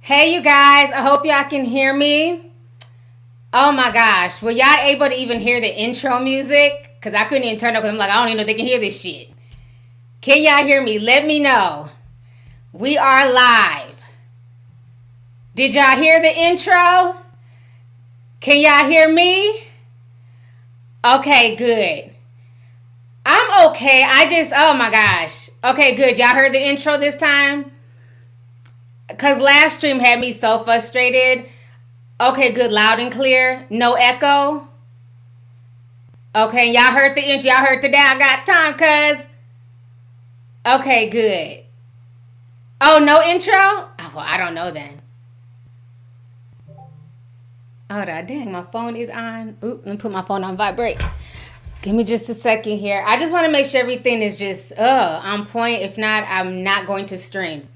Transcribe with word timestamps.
Hey, 0.00 0.34
you 0.34 0.42
guys. 0.42 0.90
I 0.90 1.02
hope 1.02 1.26
y'all 1.26 1.44
can 1.44 1.66
hear 1.66 1.92
me. 1.92 2.50
Oh 3.52 3.72
my 3.72 3.92
gosh. 3.92 4.40
Were 4.40 4.50
y'all 4.50 4.78
able 4.80 5.08
to 5.08 5.14
even 5.14 5.40
hear 5.40 5.60
the 5.60 5.68
intro 5.68 6.18
music? 6.18 6.92
Because 6.98 7.12
I 7.12 7.24
couldn't 7.24 7.44
even 7.44 7.58
turn 7.60 7.76
up 7.76 7.82
because 7.82 7.92
I'm 7.92 7.98
like, 7.98 8.10
I 8.10 8.14
don't 8.14 8.28
even 8.28 8.38
know 8.38 8.44
they 8.44 8.54
can 8.54 8.64
hear 8.64 8.80
this 8.80 8.98
shit. 8.98 9.28
Can 10.22 10.42
y'all 10.42 10.66
hear 10.66 10.82
me? 10.82 10.98
Let 10.98 11.26
me 11.26 11.40
know. 11.40 11.90
We 12.72 12.96
are 12.96 13.32
live. 13.32 13.96
Did 15.56 15.74
y'all 15.74 15.96
hear 15.96 16.20
the 16.20 16.32
intro? 16.32 17.16
Can 18.38 18.60
y'all 18.60 18.88
hear 18.88 19.12
me? 19.12 19.64
Okay, 21.04 21.56
good. 21.56 22.14
I'm 23.26 23.70
okay. 23.70 24.04
I 24.04 24.28
just, 24.30 24.52
oh 24.54 24.72
my 24.74 24.88
gosh. 24.88 25.50
Okay, 25.64 25.96
good. 25.96 26.16
Y'all 26.16 26.28
heard 26.28 26.54
the 26.54 26.64
intro 26.64 26.96
this 26.96 27.16
time? 27.16 27.72
Because 29.08 29.40
last 29.40 29.78
stream 29.78 29.98
had 29.98 30.20
me 30.20 30.32
so 30.32 30.62
frustrated. 30.62 31.46
Okay, 32.20 32.52
good. 32.52 32.70
Loud 32.70 33.00
and 33.00 33.10
clear. 33.10 33.66
No 33.68 33.94
echo. 33.94 34.68
Okay, 36.36 36.70
y'all 36.72 36.92
heard 36.92 37.16
the 37.16 37.28
intro. 37.28 37.50
Y'all 37.50 37.64
heard 37.64 37.82
today. 37.82 37.98
I 37.98 38.16
got 38.16 38.46
time, 38.46 38.74
cuz. 38.74 39.26
Okay, 40.64 41.08
good. 41.08 41.64
Oh, 42.80 42.98
no 42.98 43.22
intro? 43.22 43.52
Oh, 43.54 44.12
well, 44.14 44.24
I 44.26 44.36
don't 44.36 44.54
know 44.54 44.70
then. 44.70 45.02
On. 47.90 48.06
Dang, 48.06 48.52
my 48.52 48.62
phone 48.70 48.94
is 48.94 49.10
on. 49.10 49.56
Oop, 49.64 49.84
let 49.84 49.92
me 49.94 49.96
put 49.98 50.12
my 50.12 50.22
phone 50.22 50.44
on 50.44 50.56
vibrate. 50.56 50.98
Give 51.82 51.94
me 51.94 52.04
just 52.04 52.28
a 52.28 52.34
second 52.34 52.78
here. 52.78 53.02
I 53.04 53.18
just 53.18 53.32
want 53.32 53.46
to 53.46 53.52
make 53.52 53.66
sure 53.66 53.80
everything 53.80 54.22
is 54.22 54.38
just 54.38 54.72
uh 54.78 55.20
on 55.24 55.46
point. 55.46 55.82
If 55.82 55.98
not, 55.98 56.24
I'm 56.28 56.62
not 56.62 56.86
going 56.86 57.06
to 57.06 57.18
stream. 57.18 57.68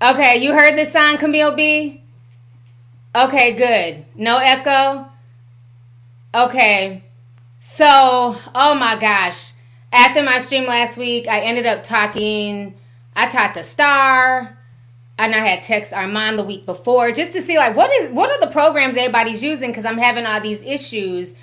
Okay, 0.00 0.42
you 0.42 0.52
heard 0.52 0.78
the 0.78 0.84
sound, 0.84 1.18
Camille 1.18 1.54
B? 1.54 2.02
Okay, 3.14 3.52
good. 3.52 4.04
No 4.14 4.38
echo? 4.38 5.06
Okay. 6.34 7.04
So, 7.60 8.36
oh 8.54 8.74
my 8.74 8.96
gosh. 8.96 9.51
After 9.92 10.22
my 10.22 10.38
stream 10.40 10.66
last 10.66 10.96
week, 10.96 11.28
I 11.28 11.40
ended 11.40 11.66
up 11.66 11.84
talking, 11.84 12.74
I 13.14 13.28
talked 13.28 13.54
to 13.54 13.62
Star, 13.62 14.56
and 15.18 15.34
I 15.34 15.38
had 15.38 15.62
text 15.62 15.92
Armand 15.92 16.38
the 16.38 16.42
week 16.42 16.64
before 16.64 17.12
just 17.12 17.32
to 17.34 17.42
see 17.42 17.58
like 17.58 17.76
what 17.76 17.92
is 17.92 18.10
what 18.10 18.30
are 18.30 18.40
the 18.40 18.50
programs 18.50 18.96
everybody's 18.96 19.42
using 19.42 19.70
because 19.70 19.84
I'm 19.84 19.98
having 19.98 20.24
all 20.24 20.40
these 20.40 20.62
issues. 20.62 21.34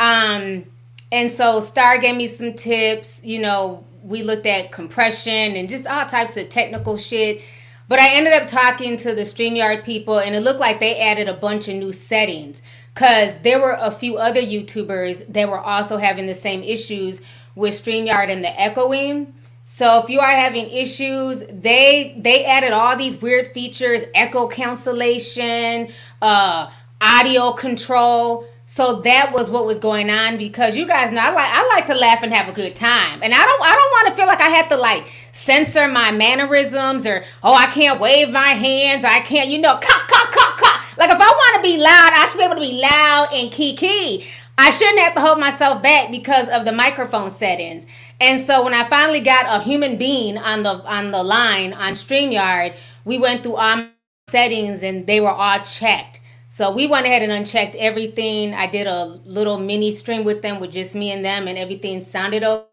Um 0.00 0.64
and 1.12 1.30
so 1.30 1.60
Star 1.60 1.98
gave 1.98 2.16
me 2.16 2.26
some 2.26 2.54
tips, 2.54 3.20
you 3.22 3.40
know, 3.40 3.84
we 4.02 4.22
looked 4.22 4.46
at 4.46 4.72
compression 4.72 5.54
and 5.54 5.68
just 5.68 5.86
all 5.86 6.06
types 6.06 6.36
of 6.38 6.48
technical 6.48 6.96
shit. 6.96 7.42
But 7.88 7.98
I 7.98 8.14
ended 8.14 8.32
up 8.32 8.48
talking 8.48 8.96
to 8.98 9.14
the 9.14 9.22
StreamYard 9.22 9.84
people 9.84 10.18
and 10.18 10.34
it 10.34 10.40
looked 10.40 10.60
like 10.60 10.80
they 10.80 10.98
added 10.98 11.28
a 11.28 11.34
bunch 11.34 11.68
of 11.68 11.74
new 11.74 11.92
settings 11.92 12.62
because 12.94 13.38
there 13.40 13.60
were 13.60 13.76
a 13.78 13.90
few 13.90 14.16
other 14.16 14.40
YouTubers 14.40 15.30
that 15.32 15.48
were 15.48 15.60
also 15.60 15.98
having 15.98 16.26
the 16.26 16.34
same 16.34 16.62
issues 16.62 17.20
with 17.54 17.74
StreamYard 17.74 18.30
and 18.30 18.44
the 18.44 18.60
echoing. 18.60 19.34
So 19.64 20.02
if 20.02 20.10
you 20.10 20.18
are 20.18 20.30
having 20.30 20.68
issues, 20.68 21.44
they 21.48 22.16
they 22.18 22.44
added 22.44 22.72
all 22.72 22.96
these 22.96 23.20
weird 23.22 23.52
features, 23.52 24.02
echo 24.14 24.48
cancellation, 24.48 25.92
uh, 26.20 26.70
audio 27.00 27.52
control. 27.52 28.46
So 28.66 29.00
that 29.02 29.32
was 29.32 29.48
what 29.48 29.66
was 29.66 29.78
going 29.78 30.10
on 30.10 30.38
because 30.38 30.76
you 30.76 30.86
guys 30.86 31.12
know 31.12 31.20
I 31.20 31.30
like 31.30 31.50
I 31.52 31.66
like 31.68 31.86
to 31.86 31.94
laugh 31.94 32.22
and 32.22 32.32
have 32.32 32.48
a 32.48 32.52
good 32.52 32.74
time. 32.74 33.20
And 33.22 33.32
I 33.32 33.44
don't 33.44 33.62
I 33.62 33.74
don't 33.74 33.90
want 33.90 34.08
to 34.08 34.14
feel 34.16 34.26
like 34.26 34.40
I 34.40 34.48
have 34.48 34.68
to 34.70 34.76
like 34.76 35.08
censor 35.32 35.88
my 35.88 36.10
mannerisms 36.10 37.06
or 37.06 37.24
oh 37.42 37.54
I 37.54 37.66
can't 37.66 38.00
wave 38.00 38.30
my 38.30 38.50
hands 38.50 39.04
or 39.04 39.08
I 39.08 39.20
can't, 39.20 39.48
you 39.48 39.58
know, 39.58 39.74
cock, 39.74 40.08
cock, 40.08 40.32
cock, 40.32 40.56
cock. 40.58 40.84
Like 40.96 41.10
if 41.10 41.20
I 41.20 41.26
want 41.26 41.56
to 41.56 41.68
be 41.68 41.78
loud, 41.78 42.12
I 42.12 42.26
should 42.28 42.38
be 42.38 42.44
able 42.44 42.56
to 42.56 42.60
be 42.60 42.80
loud 42.80 43.28
and 43.32 43.50
kiki. 43.50 44.26
I 44.60 44.72
shouldn't 44.72 44.98
have 44.98 45.14
to 45.14 45.22
hold 45.22 45.40
myself 45.40 45.82
back 45.82 46.10
because 46.10 46.46
of 46.50 46.66
the 46.66 46.72
microphone 46.72 47.30
settings. 47.30 47.86
And 48.20 48.44
so 48.44 48.62
when 48.62 48.74
I 48.74 48.86
finally 48.86 49.20
got 49.20 49.46
a 49.48 49.64
human 49.64 49.96
being 49.96 50.36
on 50.36 50.64
the 50.64 50.84
on 50.84 51.12
the 51.12 51.22
line 51.22 51.72
on 51.72 51.94
StreamYard, 51.94 52.76
we 53.06 53.18
went 53.18 53.42
through 53.42 53.56
all 53.56 53.86
settings 54.28 54.82
and 54.82 55.06
they 55.06 55.18
were 55.18 55.30
all 55.30 55.60
checked. 55.60 56.20
So 56.50 56.70
we 56.70 56.86
went 56.86 57.06
ahead 57.06 57.22
and 57.22 57.32
unchecked 57.32 57.74
everything. 57.76 58.52
I 58.52 58.66
did 58.66 58.86
a 58.86 59.06
little 59.24 59.58
mini 59.58 59.94
stream 59.94 60.24
with 60.24 60.42
them 60.42 60.60
with 60.60 60.72
just 60.72 60.94
me 60.94 61.10
and 61.10 61.24
them 61.24 61.48
and 61.48 61.56
everything 61.56 62.04
sounded 62.04 62.44
okay. 62.44 62.66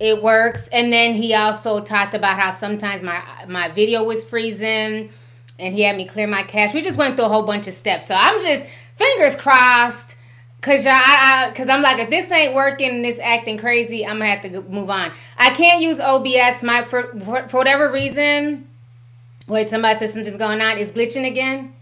It 0.00 0.20
works. 0.24 0.66
And 0.72 0.92
then 0.92 1.14
he 1.14 1.34
also 1.34 1.84
talked 1.84 2.14
about 2.14 2.40
how 2.40 2.52
sometimes 2.52 3.00
my 3.00 3.22
my 3.46 3.68
video 3.68 4.02
was 4.02 4.24
freezing 4.24 5.12
and 5.58 5.74
he 5.74 5.82
had 5.82 5.96
me 5.96 6.04
clear 6.04 6.26
my 6.26 6.42
cache. 6.42 6.74
We 6.74 6.82
just 6.82 6.98
went 6.98 7.16
through 7.16 7.26
a 7.26 7.28
whole 7.28 7.44
bunch 7.44 7.66
of 7.66 7.74
steps. 7.74 8.06
So 8.06 8.14
I'm 8.14 8.40
just 8.42 8.66
fingers 8.96 9.36
crossed 9.36 10.16
Cause 10.60 10.84
y'all, 10.84 10.94
I, 10.94 11.46
I, 11.46 11.52
cause 11.52 11.68
I'm 11.68 11.82
like, 11.82 12.00
if 12.00 12.10
this 12.10 12.32
ain't 12.32 12.52
working 12.52 12.90
and 12.90 13.04
this 13.04 13.20
acting 13.20 13.58
crazy, 13.58 14.04
I'm 14.04 14.18
gonna 14.18 14.34
have 14.34 14.42
to 14.42 14.62
move 14.62 14.90
on. 14.90 15.12
I 15.36 15.50
can't 15.50 15.80
use 15.80 16.00
OBS. 16.00 16.64
My 16.64 16.82
for 16.82 17.16
for, 17.20 17.48
for 17.48 17.58
whatever 17.58 17.90
reason. 17.92 18.66
Wait, 19.46 19.70
somebody 19.70 19.98
said 19.98 20.10
something's 20.10 20.36
going 20.36 20.60
on. 20.60 20.76
It's 20.76 20.90
glitching 20.90 21.26
again. 21.26 21.74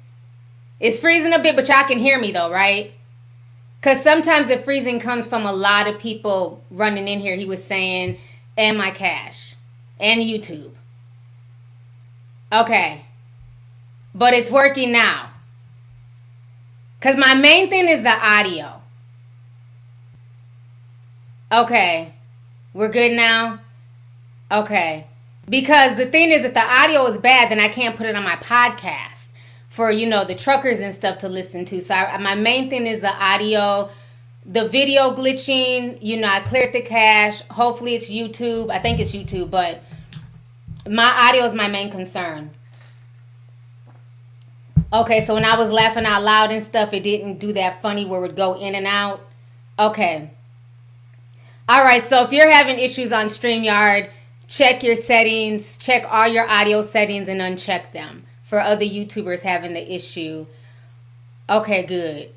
It's 0.79 0.99
freezing 0.99 1.33
a 1.33 1.39
bit, 1.39 1.57
but 1.57 1.67
y'all 1.69 1.85
can 1.85 1.99
hear 1.99 2.21
me 2.21 2.33
though, 2.33 2.51
right? 2.51 2.93
Cause 3.81 4.03
sometimes 4.03 4.49
the 4.49 4.59
freezing 4.59 5.01
comes 5.01 5.25
from 5.25 5.47
a 5.47 5.53
lot 5.53 5.89
of 5.89 5.99
people 5.99 6.63
running 6.71 7.09
in 7.09 7.21
here. 7.21 7.37
He 7.37 7.47
was 7.47 7.65
saying, 7.65 8.19
and 8.59 8.77
my 8.77 8.91
cache, 8.91 9.55
and 9.99 10.21
YouTube. 10.21 10.73
Okay, 12.53 13.06
but 14.17 14.33
it's 14.33 14.51
working 14.51 14.93
now. 14.93 15.29
Because 16.99 17.17
my 17.19 17.35
main 17.35 17.69
thing 17.69 17.87
is 17.87 18.03
the 18.03 18.17
audio. 18.17 18.81
Okay. 21.53 22.15
We're 22.73 22.89
good 22.89 23.13
now? 23.13 23.61
Okay. 24.51 25.07
Because 25.49 25.99
the 25.99 26.07
thing 26.07 26.31
is, 26.31 26.45
if 26.45 26.55
the 26.55 26.65
audio 26.65 27.07
is 27.07 27.19
bad, 27.19 27.51
then 27.51 27.61
I 27.61 27.69
can't 27.69 27.95
put 27.95 28.07
it 28.07 28.17
on 28.17 28.25
my 28.25 28.37
podcast 28.37 29.29
for, 29.69 29.91
you 29.91 30.07
know, 30.07 30.25
the 30.25 30.35
truckers 30.35 30.81
and 30.81 30.95
stuff 30.95 31.19
to 31.19 31.29
listen 31.29 31.67
to. 31.67 31.83
So 31.83 31.95
I, 31.95 32.17
my 32.17 32.35
main 32.35 32.71
thing 32.71 32.87
is 32.87 33.01
the 33.01 33.15
audio. 33.15 33.91
The 34.47 34.67
video 34.67 35.15
glitching, 35.15 35.99
you 36.01 36.17
know, 36.17 36.29
I 36.29 36.41
cleared 36.41 36.73
the 36.73 36.81
cache. 36.81 37.43
Hopefully 37.51 37.95
it's 37.95 38.09
YouTube. 38.09 38.71
I 38.71 38.79
think 38.79 38.99
it's 38.99 39.13
YouTube, 39.13 39.51
but 39.51 39.83
my 40.89 41.29
audio 41.29 41.45
is 41.45 41.53
my 41.53 41.69
main 41.69 41.91
concern. 41.91 42.56
Okay, 44.93 45.25
so 45.25 45.35
when 45.35 45.45
I 45.45 45.57
was 45.59 45.73
laughing 45.73 46.07
out 46.07 46.23
loud 46.23 46.53
and 46.53 46.63
stuff, 46.63 46.93
it 46.93 47.03
didn't 47.03 47.39
do 47.39 47.53
that 47.55 47.83
funny 47.83 48.05
where 48.07 48.21
it 48.21 48.29
would 48.29 48.37
go 48.37 48.55
in 48.55 48.75
and 48.75 48.87
out. 48.87 49.21
Okay. 49.79 50.31
All 51.69 51.83
right, 51.83 52.03
so 52.03 52.23
if 52.23 52.33
you're 52.33 52.51
having 52.51 52.79
issues 52.79 53.13
on 53.13 53.27
StreamYard, 53.27 54.11
check 54.47 54.85
your 54.85 54.95
settings, 54.95 55.77
check 55.79 56.05
all 56.09 56.29
your 56.29 56.49
audio 56.49 56.83
settings 56.83 57.29
and 57.29 57.41
uncheck 57.41 57.91
them 57.91 58.25
for 58.45 58.61
other 58.61 58.85
YouTubers 58.85 59.41
having 59.41 59.75
the 59.75 59.93
issue. 59.93 60.47
Okay, 61.51 61.85
good. 61.85 62.31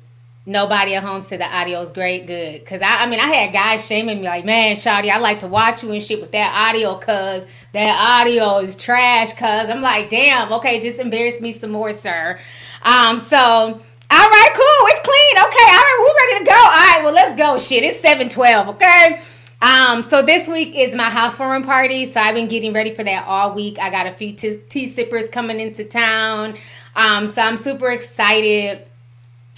Nobody 0.46 0.94
at 0.94 1.02
home 1.02 1.20
said 1.20 1.40
the 1.40 1.44
audio 1.44 1.82
is 1.82 1.92
great, 1.92 2.26
good. 2.26 2.64
Cause 2.64 2.80
I, 2.82 3.02
I 3.02 3.06
mean, 3.06 3.20
I 3.20 3.26
had 3.26 3.52
guys 3.52 3.84
shaming 3.84 4.20
me 4.20 4.26
like, 4.26 4.44
man, 4.44 4.74
Shawty, 4.74 5.10
I 5.10 5.18
like 5.18 5.40
to 5.40 5.46
watch 5.46 5.82
you 5.82 5.92
and 5.92 6.02
shit 6.02 6.20
with 6.20 6.32
that 6.32 6.68
audio, 6.68 6.96
cause 6.96 7.46
that 7.72 8.20
audio 8.20 8.58
is 8.58 8.74
trash. 8.74 9.34
Cause 9.34 9.68
I'm 9.68 9.82
like, 9.82 10.08
damn, 10.08 10.50
okay, 10.54 10.80
just 10.80 10.98
embarrass 10.98 11.40
me 11.40 11.52
some 11.52 11.70
more, 11.70 11.92
sir. 11.92 12.40
Um, 12.82 13.18
so 13.18 13.36
all 14.12 14.28
right, 14.28 14.50
cool, 14.54 14.88
it's 14.88 15.00
clean. 15.00 15.46
Okay, 15.46 15.70
all 15.70 15.78
right, 15.78 15.98
we're 16.00 16.34
ready 16.34 16.44
to 16.44 16.50
go. 16.50 16.56
All 16.56 16.70
right, 16.70 17.00
well, 17.04 17.14
let's 17.14 17.36
go. 17.36 17.58
Shit, 17.58 17.84
it's 17.84 18.00
seven 18.00 18.28
twelve. 18.28 18.68
Okay. 18.70 19.20
Um, 19.62 20.02
so 20.02 20.22
this 20.22 20.48
week 20.48 20.74
is 20.74 20.94
my 20.94 21.10
housewarming 21.10 21.64
party. 21.64 22.06
So 22.06 22.20
I've 22.20 22.34
been 22.34 22.48
getting 22.48 22.72
ready 22.72 22.92
for 22.92 23.04
that 23.04 23.26
all 23.26 23.54
week. 23.54 23.78
I 23.78 23.90
got 23.90 24.06
a 24.06 24.12
few 24.12 24.32
t- 24.32 24.60
tea 24.68 24.88
sippers 24.88 25.28
coming 25.28 25.60
into 25.60 25.84
town. 25.84 26.56
Um, 26.96 27.28
so 27.28 27.42
I'm 27.42 27.56
super 27.56 27.90
excited 27.90 28.86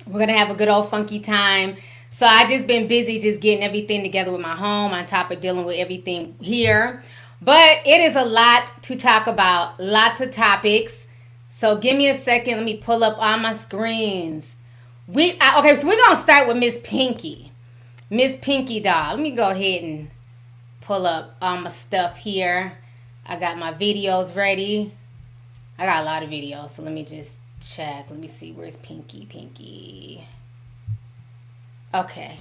we're 0.06 0.18
gonna 0.18 0.36
have 0.36 0.50
a 0.50 0.54
good 0.54 0.68
old 0.68 0.90
funky 0.90 1.20
time. 1.20 1.76
So 2.10 2.26
I 2.26 2.46
just 2.46 2.66
been 2.66 2.88
busy 2.88 3.20
just 3.20 3.40
getting 3.40 3.64
everything 3.64 4.02
together 4.02 4.30
with 4.32 4.40
my 4.40 4.54
home 4.54 4.92
on 4.92 5.06
top 5.06 5.30
of 5.30 5.40
dealing 5.40 5.64
with 5.64 5.78
everything 5.78 6.36
here. 6.40 7.02
But 7.40 7.80
it 7.86 8.00
is 8.00 8.14
a 8.14 8.24
lot 8.24 8.82
to 8.82 8.96
talk 8.96 9.26
about, 9.26 9.80
lots 9.80 10.20
of 10.20 10.32
topics. 10.32 11.06
So 11.48 11.76
give 11.76 11.96
me 11.96 12.08
a 12.08 12.16
second. 12.16 12.56
Let 12.56 12.64
me 12.64 12.76
pull 12.76 13.02
up 13.02 13.16
all 13.18 13.38
my 13.38 13.54
screens. 13.54 14.56
We 15.08 15.32
okay, 15.32 15.74
so 15.74 15.88
we're 15.88 16.00
gonna 16.00 16.16
start 16.16 16.46
with 16.46 16.56
Miss 16.56 16.78
Pinky. 16.84 17.52
Miss 18.10 18.36
Pinky 18.40 18.78
Doll. 18.78 19.14
Let 19.14 19.20
me 19.20 19.30
go 19.30 19.50
ahead 19.50 19.82
and 19.82 20.10
pull 20.82 21.06
up 21.06 21.36
all 21.40 21.56
my 21.56 21.70
stuff 21.70 22.18
here. 22.18 22.74
I 23.26 23.38
got 23.38 23.58
my 23.58 23.72
videos 23.72 24.36
ready. 24.36 24.92
I 25.78 25.86
got 25.86 26.02
a 26.02 26.04
lot 26.04 26.22
of 26.22 26.28
videos, 26.28 26.70
so 26.70 26.82
let 26.82 26.92
me 26.92 27.04
just 27.04 27.38
check. 27.64 28.06
Let 28.10 28.18
me 28.18 28.28
see. 28.28 28.52
Where's 28.52 28.76
Pinky? 28.76 29.26
Pinky. 29.26 30.26
Okay. 31.94 32.38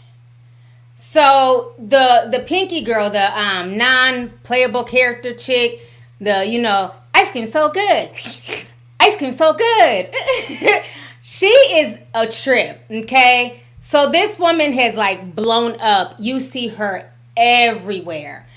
So 0.95 1.73
the 1.77 2.27
the 2.31 2.39
Pinky 2.39 2.83
girl, 2.83 3.09
the 3.09 3.37
um 3.39 3.77
non-playable 3.77 4.83
character 4.83 5.33
chick, 5.33 5.81
the 6.19 6.45
you 6.45 6.61
know 6.61 6.93
ice 7.13 7.31
cream 7.31 7.45
so 7.45 7.69
good, 7.69 8.09
ice 8.99 9.17
cream 9.17 9.31
so 9.31 9.53
good. 9.53 10.13
she 11.21 11.47
is 11.47 11.97
a 12.13 12.27
trip. 12.27 12.83
Okay. 12.89 13.61
So 13.81 14.11
this 14.11 14.37
woman 14.37 14.73
has 14.73 14.95
like 14.95 15.35
blown 15.35 15.79
up. 15.79 16.15
You 16.19 16.39
see 16.39 16.67
her 16.67 17.11
everywhere. 17.35 18.47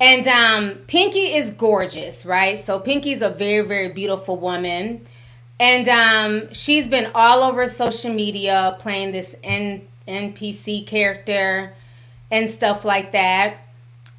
And 0.00 0.26
um, 0.28 0.74
Pinky 0.86 1.34
is 1.34 1.50
gorgeous, 1.50 2.26
right? 2.26 2.62
So 2.62 2.78
Pinky's 2.80 3.22
a 3.22 3.30
very, 3.30 3.66
very 3.66 3.88
beautiful 3.90 4.38
woman. 4.38 5.06
And 5.58 5.88
um, 5.88 6.52
she's 6.52 6.88
been 6.88 7.10
all 7.14 7.42
over 7.42 7.68
social 7.68 8.12
media 8.12 8.76
playing 8.80 9.12
this 9.12 9.36
N- 9.42 9.86
NPC 10.08 10.86
character 10.86 11.74
and 12.30 12.50
stuff 12.50 12.84
like 12.84 13.12
that. 13.12 13.58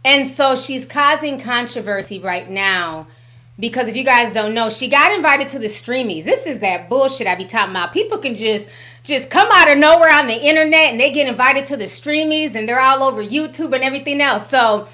And 0.04 0.28
so 0.28 0.56
she's 0.56 0.86
causing 0.86 1.40
controversy 1.40 2.20
right 2.20 2.50
now 2.50 3.08
because 3.58 3.88
if 3.88 3.96
you 3.96 4.04
guys 4.04 4.34
don't 4.34 4.54
know, 4.54 4.70
she 4.70 4.90
got 4.90 5.12
invited 5.12 5.50
to 5.50 5.60
the 5.60 5.68
streamies. 5.68 6.26
This 6.26 6.46
is 6.46 6.60
that 6.60 6.90
bullshit 6.90 7.26
I 7.26 7.36
be 7.36 7.46
talking 7.46 7.72
about. 7.72 7.92
People 7.92 8.18
can 8.18 8.36
just 8.36 8.70
just 9.04 9.30
come 9.30 9.48
out 9.52 9.70
of 9.70 9.78
nowhere 9.78 10.12
on 10.12 10.28
the 10.28 10.36
internet 10.36 10.92
and 10.92 11.00
they 11.00 11.12
get 11.12 11.28
invited 11.28 11.66
to 11.66 11.78
the 11.78 11.86
streamies 11.86 12.56
and 12.56 12.68
they're 12.68 12.82
all 12.82 13.04
over 13.04 13.24
YouTube 13.24 13.74
and 13.74 13.84
everything 13.84 14.22
else. 14.22 14.50
So 14.50 14.88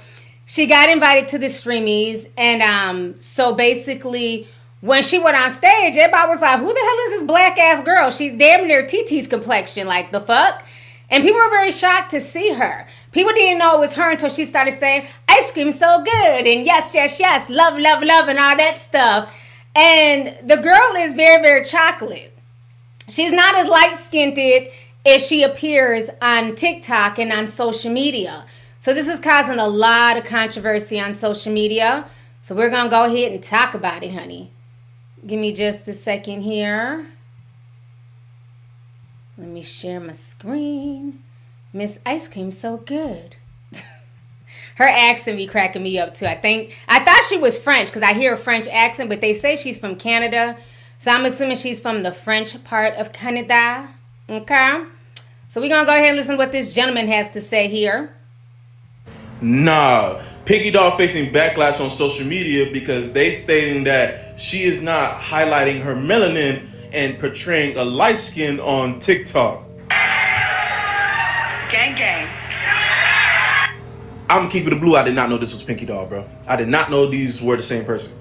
she 0.46 0.68
got 0.68 0.90
invited 0.90 1.28
to 1.30 1.38
the 1.38 1.48
streamies 1.48 2.30
and 2.38 2.62
um 2.62 3.20
so 3.20 3.54
basically 3.56 4.48
when 4.82 5.04
she 5.04 5.20
went 5.20 5.38
on 5.38 5.52
stage, 5.52 5.96
everybody 5.96 6.28
was 6.28 6.42
like, 6.42 6.60
Who 6.60 6.74
the 6.74 6.80
hell 6.80 6.98
is 7.06 7.12
this 7.12 7.24
black 7.24 7.58
ass 7.58 7.84
girl? 7.84 8.12
She's 8.12 8.34
damn 8.34 8.68
near 8.68 8.86
TT's 8.86 9.28
complexion. 9.28 9.88
Like 9.88 10.12
the 10.12 10.20
fuck? 10.20 10.64
And 11.10 11.24
people 11.24 11.40
were 11.40 11.50
very 11.50 11.72
shocked 11.72 12.12
to 12.12 12.22
see 12.22 12.54
her. 12.54 12.88
People 13.12 13.34
didn't 13.34 13.60
know 13.60 13.76
it 13.76 13.80
was 13.80 13.94
her 13.94 14.12
until 14.12 14.30
she 14.30 14.46
started 14.46 14.80
saying, 14.80 15.08
ice 15.28 15.52
cream 15.52 15.72
so 15.74 16.02
good, 16.04 16.48
and 16.48 16.66
yes, 16.66 16.92
yes, 16.94 17.20
yes, 17.20 17.50
love, 17.50 17.78
love, 17.78 18.02
love, 18.02 18.30
and 18.30 18.40
all 18.40 18.56
that 18.56 18.80
stuff. 18.80 19.30
And 19.76 20.38
the 20.48 20.56
girl 20.56 20.96
is 20.96 21.14
very, 21.14 21.42
very 21.42 21.66
chocolate. 21.66 22.38
She's 23.10 23.34
not 23.34 23.56
as 23.56 23.68
light 23.68 23.98
skinned 24.00 24.40
as 25.06 25.28
she 25.28 25.44
appears 25.44 26.10
on 26.22 26.56
TikTok 26.56 27.20
and 27.20 27.34
on 27.34 27.50
social 27.50 27.92
media. 27.92 28.46
So 28.80 28.94
this 28.94 29.10
is 29.10 29.20
causing 29.20 29.60
a 29.60 29.68
lot 29.68 30.16
of 30.16 30.24
controversy 30.24 30.98
on 31.00 31.14
social 31.14 31.52
media. 31.52 32.06
So 32.42 32.56
we're 32.56 32.70
gonna 32.70 32.90
go 32.90 33.04
ahead 33.04 33.34
and 33.34 33.44
talk 33.44 33.74
about 33.74 34.04
it, 34.04 34.14
honey. 34.14 34.52
Give 35.26 35.40
me 35.40 35.54
just 35.54 35.88
a 35.88 35.94
second 35.94 36.42
here. 36.42 37.06
Let 39.38 39.48
me 39.50 39.62
share 39.62 40.00
my 40.00 40.14
screen. 40.14 41.24
Miss 41.74 42.00
Ice 42.06 42.28
Cream 42.28 42.52
so 42.52 42.78
good. 42.78 43.36
Her 44.76 44.88
accent 44.88 45.38
be 45.38 45.48
cracking 45.48 45.84
me 45.84 46.00
up 46.00 46.16
too. 46.16 46.26
I 46.26 46.36
think 46.36 46.76
I 46.88 47.04
thought 47.04 47.24
she 47.30 47.38
was 47.38 47.60
French 47.60 47.90
because 47.90 48.02
I 48.02 48.14
hear 48.14 48.34
a 48.34 48.38
French 48.38 48.68
accent, 48.68 49.10
but 49.10 49.22
they 49.22 49.34
say 49.34 49.56
she's 49.56 49.80
from 49.80 49.96
Canada. 49.96 50.58
So 51.00 51.12
I'm 51.12 51.26
assuming 51.26 51.58
she's 51.58 51.80
from 51.80 52.04
the 52.04 52.12
French 52.12 52.62
part 52.64 52.96
of 52.96 53.14
Canada. 53.14 53.90
Okay. 54.30 54.84
So 55.48 55.62
we're 55.62 55.70
gonna 55.70 55.86
go 55.86 55.94
ahead 55.94 56.10
and 56.10 56.18
listen 56.18 56.34
to 56.34 56.38
what 56.38 56.52
this 56.52 56.74
gentleman 56.74 57.08
has 57.08 57.32
to 57.32 57.42
say 57.42 57.68
here. 57.68 58.14
Nah. 59.42 60.22
Pinky 60.46 60.72
Doll 60.72 60.96
facing 60.98 61.32
backlash 61.34 61.84
on 61.84 61.90
social 61.90 62.26
media 62.26 62.72
because 62.72 63.12
they 63.14 63.32
stating 63.32 63.84
that 63.86 64.40
she 64.40 64.64
is 64.64 64.82
not 64.82 65.20
highlighting 65.20 65.82
her 65.82 65.96
melanin 65.96 66.68
and 66.92 67.20
portraying 67.20 67.78
a 67.78 67.84
light 67.84 68.18
skin 68.18 68.60
on 68.60 69.00
TikTok. 69.00 69.64
Gang 71.70 71.96
gang. 71.96 72.28
I'm 74.30 74.50
keeping 74.50 74.70
the 74.70 74.80
blue. 74.80 74.96
I 74.96 75.04
did 75.04 75.16
not 75.16 75.30
know 75.30 75.38
this 75.38 75.54
was 75.54 75.64
Pinky 75.64 75.86
Doll, 75.86 76.06
bro. 76.06 76.28
I 76.48 76.56
did 76.56 76.68
not 76.68 76.90
know 76.90 77.10
these 77.10 77.42
were 77.42 77.58
the 77.58 77.64
same 77.64 77.84
person. 77.84 78.18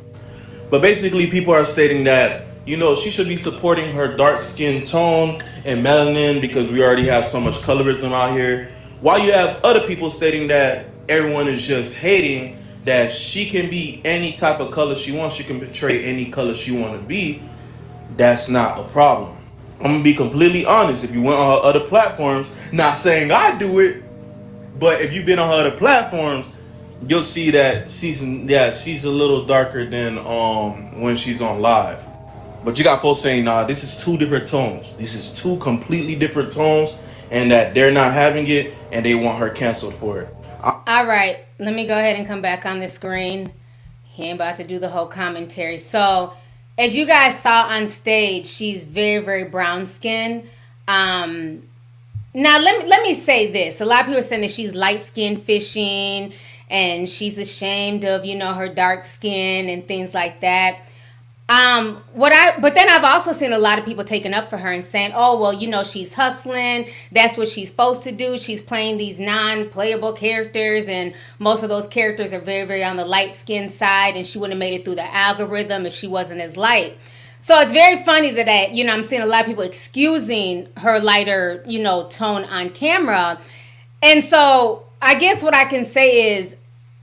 But 0.70 0.82
basically, 0.82 1.30
people 1.30 1.52
are 1.54 1.64
stating 1.64 2.04
that 2.04 2.48
you 2.66 2.76
know 2.76 2.94
she 2.96 3.10
should 3.10 3.28
be 3.28 3.36
supporting 3.36 3.92
her 3.92 4.16
dark 4.16 4.38
skin 4.38 4.84
tone 4.84 5.42
and 5.64 5.84
melanin 5.84 6.40
because 6.40 6.68
we 6.70 6.82
already 6.82 7.06
have 7.06 7.24
so 7.24 7.40
much 7.40 7.58
colorism 7.58 8.12
out 8.12 8.32
here. 8.32 8.70
While 9.00 9.18
you 9.18 9.32
have 9.32 9.62
other 9.64 9.86
people 9.86 10.10
stating 10.10 10.48
that 10.48 10.89
everyone 11.10 11.48
is 11.48 11.66
just 11.66 11.96
hating 11.96 12.56
that 12.84 13.12
she 13.12 13.50
can 13.50 13.68
be 13.68 14.00
any 14.04 14.32
type 14.32 14.60
of 14.60 14.70
color 14.70 14.94
she 14.94 15.12
wants, 15.12 15.36
she 15.36 15.44
can 15.44 15.58
portray 15.60 16.04
any 16.04 16.30
color 16.30 16.54
she 16.54 16.72
want 16.72 16.98
to 16.98 17.06
be. 17.06 17.42
That's 18.16 18.48
not 18.48 18.80
a 18.80 18.88
problem. 18.88 19.36
I'm 19.78 19.92
gonna 19.92 20.04
be 20.04 20.14
completely 20.14 20.64
honest. 20.64 21.04
If 21.04 21.12
you 21.12 21.22
went 21.22 21.38
on 21.38 21.58
her 21.58 21.64
other 21.66 21.80
platforms, 21.80 22.52
not 22.72 22.96
saying 22.96 23.30
I 23.30 23.58
do 23.58 23.80
it, 23.80 24.02
but 24.78 25.00
if 25.00 25.12
you've 25.12 25.26
been 25.26 25.38
on 25.38 25.48
her 25.48 25.66
other 25.66 25.76
platforms, 25.76 26.46
you'll 27.06 27.22
see 27.22 27.50
that 27.50 27.90
she's 27.90 28.22
yeah 28.22 28.72
she's 28.72 29.04
a 29.04 29.10
little 29.10 29.46
darker 29.46 29.88
than 29.88 30.18
um 30.18 31.00
when 31.00 31.16
she's 31.16 31.40
on 31.40 31.60
live. 31.60 32.04
But 32.62 32.76
you 32.76 32.84
got 32.84 33.00
folks 33.00 33.20
saying, 33.20 33.44
nah, 33.44 33.64
this 33.64 33.82
is 33.82 34.04
two 34.04 34.18
different 34.18 34.46
tones. 34.46 34.94
This 34.96 35.14
is 35.14 35.32
two 35.32 35.56
completely 35.58 36.14
different 36.14 36.52
tones, 36.52 36.94
and 37.30 37.50
that 37.50 37.74
they're 37.74 37.92
not 37.92 38.12
having 38.12 38.46
it, 38.48 38.74
and 38.92 39.04
they 39.04 39.14
want 39.14 39.38
her 39.38 39.48
canceled 39.48 39.94
for 39.94 40.20
it. 40.20 40.36
All 40.62 41.06
right, 41.06 41.44
let 41.58 41.74
me 41.74 41.86
go 41.86 41.96
ahead 41.96 42.16
and 42.16 42.26
come 42.26 42.42
back 42.42 42.66
on 42.66 42.80
the 42.80 42.88
screen. 42.88 43.52
He 44.04 44.24
ain't 44.24 44.34
about 44.36 44.58
to 44.58 44.64
do 44.64 44.78
the 44.78 44.90
whole 44.90 45.06
commentary. 45.06 45.78
So 45.78 46.34
as 46.76 46.94
you 46.94 47.06
guys 47.06 47.38
saw 47.40 47.62
on 47.62 47.86
stage, 47.86 48.46
she's 48.46 48.82
very, 48.82 49.24
very 49.24 49.44
brown 49.44 49.86
skin. 49.86 50.48
Um, 50.86 51.62
now 52.34 52.58
let 52.58 52.82
me 52.82 52.88
let 52.88 53.02
me 53.02 53.14
say 53.14 53.50
this. 53.50 53.80
A 53.80 53.86
lot 53.86 54.00
of 54.00 54.06
people 54.06 54.20
are 54.20 54.22
saying 54.22 54.42
that 54.42 54.50
she's 54.50 54.74
light 54.74 55.00
skin 55.00 55.40
fishing 55.40 56.34
and 56.68 57.08
she's 57.08 57.38
ashamed 57.38 58.04
of, 58.04 58.24
you 58.24 58.36
know, 58.36 58.52
her 58.52 58.68
dark 58.68 59.04
skin 59.04 59.68
and 59.68 59.88
things 59.88 60.12
like 60.12 60.40
that. 60.40 60.80
Um, 61.50 62.04
what 62.12 62.32
I 62.32 62.60
but 62.60 62.74
then 62.74 62.88
I've 62.88 63.02
also 63.02 63.32
seen 63.32 63.52
a 63.52 63.58
lot 63.58 63.80
of 63.80 63.84
people 63.84 64.04
taking 64.04 64.32
up 64.32 64.48
for 64.48 64.56
her 64.56 64.70
and 64.70 64.84
saying, 64.84 65.10
"Oh, 65.16 65.40
well, 65.40 65.52
you 65.52 65.66
know, 65.66 65.82
she's 65.82 66.14
hustling. 66.14 66.88
That's 67.10 67.36
what 67.36 67.48
she's 67.48 67.70
supposed 67.70 68.04
to 68.04 68.12
do. 68.12 68.38
She's 68.38 68.62
playing 68.62 68.98
these 68.98 69.18
non-playable 69.18 70.12
characters, 70.12 70.86
and 70.86 71.12
most 71.40 71.64
of 71.64 71.68
those 71.68 71.88
characters 71.88 72.32
are 72.32 72.38
very, 72.38 72.68
very 72.68 72.84
on 72.84 72.96
the 72.96 73.04
light 73.04 73.34
skin 73.34 73.68
side, 73.68 74.14
and 74.16 74.24
she 74.24 74.38
wouldn't 74.38 74.54
have 74.54 74.60
made 74.60 74.78
it 74.78 74.84
through 74.84 74.94
the 74.94 75.12
algorithm 75.12 75.86
if 75.86 75.92
she 75.92 76.06
wasn't 76.06 76.40
as 76.40 76.56
light." 76.56 76.96
So 77.40 77.58
it's 77.58 77.72
very 77.72 78.04
funny 78.04 78.30
that 78.30 78.48
I, 78.48 78.66
you 78.66 78.84
know, 78.84 78.92
I'm 78.92 79.02
seeing 79.02 79.22
a 79.22 79.26
lot 79.26 79.40
of 79.40 79.46
people 79.46 79.64
excusing 79.64 80.68
her 80.76 81.00
lighter, 81.00 81.64
you 81.66 81.80
know, 81.80 82.06
tone 82.06 82.44
on 82.44 82.70
camera, 82.70 83.40
and 84.00 84.22
so 84.22 84.84
I 85.02 85.16
guess 85.16 85.42
what 85.42 85.56
I 85.56 85.64
can 85.64 85.84
say 85.84 86.38
is, 86.38 86.54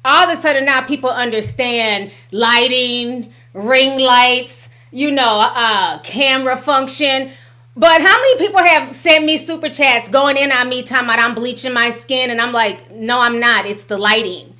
all 0.05 0.29
of 0.29 0.37
a 0.37 0.41
sudden 0.41 0.63
now 0.63 0.83
people 0.83 1.09
understand 1.09 2.11
lighting 2.31 3.33
ring 3.57 3.99
lights, 3.99 4.69
you 4.91 5.11
know, 5.11 5.39
uh, 5.39 5.99
camera 5.99 6.55
function. 6.55 7.31
But 7.75 8.01
how 8.01 8.17
many 8.17 8.37
people 8.37 8.59
have 8.59 8.95
sent 8.95 9.25
me 9.25 9.37
super 9.37 9.69
chats 9.69 10.09
going 10.09 10.37
in 10.37 10.51
on 10.51 10.69
me 10.69 10.83
talking 10.83 11.05
about 11.05 11.19
I'm 11.19 11.35
bleaching 11.35 11.73
my 11.73 11.89
skin 11.89 12.29
and 12.31 12.41
I'm 12.41 12.51
like, 12.51 12.91
no, 12.91 13.19
I'm 13.19 13.39
not. 13.39 13.65
It's 13.65 13.85
the 13.85 13.97
lighting. 13.97 14.55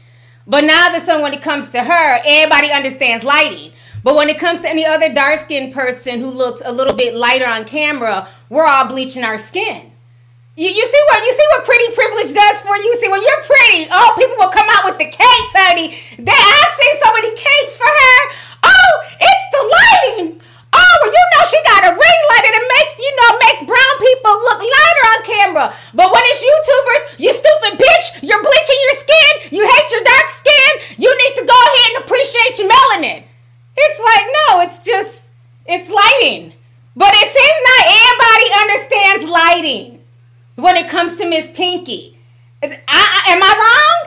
But 0.46 0.64
now 0.64 0.92
that 0.92 1.34
it 1.34 1.42
comes 1.42 1.70
to 1.72 1.84
her, 1.84 2.22
everybody 2.26 2.72
understands 2.72 3.24
lighting. 3.24 3.72
But 4.04 4.16
when 4.16 4.30
it 4.30 4.40
comes 4.40 4.62
to 4.62 4.70
any 4.70 4.86
other 4.86 5.14
dark 5.14 5.42
skinned 5.42 5.74
person 5.74 6.20
who 6.20 6.30
looks 6.30 6.62
a 6.64 6.72
little 6.72 6.96
bit 6.96 7.16
lighter 7.16 7.48
on 7.48 7.66
camera, 7.66 8.30
we're 8.50 8.66
all 8.66 8.88
bleaching 8.88 9.24
our 9.24 9.38
skin. 9.38 9.92
You, 10.56 10.70
you 10.70 10.88
see 10.88 11.04
what 11.10 11.24
you 11.24 11.34
see 11.34 11.46
what 11.52 11.66
pretty 11.66 11.94
privilege 11.94 12.34
does 12.34 12.60
for 12.62 12.76
you? 12.78 12.96
See 12.98 13.10
when 13.10 13.22
you're 13.22 13.44
pretty, 13.44 13.90
oh 13.92 14.16
people 14.18 14.38
will 14.38 14.50
come 14.50 14.66
out 14.72 14.86
with 14.86 14.98
the 14.98 15.06
cakes, 15.06 15.54
honey. 15.54 16.00
They 16.18 16.32
I've 16.34 16.74
seen 16.74 16.96
so 17.04 17.14
many 17.14 17.30
cakes 17.36 17.76
for 17.76 17.86
her. 17.86 18.47
It's 19.20 19.46
the 19.54 19.62
lighting. 19.64 20.30
Oh, 20.74 20.94
well, 21.02 21.12
you 21.12 21.24
know 21.34 21.44
she 21.48 21.60
got 21.64 21.88
a 21.88 21.92
ring 21.96 22.20
light 22.30 22.46
and 22.46 22.56
it 22.60 22.68
makes, 22.68 22.94
you 23.00 23.14
know, 23.16 23.30
makes 23.40 23.64
brown 23.64 23.94
people 24.04 24.34
look 24.46 24.60
lighter 24.60 25.06
on 25.16 25.20
camera. 25.24 25.68
But 25.94 26.12
when 26.12 26.24
it's 26.28 26.44
YouTubers, 26.44 27.04
you 27.24 27.32
stupid 27.34 27.80
bitch, 27.80 28.06
you're 28.22 28.44
bleaching 28.44 28.82
your 28.86 28.98
skin, 29.00 29.34
you 29.56 29.64
hate 29.64 29.90
your 29.92 30.04
dark 30.04 30.28
skin, 30.30 30.72
you 31.00 31.10
need 31.10 31.36
to 31.40 31.46
go 31.48 31.56
ahead 31.56 31.88
and 31.96 32.04
appreciate 32.04 32.60
your 32.60 32.70
melanin. 32.70 33.24
It's 33.78 34.00
like, 34.00 34.26
no, 34.28 34.62
it's 34.62 34.84
just, 34.84 35.30
it's 35.66 35.90
lighting. 35.90 36.54
But 36.96 37.14
it 37.14 37.30
seems 37.30 37.60
not 37.70 37.84
everybody 38.04 38.48
understands 38.62 39.24
lighting 39.30 40.04
when 40.56 40.76
it 40.76 40.90
comes 40.90 41.16
to 41.18 41.30
Miss 41.30 41.52
Pinky. 41.52 42.18
I, 42.64 42.80
I, 42.88 43.32
am 43.34 43.44
I 43.44 43.54
wrong? 43.54 44.07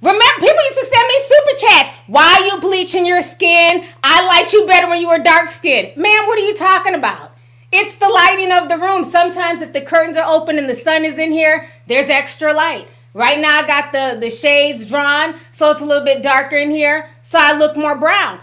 Remember, 0.00 0.24
people 0.38 0.64
used 0.64 0.78
to 0.78 0.86
send 0.86 1.08
me 1.08 1.14
super 1.22 1.58
chats. 1.58 1.90
Why 2.06 2.38
are 2.38 2.46
you 2.46 2.60
bleaching 2.60 3.04
your 3.04 3.20
skin? 3.20 3.84
I 4.02 4.24
liked 4.26 4.52
you 4.52 4.66
better 4.66 4.88
when 4.88 5.00
you 5.00 5.08
were 5.08 5.18
dark 5.18 5.50
skinned. 5.50 5.96
Man, 5.96 6.26
what 6.26 6.38
are 6.38 6.46
you 6.46 6.54
talking 6.54 6.94
about? 6.94 7.32
It's 7.72 7.96
the 7.96 8.08
lighting 8.08 8.52
of 8.52 8.68
the 8.68 8.78
room. 8.78 9.02
Sometimes 9.02 9.60
if 9.60 9.72
the 9.72 9.80
curtains 9.80 10.16
are 10.16 10.28
open 10.28 10.56
and 10.56 10.68
the 10.68 10.74
sun 10.74 11.04
is 11.04 11.18
in 11.18 11.32
here, 11.32 11.68
there's 11.86 12.08
extra 12.08 12.52
light. 12.52 12.86
Right 13.12 13.40
now 13.40 13.60
I 13.60 13.66
got 13.66 13.92
the, 13.92 14.16
the 14.18 14.30
shades 14.30 14.86
drawn, 14.86 15.34
so 15.50 15.70
it's 15.72 15.80
a 15.80 15.84
little 15.84 16.04
bit 16.04 16.22
darker 16.22 16.56
in 16.56 16.70
here, 16.70 17.08
so 17.22 17.38
I 17.40 17.56
look 17.58 17.76
more 17.76 17.96
brown. 17.96 18.38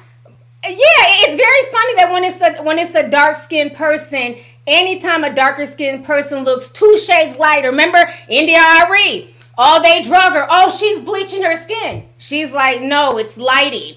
Yeah, 0.63 0.75
it's 0.75 1.35
very 1.35 1.71
funny 1.71 1.95
that 1.95 2.11
when 2.11 2.23
it's 2.23 2.41
a 2.41 2.63
when 2.63 2.79
it's 2.79 2.95
a 2.95 3.07
dark 3.07 3.37
skinned 3.37 3.75
person, 3.75 4.37
anytime 4.65 5.23
a 5.23 5.33
darker 5.33 5.67
skinned 5.67 6.03
person 6.03 6.43
looks 6.43 6.69
two 6.69 6.97
shades 6.97 7.37
lighter. 7.37 7.69
Remember 7.69 8.09
India 8.27 8.59
Arie? 8.59 9.34
Oh, 9.57 9.81
they 9.81 10.01
drug 10.01 10.33
her. 10.33 10.47
Oh, 10.49 10.69
she's 10.69 10.99
bleaching 10.99 11.43
her 11.43 11.55
skin. 11.55 12.05
She's 12.17 12.51
like, 12.51 12.81
no, 12.81 13.17
it's 13.17 13.37
lighting. 13.37 13.95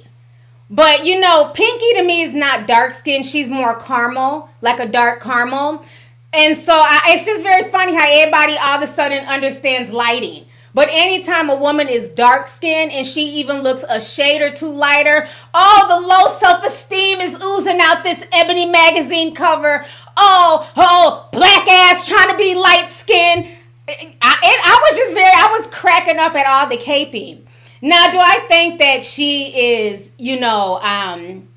But 0.70 1.04
you 1.06 1.18
know, 1.18 1.50
Pinky 1.54 1.94
to 1.94 2.02
me 2.02 2.22
is 2.22 2.34
not 2.34 2.66
dark 2.66 2.94
skin. 2.94 3.22
She's 3.22 3.48
more 3.48 3.78
caramel, 3.80 4.50
like 4.60 4.78
a 4.78 4.86
dark 4.86 5.22
caramel. 5.22 5.84
And 6.32 6.56
so 6.56 6.74
I, 6.74 7.00
it's 7.08 7.24
just 7.24 7.42
very 7.42 7.70
funny 7.70 7.94
how 7.94 8.06
everybody 8.06 8.56
all 8.58 8.82
of 8.82 8.88
a 8.88 8.92
sudden 8.92 9.24
understands 9.24 9.90
lighting. 9.90 10.44
But 10.74 10.90
anytime 10.92 11.48
a 11.48 11.56
woman 11.56 11.88
is 11.88 12.10
dark 12.10 12.48
skinned 12.48 12.92
and 12.92 13.06
she 13.06 13.40
even 13.40 13.62
looks 13.62 13.84
a 13.88 13.98
shade 14.00 14.42
or 14.42 14.52
two 14.52 14.70
lighter, 14.70 15.26
oh, 15.54 15.86
the 15.88 16.06
low 16.06 16.28
self 16.28 16.64
esteem 16.64 17.20
is 17.20 17.40
oozing 17.42 17.80
out 17.80 18.04
this 18.04 18.24
Ebony 18.32 18.66
magazine 18.66 19.34
cover. 19.34 19.86
Oh, 20.16 20.70
oh, 20.76 21.28
black 21.32 21.66
ass 21.66 22.06
trying 22.06 22.30
to 22.30 22.36
be 22.36 22.54
light 22.54 22.90
skinned. 22.90 23.48
I, 23.88 24.38
I 24.42 24.88
was 24.88 24.98
just 24.98 25.14
very, 25.14 25.32
I 25.34 25.56
was 25.58 25.66
cracking 25.68 26.18
up 26.18 26.34
at 26.34 26.46
all 26.46 26.68
the 26.68 26.76
caping. 26.76 27.42
Now, 27.80 28.10
do 28.10 28.18
I 28.18 28.44
think 28.48 28.78
that 28.80 29.04
she 29.04 29.46
is, 29.56 30.12
you 30.18 30.38
know, 30.38 30.80
um, 30.80 31.48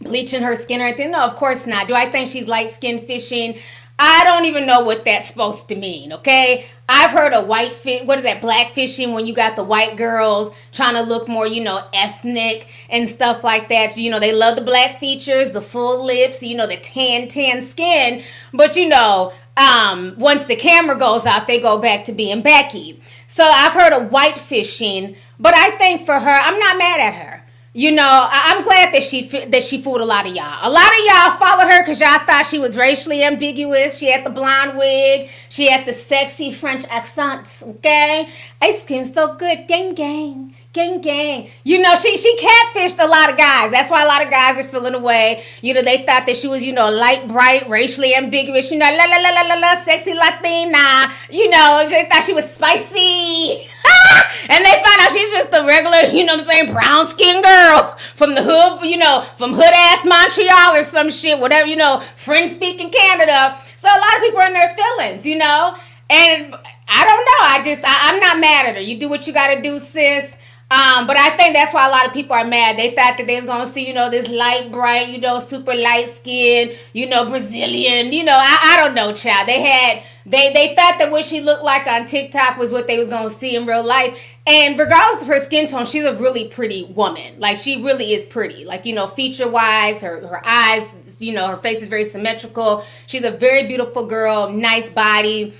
bleaching 0.00 0.42
her 0.42 0.56
skin 0.56 0.80
or 0.80 0.86
anything? 0.86 1.10
No, 1.10 1.20
of 1.20 1.36
course 1.36 1.66
not. 1.66 1.88
Do 1.88 1.94
I 1.94 2.10
think 2.10 2.28
she's 2.28 2.48
light 2.48 2.72
skin 2.72 2.98
fishing? 3.06 3.58
I 4.00 4.22
don't 4.22 4.44
even 4.44 4.64
know 4.64 4.80
what 4.80 5.04
that's 5.04 5.28
supposed 5.28 5.68
to 5.68 5.74
mean, 5.74 6.12
okay? 6.12 6.66
I've 6.88 7.10
heard 7.10 7.32
of 7.32 7.48
white 7.48 7.74
fish, 7.74 8.04
what 8.04 8.18
is 8.18 8.24
that, 8.24 8.40
black 8.40 8.72
fishing 8.72 9.12
when 9.12 9.26
you 9.26 9.34
got 9.34 9.56
the 9.56 9.64
white 9.64 9.96
girls 9.96 10.52
trying 10.72 10.94
to 10.94 11.02
look 11.02 11.28
more, 11.28 11.48
you 11.48 11.62
know, 11.62 11.84
ethnic 11.92 12.68
and 12.88 13.08
stuff 13.08 13.42
like 13.42 13.68
that. 13.68 13.96
You 13.96 14.10
know, 14.10 14.20
they 14.20 14.32
love 14.32 14.54
the 14.54 14.62
black 14.62 15.00
features, 15.00 15.50
the 15.50 15.60
full 15.60 16.04
lips, 16.04 16.42
you 16.44 16.56
know, 16.56 16.68
the 16.68 16.76
tan, 16.76 17.26
tan 17.26 17.60
skin. 17.62 18.22
But, 18.54 18.76
you 18.76 18.88
know, 18.88 19.32
um, 19.58 20.14
once 20.18 20.46
the 20.46 20.56
camera 20.56 20.96
goes 20.96 21.26
off, 21.26 21.46
they 21.46 21.60
go 21.60 21.78
back 21.78 22.04
to 22.04 22.12
being 22.12 22.42
Becky. 22.42 23.00
So 23.26 23.44
I've 23.44 23.72
heard 23.72 23.92
of 23.92 24.10
white 24.10 24.38
fishing 24.38 25.16
but 25.38 25.54
I 25.56 25.76
think 25.76 26.02
for 26.04 26.18
her, 26.18 26.30
I'm 26.30 26.58
not 26.58 26.78
mad 26.78 27.00
at 27.00 27.14
her. 27.14 27.44
You 27.74 27.92
know, 27.92 28.28
I- 28.32 28.54
am 28.56 28.64
glad 28.64 28.92
that 28.92 29.04
she 29.04 29.22
that 29.28 29.62
she 29.62 29.80
fooled 29.80 30.00
a 30.00 30.04
lot 30.04 30.26
of 30.26 30.34
y'all. 30.34 30.58
A 30.62 30.70
lot 30.70 30.88
of 30.88 31.04
y'all 31.06 31.36
followed 31.36 31.70
her 31.70 31.82
because 31.82 32.00
y'all 32.00 32.18
thought 32.26 32.46
she 32.46 32.58
was 32.58 32.76
racially 32.76 33.22
ambiguous. 33.22 33.98
She 33.98 34.10
had 34.10 34.24
the 34.24 34.30
blonde 34.30 34.76
wig. 34.76 35.30
She 35.48 35.70
had 35.70 35.86
the 35.86 35.92
sexy 35.92 36.50
French 36.50 36.84
accents. 36.90 37.62
Okay, 37.62 38.30
ice 38.60 38.84
cream 38.84 39.04
so 39.04 39.34
good, 39.34 39.68
gang 39.68 39.94
gang. 39.94 40.54
Gang 40.78 41.00
gang. 41.00 41.50
You 41.64 41.82
know, 41.82 41.96
she 41.96 42.16
she 42.16 42.38
catfished 42.38 43.02
a 43.02 43.08
lot 43.08 43.30
of 43.30 43.36
guys. 43.36 43.72
That's 43.72 43.90
why 43.90 44.04
a 44.04 44.06
lot 44.06 44.22
of 44.22 44.30
guys 44.30 44.56
are 44.58 44.62
feeling 44.62 44.94
away. 44.94 45.42
You 45.60 45.74
know, 45.74 45.82
they 45.82 46.06
thought 46.06 46.24
that 46.26 46.36
she 46.36 46.46
was, 46.46 46.62
you 46.62 46.72
know, 46.72 46.88
light, 46.88 47.26
bright, 47.26 47.68
racially 47.68 48.14
ambiguous, 48.14 48.70
you 48.70 48.78
know, 48.78 48.88
la 48.88 49.04
la 49.04 49.16
la 49.16 49.30
la 49.30 49.42
la 49.42 49.54
la, 49.56 49.80
sexy 49.80 50.14
Latina. 50.14 51.12
You 51.30 51.50
know, 51.50 51.84
they 51.88 52.04
thought 52.08 52.22
she 52.22 52.32
was 52.32 52.48
spicy. 52.48 53.66
and 54.48 54.64
they 54.64 54.70
find 54.70 55.00
out 55.00 55.10
she's 55.10 55.32
just 55.32 55.52
a 55.52 55.66
regular, 55.66 56.16
you 56.16 56.24
know 56.24 56.36
what 56.36 56.42
I'm 56.42 56.46
saying, 56.46 56.72
brown 56.72 57.08
skinned 57.08 57.42
girl 57.42 57.96
from 58.14 58.36
the 58.36 58.42
hood, 58.44 58.86
you 58.88 58.98
know, 58.98 59.26
from 59.36 59.54
hood 59.54 59.74
ass 59.74 60.04
Montreal 60.04 60.76
or 60.76 60.84
some 60.84 61.10
shit, 61.10 61.40
whatever, 61.40 61.66
you 61.66 61.74
know, 61.74 62.04
French 62.14 62.52
speaking 62.52 62.90
Canada. 62.90 63.58
So 63.78 63.88
a 63.88 63.98
lot 63.98 64.16
of 64.16 64.22
people 64.22 64.38
are 64.38 64.46
in 64.46 64.52
their 64.52 64.76
feelings, 64.76 65.26
you 65.26 65.38
know. 65.38 65.76
And 66.08 66.54
I 66.86 67.04
don't 67.04 67.24
know. 67.26 67.40
I 67.42 67.62
just 67.64 67.84
I, 67.84 68.12
I'm 68.12 68.20
not 68.20 68.38
mad 68.38 68.66
at 68.66 68.76
her. 68.76 68.80
You 68.80 68.96
do 68.96 69.08
what 69.08 69.26
you 69.26 69.32
gotta 69.32 69.60
do, 69.60 69.80
sis. 69.80 70.36
Um, 70.70 71.06
but 71.06 71.16
I 71.16 71.34
think 71.34 71.54
that's 71.54 71.72
why 71.72 71.86
a 71.86 71.90
lot 71.90 72.06
of 72.06 72.12
people 72.12 72.36
are 72.36 72.44
mad. 72.44 72.78
They 72.78 72.90
thought 72.94 73.16
that 73.16 73.26
they 73.26 73.36
was 73.36 73.46
gonna 73.46 73.66
see, 73.66 73.88
you 73.88 73.94
know, 73.94 74.10
this 74.10 74.28
light, 74.28 74.70
bright, 74.70 75.08
you 75.08 75.16
know, 75.16 75.38
super 75.38 75.74
light 75.74 76.10
skin, 76.10 76.76
you 76.92 77.08
know, 77.08 77.24
Brazilian, 77.24 78.12
you 78.12 78.22
know, 78.22 78.36
I, 78.36 78.74
I 78.74 78.76
don't 78.76 78.94
know, 78.94 79.14
child. 79.14 79.48
They 79.48 79.62
had 79.62 80.02
they 80.26 80.52
they 80.52 80.74
thought 80.74 80.98
that 80.98 81.10
what 81.10 81.24
she 81.24 81.40
looked 81.40 81.62
like 81.62 81.86
on 81.86 82.04
TikTok 82.04 82.58
was 82.58 82.70
what 82.70 82.86
they 82.86 82.98
was 82.98 83.08
gonna 83.08 83.30
see 83.30 83.56
in 83.56 83.64
real 83.64 83.82
life. 83.82 84.20
And 84.46 84.78
regardless 84.78 85.22
of 85.22 85.28
her 85.28 85.40
skin 85.40 85.68
tone, 85.68 85.86
she's 85.86 86.04
a 86.04 86.14
really 86.14 86.48
pretty 86.48 86.84
woman. 86.84 87.40
Like 87.40 87.56
she 87.58 87.82
really 87.82 88.12
is 88.12 88.24
pretty. 88.24 88.66
Like, 88.66 88.84
you 88.84 88.94
know, 88.94 89.06
feature 89.06 89.48
wise, 89.48 90.02
her 90.02 90.26
her 90.28 90.46
eyes, 90.46 90.92
you 91.18 91.32
know, 91.32 91.48
her 91.48 91.56
face 91.56 91.80
is 91.80 91.88
very 91.88 92.04
symmetrical. 92.04 92.84
She's 93.06 93.24
a 93.24 93.30
very 93.30 93.66
beautiful 93.66 94.04
girl, 94.04 94.50
nice 94.50 94.90
body 94.90 95.54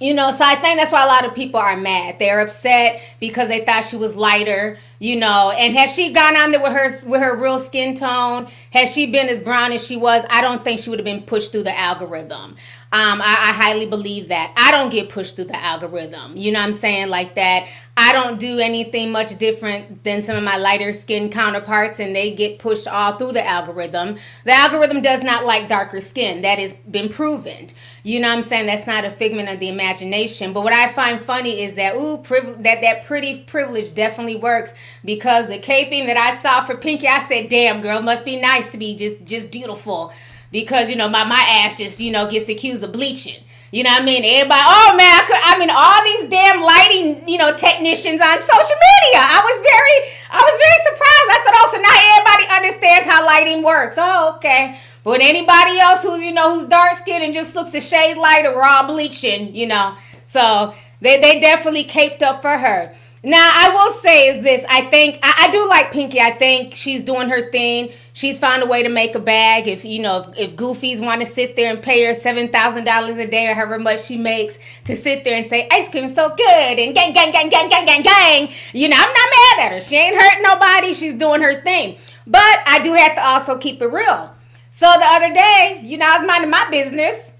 you 0.00 0.14
know, 0.14 0.30
so 0.30 0.44
I 0.44 0.54
think 0.54 0.78
that's 0.78 0.92
why 0.92 1.02
a 1.02 1.06
lot 1.06 1.26
of 1.26 1.34
people 1.34 1.58
are 1.58 1.76
mad. 1.76 2.18
They're 2.18 2.40
upset 2.40 3.02
because 3.18 3.48
they 3.48 3.64
thought 3.64 3.84
she 3.84 3.96
was 3.96 4.14
lighter, 4.14 4.78
you 5.00 5.16
know. 5.16 5.50
And 5.50 5.76
has 5.76 5.92
she 5.92 6.12
gone 6.12 6.36
on 6.36 6.52
there 6.52 6.62
with 6.62 6.72
her 6.72 7.08
with 7.08 7.20
her 7.20 7.36
real 7.36 7.58
skin 7.58 7.96
tone? 7.96 8.48
Has 8.72 8.92
she 8.92 9.10
been 9.10 9.28
as 9.28 9.40
brown 9.40 9.72
as 9.72 9.84
she 9.84 9.96
was? 9.96 10.24
I 10.30 10.40
don't 10.40 10.62
think 10.62 10.78
she 10.80 10.90
would 10.90 11.00
have 11.00 11.04
been 11.04 11.22
pushed 11.22 11.50
through 11.50 11.64
the 11.64 11.76
algorithm. 11.76 12.56
Um, 12.90 13.20
I, 13.20 13.50
I, 13.50 13.52
highly 13.52 13.84
believe 13.84 14.28
that. 14.28 14.54
I 14.56 14.70
don't 14.70 14.88
get 14.88 15.10
pushed 15.10 15.36
through 15.36 15.46
the 15.46 15.62
algorithm. 15.62 16.38
You 16.38 16.52
know 16.52 16.60
what 16.60 16.68
I'm 16.68 16.72
saying? 16.72 17.08
Like 17.08 17.34
that. 17.34 17.68
I 18.00 18.12
don't 18.12 18.38
do 18.38 18.60
anything 18.60 19.10
much 19.10 19.36
different 19.38 20.04
than 20.04 20.22
some 20.22 20.36
of 20.36 20.44
my 20.44 20.56
lighter 20.56 20.92
skin 20.92 21.30
counterparts, 21.30 21.98
and 21.98 22.14
they 22.14 22.32
get 22.32 22.60
pushed 22.60 22.86
all 22.86 23.18
through 23.18 23.32
the 23.32 23.44
algorithm. 23.44 24.18
The 24.44 24.52
algorithm 24.52 25.02
does 25.02 25.24
not 25.24 25.44
like 25.44 25.68
darker 25.68 26.00
skin. 26.00 26.42
That 26.42 26.60
has 26.60 26.74
been 26.74 27.08
proven. 27.08 27.70
You 28.04 28.20
know 28.20 28.28
what 28.28 28.36
I'm 28.36 28.42
saying? 28.42 28.66
That's 28.66 28.86
not 28.86 29.04
a 29.04 29.10
figment 29.10 29.48
of 29.48 29.58
the 29.58 29.68
imagination. 29.68 30.52
But 30.52 30.62
what 30.62 30.72
I 30.72 30.92
find 30.92 31.20
funny 31.20 31.60
is 31.60 31.74
that 31.74 31.96
ooh, 31.96 32.18
priv- 32.18 32.62
that 32.62 32.82
that 32.82 33.04
pretty 33.04 33.40
privilege 33.40 33.92
definitely 33.94 34.36
works 34.36 34.72
because 35.04 35.48
the 35.48 35.58
caping 35.58 36.06
that 36.06 36.16
I 36.16 36.36
saw 36.36 36.64
for 36.64 36.76
Pinky, 36.76 37.08
I 37.08 37.24
said, 37.24 37.48
"Damn, 37.48 37.80
girl, 37.82 38.00
must 38.00 38.24
be 38.24 38.36
nice 38.36 38.68
to 38.68 38.78
be 38.78 38.96
just 38.96 39.24
just 39.24 39.50
beautiful." 39.50 40.12
because 40.50 40.88
you 40.88 40.96
know 40.96 41.08
my, 41.08 41.24
my 41.24 41.44
ass 41.46 41.76
just 41.76 42.00
you 42.00 42.10
know 42.10 42.30
gets 42.30 42.48
accused 42.48 42.82
of 42.82 42.92
bleaching. 42.92 43.42
You 43.70 43.84
know 43.84 43.90
what 43.90 44.02
I 44.02 44.04
mean? 44.04 44.24
Everybody, 44.24 44.64
oh 44.64 44.94
man, 44.96 45.12
I, 45.12 45.22
could, 45.28 45.40
I 45.44 45.58
mean 45.60 45.68
all 45.68 46.00
these 46.00 46.24
damn 46.32 46.64
lighting, 46.64 47.28
you 47.28 47.36
know, 47.36 47.52
technicians 47.54 48.20
on 48.20 48.40
social 48.40 48.78
media. 48.80 49.20
I 49.20 49.40
was 49.44 49.56
very, 49.60 49.96
I 50.32 50.40
was 50.40 50.56
very 50.56 50.78
surprised. 50.88 51.28
I 51.28 51.38
said, 51.44 51.54
oh, 51.54 51.68
so 51.68 51.78
now 51.84 51.96
everybody 52.16 52.44
understands 52.56 53.04
how 53.04 53.26
lighting 53.26 53.62
works. 53.62 53.96
Oh, 53.98 54.36
okay. 54.36 54.80
But 55.04 55.20
anybody 55.20 55.78
else 55.78 56.02
who's, 56.02 56.20
you 56.20 56.32
know, 56.32 56.54
who's 56.54 56.68
dark 56.68 56.96
skinned 56.96 57.22
and 57.22 57.34
just 57.34 57.54
looks 57.54 57.74
a 57.74 57.80
shade 57.80 58.16
lighter, 58.16 58.58
all 58.62 58.86
bleaching, 58.86 59.54
you 59.54 59.66
know. 59.66 59.96
So 60.26 60.74
they, 61.00 61.20
they 61.20 61.38
definitely 61.38 61.84
caped 61.84 62.22
up 62.22 62.40
for 62.40 62.56
her. 62.56 62.94
Now, 63.24 63.50
I 63.52 63.74
will 63.74 63.92
say 63.94 64.28
is 64.28 64.44
this. 64.44 64.64
I 64.68 64.82
think 64.90 65.18
I, 65.24 65.46
I, 65.46 65.50
do 65.50 65.68
like 65.68 65.90
Pinky. 65.90 66.20
I 66.20 66.38
think 66.38 66.74
she's 66.74 67.02
doing 67.02 67.28
her 67.30 67.50
thing. 67.50 67.90
She's 68.12 68.38
found 68.38 68.62
a 68.62 68.66
way 68.66 68.84
to 68.84 68.88
make 68.88 69.16
a 69.16 69.18
bag. 69.18 69.66
If 69.66 69.84
you 69.84 70.00
know, 70.00 70.18
if, 70.18 70.38
if 70.38 70.56
Goofies 70.56 71.04
want 71.04 71.20
to 71.22 71.26
sit 71.26 71.56
there 71.56 71.72
and 71.72 71.82
pay 71.82 72.04
her 72.04 72.14
seven 72.14 72.46
thousand 72.46 72.84
dollars 72.84 73.18
a 73.18 73.26
day 73.26 73.48
or 73.48 73.54
however 73.54 73.80
much 73.80 74.04
she 74.04 74.16
makes 74.16 74.58
to 74.84 74.94
sit 74.94 75.24
there 75.24 75.36
and 75.36 75.44
say 75.46 75.66
ice 75.72 75.90
cream 75.90 76.04
is 76.04 76.14
so 76.14 76.28
good 76.28 76.78
and 76.78 76.94
gang 76.94 77.12
gang 77.12 77.32
gang 77.32 77.48
gang 77.48 77.68
gang 77.68 77.84
gang 77.84 78.02
gang, 78.02 78.50
you 78.72 78.88
know, 78.88 78.96
I'm 78.96 79.12
not 79.12 79.28
mad 79.58 79.66
at 79.66 79.72
her. 79.72 79.80
She 79.80 79.96
ain't 79.96 80.20
hurt 80.20 80.40
nobody. 80.40 80.94
She's 80.94 81.14
doing 81.14 81.42
her 81.42 81.60
thing. 81.60 81.96
But 82.24 82.60
I 82.66 82.78
do 82.84 82.92
have 82.92 83.16
to 83.16 83.26
also 83.26 83.58
keep 83.58 83.82
it 83.82 83.86
real. 83.86 84.32
So 84.70 84.86
the 84.96 85.06
other 85.06 85.34
day, 85.34 85.80
you 85.82 85.96
know, 85.98 86.06
I 86.06 86.18
was 86.18 86.26
minding 86.26 86.50
my 86.50 86.70
business, 86.70 87.34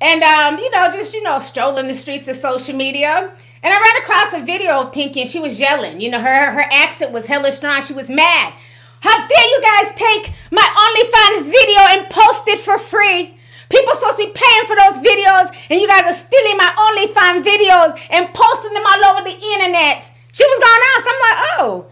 and 0.00 0.22
um, 0.22 0.58
you 0.58 0.70
know, 0.70 0.88
just 0.92 1.12
you 1.14 1.22
know, 1.24 1.40
strolling 1.40 1.88
the 1.88 1.94
streets 1.94 2.28
of 2.28 2.36
social 2.36 2.76
media 2.76 3.32
and 3.66 3.74
I 3.74 3.80
ran 3.80 4.02
across 4.02 4.32
a 4.32 4.46
video 4.46 4.78
of 4.78 4.92
Pinky 4.92 5.22
and 5.22 5.28
she 5.28 5.40
was 5.40 5.58
yelling. 5.58 6.00
You 6.00 6.08
know, 6.08 6.20
her 6.20 6.52
her 6.52 6.66
accent 6.70 7.10
was 7.10 7.26
hella 7.26 7.50
strong. 7.50 7.82
She 7.82 7.94
was 7.94 8.08
mad. 8.08 8.54
How 9.00 9.26
dare 9.26 9.48
you 9.50 9.60
guys 9.60 9.92
take 9.96 10.32
my 10.52 10.62
OnlyFans 10.62 11.50
video 11.50 11.82
and 11.90 12.08
post 12.08 12.46
it 12.46 12.60
for 12.60 12.78
free? 12.78 13.36
People 13.68 13.94
supposed 13.96 14.18
to 14.18 14.24
be 14.24 14.30
paying 14.30 14.66
for 14.70 14.76
those 14.78 15.02
videos, 15.02 15.50
and 15.68 15.80
you 15.80 15.88
guys 15.88 16.06
are 16.06 16.14
stealing 16.14 16.56
my 16.56 16.70
OnlyFans 16.78 17.42
videos 17.42 17.98
and 18.08 18.32
posting 18.32 18.72
them 18.72 18.86
all 18.86 19.04
over 19.10 19.24
the 19.28 19.34
internet. 19.34 20.14
She 20.30 20.46
was 20.46 20.58
going 20.62 20.82
on. 20.86 21.02
So 21.02 21.10
I'm 21.10 21.22
like, 21.26 21.38
oh, 21.58 21.86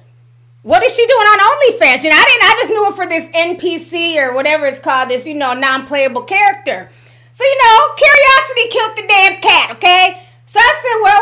what 0.62 0.84
is 0.86 0.94
she 0.94 1.04
doing 1.04 1.26
on 1.26 1.38
OnlyFans? 1.42 2.04
You 2.04 2.10
know, 2.10 2.22
I 2.22 2.24
didn't. 2.24 2.44
I 2.44 2.54
just 2.62 2.70
knew 2.70 2.84
her 2.84 2.92
for 2.92 3.08
this 3.08 3.28
NPC 3.34 4.14
or 4.22 4.32
whatever 4.32 4.66
it's 4.66 4.78
called. 4.78 5.10
This, 5.10 5.26
you 5.26 5.34
know, 5.34 5.54
non-playable 5.54 6.22
character. 6.22 6.88
So 7.32 7.42
you 7.42 7.58
know, 7.64 7.94
curiosity 7.98 8.68
killed 8.70 8.96
the 8.96 9.06
damn 9.08 9.40
cat. 9.40 9.70
Okay. 9.72 10.20
So 10.54 10.60
I 10.60 10.70
said, 10.70 11.02
well, 11.02 11.13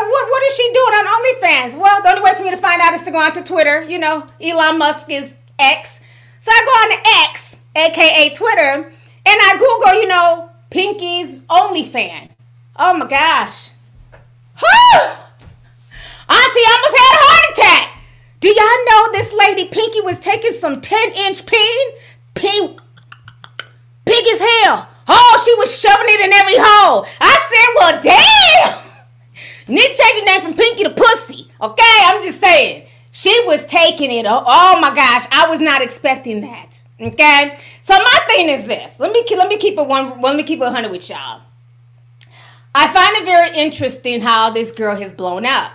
is 0.53 0.57
she 0.57 0.71
doing 0.73 0.93
on 0.93 1.05
OnlyFans? 1.07 1.79
Well, 1.79 2.01
the 2.03 2.09
only 2.09 2.21
way 2.21 2.33
for 2.35 2.43
me 2.43 2.51
to 2.51 2.57
find 2.57 2.81
out 2.81 2.93
is 2.93 3.03
to 3.03 3.11
go 3.11 3.17
onto 3.17 3.41
Twitter. 3.43 3.81
You 3.83 3.99
know, 3.99 4.27
Elon 4.39 4.77
Musk 4.77 5.09
is 5.09 5.35
X. 5.57 5.99
So 6.39 6.51
I 6.51 6.61
go 6.65 6.71
on 6.71 6.89
to 6.91 7.31
X, 7.31 7.57
aka 7.75 8.33
Twitter, 8.33 8.85
and 8.85 8.93
I 9.25 9.55
Google, 9.57 10.01
you 10.01 10.07
know, 10.07 10.49
Pinky's 10.69 11.35
OnlyFans. 11.49 12.29
Oh 12.75 12.97
my 12.97 13.07
gosh. 13.07 13.71
Auntie 16.29 16.67
almost 16.69 16.97
had 16.97 17.13
a 17.13 17.23
heart 17.25 17.57
attack. 17.57 17.99
Do 18.39 18.49
y'all 18.49 18.85
know 18.89 19.11
this 19.11 19.33
lady 19.33 19.67
Pinky 19.67 20.01
was 20.01 20.19
taking 20.19 20.53
some 20.53 20.81
10 20.81 21.13
inch 21.13 21.45
peen? 21.45 21.87
Pink, 22.35 22.79
big 24.05 24.27
as 24.27 24.39
hell 24.39 24.89
Oh, 25.07 25.41
she 25.43 25.53
was 25.55 25.77
shoving 25.77 26.07
it 26.07 26.25
in 26.25 26.33
every 26.33 26.55
hole. 26.57 27.05
I 27.19 27.35
said, 27.49 27.69
well, 27.75 28.01
damn. 28.01 28.82
Nick 29.67 29.95
changed 29.95 30.21
the 30.21 30.25
name 30.25 30.41
from 30.41 30.53
Pinky 30.53 30.83
to 30.83 30.89
Pussy. 30.89 31.49
Okay, 31.61 31.97
I'm 32.03 32.23
just 32.23 32.39
saying. 32.39 32.87
She 33.11 33.43
was 33.45 33.65
taking 33.67 34.11
it. 34.11 34.25
Oh, 34.25 34.43
oh 34.45 34.79
my 34.79 34.93
gosh, 34.93 35.25
I 35.31 35.47
was 35.47 35.61
not 35.61 35.81
expecting 35.81 36.41
that. 36.41 36.81
Okay, 36.99 37.57
so 37.81 37.93
my 37.93 38.19
thing 38.27 38.49
is 38.49 38.65
this. 38.65 38.99
Let 38.99 39.11
me 39.11 39.23
let 39.35 39.47
me 39.47 39.57
keep 39.57 39.77
it 39.77 39.87
one. 39.87 40.21
Let 40.21 40.35
me 40.35 40.43
keep 40.43 40.61
it 40.61 40.71
hundred 40.71 40.91
with 40.91 41.09
y'all. 41.09 41.41
I 42.75 42.87
find 42.87 43.15
it 43.17 43.25
very 43.25 43.55
interesting 43.55 44.21
how 44.21 44.49
this 44.49 44.71
girl 44.71 44.95
has 44.95 45.13
blown 45.13 45.45
up. 45.45 45.73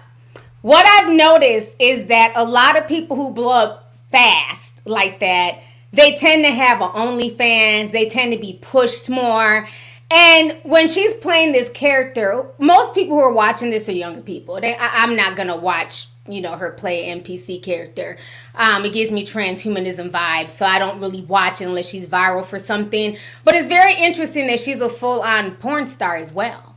What 0.63 0.85
I've 0.85 1.15
noticed 1.15 1.77
is 1.79 2.07
that 2.07 2.33
a 2.35 2.45
lot 2.45 2.77
of 2.77 2.89
people 2.89 3.17
who 3.17 3.33
blow 3.33 3.51
up 3.51 3.95
fast 4.11 4.85
like 4.85 5.21
that, 5.21 5.61
they 5.93 6.17
tend 6.17 6.45
to 6.45 6.51
have 6.51 6.81
an 6.81 6.89
OnlyFans. 6.89 7.93
They 7.93 8.09
tend 8.09 8.33
to 8.33 8.39
be 8.39 8.59
pushed 8.61 9.09
more. 9.09 9.69
And 10.11 10.59
when 10.63 10.89
she's 10.89 11.15
playing 11.15 11.53
this 11.53 11.69
character, 11.69 12.47
most 12.59 12.95
people 12.95 13.17
who 13.17 13.23
are 13.23 13.33
watching 13.33 13.71
this 13.71 13.89
are 13.89 13.93
younger 13.93 14.23
people. 14.23 14.61
They, 14.61 14.75
I, 14.75 15.03
I'm 15.03 15.17
not 15.17 15.37
gonna 15.37 15.57
watch 15.57 16.09
you 16.29 16.41
know 16.41 16.57
her 16.57 16.71
play 16.71 17.07
NPC 17.07 17.63
character. 17.63 18.17
Um, 18.55 18.85
it 18.85 18.93
gives 18.93 19.11
me 19.11 19.25
transhumanism 19.25 20.11
vibes, 20.11 20.51
so 20.51 20.67
I 20.67 20.79
don't 20.79 21.01
really 21.01 21.23
watch 21.23 21.61
unless 21.61 21.89
she's 21.89 22.07
viral 22.07 22.45
for 22.45 22.59
something. 22.59 23.17
But 23.45 23.55
it's 23.55 23.69
very 23.69 23.95
interesting 23.95 24.47
that 24.49 24.61
she's 24.61 24.81
a 24.81 24.89
full 24.89 25.23
on 25.23 25.57
porn 25.57 25.87
star 25.87 26.17
as 26.17 26.33
well. 26.33 26.77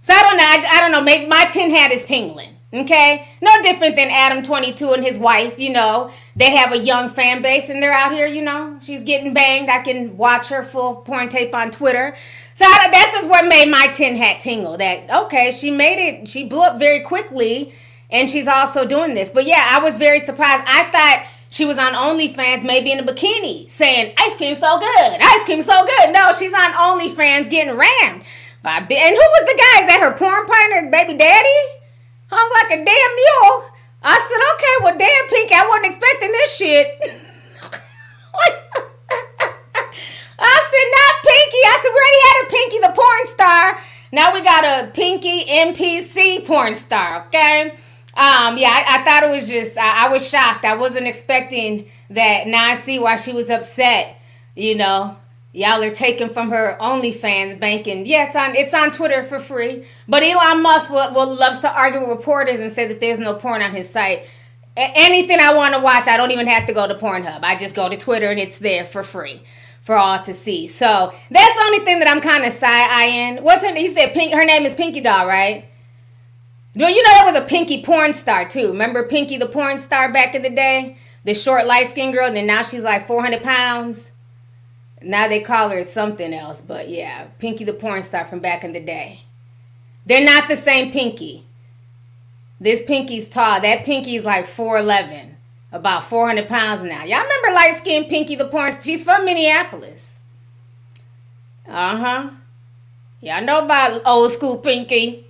So 0.00 0.14
I 0.14 0.22
don't 0.22 0.36
know. 0.36 0.44
I, 0.44 0.76
I 0.76 0.80
don't 0.80 0.92
know. 0.92 1.02
Maybe 1.02 1.26
my 1.26 1.44
tin 1.46 1.70
hat 1.70 1.92
is 1.92 2.04
tingling. 2.04 2.56
Okay, 2.72 3.26
no 3.42 3.50
different 3.62 3.96
than 3.96 4.10
Adam 4.10 4.44
Twenty 4.44 4.72
Two 4.72 4.92
and 4.92 5.04
his 5.04 5.18
wife. 5.18 5.58
You 5.58 5.70
know, 5.72 6.12
they 6.36 6.54
have 6.54 6.72
a 6.72 6.78
young 6.78 7.10
fan 7.10 7.42
base 7.42 7.68
and 7.68 7.82
they're 7.82 7.92
out 7.92 8.12
here. 8.12 8.26
You 8.26 8.42
know, 8.42 8.78
she's 8.80 9.02
getting 9.02 9.34
banged. 9.34 9.68
I 9.68 9.80
can 9.80 10.16
watch 10.16 10.48
her 10.48 10.62
full 10.62 10.96
porn 10.96 11.28
tape 11.28 11.52
on 11.52 11.72
Twitter. 11.72 12.16
So 12.60 12.66
that's 12.92 13.12
just 13.12 13.26
what 13.26 13.46
made 13.46 13.70
my 13.70 13.86
tin 13.86 14.16
hat 14.16 14.40
tingle. 14.40 14.76
That 14.76 15.08
okay, 15.24 15.50
she 15.50 15.70
made 15.70 15.98
it. 15.98 16.28
She 16.28 16.44
blew 16.44 16.60
up 16.60 16.78
very 16.78 17.00
quickly 17.00 17.72
and 18.10 18.28
she's 18.28 18.46
also 18.46 18.86
doing 18.86 19.14
this. 19.14 19.30
But 19.30 19.46
yeah, 19.46 19.66
I 19.70 19.78
was 19.78 19.96
very 19.96 20.20
surprised. 20.20 20.64
I 20.66 20.90
thought 20.92 21.26
she 21.48 21.64
was 21.64 21.78
on 21.78 21.94
OnlyFans, 21.94 22.62
maybe 22.62 22.92
in 22.92 22.98
a 22.98 23.02
bikini, 23.02 23.70
saying 23.70 24.12
ice 24.18 24.36
cream 24.36 24.54
so 24.54 24.78
good, 24.78 25.16
ice 25.22 25.44
cream 25.44 25.62
so 25.62 25.86
good. 25.86 26.12
No, 26.12 26.34
she's 26.38 26.52
on 26.52 26.72
OnlyFans 26.72 27.48
getting 27.48 27.78
rammed 27.78 28.24
by. 28.62 28.76
And 28.76 28.86
who 28.86 28.90
was 28.90 29.46
the 29.46 29.56
guy? 29.56 29.80
Is 29.80 29.88
that 29.88 30.00
her 30.02 30.12
porn 30.12 30.44
partner, 30.44 30.90
baby 30.90 31.16
daddy? 31.16 31.60
Hung 32.28 32.50
like 32.60 32.78
a 32.78 32.84
damn 32.84 32.84
mule. 32.84 33.70
I 34.02 34.20
said, 34.20 34.40
okay, 34.54 34.76
well, 34.84 34.98
damn, 34.98 35.28
Pink, 35.28 35.50
I 35.50 35.66
wasn't 35.66 35.86
expecting 35.86 36.32
this 36.32 36.56
shit. 36.56 37.20
Said, 40.70 40.88
not 40.92 41.14
Pinky. 41.26 41.62
I 41.66 41.78
said, 41.82 41.90
we 41.90 41.98
already 41.98 42.22
had 42.26 42.36
a 42.42 42.50
Pinky 42.50 42.78
the 42.78 42.92
porn 42.94 43.26
star. 43.26 43.80
Now 44.12 44.34
we 44.34 44.42
got 44.42 44.64
a 44.64 44.90
Pinky 44.90 45.44
NPC 45.44 46.46
porn 46.46 46.76
star, 46.76 47.26
okay? 47.26 47.72
Um, 48.14 48.58
yeah, 48.58 48.70
I, 48.70 49.00
I, 49.00 49.04
thought 49.04 49.22
it 49.22 49.30
was 49.30 49.46
just 49.46 49.78
I, 49.78 50.06
I, 50.06 50.08
was 50.08 50.28
shocked. 50.28 50.64
I 50.64 50.74
wasn't 50.74 51.06
expecting 51.06 51.88
that. 52.10 52.48
Now 52.48 52.64
I 52.64 52.76
see 52.76 52.98
why 52.98 53.16
she 53.16 53.32
was 53.32 53.50
upset. 53.50 54.16
You 54.56 54.74
know, 54.74 55.16
y'all 55.52 55.82
are 55.82 55.94
taking 55.94 56.28
from 56.28 56.50
her 56.50 56.76
OnlyFans 56.80 57.58
banking. 57.60 58.06
Yeah, 58.06 58.26
it's 58.26 58.34
on 58.34 58.56
it's 58.56 58.74
on 58.74 58.90
Twitter 58.90 59.24
for 59.24 59.38
free. 59.38 59.86
But 60.08 60.24
Elon 60.24 60.60
Musk 60.60 60.90
will, 60.90 61.14
will 61.14 61.34
loves 61.34 61.60
to 61.60 61.72
argue 61.72 62.00
with 62.00 62.08
reporters 62.08 62.58
and 62.58 62.72
say 62.72 62.88
that 62.88 62.98
there's 62.98 63.20
no 63.20 63.34
porn 63.34 63.62
on 63.62 63.72
his 63.72 63.88
site. 63.88 64.24
A- 64.76 64.92
anything 64.96 65.38
I 65.38 65.54
want 65.54 65.74
to 65.74 65.80
watch, 65.80 66.08
I 66.08 66.16
don't 66.16 66.32
even 66.32 66.48
have 66.48 66.66
to 66.66 66.72
go 66.72 66.88
to 66.88 66.96
Pornhub. 66.96 67.44
I 67.44 67.56
just 67.56 67.76
go 67.76 67.88
to 67.88 67.96
Twitter 67.96 68.26
and 68.26 68.40
it's 68.40 68.58
there 68.58 68.84
for 68.84 69.04
free 69.04 69.42
for 69.82 69.96
all 69.96 70.20
to 70.20 70.34
see. 70.34 70.66
So 70.66 71.12
that's 71.30 71.54
the 71.54 71.62
only 71.62 71.80
thing 71.80 71.98
that 72.00 72.08
I'm 72.08 72.20
kind 72.20 72.44
of 72.44 72.52
side 72.52 72.90
eyeing. 72.90 73.42
Wasn't 73.42 73.76
he 73.76 73.88
said 73.88 74.12
Pink? 74.12 74.32
Her 74.32 74.44
name 74.44 74.64
is 74.64 74.74
Pinky 74.74 75.00
Doll, 75.00 75.26
right? 75.26 75.66
Do 76.74 76.84
you 76.86 77.02
know 77.02 77.10
that 77.10 77.26
was 77.26 77.42
a 77.42 77.46
Pinky 77.46 77.82
porn 77.82 78.14
star 78.14 78.48
too. 78.48 78.68
Remember 78.68 79.06
Pinky 79.06 79.36
the 79.36 79.46
porn 79.46 79.78
star 79.78 80.12
back 80.12 80.34
in 80.34 80.42
the 80.42 80.50
day? 80.50 80.96
The 81.24 81.34
short 81.34 81.66
light 81.66 81.88
skinned 81.88 82.14
girl, 82.14 82.32
then 82.32 82.46
now 82.46 82.62
she's 82.62 82.84
like 82.84 83.06
400 83.06 83.42
pounds. 83.42 84.12
Now 85.02 85.28
they 85.28 85.40
call 85.40 85.70
her 85.70 85.84
something 85.84 86.32
else, 86.32 86.60
but 86.60 86.88
yeah, 86.88 87.28
Pinky 87.38 87.64
the 87.64 87.72
porn 87.72 88.02
star 88.02 88.24
from 88.24 88.40
back 88.40 88.64
in 88.64 88.72
the 88.72 88.80
day. 88.80 89.22
They're 90.06 90.24
not 90.24 90.48
the 90.48 90.56
same 90.56 90.92
Pinky. 90.92 91.46
This 92.60 92.82
Pinky's 92.82 93.28
tall. 93.28 93.60
That 93.60 93.84
Pinky's 93.84 94.24
like 94.24 94.46
4'11, 94.46 95.29
about 95.72 96.04
400 96.08 96.48
pounds 96.48 96.82
now. 96.82 97.04
Y'all 97.04 97.22
remember 97.22 97.52
light 97.54 97.76
skinned 97.78 98.08
Pinky 98.08 98.36
the 98.36 98.46
porn? 98.46 98.72
She's 98.82 99.02
from 99.02 99.24
Minneapolis. 99.24 100.18
Uh 101.68 101.96
huh. 101.96 102.30
Y'all 103.20 103.42
know 103.44 103.64
about 103.64 104.02
old 104.06 104.32
school 104.32 104.58
Pinky. 104.64 105.26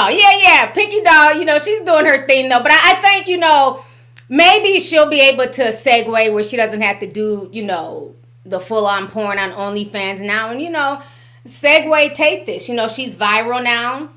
doll. 0.00 0.10
Yeah, 0.10 0.38
yeah. 0.38 0.66
Pinky 0.72 1.00
doll, 1.02 1.34
you 1.34 1.44
know, 1.44 1.58
she's 1.58 1.80
doing 1.82 2.06
her 2.06 2.26
thing 2.26 2.48
though. 2.48 2.62
But 2.62 2.72
I, 2.72 2.92
I 2.92 3.00
think, 3.00 3.26
you 3.26 3.38
know, 3.38 3.82
maybe 4.28 4.80
she'll 4.80 5.08
be 5.08 5.20
able 5.20 5.46
to 5.48 5.62
segue 5.72 6.32
where 6.32 6.44
she 6.44 6.56
doesn't 6.56 6.80
have 6.80 7.00
to 7.00 7.06
do, 7.06 7.48
you 7.52 7.64
know, 7.64 8.14
the 8.44 8.60
full 8.60 8.86
on 8.86 9.08
porn 9.08 9.38
on 9.38 9.52
OnlyFans 9.52 10.20
now. 10.20 10.50
And, 10.50 10.60
you 10.60 10.70
know, 10.70 11.02
segue 11.46 12.14
take 12.14 12.46
this. 12.46 12.68
You 12.68 12.74
know, 12.74 12.88
she's 12.88 13.14
viral 13.14 13.62
now. 13.62 14.10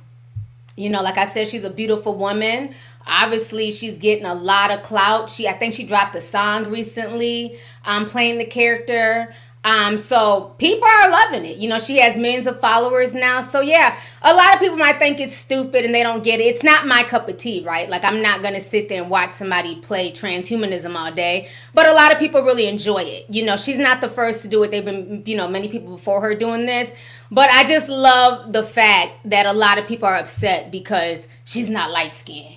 You 0.76 0.90
know, 0.90 1.02
like 1.02 1.18
I 1.18 1.26
said, 1.26 1.48
she's 1.48 1.64
a 1.64 1.70
beautiful 1.70 2.16
woman. 2.16 2.74
Obviously, 3.06 3.72
she's 3.72 3.98
getting 3.98 4.26
a 4.26 4.34
lot 4.34 4.72
of 4.72 4.82
clout. 4.82 5.30
She, 5.30 5.48
I 5.48 5.54
think, 5.54 5.74
she 5.74 5.84
dropped 5.84 6.16
a 6.16 6.22
song 6.22 6.70
recently, 6.72 7.60
um, 7.86 8.08
playing 8.08 8.38
the 8.38 8.46
character. 8.46 9.36
Um, 9.66 9.98
so 9.98 10.56
people 10.58 10.88
are 10.88 11.10
loving 11.10 11.46
it. 11.46 11.58
You 11.58 11.70
know, 11.70 11.80
she 11.80 12.00
has 12.00 12.18
millions 12.18 12.48
of 12.48 12.60
followers 12.60 13.14
now. 13.14 13.40
So 13.40 13.62
yeah, 13.62 13.98
a 14.22 14.34
lot 14.34 14.54
of 14.54 14.60
people 14.60 14.76
might 14.76 15.00
think 15.00 15.22
it's 15.22 15.36
stupid 15.36 15.86
and 15.86 15.96
they 15.96 16.04
don't 16.04 16.22
get 16.22 16.42
it. 16.42 16.44
It's 16.44 16.64
not 16.64 16.86
my 16.86 17.04
cup 17.04 17.30
of 17.30 17.38
tea, 17.38 17.64
right? 17.66 17.88
Like 17.90 18.04
I'm 18.04 18.22
not 18.22 18.42
gonna 18.42 18.60
sit 18.60 18.90
there 18.90 19.02
and 19.02 19.10
watch 19.10 19.32
somebody 19.32 19.78
play 19.78 20.12
transhumanism 20.12 20.96
all 20.96 21.14
day. 21.14 21.50
But 21.74 21.88
a 21.88 21.94
lot 21.94 22.12
of 22.12 22.20
people 22.20 22.42
really 22.42 22.68
enjoy 22.68 23.04
it. 23.04 23.26
You 23.30 23.46
know, 23.46 23.56
she's 23.56 23.78
not 23.78 24.02
the 24.02 24.10
first 24.10 24.42
to 24.42 24.50
do 24.50 24.62
it. 24.64 24.72
They've 24.72 24.84
been, 24.84 25.24
you 25.26 25.38
know, 25.38 25.48
many 25.48 25.70
people 25.70 25.96
before 25.96 26.20
her 26.20 26.36
doing 26.36 26.66
this. 26.66 26.94
But 27.32 27.50
I 27.50 27.64
just 27.64 27.88
love 27.88 28.52
the 28.52 28.64
fact 28.64 29.30
that 29.30 29.46
a 29.46 29.54
lot 29.54 29.78
of 29.78 29.88
people 29.88 30.10
are 30.10 30.18
upset 30.18 30.72
because 30.72 31.30
she's 31.46 31.70
not 31.70 31.90
light 31.90 32.14
skinned. 32.14 32.56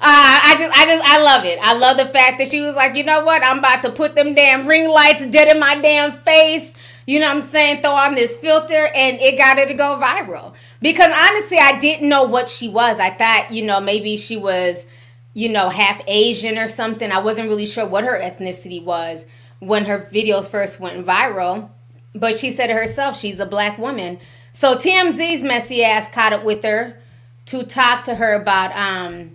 I 0.00 0.56
just, 0.58 0.76
I 0.76 0.86
just, 0.86 1.04
I 1.04 1.22
love 1.22 1.44
it. 1.44 1.58
I 1.62 1.74
love 1.74 1.96
the 1.96 2.06
fact 2.06 2.38
that 2.38 2.48
she 2.48 2.60
was 2.60 2.74
like, 2.74 2.96
you 2.96 3.04
know 3.04 3.24
what? 3.24 3.44
I'm 3.44 3.58
about 3.58 3.82
to 3.82 3.90
put 3.90 4.14
them 4.14 4.34
damn 4.34 4.66
ring 4.66 4.88
lights 4.88 5.26
dead 5.26 5.48
in 5.48 5.60
my 5.60 5.80
damn 5.80 6.12
face. 6.12 6.74
You 7.06 7.20
know 7.20 7.26
what 7.26 7.36
I'm 7.36 7.40
saying? 7.42 7.82
Throw 7.82 7.92
on 7.92 8.14
this 8.14 8.34
filter, 8.34 8.86
and 8.86 9.20
it 9.20 9.36
got 9.36 9.58
her 9.58 9.66
to 9.66 9.74
go 9.74 9.98
viral. 10.00 10.54
Because 10.80 11.12
honestly, 11.12 11.58
I 11.58 11.78
didn't 11.78 12.08
know 12.08 12.24
what 12.24 12.48
she 12.48 12.68
was. 12.68 12.98
I 12.98 13.10
thought, 13.10 13.52
you 13.52 13.62
know, 13.62 13.80
maybe 13.80 14.16
she 14.16 14.36
was, 14.36 14.86
you 15.34 15.50
know, 15.50 15.68
half 15.68 16.00
Asian 16.06 16.56
or 16.56 16.68
something. 16.68 17.12
I 17.12 17.18
wasn't 17.18 17.48
really 17.48 17.66
sure 17.66 17.86
what 17.86 18.04
her 18.04 18.18
ethnicity 18.18 18.82
was 18.82 19.26
when 19.60 19.84
her 19.84 20.08
videos 20.12 20.48
first 20.48 20.80
went 20.80 21.04
viral. 21.04 21.70
But 22.14 22.38
she 22.38 22.52
said 22.52 22.70
herself, 22.70 23.18
she's 23.18 23.40
a 23.40 23.46
black 23.46 23.76
woman. 23.76 24.18
So 24.52 24.76
TMZ's 24.76 25.42
messy 25.42 25.82
ass 25.84 26.08
caught 26.10 26.32
up 26.32 26.44
with 26.44 26.62
her 26.62 27.00
to 27.46 27.64
talk 27.64 28.04
to 28.04 28.14
her 28.14 28.34
about 28.34 28.74
um 28.76 29.33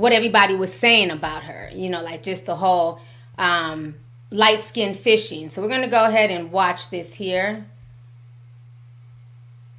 what 0.00 0.14
everybody 0.14 0.54
was 0.54 0.72
saying 0.72 1.10
about 1.10 1.42
her, 1.42 1.68
you 1.74 1.90
know, 1.90 2.02
like 2.02 2.22
just 2.22 2.46
the 2.46 2.56
whole 2.56 3.00
um, 3.36 3.94
light 4.30 4.60
skin 4.60 4.94
fishing. 4.94 5.50
So 5.50 5.60
we're 5.60 5.68
going 5.68 5.82
to 5.82 5.88
go 5.88 6.06
ahead 6.06 6.30
and 6.30 6.50
watch 6.50 6.88
this 6.88 7.14
here. 7.14 7.66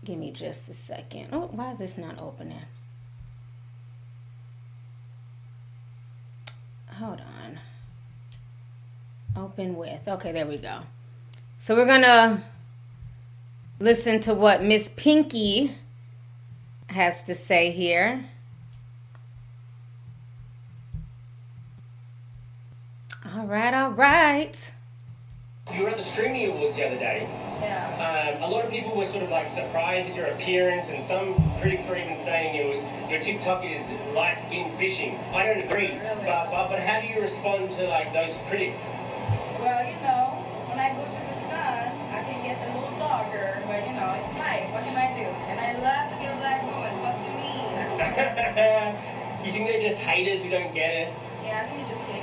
Give 0.05 0.19
me 0.19 0.31
just 0.31 0.69
a 0.69 0.73
second. 0.73 1.29
Oh, 1.33 1.49
why 1.51 1.71
is 1.71 1.79
this 1.79 1.97
not 1.97 2.19
opening? 2.19 2.61
Hold 6.99 7.21
on. 7.21 7.59
Open 9.35 9.75
with. 9.75 10.07
Okay, 10.07 10.31
there 10.31 10.45
we 10.45 10.59
go. 10.59 10.81
So 11.57 11.75
we're 11.75 11.87
going 11.87 12.03
to 12.03 12.43
listen 13.79 14.19
to 14.21 14.35
what 14.35 14.61
Miss 14.61 14.87
Pinky 14.95 15.77
has 16.87 17.23
to 17.23 17.33
say 17.33 17.71
here. 17.71 18.25
All 23.41 23.47
right, 23.47 23.73
all 23.73 23.89
right. 23.89 24.53
You 25.73 25.81
were 25.81 25.89
at 25.89 25.97
the 25.97 26.03
Streaming 26.03 26.45
Awards 26.51 26.75
the 26.75 26.85
other 26.85 27.01
day. 27.01 27.25
Yeah. 27.57 28.37
Um, 28.37 28.45
a 28.45 28.53
lot 28.53 28.65
of 28.65 28.69
people 28.69 28.95
were 28.95 29.07
sort 29.09 29.23
of 29.23 29.31
like 29.31 29.47
surprised 29.47 30.11
at 30.11 30.15
your 30.15 30.27
appearance, 30.27 30.89
and 30.89 31.01
some 31.01 31.33
critics 31.57 31.87
were 31.89 31.97
even 31.97 32.17
saying 32.21 32.53
you, 32.53 32.85
your 33.09 33.19
TikTok 33.19 33.65
is 33.65 33.81
light 34.13 34.37
skin 34.37 34.69
fishing. 34.77 35.17
I 35.33 35.41
don't 35.49 35.57
agree, 35.57 35.89
Really? 35.89 36.21
but, 36.21 36.53
but 36.53 36.69
but 36.69 36.85
how 36.85 37.01
do 37.01 37.07
you 37.07 37.17
respond 37.19 37.71
to 37.81 37.89
like 37.89 38.13
those 38.13 38.29
critics? 38.45 38.85
Well, 39.57 39.81
you 39.89 39.97
know, 40.05 40.37
when 40.69 40.77
I 40.77 40.93
go 40.93 41.01
to 41.01 41.21
the 41.25 41.33
sun, 41.41 41.89
I 42.13 42.21
can 42.21 42.45
get 42.45 42.61
a 42.61 42.77
little 42.77 42.93
darker, 43.01 43.57
but 43.65 43.81
you 43.89 43.97
know, 43.97 44.21
it's 44.21 44.37
life. 44.37 44.69
What 44.69 44.85
can 44.85 44.93
I 45.01 45.17
do? 45.17 45.25
And 45.49 45.57
I 45.57 45.81
love 45.81 46.13
to 46.13 46.15
be 46.21 46.29
a 46.29 46.35
black 46.37 46.61
woman. 46.61 46.93
Fuck 47.01 47.17
you 47.25 47.33
mean? 47.41 49.17
You 49.41 49.51
think 49.51 49.65
they're 49.67 49.81
just 49.81 49.97
haters 49.97 50.43
who 50.43 50.51
don't 50.51 50.71
get 50.75 50.93
it? 50.93 51.13
Yeah, 51.43 51.65
I 51.65 51.67
think 51.67 51.81
it's 51.81 51.89
just 51.89 52.05
kidding. 52.05 52.20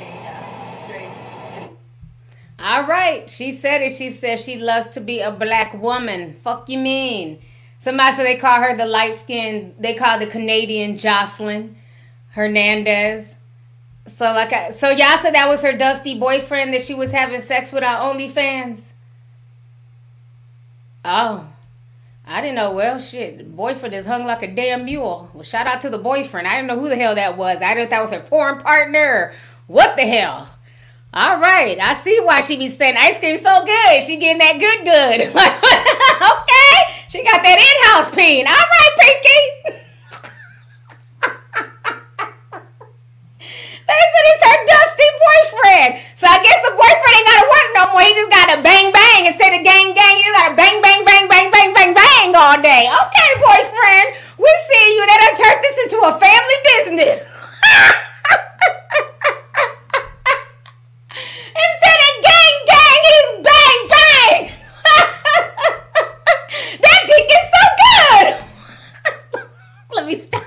All 2.61 2.87
right, 2.87 3.31
she 3.31 3.53
said 3.53 3.83
it. 3.83 3.97
She 3.97 4.11
said 4.11 4.40
she 4.40 4.57
loves 4.57 4.88
to 4.90 5.01
be 5.01 5.21
a 5.21 5.31
black 5.31 5.81
woman. 5.81 6.33
Fuck 6.33 6.68
you 6.68 6.79
mean? 6.79 7.38
Somebody 7.79 8.16
said 8.16 8.27
they 8.27 8.37
call 8.37 8.61
her 8.61 8.77
the 8.77 8.87
light 8.87 9.14
skinned 9.14 9.75
They 9.79 9.94
call 9.94 10.18
the 10.18 10.27
Canadian 10.27 10.99
Jocelyn 10.99 11.77
Hernandez. 12.31 13.37
So 14.09 14.25
like, 14.33 14.53
I, 14.53 14.73
so 14.73 14.90
y'all 14.90 15.18
said 15.18 15.35
that 15.35 15.49
was 15.49 15.62
her 15.62 15.77
dusty 15.77 16.18
boyfriend 16.18 16.75
that 16.75 16.85
she 16.85 16.94
was 16.94 17.12
having 17.12 17.40
sex 17.40 17.73
with 17.73 17.85
on 17.85 18.16
OnlyFans. 18.16 18.88
Oh, 21.05 21.47
I 22.27 22.40
didn't 22.40 22.57
know. 22.57 22.73
Well, 22.73 22.99
shit, 22.99 23.55
boyfriend 23.55 23.94
is 23.94 24.07
hung 24.07 24.27
like 24.27 24.42
a 24.42 24.53
damn 24.53 24.85
mule. 24.85 25.31
Well, 25.33 25.44
shout 25.44 25.66
out 25.66 25.81
to 25.83 25.90
the 25.90 25.99
boyfriend. 25.99 26.49
I 26.49 26.57
didn't 26.57 26.68
know 26.68 26.81
who 26.81 26.88
the 26.88 26.97
hell 26.97 27.14
that 27.14 27.37
was. 27.37 27.62
I 27.62 27.75
didn't 27.75 27.90
know 27.90 27.90
that 27.90 28.03
was 28.03 28.11
her 28.11 28.21
porn 28.21 28.61
partner. 28.61 29.33
What 29.66 29.97
the 29.97 30.03
hell? 30.03 30.49
All 31.14 31.40
right, 31.40 31.79
I 31.81 31.94
see 31.94 32.21
why 32.21 32.42
she 32.42 32.57
be 32.57 32.68
saying 32.68 32.97
ice 32.99 33.18
cream 33.18 33.38
so 33.38 33.64
good. 33.64 34.03
She 34.05 34.21
getting 34.21 34.38
that 34.44 34.61
good 34.61 34.85
good. 34.85 35.33
okay, 35.33 36.75
she 37.09 37.25
got 37.25 37.40
that 37.40 37.57
in-house 37.57 38.12
peen. 38.12 38.44
All 38.44 38.53
right, 38.53 38.92
Pinky. 39.01 39.40
They 43.88 44.01
said 44.05 44.25
it's 44.29 44.44
her 44.44 44.59
dusty 44.68 45.09
boyfriend. 45.16 45.90
So 46.12 46.29
I 46.29 46.44
guess 46.44 46.61
the 46.61 46.77
boyfriend 46.77 47.14
ain't 47.16 47.25
gotta 47.25 47.49
work 47.49 47.68
no 47.73 47.85
more. 47.97 48.05
He 48.05 48.12
just 48.12 48.29
gotta 48.29 48.61
bang 48.61 48.92
bang 48.92 49.33
instead 49.33 49.57
of 49.57 49.64
gang 49.64 49.97
gang. 49.97 50.14
You 50.21 50.29
gotta 50.37 50.53
bang 50.61 50.77
bang 50.85 51.09
bang 51.09 51.25
bang 51.25 51.49
bang 51.49 51.73
bang 51.73 51.97
bang 51.97 52.37
all 52.37 52.61
day. 52.61 52.85
Okay, 52.85 53.31
boyfriend, 53.40 54.12
we 54.37 54.51
see 54.68 54.85
you. 54.92 55.09
That 55.09 55.25
done 55.25 55.40
turned 55.40 55.64
this 55.64 55.88
into 55.88 56.05
a 56.05 56.12
family 56.21 56.59
business. 56.68 57.25
Instead 61.59 61.99
of 62.07 62.12
gang 62.23 62.57
gang, 62.68 63.01
he's 63.09 63.31
bang 63.42 63.81
bang. 63.88 64.40
that 66.83 67.01
dick 67.09 67.29
is 67.38 67.47
so 67.55 67.62
good. 67.83 68.27
Let 69.92 70.05
me 70.07 70.14
stop. 70.16 70.44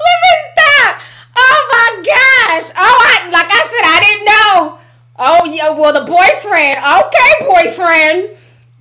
Let 0.00 0.16
me 0.24 0.32
stop. 0.50 0.92
Oh 1.36 1.58
my 1.70 1.88
gosh. 2.02 2.66
Oh, 2.74 2.96
I 3.06 3.28
like 3.30 3.50
I 3.50 3.62
said, 3.70 3.84
I 3.86 3.98
didn't 4.02 4.24
know. 4.26 4.78
Oh 5.16 5.44
yeah, 5.44 5.70
well 5.70 5.92
the 5.92 6.04
boyfriend. 6.10 6.78
Okay, 6.78 7.32
boyfriend. 7.46 8.36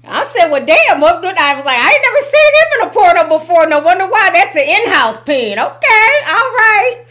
I 0.06 0.26
said, 0.26 0.50
well, 0.50 0.66
damn. 0.66 1.00
What 1.02 1.22
did 1.22 1.38
I 1.38 1.54
was 1.56 1.66
like, 1.66 1.78
I 1.78 1.92
ain't 1.92 2.02
never 2.02 2.24
seen 2.26 2.52
him 2.58 2.70
in 2.76 2.88
a 2.88 2.90
porno 2.90 3.19
before. 3.30 3.68
No 3.68 3.80
wonder 3.80 4.08
why. 4.08 4.32
That's 4.32 4.56
an 4.56 4.64
in-house 4.64 5.22
pin. 5.22 5.60
Okay, 5.60 6.12
all 6.28 6.36
right. 6.36 7.06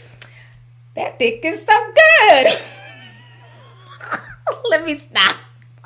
That 0.95 1.17
dick 1.17 1.43
is 1.43 1.65
so 1.65 1.93
good. 1.93 2.59
Let 4.69 4.85
me 4.85 4.97
stop. 4.97 5.37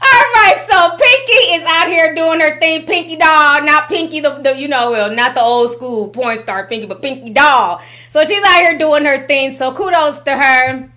All 0.00 0.24
right, 0.34 0.64
so 0.70 0.96
Pinky 0.96 1.54
is 1.54 1.64
out 1.66 1.88
here 1.88 2.14
doing 2.14 2.40
her 2.40 2.58
thing. 2.60 2.86
Pinky 2.86 3.16
doll, 3.16 3.64
not 3.64 3.88
Pinky 3.88 4.20
the, 4.20 4.30
the 4.42 4.56
you 4.56 4.68
know, 4.68 4.92
well, 4.92 5.10
not 5.12 5.34
the 5.34 5.42
old 5.42 5.72
school 5.72 6.08
porn 6.08 6.38
star 6.38 6.68
Pinky, 6.68 6.86
but 6.86 7.02
Pinky 7.02 7.30
doll. 7.30 7.80
So 8.10 8.24
she's 8.24 8.42
out 8.44 8.60
here 8.60 8.78
doing 8.78 9.04
her 9.04 9.26
thing. 9.26 9.52
So 9.52 9.74
kudos 9.74 10.20
to 10.20 10.36
her. 10.36 10.88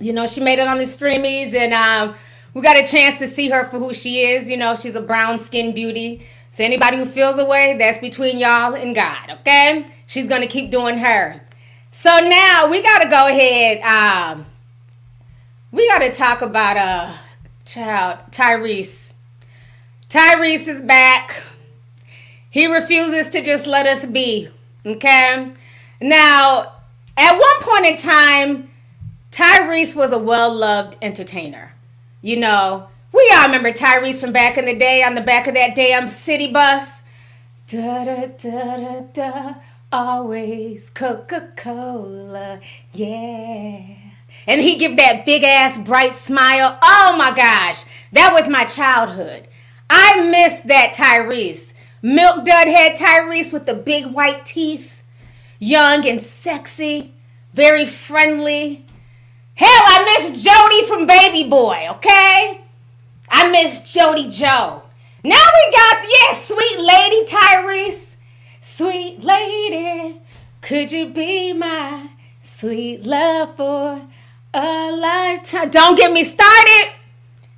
You 0.00 0.12
know, 0.12 0.26
she 0.26 0.40
made 0.40 0.58
it 0.58 0.66
on 0.66 0.78
the 0.78 0.84
streamies, 0.84 1.52
and 1.52 1.74
um, 1.74 2.14
we 2.54 2.62
got 2.62 2.76
a 2.76 2.86
chance 2.86 3.18
to 3.18 3.28
see 3.28 3.50
her 3.50 3.66
for 3.66 3.78
who 3.78 3.92
she 3.92 4.22
is. 4.22 4.48
You 4.48 4.56
know, 4.56 4.74
she's 4.74 4.94
a 4.94 5.02
brown 5.02 5.38
skin 5.38 5.74
beauty. 5.74 6.26
So 6.52 6.62
anybody 6.62 6.98
who 6.98 7.06
feels 7.06 7.38
a 7.38 7.46
way, 7.46 7.76
that's 7.78 7.96
between 7.96 8.38
y'all 8.38 8.74
and 8.74 8.94
God. 8.94 9.30
Okay, 9.40 9.86
she's 10.06 10.28
gonna 10.28 10.46
keep 10.46 10.70
doing 10.70 10.98
her. 10.98 11.40
So 11.92 12.18
now 12.18 12.68
we 12.70 12.82
gotta 12.82 13.08
go 13.08 13.26
ahead. 13.26 13.80
Um, 13.80 14.44
we 15.72 15.88
gotta 15.88 16.12
talk 16.12 16.42
about 16.42 16.76
uh 16.76 17.14
child 17.64 18.18
Tyrese. 18.30 19.14
Tyrese 20.10 20.68
is 20.68 20.82
back. 20.82 21.42
He 22.50 22.66
refuses 22.66 23.30
to 23.30 23.42
just 23.42 23.66
let 23.66 23.86
us 23.86 24.04
be. 24.04 24.50
Okay. 24.84 25.52
Now, 26.02 26.72
at 27.16 27.32
one 27.32 27.60
point 27.62 27.86
in 27.86 27.96
time, 27.96 28.70
Tyrese 29.30 29.96
was 29.96 30.12
a 30.12 30.18
well 30.18 30.54
loved 30.54 30.98
entertainer. 31.00 31.72
You 32.20 32.36
know, 32.36 32.88
we 33.12 33.30
all 33.34 33.46
remember 33.46 33.72
Tyrese 33.72 34.20
from 34.20 34.32
back 34.32 34.56
in 34.56 34.64
the 34.64 34.74
day 34.74 35.02
on 35.02 35.14
the 35.14 35.20
back 35.20 35.46
of 35.46 35.54
that 35.54 35.74
damn 35.74 36.08
city 36.08 36.50
bus. 36.50 37.02
Da 37.66 38.04
da 38.04 38.26
da 38.26 38.76
da 38.76 39.00
da. 39.12 39.54
Always 39.92 40.88
Coca 40.88 41.48
Cola. 41.54 42.60
Yeah. 42.92 43.94
And 44.46 44.60
he 44.62 44.76
give 44.76 44.96
that 44.96 45.26
big 45.26 45.44
ass 45.44 45.76
bright 45.78 46.14
smile. 46.14 46.78
Oh 46.82 47.14
my 47.18 47.30
gosh. 47.30 47.84
That 48.12 48.32
was 48.32 48.48
my 48.48 48.64
childhood. 48.64 49.48
I 49.90 50.28
miss 50.30 50.60
that 50.60 50.94
Tyrese. 50.94 51.74
Milk 52.00 52.44
dud 52.44 52.66
head 52.66 52.96
Tyrese 52.96 53.52
with 53.52 53.66
the 53.66 53.74
big 53.74 54.06
white 54.06 54.46
teeth. 54.46 55.02
Young 55.58 56.06
and 56.06 56.20
sexy. 56.20 57.12
Very 57.52 57.84
friendly. 57.84 58.86
Hell, 59.54 59.68
I 59.68 60.18
miss 60.18 60.42
Jody 60.42 60.86
from 60.86 61.06
Baby 61.06 61.48
Boy, 61.48 61.86
okay? 61.90 62.61
I 63.34 63.48
miss 63.48 63.82
Jody 63.90 64.28
Joe. 64.28 64.82
Now 65.24 65.44
we 65.54 65.72
got, 65.72 66.04
yeah, 66.06 66.34
sweet 66.34 66.78
lady 66.78 67.24
Tyrese. 67.24 68.16
Sweet 68.60 69.24
lady, 69.24 70.20
could 70.60 70.92
you 70.92 71.08
be 71.08 71.54
my 71.54 72.10
sweet 72.42 73.04
love 73.04 73.56
for 73.56 74.02
a 74.52 74.92
lifetime? 74.92 75.70
Don't 75.70 75.96
get 75.96 76.12
me 76.12 76.24
started. 76.24 76.92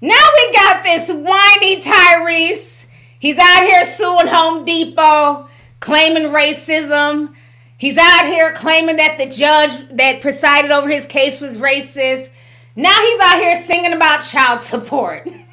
Now 0.01 0.25
we 0.37 0.53
got 0.53 0.85
this 0.85 1.09
whiny 1.09 1.83
Tyrese. 1.83 2.87
He's 3.19 3.39
out 3.39 3.65
here 3.65 3.85
suing 3.85 4.29
Home 4.29 4.65
Depot, 4.65 5.49
claiming 5.81 6.31
racism. 6.31 7.35
He's 7.77 7.99
out 7.99 8.27
here 8.27 8.53
claiming 8.53 8.97
that 8.97 9.19
the 9.19 9.27
judge 9.27 9.89
that 9.91 10.21
presided 10.23 10.71
over 10.71 10.89
his 10.89 11.07
case 11.07 11.41
was 11.41 11.57
racist. 11.57 12.31
Now 12.77 12.95
he's 13.01 13.21
out 13.21 13.41
here 13.41 13.61
singing 13.61 13.93
about 13.93 14.23
child 14.23 14.61
support. 14.61 15.29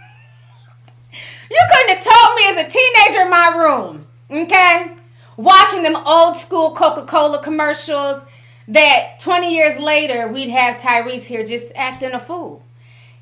you 1.51 1.59
couldn't 1.69 1.97
have 1.97 2.03
told 2.03 2.35
me 2.35 2.47
as 2.47 2.57
a 2.57 2.69
teenager 2.69 3.21
in 3.23 3.29
my 3.29 3.47
room, 3.49 4.07
okay? 4.29 4.95
Watching 5.35 5.83
them 5.83 5.97
old 5.97 6.37
school 6.37 6.73
Coca 6.73 7.05
Cola 7.05 7.43
commercials 7.43 8.23
that 8.69 9.19
20 9.19 9.53
years 9.53 9.79
later 9.79 10.29
we'd 10.29 10.49
have 10.49 10.81
Tyrese 10.81 11.25
here 11.25 11.45
just 11.45 11.73
acting 11.75 12.13
a 12.13 12.19
fool. 12.19 12.63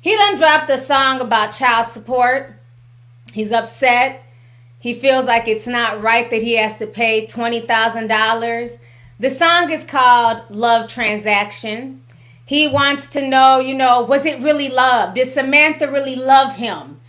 He 0.00 0.16
done 0.16 0.36
dropped 0.36 0.70
a 0.70 0.78
song 0.78 1.20
about 1.20 1.54
child 1.54 1.88
support. 1.88 2.56
He's 3.32 3.50
upset. 3.50 4.22
He 4.78 4.94
feels 4.94 5.26
like 5.26 5.48
it's 5.48 5.66
not 5.66 6.00
right 6.00 6.30
that 6.30 6.42
he 6.42 6.56
has 6.56 6.78
to 6.78 6.86
pay 6.86 7.26
$20,000. 7.26 8.78
The 9.18 9.30
song 9.30 9.70
is 9.70 9.84
called 9.84 10.42
Love 10.50 10.88
Transaction. 10.88 12.02
He 12.46 12.68
wants 12.68 13.08
to 13.10 13.26
know, 13.26 13.58
you 13.58 13.74
know, 13.74 14.02
was 14.02 14.24
it 14.24 14.40
really 14.40 14.68
love? 14.68 15.14
Did 15.14 15.28
Samantha 15.28 15.90
really 15.90 16.16
love 16.16 16.56
him? 16.56 16.99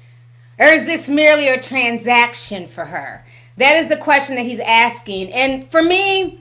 Or 0.62 0.68
is 0.68 0.86
this 0.86 1.10
merely 1.10 1.48
a 1.48 1.60
transaction 1.60 2.68
for 2.68 2.86
her? 2.86 3.26
That 3.58 3.78
is 3.78 3.90
the 3.90 3.98
question 3.98 4.36
that 4.36 4.44
he's 4.44 4.60
asking. 4.60 5.34
And 5.34 5.68
for 5.72 5.82
me, 5.82 6.40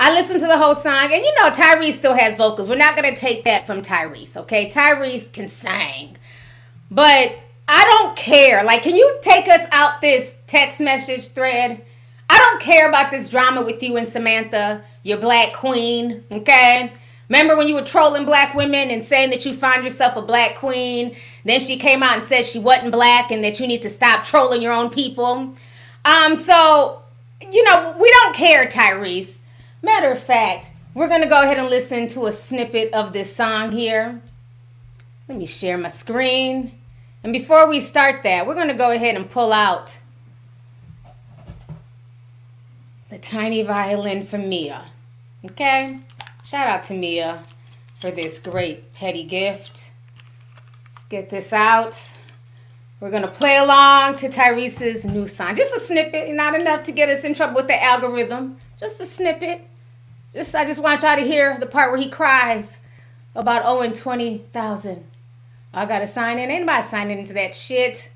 I 0.00 0.14
listened 0.14 0.40
to 0.40 0.46
the 0.46 0.56
whole 0.56 0.74
song, 0.74 1.12
and 1.12 1.22
you 1.22 1.34
know, 1.34 1.50
Tyrese 1.50 1.92
still 1.92 2.14
has 2.14 2.36
vocals. 2.36 2.68
We're 2.68 2.76
not 2.76 2.96
going 2.96 3.14
to 3.14 3.20
take 3.20 3.44
that 3.44 3.66
from 3.66 3.82
Tyrese, 3.82 4.34
okay? 4.38 4.70
Tyrese 4.70 5.30
can 5.30 5.46
sing. 5.46 6.16
But 6.90 7.38
I 7.68 7.84
don't 7.84 8.16
care. 8.16 8.64
Like, 8.64 8.82
can 8.82 8.94
you 8.94 9.18
take 9.20 9.46
us 9.46 9.68
out 9.72 10.00
this 10.00 10.36
text 10.46 10.80
message 10.80 11.28
thread? 11.28 11.84
I 12.30 12.38
don't 12.38 12.62
care 12.62 12.88
about 12.88 13.10
this 13.10 13.28
drama 13.28 13.60
with 13.60 13.82
you 13.82 13.98
and 13.98 14.08
Samantha, 14.08 14.84
your 15.02 15.18
black 15.18 15.52
queen, 15.52 16.24
okay? 16.32 16.94
Remember 17.30 17.56
when 17.56 17.68
you 17.68 17.74
were 17.74 17.84
trolling 17.84 18.24
black 18.24 18.56
women 18.56 18.90
and 18.90 19.04
saying 19.04 19.30
that 19.30 19.46
you 19.46 19.54
find 19.54 19.84
yourself 19.84 20.16
a 20.16 20.22
black 20.22 20.56
queen? 20.56 21.14
Then 21.44 21.60
she 21.60 21.78
came 21.78 22.02
out 22.02 22.14
and 22.14 22.22
said 22.24 22.44
she 22.44 22.58
wasn't 22.58 22.90
black 22.90 23.30
and 23.30 23.44
that 23.44 23.60
you 23.60 23.68
need 23.68 23.82
to 23.82 23.88
stop 23.88 24.24
trolling 24.24 24.60
your 24.60 24.72
own 24.72 24.90
people. 24.90 25.54
Um, 26.04 26.34
so, 26.34 27.02
you 27.52 27.62
know, 27.62 27.96
we 28.00 28.10
don't 28.10 28.34
care, 28.34 28.66
Tyrese. 28.66 29.38
Matter 29.80 30.10
of 30.10 30.20
fact, 30.20 30.72
we're 30.92 31.06
going 31.06 31.22
to 31.22 31.28
go 31.28 31.40
ahead 31.40 31.58
and 31.58 31.70
listen 31.70 32.08
to 32.08 32.26
a 32.26 32.32
snippet 32.32 32.92
of 32.92 33.12
this 33.12 33.34
song 33.34 33.70
here. 33.70 34.20
Let 35.28 35.38
me 35.38 35.46
share 35.46 35.78
my 35.78 35.88
screen. 35.88 36.72
And 37.22 37.32
before 37.32 37.68
we 37.68 37.78
start 37.78 38.24
that, 38.24 38.44
we're 38.44 38.56
going 38.56 38.68
to 38.68 38.74
go 38.74 38.90
ahead 38.90 39.14
and 39.14 39.30
pull 39.30 39.52
out 39.52 39.98
the 43.08 43.18
tiny 43.18 43.62
violin 43.62 44.26
from 44.26 44.48
Mia. 44.48 44.86
Okay? 45.44 46.00
Shout 46.50 46.66
out 46.66 46.84
to 46.86 46.94
Mia 46.94 47.44
for 48.00 48.10
this 48.10 48.40
great 48.40 48.92
petty 48.92 49.22
gift. 49.22 49.92
Let's 50.92 51.06
get 51.06 51.30
this 51.30 51.52
out. 51.52 51.96
We're 52.98 53.12
gonna 53.12 53.28
play 53.28 53.56
along 53.56 54.16
to 54.16 54.28
Tyrese's 54.28 55.04
new 55.04 55.28
song. 55.28 55.54
Just 55.54 55.72
a 55.76 55.78
snippet, 55.78 56.28
not 56.34 56.60
enough 56.60 56.82
to 56.86 56.92
get 56.92 57.08
us 57.08 57.22
in 57.22 57.34
trouble 57.34 57.54
with 57.54 57.68
the 57.68 57.80
algorithm. 57.80 58.56
Just 58.80 59.00
a 59.00 59.06
snippet. 59.06 59.60
Just 60.32 60.52
I 60.56 60.64
just 60.64 60.82
want 60.82 61.02
y'all 61.02 61.14
to 61.14 61.22
hear 61.22 61.56
the 61.56 61.66
part 61.66 61.92
where 61.92 62.00
he 62.00 62.10
cries 62.10 62.78
about 63.36 63.64
owing 63.64 63.92
twenty 63.92 64.38
thousand. 64.52 65.04
I 65.72 65.86
gotta 65.86 66.08
sign 66.08 66.40
in. 66.40 66.50
Anybody 66.50 66.84
signing 66.84 67.20
into 67.20 67.32
that 67.34 67.54
shit? 67.54 68.10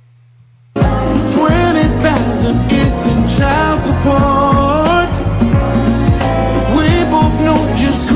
Twenty 0.74 1.84
thousand 2.02 2.68
is 2.72 3.06
in 3.06 3.28
child 3.38 3.78
support. 3.78 5.14
We 6.76 7.04
both 7.08 7.40
know 7.40 7.73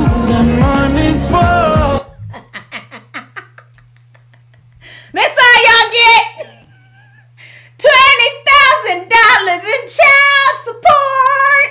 That's 5.12 5.38
all 5.38 5.58
y'all 5.64 5.90
get. 5.90 6.26
Twenty 7.78 8.30
thousand 8.48 9.08
dollars 9.08 9.64
in 9.64 9.80
child 9.88 10.56
support. 10.64 11.70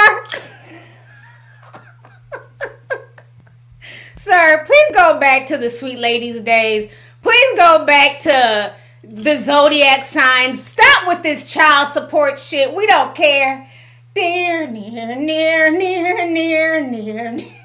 Sir, 4.20 4.64
please 4.66 4.92
go 4.94 5.20
back 5.20 5.48
to 5.48 5.58
the 5.58 5.70
sweet 5.70 6.00
ladies' 6.00 6.40
days. 6.42 6.90
Please 7.22 7.58
go 7.58 7.86
back 7.86 8.22
to 8.22 8.74
the 9.10 9.38
zodiac 9.38 10.04
signs. 10.04 10.64
Stop 10.64 11.08
with 11.08 11.24
this 11.24 11.52
child 11.52 11.92
support 11.94 12.40
shit. 12.40 12.76
We 12.76 12.86
don't 12.86 13.16
care. 13.16 13.68
Dear, 14.14 14.68
near, 14.68 15.16
near, 15.16 15.72
near, 15.72 16.28
near, 16.28 16.86
near, 16.86 17.22
near. 17.22 17.56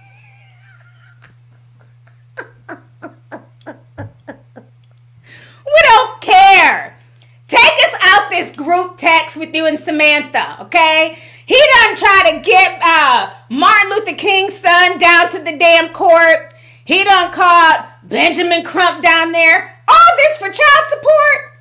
We 5.67 5.81
don't 5.83 6.21
care. 6.21 6.99
Take 7.47 7.61
us 7.61 7.95
out 8.01 8.31
this 8.31 8.55
group 8.57 8.97
text 8.97 9.37
with 9.37 9.55
you 9.55 9.67
and 9.67 9.79
Samantha, 9.79 10.63
okay? 10.63 11.19
He 11.45 11.61
done 11.75 11.97
try 11.97 12.31
to 12.31 12.41
get 12.41 12.81
uh, 12.83 13.31
Martin 13.51 13.91
Luther 13.91 14.15
King's 14.15 14.55
son 14.55 14.99
down 14.99 15.29
to 15.31 15.39
the 15.39 15.57
damn 15.57 15.93
court. 15.93 16.55
He 16.85 17.05
done 17.05 17.33
called 17.33 17.85
Benjamin 18.03 18.65
Crump 18.65 19.03
down 19.03 19.33
there. 19.33 19.74
All 19.89 20.17
this 20.17 20.37
for 20.37 20.47
child 20.47 20.85
support? 20.89 21.59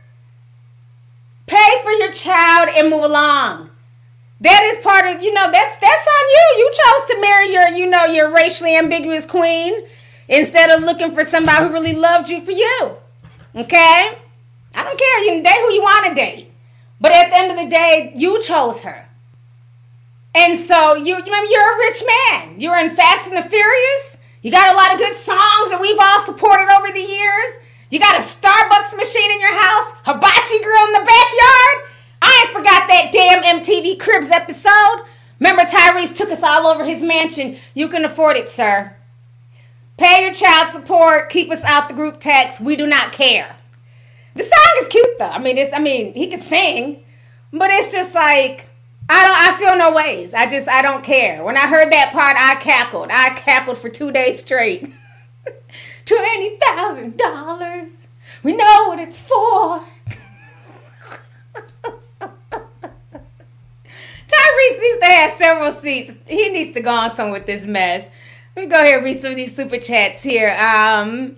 Pay 1.45 1.83
for 1.83 1.91
your 1.91 2.11
child 2.11 2.69
and 2.75 2.89
move 2.89 3.03
along. 3.03 3.69
That 4.41 4.63
is 4.63 4.77
part 4.79 5.05
of, 5.07 5.21
you 5.21 5.33
know, 5.33 5.51
that's 5.51 5.77
that's 5.77 6.07
on 6.07 6.29
you. 6.29 6.55
You 6.57 6.71
chose 6.71 7.05
to 7.07 7.21
marry 7.21 7.51
your, 7.51 7.67
you 7.69 7.89
know, 7.89 8.05
your 8.05 8.33
racially 8.33 8.75
ambiguous 8.75 9.25
queen 9.25 9.85
instead 10.27 10.69
of 10.69 10.83
looking 10.83 11.11
for 11.11 11.23
somebody 11.23 11.65
who 11.65 11.73
really 11.73 11.93
loved 11.93 12.29
you 12.29 12.43
for 12.43 12.51
you. 12.51 12.97
Okay? 13.55 14.17
I 14.75 14.83
don't 14.83 14.99
care. 14.99 15.19
You 15.23 15.31
can 15.31 15.43
date 15.43 15.61
who 15.65 15.73
you 15.73 15.81
want 15.81 16.07
to 16.07 16.15
date. 16.15 16.51
But 16.99 17.11
at 17.11 17.29
the 17.29 17.37
end 17.37 17.51
of 17.51 17.57
the 17.57 17.69
day, 17.69 18.11
you 18.15 18.41
chose 18.41 18.81
her. 18.81 19.07
And 20.35 20.57
so 20.57 20.95
you, 20.95 21.15
remember 21.15 21.51
you're 21.51 21.75
a 21.75 21.77
rich 21.77 22.03
man. 22.31 22.59
You're 22.59 22.77
in 22.77 22.95
Fast 22.95 23.27
and 23.27 23.37
the 23.37 23.47
Furious. 23.47 24.17
You 24.41 24.51
got 24.51 24.73
a 24.73 24.77
lot 24.77 24.91
of 24.91 24.97
good 24.97 25.15
songs 25.15 25.69
that 25.69 25.79
we've 25.79 25.99
all 25.99 26.21
supported 26.21 26.73
over 26.73 26.91
the 26.91 26.99
years. 26.99 27.59
You 27.93 27.99
got 27.99 28.15
a 28.15 28.23
Starbucks 28.23 28.97
machine 28.97 29.29
in 29.29 29.39
your 29.39 29.53
house, 29.53 29.93
hibachi 30.03 30.63
grill 30.63 30.85
in 30.87 30.93
the 30.93 31.05
backyard. 31.05 31.91
I 32.23 32.43
ain't 32.43 32.57
forgot 32.57 32.87
that 32.87 33.11
damn 33.13 33.61
MTV 33.61 33.99
Cribs 33.99 34.31
episode. 34.31 35.05
Remember 35.39 35.61
Tyrese 35.61 36.17
took 36.17 36.31
us 36.31 36.41
all 36.41 36.65
over 36.65 36.85
his 36.85 37.03
mansion. 37.03 37.55
You 37.75 37.87
can 37.89 38.03
afford 38.03 38.35
it, 38.35 38.49
sir. 38.49 38.95
Pay 39.97 40.23
your 40.23 40.33
child 40.33 40.71
support. 40.71 41.29
Keep 41.29 41.51
us 41.51 41.63
out 41.63 41.87
the 41.87 41.93
group 41.93 42.19
text. 42.19 42.59
We 42.59 42.75
do 42.75 42.87
not 42.87 43.11
care. 43.11 43.57
The 44.33 44.41
song 44.41 44.81
is 44.81 44.87
cute 44.87 45.19
though. 45.19 45.29
I 45.29 45.37
mean, 45.37 45.59
it's. 45.59 45.71
I 45.71 45.77
mean, 45.77 46.15
he 46.15 46.25
can 46.25 46.41
sing, 46.41 47.03
but 47.51 47.69
it's 47.69 47.91
just 47.91 48.15
like 48.15 48.69
I 49.07 49.27
don't. 49.27 49.37
I 49.37 49.59
feel 49.59 49.77
no 49.77 49.93
ways. 49.95 50.33
I 50.33 50.47
just. 50.47 50.67
I 50.67 50.81
don't 50.81 51.03
care. 51.03 51.43
When 51.43 51.57
I 51.57 51.67
heard 51.67 51.91
that 51.91 52.11
part, 52.11 52.37
I 52.39 52.55
cackled. 52.55 53.09
I 53.11 53.35
cackled 53.35 53.77
for 53.77 53.89
two 53.89 54.11
days 54.11 54.39
straight. 54.39 54.91
Twenty 56.05 56.57
thousand 56.57 57.17
dollars. 57.17 58.07
We 58.41 58.55
know 58.55 58.87
what 58.87 58.99
it's 58.99 59.21
for. 59.21 59.83
Tyrese 64.33 64.81
needs 64.81 64.99
to 64.99 65.05
have 65.05 65.31
several 65.31 65.71
seats. 65.71 66.13
He 66.25 66.49
needs 66.49 66.73
to 66.73 66.81
go 66.81 66.91
on 66.91 67.15
some 67.15 67.31
with 67.31 67.45
this 67.45 67.65
mess. 67.65 68.09
Let 68.55 68.63
me 68.63 68.69
go 68.69 68.81
ahead 68.81 68.95
and 68.95 69.05
read 69.05 69.19
some 69.19 69.31
of 69.31 69.37
these 69.37 69.55
super 69.55 69.79
chats 69.79 70.23
here. 70.23 70.55
Um, 70.59 71.37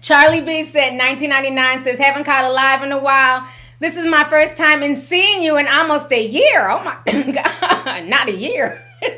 Charlie 0.00 0.40
B 0.40 0.64
said 0.64 0.98
1999 0.98 1.82
says 1.82 1.98
haven't 1.98 2.24
caught 2.24 2.44
a 2.44 2.50
live 2.50 2.82
in 2.82 2.92
a 2.92 2.98
while. 2.98 3.46
This 3.78 3.96
is 3.96 4.06
my 4.06 4.24
first 4.24 4.56
time 4.56 4.82
in 4.82 4.96
seeing 4.96 5.42
you 5.42 5.56
in 5.56 5.66
almost 5.66 6.12
a 6.12 6.22
year. 6.22 6.68
Oh 6.68 6.84
my 6.84 6.96
god, 7.32 8.08
not 8.08 8.28
a 8.28 8.36
year. 8.36 8.82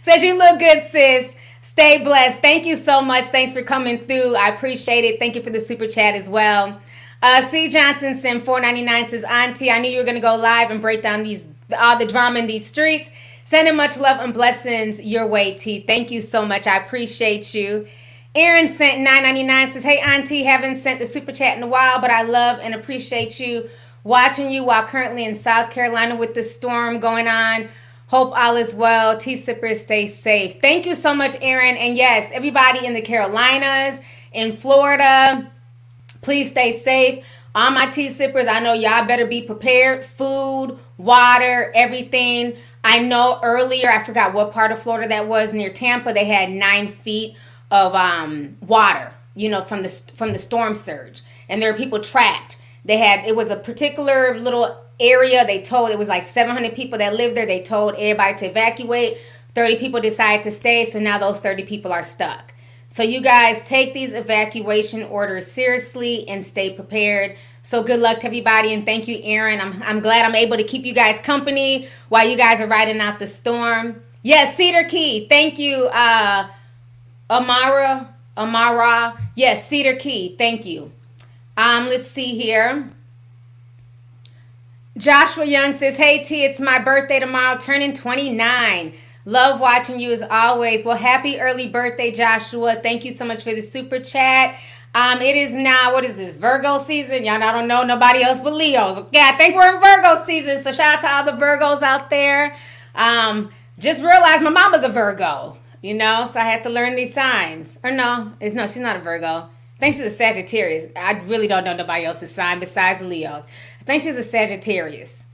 says 0.00 0.22
you 0.22 0.36
look 0.36 0.58
good, 0.58 0.82
sis. 0.82 1.36
Stay 1.74 2.04
blessed. 2.04 2.38
Thank 2.38 2.66
you 2.66 2.76
so 2.76 3.02
much. 3.02 3.24
Thanks 3.24 3.52
for 3.52 3.60
coming 3.60 3.98
through. 3.98 4.36
I 4.36 4.50
appreciate 4.50 5.04
it. 5.04 5.18
Thank 5.18 5.34
you 5.34 5.42
for 5.42 5.50
the 5.50 5.60
super 5.60 5.88
chat 5.88 6.14
as 6.14 6.28
well. 6.28 6.80
Uh, 7.20 7.42
C 7.42 7.68
Johnson 7.68 8.14
sent 8.14 8.44
499 8.44 9.06
says 9.06 9.24
Auntie, 9.24 9.72
I 9.72 9.80
knew 9.80 9.90
you 9.90 9.98
were 9.98 10.04
gonna 10.04 10.20
go 10.20 10.36
live 10.36 10.70
and 10.70 10.80
break 10.80 11.02
down 11.02 11.24
these 11.24 11.48
all 11.76 11.98
the 11.98 12.06
drama 12.06 12.38
in 12.38 12.46
these 12.46 12.64
streets. 12.64 13.10
Sending 13.44 13.74
much 13.74 13.96
love 13.96 14.20
and 14.20 14.32
blessings 14.32 15.00
your 15.00 15.26
way, 15.26 15.54
T. 15.54 15.80
Thank 15.80 16.12
you 16.12 16.20
so 16.20 16.46
much. 16.46 16.68
I 16.68 16.76
appreciate 16.76 17.54
you. 17.54 17.88
Aaron 18.36 18.68
sent 18.68 19.00
999 19.00 19.72
says, 19.72 19.82
Hey 19.82 19.98
Auntie, 19.98 20.44
haven't 20.44 20.76
sent 20.76 21.00
the 21.00 21.06
super 21.06 21.32
chat 21.32 21.56
in 21.56 21.64
a 21.64 21.66
while, 21.66 22.00
but 22.00 22.12
I 22.12 22.22
love 22.22 22.60
and 22.62 22.72
appreciate 22.72 23.40
you 23.40 23.68
watching 24.04 24.48
you 24.48 24.62
while 24.62 24.84
currently 24.84 25.24
in 25.24 25.34
South 25.34 25.72
Carolina 25.72 26.14
with 26.14 26.34
the 26.34 26.44
storm 26.44 27.00
going 27.00 27.26
on. 27.26 27.68
Hope 28.08 28.36
all 28.36 28.56
is 28.56 28.74
well. 28.74 29.18
Tea 29.18 29.36
sippers 29.36 29.80
stay 29.80 30.06
safe. 30.06 30.60
Thank 30.60 30.86
you 30.86 30.94
so 30.94 31.14
much, 31.14 31.36
Aaron. 31.40 31.76
And 31.76 31.96
yes, 31.96 32.30
everybody 32.32 32.84
in 32.84 32.94
the 32.94 33.02
Carolinas, 33.02 34.00
in 34.32 34.56
Florida, 34.56 35.50
please 36.20 36.50
stay 36.50 36.76
safe. 36.76 37.24
All 37.54 37.70
my 37.70 37.90
tea 37.90 38.10
sippers, 38.10 38.46
I 38.46 38.60
know 38.60 38.72
y'all 38.72 39.06
better 39.06 39.26
be 39.26 39.42
prepared. 39.42 40.04
Food, 40.04 40.78
water, 40.98 41.72
everything. 41.74 42.56
I 42.82 42.98
know 42.98 43.40
earlier, 43.42 43.90
I 43.90 44.04
forgot 44.04 44.34
what 44.34 44.52
part 44.52 44.70
of 44.70 44.82
Florida 44.82 45.08
that 45.08 45.26
was 45.26 45.52
near 45.52 45.72
Tampa, 45.72 46.12
they 46.12 46.26
had 46.26 46.50
nine 46.50 46.88
feet 46.88 47.36
of 47.70 47.94
um, 47.94 48.58
water, 48.60 49.12
you 49.34 49.48
know, 49.48 49.62
from 49.62 49.82
the 49.82 49.88
from 49.88 50.32
the 50.32 50.38
storm 50.38 50.74
surge, 50.74 51.22
and 51.48 51.62
there 51.62 51.72
are 51.72 51.76
people 51.76 52.00
trapped. 52.00 52.58
They 52.84 52.98
had 52.98 53.24
it 53.26 53.34
was 53.34 53.50
a 53.50 53.56
particular 53.56 54.38
little 54.38 54.83
area. 55.00 55.46
They 55.46 55.62
told 55.62 55.90
it 55.90 55.98
was 55.98 56.08
like 56.08 56.26
700 56.26 56.74
people 56.74 56.98
that 56.98 57.14
lived 57.14 57.36
there. 57.36 57.46
They 57.46 57.62
told 57.62 57.94
everybody 57.94 58.38
to 58.38 58.46
evacuate. 58.46 59.18
30 59.54 59.76
people 59.76 60.00
decided 60.00 60.42
to 60.44 60.50
stay, 60.50 60.84
so 60.84 60.98
now 60.98 61.18
those 61.18 61.40
30 61.40 61.64
people 61.64 61.92
are 61.92 62.02
stuck. 62.02 62.54
So 62.88 63.02
you 63.02 63.20
guys 63.20 63.62
take 63.64 63.92
these 63.92 64.12
evacuation 64.12 65.02
orders 65.02 65.50
seriously 65.50 66.28
and 66.28 66.46
stay 66.46 66.74
prepared. 66.74 67.36
So 67.62 67.82
good 67.82 67.98
luck 67.98 68.20
to 68.20 68.26
everybody 68.26 68.72
and 68.72 68.84
thank 68.84 69.08
you, 69.08 69.18
Aaron. 69.22 69.60
I'm 69.60 69.82
I'm 69.82 70.00
glad 70.00 70.24
I'm 70.24 70.34
able 70.34 70.56
to 70.56 70.64
keep 70.64 70.84
you 70.84 70.94
guys 70.94 71.18
company 71.18 71.88
while 72.08 72.28
you 72.28 72.36
guys 72.36 72.60
are 72.60 72.66
riding 72.66 73.00
out 73.00 73.18
the 73.18 73.26
storm. 73.26 74.02
Yes, 74.22 74.56
Cedar 74.56 74.84
Key. 74.88 75.26
Thank 75.28 75.58
you, 75.58 75.86
uh, 75.86 76.48
Amara. 77.28 78.14
Amara. 78.36 79.18
Yes, 79.34 79.66
Cedar 79.66 79.96
Key. 79.96 80.36
Thank 80.36 80.64
you. 80.64 80.92
Um, 81.56 81.88
let's 81.88 82.08
see 82.10 82.38
here. 82.38 82.90
Joshua 84.96 85.44
Young 85.44 85.76
says, 85.76 85.96
Hey 85.96 86.22
T, 86.22 86.44
it's 86.44 86.60
my 86.60 86.78
birthday 86.78 87.18
tomorrow, 87.18 87.58
turning 87.58 87.94
29. 87.94 88.94
Love 89.24 89.58
watching 89.58 89.98
you 89.98 90.12
as 90.12 90.22
always. 90.22 90.84
Well, 90.84 90.96
happy 90.96 91.40
early 91.40 91.68
birthday, 91.68 92.12
Joshua. 92.12 92.76
Thank 92.80 93.04
you 93.04 93.12
so 93.12 93.24
much 93.24 93.42
for 93.42 93.52
the 93.52 93.60
super 93.60 93.98
chat. 93.98 94.56
Um, 94.94 95.20
it 95.20 95.34
is 95.34 95.52
now, 95.52 95.92
what 95.92 96.04
is 96.04 96.14
this, 96.14 96.32
Virgo 96.34 96.78
season? 96.78 97.24
Y'all 97.24 97.42
I 97.42 97.50
don't 97.50 97.66
know 97.66 97.82
nobody 97.82 98.22
else 98.22 98.38
but 98.38 98.54
Leos. 98.54 98.96
Okay, 98.98 99.20
I 99.20 99.36
think 99.36 99.56
we're 99.56 99.74
in 99.74 99.80
Virgo 99.80 100.22
season. 100.24 100.62
So 100.62 100.72
shout 100.72 100.94
out 100.94 101.00
to 101.00 101.12
all 101.12 101.24
the 101.24 101.44
Virgos 101.44 101.82
out 101.82 102.10
there. 102.10 102.54
Um, 102.94 103.50
just 103.78 104.00
realized 104.00 104.42
my 104.42 104.50
mama's 104.50 104.84
a 104.84 104.88
Virgo, 104.88 105.56
you 105.82 105.94
know, 105.94 106.30
so 106.32 106.38
I 106.38 106.44
had 106.44 106.62
to 106.62 106.70
learn 106.70 106.94
these 106.94 107.12
signs. 107.12 107.76
Or 107.82 107.90
no, 107.90 108.34
it's 108.38 108.54
no, 108.54 108.68
she's 108.68 108.76
not 108.76 108.94
a 108.94 109.00
Virgo. 109.00 109.48
Thanks 109.80 109.96
to 109.96 110.04
the 110.04 110.10
Sagittarius. 110.10 110.90
I 110.94 111.12
really 111.24 111.48
don't 111.48 111.64
know 111.64 111.74
nobody 111.74 112.04
else's 112.04 112.30
sign 112.30 112.60
besides 112.60 113.00
Leos. 113.00 113.44
I 113.84 113.86
think 113.86 114.02
she's 114.02 114.16
a 114.16 114.22
Sagittarius. 114.22 115.24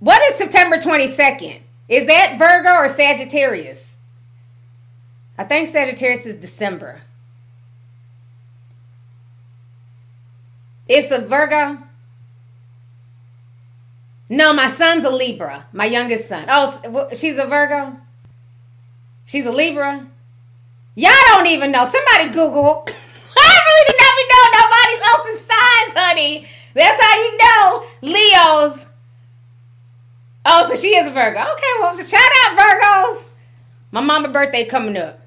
What 0.00 0.20
is 0.22 0.36
September 0.36 0.78
22nd? 0.78 1.60
Is 1.88 2.06
that 2.06 2.38
Virgo 2.38 2.70
or 2.70 2.88
Sagittarius? 2.88 3.98
I 5.38 5.44
think 5.44 5.68
Sagittarius 5.68 6.26
is 6.26 6.34
December. 6.36 7.02
It's 10.88 11.12
a 11.12 11.20
Virgo. 11.20 11.78
No, 14.28 14.52
my 14.52 14.68
son's 14.68 15.04
a 15.04 15.10
Libra. 15.10 15.66
My 15.72 15.84
youngest 15.84 16.28
son. 16.28 16.46
Oh, 16.48 17.08
she's 17.14 17.38
a 17.38 17.46
Virgo. 17.46 17.96
She's 19.24 19.46
a 19.46 19.52
Libra. 19.52 20.08
Y'all 20.96 21.12
don't 21.26 21.46
even 21.46 21.70
know. 21.70 21.84
Somebody 21.84 22.30
Google. 22.30 22.86
I 23.36 23.58
really 23.68 23.86
do 23.88 23.96
not 24.00 24.14
even 24.18 24.28
know 24.30 24.44
nobody 24.58 24.94
else's 25.06 25.46
signs, 25.46 25.96
honey. 25.96 26.48
That's 26.74 27.02
how 27.02 27.16
you 27.16 27.38
know 27.38 27.86
Leo's. 28.02 28.86
Oh, 30.44 30.68
so 30.68 30.76
she 30.76 30.96
is 30.96 31.06
a 31.06 31.10
Virgo. 31.10 31.40
Okay, 31.40 31.72
well, 31.80 31.96
shout 31.96 32.20
out 32.44 32.58
Virgos. 32.58 33.24
My 33.90 34.00
mama 34.00 34.28
birthday 34.28 34.66
coming 34.66 34.96
up. 34.96 35.20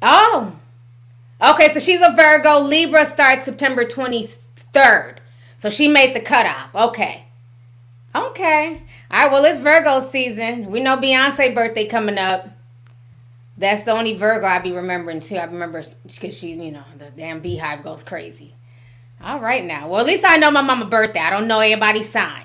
Oh. 0.00 0.52
Okay, 1.42 1.72
so 1.72 1.80
she's 1.80 2.00
a 2.00 2.14
Virgo. 2.14 2.60
Libra 2.60 3.04
starts 3.04 3.44
September 3.44 3.84
23rd. 3.84 5.16
So 5.56 5.70
she 5.70 5.88
made 5.88 6.14
the 6.14 6.20
cutoff. 6.20 6.74
Okay. 6.74 7.24
Okay. 8.14 8.82
All 9.10 9.22
right, 9.22 9.32
well, 9.32 9.44
it's 9.44 9.58
Virgo 9.58 10.00
season. 10.00 10.70
We 10.70 10.80
know 10.80 10.96
Beyonce 10.96 11.54
birthday 11.54 11.86
coming 11.86 12.18
up. 12.18 12.48
That's 13.56 13.82
the 13.82 13.90
only 13.90 14.14
Virgo 14.14 14.46
I 14.46 14.60
be 14.60 14.70
remembering 14.72 15.20
too. 15.20 15.36
I 15.36 15.44
remember 15.44 15.84
because 16.04 16.36
she, 16.36 16.52
you 16.52 16.70
know, 16.70 16.84
the 16.96 17.10
damn 17.10 17.40
beehive 17.40 17.82
goes 17.82 18.04
crazy. 18.04 18.54
All 19.22 19.40
right 19.40 19.64
now. 19.64 19.88
Well, 19.88 20.00
at 20.00 20.06
least 20.06 20.24
I 20.26 20.36
know 20.36 20.50
my 20.50 20.62
mama 20.62 20.86
birthday. 20.86 21.20
I 21.20 21.30
don't 21.30 21.48
know 21.48 21.60
anybody's 21.60 22.08
sign. 22.08 22.44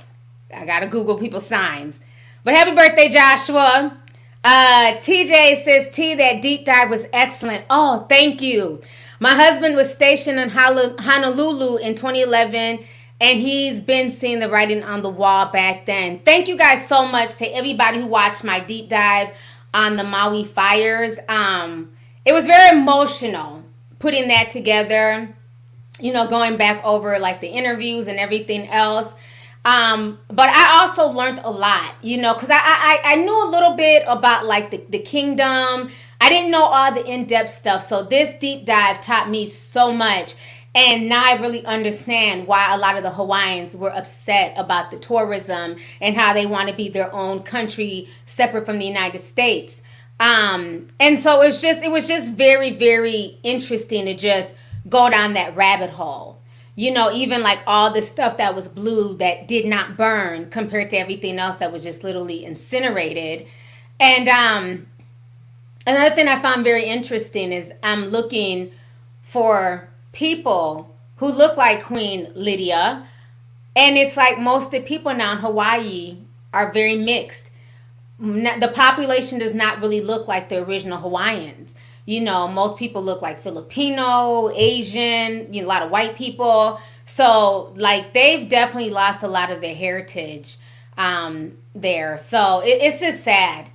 I 0.53 0.65
gotta 0.65 0.87
Google 0.87 1.17
people's 1.17 1.45
signs. 1.45 1.99
But 2.43 2.55
happy 2.55 2.75
birthday, 2.75 3.09
Joshua. 3.09 3.97
Uh, 4.43 4.97
TJ 4.97 5.63
says 5.63 5.89
T 5.89 6.15
that 6.15 6.41
deep 6.41 6.65
dive 6.65 6.89
was 6.89 7.05
excellent. 7.13 7.65
Oh, 7.69 8.05
thank 8.09 8.41
you. 8.41 8.81
My 9.19 9.35
husband 9.35 9.75
was 9.75 9.93
stationed 9.93 10.37
in 10.37 10.49
Honolulu 10.49 11.77
in 11.77 11.95
2011 11.95 12.83
and 13.21 13.39
he's 13.39 13.79
been 13.79 14.09
seeing 14.11 14.39
the 14.39 14.49
writing 14.49 14.83
on 14.83 15.01
the 15.01 15.09
wall 15.09 15.45
back 15.45 15.85
then. 15.85 16.19
Thank 16.19 16.49
you 16.49 16.57
guys 16.57 16.87
so 16.87 17.05
much 17.05 17.37
to 17.37 17.45
everybody 17.45 18.01
who 18.01 18.07
watched 18.07 18.43
my 18.43 18.59
deep 18.59 18.89
dive 18.89 19.29
on 19.73 19.95
the 19.95 20.03
Maui 20.03 20.43
fires. 20.43 21.19
Um, 21.29 21.93
it 22.25 22.33
was 22.33 22.45
very 22.45 22.77
emotional 22.77 23.63
putting 23.99 24.27
that 24.27 24.51
together, 24.51 25.33
you 26.03 26.11
know, 26.11 26.27
going 26.27 26.57
back 26.57 26.83
over 26.83 27.17
like 27.17 27.39
the 27.39 27.47
interviews 27.47 28.07
and 28.07 28.19
everything 28.19 28.67
else. 28.67 29.15
Um, 29.63 30.19
but 30.27 30.49
I 30.49 30.81
also 30.81 31.07
learned 31.07 31.39
a 31.45 31.49
lot, 31.49 31.95
you 32.01 32.17
know, 32.17 32.33
because 32.33 32.49
I, 32.49 32.59
I 32.59 32.99
I 33.13 33.15
knew 33.15 33.47
a 33.47 33.49
little 33.49 33.77
bit 33.77 34.03
about 34.05 34.45
like 34.45 34.69
the, 34.71 34.83
the 34.89 34.99
kingdom. 34.99 35.89
I 36.19 36.27
didn't 36.27 36.51
know 36.51 36.63
all 36.63 36.93
the 36.93 37.05
in-depth 37.05 37.49
stuff. 37.49 37.83
So 37.83 38.03
this 38.03 38.33
deep 38.37 38.65
dive 38.65 38.99
taught 38.99 39.29
me 39.29 39.45
so 39.47 39.93
much. 39.93 40.35
And 40.75 41.07
now 41.07 41.23
I 41.23 41.39
really 41.39 41.63
understand 41.65 42.47
why 42.47 42.73
a 42.73 42.77
lot 42.77 42.97
of 42.97 43.03
the 43.03 43.11
Hawaiians 43.11 43.75
were 43.75 43.93
upset 43.93 44.53
about 44.57 44.91
the 44.91 44.97
tourism 44.97 45.77
and 46.01 46.17
how 46.17 46.33
they 46.33 46.45
want 46.45 46.67
to 46.67 46.75
be 46.75 46.89
their 46.89 47.13
own 47.13 47.43
country 47.43 48.09
separate 48.25 48.65
from 48.65 48.79
the 48.79 48.85
United 48.85 49.19
States. 49.19 49.81
Um, 50.19 50.87
and 50.99 51.17
so 51.17 51.41
it's 51.41 51.61
just 51.61 51.81
it 51.81 51.91
was 51.91 52.07
just 52.07 52.31
very, 52.31 52.71
very 52.75 53.39
interesting 53.43 54.05
to 54.05 54.15
just 54.15 54.55
go 54.93 55.09
down 55.09 55.33
that 55.33 55.55
rabbit 55.55 55.89
hole. 55.89 56.39
You 56.75 56.91
know, 56.91 57.11
even 57.11 57.41
like 57.41 57.59
all 57.67 57.91
the 57.91 58.01
stuff 58.01 58.37
that 58.37 58.55
was 58.55 58.67
blue 58.67 59.17
that 59.17 59.47
did 59.47 59.65
not 59.65 59.97
burn 59.97 60.49
compared 60.49 60.89
to 60.91 60.97
everything 60.97 61.37
else 61.37 61.57
that 61.57 61.71
was 61.71 61.83
just 61.83 62.03
literally 62.03 62.45
incinerated. 62.45 63.47
And 63.99 64.27
um 64.29 64.87
another 65.85 66.15
thing 66.15 66.27
I 66.27 66.41
found 66.41 66.63
very 66.63 66.85
interesting 66.85 67.51
is 67.51 67.73
I'm 67.83 68.05
looking 68.05 68.71
for 69.23 69.89
people 70.13 70.95
who 71.17 71.31
look 71.31 71.57
like 71.57 71.83
Queen 71.83 72.31
Lydia. 72.35 73.07
And 73.75 73.97
it's 73.97 74.15
like 74.15 74.39
most 74.39 74.65
of 74.65 74.71
the 74.71 74.81
people 74.81 75.13
now 75.13 75.33
in 75.33 75.39
Hawaii 75.39 76.17
are 76.53 76.71
very 76.71 76.95
mixed. 76.95 77.49
The 78.19 78.71
population 78.73 79.39
does 79.39 79.55
not 79.55 79.81
really 79.81 80.01
look 80.01 80.27
like 80.27 80.49
the 80.49 80.63
original 80.63 80.99
Hawaiians. 80.99 81.73
You 82.05 82.21
know, 82.21 82.47
most 82.47 82.77
people 82.77 83.03
look 83.03 83.21
like 83.21 83.39
Filipino, 83.39 84.51
Asian, 84.53 85.53
you 85.53 85.61
know, 85.61 85.67
a 85.67 85.69
lot 85.69 85.81
of 85.83 85.89
white 85.89 86.15
people. 86.15 86.79
So, 87.05 87.73
like, 87.75 88.13
they've 88.13 88.47
definitely 88.47 88.89
lost 88.89 89.23
a 89.23 89.27
lot 89.27 89.51
of 89.51 89.61
their 89.61 89.75
heritage 89.75 90.57
um, 90.97 91.57
there. 91.73 92.17
So, 92.17 92.59
it, 92.59 92.81
it's 92.81 92.99
just 92.99 93.23
sad 93.23 93.69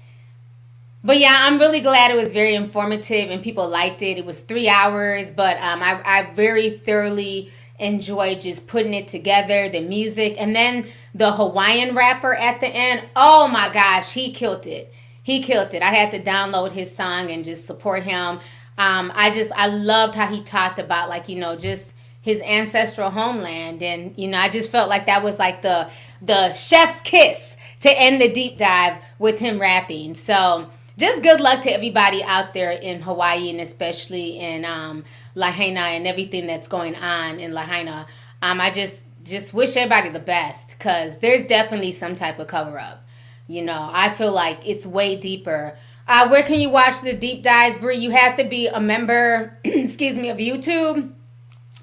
but 1.02 1.18
yeah, 1.18 1.36
I'm 1.38 1.58
really 1.58 1.80
glad 1.80 2.10
it 2.10 2.16
was 2.16 2.30
very 2.30 2.54
informative 2.54 3.30
and 3.30 3.42
people 3.42 3.68
liked 3.68 4.02
it. 4.02 4.18
It 4.18 4.26
was 4.26 4.40
three 4.40 4.68
hours, 4.68 5.30
but 5.30 5.56
um, 5.58 5.82
I, 5.82 6.00
I 6.04 6.30
very 6.34 6.70
thoroughly 6.70 7.52
enjoyed 7.78 8.40
just 8.40 8.66
putting 8.66 8.94
it 8.94 9.06
together, 9.06 9.68
the 9.68 9.80
music, 9.80 10.34
and 10.38 10.54
then 10.56 10.86
the 11.14 11.32
Hawaiian 11.32 11.94
rapper 11.94 12.34
at 12.34 12.60
the 12.60 12.66
end. 12.66 13.08
Oh 13.14 13.46
my 13.46 13.72
gosh, 13.72 14.12
he 14.14 14.32
killed 14.32 14.66
it. 14.66 14.92
He 15.28 15.42
killed 15.42 15.74
it. 15.74 15.82
I 15.82 15.90
had 15.90 16.10
to 16.12 16.22
download 16.22 16.72
his 16.72 16.96
song 16.96 17.30
and 17.30 17.44
just 17.44 17.66
support 17.66 18.02
him. 18.04 18.40
Um, 18.78 19.12
I 19.14 19.30
just 19.30 19.52
I 19.52 19.66
loved 19.66 20.14
how 20.14 20.26
he 20.26 20.42
talked 20.42 20.78
about 20.78 21.10
like 21.10 21.28
you 21.28 21.36
know 21.36 21.54
just 21.54 21.94
his 22.22 22.40
ancestral 22.40 23.10
homeland, 23.10 23.82
and 23.82 24.14
you 24.16 24.26
know 24.26 24.38
I 24.38 24.48
just 24.48 24.70
felt 24.70 24.88
like 24.88 25.04
that 25.04 25.22
was 25.22 25.38
like 25.38 25.60
the 25.60 25.90
the 26.22 26.54
chef's 26.54 27.02
kiss 27.02 27.58
to 27.80 27.92
end 27.92 28.22
the 28.22 28.32
deep 28.32 28.56
dive 28.56 29.02
with 29.18 29.38
him 29.38 29.60
rapping. 29.60 30.14
So 30.14 30.70
just 30.96 31.22
good 31.22 31.42
luck 31.42 31.60
to 31.64 31.74
everybody 31.74 32.22
out 32.24 32.54
there 32.54 32.70
in 32.70 33.02
Hawaii 33.02 33.50
and 33.50 33.60
especially 33.60 34.38
in 34.38 34.64
um, 34.64 35.04
Lahaina 35.34 35.80
and 35.80 36.06
everything 36.06 36.46
that's 36.46 36.68
going 36.68 36.96
on 36.96 37.38
in 37.38 37.52
Lahaina. 37.52 38.06
Um, 38.40 38.62
I 38.62 38.70
just 38.70 39.02
just 39.24 39.52
wish 39.52 39.76
everybody 39.76 40.08
the 40.08 40.20
best 40.20 40.70
because 40.70 41.18
there's 41.18 41.46
definitely 41.46 41.92
some 41.92 42.16
type 42.16 42.38
of 42.38 42.46
cover 42.46 42.78
up. 42.78 43.04
You 43.48 43.62
know, 43.62 43.90
I 43.92 44.10
feel 44.10 44.32
like 44.32 44.60
it's 44.64 44.86
way 44.86 45.16
deeper. 45.16 45.76
Uh, 46.06 46.28
where 46.28 46.42
can 46.42 46.60
you 46.60 46.70
watch 46.70 47.02
the 47.02 47.14
deep 47.14 47.42
dives, 47.42 47.78
Brie? 47.78 47.96
You 47.96 48.10
have 48.10 48.36
to 48.36 48.44
be 48.44 48.68
a 48.68 48.78
member, 48.78 49.58
excuse 49.64 50.16
me, 50.16 50.28
of 50.28 50.36
YouTube, 50.36 51.12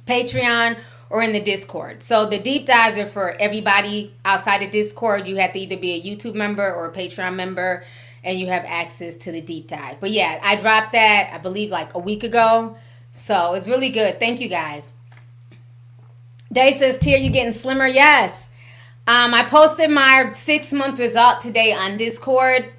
Patreon, 0.07 0.77
or 1.09 1.21
in 1.21 1.33
the 1.33 1.41
Discord. 1.41 2.03
So 2.03 2.27
the 2.27 2.39
deep 2.39 2.65
dives 2.65 2.97
are 2.97 3.05
for 3.05 3.31
everybody 3.33 4.13
outside 4.23 4.63
of 4.63 4.71
Discord. 4.71 5.27
You 5.27 5.37
have 5.37 5.53
to 5.53 5.59
either 5.59 5.77
be 5.77 5.93
a 5.93 6.01
YouTube 6.01 6.35
member 6.35 6.71
or 6.71 6.85
a 6.85 6.93
Patreon 6.93 7.35
member 7.35 7.83
and 8.23 8.39
you 8.39 8.47
have 8.47 8.63
access 8.65 9.15
to 9.17 9.31
the 9.31 9.39
deep 9.39 9.67
dive. 9.67 9.99
But 9.99 10.09
yeah, 10.11 10.39
I 10.41 10.55
dropped 10.55 10.93
that, 10.93 11.29
I 11.31 11.37
believe, 11.37 11.69
like 11.69 11.93
a 11.93 11.99
week 11.99 12.23
ago. 12.23 12.75
So 13.13 13.53
it's 13.53 13.67
really 13.67 13.89
good. 13.89 14.19
Thank 14.19 14.41
you 14.41 14.49
guys. 14.49 14.91
Day 16.51 16.73
says, 16.73 16.97
Tia, 16.97 17.19
you 17.19 17.29
getting 17.29 17.53
slimmer? 17.53 17.87
Yes. 17.87 18.49
Um, 19.07 19.35
I 19.35 19.43
posted 19.43 19.91
my 19.91 20.31
six 20.33 20.71
month 20.71 20.97
result 20.99 21.41
today 21.41 21.71
on 21.71 21.97
Discord. 21.97 22.73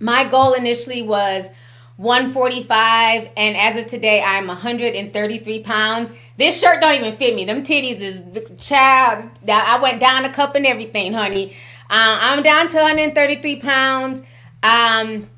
My 0.00 0.26
goal 0.26 0.54
initially 0.54 1.02
was 1.02 1.50
145, 1.96 3.28
and 3.36 3.56
as 3.56 3.76
of 3.76 3.86
today, 3.86 4.22
I'm 4.22 4.46
133 4.46 5.62
pounds. 5.62 6.12
This 6.38 6.58
shirt 6.58 6.80
don't 6.80 6.94
even 6.94 7.14
fit 7.16 7.36
me. 7.36 7.44
Them 7.44 7.62
titties 7.62 8.00
is 8.00 8.22
child. 8.58 9.30
I 9.46 9.78
went 9.80 10.00
down 10.00 10.24
a 10.24 10.32
cup 10.32 10.54
and 10.54 10.66
everything, 10.66 11.12
honey. 11.12 11.54
Uh, 11.90 12.18
I'm 12.20 12.42
down 12.42 12.68
to 12.70 12.76
133 12.76 13.60
pounds. 13.60 14.20
Um, 14.62 15.28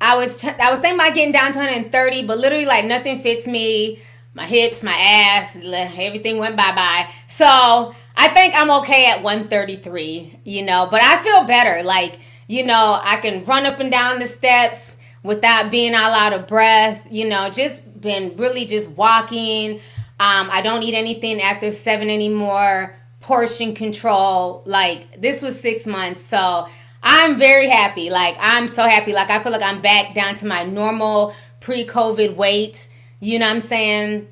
I 0.00 0.16
was 0.16 0.42
I 0.42 0.70
was 0.70 0.80
thinking 0.80 0.98
about 0.98 1.14
getting 1.14 1.32
down 1.32 1.52
to 1.52 1.58
130, 1.58 2.26
but 2.26 2.38
literally 2.38 2.66
like 2.66 2.86
nothing 2.86 3.20
fits 3.20 3.46
me. 3.46 4.00
My 4.34 4.46
hips, 4.46 4.82
my 4.82 4.94
ass, 4.94 5.54
everything 5.54 6.38
went 6.38 6.56
bye 6.56 6.74
bye. 6.74 7.08
So 7.28 7.94
I 8.22 8.28
think 8.28 8.54
I'm 8.54 8.70
okay 8.82 9.06
at 9.06 9.20
133, 9.20 10.42
you 10.44 10.62
know, 10.62 10.86
but 10.88 11.02
I 11.02 11.20
feel 11.24 11.42
better. 11.42 11.82
Like, 11.82 12.20
you 12.46 12.64
know, 12.64 13.00
I 13.02 13.16
can 13.16 13.44
run 13.44 13.66
up 13.66 13.80
and 13.80 13.90
down 13.90 14.20
the 14.20 14.28
steps 14.28 14.92
without 15.24 15.72
being 15.72 15.92
all 15.96 16.12
out 16.12 16.32
of 16.32 16.46
breath, 16.46 17.04
you 17.10 17.28
know, 17.28 17.50
just 17.50 18.00
been 18.00 18.36
really 18.36 18.64
just 18.64 18.90
walking. 18.90 19.80
Um, 20.20 20.50
I 20.52 20.62
don't 20.62 20.84
eat 20.84 20.94
anything 20.94 21.42
after 21.42 21.72
seven 21.72 22.08
anymore. 22.08 22.94
Portion 23.18 23.74
control. 23.74 24.62
Like, 24.66 25.20
this 25.20 25.42
was 25.42 25.58
six 25.58 25.84
months. 25.84 26.22
So 26.22 26.68
I'm 27.02 27.36
very 27.40 27.68
happy. 27.68 28.08
Like 28.08 28.36
I'm 28.38 28.68
so 28.68 28.84
happy. 28.84 29.12
Like 29.12 29.30
I 29.30 29.42
feel 29.42 29.50
like 29.50 29.62
I'm 29.62 29.82
back 29.82 30.14
down 30.14 30.36
to 30.36 30.46
my 30.46 30.62
normal 30.62 31.34
pre-COVID 31.58 32.36
weight. 32.36 32.86
You 33.18 33.40
know 33.40 33.46
what 33.46 33.56
I'm 33.56 33.60
saying? 33.62 34.28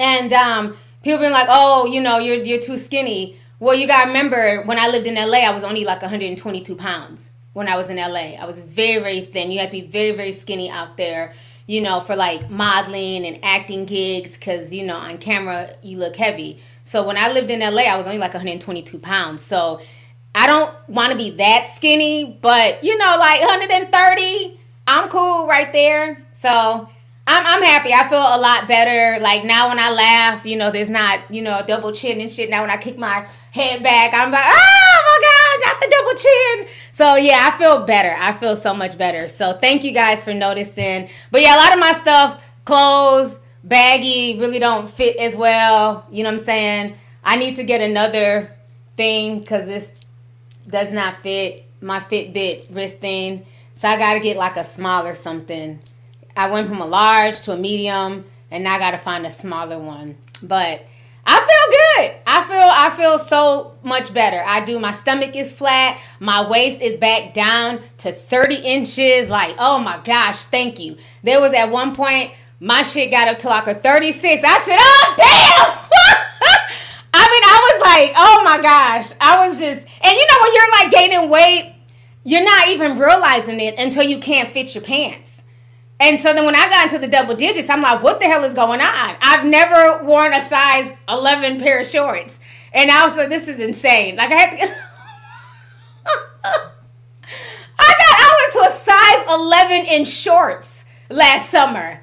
And 0.00 0.32
um, 0.32 0.76
people 1.02 1.18
been 1.20 1.32
like, 1.32 1.48
"Oh, 1.50 1.86
you 1.86 2.00
know, 2.00 2.18
you're 2.18 2.42
you're 2.42 2.60
too 2.60 2.78
skinny." 2.78 3.38
Well, 3.60 3.74
you 3.74 3.86
gotta 3.86 4.08
remember 4.08 4.62
when 4.62 4.78
I 4.78 4.86
lived 4.88 5.06
in 5.06 5.14
LA, 5.14 5.38
I 5.38 5.50
was 5.50 5.64
only 5.64 5.84
like 5.84 6.00
122 6.00 6.76
pounds 6.76 7.30
when 7.52 7.68
I 7.68 7.76
was 7.76 7.90
in 7.90 7.96
LA. 7.96 8.36
I 8.40 8.44
was 8.46 8.60
very 8.60 9.02
very 9.02 9.20
thin. 9.22 9.50
You 9.50 9.58
had 9.58 9.70
to 9.70 9.80
be 9.80 9.86
very 9.86 10.12
very 10.12 10.32
skinny 10.32 10.70
out 10.70 10.96
there. 10.96 11.34
You 11.66 11.82
know, 11.82 12.00
for 12.00 12.16
like 12.16 12.48
modeling 12.48 13.26
and 13.26 13.40
acting 13.42 13.84
gigs, 13.84 14.38
because 14.38 14.72
you 14.72 14.86
know 14.86 14.96
on 14.96 15.18
camera 15.18 15.74
you 15.82 15.98
look 15.98 16.16
heavy. 16.16 16.60
So 16.84 17.06
when 17.06 17.18
I 17.18 17.30
lived 17.30 17.50
in 17.50 17.60
LA, 17.60 17.82
I 17.82 17.96
was 17.96 18.06
only 18.06 18.18
like 18.18 18.32
122 18.32 18.98
pounds. 18.98 19.42
So 19.42 19.80
I 20.34 20.46
don't 20.46 20.74
want 20.88 21.12
to 21.12 21.18
be 21.18 21.30
that 21.32 21.68
skinny, 21.74 22.38
but 22.40 22.82
you 22.84 22.96
know, 22.96 23.16
like 23.18 23.40
130, 23.40 24.58
I'm 24.86 25.08
cool 25.08 25.46
right 25.46 25.72
there. 25.72 26.24
So 26.40 26.88
I'm 27.28 27.46
I'm 27.46 27.62
happy. 27.62 27.92
I 27.92 28.08
feel 28.08 28.18
a 28.18 28.40
lot 28.40 28.66
better. 28.66 29.20
Like 29.20 29.44
now 29.44 29.68
when 29.68 29.78
I 29.78 29.90
laugh, 29.90 30.46
you 30.46 30.56
know, 30.56 30.70
there's 30.70 30.88
not, 30.88 31.30
you 31.30 31.42
know, 31.42 31.62
double 31.66 31.92
chin 31.92 32.22
and 32.22 32.32
shit. 32.32 32.48
Now 32.48 32.62
when 32.62 32.70
I 32.70 32.78
kick 32.78 32.96
my 32.96 33.28
head 33.52 33.82
back, 33.82 34.14
I'm 34.14 34.30
like, 34.30 34.44
oh 34.46 34.98
my 35.06 35.18
god, 35.26 35.52
I 35.52 35.60
got 35.62 35.80
the 35.80 35.88
double 35.90 36.18
chin. 36.18 36.74
So 36.92 37.16
yeah, 37.16 37.50
I 37.52 37.58
feel 37.58 37.84
better. 37.84 38.16
I 38.18 38.32
feel 38.32 38.56
so 38.56 38.72
much 38.72 38.96
better. 38.96 39.28
So 39.28 39.58
thank 39.60 39.84
you 39.84 39.92
guys 39.92 40.24
for 40.24 40.32
noticing. 40.32 41.10
But 41.30 41.42
yeah, 41.42 41.54
a 41.54 41.58
lot 41.58 41.74
of 41.74 41.78
my 41.78 41.92
stuff, 41.92 42.42
clothes, 42.64 43.38
baggy, 43.62 44.38
really 44.38 44.58
don't 44.58 44.90
fit 44.90 45.18
as 45.18 45.36
well. 45.36 46.06
You 46.10 46.24
know 46.24 46.30
what 46.30 46.40
I'm 46.40 46.44
saying? 46.46 46.94
I 47.22 47.36
need 47.36 47.56
to 47.56 47.62
get 47.62 47.82
another 47.82 48.56
thing 48.96 49.40
because 49.40 49.66
this 49.66 49.92
does 50.66 50.92
not 50.92 51.22
fit 51.22 51.66
my 51.82 52.00
Fitbit 52.00 52.74
wrist 52.74 53.00
thing. 53.00 53.44
So 53.76 53.86
I 53.86 53.98
gotta 53.98 54.20
get 54.20 54.38
like 54.38 54.56
a 54.56 54.64
smaller 54.64 55.14
something. 55.14 55.80
I 56.38 56.48
went 56.48 56.68
from 56.68 56.80
a 56.80 56.86
large 56.86 57.40
to 57.42 57.52
a 57.52 57.56
medium, 57.56 58.24
and 58.48 58.62
now 58.62 58.76
I 58.76 58.78
gotta 58.78 58.98
find 58.98 59.26
a 59.26 59.30
smaller 59.30 59.76
one. 59.76 60.18
But 60.40 60.86
I 61.26 61.36
feel 61.36 62.06
good. 62.06 62.16
I 62.28 62.44
feel 62.44 62.68
I 62.70 62.96
feel 62.96 63.18
so 63.18 63.74
much 63.82 64.14
better. 64.14 64.40
I 64.46 64.64
do. 64.64 64.78
My 64.78 64.92
stomach 64.92 65.34
is 65.34 65.50
flat. 65.50 66.00
My 66.20 66.48
waist 66.48 66.80
is 66.80 66.96
back 66.96 67.34
down 67.34 67.80
to 67.98 68.12
30 68.12 68.54
inches. 68.54 69.28
Like, 69.28 69.56
oh 69.58 69.80
my 69.80 69.98
gosh, 70.04 70.44
thank 70.44 70.78
you. 70.78 70.96
There 71.24 71.40
was 71.40 71.52
at 71.54 71.72
one 71.72 71.92
point 71.92 72.30
my 72.60 72.84
shit 72.84 73.10
got 73.10 73.26
up 73.26 73.40
to 73.40 73.48
like 73.48 73.66
a 73.66 73.74
36. 73.74 74.44
I 74.46 74.58
said, 74.60 74.78
oh 74.78 75.14
damn. 75.16 75.78
I 77.14 77.30
mean, 77.30 77.42
I 77.42 77.58
was 77.72 77.80
like, 77.82 78.12
oh 78.16 78.42
my 78.44 78.62
gosh. 78.62 79.10
I 79.20 79.48
was 79.48 79.58
just, 79.58 79.88
and 80.00 80.16
you 80.16 80.26
know 80.26 80.36
when 80.40 80.54
you're 80.54 80.70
like 80.70 80.90
gaining 80.92 81.30
weight, 81.30 81.74
you're 82.22 82.44
not 82.44 82.68
even 82.68 82.96
realizing 82.96 83.58
it 83.58 83.74
until 83.76 84.04
you 84.04 84.20
can't 84.20 84.52
fit 84.52 84.76
your 84.76 84.84
pants. 84.84 85.42
And 86.00 86.20
so 86.20 86.32
then 86.32 86.44
when 86.44 86.54
I 86.54 86.68
got 86.68 86.84
into 86.84 86.98
the 86.98 87.08
double 87.08 87.34
digits, 87.34 87.68
I'm 87.68 87.82
like, 87.82 88.02
what 88.02 88.20
the 88.20 88.26
hell 88.26 88.44
is 88.44 88.54
going 88.54 88.80
on? 88.80 89.16
I've 89.20 89.44
never 89.44 90.04
worn 90.04 90.32
a 90.32 90.46
size 90.48 90.92
11 91.08 91.60
pair 91.60 91.80
of 91.80 91.86
shorts. 91.86 92.38
And 92.72 92.90
I 92.90 93.04
was 93.06 93.16
like, 93.16 93.28
this 93.28 93.48
is 93.48 93.58
insane. 93.58 94.16
Like 94.16 94.30
I 94.30 94.34
had 94.34 94.50
to 94.50 94.66
I 97.80 97.94
got 97.94 98.14
I 98.18 98.34
went 98.38 98.52
to 98.52 98.60
a 98.70 98.78
size 98.78 99.24
11 99.34 99.86
in 99.86 100.04
shorts 100.04 100.84
last 101.08 101.50
summer. 101.50 102.00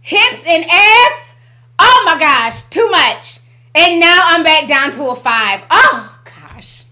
Hips 0.00 0.44
and 0.46 0.64
ass, 0.64 1.36
oh 1.78 2.02
my 2.04 2.18
gosh, 2.18 2.64
too 2.64 2.90
much. 2.90 3.40
And 3.74 4.00
now 4.00 4.22
I'm 4.24 4.42
back 4.42 4.66
down 4.66 4.90
to 4.92 5.10
a 5.10 5.14
5. 5.14 5.60
Oh 5.70 6.18
gosh. 6.24 6.84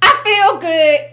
I 0.00 0.20
feel 0.24 0.60
good. 0.60 1.08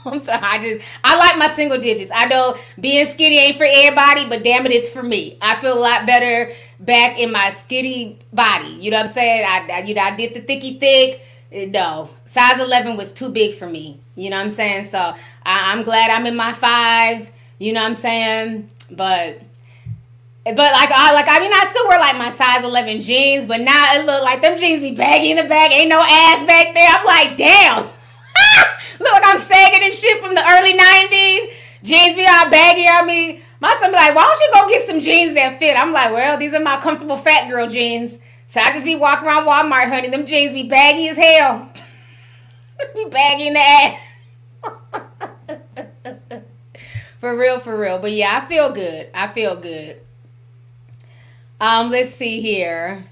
I'm 0.04 0.20
sorry. 0.20 0.40
I 0.42 0.58
just 0.58 0.86
I 1.04 1.16
like 1.16 1.38
my 1.38 1.48
single 1.48 1.80
digits. 1.80 2.10
I 2.14 2.26
know 2.26 2.56
being 2.78 3.06
skinny 3.06 3.38
ain't 3.38 3.58
for 3.58 3.66
everybody, 3.68 4.28
but 4.28 4.42
damn 4.42 4.66
it, 4.66 4.72
it's 4.72 4.92
for 4.92 5.02
me. 5.02 5.38
I 5.40 5.60
feel 5.60 5.76
a 5.76 5.80
lot 5.80 6.06
better 6.06 6.52
back 6.78 7.18
in 7.18 7.32
my 7.32 7.50
skinny 7.50 8.18
body. 8.32 8.78
You 8.80 8.90
know 8.90 8.98
what 8.98 9.06
I'm 9.06 9.12
saying? 9.12 9.44
I, 9.46 9.68
I 9.72 9.78
you 9.80 9.94
know 9.94 10.02
I 10.02 10.16
did 10.16 10.34
the 10.34 10.40
thicky 10.40 10.78
thick. 10.78 11.22
Eh, 11.52 11.66
no, 11.66 12.10
size 12.26 12.60
11 12.60 12.96
was 12.96 13.12
too 13.12 13.28
big 13.28 13.56
for 13.56 13.66
me. 13.66 14.00
You 14.14 14.30
know 14.30 14.36
what 14.36 14.46
I'm 14.46 14.50
saying? 14.50 14.84
So 14.84 14.98
I, 14.98 15.16
I'm 15.72 15.82
glad 15.82 16.10
I'm 16.10 16.26
in 16.26 16.36
my 16.36 16.52
fives. 16.52 17.32
You 17.58 17.72
know 17.72 17.82
what 17.82 17.88
I'm 17.88 17.94
saying? 17.94 18.70
But 18.90 19.42
but 20.44 20.56
like 20.56 20.90
I 20.90 21.12
like 21.12 21.26
I 21.28 21.40
mean 21.40 21.52
I 21.52 21.66
still 21.66 21.86
wear 21.88 21.98
like 21.98 22.16
my 22.16 22.30
size 22.30 22.64
11 22.64 23.02
jeans, 23.02 23.46
but 23.46 23.60
now 23.60 23.94
it 23.94 24.06
look 24.06 24.22
like 24.22 24.40
them 24.40 24.58
jeans 24.58 24.80
be 24.80 24.94
baggy 24.94 25.30
in 25.30 25.36
the 25.36 25.44
back. 25.44 25.70
Ain't 25.72 25.90
no 25.90 26.00
ass 26.00 26.46
back 26.46 26.72
there. 26.72 26.88
I'm 26.88 27.04
like 27.04 27.36
damn. 27.36 27.90
Look 29.02 29.12
like 29.12 29.22
I'm 29.24 29.38
sagging 29.38 29.82
and 29.82 29.94
shit 29.94 30.22
from 30.22 30.34
the 30.34 30.46
early 30.46 30.74
90s. 30.74 31.52
Jeans 31.82 32.14
be 32.14 32.26
all 32.26 32.50
baggy 32.50 32.86
on 32.86 33.06
me. 33.06 33.42
My 33.58 33.74
son 33.80 33.90
be 33.90 33.96
like, 33.96 34.14
why 34.14 34.24
don't 34.24 34.40
you 34.40 34.50
go 34.52 34.68
get 34.68 34.86
some 34.86 35.00
jeans 35.00 35.34
that 35.34 35.58
fit? 35.58 35.74
I'm 35.74 35.92
like, 35.92 36.12
well, 36.12 36.36
these 36.36 36.52
are 36.52 36.60
my 36.60 36.78
comfortable 36.78 37.16
fat 37.16 37.48
girl 37.48 37.66
jeans. 37.66 38.18
So 38.46 38.60
I 38.60 38.72
just 38.72 38.84
be 38.84 38.96
walking 38.96 39.26
around 39.26 39.46
Walmart, 39.46 39.88
honey. 39.88 40.10
Them 40.10 40.26
jeans 40.26 40.52
be 40.52 40.64
baggy 40.64 41.08
as 41.08 41.16
hell. 41.16 41.70
be 42.94 43.06
baggy 43.06 43.46
in 43.46 43.54
the 43.54 43.60
ass. 43.60 44.00
for 47.20 47.38
real, 47.38 47.58
for 47.58 47.78
real. 47.78 47.98
But 48.00 48.12
yeah, 48.12 48.42
I 48.42 48.48
feel 48.48 48.70
good. 48.70 49.08
I 49.14 49.28
feel 49.28 49.56
good. 49.58 50.00
Um, 51.58 51.90
let's 51.90 52.10
see 52.10 52.42
here. 52.42 53.09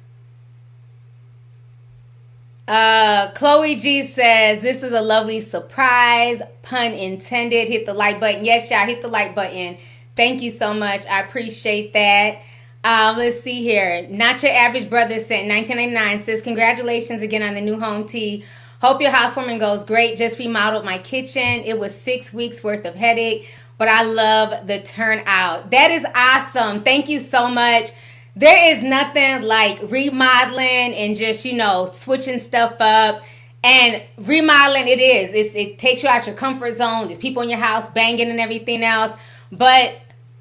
Uh, 2.68 3.30
Chloe 3.30 3.76
G 3.76 4.02
says, 4.02 4.60
This 4.60 4.82
is 4.82 4.92
a 4.92 5.00
lovely 5.00 5.40
surprise. 5.40 6.42
Pun 6.62 6.92
intended. 6.92 7.66
Hit 7.66 7.86
the 7.86 7.94
like 7.94 8.20
button. 8.20 8.44
Yes, 8.44 8.70
y'all, 8.70 8.84
hit 8.84 9.00
the 9.00 9.08
like 9.08 9.34
button. 9.34 9.78
Thank 10.14 10.42
you 10.42 10.50
so 10.50 10.74
much. 10.74 11.06
I 11.06 11.22
appreciate 11.22 11.94
that. 11.94 12.42
Um, 12.84 13.16
let's 13.16 13.40
see 13.40 13.62
here. 13.62 14.06
Not 14.10 14.42
your 14.42 14.52
average 14.52 14.90
brother 14.90 15.18
sent 15.18 15.48
1999 15.48 16.18
says, 16.18 16.42
Congratulations 16.42 17.22
again 17.22 17.42
on 17.42 17.54
the 17.54 17.62
new 17.62 17.80
home 17.80 18.06
tea. 18.06 18.44
Hope 18.82 19.00
your 19.00 19.12
housewarming 19.12 19.58
goes 19.58 19.82
great. 19.82 20.18
Just 20.18 20.38
remodeled 20.38 20.84
my 20.84 20.98
kitchen. 20.98 21.62
It 21.64 21.78
was 21.78 21.98
six 21.98 22.34
weeks 22.34 22.62
worth 22.62 22.84
of 22.84 22.96
headache, 22.96 23.48
but 23.78 23.88
I 23.88 24.02
love 24.02 24.66
the 24.66 24.82
turnout. 24.82 25.70
That 25.70 25.90
is 25.90 26.04
awesome. 26.14 26.84
Thank 26.84 27.08
you 27.08 27.18
so 27.18 27.48
much 27.48 27.92
there 28.38 28.72
is 28.72 28.84
nothing 28.84 29.42
like 29.42 29.80
remodeling 29.90 30.94
and 30.94 31.16
just 31.16 31.44
you 31.44 31.54
know 31.54 31.90
switching 31.92 32.38
stuff 32.38 32.76
up. 32.80 33.22
And 33.64 34.04
remodeling 34.16 34.86
it 34.86 35.00
is. 35.00 35.32
It's, 35.34 35.54
it 35.56 35.80
takes 35.80 36.04
you 36.04 36.08
out 36.08 36.26
your 36.26 36.36
comfort 36.36 36.76
zone. 36.76 37.08
There's 37.08 37.18
people 37.18 37.42
in 37.42 37.48
your 37.48 37.58
house 37.58 37.90
banging 37.90 38.30
and 38.30 38.38
everything 38.38 38.84
else. 38.84 39.12
But 39.50 39.96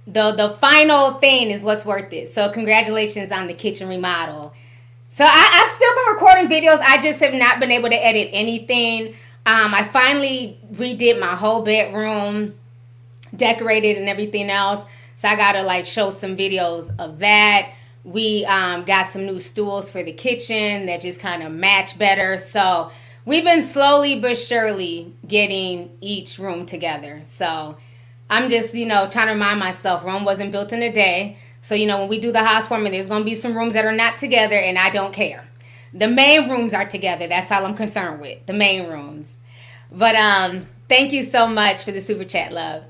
the 0.06 0.34
the 0.34 0.56
final 0.62 1.14
thing 1.14 1.50
is 1.50 1.62
what's 1.62 1.84
worth 1.84 2.14
it. 2.14 2.30
So 2.30 2.50
congratulations 2.52 3.32
on 3.32 3.48
the 3.48 3.56
kitchen 3.56 3.90
remodel. 3.90 4.54
So 5.10 5.26
I, 5.26 5.50
i've 5.54 5.72
still 5.72 5.96
been 5.96 6.14
recording 6.14 6.48
videos. 6.48 6.80
I 6.80 7.02
just 7.02 7.20
have 7.22 7.34
not 7.34 7.60
been 7.60 7.72
able 7.72 7.90
to 7.90 7.96
edit 7.96 8.30
anything. 8.32 9.16
Um, 9.48 9.74
i 9.74 9.84
finally 9.84 10.60
redid 10.72 11.20
my 11.20 11.36
whole 11.36 11.64
bedroom 11.64 12.54
decorated 13.36 13.98
and 13.98 14.08
everything 14.08 14.52
else. 14.52 14.86
So 15.16 15.28
i 15.28 15.36
gotta 15.36 15.64
like 15.64 15.88
show 15.88 16.12
some 16.12 16.38
videos 16.38 16.94
of 17.00 17.18
that 17.20 17.72
we 18.08 18.46
um, 18.46 18.86
got 18.86 19.08
some 19.08 19.26
new 19.26 19.42
stools 19.42 19.92
for 19.92 20.02
the 20.02 20.14
kitchen 20.14 20.86
that 20.86 21.02
just 21.02 21.20
kind 21.20 21.44
of 21.44 21.52
match 21.52 22.00
better. 22.00 22.38
So 22.38 22.90
we've 23.26 23.44
been 23.44 23.62
slowly 23.62 24.18
but 24.18 24.38
surely 24.38 25.14
getting 25.28 25.92
each 26.00 26.40
room 26.40 26.66
together. 26.66 27.22
So 27.28 27.76
I'm 28.30 28.48
just, 28.48 28.74
you 28.74 28.86
know, 28.86 29.10
trying 29.10 29.28
to 29.28 29.34
remind 29.34 29.60
myself 29.60 30.06
Rome 30.06 30.24
wasn't 30.24 30.54
built 30.54 30.72
in 30.72 30.82
a 30.82 30.92
day. 30.92 31.38
So, 31.62 31.76
you 31.76 31.86
know, 31.86 32.00
when 32.00 32.08
we 32.08 32.18
do 32.18 32.32
the 32.32 32.46
housewarming, 32.46 32.94
there's 32.94 33.10
going 33.10 33.24
to 33.24 33.26
be 33.26 33.36
some 33.36 33.58
rooms 33.58 33.74
that 33.74 33.84
are 33.84 33.92
not 33.92 34.18
together, 34.18 34.56
and 34.56 34.78
I 34.78 34.90
don't 34.90 35.14
care. 35.14 35.46
The 35.94 36.08
main 36.08 36.50
rooms 36.50 36.74
are 36.74 36.88
together. 36.88 37.28
That's 37.28 37.52
all 37.52 37.66
I'm 37.66 37.76
concerned 37.76 38.22
with. 38.22 38.46
The 38.46 38.54
main 38.54 38.88
rooms. 38.88 39.36
But 39.92 40.16
um, 40.16 40.68
thank 40.88 41.12
you 41.12 41.24
so 41.24 41.46
much 41.46 41.84
for 41.84 41.92
the 41.92 42.00
super 42.00 42.24
chat, 42.24 42.54
love. 42.54 42.86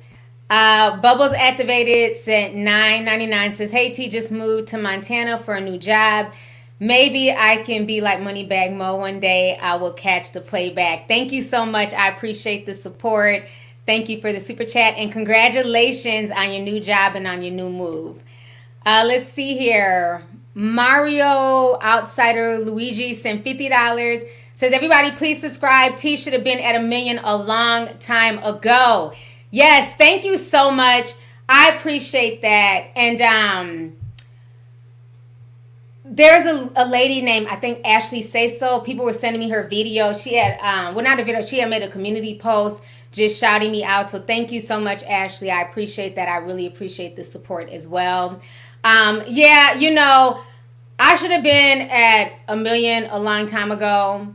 Uh, 0.49 1.01
Bubbles 1.01 1.33
activated 1.33 2.15
sent 2.17 2.55
nine 2.55 3.03
ninety 3.03 3.25
nine 3.25 3.53
says, 3.53 3.71
"Hey 3.71 3.91
T, 3.91 4.07
just 4.09 4.31
moved 4.31 4.69
to 4.69 4.77
Montana 4.77 5.37
for 5.37 5.55
a 5.55 5.61
new 5.61 5.77
job. 5.77 6.31
Maybe 6.79 7.31
I 7.31 7.57
can 7.63 7.85
be 7.85 8.01
like 8.01 8.19
Moneybag 8.19 8.73
Mo 8.75 8.95
one 8.97 9.19
day. 9.19 9.57
I 9.57 9.75
will 9.75 9.93
catch 9.93 10.31
the 10.31 10.41
playback. 10.41 11.07
Thank 11.07 11.31
you 11.31 11.41
so 11.41 11.65
much. 11.65 11.93
I 11.93 12.09
appreciate 12.09 12.65
the 12.65 12.73
support. 12.73 13.43
Thank 13.85 14.09
you 14.09 14.21
for 14.21 14.31
the 14.31 14.39
super 14.39 14.63
chat 14.63 14.93
and 14.95 15.11
congratulations 15.11 16.29
on 16.29 16.51
your 16.51 16.61
new 16.61 16.79
job 16.79 17.15
and 17.15 17.25
on 17.27 17.41
your 17.41 17.53
new 17.53 17.69
move. 17.69 18.21
Uh, 18.85 19.03
let's 19.05 19.27
see 19.27 19.57
here. 19.57 20.23
Mario 20.53 21.79
Outsider 21.81 22.59
Luigi 22.59 23.13
sent 23.15 23.43
fifty 23.43 23.67
dollars. 23.69 24.21
Says 24.55 24.71
everybody, 24.73 25.11
please 25.11 25.41
subscribe. 25.41 25.97
T 25.97 26.15
should 26.15 26.33
have 26.33 26.43
been 26.43 26.59
at 26.59 26.75
a 26.75 26.79
million 26.79 27.19
a 27.19 27.35
long 27.35 27.97
time 27.99 28.39
ago. 28.39 29.13
Yes, 29.51 29.95
thank 29.95 30.25
you 30.25 30.37
so 30.37 30.71
much. 30.71 31.11
I 31.47 31.71
appreciate 31.77 32.41
that. 32.41 32.87
And 32.95 33.21
um 33.21 33.93
there's 36.09 36.45
a, 36.45 36.71
a 36.75 36.85
lady 36.85 37.21
named 37.21 37.47
I 37.47 37.55
think 37.57 37.81
Ashley 37.85 38.21
Say 38.21 38.47
So. 38.49 38.79
People 38.79 39.05
were 39.05 39.13
sending 39.13 39.39
me 39.39 39.49
her 39.49 39.67
video. 39.67 40.13
She 40.13 40.35
had 40.35 40.59
um 40.59 40.95
well 40.95 41.03
not 41.03 41.19
a 41.19 41.23
video, 41.23 41.41
she 41.41 41.59
had 41.59 41.69
made 41.69 41.83
a 41.83 41.89
community 41.89 42.37
post 42.37 42.83
just 43.11 43.39
shouting 43.39 43.71
me 43.71 43.83
out. 43.83 44.09
So 44.09 44.19
thank 44.19 44.51
you 44.51 44.59
so 44.61 44.79
much, 44.79 45.03
Ashley. 45.03 45.49
I 45.49 45.61
appreciate 45.61 46.15
that. 46.15 46.27
I 46.27 46.37
really 46.37 46.67
appreciate 46.67 47.15
the 47.15 47.23
support 47.23 47.69
as 47.69 47.87
well. 47.87 48.41
Um, 48.83 49.23
yeah, 49.27 49.73
you 49.73 49.91
know, 49.91 50.41
I 50.99 51.15
should 51.15 51.31
have 51.31 51.43
been 51.43 51.81
at 51.81 52.31
a 52.47 52.55
million 52.55 53.05
a 53.09 53.17
long 53.17 53.47
time 53.47 53.71
ago. 53.71 54.33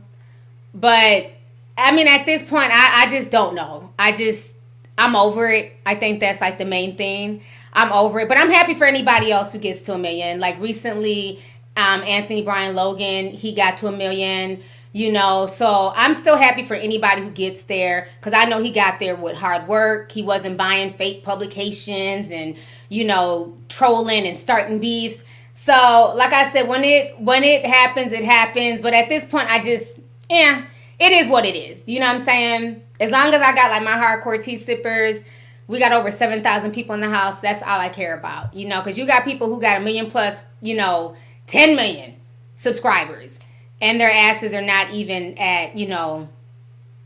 But 0.73 1.31
I 1.77 1.91
mean 1.95 2.07
at 2.07 2.25
this 2.25 2.43
point 2.43 2.71
I, 2.73 3.03
I 3.03 3.09
just 3.09 3.29
don't 3.29 3.55
know. 3.55 3.91
I 3.97 4.11
just 4.11 4.55
I'm 4.97 5.15
over 5.15 5.49
it. 5.49 5.73
I 5.85 5.95
think 5.95 6.19
that's 6.19 6.41
like 6.41 6.57
the 6.57 6.65
main 6.65 6.95
thing. 6.97 7.41
I'm 7.73 7.91
over 7.91 8.19
it, 8.19 8.29
but 8.29 8.37
I'm 8.37 8.51
happy 8.51 8.75
for 8.75 8.85
anybody 8.85 9.31
else 9.31 9.51
who 9.51 9.57
gets 9.59 9.81
to 9.83 9.93
a 9.93 9.97
million. 9.97 10.39
Like 10.39 10.59
recently, 10.59 11.43
um, 11.75 12.01
Anthony 12.03 12.43
Brian 12.43 12.75
Logan, 12.75 13.31
he 13.31 13.53
got 13.53 13.77
to 13.77 13.87
a 13.87 13.91
million. 13.91 14.61
You 14.95 15.11
know, 15.11 15.47
so 15.47 15.91
I'm 15.95 16.13
still 16.13 16.35
happy 16.35 16.63
for 16.63 16.75
anybody 16.75 17.23
who 17.23 17.31
gets 17.31 17.63
there 17.63 18.09
because 18.19 18.33
I 18.33 18.45
know 18.45 18.61
he 18.61 18.69
got 18.69 18.99
there 18.99 19.15
with 19.15 19.37
hard 19.37 19.67
work. 19.67 20.11
He 20.11 20.21
wasn't 20.21 20.55
buying 20.55 20.93
fake 20.93 21.23
publications 21.23 22.29
and 22.29 22.55
you 22.89 23.03
know 23.03 23.57
trolling 23.69 24.27
and 24.27 24.37
starting 24.37 24.77
beefs. 24.77 25.23
So, 25.55 26.13
like 26.15 26.31
I 26.31 26.51
said, 26.51 26.67
when 26.67 26.83
it 26.83 27.19
when 27.19 27.43
it 27.43 27.65
happens, 27.65 28.11
it 28.11 28.23
happens. 28.23 28.81
But 28.81 28.93
at 28.93 29.09
this 29.09 29.25
point, 29.25 29.49
I 29.49 29.63
just 29.63 29.97
yeah, 30.29 30.65
it 30.99 31.11
is 31.11 31.27
what 31.27 31.43
it 31.43 31.55
is. 31.55 31.87
You 31.87 31.99
know 31.99 32.05
what 32.05 32.15
I'm 32.15 32.21
saying? 32.21 32.83
As 33.03 33.11
long 33.11 33.33
as 33.33 33.41
I 33.41 33.53
got 33.53 33.69
like 33.69 33.83
my 33.83 33.91
hardcore 33.91 34.41
tea 34.41 34.55
sippers, 34.55 35.23
we 35.67 35.77
got 35.77 35.91
over 35.91 36.09
7,000 36.09 36.71
people 36.71 36.95
in 36.95 37.01
the 37.01 37.09
house. 37.09 37.41
That's 37.41 37.61
all 37.61 37.79
I 37.79 37.89
care 37.89 38.17
about, 38.17 38.53
you 38.53 38.65
know, 38.65 38.79
because 38.79 38.97
you 38.97 39.05
got 39.05 39.25
people 39.25 39.47
who 39.47 39.59
got 39.59 39.81
a 39.81 39.83
million 39.83 40.09
plus, 40.09 40.45
you 40.61 40.73
know, 40.73 41.15
10 41.47 41.75
million 41.75 42.15
subscribers, 42.55 43.39
and 43.81 43.99
their 43.99 44.09
asses 44.09 44.53
are 44.53 44.61
not 44.61 44.91
even 44.91 45.37
at, 45.37 45.77
you 45.77 45.85
know, 45.85 46.29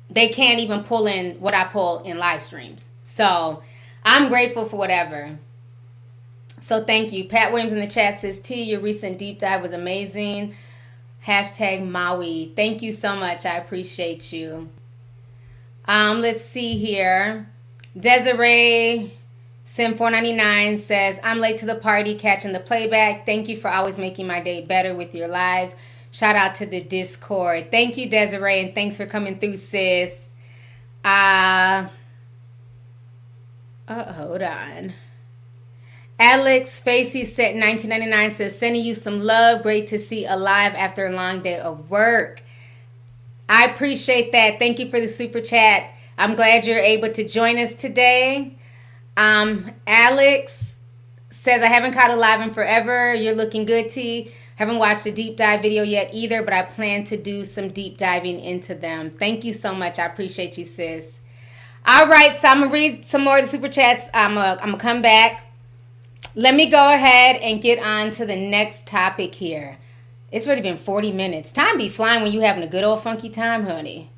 they 0.08 0.30
can't 0.30 0.60
even 0.60 0.84
pull 0.84 1.08
in 1.08 1.40
what 1.40 1.56
I 1.56 1.64
pull 1.64 2.04
in 2.04 2.20
live 2.20 2.44
streams. 2.44 2.92
So 3.04 3.64
I'm 4.06 4.30
grateful 4.30 4.66
for 4.66 4.78
whatever. 4.78 5.40
So 6.62 6.84
thank 6.84 7.12
you. 7.12 7.28
Pat 7.28 7.52
Williams 7.52 7.74
in 7.74 7.80
the 7.80 7.88
chat 7.88 8.20
says, 8.20 8.40
T, 8.40 8.62
your 8.62 8.82
recent 8.82 9.18
deep 9.18 9.40
dive 9.40 9.64
was 9.64 9.72
amazing. 9.72 10.56
Hashtag 11.26 11.90
Maui. 11.90 12.54
Thank 12.56 12.84
you 12.84 12.92
so 12.92 13.16
much. 13.16 13.48
I 13.48 13.58
appreciate 13.58 14.32
you. 14.32 14.70
Um, 15.88 16.22
let's 16.22 16.44
see 16.44 16.78
here. 16.78 17.50
Desiree 17.98 19.18
Sim 19.70 19.98
499 19.98 20.78
says, 20.78 21.20
I'm 21.24 21.40
late 21.40 21.60
to 21.60 21.66
the 21.66 21.76
party, 21.76 22.16
catching 22.16 22.54
the 22.54 22.60
playback. 22.60 23.26
Thank 23.26 23.50
you 23.50 23.60
for 23.60 23.70
always 23.70 23.98
making 23.98 24.26
my 24.26 24.40
day 24.40 24.62
better 24.62 24.96
with 24.96 25.14
your 25.14 25.28
lives. 25.28 25.76
Shout 26.10 26.38
out 26.38 26.56
to 26.56 26.66
the 26.66 26.82
Discord. 26.82 27.70
Thank 27.70 27.98
you, 27.98 28.10
Desiree, 28.10 28.62
and 28.62 28.74
thanks 28.74 28.96
for 28.96 29.06
coming 29.06 29.40
through, 29.40 29.58
sis. 29.58 30.30
Uh, 31.04 31.90
uh 33.90 34.14
hold 34.14 34.42
on. 34.42 34.94
Alex 36.18 36.80
Facey 36.80 37.26
set 37.26 37.54
1999 37.54 38.32
says, 38.32 38.58
sending 38.58 38.86
you 38.86 38.96
some 38.96 39.20
love. 39.22 39.64
Great 39.64 39.90
to 39.90 40.00
see 40.00 40.26
alive 40.26 40.76
after 40.76 41.06
a 41.06 41.12
long 41.12 41.42
day 41.42 41.60
of 41.60 41.90
work. 41.90 42.42
I 43.50 43.66
appreciate 43.66 44.32
that. 44.32 44.60
Thank 44.60 44.80
you 44.80 44.90
for 44.90 45.00
the 45.00 45.08
super 45.08 45.42
chat. 45.42 45.92
I'm 46.18 46.36
glad 46.36 46.66
you're 46.66 46.80
able 46.80 47.14
to 47.14 47.28
join 47.28 47.58
us 47.58 47.74
today. 47.74 48.58
Um, 49.16 49.72
Alex 49.86 50.76
says, 51.30 51.62
I 51.62 51.68
haven't 51.68 51.94
caught 51.94 52.12
a 52.12 52.16
live 52.16 52.42
in 52.42 52.54
forever. 52.54 53.14
You're 53.14 53.36
looking 53.36 53.66
good, 53.66 53.90
T. 53.90 54.32
Haven't 54.56 54.80
watched 54.80 55.06
a 55.06 55.12
deep 55.12 55.38
dive 55.38 55.62
video 55.62 55.84
yet 55.84 56.10
either, 56.14 56.42
but 56.42 56.54
I 56.54 56.64
plan 56.64 57.04
to 57.06 57.18
do 57.18 57.46
some 57.46 57.70
deep 57.70 57.98
diving 57.98 58.40
into 58.40 58.74
them. 58.74 59.12
Thank 59.12 59.44
you 59.46 59.54
so 59.54 59.74
much. 59.74 60.00
I 60.00 60.06
appreciate 60.06 60.58
you, 60.58 60.66
sis. 60.66 61.20
All 61.86 62.08
right, 62.08 62.36
so 62.36 62.48
I'm 62.48 62.62
gonna 62.62 62.72
read 62.72 63.06
some 63.06 63.24
more 63.24 63.38
of 63.38 63.46
the 63.46 63.52
super 63.52 63.70
chats. 63.70 64.10
I'm 64.14 64.34
gonna, 64.34 64.60
I'm 64.60 64.72
gonna 64.72 64.78
come 64.80 65.02
back. 65.02 65.54
Let 66.36 66.56
me 66.56 66.70
go 66.70 66.92
ahead 66.92 67.38
and 67.38 67.62
get 67.62 67.80
on 67.80 68.12
to 68.16 68.26
the 68.26 68.36
next 68.36 68.88
topic 68.88 69.36
here. 69.36 69.78
It's 70.32 70.46
already 70.46 70.62
been 70.62 70.78
40 70.78 71.12
minutes. 71.12 71.52
Time 71.52 71.78
be 71.78 71.90
flying 71.90 72.22
when 72.22 72.32
you 72.32 72.42
having 72.42 72.64
a 72.64 72.68
good 72.68 72.84
old 72.84 73.04
funky 73.04 73.30
time, 73.30 73.66
honey. 73.66 74.10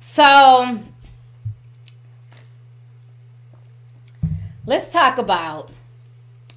So 0.00 0.80
let's 4.66 4.90
talk 4.90 5.18
about 5.18 5.72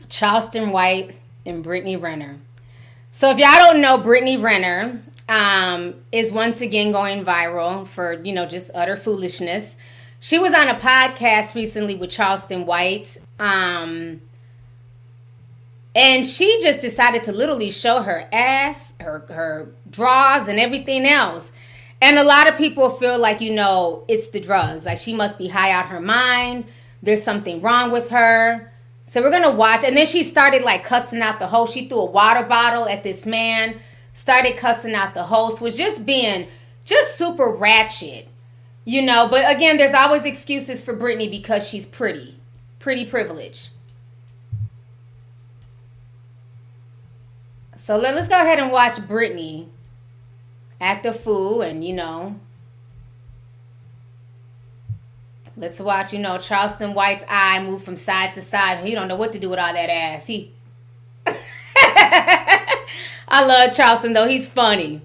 Charleston 0.10 0.72
White 0.72 1.18
and 1.46 1.64
Brittany 1.64 1.96
Renner. 1.96 2.40
So 3.12 3.32
if 3.32 3.38
y'all 3.38 3.58
don't 3.58 3.82
know, 3.82 3.98
Brittany 3.98 4.38
Renner 4.38 5.04
um, 5.30 5.96
is 6.12 6.32
once 6.32 6.62
again 6.62 6.92
going 6.92 7.24
viral 7.24 7.88
for 7.88 8.14
you 8.24 8.34
know 8.34 8.46
just 8.46 8.72
utter 8.76 8.98
foolishness. 8.98 9.78
She 10.20 10.40
was 10.40 10.54
on 10.54 10.68
a 10.68 10.76
podcast 10.76 11.54
recently 11.54 11.96
with 11.96 12.10
Charleston 12.10 12.66
White. 12.66 13.18
Um, 13.40 14.22
and 15.96 16.26
she 16.26 16.60
just 16.62 16.82
decided 16.82 17.24
to 17.26 17.32
literally 17.32 17.70
show 17.70 18.02
her 18.02 18.28
ass, 18.32 18.94
her 19.00 19.26
her 19.30 19.70
draws, 19.90 20.48
and 20.48 20.60
everything 20.60 21.06
else. 21.06 21.52
And 22.02 22.18
a 22.18 22.24
lot 22.24 22.50
of 22.50 22.58
people 22.58 22.90
feel 22.90 23.18
like, 23.18 23.40
you 23.40 23.54
know, 23.54 24.04
it's 24.08 24.30
the 24.30 24.40
drugs. 24.40 24.86
Like 24.86 25.00
she 25.00 25.14
must 25.14 25.38
be 25.38 25.48
high 25.48 25.72
out 25.72 25.86
her 25.86 26.02
mind. 26.02 26.66
There's 27.02 27.24
something 27.24 27.62
wrong 27.62 27.92
with 27.92 28.10
her. 28.10 28.72
So 29.06 29.22
we're 29.22 29.32
gonna 29.32 29.52
watch. 29.52 29.84
And 29.84 29.96
then 29.96 30.08
she 30.08 30.24
started 30.24 30.64
like 30.64 30.84
cussing 30.84 31.22
out 31.22 31.40
the 31.40 31.48
host. 31.48 31.74
She 31.74 31.88
threw 31.88 32.00
a 32.00 32.06
water 32.06 32.44
bottle 32.44 32.88
at 32.88 33.04
this 33.04 33.26
man, 33.26 33.80
started 34.14 34.58
cussing 34.58 34.96
out 34.96 35.14
the 35.14 35.24
host, 35.24 35.62
was 35.62 35.76
just 35.76 36.06
being 36.06 36.48
just 36.86 37.18
super 37.18 37.50
ratchet. 37.50 38.28
You 38.86 39.02
know, 39.02 39.28
but 39.30 39.50
again, 39.50 39.78
there's 39.78 39.94
always 39.94 40.26
excuses 40.26 40.84
for 40.84 40.94
Brittany 40.94 41.30
because 41.30 41.68
she's 41.68 41.86
pretty. 41.86 42.40
Pretty 42.80 43.06
privilege. 43.06 43.70
So 47.84 47.98
let, 47.98 48.16
us 48.16 48.30
go 48.30 48.40
ahead 48.40 48.60
and 48.60 48.72
watch 48.72 49.06
Brittany 49.10 49.68
act 50.80 51.06
a 51.06 51.12
fool 51.12 51.62
and, 51.62 51.84
you 51.84 51.92
know, 51.92 52.40
let's 55.58 55.82
watch, 55.82 56.14
you 56.14 56.20
know, 56.20 56.38
Charleston 56.38 56.94
White's 56.94 57.26
eye 57.28 57.62
move 57.62 57.84
from 57.84 57.98
side 57.98 58.36
to 58.36 58.42
side. 58.42 58.86
He 58.86 58.96
don't 58.96 59.10
know 59.10 59.18
what 59.18 59.34
to 59.34 59.40
do 59.40 59.50
with 59.50 59.60
all 59.60 59.74
that 59.74 59.90
ass. 59.90 60.28
He. 60.28 60.54
I 61.76 63.46
love 63.46 63.76
Charleston 63.76 64.14
though. 64.14 64.30
He's 64.30 64.48
funny. 64.48 65.02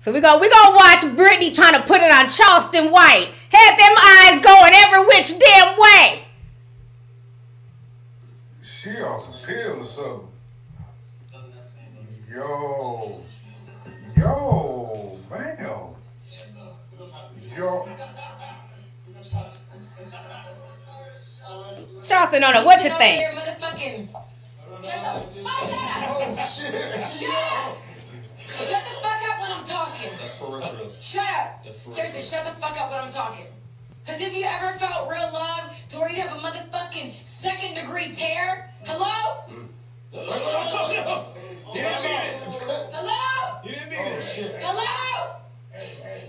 So 0.00 0.12
we 0.12 0.20
go 0.20 0.40
we 0.40 0.50
gonna 0.50 0.74
watch 0.74 1.02
Brittany 1.14 1.52
trying 1.52 1.74
to 1.74 1.82
put 1.82 2.00
it 2.00 2.12
on 2.12 2.28
Charleston 2.28 2.90
White. 2.90 3.30
Had 3.50 3.76
them 3.78 3.96
eyes 4.02 4.44
going 4.44 4.72
every 4.74 5.06
which 5.06 5.38
damn 5.38 5.78
way. 5.78 6.24
She 8.62 8.90
off 8.96 9.30
the 9.30 9.46
pill 9.46 9.82
or 9.82 9.86
something. 9.86 10.25
Yo. 12.36 13.24
Yo, 14.14 15.18
man. 15.30 15.56
Yo. 17.56 17.88
Charleston 22.04 22.42
don't 22.42 22.52
know 22.52 22.62
what 22.62 22.76
to 22.76 22.82
Sit 22.82 22.92
over 22.92 22.98
think. 22.98 23.20
there, 23.22 23.32
motherfucking. 23.32 24.08
Shut 24.84 25.00
the. 25.00 25.08
Oh, 25.48 26.36
shut 26.36 26.74
up. 26.74 27.78
Shut 28.36 28.84
the 28.84 28.94
fuck 29.00 29.22
up 29.30 29.40
when 29.40 29.50
I'm 29.52 29.64
talking. 29.64 30.10
Shut 31.00 31.24
up. 31.26 31.66
Seriously, 31.90 32.20
shut 32.20 32.44
the 32.44 32.50
fuck 32.60 32.78
up 32.78 32.90
when 32.90 33.00
I'm 33.00 33.10
talking. 33.10 33.46
Cause 34.06 34.20
if 34.20 34.36
you 34.36 34.44
ever 34.44 34.78
felt 34.78 35.08
real 35.08 35.32
love 35.32 35.74
to 35.88 35.98
where 35.98 36.10
you 36.12 36.20
have 36.20 36.36
a 36.36 36.40
motherfucking 36.40 37.14
second 37.24 37.76
degree 37.76 38.12
tear, 38.12 38.68
hello? 38.84 39.42
Hello? 41.82 43.60
You 43.64 43.70
didn't 43.72 43.90
mean 43.90 44.00
it. 44.00 44.56
Hello? 44.60 45.36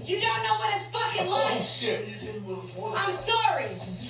You 0.03 0.21
don't 0.21 0.43
know 0.43 0.55
what 0.55 0.75
it's 0.75 0.87
fucking 0.87 1.29
like. 1.29 1.59
Oh, 1.59 1.61
shit. 1.61 2.07
I'm 2.95 3.11
sorry. 3.11 3.65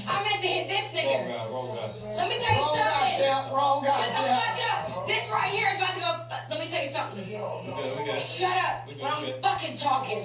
I 0.08 0.24
meant 0.24 0.42
to 0.42 0.48
hit 0.48 0.68
this 0.68 0.86
nigga. 0.94 1.28
Wrong 1.28 1.38
guy, 1.38 1.46
wrong 1.50 1.76
guy. 1.76 2.16
Let 2.16 2.30
me 2.30 2.38
tell 2.38 2.54
you 2.54 2.62
something. 2.62 3.54
Wrong 3.54 3.84
guy, 3.84 3.92
Shut 3.98 4.08
the 4.08 4.22
fuck 4.38 4.60
up. 4.72 5.08
This 5.08 5.30
right 5.32 5.52
here 5.52 5.68
is 5.70 5.78
about 5.78 5.94
to 5.96 6.00
go. 6.00 6.12
Let 6.50 6.60
me 6.60 6.68
tell 6.70 6.84
you 6.84 6.90
something. 6.90 8.20
Shut 8.20 8.58
up 8.58 8.88
when 8.88 9.12
I'm 9.12 9.42
fucking 9.42 9.78
talking. 9.78 10.22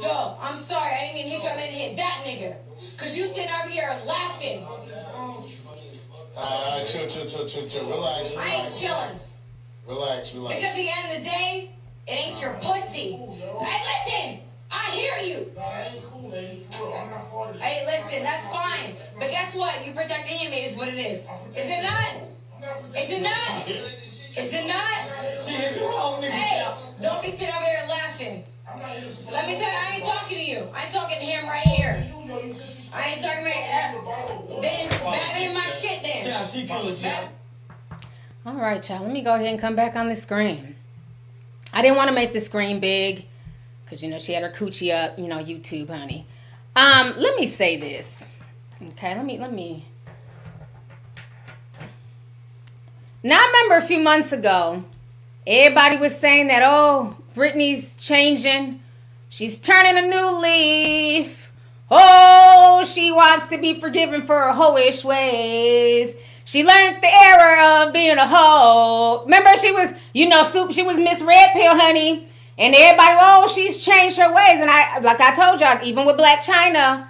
Yo, 0.00 0.36
I'm 0.40 0.56
sorry. 0.56 0.92
I 0.92 1.00
didn't 1.00 1.14
mean 1.16 1.24
to 1.24 1.30
hit 1.30 1.42
you. 1.42 1.50
I 1.50 1.56
meant 1.56 1.70
to 1.70 1.76
hit 1.76 1.96
that 1.96 2.24
nigga. 2.24 2.56
Cause 2.96 3.16
you 3.16 3.24
sitting 3.24 3.50
over 3.60 3.68
here 3.70 3.98
laughing. 4.06 4.64
Uh, 6.38 6.65
chill, 6.84 7.06
chill, 7.08 7.26
chill, 7.26 7.46
chill, 7.46 7.66
chill. 7.68 7.88
Relax, 7.88 8.34
I 8.36 8.44
ain't 8.44 8.56
relax. 8.56 8.78
chilling. 8.80 9.18
Relax, 9.86 10.30
Because 10.30 10.64
at 10.64 10.74
the 10.74 10.88
end 10.90 11.16
of 11.16 11.24
the 11.24 11.30
day, 11.30 11.70
it 12.08 12.12
ain't 12.12 12.40
your 12.42 12.54
pussy. 12.54 13.12
Hey, 13.12 13.80
listen. 14.06 14.40
I 14.70 14.90
hear 14.90 15.12
you. 15.24 15.52
Hey, 17.60 17.86
listen, 17.86 18.22
that's 18.24 18.48
fine. 18.48 18.96
But 19.18 19.30
guess 19.30 19.54
what? 19.54 19.86
You 19.86 19.92
protecting 19.92 20.36
him 20.38 20.52
is 20.52 20.76
what 20.76 20.88
it 20.88 20.94
is. 20.98 21.28
Is 21.56 21.66
it 21.66 21.82
not? 21.82 22.08
Is 22.96 23.10
it 23.10 23.22
not? 23.22 23.68
Is 24.36 24.52
it 24.52 24.66
not? 24.66 25.78
You're 25.78 25.88
wrong, 25.88 26.20
nigga, 26.20 26.30
Hey, 26.30 26.74
don't 27.00 27.22
be 27.22 27.28
sitting 27.30 27.48
over 27.54 27.64
there 27.64 27.88
laughing. 27.88 28.44
Let 29.32 29.46
me 29.46 29.54
tell 29.54 29.60
you, 29.60 29.78
I 29.78 29.92
ain't 29.96 30.04
talking 30.04 30.36
to 30.38 30.44
you. 30.44 30.68
I 30.74 30.82
ain't 30.84 30.92
talking 30.92 31.18
to 31.18 31.24
him 31.24 31.48
right 31.48 31.60
here. 31.60 32.04
I 32.94 33.08
ain't 33.08 33.22
talking 33.22 33.40
about 33.40 34.62
Then 34.62 34.88
back 34.88 35.40
in 35.40 35.54
my 35.54 35.66
shit 35.68 36.02
then. 36.02 36.46
she 36.46 36.66
cool, 36.66 36.94
Back- 36.94 37.28
All 38.44 38.54
right, 38.54 38.86
y'all. 38.88 39.02
Let 39.02 39.12
me 39.12 39.22
go 39.22 39.34
ahead 39.34 39.46
and 39.46 39.58
come 39.58 39.76
back 39.76 39.96
on 39.96 40.08
the 40.08 40.16
screen. 40.16 40.76
I 41.72 41.82
didn't 41.82 41.96
want 41.96 42.08
to 42.08 42.14
make 42.14 42.32
the 42.32 42.40
screen 42.40 42.80
big 42.80 43.26
because 43.84 44.02
you 44.02 44.10
know 44.10 44.18
she 44.18 44.32
had 44.32 44.42
her 44.42 44.50
coochie 44.50 44.92
up. 44.94 45.18
You 45.18 45.28
know, 45.28 45.38
YouTube, 45.38 45.88
honey. 45.88 46.26
Um, 46.74 47.14
let 47.16 47.36
me 47.36 47.46
say 47.46 47.76
this. 47.78 48.24
Okay, 48.82 49.14
let 49.14 49.24
me 49.24 49.38
let 49.38 49.52
me. 49.52 49.86
Now 53.22 53.38
I 53.40 53.46
remember 53.46 53.76
a 53.76 53.86
few 53.86 54.00
months 54.00 54.32
ago, 54.32 54.84
everybody 55.46 55.96
was 55.96 56.16
saying 56.16 56.46
that 56.48 56.62
oh, 56.62 57.16
Brittany's 57.36 57.96
changing, 57.96 58.80
she's 59.28 59.58
turning 59.58 60.02
a 60.02 60.08
new 60.08 60.40
leaf. 60.40 61.52
Oh, 61.90 62.82
she 62.90 63.12
wants 63.12 63.46
to 63.48 63.58
be 63.58 63.78
forgiven 63.78 64.22
for 64.22 64.40
her 64.40 64.52
hoish 64.54 65.04
ways. 65.04 66.16
She 66.46 66.64
learned 66.64 67.02
the 67.02 67.12
error 67.12 67.84
of 67.84 67.92
being 67.92 68.16
a 68.16 68.26
hoe. 68.26 69.22
Remember, 69.24 69.50
she 69.58 69.70
was, 69.70 69.92
you 70.14 70.30
know, 70.30 70.44
soup. 70.44 70.72
She 70.72 70.82
was 70.82 70.96
Miss 70.96 71.20
Red 71.20 71.52
Pill, 71.52 71.76
honey. 71.76 72.26
And 72.56 72.74
everybody, 72.74 73.18
oh, 73.20 73.52
she's 73.54 73.84
changed 73.84 74.16
her 74.16 74.32
ways. 74.32 74.58
And 74.58 74.70
I, 74.70 74.98
like 75.00 75.20
I 75.20 75.34
told 75.34 75.60
y'all, 75.60 75.78
even 75.86 76.06
with 76.06 76.16
Blac 76.16 76.38
Chyna, 76.38 77.08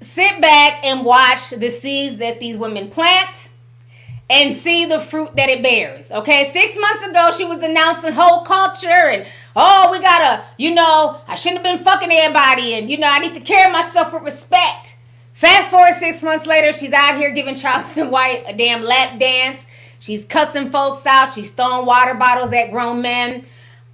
sit 0.00 0.42
back 0.42 0.84
and 0.84 1.06
watch 1.06 1.50
the 1.50 1.70
seeds 1.70 2.18
that 2.18 2.38
these 2.38 2.58
women 2.58 2.90
plant 2.90 3.48
and 4.30 4.54
see 4.54 4.84
the 4.84 5.00
fruit 5.00 5.34
that 5.36 5.48
it 5.48 5.62
bears. 5.62 6.10
Okay, 6.12 6.50
six 6.50 6.76
months 6.78 7.02
ago, 7.02 7.30
she 7.36 7.44
was 7.44 7.58
denouncing 7.58 8.12
whole 8.12 8.42
culture 8.42 8.88
and 8.88 9.26
oh, 9.56 9.90
we 9.90 10.00
gotta, 10.00 10.44
you 10.56 10.74
know, 10.74 11.20
I 11.26 11.34
shouldn't 11.34 11.64
have 11.64 11.76
been 11.76 11.84
fucking 11.84 12.10
everybody, 12.10 12.74
and 12.74 12.90
you 12.90 12.98
know, 12.98 13.08
I 13.08 13.18
need 13.18 13.34
to 13.34 13.40
carry 13.40 13.70
myself 13.72 14.12
with 14.12 14.22
respect. 14.22 14.96
Fast 15.32 15.70
forward 15.70 15.94
six 15.94 16.22
months 16.22 16.46
later, 16.46 16.72
she's 16.72 16.92
out 16.92 17.16
here 17.16 17.30
giving 17.30 17.56
Charleston 17.56 18.10
White 18.12 18.44
a 18.46 18.56
damn 18.56 18.82
lap 18.82 19.18
dance. 19.18 19.66
She's 20.00 20.24
cussing 20.24 20.70
folks 20.70 21.04
out. 21.06 21.34
She's 21.34 21.50
throwing 21.50 21.86
water 21.86 22.14
bottles 22.14 22.52
at 22.52 22.70
grown 22.70 23.02
men. 23.02 23.46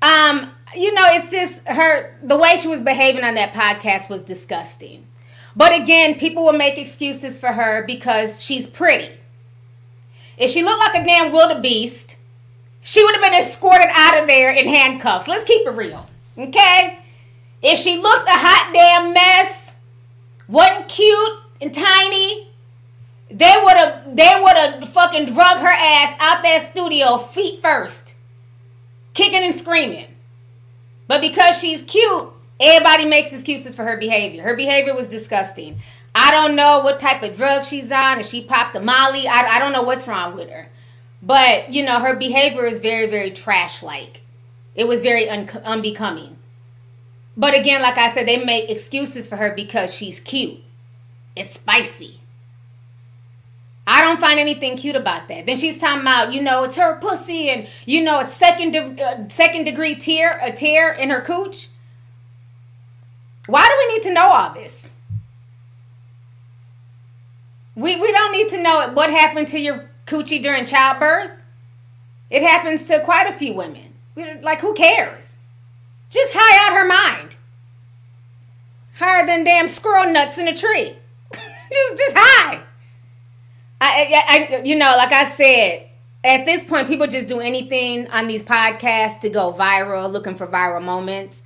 Um, 0.03 0.51
you 0.75 0.93
know, 0.93 1.07
it's 1.13 1.31
just 1.31 1.67
her 1.69 2.17
the 2.23 2.37
way 2.37 2.57
she 2.57 2.69
was 2.69 2.81
behaving 2.81 3.25
on 3.25 3.35
that 3.35 3.53
podcast 3.53 4.11
was 4.11 4.23
disgusting. 4.23 5.07
But 5.57 5.81
again, 5.81 6.19
people 6.19 6.45
will 6.45 6.53
make 6.53 6.79
excuses 6.79 7.39
for 7.39 7.53
her 7.53 7.85
because 7.87 8.43
she's 8.43 8.67
pretty. 8.67 9.11
If 10.37 10.51
she 10.51 10.63
looked 10.63 10.81
like 10.81 11.03
a 11.03 11.07
damn 11.07 11.33
wildebeest, 11.33 12.17
she 12.83 13.05
would 13.05 13.15
have 13.15 13.23
been 13.23 13.41
escorted 13.41 13.89
out 13.93 14.21
of 14.21 14.27
there 14.27 14.53
in 14.53 14.69
handcuffs. 14.69 15.29
Let's 15.29 15.45
keep 15.45 15.67
it 15.67 15.71
real. 15.71 16.09
Okay? 16.37 16.99
If 17.63 17.81
she 17.81 17.97
looked 17.97 18.29
a 18.29 18.33
hot 18.33 18.73
damn 18.73 19.13
mess, 19.15 19.75
wasn't 20.49 20.89
cute 20.89 21.39
and 21.61 21.75
tiny, 21.75 22.49
they 23.31 23.55
would 23.65 23.77
have 23.77 24.15
they 24.15 24.39
would 24.41 24.57
have 24.57 24.89
fucking 24.89 25.33
drug 25.33 25.59
her 25.59 25.73
ass 25.73 26.15
out 26.21 26.43
that 26.43 26.63
studio 26.63 27.19
feet 27.19 27.63
first. 27.63 28.15
Kicking 29.15 29.45
and 29.45 29.55
screaming. 29.55 30.15
But 31.07 31.21
because 31.21 31.59
she's 31.59 31.83
cute, 31.83 32.31
everybody 32.61 33.05
makes 33.05 33.33
excuses 33.33 33.75
for 33.75 33.85
her 33.85 33.97
behavior. 33.97 34.43
Her 34.43 34.57
behavior 34.57 34.95
was 34.95 35.09
disgusting. 35.09 35.81
I 36.15 36.31
don't 36.31 36.55
know 36.55 36.81
what 36.81 37.01
type 37.01 37.23
of 37.23 37.37
drug 37.37 37.65
she's 37.65 37.91
on. 37.91 38.21
If 38.21 38.27
she 38.27 38.43
popped 38.43 38.77
a 38.77 38.81
Molly, 38.81 39.27
I, 39.27 39.57
I 39.57 39.59
don't 39.59 39.73
know 39.73 39.83
what's 39.83 40.07
wrong 40.07 40.35
with 40.35 40.49
her. 40.51 40.69
But, 41.23 41.73
you 41.73 41.83
know, 41.85 42.01
her 42.01 42.15
behavior 42.15 42.67
is 42.67 42.79
very, 42.79 43.09
very 43.09 43.31
trash 43.31 43.83
like. 43.83 44.23
It 44.75 44.87
was 44.87 45.03
very 45.03 45.29
un- 45.29 45.49
unbecoming. 45.65 46.37
But 47.37 47.59
again, 47.59 47.83
like 47.83 47.99
I 47.99 48.13
said, 48.13 48.29
they 48.29 48.45
make 48.45 48.71
excuses 48.71 49.29
for 49.29 49.37
her 49.37 49.55
because 49.55 49.93
she's 49.93 50.21
cute. 50.21 50.61
It's 51.35 51.55
spicy. 51.55 52.21
I 53.87 54.03
don't 54.03 54.21
find 54.21 54.39
anything 54.39 54.77
cute 54.77 54.97
about 54.97 55.29
that. 55.29 55.47
Then 55.47 55.57
she's 55.57 55.79
talking 55.79 56.01
about, 56.01 56.33
you 56.33 56.41
know, 56.41 56.65
it's 56.65 56.77
her 56.77 56.99
pussy 56.99 57.51
and 57.51 57.69
you 57.85 58.03
know, 58.03 58.21
it's 58.21 58.33
second 58.33 58.71
de- 58.71 59.03
uh, 59.03 59.29
second 59.29 59.65
degree 59.65 59.95
tear 59.95 60.39
a 60.43 60.53
tear 60.53 60.93
in 60.93 61.11
her 61.11 61.21
cooch. 61.21 61.69
Why 63.47 63.69
do 63.69 63.75
we 63.79 63.95
need 63.95 64.03
to 64.05 64.15
know 64.15 64.33
all 64.33 64.55
this? 64.55 64.91
We 67.75 68.01
we 68.01 68.13
don't 68.13 68.33
need 68.33 68.49
to 68.51 68.63
know 68.63 68.91
what 68.93 69.11
happened 69.11 69.49
to 69.49 69.59
your 69.59 69.91
coochie 70.07 70.43
during 70.43 70.67
childbirth. 70.67 71.31
It 72.31 72.43
happens 72.43 72.87
to 72.87 73.01
quite 73.01 73.29
a 73.29 73.33
few 73.33 73.55
women. 73.55 73.95
We, 74.15 74.35
like 74.41 74.61
who 74.61 74.75
cares? 74.75 75.37
Just 76.11 76.33
high 76.35 76.67
out 76.67 76.79
her 76.79 76.87
mind. 76.87 77.37
Higher 78.97 79.27
than 79.27 79.45
damn 79.45 79.67
squirrel 79.67 80.13
nuts 80.13 80.39
in 80.39 80.47
a 80.47 80.57
tree. 80.57 80.97
just 81.33 81.99
just 81.99 82.17
high. 82.17 82.61
I, 83.81 84.15
I, 84.15 84.57
I, 84.57 84.63
you 84.63 84.77
know, 84.77 84.95
like 84.97 85.13
I 85.13 85.29
said, 85.29 85.89
at 86.23 86.47
this 86.47 86.65
point, 86.65 86.89
people 86.89 87.07
just 87.07 87.29
do 87.29 87.41
anything 87.41 88.09
on 88.09 88.29
these 88.29 88.43
podcasts 88.43 89.21
to 89.21 89.29
go 89.29 89.53
viral, 89.53 90.11
looking 90.11 90.37
for 90.37 90.47
viral 90.47 90.83
moments. 90.83 91.43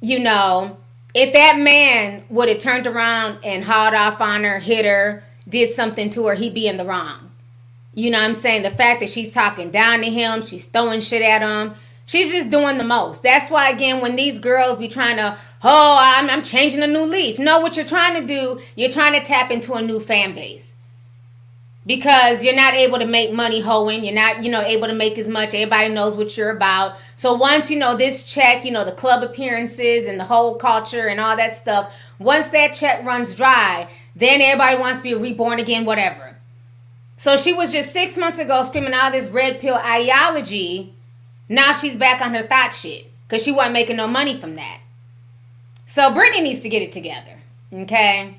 You 0.00 0.18
know, 0.18 0.76
if 1.14 1.32
that 1.32 1.58
man 1.58 2.24
would 2.28 2.48
have 2.48 2.58
turned 2.58 2.86
around 2.86 3.38
and 3.42 3.64
hauled 3.64 3.94
off 3.94 4.20
on 4.20 4.44
her, 4.44 4.58
hit 4.58 4.84
her, 4.84 5.24
did 5.52 5.72
something 5.72 6.10
to 6.10 6.26
her, 6.26 6.34
he'd 6.34 6.54
be 6.54 6.66
in 6.66 6.78
the 6.78 6.84
wrong. 6.84 7.30
You 7.94 8.10
know 8.10 8.18
what 8.18 8.24
I'm 8.24 8.34
saying? 8.34 8.62
The 8.62 8.70
fact 8.70 9.00
that 9.00 9.10
she's 9.10 9.32
talking 9.32 9.70
down 9.70 10.00
to 10.00 10.10
him, 10.10 10.44
she's 10.44 10.66
throwing 10.66 11.00
shit 11.00 11.22
at 11.22 11.42
him, 11.42 11.74
she's 12.06 12.32
just 12.32 12.50
doing 12.50 12.78
the 12.78 12.84
most. 12.84 13.22
That's 13.22 13.50
why, 13.50 13.70
again, 13.70 14.00
when 14.00 14.16
these 14.16 14.40
girls 14.40 14.78
be 14.78 14.88
trying 14.88 15.18
to, 15.18 15.38
oh, 15.62 15.96
I'm, 16.00 16.28
I'm 16.28 16.42
changing 16.42 16.82
a 16.82 16.86
new 16.86 17.04
leaf. 17.04 17.38
No, 17.38 17.60
what 17.60 17.76
you're 17.76 17.84
trying 17.84 18.20
to 18.20 18.26
do, 18.26 18.60
you're 18.74 18.90
trying 18.90 19.12
to 19.12 19.24
tap 19.24 19.50
into 19.52 19.74
a 19.74 19.82
new 19.82 20.00
fan 20.00 20.34
base 20.34 20.74
because 21.84 22.44
you're 22.44 22.54
not 22.54 22.74
able 22.74 22.98
to 22.98 23.06
make 23.06 23.32
money 23.32 23.60
hoeing 23.60 24.04
you're 24.04 24.14
not 24.14 24.44
you 24.44 24.50
know 24.50 24.60
able 24.60 24.86
to 24.86 24.94
make 24.94 25.18
as 25.18 25.28
much 25.28 25.48
everybody 25.48 25.88
knows 25.88 26.16
what 26.16 26.36
you're 26.36 26.50
about 26.50 26.96
so 27.16 27.34
once 27.34 27.70
you 27.70 27.78
know 27.78 27.96
this 27.96 28.22
check 28.22 28.64
you 28.64 28.70
know 28.70 28.84
the 28.84 28.92
club 28.92 29.22
appearances 29.22 30.06
and 30.06 30.18
the 30.18 30.24
whole 30.24 30.54
culture 30.54 31.08
and 31.08 31.18
all 31.18 31.36
that 31.36 31.56
stuff 31.56 31.92
once 32.20 32.48
that 32.48 32.72
check 32.72 33.04
runs 33.04 33.34
dry 33.34 33.88
then 34.14 34.40
everybody 34.40 34.76
wants 34.76 35.00
to 35.00 35.02
be 35.02 35.14
reborn 35.14 35.58
again 35.58 35.84
whatever 35.84 36.36
so 37.16 37.36
she 37.36 37.52
was 37.52 37.72
just 37.72 37.92
six 37.92 38.16
months 38.16 38.38
ago 38.38 38.62
screaming 38.64 38.94
all 38.94 39.10
this 39.10 39.28
red 39.28 39.60
pill 39.60 39.76
ideology 39.76 40.94
now 41.48 41.72
she's 41.72 41.96
back 41.96 42.20
on 42.20 42.34
her 42.34 42.46
thought 42.46 42.74
shit 42.74 43.10
because 43.26 43.42
she 43.42 43.52
wasn't 43.52 43.72
making 43.72 43.96
no 43.96 44.06
money 44.06 44.38
from 44.38 44.54
that 44.54 44.80
so 45.86 46.12
brittany 46.12 46.42
needs 46.42 46.60
to 46.60 46.68
get 46.68 46.82
it 46.82 46.92
together 46.92 47.38
okay 47.72 48.36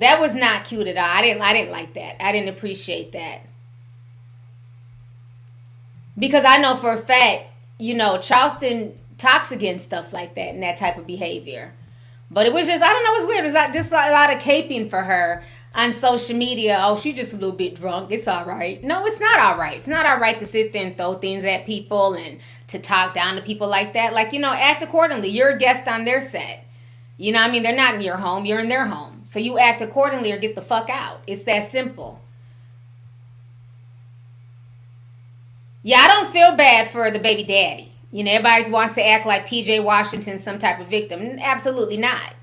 that 0.00 0.18
was 0.18 0.34
not 0.34 0.64
cute 0.64 0.86
at 0.86 0.96
all. 0.96 1.04
I 1.04 1.20
didn't 1.20 1.42
I 1.42 1.52
didn't 1.52 1.70
like 1.70 1.92
that. 1.92 2.24
I 2.24 2.32
didn't 2.32 2.48
appreciate 2.48 3.12
that. 3.12 3.42
Because 6.18 6.44
I 6.46 6.56
know 6.56 6.76
for 6.76 6.94
a 6.94 6.98
fact, 6.98 7.44
you 7.78 7.94
know, 7.94 8.18
Charleston 8.18 8.98
talks 9.18 9.52
against 9.52 9.84
stuff 9.84 10.12
like 10.12 10.34
that 10.36 10.54
and 10.54 10.62
that 10.62 10.78
type 10.78 10.96
of 10.96 11.06
behavior. 11.06 11.74
But 12.30 12.46
it 12.46 12.52
was 12.52 12.66
just 12.66 12.82
I 12.82 12.88
don't 12.88 13.04
know, 13.04 13.14
it 13.14 13.20
was 13.20 13.28
weird. 13.28 13.44
It 13.44 13.52
was 13.52 13.74
just 13.74 13.92
a 13.92 14.12
lot 14.12 14.32
of 14.32 14.40
caping 14.40 14.88
for 14.88 15.02
her 15.02 15.42
on 15.74 15.92
social 15.92 16.36
media. 16.36 16.78
Oh, 16.80 16.96
she's 16.96 17.16
just 17.16 17.32
a 17.32 17.36
little 17.36 17.54
bit 17.54 17.74
drunk. 17.74 18.10
It's 18.10 18.28
all 18.28 18.44
right. 18.44 18.82
No, 18.82 19.04
it's 19.06 19.20
not 19.20 19.40
all 19.40 19.56
right. 19.56 19.76
It's 19.76 19.86
not 19.86 20.06
all 20.06 20.18
right 20.18 20.38
to 20.38 20.46
sit 20.46 20.72
there 20.72 20.86
and 20.86 20.96
throw 20.96 21.14
things 21.14 21.44
at 21.44 21.66
people 21.66 22.14
and 22.14 22.40
to 22.68 22.78
talk 22.78 23.14
down 23.14 23.36
to 23.36 23.42
people 23.42 23.68
like 23.68 23.92
that. 23.92 24.12
Like, 24.12 24.32
you 24.32 24.40
know, 24.40 24.52
act 24.52 24.82
accordingly. 24.82 25.28
You're 25.28 25.50
a 25.50 25.58
guest 25.58 25.86
on 25.88 26.04
their 26.04 26.20
set. 26.20 26.66
You 27.16 27.32
know, 27.32 27.40
I 27.40 27.50
mean, 27.50 27.62
they're 27.62 27.76
not 27.76 27.96
in 27.96 28.00
your 28.00 28.16
home, 28.16 28.46
you're 28.46 28.60
in 28.60 28.68
their 28.68 28.86
home. 28.86 29.24
So 29.26 29.38
you 29.38 29.58
act 29.58 29.82
accordingly 29.82 30.32
or 30.32 30.38
get 30.38 30.54
the 30.54 30.62
fuck 30.62 30.88
out. 30.88 31.20
It's 31.26 31.44
that 31.44 31.68
simple. 31.68 32.22
Yeah, 35.82 35.98
I 35.98 36.08
don't 36.08 36.32
feel 36.32 36.56
bad 36.56 36.90
for 36.90 37.10
the 37.10 37.18
baby 37.18 37.44
daddy. 37.44 37.89
You 38.12 38.24
know, 38.24 38.32
everybody 38.32 38.70
wants 38.70 38.94
to 38.96 39.06
act 39.06 39.26
like 39.26 39.46
PJ 39.46 39.82
Washington's 39.82 40.42
some 40.42 40.58
type 40.58 40.80
of 40.80 40.88
victim. 40.88 41.38
Absolutely 41.40 41.96
not. 41.96 42.34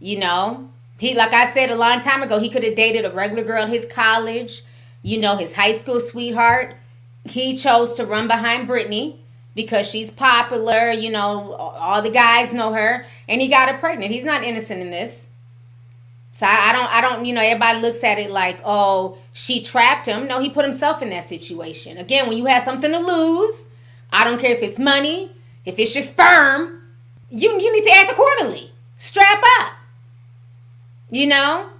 You 0.00 0.18
know, 0.18 0.70
he 0.98 1.14
like 1.14 1.32
I 1.32 1.52
said 1.52 1.70
a 1.70 1.76
long 1.76 2.00
time 2.00 2.22
ago, 2.22 2.38
he 2.38 2.48
could 2.48 2.64
have 2.64 2.76
dated 2.76 3.04
a 3.04 3.10
regular 3.10 3.44
girl 3.44 3.64
in 3.64 3.70
his 3.70 3.86
college, 3.86 4.64
you 5.02 5.18
know, 5.20 5.36
his 5.36 5.54
high 5.54 5.72
school 5.72 6.00
sweetheart. 6.00 6.76
He 7.24 7.56
chose 7.56 7.94
to 7.96 8.06
run 8.06 8.28
behind 8.28 8.66
Brittany 8.66 9.20
because 9.54 9.88
she's 9.88 10.10
popular, 10.10 10.90
you 10.90 11.10
know, 11.10 11.52
all 11.54 12.02
the 12.02 12.10
guys 12.10 12.52
know 12.52 12.72
her, 12.72 13.06
and 13.28 13.40
he 13.40 13.48
got 13.48 13.68
her 13.68 13.78
pregnant. 13.78 14.12
He's 14.12 14.24
not 14.24 14.42
innocent 14.42 14.80
in 14.80 14.90
this. 14.90 15.28
So 16.32 16.46
I, 16.46 16.70
I, 16.70 16.72
don't, 16.72 16.92
I 16.92 17.00
don't, 17.00 17.24
you 17.24 17.32
know, 17.32 17.40
everybody 17.40 17.80
looks 17.80 18.02
at 18.02 18.18
it 18.18 18.30
like, 18.30 18.60
oh, 18.64 19.18
she 19.32 19.62
trapped 19.62 20.06
him. 20.06 20.26
No, 20.26 20.40
he 20.40 20.50
put 20.50 20.64
himself 20.64 21.00
in 21.00 21.10
that 21.10 21.24
situation. 21.24 21.96
Again, 21.96 22.28
when 22.28 22.36
you 22.36 22.46
have 22.46 22.64
something 22.64 22.90
to 22.90 22.98
lose, 22.98 23.66
I 24.14 24.22
don't 24.22 24.38
care 24.38 24.54
if 24.54 24.62
it's 24.62 24.78
money, 24.78 25.32
if 25.64 25.76
it's 25.76 25.92
your 25.94 26.04
sperm, 26.04 26.82
you 27.30 27.50
you 27.60 27.72
need 27.72 27.90
to 27.90 27.96
act 27.96 28.12
accordingly. 28.12 28.70
Strap 28.96 29.42
up. 29.58 29.72
You 31.10 31.26
know. 31.26 31.70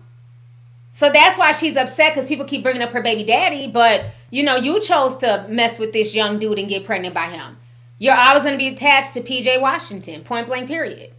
So 0.92 1.10
that's 1.10 1.38
why 1.38 1.52
she's 1.52 1.76
upset 1.76 2.12
because 2.12 2.26
people 2.26 2.44
keep 2.44 2.62
bringing 2.64 2.82
up 2.82 2.90
her 2.90 3.02
baby 3.02 3.24
daddy, 3.24 3.68
but 3.68 4.06
you 4.30 4.42
know, 4.42 4.56
you 4.56 4.80
chose 4.80 5.16
to 5.18 5.46
mess 5.48 5.78
with 5.78 5.92
this 5.92 6.14
young 6.14 6.40
dude 6.40 6.58
and 6.58 6.68
get 6.68 6.84
pregnant 6.84 7.14
by 7.14 7.26
him. 7.26 7.56
You're 7.98 8.16
always 8.16 8.42
going 8.42 8.54
to 8.54 8.58
be 8.58 8.68
attached 8.68 9.14
to 9.14 9.20
PJ 9.20 9.60
Washington, 9.60 10.22
point 10.22 10.48
blank, 10.48 10.66
period. 10.66 11.12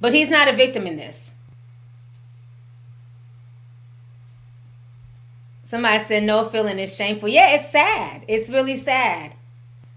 But 0.00 0.14
he's 0.14 0.30
not 0.30 0.48
a 0.48 0.56
victim 0.56 0.86
in 0.86 0.96
this. 0.96 1.34
Somebody 5.64 6.04
said 6.04 6.22
no 6.22 6.44
feeling 6.44 6.78
is 6.78 6.94
shameful. 6.94 7.28
Yeah, 7.28 7.48
it's 7.50 7.70
sad. 7.70 8.24
It's 8.28 8.50
really 8.50 8.76
sad. 8.76 9.34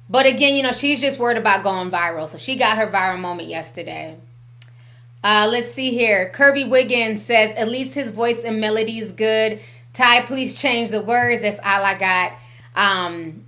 But 0.10 0.26
again, 0.26 0.56
you 0.56 0.64
know, 0.64 0.72
she's 0.72 1.02
just 1.02 1.20
worried 1.20 1.38
about 1.38 1.64
going 1.64 1.90
viral. 1.90 2.28
So 2.28 2.38
she 2.38 2.58
got 2.58 2.78
her 2.78 2.88
viral 2.88 3.20
moment 3.20 3.50
yesterday. 3.50 4.18
Uh, 5.24 5.48
let's 5.52 5.72
see 5.72 5.92
here. 5.92 6.30
Kirby 6.30 6.66
Wiggins 6.66 7.26
says, 7.26 7.56
at 7.56 7.68
least 7.68 7.96
his 7.96 8.12
voice 8.12 8.44
and 8.44 8.62
melody 8.62 9.00
is 9.00 9.12
good. 9.12 9.60
Ty, 9.94 10.26
please 10.28 10.54
change 10.54 10.90
the 10.90 11.02
words. 11.02 11.42
That's 11.42 11.58
all 11.60 11.84
I 11.84 11.98
got. 11.98 12.34
Um, 12.76 13.46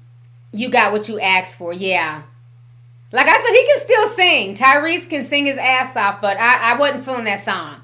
you 0.51 0.69
got 0.69 0.91
what 0.91 1.07
you 1.07 1.19
asked 1.19 1.57
for. 1.57 1.73
Yeah. 1.73 2.23
Like 3.11 3.27
I 3.27 3.37
said, 3.37 3.53
he 3.53 3.65
can 3.65 3.79
still 3.79 4.07
sing. 4.07 4.55
Tyrese 4.55 5.09
can 5.09 5.23
sing 5.23 5.45
his 5.45 5.57
ass 5.57 5.95
off, 5.95 6.19
but 6.19 6.37
I, 6.37 6.73
I 6.73 6.77
wasn't 6.77 7.05
feeling 7.05 7.25
that 7.25 7.43
song. 7.43 7.81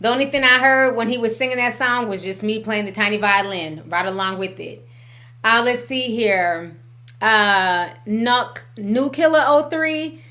The 0.00 0.08
only 0.08 0.30
thing 0.30 0.44
I 0.44 0.58
heard 0.58 0.96
when 0.96 1.08
he 1.08 1.18
was 1.18 1.36
singing 1.36 1.56
that 1.56 1.76
song 1.76 2.08
was 2.08 2.22
just 2.22 2.42
me 2.42 2.60
playing 2.60 2.86
the 2.86 2.92
tiny 2.92 3.16
violin 3.16 3.82
right 3.86 4.06
along 4.06 4.38
with 4.38 4.58
it. 4.60 4.86
Uh, 5.42 5.62
let's 5.64 5.86
see 5.86 6.14
here. 6.14 6.76
Uh, 7.20 7.90
Nuck 8.06 8.60
New 8.78 9.10
Killer 9.10 9.68
03 9.68 10.22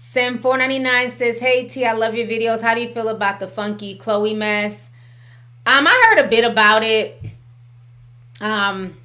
Sim 0.00 0.38
499 0.38 1.10
says, 1.10 1.40
Hey 1.40 1.66
T, 1.68 1.84
I 1.84 1.92
love 1.92 2.14
your 2.14 2.26
videos. 2.26 2.62
How 2.62 2.74
do 2.74 2.80
you 2.80 2.88
feel 2.88 3.08
about 3.08 3.40
the 3.40 3.46
funky 3.46 3.96
Chloe 3.96 4.32
mess? 4.32 4.90
Um, 5.66 5.86
I 5.86 6.14
heard 6.16 6.24
a 6.24 6.28
bit 6.28 6.50
about 6.50 6.82
it. 6.82 7.20
Um, 8.40 8.96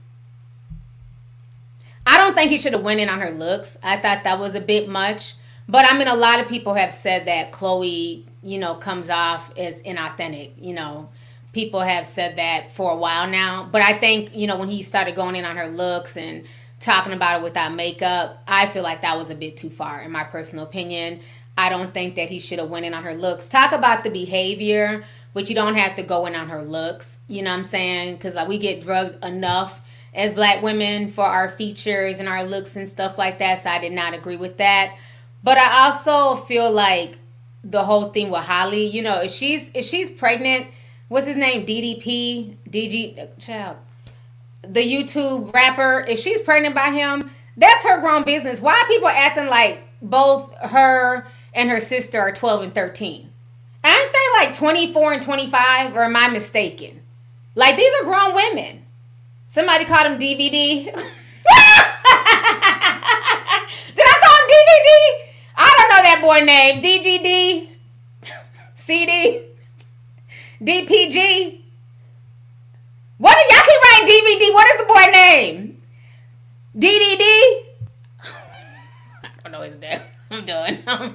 I 2.06 2.18
don't 2.18 2.36
think 2.36 2.52
he 2.52 2.58
should 2.58 2.74
have 2.74 2.84
went 2.84 3.00
in 3.00 3.10
on 3.10 3.20
her 3.20 3.32
looks. 3.32 3.78
I 3.84 3.98
thought 3.98 4.24
that 4.24 4.40
was 4.40 4.56
a 4.56 4.62
bit 4.62 4.88
much. 4.88 5.34
But 5.68 5.92
I 5.92 5.98
mean, 5.98 6.08
a 6.08 6.16
lot 6.16 6.40
of 6.40 6.48
people 6.48 6.76
have 6.76 6.94
said 6.94 7.26
that 7.26 7.52
Chloe, 7.52 8.26
you 8.42 8.58
know, 8.58 8.76
comes 8.76 9.10
off 9.10 9.52
as 9.58 9.82
inauthentic. 9.82 10.52
You 10.58 10.74
know, 10.74 11.10
people 11.54 11.82
have 11.82 12.06
said 12.06 12.38
that 12.38 12.72
for 12.72 12.92
a 12.92 12.96
while 12.96 13.28
now. 13.28 13.68
But 13.72 13.82
I 13.82 13.98
think, 13.98 14.36
you 14.36 14.48
know, 14.48 14.58
when 14.58 14.70
he 14.70 14.84
started 14.84 15.16
going 15.16 15.36
in 15.36 15.44
on 15.44 15.58
her 15.58 15.68
looks 15.68 16.16
and 16.16 16.44
talking 16.84 17.14
about 17.14 17.40
it 17.40 17.44
without 17.44 17.74
makeup, 17.74 18.44
I 18.48 18.68
feel 18.68 18.84
like 18.84 19.02
that 19.02 19.18
was 19.18 19.30
a 19.30 19.36
bit 19.36 19.58
too 19.58 19.70
far, 19.70 20.02
in 20.02 20.12
my 20.12 20.24
personal 20.24 20.66
opinion. 20.66 21.22
I 21.58 21.70
don't 21.70 21.94
think 21.94 22.16
that 22.16 22.30
he 22.30 22.40
should 22.40 22.60
have 22.60 22.70
went 22.70 22.86
in 22.86 22.94
on 22.94 23.04
her 23.04 23.14
looks. 23.14 23.48
Talk 23.48 23.72
about 23.72 24.04
the 24.04 24.10
behavior, 24.10 25.06
but 25.34 25.50
you 25.50 25.56
don't 25.56 25.76
have 25.76 25.96
to 25.96 26.04
go 26.04 26.26
in 26.26 26.36
on 26.36 26.50
her 26.50 26.62
looks. 26.62 27.20
You 27.28 27.42
know 27.42 27.52
what 27.52 27.60
I'm 27.60 27.64
saying? 27.64 28.16
Because 28.16 28.36
like, 28.36 28.48
we 28.48 28.58
get 28.58 28.82
drugged 28.82 29.24
enough 29.24 29.82
as 30.14 30.34
black 30.34 30.62
women 30.62 31.12
for 31.12 31.26
our 31.26 31.50
features 31.50 32.20
and 32.20 32.28
our 32.28 32.44
looks 32.44 32.76
and 32.76 32.88
stuff 32.88 33.18
like 33.18 33.40
that. 33.40 33.60
So 33.60 33.70
I 33.70 33.80
did 33.80 33.94
not 33.94 34.14
agree 34.14 34.38
with 34.38 34.58
that. 34.58 34.96
But 35.44 35.58
I 35.58 35.86
also 35.86 36.36
feel 36.36 36.72
like 36.72 37.18
the 37.64 37.84
whole 37.84 38.10
thing 38.10 38.30
with 38.30 38.44
Halle, 38.44 38.88
you 38.88 39.02
know, 39.02 39.22
if 39.22 39.32
she's 39.32 39.72
if 39.74 39.86
she's 39.86 40.10
pregnant, 40.10 40.68
what's 41.08 41.28
his 41.28 41.38
name? 41.38 41.66
DDP, 41.66 42.58
DG, 42.70 43.40
child, 43.40 43.78
the 44.64 44.82
YouTube 44.82 45.54
rapper. 45.54 46.06
If 46.08 46.20
she's 46.20 46.42
pregnant 46.42 46.76
by 46.76 46.92
him, 46.92 47.30
that's 47.58 47.84
her 47.86 48.00
grown 48.00 48.24
business. 48.24 48.62
Why 48.62 48.80
are 48.80 48.88
people 48.88 49.08
acting 49.10 49.48
like 49.48 49.82
both 50.02 50.54
her 50.56 51.28
and 51.54 51.70
her 51.70 51.80
sister 51.80 52.20
are 52.20 52.32
twelve 52.34 52.64
and 52.64 52.74
thirteen? 52.74 53.32
Aren't 53.84 54.14
they 54.14 54.46
like 54.46 54.56
twenty 54.56 54.92
four 54.92 55.14
and 55.14 55.22
twenty 55.22 55.50
five? 55.50 55.96
Or 55.96 56.04
am 56.04 56.16
I 56.16 56.30
mistaken? 56.30 57.02
Like 57.56 57.78
these 57.78 57.94
are 58.02 58.06
grown 58.06 58.34
women. 58.34 58.84
Somebody 59.50 59.86
called 59.86 60.08
him 60.08 60.20
DVD. 60.20 60.86
Did 60.86 60.96
I 64.08 64.16
call 64.24 64.38
him 64.40 64.48
DVD? 64.50 64.90
I 65.56 65.76
don't 65.78 65.90
know 65.90 66.02
that 66.04 66.20
boy 66.22 66.40
name. 66.46 66.82
DGD, 66.82 67.68
CD, 68.74 69.44
DPG. 70.60 71.63
What 73.18 73.36
y'all 73.50 73.64
keep 73.66 73.82
writing 73.84 74.08
DVD? 74.08 74.54
What 74.54 74.68
is 74.68 74.78
the 74.78 74.86
boy 74.86 75.06
name? 75.12 75.78
DDD? 76.76 77.22
I 79.24 79.30
don't 79.44 79.52
know 79.52 79.62
his 79.62 79.78
name. 79.80 80.02
I'm 80.32 80.44
done. 80.46 80.82
Dog 80.86 81.14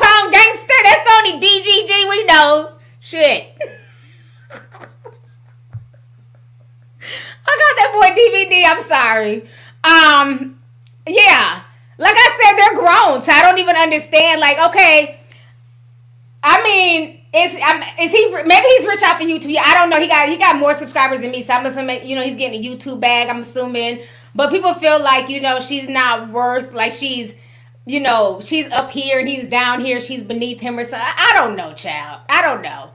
Pound 0.00 0.32
Gangster. 0.32 0.78
That's 0.84 1.04
the 1.04 1.10
only 1.18 1.40
DGG 1.40 2.08
we 2.08 2.24
know. 2.24 2.72
Shit. 3.00 3.58
I 7.44 7.58
got 7.58 7.74
that 7.76 7.90
boy 7.92 8.08
DVD. 8.14 8.64
I'm 8.66 8.80
sorry. 8.82 9.48
Um, 9.82 10.60
yeah. 11.06 11.62
Like 11.98 12.14
I 12.16 12.30
said, 12.42 12.56
they're 12.56 12.76
grown, 12.76 13.20
so 13.20 13.32
I 13.32 13.42
don't 13.42 13.58
even 13.58 13.76
understand. 13.76 14.40
Like, 14.40 14.58
okay, 14.70 15.20
I 16.42 16.62
mean, 16.62 17.21
is 17.34 17.54
um, 17.54 17.82
is 17.98 18.12
he 18.12 18.30
maybe 18.44 18.66
he's 18.76 18.86
rich 18.86 19.02
off 19.02 19.20
of 19.20 19.26
YouTube? 19.26 19.56
I 19.56 19.74
don't 19.74 19.88
know. 19.88 20.00
He 20.00 20.06
got 20.06 20.28
he 20.28 20.36
got 20.36 20.58
more 20.58 20.74
subscribers 20.74 21.20
than 21.20 21.30
me, 21.30 21.42
so 21.42 21.54
I'm 21.54 21.64
assuming 21.64 22.06
you 22.06 22.14
know 22.14 22.22
he's 22.22 22.36
getting 22.36 22.62
a 22.62 22.68
YouTube 22.68 23.00
bag. 23.00 23.30
I'm 23.30 23.40
assuming, 23.40 24.00
but 24.34 24.50
people 24.50 24.74
feel 24.74 25.00
like 25.00 25.28
you 25.30 25.40
know 25.40 25.60
she's 25.60 25.88
not 25.88 26.30
worth 26.30 26.72
like 26.74 26.92
she's 26.92 27.34
you 27.86 28.00
know 28.00 28.40
she's 28.42 28.70
up 28.70 28.90
here 28.90 29.18
and 29.18 29.28
he's 29.28 29.48
down 29.48 29.80
here. 29.80 30.00
She's 30.00 30.22
beneath 30.22 30.60
him 30.60 30.78
or 30.78 30.84
something. 30.84 31.00
I 31.00 31.32
don't 31.34 31.56
know, 31.56 31.72
child. 31.72 32.20
I 32.28 32.42
don't 32.42 32.60
know. 32.60 32.90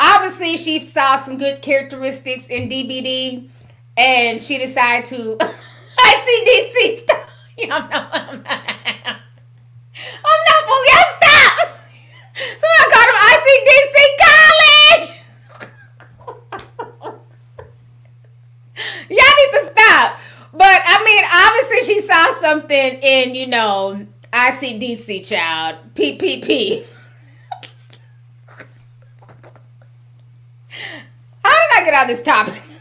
Obviously, 0.00 0.56
she 0.56 0.84
saw 0.86 1.16
some 1.16 1.36
good 1.36 1.60
characteristics 1.60 2.46
in 2.46 2.68
DBD 2.68 3.48
and 3.96 4.42
she 4.42 4.58
decided 4.58 5.06
to 5.10 5.36
ICDC 5.38 7.00
stop. 7.00 7.28
You 7.58 7.66
know, 7.68 7.76
I'm 7.76 7.90
not, 7.90 8.14
I'm 8.26 8.42
not, 8.42 9.20
I'm 10.24 10.40
not 10.48 10.62
fully, 10.64 10.88
I 10.90 11.04
stop. 11.20 11.78
Someone 12.58 12.90
called 12.90 13.11
ICDC 13.42 13.96
college. 14.22 15.06
Y'all 19.08 19.36
need 19.38 19.52
to 19.52 19.62
stop. 19.72 20.18
But 20.52 20.80
I 20.84 21.02
mean, 21.04 21.24
obviously 21.32 21.82
she 21.94 22.00
saw 22.06 22.34
something 22.34 22.94
in, 23.02 23.34
you 23.34 23.46
know, 23.46 24.06
ICDC 24.32 25.26
child, 25.26 25.76
PPP. 25.94 26.84
How 31.44 31.50
did 31.50 31.70
I 31.74 31.84
get 31.84 31.94
on 31.94 32.06
this 32.06 32.22
topic? 32.22 32.62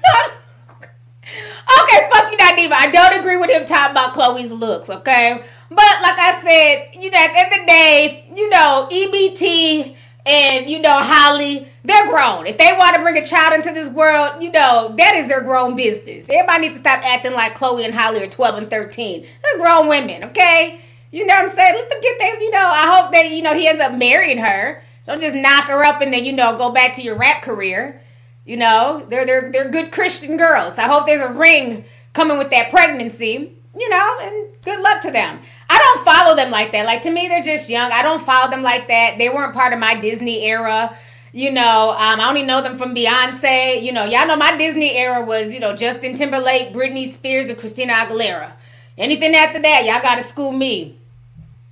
Okay, 1.83 2.09
Funky 2.11 2.35
Dineva. 2.35 2.73
I 2.73 2.91
don't 2.91 3.19
agree 3.19 3.37
with 3.37 3.49
him 3.49 3.65
talking 3.65 3.91
about 3.91 4.13
Chloe's 4.13 4.51
looks, 4.51 4.89
okay? 4.89 5.41
But 5.69 6.01
like 6.01 6.19
I 6.19 6.41
said, 6.43 7.01
you 7.01 7.09
know, 7.09 7.17
at 7.17 7.31
the 7.31 7.39
end 7.39 7.53
of 7.53 7.59
the 7.61 7.65
day, 7.65 8.25
you 8.35 8.49
know, 8.49 8.89
EBT 8.91 9.95
and 10.25 10.69
you 10.69 10.79
know 10.79 10.99
Halle, 10.99 11.67
they're 11.83 12.07
grown. 12.09 12.47
If 12.47 12.57
they 12.57 12.71
want 12.77 12.95
to 12.95 13.01
bring 13.01 13.17
a 13.17 13.25
child 13.25 13.53
into 13.53 13.73
this 13.73 13.89
world, 13.89 14.41
you 14.41 14.51
know 14.51 14.93
that 14.97 15.15
is 15.15 15.27
their 15.27 15.41
grown 15.41 15.75
business. 15.75 16.29
Everybody 16.29 16.61
needs 16.61 16.75
to 16.75 16.79
stop 16.79 17.03
acting 17.03 17.33
like 17.33 17.55
Chloe 17.55 17.85
and 17.85 17.93
Halle 17.93 18.21
are 18.21 18.27
twelve 18.27 18.55
and 18.55 18.69
thirteen. 18.69 19.25
They're 19.43 19.61
grown 19.61 19.87
women, 19.87 20.25
okay? 20.25 20.81
You 21.11 21.25
know 21.25 21.35
what 21.35 21.43
I'm 21.43 21.49
saying? 21.49 21.75
Let 21.75 21.89
them 21.89 22.01
get 22.01 22.19
there. 22.19 22.41
You 22.41 22.51
know, 22.51 22.69
I 22.71 22.99
hope 22.99 23.11
that 23.13 23.31
you 23.31 23.41
know 23.41 23.53
he 23.53 23.67
ends 23.67 23.81
up 23.81 23.93
marrying 23.93 24.37
her. 24.37 24.81
Don't 25.07 25.19
just 25.19 25.35
knock 25.35 25.65
her 25.65 25.83
up 25.83 26.01
and 26.01 26.13
then 26.13 26.23
you 26.23 26.33
know 26.33 26.57
go 26.57 26.69
back 26.71 26.93
to 26.95 27.01
your 27.01 27.17
rap 27.17 27.41
career. 27.41 28.01
You 28.45 28.57
know, 28.57 29.05
they're 29.09 29.25
they're 29.25 29.51
they're 29.51 29.69
good 29.69 29.91
Christian 29.91 30.37
girls. 30.37 30.77
I 30.77 30.83
hope 30.83 31.05
there's 31.05 31.21
a 31.21 31.33
ring 31.33 31.85
coming 32.13 32.37
with 32.37 32.49
that 32.51 32.69
pregnancy. 32.71 33.57
You 33.77 33.89
know, 33.89 34.17
and 34.21 34.47
good 34.63 34.81
luck 34.81 35.01
to 35.03 35.11
them. 35.11 35.39
I 35.71 35.77
don't 35.77 36.03
follow 36.03 36.35
them 36.35 36.51
like 36.51 36.73
that. 36.73 36.85
Like 36.85 37.01
to 37.03 37.11
me, 37.11 37.29
they're 37.29 37.41
just 37.41 37.69
young. 37.69 37.93
I 37.93 38.01
don't 38.03 38.21
follow 38.21 38.51
them 38.51 38.61
like 38.61 38.89
that. 38.89 39.17
They 39.17 39.29
weren't 39.29 39.53
part 39.53 39.71
of 39.71 39.79
my 39.79 39.95
Disney 39.95 40.43
era. 40.43 40.93
You 41.31 41.49
know, 41.49 41.91
um, 41.91 42.19
I 42.19 42.27
only 42.27 42.43
know 42.43 42.61
them 42.61 42.77
from 42.77 42.93
Beyonce. 42.93 43.81
You 43.81 43.93
know, 43.93 44.03
y'all 44.03 44.27
know 44.27 44.35
my 44.35 44.57
Disney 44.57 44.91
era 44.97 45.23
was, 45.23 45.53
you 45.53 45.61
know, 45.61 45.73
Justin 45.73 46.13
Timberlake, 46.13 46.73
Britney 46.73 47.09
Spears, 47.09 47.45
and 47.45 47.57
Christina 47.57 47.93
Aguilera. 47.93 48.51
Anything 48.97 49.33
after 49.33 49.61
that, 49.61 49.85
y'all 49.85 50.01
got 50.01 50.15
to 50.15 50.23
school 50.23 50.51
me 50.51 50.97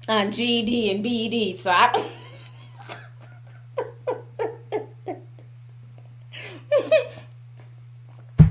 on 0.07 0.31
GED 0.31 0.91
and 0.91 1.03
BED. 1.03 1.59
So 1.59 1.69
I. 1.69 2.09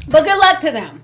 but 0.08 0.24
good 0.24 0.38
luck 0.38 0.60
to 0.60 0.70
them. 0.70 1.02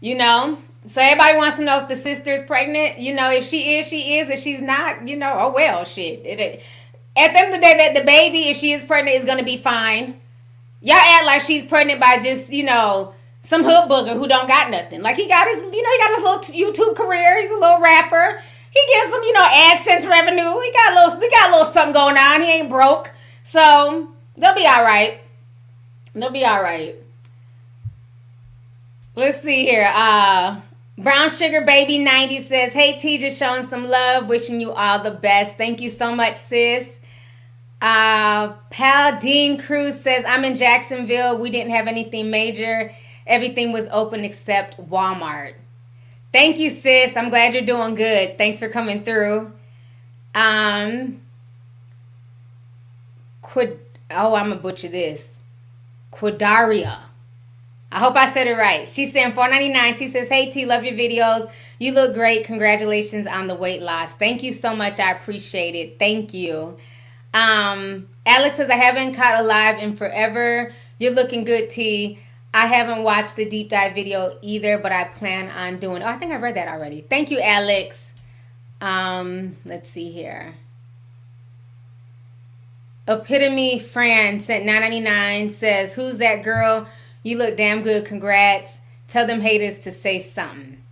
You 0.00 0.16
know, 0.16 0.58
so 0.88 1.02
everybody 1.02 1.36
wants 1.36 1.58
to 1.58 1.64
know 1.64 1.78
if 1.80 1.88
the 1.88 1.96
sister's 1.96 2.42
pregnant. 2.42 2.98
You 2.98 3.14
know, 3.14 3.30
if 3.30 3.44
she 3.44 3.76
is, 3.76 3.86
she 3.86 4.18
is. 4.18 4.30
If 4.30 4.40
she's 4.40 4.62
not, 4.62 5.06
you 5.06 5.16
know, 5.16 5.34
oh 5.38 5.52
well, 5.54 5.84
shit. 5.84 6.24
It, 6.24 6.40
it, 6.40 6.62
at 7.14 7.32
the 7.32 7.38
end 7.38 7.54
of 7.54 7.60
the 7.60 7.60
day, 7.60 7.76
that 7.76 7.94
the 7.94 8.06
baby, 8.06 8.48
if 8.48 8.56
she 8.56 8.72
is 8.72 8.82
pregnant, 8.82 9.16
is 9.16 9.24
gonna 9.24 9.44
be 9.44 9.58
fine. 9.58 10.20
Y'all 10.80 10.96
act 10.96 11.26
like 11.26 11.42
she's 11.42 11.64
pregnant 11.64 12.00
by 12.00 12.18
just, 12.18 12.50
you 12.50 12.64
know, 12.64 13.14
some 13.42 13.64
hood 13.64 13.90
booger 13.90 14.14
who 14.14 14.26
don't 14.26 14.48
got 14.48 14.70
nothing. 14.70 15.02
Like 15.02 15.16
he 15.16 15.28
got 15.28 15.46
his, 15.48 15.62
you 15.62 15.82
know, 15.82 15.90
he 15.90 15.98
got 15.98 16.14
his 16.14 16.54
little 16.54 16.88
YouTube 16.88 16.96
career. 16.96 17.40
He's 17.40 17.50
a 17.50 17.54
little 17.54 17.80
rapper. 17.80 18.40
He 18.70 18.80
gets 18.92 19.10
some, 19.10 19.22
you 19.22 19.32
know, 19.32 19.46
AdSense 19.46 20.08
revenue. 20.08 20.60
He 20.60 20.72
got 20.72 20.92
a 20.92 20.94
little, 20.94 21.20
he 21.20 21.30
got 21.30 21.50
a 21.50 21.56
little 21.56 21.72
something 21.72 21.92
going 21.92 22.16
on. 22.16 22.40
He 22.40 22.48
ain't 22.48 22.70
broke, 22.70 23.10
so 23.42 24.12
they'll 24.36 24.54
be 24.54 24.66
all 24.66 24.84
right. 24.84 25.20
They'll 26.14 26.30
be 26.30 26.46
all 26.46 26.62
right. 26.62 26.96
Let's 29.16 29.42
see 29.42 29.66
here. 29.66 29.90
Uh 29.92 30.60
Brown 30.98 31.30
Sugar 31.30 31.60
Baby 31.64 32.00
90 32.00 32.40
says, 32.40 32.72
Hey 32.72 32.98
T, 32.98 33.18
just 33.18 33.38
showing 33.38 33.64
some 33.64 33.84
love, 33.86 34.28
wishing 34.28 34.60
you 34.60 34.72
all 34.72 35.00
the 35.00 35.12
best. 35.12 35.56
Thank 35.56 35.80
you 35.80 35.90
so 35.90 36.12
much, 36.12 36.36
sis. 36.36 36.98
Uh 37.80 38.54
Pal 38.70 39.20
Dean 39.20 39.62
Cruz 39.62 40.00
says, 40.00 40.24
I'm 40.26 40.44
in 40.44 40.56
Jacksonville. 40.56 41.38
We 41.38 41.50
didn't 41.50 41.70
have 41.70 41.86
anything 41.86 42.30
major. 42.30 42.92
Everything 43.28 43.70
was 43.70 43.88
open 43.92 44.24
except 44.24 44.76
Walmart. 44.90 45.54
Thank 46.32 46.58
you, 46.58 46.68
sis. 46.68 47.16
I'm 47.16 47.30
glad 47.30 47.54
you're 47.54 47.64
doing 47.64 47.94
good. 47.94 48.36
Thanks 48.36 48.58
for 48.58 48.68
coming 48.68 49.04
through. 49.04 49.52
Um 50.34 51.20
Quid 53.40 53.78
oh, 54.10 54.34
I'm 54.34 54.48
gonna 54.48 54.60
butcher 54.60 54.88
this. 54.88 55.38
Quadaria. 56.12 57.07
I 57.90 58.00
hope 58.00 58.16
I 58.16 58.30
said 58.30 58.46
it 58.46 58.56
right. 58.56 58.86
She's 58.86 59.12
saying 59.12 59.32
499. 59.32 59.94
She 59.94 60.08
says, 60.08 60.28
Hey 60.28 60.50
T, 60.50 60.66
love 60.66 60.84
your 60.84 60.94
videos. 60.94 61.50
You 61.78 61.92
look 61.92 62.14
great. 62.14 62.44
Congratulations 62.44 63.26
on 63.26 63.46
the 63.46 63.54
weight 63.54 63.80
loss. 63.80 64.14
Thank 64.14 64.42
you 64.42 64.52
so 64.52 64.74
much. 64.76 64.98
I 64.98 65.12
appreciate 65.12 65.74
it. 65.74 65.98
Thank 65.98 66.34
you. 66.34 66.76
Um, 67.32 68.08
Alex 68.26 68.56
says, 68.56 68.68
I 68.68 68.76
haven't 68.76 69.14
caught 69.14 69.38
a 69.38 69.42
live 69.42 69.78
in 69.78 69.96
forever. 69.96 70.72
You're 70.98 71.12
looking 71.12 71.44
good, 71.44 71.70
T. 71.70 72.18
I 72.52 72.66
haven't 72.66 73.02
watched 73.02 73.36
the 73.36 73.44
deep 73.48 73.68
dive 73.70 73.94
video 73.94 74.38
either, 74.42 74.78
but 74.78 74.92
I 74.92 75.04
plan 75.04 75.48
on 75.50 75.78
doing. 75.78 76.02
Oh, 76.02 76.06
I 76.06 76.16
think 76.16 76.32
I've 76.32 76.42
read 76.42 76.56
that 76.56 76.68
already. 76.68 77.02
Thank 77.02 77.30
you, 77.30 77.40
Alex. 77.40 78.12
Um, 78.80 79.56
let's 79.64 79.88
see 79.90 80.10
here. 80.10 80.54
Epitome 83.06 83.78
Fran 83.78 84.40
sent 84.40 84.66
999 84.66 85.48
says, 85.50 85.94
Who's 85.94 86.18
that 86.18 86.42
girl? 86.42 86.86
You 87.28 87.36
look 87.36 87.58
damn 87.58 87.82
good. 87.82 88.06
Congrats. 88.06 88.80
Tell 89.06 89.26
them 89.26 89.42
haters 89.42 89.80
to 89.80 89.92
say 89.92 90.18
something. 90.18 90.82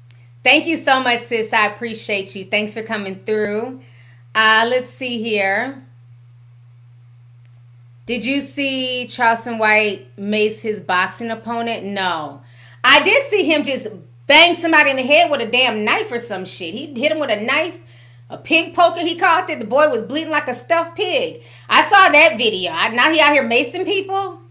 Thank 0.44 0.66
you 0.66 0.76
so 0.76 1.00
much, 1.00 1.22
sis. 1.22 1.50
I 1.50 1.66
appreciate 1.66 2.36
you. 2.36 2.44
Thanks 2.44 2.74
for 2.74 2.82
coming 2.82 3.20
through. 3.24 3.80
Uh, 4.34 4.66
let's 4.68 4.90
see 4.90 5.22
here. 5.22 5.82
Did 8.04 8.26
you 8.26 8.42
see 8.42 9.06
Charleston 9.06 9.56
White 9.56 10.08
mace 10.18 10.60
his 10.60 10.78
boxing 10.78 11.30
opponent? 11.30 11.86
No. 11.86 12.42
I 12.84 13.02
did 13.02 13.26
see 13.28 13.50
him 13.50 13.64
just 13.64 13.86
bang 14.26 14.54
somebody 14.54 14.90
in 14.90 14.96
the 14.96 15.04
head 15.04 15.30
with 15.30 15.40
a 15.40 15.46
damn 15.46 15.86
knife 15.86 16.12
or 16.12 16.18
some 16.18 16.44
shit. 16.44 16.74
He 16.74 16.92
hit 17.00 17.12
him 17.12 17.18
with 17.18 17.30
a 17.30 17.40
knife, 17.40 17.80
a 18.28 18.36
pig 18.36 18.74
poker, 18.74 19.00
he 19.00 19.16
called 19.16 19.48
it. 19.48 19.58
The 19.58 19.64
boy 19.64 19.88
was 19.88 20.02
bleeding 20.02 20.30
like 20.30 20.48
a 20.48 20.54
stuffed 20.54 20.96
pig. 20.96 21.42
I 21.66 21.82
saw 21.88 22.10
that 22.10 22.36
video. 22.36 22.72
I, 22.72 22.90
now 22.90 23.10
he 23.10 23.20
out 23.20 23.32
here 23.32 23.42
macing 23.42 23.86
people. 23.86 24.42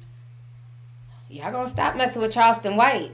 Y'all 1.35 1.51
gonna 1.51 1.67
stop 1.67 1.97
messing 1.97 2.21
with 2.21 2.31
Charleston 2.31 2.77
White. 2.77 3.11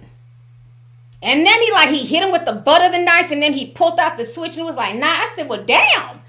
And 1.24 1.44
then 1.44 1.60
he 1.60 1.72
like 1.72 1.90
he 1.90 2.06
hit 2.06 2.22
him 2.22 2.32
with 2.32 2.46
the 2.46 2.54
butt 2.54 2.84
of 2.84 2.92
the 2.92 3.00
knife 3.00 3.32
and 3.32 3.42
then 3.42 3.54
he 3.54 3.66
pulled 3.66 4.00
out 4.00 4.16
the 4.16 4.26
switch 4.26 4.58
and 4.58 4.66
was 4.66 4.76
like, 4.76 4.96
nah. 4.96 5.08
I 5.08 5.34
said, 5.36 5.50
well 5.50 5.64
damn. 5.64 6.22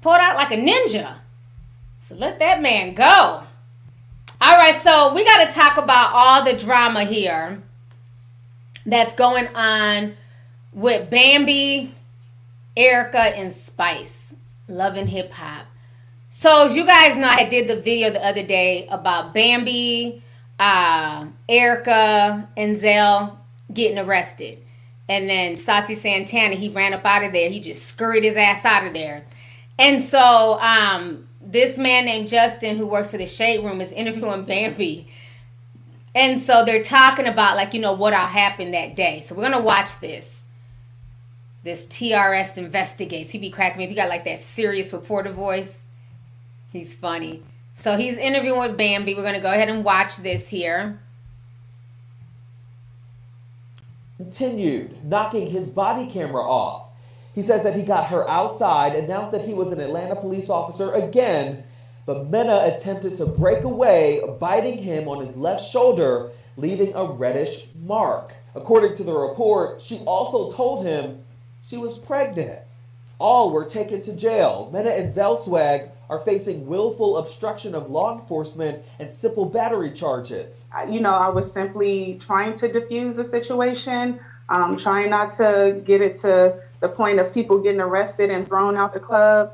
Pulled 0.00 0.16
out 0.16 0.34
like 0.34 0.50
a 0.50 0.56
ninja. 0.56 1.18
So 2.02 2.16
let 2.16 2.40
that 2.40 2.60
man 2.60 2.94
go. 2.94 3.44
All 4.40 4.56
right, 4.56 4.80
so 4.80 5.14
we 5.14 5.24
got 5.24 5.46
to 5.46 5.52
talk 5.52 5.76
about 5.76 6.10
all 6.12 6.44
the 6.44 6.58
drama 6.58 7.04
here 7.04 7.62
that's 8.84 9.14
going 9.14 9.46
on 9.54 10.16
with 10.72 11.08
Bambi, 11.10 11.94
Erica, 12.76 13.20
and 13.20 13.52
Spice. 13.52 14.34
Love 14.66 14.96
and 14.96 15.10
Hip 15.10 15.30
Hop. 15.34 15.66
So 16.34 16.64
you 16.64 16.86
guys 16.86 17.18
know, 17.18 17.28
I 17.28 17.44
did 17.44 17.68
the 17.68 17.78
video 17.78 18.08
the 18.08 18.26
other 18.26 18.42
day 18.42 18.88
about 18.90 19.34
Bambi, 19.34 20.22
uh, 20.58 21.26
Erica, 21.46 22.48
and 22.56 22.74
Zell 22.74 23.38
getting 23.70 23.98
arrested. 23.98 24.64
And 25.10 25.28
then 25.28 25.58
Saucy 25.58 25.94
Santana, 25.94 26.54
he 26.54 26.70
ran 26.70 26.94
up 26.94 27.04
out 27.04 27.22
of 27.22 27.34
there. 27.34 27.50
He 27.50 27.60
just 27.60 27.84
scurried 27.84 28.24
his 28.24 28.38
ass 28.38 28.64
out 28.64 28.86
of 28.86 28.94
there. 28.94 29.26
And 29.78 30.00
so 30.00 30.58
um, 30.62 31.28
this 31.38 31.76
man 31.76 32.06
named 32.06 32.28
Justin, 32.28 32.78
who 32.78 32.86
works 32.86 33.10
for 33.10 33.18
the 33.18 33.26
Shade 33.26 33.62
Room, 33.62 33.82
is 33.82 33.92
interviewing 33.92 34.46
Bambi. 34.46 35.08
And 36.14 36.40
so 36.40 36.64
they're 36.64 36.82
talking 36.82 37.26
about, 37.26 37.56
like, 37.56 37.74
you 37.74 37.80
know, 37.80 37.92
what 37.92 38.14
all 38.14 38.24
happened 38.24 38.72
that 38.72 38.96
day. 38.96 39.20
So 39.20 39.34
we're 39.34 39.50
going 39.50 39.52
to 39.52 39.60
watch 39.60 40.00
this. 40.00 40.46
This 41.62 41.84
TSR 41.84 42.56
investigates. 42.56 43.32
He 43.32 43.38
be 43.38 43.50
cracking 43.50 43.80
me. 43.80 43.86
He 43.86 43.94
got 43.94 44.08
like 44.08 44.24
that 44.24 44.40
serious 44.40 44.94
reporter 44.94 45.30
voice. 45.30 45.81
He's 46.72 46.94
funny. 46.94 47.42
So 47.74 47.96
he's 47.96 48.16
interviewing 48.16 48.60
with 48.60 48.78
Bambi. 48.78 49.14
We're 49.14 49.22
going 49.22 49.34
to 49.34 49.40
go 49.40 49.52
ahead 49.52 49.68
and 49.68 49.84
watch 49.84 50.16
this 50.16 50.48
here. 50.48 51.00
Continued 54.16 55.04
knocking 55.04 55.50
his 55.50 55.70
body 55.70 56.06
camera 56.06 56.42
off. 56.42 56.88
He 57.34 57.42
says 57.42 57.62
that 57.64 57.76
he 57.76 57.82
got 57.82 58.08
her 58.08 58.28
outside, 58.28 58.94
announced 58.94 59.32
that 59.32 59.46
he 59.46 59.54
was 59.54 59.72
an 59.72 59.80
Atlanta 59.80 60.16
police 60.16 60.48
officer 60.48 60.92
again, 60.92 61.64
but 62.06 62.30
Mena 62.30 62.74
attempted 62.74 63.16
to 63.16 63.26
break 63.26 63.64
away, 63.64 64.20
biting 64.38 64.78
him 64.78 65.08
on 65.08 65.24
his 65.24 65.36
left 65.36 65.64
shoulder, 65.70 66.30
leaving 66.56 66.94
a 66.94 67.04
reddish 67.04 67.66
mark. 67.74 68.34
According 68.54 68.96
to 68.96 69.04
the 69.04 69.12
report, 69.12 69.80
she 69.80 69.98
also 70.00 70.50
told 70.50 70.84
him 70.86 71.24
she 71.62 71.76
was 71.76 71.98
pregnant. 71.98 72.60
All 73.22 73.52
were 73.52 73.64
taken 73.64 74.02
to 74.02 74.12
jail. 74.14 74.68
Mena 74.72 74.90
and 74.90 75.12
Zell 75.12 75.36
Swag 75.36 75.90
are 76.10 76.18
facing 76.18 76.66
willful 76.66 77.18
obstruction 77.18 77.72
of 77.72 77.88
law 77.88 78.18
enforcement 78.18 78.82
and 78.98 79.14
simple 79.14 79.44
battery 79.44 79.92
charges. 79.92 80.66
You 80.90 80.98
know, 80.98 81.12
I 81.12 81.28
was 81.28 81.52
simply 81.52 82.18
trying 82.20 82.58
to 82.58 82.66
diffuse 82.66 83.14
the 83.14 83.24
situation, 83.24 84.18
um, 84.48 84.76
trying 84.76 85.10
not 85.10 85.36
to 85.36 85.80
get 85.84 86.00
it 86.00 86.20
to 86.22 86.58
the 86.80 86.88
point 86.88 87.20
of 87.20 87.32
people 87.32 87.60
getting 87.60 87.80
arrested 87.80 88.28
and 88.30 88.44
thrown 88.44 88.76
out 88.76 88.92
the 88.92 88.98
club. 88.98 89.52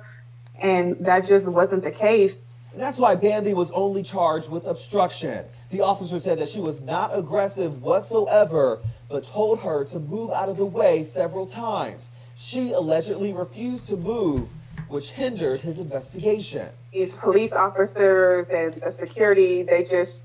And 0.59 0.97
that 1.01 1.27
just 1.29 1.47
wasn't 1.47 1.85
the 1.85 1.93
case. 1.93 2.39
That's 2.75 2.99
why 2.99 3.17
Bambi 3.17 3.53
was 3.53 3.71
only 3.73 4.03
charged 4.03 4.49
with 4.49 4.65
obstruction. 4.65 5.45
The 5.71 5.83
officer 5.83 6.19
said 6.19 6.39
that 6.39 6.49
she 6.49 6.61
was 6.61 6.81
not 6.81 7.11
aggressive 7.15 7.83
whatsoever, 7.83 8.81
but 9.11 9.25
told 9.25 9.61
her 9.61 9.85
to 9.85 9.99
move 9.99 10.31
out 10.31 10.49
of 10.49 10.57
the 10.57 10.65
way 10.65 11.03
several 11.03 11.45
times. 11.45 12.11
She 12.41 12.71
allegedly 12.71 13.33
refused 13.33 13.89
to 13.89 13.97
move, 13.97 14.49
which 14.87 15.11
hindered 15.11 15.61
his 15.61 15.81
investigation. 15.81 16.69
These 16.93 17.17
police 17.17 17.51
officers 17.51 18.47
and 18.49 18.75
the 18.81 18.93
security, 18.93 19.65
they 19.65 19.83
just 19.83 20.23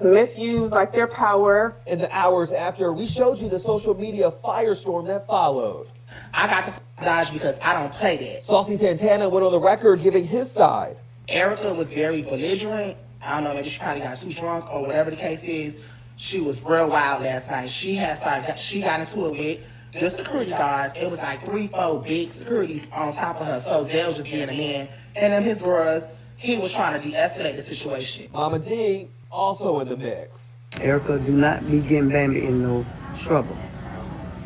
misuse 0.00 0.70
like 0.70 0.92
their 0.92 1.08
power. 1.08 1.74
In 1.86 1.98
the 1.98 2.10
hours 2.16 2.52
after, 2.52 2.92
we 2.92 3.04
showed 3.04 3.38
you 3.38 3.48
the 3.48 3.58
social 3.58 3.98
media 3.98 4.30
firestorm 4.30 5.08
that 5.08 5.26
followed. 5.26 5.88
I 6.32 6.46
got 6.46 6.66
the 6.66 7.04
dodge 7.04 7.32
because 7.32 7.58
I 7.60 7.74
don't 7.74 7.92
play 7.92 8.16
that. 8.18 8.44
Saucy 8.44 8.76
Santana 8.76 9.28
went 9.28 9.44
on 9.44 9.50
the 9.50 9.58
record 9.60 10.02
giving 10.02 10.24
his 10.24 10.48
side. 10.48 10.96
Erica 11.28 11.74
was 11.74 11.92
very 11.92 12.22
belligerent. 12.22 12.96
I 13.20 13.34
don't 13.34 13.42
know, 13.42 13.54
maybe 13.54 13.70
she 13.70 13.80
probably 13.80 14.02
got 14.02 14.16
too 14.16 14.30
drunk 14.30 14.72
or 14.72 14.82
whatever 14.82 15.10
the 15.10 15.16
case 15.16 15.42
is. 15.42 15.80
She 16.16 16.40
was 16.40 16.62
real 16.62 16.88
wild 16.88 17.24
last 17.24 17.50
night. 17.50 17.70
She 17.70 17.96
had 17.96 18.18
started, 18.18 18.56
she 18.56 18.82
got 18.82 19.00
into 19.00 19.26
it 19.26 19.30
with 19.32 19.60
the 20.00 20.10
security 20.10 20.50
guards. 20.50 20.94
It 20.96 21.10
was 21.10 21.18
like 21.18 21.44
three, 21.44 21.68
four 21.68 22.02
big 22.02 22.28
securities 22.28 22.86
on 22.92 23.12
top 23.12 23.40
of 23.40 23.46
her. 23.46 23.60
So 23.60 23.84
Zell 23.84 24.12
just 24.12 24.24
being 24.24 24.48
a 24.48 24.52
man. 24.52 24.88
And 25.16 25.32
then 25.32 25.42
his 25.42 25.62
girls, 25.62 26.10
he 26.36 26.58
was 26.58 26.72
trying 26.72 27.00
to 27.00 27.08
de-escalate 27.08 27.56
the 27.56 27.62
situation. 27.62 28.28
Mama 28.32 28.58
Dee 28.58 29.08
also 29.30 29.80
in 29.80 29.88
the 29.88 29.96
mix. 29.96 30.56
Erica, 30.80 31.18
do 31.18 31.32
not 31.32 31.66
be 31.70 31.80
getting 31.80 32.10
Bambi 32.10 32.44
in 32.44 32.62
no 32.62 32.84
trouble. 33.18 33.56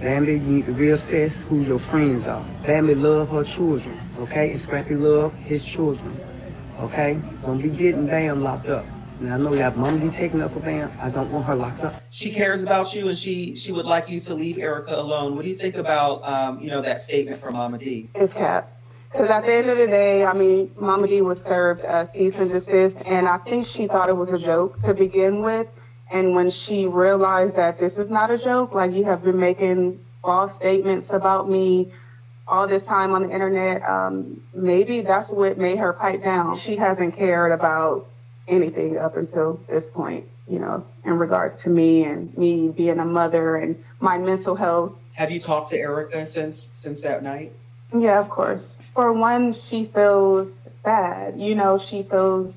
Bambi, 0.01 0.32
you 0.32 0.38
need 0.38 0.66
to 0.66 0.72
reassess 0.72 1.42
who 1.42 1.62
your 1.62 1.78
friends 1.78 2.26
are. 2.26 2.44
Bambi 2.64 2.94
love 2.94 3.30
her 3.30 3.44
children, 3.44 4.01
okay? 4.18 4.51
And 4.51 4.59
Scrappy 4.59 4.94
love 4.94 5.34
his 5.34 5.64
children, 5.64 6.18
okay? 6.80 7.20
Don't 7.42 7.61
be 7.61 7.70
getting 7.70 8.07
Bam 8.07 8.42
locked 8.42 8.68
up. 8.68 8.86
Now 9.21 9.35
I 9.35 9.39
know 9.39 9.53
you 9.53 9.61
have 9.61 9.77
Mama 9.77 9.99
Dee 9.99 10.09
taking 10.09 10.41
up 10.41 10.51
for 10.51 10.61
Bam. 10.61 10.91
I 10.99 11.11
don't 11.11 11.31
want 11.31 11.45
her 11.45 11.55
locked 11.55 11.81
up. 11.81 12.03
She 12.09 12.31
cares 12.33 12.62
about 12.62 12.95
you, 12.95 13.09
and 13.09 13.16
she 13.16 13.55
she 13.55 13.71
would 13.71 13.85
like 13.85 14.09
you 14.09 14.18
to 14.18 14.35
leave 14.35 14.57
Erica 14.57 14.99
alone. 14.99 15.37
What 15.37 15.43
do 15.43 15.51
you 15.51 15.57
think 15.57 15.77
about 15.77 16.25
um, 16.25 16.59
you 16.59 16.71
know 16.71 16.81
that 16.81 17.03
statement 17.03 17.39
from 17.39 17.53
Mama 17.53 17.77
Dee? 17.77 18.09
It's 18.14 18.33
cap. 18.33 18.73
Because 19.12 19.29
at 19.29 19.45
the 19.45 19.53
end 19.53 19.68
of 19.68 19.77
the 19.77 19.89
day, 19.89 20.25
I 20.25 20.33
mean, 20.33 20.71
Mama 20.79 21.07
Dee 21.07 21.21
was 21.21 21.43
served 21.43 21.83
a 21.85 22.09
cease 22.14 22.35
and 22.37 22.51
desist, 22.51 22.97
and 23.05 23.29
I 23.29 23.37
think 23.39 23.66
she 23.66 23.87
thought 23.89 24.09
it 24.09 24.16
was 24.16 24.31
a 24.31 24.39
joke 24.39 24.81
to 24.83 24.95
begin 24.95 25.43
with. 25.43 25.66
And 26.11 26.35
when 26.35 26.51
she 26.51 26.87
realized 26.87 27.57
that 27.57 27.79
this 27.79 27.99
is 27.99 28.09
not 28.09 28.31
a 28.31 28.39
joke, 28.39 28.73
like 28.73 28.93
you 28.93 29.05
have 29.05 29.23
been 29.23 29.39
making 29.39 30.03
false 30.23 30.55
statements 30.55 31.11
about 31.11 31.51
me 31.51 31.93
all 32.49 32.66
this 32.66 32.85
time 32.85 33.12
on 33.12 33.25
the 33.25 33.31
internet, 33.31 33.83
um, 33.83 34.41
maybe 34.55 35.03
that's 35.03 35.29
what 35.29 35.59
made 35.59 35.79
her 35.79 35.93
pipe 35.93 36.23
down. 36.23 36.57
She 36.57 36.77
hasn't 36.77 37.16
cared 37.16 37.53
about 37.53 38.07
anything 38.49 38.99
up 38.99 39.16
until 39.16 39.61
this 39.68 39.88
point, 39.88 40.26
you 40.49 40.59
know, 40.59 40.84
in 41.05 41.18
regards 41.18 41.55
to 41.62 41.68
me 41.70 42.05
and 42.05 42.36
me 42.36 42.68
being 42.68 42.99
a 42.99 43.05
mother 43.05 43.57
and 43.57 43.82
my 44.01 44.18
mental 44.18 44.55
health. 44.55 44.93
Have 45.14 45.30
you 45.30 45.41
talked 45.41 45.70
to 45.70 45.78
Erica 45.78 46.26
since 46.26 46.70
since 46.74 47.01
that 47.03 47.22
night? 47.22 47.53
Yeah, 47.97 48.20
of 48.20 48.28
course. 48.28 48.76
For 48.95 49.12
one, 49.12 49.57
she 49.68 49.84
feels 49.86 50.53
bad. 50.84 51.41
You 51.41 51.55
know, 51.55 51.78
she 51.78 52.03
feels 52.03 52.57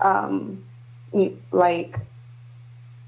um, 0.00 0.64
like 1.50 1.98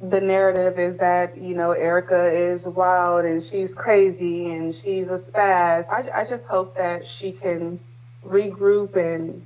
the 0.01 0.21
narrative 0.21 0.79
is 0.79 0.97
that, 0.97 1.39
you 1.39 1.55
know, 1.55 1.73
Erica 1.73 2.31
is 2.33 2.65
wild 2.65 3.25
and 3.25 3.43
she's 3.43 3.73
crazy 3.73 4.51
and 4.51 4.75
she's 4.75 5.09
a 5.09 5.19
spaz. 5.19 5.89
I, 5.89 6.23
I 6.23 6.25
just 6.25 6.45
hope 6.47 6.77
that 6.77 7.07
she 7.07 7.31
can 7.31 7.79
regroup 8.27 8.97
and 8.97 9.45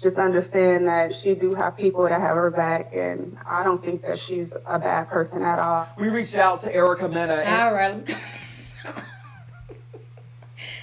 just 0.00 0.18
understand 0.18 0.86
that 0.86 1.14
she 1.14 1.34
do 1.34 1.54
have 1.54 1.76
people 1.76 2.02
that 2.04 2.20
have 2.20 2.36
her 2.36 2.50
back 2.50 2.90
and 2.92 3.36
I 3.46 3.62
don't 3.62 3.82
think 3.82 4.02
that 4.02 4.18
she's 4.18 4.52
a 4.66 4.78
bad 4.78 5.08
person 5.08 5.42
at 5.42 5.58
all. 5.58 5.88
We 5.98 6.08
reached 6.08 6.34
out 6.34 6.58
to 6.60 6.74
Erica 6.74 7.08
Mena. 7.08 7.42
All 7.46 7.72
right. 7.72 8.16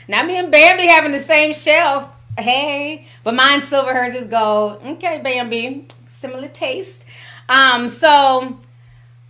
now 0.08 0.24
me 0.24 0.38
and 0.38 0.52
Bambi 0.52 0.88
having 0.88 1.12
the 1.12 1.20
same 1.20 1.54
shelf. 1.54 2.10
Hey, 2.38 3.06
but 3.24 3.36
mine's 3.36 3.68
silver, 3.68 3.94
hers 3.94 4.16
is 4.16 4.26
gold. 4.26 4.82
Okay, 4.84 5.22
Bambi, 5.22 5.88
similar 6.10 6.48
taste. 6.48 7.04
Um, 7.48 7.90
so 7.90 8.08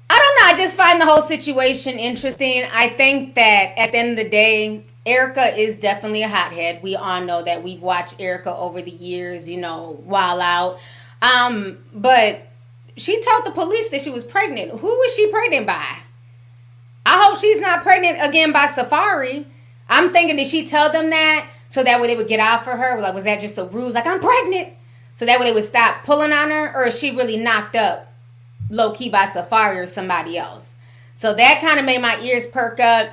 I 0.09 0.19
don't 0.19 0.35
know. 0.37 0.45
I 0.45 0.53
just 0.55 0.77
find 0.77 1.01
the 1.01 1.05
whole 1.05 1.21
situation 1.21 1.99
interesting. 1.99 2.63
I 2.71 2.89
think 2.89 3.35
that 3.35 3.77
at 3.77 3.91
the 3.91 3.97
end 3.97 4.11
of 4.11 4.23
the 4.23 4.29
day, 4.29 4.85
Erica 5.05 5.59
is 5.59 5.77
definitely 5.77 6.23
a 6.23 6.29
hothead. 6.29 6.81
We 6.81 6.95
all 6.95 7.21
know 7.21 7.43
that. 7.43 7.63
We've 7.63 7.81
watched 7.81 8.15
Erica 8.19 8.55
over 8.55 8.81
the 8.81 8.91
years, 8.91 9.49
you 9.49 9.59
know, 9.59 10.01
while 10.05 10.41
out. 10.41 10.79
Um, 11.21 11.79
but 11.93 12.47
she 12.95 13.21
told 13.21 13.45
the 13.45 13.51
police 13.51 13.89
that 13.89 14.01
she 14.01 14.09
was 14.09 14.23
pregnant. 14.23 14.79
Who 14.79 14.87
was 14.87 15.13
she 15.13 15.29
pregnant 15.29 15.67
by? 15.67 15.97
I 17.05 17.23
hope 17.23 17.39
she's 17.39 17.59
not 17.59 17.83
pregnant 17.83 18.17
again 18.21 18.51
by 18.53 18.67
Safaree. 18.67 19.45
I'm 19.89 20.13
thinking, 20.13 20.37
did 20.37 20.47
she 20.47 20.67
tell 20.67 20.91
them 20.91 21.09
that 21.09 21.49
so 21.67 21.83
that 21.83 21.99
way 21.99 22.07
they 22.07 22.15
would 22.15 22.29
get 22.29 22.39
out 22.39 22.63
for 22.63 22.77
her? 22.77 23.01
Like, 23.01 23.13
was 23.13 23.25
that 23.25 23.41
just 23.41 23.57
a 23.57 23.65
ruse? 23.65 23.93
Like, 23.93 24.07
I'm 24.07 24.21
pregnant. 24.21 24.73
So 25.15 25.25
that 25.25 25.39
way 25.39 25.47
they 25.47 25.53
would 25.53 25.63
stop 25.63 26.05
pulling 26.05 26.31
on 26.31 26.49
her, 26.49 26.73
or 26.73 26.87
is 26.87 26.97
she 26.97 27.11
really 27.11 27.37
knocked 27.37 27.75
up 27.75 28.11
low 28.69 28.91
key 28.91 29.09
by 29.09 29.25
Safaree 29.25 29.83
or 29.83 29.87
somebody 29.87 30.37
else? 30.37 30.77
So 31.15 31.33
that 31.33 31.61
kind 31.61 31.79
of 31.79 31.85
made 31.85 32.01
my 32.01 32.19
ears 32.21 32.47
perk 32.47 32.79
up. 32.79 33.09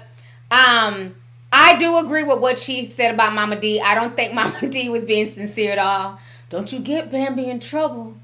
Um, 0.51 1.17
I 1.53 1.77
do 1.79 1.99
agree 1.99 2.23
with 2.23 2.39
what 2.39 2.59
she 2.59 2.87
said 2.87 3.13
about 3.15 3.33
Mama 3.35 3.59
Dee. 3.61 3.81
I 3.81 3.95
don't 3.95 4.17
think 4.17 4.33
Mama 4.35 4.69
Dee 4.69 4.89
was 4.89 5.05
being 5.05 5.27
sincere 5.27 5.73
at 5.73 5.79
all. 5.79 6.19
Don't 6.49 6.73
you 6.73 6.81
get 6.81 7.11
Bambi 7.11 7.49
in 7.49 7.61
trouble. 7.61 8.17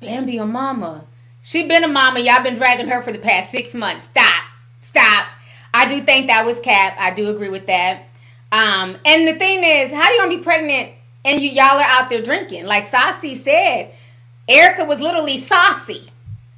Bambi 0.00 0.38
a 0.38 0.46
mama. 0.46 1.04
She 1.42 1.66
been 1.66 1.84
a 1.84 1.88
mama. 1.88 2.20
Y'all 2.20 2.42
been 2.42 2.56
dragging 2.56 2.88
her 2.88 3.02
for 3.02 3.12
the 3.12 3.18
past 3.18 3.50
six 3.50 3.74
months. 3.74 4.04
Stop. 4.06 4.44
Stop. 4.80 5.26
I 5.72 5.86
do 5.86 6.02
think 6.02 6.28
that 6.28 6.46
was 6.46 6.60
cap. 6.60 6.94
I 6.98 7.12
do 7.12 7.28
agree 7.28 7.50
with 7.50 7.66
that. 7.66 8.04
Um, 8.52 8.96
and 9.04 9.26
the 9.26 9.34
thing 9.34 9.64
is, 9.64 9.92
how 9.92 10.10
you 10.10 10.20
gonna 10.20 10.36
be 10.36 10.42
pregnant 10.42 10.92
and 11.24 11.42
you 11.42 11.50
y'all 11.50 11.78
are 11.78 11.82
out 11.82 12.08
there 12.08 12.22
drinking? 12.22 12.66
Like 12.66 12.86
Saucy 12.86 13.34
said, 13.34 13.92
Erica 14.48 14.84
was 14.84 15.00
literally 15.00 15.38
saucy. 15.38 16.10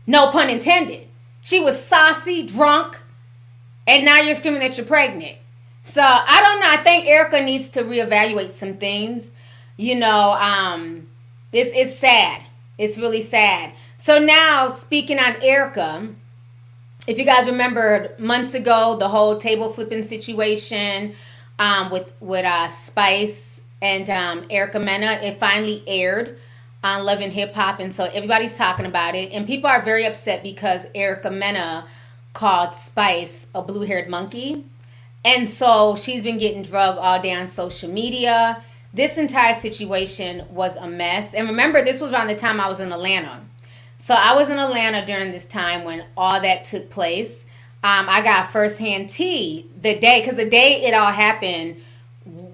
No 0.06 0.30
pun 0.30 0.50
intended. 0.50 1.08
She 1.40 1.60
was 1.60 1.82
saucy, 1.82 2.46
drunk, 2.46 2.98
and 3.86 4.04
now 4.04 4.18
you're 4.20 4.34
screaming 4.34 4.60
that 4.60 4.76
you're 4.76 4.86
pregnant. 4.86 5.38
So 5.86 6.02
I 6.02 6.42
don't 6.42 6.60
know. 6.60 6.68
I 6.68 6.76
think 6.82 7.06
Erica 7.06 7.40
needs 7.40 7.70
to 7.70 7.82
reevaluate 7.82 8.52
some 8.52 8.74
things. 8.74 9.30
You 9.76 9.94
know, 9.94 10.32
um, 10.32 11.06
it's 11.52 11.72
it's 11.74 11.96
sad. 11.98 12.42
It's 12.78 12.98
really 12.98 13.22
sad. 13.22 13.72
So 13.96 14.18
now 14.18 14.70
speaking 14.70 15.18
on 15.18 15.40
Erica, 15.42 16.08
if 17.06 17.18
you 17.18 17.24
guys 17.24 17.46
remember 17.46 18.14
months 18.18 18.54
ago, 18.54 18.96
the 18.98 19.08
whole 19.08 19.38
table 19.38 19.72
flipping 19.72 20.02
situation 20.02 21.14
um, 21.58 21.90
with 21.90 22.12
with 22.20 22.44
uh, 22.44 22.68
Spice 22.68 23.60
and 23.80 24.10
um, 24.10 24.46
Erica 24.50 24.78
Mena, 24.78 25.20
it 25.22 25.38
finally 25.38 25.82
aired 25.86 26.36
on 26.82 27.04
Love 27.04 27.20
and 27.20 27.32
Hip 27.32 27.54
Hop, 27.54 27.80
and 27.80 27.92
so 27.92 28.04
everybody's 28.04 28.56
talking 28.56 28.86
about 28.86 29.14
it, 29.14 29.32
and 29.32 29.46
people 29.46 29.68
are 29.68 29.82
very 29.82 30.04
upset 30.04 30.42
because 30.42 30.86
Erica 30.94 31.30
Mena 31.30 31.86
called 32.32 32.74
Spice 32.74 33.46
a 33.54 33.62
blue 33.62 33.86
haired 33.86 34.08
monkey, 34.08 34.64
and 35.26 35.50
so 35.50 35.96
she's 35.96 36.22
been 36.22 36.38
getting 36.38 36.62
drugged 36.62 36.98
all 36.98 37.20
day 37.20 37.34
on 37.34 37.48
social 37.48 37.90
media. 37.90 38.62
This 38.94 39.18
entire 39.18 39.58
situation 39.58 40.46
was 40.50 40.76
a 40.76 40.86
mess, 40.86 41.34
and 41.34 41.48
remember, 41.48 41.84
this 41.84 42.00
was 42.00 42.12
around 42.12 42.28
the 42.28 42.36
time 42.36 42.60
I 42.60 42.68
was 42.68 42.78
in 42.78 42.92
Atlanta. 42.92 43.40
So 43.98 44.14
I 44.14 44.34
was 44.36 44.48
in 44.48 44.58
Atlanta 44.58 45.04
during 45.04 45.32
this 45.32 45.44
time 45.44 45.82
when 45.82 46.04
all 46.16 46.40
that 46.40 46.64
took 46.64 46.90
place. 46.90 47.44
Um, 47.82 48.06
I 48.08 48.22
got 48.22 48.52
firsthand 48.52 49.10
tea 49.10 49.66
the 49.74 49.98
day 49.98 50.20
because 50.20 50.36
the 50.36 50.48
day 50.48 50.84
it 50.84 50.94
all 50.94 51.12
happened, 51.12 51.82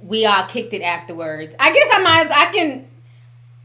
we 0.03 0.25
all 0.25 0.47
kicked 0.47 0.73
it 0.73 0.83
afterwards. 0.83 1.55
I 1.61 1.73
guess 1.73 1.89
I 1.93 1.99
might. 2.01 2.25
As 2.25 2.31
I 2.31 2.53
can. 2.53 2.87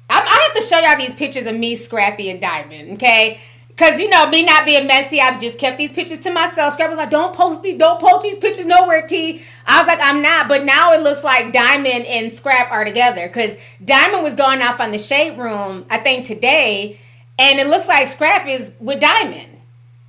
I, 0.09 0.19
I 0.19 0.47
have 0.47 0.61
to 0.61 0.67
show 0.67 0.79
y'all 0.79 0.97
these 0.97 1.15
pictures 1.15 1.47
of 1.47 1.55
me, 1.55 1.77
Scrappy, 1.77 2.29
and 2.29 2.41
Diamond. 2.41 2.93
Okay. 2.93 3.39
Cause 3.77 3.99
you 3.99 4.09
know 4.09 4.25
me 4.25 4.43
not 4.43 4.65
being 4.65 4.87
messy, 4.87 5.21
I've 5.21 5.39
just 5.39 5.59
kept 5.59 5.77
these 5.77 5.91
pictures 5.91 6.19
to 6.21 6.33
myself. 6.33 6.73
Scrap 6.73 6.89
was 6.89 6.97
like, 6.97 7.11
"Don't 7.11 7.35
post 7.35 7.61
these, 7.61 7.77
don't 7.77 7.99
post 7.99 8.23
these 8.23 8.37
pictures 8.37 8.65
nowhere." 8.65 9.05
T. 9.05 9.43
I 9.67 9.79
was 9.79 9.87
like, 9.87 9.99
"I'm 10.01 10.19
not," 10.19 10.47
but 10.47 10.65
now 10.65 10.93
it 10.93 11.03
looks 11.03 11.23
like 11.23 11.53
Diamond 11.53 12.07
and 12.07 12.33
Scrap 12.33 12.71
are 12.71 12.83
together. 12.83 13.29
Cause 13.29 13.55
Diamond 13.85 14.23
was 14.23 14.33
going 14.33 14.63
off 14.63 14.79
on 14.79 14.91
the 14.91 14.97
shade 14.97 15.37
room, 15.37 15.85
I 15.91 15.99
think 15.99 16.25
today, 16.25 16.99
and 17.37 17.59
it 17.59 17.67
looks 17.67 17.87
like 17.87 18.07
Scrap 18.07 18.47
is 18.47 18.73
with 18.79 18.99
Diamond. 18.99 19.57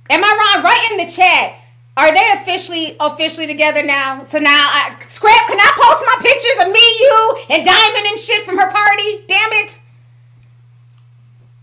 Am 0.09 0.23
I 0.23 0.55
wrong? 0.55 0.63
Write 0.63 0.91
in 0.91 0.97
the 1.05 1.11
chat. 1.11 1.53
Are 1.95 2.11
they 2.11 2.31
officially 2.41 2.95
officially 2.99 3.45
together 3.45 3.83
now? 3.83 4.23
So 4.23 4.39
now, 4.39 4.67
I, 4.71 4.95
Scrap, 5.07 5.47
can 5.47 5.59
I 5.59 5.71
post 5.75 6.03
my 6.07 6.17
pictures 6.23 6.65
of 6.65 6.71
me, 6.71 6.79
you, 6.79 7.43
and 7.49 7.63
Diamond 7.63 8.07
and 8.07 8.19
shit 8.19 8.45
from 8.45 8.57
her 8.57 8.71
party? 8.71 9.25
Damn 9.27 9.53
it. 9.53 9.79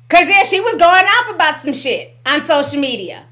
Cause 0.08 0.28
yeah, 0.28 0.44
she 0.44 0.60
was 0.60 0.76
going 0.76 1.04
off 1.04 1.34
about 1.34 1.60
some 1.60 1.74
shit 1.74 2.16
on 2.24 2.42
social 2.42 2.78
media. 2.78 3.24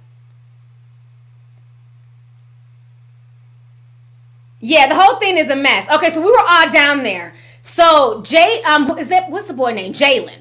Yeah, 4.61 4.89
the 4.89 4.95
whole 4.95 5.19
thing 5.19 5.37
is 5.37 5.51
a 5.51 5.57
mess. 5.57 5.89
Okay, 5.91 6.11
so 6.11 6.21
we 6.21 6.31
were 6.31 6.45
all 6.49 6.71
down 6.71 7.03
there. 7.03 7.35
So 7.63 8.23
Jay, 8.23 8.63
um, 8.63 8.99
is 8.99 9.09
that 9.09 9.31
what's 9.31 9.47
the 9.47 9.55
boy 9.55 9.73
name? 9.73 9.93
Jalen, 9.93 10.39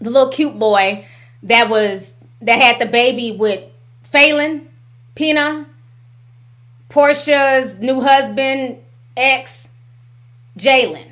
the 0.00 0.10
little 0.10 0.30
cute 0.30 0.58
boy 0.58 1.06
that 1.42 1.68
was 1.68 2.14
that 2.40 2.60
had 2.60 2.78
the 2.80 2.90
baby 2.90 3.30
with 3.30 3.62
Phelan, 4.02 4.68
Pina, 5.14 5.66
Portia's 6.88 7.78
new 7.78 8.00
husband, 8.00 8.78
ex, 9.16 9.68
Jalen. 10.58 11.09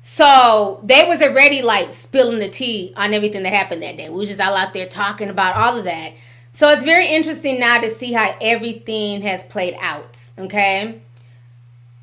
So 0.00 0.80
they 0.82 1.04
was 1.06 1.20
already 1.20 1.62
like 1.62 1.92
spilling 1.92 2.38
the 2.38 2.48
tea 2.48 2.92
on 2.96 3.12
everything 3.12 3.42
that 3.42 3.52
happened 3.52 3.82
that 3.82 3.96
day. 3.96 4.08
We 4.08 4.16
was 4.16 4.28
just 4.28 4.40
all 4.40 4.56
out 4.56 4.72
there 4.72 4.88
talking 4.88 5.28
about 5.28 5.56
all 5.56 5.78
of 5.78 5.84
that. 5.84 6.14
So 6.52 6.68
it's 6.70 6.82
very 6.82 7.08
interesting 7.08 7.60
now 7.60 7.80
to 7.80 7.90
see 7.90 8.12
how 8.12 8.34
everything 8.40 9.22
has 9.22 9.44
played 9.44 9.76
out. 9.80 10.18
Okay. 10.38 11.00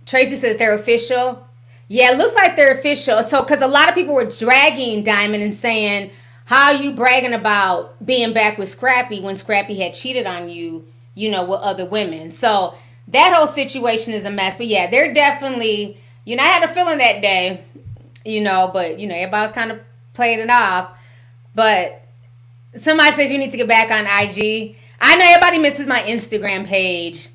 Tracy 0.06 0.38
said 0.38 0.52
that 0.52 0.60
they're 0.60 0.76
official. 0.76 1.46
Yeah, 1.90 2.12
it 2.12 2.18
looks 2.18 2.36
like 2.36 2.56
they're 2.56 2.78
official. 2.78 3.24
So 3.24 3.42
because 3.42 3.62
a 3.62 3.68
lot 3.68 3.90
of 3.90 3.96
people 3.96 4.14
were 4.14 4.30
dragging 4.30 5.04
Diamond 5.04 5.44
and 5.44 5.56
saying, 5.56 6.12
How 6.46 6.68
are 6.68 6.82
you 6.82 6.94
bragging 6.94 7.34
about 7.34 8.06
being 8.06 8.34
back 8.34 8.58
with 8.58 8.70
Scrappy 8.70 9.22
when 9.22 9.38
Scrappy 9.38 9.80
had 9.80 9.96
cheated 9.96 10.26
on 10.26 10.50
you, 10.50 10.86
you 11.16 11.32
know, 11.32 11.44
with 11.44 11.60
other 11.62 11.86
women? 11.86 12.32
So 12.32 12.76
that 13.08 13.34
whole 13.34 13.48
situation 13.48 14.14
is 14.14 14.24
a 14.24 14.32
mess. 14.32 14.58
But 14.58 14.68
yeah, 14.68 14.90
they're 14.90 15.14
definitely 15.14 15.98
you 16.28 16.36
know, 16.36 16.44
I 16.44 16.48
had 16.48 16.70
a 16.70 16.74
feeling 16.74 16.98
that 16.98 17.22
day 17.22 17.64
you 18.28 18.42
know, 18.42 18.70
but 18.72 19.00
you 19.00 19.08
know, 19.08 19.16
everybody's 19.16 19.54
kind 19.54 19.72
of 19.72 19.80
playing 20.14 20.40
it 20.40 20.50
off. 20.50 20.92
But 21.56 22.04
somebody 22.76 23.16
says 23.16 23.32
you 23.32 23.38
need 23.38 23.52
to 23.52 23.58
get 23.58 23.68
back 23.68 23.90
on 23.90 24.06
IG. 24.06 24.76
I 25.00 25.16
know 25.16 25.26
everybody 25.26 25.60
misses 25.60 25.88
my 25.88 26.02
Instagram 26.02 26.66
page. 26.66 27.30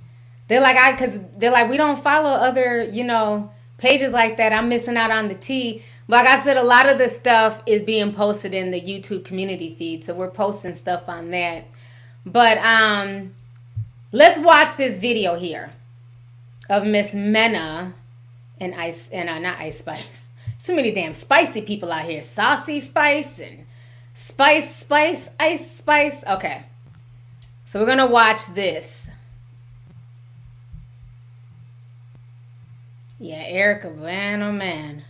They're 0.48 0.60
like, 0.60 0.76
I, 0.76 0.94
cause 0.96 1.18
they're 1.36 1.50
like, 1.50 1.70
we 1.70 1.76
don't 1.76 2.02
follow 2.02 2.30
other, 2.30 2.84
you 2.84 3.04
know, 3.04 3.50
pages 3.78 4.12
like 4.12 4.36
that. 4.36 4.52
I'm 4.52 4.68
missing 4.68 4.96
out 4.96 5.10
on 5.10 5.28
the 5.28 5.34
tea. 5.34 5.82
Like 6.08 6.26
I 6.26 6.42
said, 6.42 6.56
a 6.56 6.62
lot 6.62 6.88
of 6.88 6.98
the 6.98 7.08
stuff 7.08 7.62
is 7.64 7.80
being 7.82 8.12
posted 8.12 8.52
in 8.52 8.70
the 8.70 8.80
YouTube 8.80 9.24
community 9.24 9.74
feed, 9.74 10.04
so 10.04 10.14
we're 10.14 10.30
posting 10.30 10.74
stuff 10.74 11.08
on 11.08 11.30
that. 11.30 11.64
But 12.26 12.58
um, 12.58 13.34
let's 14.10 14.38
watch 14.38 14.76
this 14.76 14.98
video 14.98 15.38
here 15.38 15.70
of 16.68 16.84
Miss 16.84 17.14
Mena 17.14 17.94
and 18.60 18.74
Ice 18.74 19.08
and 19.10 19.30
uh, 19.30 19.38
not 19.38 19.58
Ice 19.58 19.78
Spice 19.78 20.28
so 20.62 20.76
many 20.76 20.92
damn 20.92 21.12
spicy 21.12 21.60
people 21.60 21.90
out 21.90 22.04
here. 22.04 22.22
Saucy 22.22 22.80
Spice 22.80 23.40
and 23.40 23.66
Spice 24.14 24.76
Spice 24.76 25.28
Ice 25.40 25.68
Spice. 25.78 26.22
Okay. 26.24 26.62
So 27.66 27.80
we're 27.80 27.86
going 27.86 27.98
to 27.98 28.06
watch 28.06 28.46
this. 28.54 29.10
Yeah, 33.18 33.42
Erica, 33.44 33.90
man, 33.90 34.40
oh 34.40 34.52
man. 34.52 35.02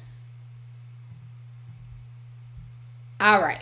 All 3.21 3.43
right. 3.43 3.61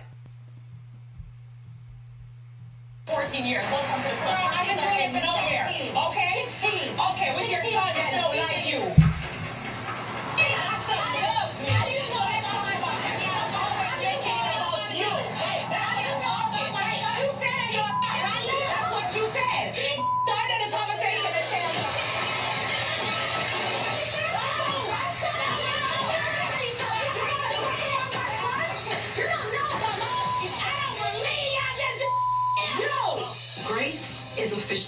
14 3.07 3.45
years. 3.45 3.65
Welcome 3.65 4.03
to 4.03 4.09
the 4.11 4.15
club. 4.15 4.39
I've 4.39 4.67
been 4.69 4.77
doing 4.77 5.17
it 5.17 5.23
for 5.25 5.73
16. 5.75 5.97
Okay? 5.97 6.45
16. 6.47 7.01
Okay, 7.11 7.35
with 7.35 7.51
your 7.51 7.63
son 7.63 7.73
that 7.73 8.11
don't 8.15 8.37
like 8.37 8.71
you. 8.71 9.11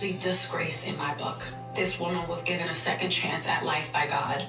Officially 0.02 0.20
disgrace 0.20 0.84
in 0.84 0.96
my 0.96 1.14
book. 1.14 1.40
This 1.74 1.98
woman 2.00 2.26
was 2.26 2.42
given 2.42 2.66
a 2.66 2.72
second 2.72 3.10
chance 3.10 3.46
at 3.46 3.64
life 3.64 3.92
by 3.92 4.06
God. 4.06 4.46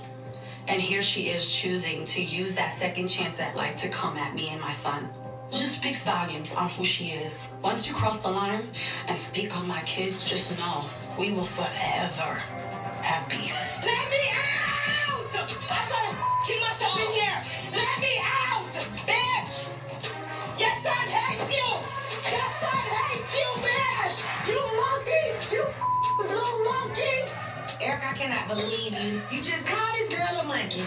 And 0.67 0.81
here 0.81 1.01
she 1.01 1.29
is 1.29 1.51
choosing 1.51 2.05
to 2.05 2.21
use 2.23 2.55
that 2.55 2.71
second 2.71 3.07
chance 3.07 3.39
at 3.39 3.55
life 3.55 3.77
to 3.81 3.89
come 3.89 4.17
at 4.17 4.33
me 4.33 4.49
and 4.49 4.59
my 4.59 4.71
son. 4.71 5.07
Just 5.51 5.75
speaks 5.75 6.03
volumes 6.03 6.53
on 6.53 6.69
who 6.69 6.83
she 6.83 7.09
is. 7.09 7.47
Once 7.61 7.87
you 7.87 7.93
cross 7.93 8.19
the 8.21 8.29
line 8.29 8.67
and 9.07 9.17
speak 9.17 9.55
on 9.55 9.67
my 9.67 9.81
kids, 9.81 10.27
just 10.27 10.57
know 10.57 10.85
we 11.19 11.31
will 11.31 11.43
forever 11.43 12.33
have 13.03 13.29
beef. 13.29 13.53
Let 13.85 14.09
me 14.09 14.25
out! 14.33 15.49
I'm 15.69 16.47
keep 16.47 16.61
myself 16.61 16.99
in 16.99 17.11
here. 17.13 17.43
Let 17.71 17.99
me 18.01 18.17
out, 18.23 18.65
bitch! 19.05 19.69
Yes, 20.57 20.85
I 20.85 21.22
believe 28.47 28.93
you. 28.99 29.21
You 29.31 29.43
just 29.43 29.65
call 29.65 29.93
this 29.93 30.09
girl 30.09 30.41
a 30.41 30.43
monkey. 30.45 30.83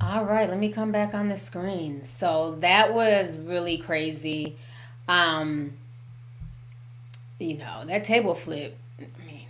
All 0.00 0.24
right, 0.24 0.48
let 0.48 0.58
me 0.58 0.70
come 0.70 0.92
back 0.92 1.14
on 1.14 1.28
the 1.28 1.38
screen. 1.38 2.04
So 2.04 2.56
that 2.60 2.94
was 2.94 3.38
really 3.38 3.78
crazy. 3.78 4.56
Um, 5.08 5.72
you 7.38 7.58
know, 7.58 7.84
that 7.86 8.04
table 8.04 8.34
flip. 8.34 8.78
I 9.00 9.26
mean, 9.26 9.48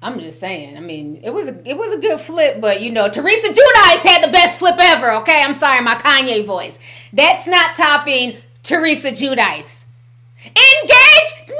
I'm 0.00 0.18
just 0.20 0.40
saying. 0.40 0.76
I 0.76 0.80
mean, 0.80 1.20
it 1.22 1.30
was 1.30 1.48
a, 1.48 1.68
it 1.68 1.76
was 1.76 1.92
a 1.92 1.98
good 1.98 2.20
flip, 2.20 2.60
but 2.60 2.80
you 2.80 2.90
know, 2.90 3.08
Teresa 3.08 3.48
Giudice 3.48 4.06
had 4.06 4.24
the 4.24 4.32
best 4.32 4.58
flip 4.58 4.76
ever. 4.78 5.12
Okay, 5.16 5.42
I'm 5.42 5.54
sorry, 5.54 5.82
my 5.82 5.94
Kanye 5.94 6.46
voice. 6.46 6.78
That's 7.12 7.46
not 7.46 7.76
topping 7.76 8.38
Teresa 8.62 9.10
Giudice. 9.10 9.84
Engaged 10.46 11.36
19 11.48 11.56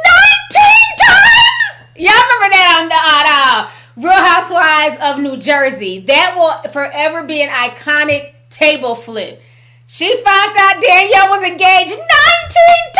times. 1.03 1.83
Y'all 1.97 2.13
remember 2.13 2.51
that 2.55 2.79
on 2.79 2.89
the 2.89 2.95
uh, 2.95 3.71
Real 3.97 4.13
Housewives 4.13 4.99
of 5.01 5.23
New 5.23 5.39
Jersey. 5.39 6.01
That 6.01 6.35
will 6.37 6.71
forever 6.71 7.23
be 7.23 7.41
an 7.41 7.49
iconic 7.49 8.35
table 8.51 8.95
flip. 8.95 9.41
She 9.87 10.15
found 10.23 10.55
out 10.59 10.83
Danielle 10.83 11.31
was 11.31 11.43
engaged 11.43 11.91
19 11.91 11.99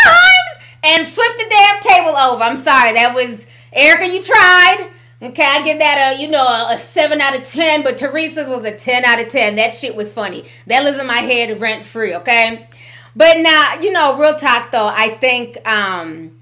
times 0.05 0.47
and 0.83 1.07
flipped 1.07 1.39
the 1.39 1.47
damn 1.51 1.81
table 1.81 2.17
over. 2.17 2.43
I'm 2.43 2.57
sorry, 2.57 2.93
that 2.95 3.15
was 3.15 3.47
Erica. 3.73 4.07
You 4.07 4.23
tried. 4.23 4.91
Okay, 5.21 5.45
I 5.45 5.63
give 5.65 5.79
that 5.79 6.15
a 6.15 6.21
you 6.21 6.29
know 6.29 6.47
a, 6.47 6.79
seven 6.79 7.21
out 7.21 7.35
of 7.35 7.45
ten, 7.45 7.83
but 7.83 7.99
Teresa's 7.99 8.49
was 8.49 8.65
a 8.65 8.77
ten 8.77 9.05
out 9.05 9.21
of 9.21 9.29
ten. 9.29 9.57
That 9.57 9.75
shit 9.75 9.97
was 9.97 10.13
funny. 10.13 10.47
That 10.67 10.85
lives 10.85 10.99
in 10.99 11.07
my 11.07 11.19
head 11.19 11.61
rent 11.61 11.87
free. 11.87 12.15
Okay, 12.15 12.69
but 13.15 13.39
now 13.39 13.81
you 13.81 13.93
know 13.93 14.19
real 14.19 14.37
talk 14.37 14.71
though. 14.71 14.87
I 14.87 15.17
think 15.17 15.59
um 15.69 16.33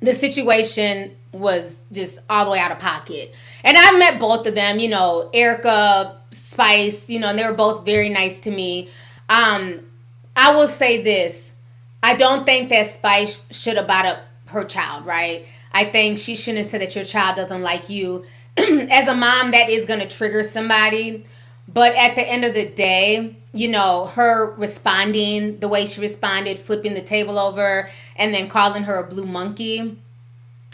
the 0.00 0.14
situation 0.14 1.16
was 1.32 1.80
just 1.90 2.20
all 2.28 2.44
the 2.44 2.50
way 2.50 2.58
out 2.58 2.72
of 2.72 2.78
pocket. 2.78 3.34
And 3.64 3.76
I 3.76 3.96
met 3.98 4.20
both 4.20 4.46
of 4.46 4.54
them, 4.54 4.78
you 4.78 4.88
know, 4.88 5.30
Erica, 5.32 6.20
Spice, 6.30 7.08
you 7.08 7.18
know, 7.18 7.28
and 7.28 7.38
they 7.38 7.44
were 7.44 7.54
both 7.54 7.84
very 7.84 8.08
nice 8.08 8.38
to 8.40 8.50
me. 8.50 8.90
Um, 9.28 9.80
I 10.36 10.54
will 10.54 10.68
say 10.68 11.02
this. 11.02 11.52
I 12.02 12.16
don't 12.16 12.44
think 12.44 12.68
that 12.68 12.90
Spice 12.90 13.44
should 13.50 13.76
have 13.76 13.86
bought 13.86 14.06
up 14.06 14.24
her 14.46 14.64
child, 14.64 15.06
right? 15.06 15.46
I 15.72 15.86
think 15.86 16.18
she 16.18 16.36
shouldn't 16.36 16.58
have 16.58 16.66
said 16.66 16.82
that 16.82 16.94
your 16.94 17.04
child 17.04 17.36
doesn't 17.36 17.62
like 17.62 17.88
you. 17.88 18.24
As 18.56 19.08
a 19.08 19.14
mom, 19.14 19.52
that 19.52 19.70
is 19.70 19.86
going 19.86 20.00
to 20.00 20.08
trigger 20.08 20.42
somebody. 20.42 21.24
But 21.68 21.94
at 21.94 22.16
the 22.16 22.28
end 22.28 22.44
of 22.44 22.54
the 22.54 22.68
day, 22.68 23.36
you 23.52 23.68
know, 23.68 24.06
her 24.06 24.52
responding 24.56 25.60
the 25.60 25.68
way 25.68 25.86
she 25.86 26.00
responded, 26.00 26.58
flipping 26.58 26.94
the 26.94 27.02
table 27.02 27.38
over, 27.38 27.88
and 28.16 28.34
then 28.34 28.48
calling 28.48 28.82
her 28.84 28.96
a 28.96 29.08
blue 29.08 29.26
monkey, 29.26 29.96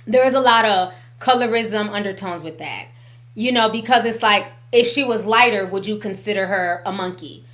there 0.09 0.26
is 0.26 0.34
a 0.34 0.40
lot 0.40 0.64
of 0.64 0.92
colorism 1.20 1.90
undertones 1.90 2.42
with 2.42 2.59
that. 2.59 2.86
You 3.34 3.52
know, 3.52 3.68
because 3.68 4.04
it's 4.04 4.22
like 4.22 4.46
if 4.72 4.88
she 4.88 5.04
was 5.04 5.26
lighter, 5.26 5.64
would 5.66 5.86
you 5.86 5.98
consider 5.98 6.46
her 6.46 6.82
a 6.84 6.90
monkey? 6.90 7.44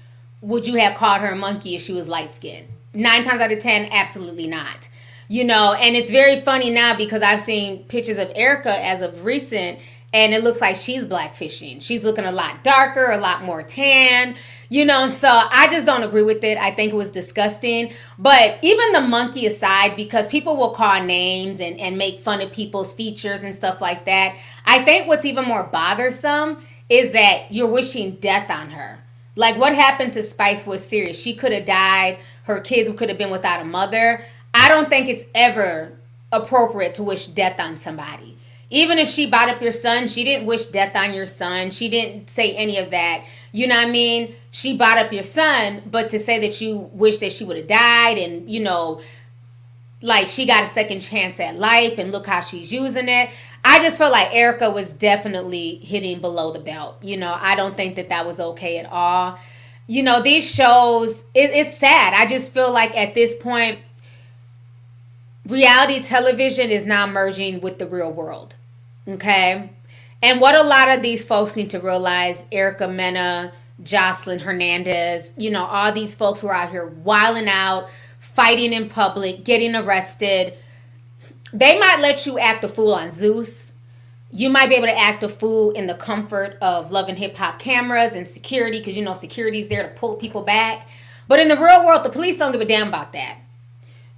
Would 0.40 0.66
you 0.66 0.76
have 0.76 0.96
called 0.96 1.20
her 1.20 1.32
a 1.32 1.36
monkey 1.36 1.74
if 1.76 1.82
she 1.82 1.92
was 1.92 2.08
light 2.08 2.32
skinned? 2.32 2.68
Nine 2.94 3.24
times 3.24 3.40
out 3.40 3.52
of 3.52 3.58
ten, 3.58 3.88
absolutely 3.90 4.46
not. 4.46 4.88
You 5.26 5.44
know, 5.44 5.72
and 5.72 5.96
it's 5.96 6.10
very 6.10 6.40
funny 6.42 6.70
now 6.70 6.96
because 6.96 7.22
I've 7.22 7.40
seen 7.40 7.84
pictures 7.84 8.18
of 8.18 8.30
Erica 8.34 8.84
as 8.84 9.00
of 9.00 9.24
recent, 9.24 9.78
and 10.14 10.32
it 10.32 10.44
looks 10.44 10.60
like 10.60 10.76
she's 10.76 11.04
blackfishing. 11.06 11.82
She's 11.82 12.04
looking 12.04 12.24
a 12.24 12.30
lot 12.30 12.62
darker, 12.62 13.10
a 13.10 13.18
lot 13.18 13.42
more 13.42 13.64
tan, 13.64 14.36
you 14.68 14.84
know. 14.84 15.08
So 15.08 15.28
I 15.28 15.66
just 15.72 15.86
don't 15.86 16.04
agree 16.04 16.22
with 16.22 16.44
it. 16.44 16.56
I 16.56 16.70
think 16.70 16.92
it 16.92 16.96
was 16.96 17.10
disgusting. 17.10 17.92
But 18.16 18.60
even 18.62 18.92
the 18.92 19.00
monkey 19.00 19.44
aside, 19.44 19.96
because 19.96 20.28
people 20.28 20.56
will 20.56 20.70
call 20.70 21.02
names 21.02 21.58
and, 21.58 21.80
and 21.80 21.98
make 21.98 22.20
fun 22.20 22.40
of 22.40 22.52
people's 22.52 22.92
features 22.92 23.42
and 23.42 23.56
stuff 23.56 23.80
like 23.80 24.04
that, 24.04 24.36
I 24.64 24.84
think 24.84 25.08
what's 25.08 25.24
even 25.24 25.46
more 25.46 25.64
bothersome 25.64 26.64
is 26.88 27.10
that 27.10 27.50
you're 27.50 27.66
wishing 27.66 28.12
death 28.12 28.48
on 28.52 28.70
her. 28.70 29.00
Like 29.34 29.58
what 29.58 29.74
happened 29.74 30.12
to 30.12 30.22
Spice 30.22 30.64
was 30.64 30.86
serious. 30.86 31.20
She 31.20 31.34
could 31.34 31.50
have 31.50 31.64
died. 31.64 32.18
Her 32.44 32.60
kids 32.60 32.88
could 32.96 33.08
have 33.08 33.18
been 33.18 33.32
without 33.32 33.62
a 33.62 33.64
mother. 33.64 34.24
I 34.52 34.68
don't 34.68 34.88
think 34.88 35.08
it's 35.08 35.24
ever 35.34 35.98
appropriate 36.30 36.94
to 36.94 37.02
wish 37.02 37.26
death 37.26 37.58
on 37.58 37.78
somebody. 37.78 38.33
Even 38.70 38.98
if 38.98 39.08
she 39.10 39.28
bought 39.28 39.48
up 39.48 39.62
your 39.62 39.72
son, 39.72 40.08
she 40.08 40.24
didn't 40.24 40.46
wish 40.46 40.66
death 40.66 40.96
on 40.96 41.14
your 41.14 41.26
son. 41.26 41.70
She 41.70 41.88
didn't 41.88 42.30
say 42.30 42.54
any 42.56 42.78
of 42.78 42.90
that. 42.90 43.24
You 43.52 43.66
know 43.66 43.76
what 43.76 43.88
I 43.88 43.90
mean? 43.90 44.34
She 44.50 44.76
bought 44.76 44.98
up 44.98 45.12
your 45.12 45.22
son, 45.22 45.82
but 45.90 46.10
to 46.10 46.18
say 46.18 46.40
that 46.40 46.60
you 46.60 46.90
wish 46.92 47.18
that 47.18 47.32
she 47.32 47.44
would 47.44 47.56
have 47.56 47.66
died 47.66 48.18
and, 48.18 48.50
you 48.50 48.60
know, 48.60 49.00
like 50.00 50.26
she 50.26 50.44
got 50.44 50.64
a 50.64 50.66
second 50.66 51.00
chance 51.00 51.40
at 51.40 51.56
life 51.56 51.98
and 51.98 52.12
look 52.12 52.26
how 52.26 52.40
she's 52.40 52.72
using 52.72 53.08
it. 53.08 53.30
I 53.64 53.78
just 53.78 53.96
felt 53.96 54.12
like 54.12 54.34
Erica 54.34 54.70
was 54.70 54.92
definitely 54.92 55.76
hitting 55.76 56.20
below 56.20 56.52
the 56.52 56.58
belt. 56.58 57.02
You 57.02 57.16
know, 57.16 57.36
I 57.40 57.56
don't 57.56 57.76
think 57.76 57.96
that 57.96 58.10
that 58.10 58.26
was 58.26 58.38
okay 58.38 58.78
at 58.78 58.86
all. 58.86 59.38
You 59.86 60.02
know, 60.02 60.22
these 60.22 60.48
shows, 60.48 61.24
it, 61.34 61.50
it's 61.50 61.78
sad. 61.78 62.12
I 62.14 62.26
just 62.26 62.52
feel 62.52 62.70
like 62.70 62.94
at 62.94 63.14
this 63.14 63.34
point, 63.34 63.78
reality 65.46 66.02
television 66.02 66.70
is 66.70 66.86
now 66.86 67.06
merging 67.06 67.60
with 67.60 67.78
the 67.78 67.86
real 67.86 68.12
world. 68.12 68.54
Okay? 69.06 69.70
And 70.22 70.40
what 70.40 70.54
a 70.54 70.62
lot 70.62 70.88
of 70.88 71.02
these 71.02 71.22
folks 71.22 71.56
need 71.56 71.70
to 71.70 71.78
realize 71.78 72.44
Erica 72.50 72.88
Mena, 72.88 73.52
Joseline 73.82 74.40
Hernandez, 74.40 75.34
you 75.36 75.50
know, 75.50 75.66
all 75.66 75.92
these 75.92 76.14
folks 76.14 76.40
who 76.40 76.48
are 76.48 76.54
out 76.54 76.70
here 76.70 76.86
wilding 76.86 77.48
out, 77.48 77.88
fighting 78.18 78.72
in 78.72 78.88
public, 78.88 79.44
getting 79.44 79.74
arrested. 79.74 80.54
They 81.52 81.78
might 81.78 82.00
let 82.00 82.24
you 82.24 82.38
act 82.38 82.64
a 82.64 82.68
fool 82.68 82.94
on 82.94 83.10
Zeus. 83.10 83.72
You 84.32 84.50
might 84.50 84.68
be 84.68 84.74
able 84.74 84.86
to 84.86 84.98
act 84.98 85.22
a 85.22 85.28
fool 85.28 85.70
in 85.72 85.86
the 85.86 85.94
comfort 85.94 86.56
of 86.60 86.90
love 86.90 87.08
and 87.08 87.18
hip 87.18 87.36
hop 87.36 87.58
cameras 87.58 88.14
and 88.14 88.26
security 88.26 88.78
because 88.78 88.96
you 88.96 89.04
know 89.04 89.14
security's 89.14 89.68
there 89.68 89.88
to 89.88 89.94
pull 89.94 90.16
people 90.16 90.42
back. 90.42 90.88
But 91.28 91.38
in 91.38 91.48
the 91.48 91.56
real 91.56 91.84
world, 91.84 92.04
the 92.04 92.10
police 92.10 92.38
don't 92.38 92.52
give 92.52 92.60
a 92.60 92.64
damn 92.64 92.88
about 92.88 93.12
that. 93.12 93.38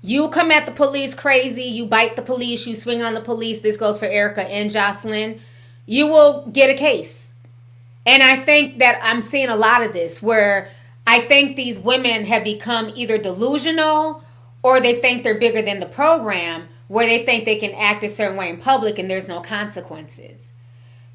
You 0.06 0.28
come 0.28 0.52
at 0.52 0.66
the 0.66 0.72
police 0.72 1.16
crazy, 1.16 1.64
you 1.64 1.84
bite 1.84 2.14
the 2.14 2.22
police, 2.22 2.64
you 2.64 2.76
swing 2.76 3.02
on 3.02 3.14
the 3.14 3.20
police. 3.20 3.60
This 3.60 3.76
goes 3.76 3.98
for 3.98 4.04
Erica 4.04 4.44
and 4.44 4.70
Joseline. 4.70 5.40
You 5.84 6.06
will 6.06 6.46
get 6.46 6.70
a 6.70 6.74
case. 6.74 7.32
And 8.06 8.22
I 8.22 8.44
think 8.44 8.78
that 8.78 9.00
I'm 9.02 9.20
seeing 9.20 9.48
a 9.48 9.56
lot 9.56 9.82
of 9.82 9.92
this 9.92 10.22
where 10.22 10.70
I 11.08 11.22
think 11.22 11.56
these 11.56 11.80
women 11.80 12.26
have 12.26 12.44
become 12.44 12.92
either 12.94 13.18
delusional 13.18 14.22
or 14.62 14.80
they 14.80 15.00
think 15.00 15.24
they're 15.24 15.40
bigger 15.40 15.60
than 15.60 15.80
the 15.80 15.86
program 15.86 16.68
where 16.86 17.06
they 17.06 17.26
think 17.26 17.44
they 17.44 17.56
can 17.56 17.72
act 17.72 18.04
a 18.04 18.08
certain 18.08 18.36
way 18.36 18.48
in 18.48 18.58
public 18.58 19.00
and 19.00 19.10
there's 19.10 19.26
no 19.26 19.40
consequences. 19.40 20.52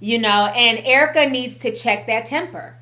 You 0.02 0.20
know, 0.20 0.48
and 0.48 0.80
Erica 0.80 1.28
needs 1.28 1.58
to 1.60 1.74
check 1.74 2.08
that 2.08 2.26
temper. 2.26 2.76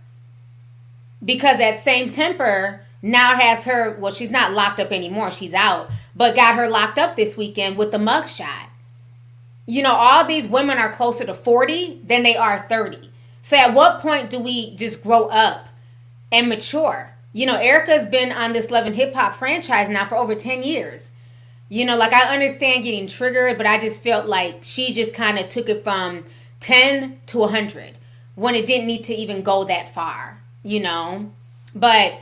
Because 1.23 1.59
that 1.59 1.81
same 1.81 2.09
temper 2.11 2.81
now 3.01 3.35
has 3.35 3.65
her, 3.65 3.95
well, 3.99 4.13
she's 4.13 4.31
not 4.31 4.53
locked 4.53 4.79
up 4.79 4.91
anymore, 4.91 5.31
she's 5.31 5.53
out, 5.53 5.89
but 6.15 6.35
got 6.35 6.55
her 6.55 6.69
locked 6.69 6.97
up 6.97 7.15
this 7.15 7.37
weekend 7.37 7.77
with 7.77 7.91
the 7.91 7.97
mugshot. 7.97 8.67
You 9.65 9.83
know, 9.83 9.93
all 9.93 10.25
these 10.25 10.47
women 10.47 10.77
are 10.77 10.91
closer 10.91 11.25
to 11.25 11.33
40 11.33 12.01
than 12.03 12.23
they 12.23 12.35
are 12.35 12.65
30. 12.67 13.11
So 13.41 13.55
at 13.55 13.73
what 13.73 14.01
point 14.01 14.29
do 14.29 14.39
we 14.39 14.75
just 14.75 15.03
grow 15.03 15.27
up 15.27 15.67
and 16.31 16.49
mature? 16.49 17.15
You 17.33 17.45
know, 17.45 17.55
Erica's 17.55 18.07
been 18.07 18.31
on 18.31 18.53
this 18.53 18.71
Love 18.71 18.85
and 18.85 18.95
Hip 18.95 19.13
Hop 19.13 19.35
franchise 19.35 19.89
now 19.89 20.05
for 20.05 20.15
over 20.15 20.33
10 20.33 20.63
years. 20.63 21.11
You 21.69 21.85
know, 21.85 21.95
like 21.95 22.13
I 22.13 22.33
understand 22.33 22.83
getting 22.83 23.07
triggered, 23.07 23.57
but 23.57 23.67
I 23.67 23.79
just 23.79 24.01
felt 24.01 24.25
like 24.25 24.61
she 24.63 24.91
just 24.91 25.13
kind 25.13 25.37
of 25.37 25.49
took 25.49 25.69
it 25.69 25.83
from 25.83 26.25
10 26.61 27.21
to 27.27 27.37
100 27.37 27.97
when 28.33 28.55
it 28.55 28.65
didn't 28.65 28.87
need 28.87 29.03
to 29.03 29.13
even 29.13 29.43
go 29.43 29.63
that 29.65 29.93
far, 29.93 30.41
you 30.63 30.79
know? 30.79 31.31
But 31.75 32.13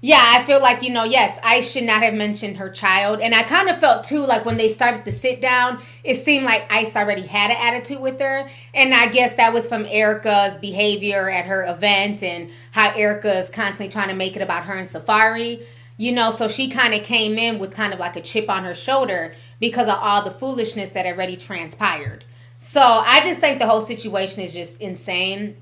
yeah, 0.00 0.22
I 0.22 0.44
feel 0.44 0.60
like, 0.60 0.82
you 0.82 0.90
know, 0.90 1.02
yes, 1.02 1.40
I 1.42 1.60
should 1.60 1.82
not 1.82 2.04
have 2.04 2.14
mentioned 2.14 2.58
her 2.58 2.70
child. 2.70 3.20
And 3.20 3.34
I 3.34 3.42
kind 3.42 3.68
of 3.68 3.80
felt 3.80 4.04
too 4.04 4.24
like 4.24 4.44
when 4.44 4.56
they 4.56 4.68
started 4.68 5.04
to 5.04 5.10
sit 5.10 5.40
down, 5.40 5.82
it 6.04 6.16
seemed 6.16 6.44
like 6.44 6.70
Ice 6.70 6.94
already 6.94 7.26
had 7.26 7.50
an 7.50 7.56
attitude 7.56 7.98
with 8.00 8.20
her. 8.20 8.48
And 8.72 8.94
I 8.94 9.08
guess 9.08 9.34
that 9.34 9.52
was 9.52 9.66
from 9.66 9.84
Erica's 9.86 10.56
behavior 10.58 11.28
at 11.28 11.46
her 11.46 11.64
event 11.64 12.22
and 12.22 12.50
how 12.70 12.94
Erica 12.94 13.38
is 13.38 13.48
constantly 13.48 13.92
trying 13.92 14.08
to 14.08 14.14
make 14.14 14.36
it 14.36 14.42
about 14.42 14.66
her 14.66 14.74
and 14.74 14.88
Safaree. 14.88 15.64
You 15.96 16.12
know, 16.12 16.30
so 16.30 16.46
she 16.46 16.68
kind 16.68 16.94
of 16.94 17.02
came 17.02 17.36
in 17.36 17.58
with 17.58 17.74
kind 17.74 17.92
of 17.92 17.98
like 17.98 18.14
a 18.14 18.20
chip 18.20 18.48
on 18.48 18.62
her 18.62 18.76
shoulder 18.76 19.34
because 19.58 19.88
of 19.88 19.98
all 20.00 20.22
the 20.22 20.30
foolishness 20.30 20.90
that 20.90 21.06
already 21.06 21.36
transpired. 21.36 22.24
So 22.60 22.80
I 22.80 23.20
just 23.22 23.40
think 23.40 23.58
the 23.58 23.66
whole 23.66 23.80
situation 23.80 24.42
is 24.42 24.52
just 24.52 24.80
insane. 24.80 25.56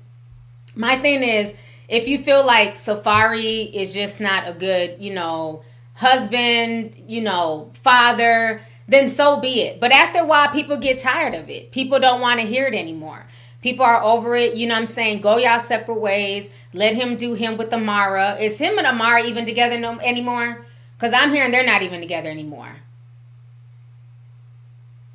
My 0.75 0.95
thing 0.99 1.23
is, 1.23 1.55
if 1.87 2.07
you 2.07 2.17
feel 2.17 2.45
like 2.45 2.75
Safaree 2.75 3.73
is 3.73 3.93
just 3.93 4.19
not 4.19 4.47
a 4.47 4.53
good, 4.53 4.97
you 4.99 5.13
know, 5.13 5.63
husband, 5.93 6.95
you 7.07 7.21
know, 7.21 7.71
father, 7.81 8.61
then 8.87 9.09
so 9.09 9.39
be 9.39 9.61
it. 9.61 9.79
But 9.79 9.91
after 9.91 10.19
a 10.19 10.25
while, 10.25 10.49
people 10.49 10.77
get 10.77 10.99
tired 10.99 11.33
of 11.33 11.49
it. 11.49 11.71
People 11.71 11.99
don't 11.99 12.21
want 12.21 12.39
to 12.39 12.45
hear 12.45 12.67
it 12.67 12.75
anymore. 12.75 13.25
People 13.61 13.85
are 13.85 14.01
over 14.01 14.35
it. 14.35 14.55
You 14.55 14.67
know 14.67 14.75
I'm 14.75 14.85
saying? 14.85 15.21
Go 15.21 15.37
y'all 15.37 15.59
separate 15.59 15.99
ways. 15.99 16.49
Let 16.73 16.95
him 16.95 17.17
do 17.17 17.33
him 17.33 17.57
with 17.57 17.73
Amara. 17.73 18.37
Is 18.39 18.59
him 18.59 18.77
and 18.77 18.87
Amara 18.87 19.23
even 19.25 19.45
together 19.45 19.77
no, 19.79 19.99
anymore? 19.99 20.65
Because 20.97 21.13
I'm 21.13 21.33
hearing 21.33 21.51
they're 21.51 21.65
not 21.65 21.81
even 21.81 21.99
together 21.99 22.29
anymore. 22.29 22.77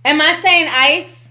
Am 0.05 0.21
I 0.21 0.39
saying 0.43 0.69
Ice? 0.71 1.29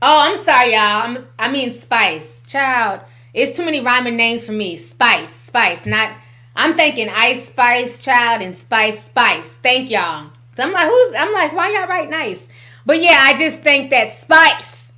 Oh, 0.00 0.20
I'm 0.22 0.38
sorry, 0.38 0.72
y'all. 0.72 0.80
I'm, 0.80 1.26
I 1.38 1.50
mean 1.50 1.72
Spice. 1.72 2.42
Child. 2.46 3.00
It's 3.32 3.56
too 3.56 3.64
many 3.64 3.80
rhyming 3.80 4.16
names 4.16 4.44
for 4.44 4.52
me. 4.52 4.76
Spice, 4.76 5.34
Spice. 5.34 5.86
Not. 5.86 6.16
I'm 6.56 6.76
thinking 6.76 7.08
Ice 7.08 7.48
Spice, 7.48 7.98
Child, 7.98 8.42
and 8.42 8.56
Spice, 8.56 9.04
Spice. 9.04 9.56
Thank 9.56 9.90
y'all. 9.90 10.30
I'm 10.58 10.72
like, 10.72 10.88
who's? 10.88 11.14
I'm 11.14 11.32
like, 11.32 11.52
why 11.52 11.72
y'all 11.72 11.86
write 11.86 12.10
nice? 12.10 12.48
But 12.84 13.02
yeah, 13.02 13.18
I 13.20 13.38
just 13.38 13.62
think 13.62 13.90
that 13.90 14.12
Spice. 14.12 14.92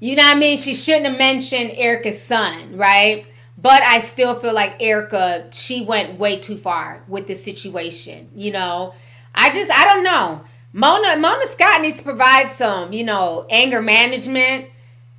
You 0.00 0.16
know 0.16 0.24
what 0.24 0.36
I 0.36 0.38
mean? 0.38 0.58
She 0.58 0.74
shouldn't 0.74 1.06
have 1.06 1.18
mentioned 1.18 1.72
Erica's 1.74 2.22
son, 2.22 2.76
right? 2.76 3.26
But 3.56 3.82
I 3.82 4.00
still 4.00 4.34
feel 4.34 4.52
like 4.52 4.82
Erica, 4.82 5.48
she 5.52 5.84
went 5.84 6.18
way 6.18 6.38
too 6.40 6.56
far 6.56 7.04
with 7.06 7.26
the 7.26 7.34
situation. 7.34 8.28
You 8.34 8.52
know, 8.52 8.94
I 9.34 9.52
just, 9.52 9.70
I 9.70 9.84
don't 9.84 10.02
know. 10.02 10.42
Mona, 10.72 11.16
Mona 11.16 11.46
Scott 11.46 11.82
needs 11.82 11.98
to 11.98 12.04
provide 12.04 12.48
some, 12.48 12.92
you 12.92 13.04
know, 13.04 13.46
anger 13.50 13.82
management, 13.82 14.70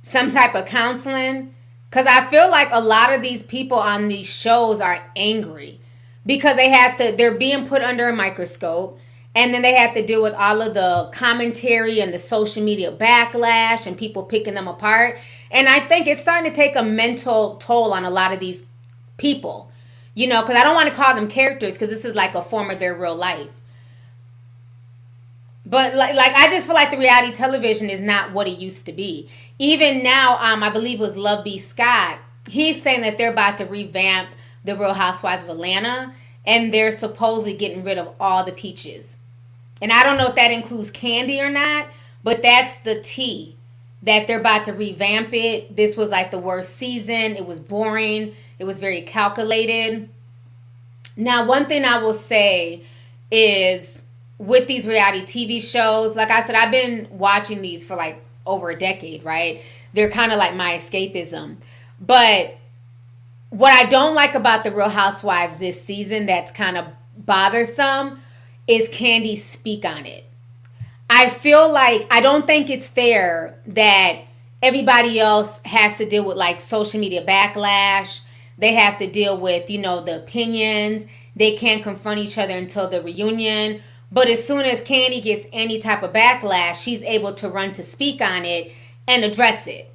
some 0.02 0.32
type 0.32 0.54
of 0.54 0.66
counseling. 0.66 1.54
Because 1.94 2.08
I 2.08 2.28
feel 2.28 2.50
like 2.50 2.70
a 2.72 2.80
lot 2.80 3.12
of 3.12 3.22
these 3.22 3.44
people 3.44 3.78
on 3.78 4.08
these 4.08 4.26
shows 4.26 4.80
are 4.80 5.12
angry 5.14 5.78
because 6.26 6.56
they 6.56 6.68
have 6.70 6.96
to, 6.96 7.14
they're 7.16 7.38
being 7.38 7.68
put 7.68 7.82
under 7.82 8.08
a 8.08 8.12
microscope. 8.12 8.98
And 9.32 9.54
then 9.54 9.62
they 9.62 9.76
have 9.76 9.94
to 9.94 10.04
deal 10.04 10.20
with 10.20 10.34
all 10.34 10.60
of 10.60 10.74
the 10.74 11.08
commentary 11.12 12.00
and 12.00 12.12
the 12.12 12.18
social 12.18 12.64
media 12.64 12.90
backlash 12.90 13.86
and 13.86 13.96
people 13.96 14.24
picking 14.24 14.54
them 14.54 14.66
apart. 14.66 15.20
And 15.52 15.68
I 15.68 15.86
think 15.86 16.08
it's 16.08 16.20
starting 16.20 16.50
to 16.50 16.56
take 16.56 16.74
a 16.74 16.82
mental 16.82 17.54
toll 17.58 17.92
on 17.92 18.04
a 18.04 18.10
lot 18.10 18.32
of 18.32 18.40
these 18.40 18.64
people, 19.16 19.70
you 20.14 20.26
know, 20.26 20.42
because 20.42 20.56
I 20.56 20.64
don't 20.64 20.74
want 20.74 20.88
to 20.88 20.94
call 20.96 21.14
them 21.14 21.28
characters 21.28 21.74
because 21.74 21.90
this 21.90 22.04
is 22.04 22.16
like 22.16 22.34
a 22.34 22.42
form 22.42 22.70
of 22.70 22.80
their 22.80 22.96
real 22.96 23.14
life. 23.14 23.50
But 25.66 25.94
like, 25.94 26.14
like 26.14 26.32
I 26.34 26.48
just 26.50 26.66
feel 26.66 26.74
like 26.74 26.90
the 26.90 26.98
reality 26.98 27.34
television 27.34 27.88
is 27.88 28.00
not 28.00 28.32
what 28.32 28.46
it 28.46 28.58
used 28.58 28.86
to 28.86 28.92
be. 28.92 29.28
Even 29.58 30.02
now, 30.02 30.36
um, 30.38 30.62
I 30.62 30.70
believe 30.70 30.98
it 30.98 31.02
was 31.02 31.16
Love 31.16 31.44
B. 31.44 31.58
Scott. 31.58 32.18
He's 32.48 32.82
saying 32.82 33.00
that 33.02 33.16
they're 33.16 33.32
about 33.32 33.56
to 33.58 33.64
revamp 33.64 34.30
the 34.64 34.76
Real 34.76 34.94
Housewives 34.94 35.42
of 35.44 35.48
Atlanta, 35.48 36.14
and 36.44 36.72
they're 36.72 36.90
supposedly 36.90 37.54
getting 37.54 37.84
rid 37.84 37.98
of 37.98 38.14
all 38.20 38.44
the 38.44 38.52
peaches. 38.52 39.16
And 39.80 39.92
I 39.92 40.02
don't 40.02 40.18
know 40.18 40.28
if 40.28 40.34
that 40.34 40.50
includes 40.50 40.90
Kandi 40.90 41.40
or 41.40 41.50
not, 41.50 41.88
but 42.22 42.42
that's 42.42 42.76
the 42.78 43.00
tea 43.02 43.56
that 44.02 44.26
they're 44.26 44.40
about 44.40 44.66
to 44.66 44.72
revamp 44.72 45.32
it. 45.32 45.74
This 45.74 45.96
was 45.96 46.10
like 46.10 46.30
the 46.30 46.38
worst 46.38 46.74
season. 46.76 47.36
It 47.36 47.46
was 47.46 47.58
boring. 47.58 48.34
It 48.58 48.64
was 48.64 48.78
very 48.78 49.02
calculated. 49.02 50.08
Now, 51.16 51.46
one 51.46 51.66
thing 51.66 51.84
I 51.84 52.02
will 52.02 52.14
say 52.14 52.82
is 53.30 54.02
with 54.46 54.68
these 54.68 54.86
reality 54.86 55.22
TV 55.24 55.62
shows, 55.62 56.16
like 56.16 56.30
I 56.30 56.42
said, 56.42 56.54
I've 56.54 56.70
been 56.70 57.08
watching 57.10 57.62
these 57.62 57.84
for 57.84 57.96
like 57.96 58.22
over 58.46 58.70
a 58.70 58.78
decade, 58.78 59.24
right? 59.24 59.62
They're 59.92 60.10
kind 60.10 60.32
of 60.32 60.38
like 60.38 60.54
my 60.54 60.76
escapism. 60.76 61.56
But 62.00 62.56
what 63.50 63.72
I 63.72 63.88
don't 63.88 64.14
like 64.14 64.34
about 64.34 64.64
the 64.64 64.72
Real 64.72 64.88
Housewives 64.88 65.58
this 65.58 65.82
season 65.82 66.26
that's 66.26 66.50
kind 66.50 66.76
of 66.76 66.86
bothersome 67.16 68.20
is 68.66 68.88
Kandi 68.88 69.38
speak 69.38 69.84
on 69.84 70.06
it. 70.06 70.24
I 71.08 71.30
feel 71.30 71.70
like 71.70 72.06
I 72.10 72.20
don't 72.20 72.46
think 72.46 72.70
it's 72.70 72.88
fair 72.88 73.58
that 73.66 74.22
everybody 74.62 75.20
else 75.20 75.60
has 75.64 75.98
to 75.98 76.08
deal 76.08 76.24
with 76.24 76.36
like 76.36 76.60
social 76.60 76.98
media 76.98 77.24
backlash. 77.24 78.20
They 78.58 78.74
have 78.74 78.98
to 78.98 79.10
deal 79.10 79.38
with, 79.38 79.70
you 79.70 79.78
know, 79.78 80.02
the 80.02 80.16
opinions. 80.16 81.06
They 81.36 81.56
can't 81.56 81.82
confront 81.82 82.20
each 82.20 82.38
other 82.38 82.54
until 82.54 82.88
the 82.88 83.02
reunion. 83.02 83.82
But 84.14 84.28
as 84.28 84.46
soon 84.46 84.64
as 84.64 84.80
Kandi 84.80 85.22
gets 85.22 85.46
any 85.52 85.78
type 85.78 86.02
of 86.02 86.14
backlash, 86.14 86.76
she's 86.76 87.02
able 87.02 87.34
to 87.34 87.50
run 87.50 87.74
to 87.74 87.82
speak 87.82 88.22
on 88.22 88.46
it 88.46 88.72
and 89.06 89.24
address 89.24 89.66
it. 89.66 89.92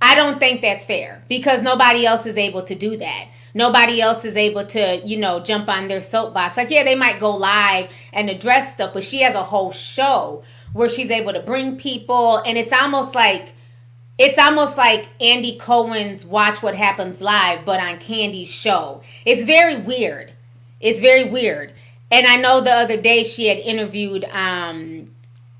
I 0.00 0.14
don't 0.14 0.38
think 0.38 0.60
that's 0.60 0.84
fair 0.84 1.24
because 1.28 1.62
nobody 1.62 2.06
else 2.06 2.26
is 2.26 2.36
able 2.36 2.62
to 2.64 2.76
do 2.76 2.96
that 2.98 3.28
nobody 3.54 4.00
else 4.00 4.24
is 4.24 4.36
able 4.36 4.66
to, 4.66 5.00
you 5.04 5.16
know, 5.16 5.40
jump 5.40 5.68
on 5.68 5.88
their 5.88 6.00
soapbox. 6.00 6.56
Like, 6.56 6.70
yeah, 6.70 6.84
they 6.84 6.94
might 6.94 7.20
go 7.20 7.34
live 7.34 7.90
and 8.12 8.30
address 8.30 8.74
stuff, 8.74 8.94
but 8.94 9.04
she 9.04 9.22
has 9.22 9.34
a 9.34 9.44
whole 9.44 9.72
show 9.72 10.42
where 10.72 10.88
she's 10.88 11.10
able 11.10 11.32
to 11.32 11.40
bring 11.40 11.76
people, 11.76 12.38
and 12.38 12.56
it's 12.56 12.72
almost 12.72 13.14
like 13.14 13.52
it's 14.18 14.38
almost 14.38 14.76
like 14.76 15.08
Andy 15.20 15.58
Cohen's 15.58 16.24
Watch 16.24 16.62
What 16.62 16.76
Happens 16.76 17.20
Live, 17.20 17.64
but 17.64 17.80
on 17.80 17.98
Kandi's 17.98 18.48
show. 18.48 19.02
It's 19.24 19.44
very 19.44 19.82
weird. 19.82 20.32
It's 20.80 21.00
very 21.00 21.30
weird. 21.30 21.72
And 22.12 22.26
I 22.26 22.36
know 22.36 22.60
the 22.60 22.70
other 22.70 23.00
day 23.00 23.24
she 23.24 23.48
had 23.48 23.56
interviewed 23.56 24.24
um, 24.26 25.10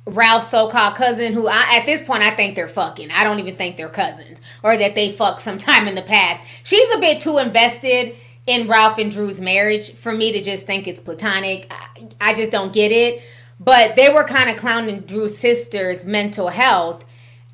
Ralph's 0.07 0.51
so-called 0.51 0.97
cousin, 0.97 1.33
who 1.33 1.49
I, 1.49 1.79
at 1.79 1.87
this 1.87 2.03
point 2.03 2.23
I 2.23 2.31
think 2.31 2.55
they're 2.55 2.69
fucking. 2.69 3.11
I 3.11 3.25
don't 3.25 3.39
even 3.39 3.57
think 3.57 3.79
they're 3.79 3.89
cousins, 3.89 4.41
or 4.63 4.77
that 4.77 4.95
they 4.95 5.11
fucked 5.11 5.41
sometime 5.41 5.89
in 5.89 5.95
the 5.95 6.03
past. 6.03 6.45
She's 6.63 6.95
a 6.95 7.01
bit 7.01 7.23
too 7.23 7.39
invested 7.39 8.17
in 8.47 8.69
Ralph 8.69 8.99
and 8.99 9.11
Drew's 9.11 9.41
marriage 9.41 9.95
for 9.95 10.13
me 10.13 10.31
to 10.33 10.43
just 10.43 10.67
think 10.67 10.87
it's 10.87 11.01
platonic. 11.01 11.73
I, 11.73 12.09
I 12.33 12.35
just 12.35 12.53
don't 12.53 12.73
get 12.73 12.93
it. 12.93 13.23
But 13.59 13.97
they 13.97 14.13
were 14.13 14.25
kind 14.25 14.51
of 14.51 14.57
clowning 14.57 15.01
Drew's 15.03 15.39
sister's 15.39 16.05
mental 16.05 16.49
health. 16.49 17.05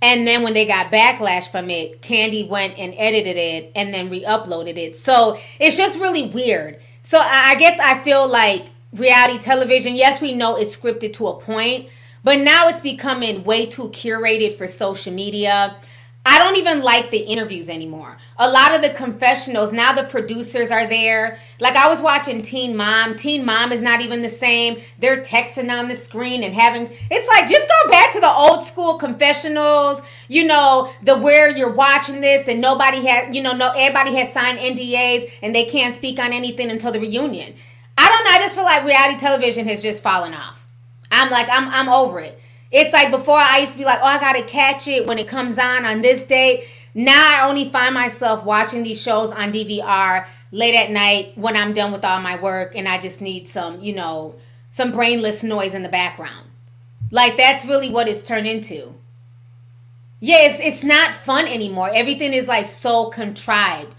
And 0.01 0.27
then 0.27 0.43
when 0.43 0.55
they 0.55 0.67
got 0.67 0.91
backlash 0.91 1.51
from 1.51 1.71
it, 1.71 2.01
Kandi 2.03 2.49
went 2.49 2.79
and 2.79 2.95
edited 2.97 3.37
it 3.37 3.73
and 3.75 3.93
then 3.93 4.09
re-uploaded 4.09 4.77
it. 4.77 4.97
So 4.97 5.39
it's 5.61 5.77
just 5.77 6.01
really 6.01 6.27
weird. 6.27 6.81
So 7.03 7.19
I 7.21 7.57
guess 7.57 7.79
I 7.79 8.03
feel 8.03 8.27
like 8.27 8.67
reality 8.93 9.39
television, 9.39 9.97
yes, 9.97 10.21
we 10.21 10.33
know 10.33 10.57
it's 10.57 10.77
scripted 10.77 11.13
to 11.15 11.27
a 11.27 11.41
point, 11.41 11.89
but 12.25 12.39
now 12.41 12.69
it's 12.69 12.81
becoming 12.81 13.45
way 13.45 13.67
too 13.67 13.89
curated 13.91 14.57
for 14.57 14.67
social 14.67 15.13
media. 15.13 15.77
I 16.31 16.39
don't 16.39 16.57
even 16.57 16.83
like 16.83 17.11
the 17.11 17.21
interviews 17.21 17.71
anymore. 17.71 18.19
A 18.37 18.51
lot 18.51 18.75
of 18.75 18.83
the 18.83 18.91
confessionals, 18.91 19.73
now 19.73 19.95
the 19.95 20.09
producers 20.09 20.71
are 20.71 20.87
there. 20.87 21.39
Like 21.59 21.75
I 21.75 21.89
was 21.89 22.03
watching 22.03 22.43
Teen 22.43 22.77
Mom. 22.77 23.17
Teen 23.17 23.47
Mom 23.47 23.73
is 23.73 23.81
not 23.81 24.03
even 24.03 24.21
the 24.21 24.29
same. 24.29 24.83
They're 24.99 25.23
texting 25.23 25.71
on 25.71 25.89
the 25.89 25.97
screen 25.97 26.43
and 26.43 26.55
having 26.55 26.91
it's 27.11 27.29
like 27.29 27.49
just 27.49 27.67
go 27.67 27.91
back 27.91 28.13
to 28.13 28.21
the 28.21 28.31
old 28.31 28.63
school 28.63 28.99
confessionals, 28.99 30.03
you 30.29 30.45
know, 30.45 30.93
the 31.03 31.17
where 31.17 31.49
you're 31.49 31.73
watching 31.73 32.21
this 32.21 32.47
and 32.47 32.61
nobody 32.61 33.07
had, 33.07 33.35
you 33.35 33.43
know, 33.43 33.57
no 33.57 33.71
everybody 33.71 34.15
has 34.17 34.31
signed 34.31 34.59
NDAs 34.59 35.31
and 35.41 35.55
they 35.55 35.65
can't 35.65 35.95
speak 35.95 36.19
on 36.19 36.35
anything 36.35 36.71
until 36.71 36.93
the 36.93 37.01
reunion. 37.01 37.55
I 37.99 38.09
don't 38.09 38.25
know, 38.25 38.31
I 38.31 38.39
just 38.39 38.55
feel 38.55 38.65
like 38.65 38.85
reality 38.85 39.19
television 39.19 39.67
has 39.67 39.83
just 39.83 40.03
fallen 40.03 40.33
off. 40.33 40.65
I'm 41.11 41.31
like, 41.31 41.49
I'm 41.51 41.69
I'm 41.69 41.89
over 41.89 42.21
it. 42.21 42.41
It's 42.71 42.93
like 42.93 43.11
before 43.11 43.39
I 43.39 43.59
used 43.59 43.73
to 43.73 43.79
be 43.79 43.85
like, 43.85 43.99
oh, 44.01 44.07
I 44.07 44.21
gotta 44.21 44.45
catch 44.45 44.87
it 44.87 45.07
when 45.07 45.19
it 45.19 45.27
comes 45.27 45.59
on 45.59 45.85
on 45.85 46.01
this 46.01 46.23
date. 46.23 46.65
Now 46.95 47.33
I 47.35 47.49
only 47.49 47.71
find 47.71 47.95
myself 47.95 48.45
watching 48.45 48.85
these 48.85 49.01
shows 49.01 49.33
on 49.33 49.53
DVR 49.53 50.27
late 50.53 50.77
at 50.77 50.91
night 50.91 51.37
when 51.37 51.57
I'm 51.57 51.73
done 51.73 51.93
with 51.93 52.05
all 52.05 52.21
my 52.21 52.41
work 52.41 52.77
and 52.77 52.89
I 52.89 53.01
just 53.01 53.21
need 53.21 53.49
some, 53.49 53.81
you 53.81 53.95
know, 53.95 54.37
some 54.71 54.93
brainless 54.93 55.43
noise 55.43 55.75
in 55.75 55.83
the 55.83 55.89
background. 55.89 56.47
Like 57.11 57.37
that's 57.37 57.65
really 57.65 57.91
what 57.91 58.09
it's 58.09 58.23
turned 58.25 58.47
into. 58.47 58.95
Yeah, 60.21 60.43
it's 60.43 60.61
it's 60.61 60.85
not 60.85 61.15
fun 61.15 61.47
anymore. 61.47 61.91
Everything 61.93 62.33
is 62.33 62.47
like 62.47 62.67
so 62.67 63.07
contrived. 63.07 63.95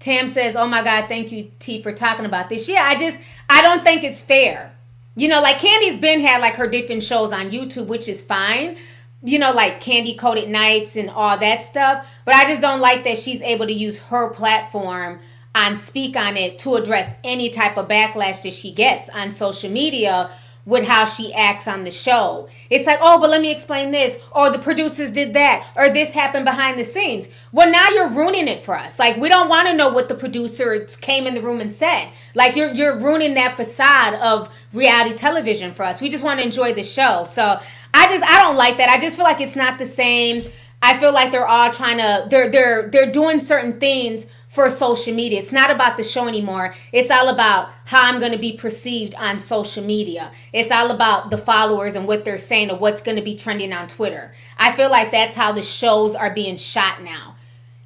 Tam 0.00 0.28
says, 0.28 0.56
"Oh 0.56 0.66
my 0.66 0.82
God, 0.82 1.06
thank 1.08 1.30
you, 1.30 1.50
T, 1.58 1.82
for 1.82 1.92
talking 1.92 2.24
about 2.24 2.48
this." 2.48 2.68
Yeah, 2.68 2.82
I 2.82 2.98
just 2.98 3.20
I 3.48 3.62
don't 3.62 3.84
think 3.84 4.02
it's 4.02 4.20
fair. 4.20 4.72
You 5.14 5.28
know, 5.28 5.40
like 5.40 5.58
Kandi's 5.58 6.00
been 6.00 6.20
had 6.20 6.40
like 6.40 6.56
her 6.56 6.66
different 6.66 7.04
shows 7.04 7.32
on 7.32 7.50
YouTube, 7.50 7.86
which 7.86 8.08
is 8.08 8.22
fine. 8.22 8.76
You 9.22 9.38
know, 9.38 9.52
like 9.52 9.82
Kandi 9.82 10.16
Koated 10.16 10.48
Nights 10.48 10.96
and 10.96 11.10
all 11.10 11.36
that 11.38 11.62
stuff. 11.62 12.06
But 12.24 12.34
I 12.34 12.44
just 12.44 12.62
don't 12.62 12.80
like 12.80 13.04
that 13.04 13.18
she's 13.18 13.42
able 13.42 13.66
to 13.66 13.72
use 13.72 13.98
her 13.98 14.32
platform 14.32 15.20
and 15.54 15.78
speak 15.78 16.16
on 16.16 16.36
it 16.36 16.58
to 16.60 16.76
address 16.76 17.14
any 17.22 17.50
type 17.50 17.76
of 17.76 17.88
backlash 17.88 18.42
that 18.42 18.54
she 18.54 18.72
gets 18.72 19.08
on 19.10 19.32
social 19.32 19.70
media 19.70 20.30
with 20.66 20.84
how 20.84 21.04
she 21.04 21.32
acts 21.32 21.66
on 21.66 21.84
the 21.84 21.90
show. 21.90 22.48
It's 22.68 22.86
like, 22.86 22.98
oh, 23.00 23.18
but 23.18 23.30
let 23.30 23.40
me 23.40 23.50
explain 23.50 23.90
this, 23.90 24.18
or 24.32 24.50
the 24.50 24.58
producers 24.58 25.10
did 25.10 25.32
that, 25.32 25.66
or 25.76 25.88
this 25.88 26.12
happened 26.12 26.44
behind 26.44 26.78
the 26.78 26.84
scenes. 26.84 27.28
Well, 27.52 27.70
now 27.70 27.88
you're 27.88 28.08
ruining 28.08 28.46
it 28.46 28.64
for 28.64 28.78
us. 28.78 28.98
Like, 28.98 29.16
we 29.16 29.28
don't 29.28 29.48
want 29.48 29.68
to 29.68 29.74
know 29.74 29.88
what 29.90 30.08
the 30.08 30.14
producers 30.14 30.96
came 30.96 31.26
in 31.26 31.34
the 31.34 31.42
room 31.42 31.60
and 31.60 31.72
said. 31.72 32.10
Like, 32.34 32.56
you're 32.56 32.70
you're 32.72 32.96
ruining 32.96 33.34
that 33.34 33.56
facade 33.56 34.14
of 34.14 34.50
reality 34.72 35.16
television 35.16 35.74
for 35.74 35.84
us. 35.84 36.00
We 36.00 36.08
just 36.08 36.24
want 36.24 36.40
to 36.40 36.46
enjoy 36.46 36.74
the 36.74 36.82
show. 36.82 37.24
So 37.28 37.60
I 37.92 38.06
just 38.08 38.24
I 38.24 38.42
don't 38.42 38.56
like 38.56 38.76
that. 38.76 38.88
I 38.88 39.00
just 39.00 39.16
feel 39.16 39.24
like 39.24 39.40
it's 39.40 39.56
not 39.56 39.78
the 39.78 39.86
same. 39.86 40.42
I 40.82 40.98
feel 40.98 41.12
like 41.12 41.30
they're 41.32 41.46
all 41.46 41.72
trying 41.72 41.98
to 41.98 42.26
they're 42.28 42.50
they're 42.50 42.88
they're 42.88 43.12
doing 43.12 43.40
certain 43.40 43.78
things 43.80 44.26
for 44.50 44.68
social 44.68 45.14
media. 45.14 45.38
It's 45.38 45.52
not 45.52 45.70
about 45.70 45.96
the 45.96 46.02
show 46.02 46.26
anymore. 46.26 46.74
It's 46.92 47.10
all 47.10 47.28
about 47.28 47.70
how 47.86 48.08
I'm 48.08 48.18
going 48.18 48.32
to 48.32 48.38
be 48.38 48.52
perceived 48.52 49.14
on 49.14 49.38
social 49.38 49.82
media. 49.82 50.32
It's 50.52 50.72
all 50.72 50.90
about 50.90 51.30
the 51.30 51.38
followers 51.38 51.94
and 51.94 52.06
what 52.06 52.24
they're 52.24 52.36
saying 52.36 52.68
or 52.68 52.76
what's 52.76 53.00
going 53.00 53.16
to 53.16 53.22
be 53.22 53.36
trending 53.36 53.72
on 53.72 53.86
Twitter. 53.86 54.34
I 54.58 54.72
feel 54.72 54.90
like 54.90 55.12
that's 55.12 55.36
how 55.36 55.52
the 55.52 55.62
shows 55.62 56.16
are 56.16 56.34
being 56.34 56.56
shot 56.56 57.00
now. 57.00 57.36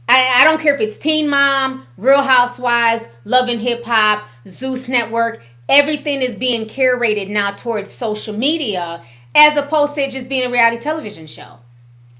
I, 0.08 0.40
I 0.40 0.44
don't 0.44 0.60
care 0.60 0.74
if 0.74 0.80
it's 0.80 0.96
Teen 0.96 1.28
Mom, 1.28 1.86
Real 1.98 2.22
Housewives, 2.22 3.08
Love 3.26 3.48
and 3.48 3.60
Hip 3.60 3.84
Hop, 3.84 4.26
Zeus 4.48 4.88
Network. 4.88 5.42
Everything 5.68 6.22
is 6.22 6.34
being 6.34 6.66
curated 6.66 7.28
now 7.28 7.52
towards 7.52 7.90
social 7.92 8.34
media 8.34 9.02
as 9.34 9.56
opposed 9.56 9.94
to 9.96 10.10
just 10.10 10.30
being 10.30 10.46
a 10.46 10.50
reality 10.50 10.80
television 10.80 11.26
show. 11.26 11.58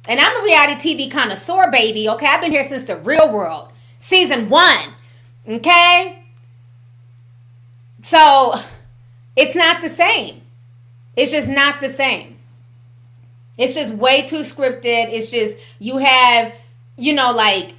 And 0.07 0.21
I'm 0.21 0.39
a 0.39 0.45
reality 0.45 0.97
TV 0.97 1.11
connoisseur, 1.11 1.71
baby. 1.71 2.09
Okay, 2.11 2.27
I've 2.27 2.43
been 2.43 2.53
here 2.53 2.65
since 2.65 2.85
the 2.85 2.97
real 2.97 3.33
world, 3.33 3.69
season 3.99 4.49
one. 4.49 4.95
Okay, 5.47 6.25
so 8.03 8.61
it's 9.37 9.55
not 9.55 9.83
the 9.83 9.89
same. 9.89 10.43
It's 11.17 11.31
just 11.31 11.49
not 11.49 11.81
the 11.81 11.89
same. 11.89 12.39
It's 13.57 13.75
just 13.75 13.95
way 13.95 14.27
too 14.27 14.41
scripted. 14.41 15.13
It's 15.13 15.31
just 15.31 15.59
you 15.79 15.99
have, 15.99 16.53
you 16.97 17.13
know, 17.13 17.31
like 17.31 17.75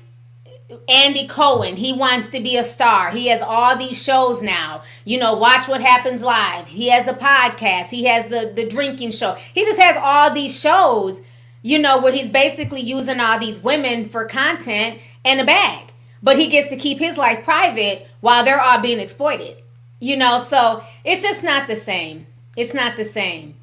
Andy 0.87 1.27
Cohen, 1.27 1.77
he 1.77 1.93
wants 1.93 2.29
to 2.29 2.39
be 2.39 2.57
a 2.57 2.63
star. 2.63 3.11
He 3.11 3.27
has 3.27 3.41
all 3.41 3.77
these 3.77 4.01
shows 4.01 4.41
now. 4.41 4.83
You 5.03 5.19
know, 5.19 5.33
watch 5.35 5.67
what 5.67 5.81
happens 5.81 6.21
live. 6.21 6.67
He 6.69 6.89
has 6.89 7.07
a 7.07 7.13
podcast. 7.13 7.87
He 7.87 8.05
has 8.05 8.29
the 8.29 8.51
the 8.55 8.67
drinking 8.67 9.11
show. 9.11 9.37
He 9.53 9.65
just 9.65 9.79
has 9.79 9.97
all 9.97 10.33
these 10.33 10.57
shows, 10.57 11.21
you 11.61 11.77
know, 11.77 12.01
where 12.01 12.13
he's 12.13 12.29
basically 12.29 12.81
using 12.81 13.19
all 13.19 13.39
these 13.39 13.61
women 13.61 14.09
for 14.09 14.25
content 14.25 14.99
and 15.23 15.41
a 15.41 15.45
bag. 15.45 15.84
But 16.25 16.39
he 16.39 16.47
gets 16.47 16.69
to 16.69 16.75
keep 16.75 16.97
his 16.97 17.17
life 17.17 17.43
private 17.43 18.07
while 18.19 18.43
they're 18.43 18.59
all 18.59 18.81
being 18.81 18.99
exploited. 18.99 19.57
You 19.99 20.17
know, 20.17 20.43
so 20.43 20.83
it's 21.03 21.21
just 21.21 21.43
not 21.43 21.67
the 21.67 21.75
same. 21.75 22.25
It's 22.57 22.73
not 22.73 22.97
the 22.97 23.05
same. 23.05 23.53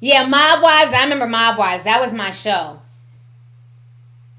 Yeah, 0.00 0.26
Mob 0.26 0.60
Wives, 0.60 0.92
I 0.92 1.04
remember 1.04 1.28
Mob 1.28 1.56
Wives. 1.56 1.84
That 1.84 2.00
was 2.00 2.12
my 2.12 2.32
show. 2.32 2.80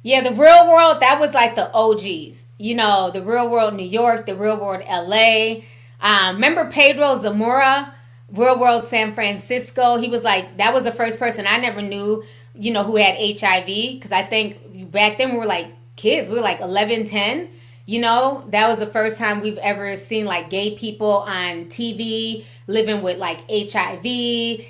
Yeah, 0.03 0.21
the 0.21 0.35
real 0.35 0.69
world, 0.69 0.99
that 0.99 1.21
was 1.21 1.33
like 1.33 1.55
the 1.55 1.71
OGs. 1.73 2.43
You 2.57 2.75
know, 2.75 3.11
the 3.11 3.21
real 3.21 3.49
world 3.49 3.73
New 3.73 3.87
York, 3.87 4.25
the 4.25 4.35
real 4.35 4.59
world 4.59 4.83
LA. 4.85 5.61
Um, 6.01 6.35
remember 6.35 6.69
Pedro 6.69 7.15
Zamora, 7.15 7.93
real 8.29 8.59
world 8.59 8.83
San 8.83 9.13
Francisco? 9.13 9.95
He 9.95 10.09
was 10.09 10.25
like, 10.25 10.57
that 10.57 10.73
was 10.73 10.83
the 10.83 10.91
first 10.91 11.17
person 11.17 11.47
I 11.47 11.55
never 11.55 11.81
knew, 11.81 12.25
you 12.53 12.73
know, 12.73 12.83
who 12.83 12.97
had 12.97 13.15
HIV. 13.15 13.67
Because 13.67 14.11
I 14.11 14.23
think 14.23 14.91
back 14.91 15.17
then 15.17 15.31
we 15.31 15.37
were 15.37 15.45
like 15.45 15.67
kids, 15.95 16.29
we 16.29 16.35
were 16.35 16.41
like 16.41 16.59
11, 16.59 17.05
10. 17.05 17.49
You 17.89 17.99
know, 17.99 18.43
that 18.49 18.67
was 18.67 18.77
the 18.77 18.85
first 18.85 19.17
time 19.17 19.41
we've 19.41 19.57
ever 19.57 19.95
seen 19.95 20.25
like 20.25 20.51
gay 20.51 20.75
people 20.77 21.23
on 21.27 21.65
TV 21.65 22.45
living 22.67 23.01
with 23.01 23.17
like 23.17 23.39
HIV 23.49 24.05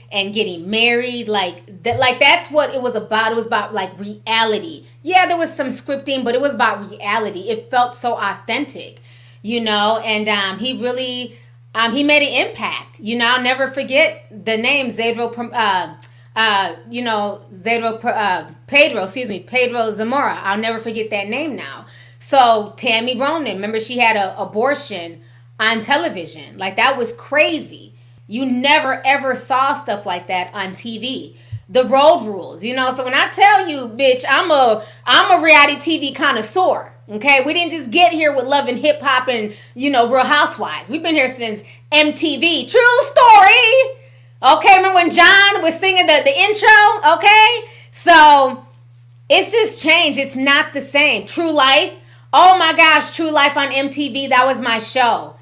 and 0.10 0.34
getting 0.34 0.70
married. 0.70 1.28
Like 1.28 1.84
that, 1.84 2.00
like 2.00 2.22
that's 2.22 2.50
what 2.50 2.74
it 2.74 2.82
was 2.82 2.96
about. 2.96 3.34
It 3.34 3.36
was 3.36 3.46
about 3.46 3.74
like 3.74 3.92
reality. 4.00 4.86
Yeah, 5.04 5.26
there 5.28 5.36
was 5.36 5.54
some 5.54 5.68
scripting, 5.68 6.24
but 6.24 6.34
it 6.34 6.40
was 6.40 6.54
about 6.54 6.90
reality. 6.90 7.50
It 7.50 7.70
felt 7.70 7.98
so 7.98 8.18
authentic, 8.18 9.02
you 9.42 9.60
know. 9.60 9.98
And 9.98 10.30
um, 10.30 10.60
he 10.60 10.82
really, 10.82 11.38
um, 11.76 11.92
he 11.92 12.06
made 12.06 12.26
an 12.26 12.48
impact. 12.48 13.02
You 13.02 13.18
know, 13.18 13.36
I'll 13.36 13.44
never 13.44 13.70
forget 13.70 14.28
the 14.32 14.56
name 14.56 14.88
Zedro. 14.88 15.38
Uh, 15.54 15.96
uh, 16.38 16.76
you 16.90 17.02
know, 17.02 17.42
Zedro, 17.54 18.02
uh, 18.06 18.46
Pedro, 18.68 19.04
excuse 19.04 19.28
me, 19.28 19.42
Pedro 19.42 19.92
Zamora. 19.92 20.40
I'll 20.42 20.58
never 20.58 20.80
forget 20.80 21.10
that 21.10 21.28
name 21.28 21.58
now. 21.58 21.86
So 22.20 22.74
Tami 22.78 23.20
Roman, 23.20 23.56
remember 23.56 23.80
she 23.80 24.00
had 24.00 24.18
an 24.18 24.36
abortion 24.38 25.22
on 25.60 25.82
television. 25.82 26.58
Like 26.58 26.76
that 26.76 26.98
was 26.98 27.14
crazy. 27.14 27.94
You 28.28 28.46
never 28.46 29.02
ever 29.06 29.36
saw 29.36 29.74
stuff 29.74 30.06
like 30.06 30.28
that 30.28 30.54
on 30.54 30.74
TV. 30.74 31.36
The 31.68 31.86
road 31.86 32.26
rules, 32.26 32.64
you 32.64 32.76
know. 32.76 32.94
So 32.94 33.04
when 33.06 33.14
I 33.14 33.30
tell 33.30 33.68
you, 33.68 33.88
bitch, 33.88 34.26
I'm 34.28 34.52
a 34.52 34.86
I'm 35.06 35.40
a 35.40 35.44
reality 35.44 35.76
TV 35.76 36.16
connoisseur. 36.16 36.94
Okay, 37.10 37.42
we 37.44 37.54
didn't 37.54 37.72
just 37.72 37.90
get 37.90 38.12
here 38.12 38.36
with 38.36 38.46
love 38.46 38.68
and 38.68 38.78
hip 38.78 39.02
hop 39.02 39.28
and 39.28 39.56
you 39.74 39.90
know 39.90 40.12
Real 40.12 40.26
Housewives. 40.26 40.90
We've 40.90 41.02
been 41.02 41.16
here 41.16 41.28
since 41.28 41.64
MTV. 41.92 42.70
True 42.70 43.00
story. 43.02 43.98
Okay, 44.42 44.78
remember 44.78 44.96
when 44.96 45.12
John 45.12 45.62
was 45.62 45.80
singing 45.80 46.06
the 46.06 46.22
the 46.24 46.40
intro? 46.40 47.14
Okay, 47.16 47.66
so 47.92 48.66
it's 49.30 49.52
just 49.52 49.80
changed. 49.80 50.20
It's 50.20 50.36
not 50.36 50.74
the 50.74 50.82
same. 50.82 51.26
True 51.26 51.52
Life. 51.52 51.94
Oh 52.32 52.58
my 52.58 52.74
gosh, 52.74 53.16
True 53.16 53.32
Life 53.32 53.58
on 53.58 53.70
MTV. 53.70 54.30
That 54.30 54.46
was 54.46 54.62
my 54.62 54.80
show. 54.80 55.36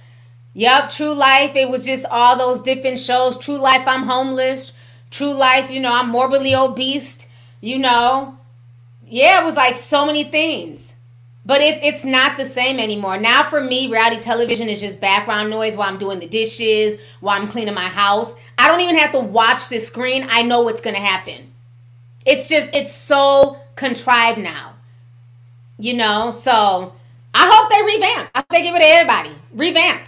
Yep, 0.53 0.91
True 0.91 1.13
Life. 1.13 1.55
It 1.55 1.69
was 1.69 1.85
just 1.85 2.05
all 2.09 2.37
those 2.37 2.61
different 2.61 2.99
shows. 2.99 3.37
True 3.37 3.57
Life, 3.57 3.87
I'm 3.87 4.03
homeless. 4.03 4.71
True 5.11 5.33
Life, 5.33 5.69
you 5.69 5.79
know, 5.81 5.93
I'm 5.93 6.09
morbidly 6.09 6.55
obese. 6.55 7.27
You 7.59 7.79
know, 7.79 8.37
yeah, 9.05 9.41
it 9.41 9.45
was 9.45 9.55
like 9.55 9.75
so 9.77 10.05
many 10.05 10.23
things. 10.23 10.93
But 11.45 11.61
it's 11.61 11.79
it's 11.81 12.05
not 12.05 12.37
the 12.37 12.45
same 12.45 12.79
anymore. 12.79 13.17
Now 13.17 13.43
for 13.49 13.61
me, 13.61 13.89
reality 13.89 14.21
television 14.21 14.69
is 14.69 14.81
just 14.81 15.01
background 15.01 15.49
noise 15.49 15.77
while 15.77 15.89
I'm 15.89 15.97
doing 15.97 16.19
the 16.19 16.27
dishes, 16.27 16.99
while 17.21 17.41
I'm 17.41 17.47
cleaning 17.49 17.73
my 17.73 17.87
house. 17.87 18.33
I 18.57 18.67
don't 18.67 18.81
even 18.81 18.97
have 18.97 19.13
to 19.13 19.19
watch 19.19 19.69
the 19.69 19.79
screen. 19.79 20.27
I 20.29 20.41
know 20.43 20.61
what's 20.61 20.81
gonna 20.81 20.99
happen. 20.99 21.53
It's 22.25 22.49
just 22.49 22.73
it's 22.73 22.93
so 22.93 23.59
contrived 23.75 24.39
now. 24.39 24.76
You 25.79 25.93
know, 25.93 26.31
so 26.31 26.93
I 27.33 27.47
hope 27.51 27.69
they 27.69 27.83
revamp. 27.83 28.31
I 28.33 28.39
hope 28.39 28.49
they 28.49 28.63
give 28.63 28.75
it 28.75 28.79
to 28.79 28.85
everybody. 28.85 29.35
Revamp. 29.53 30.03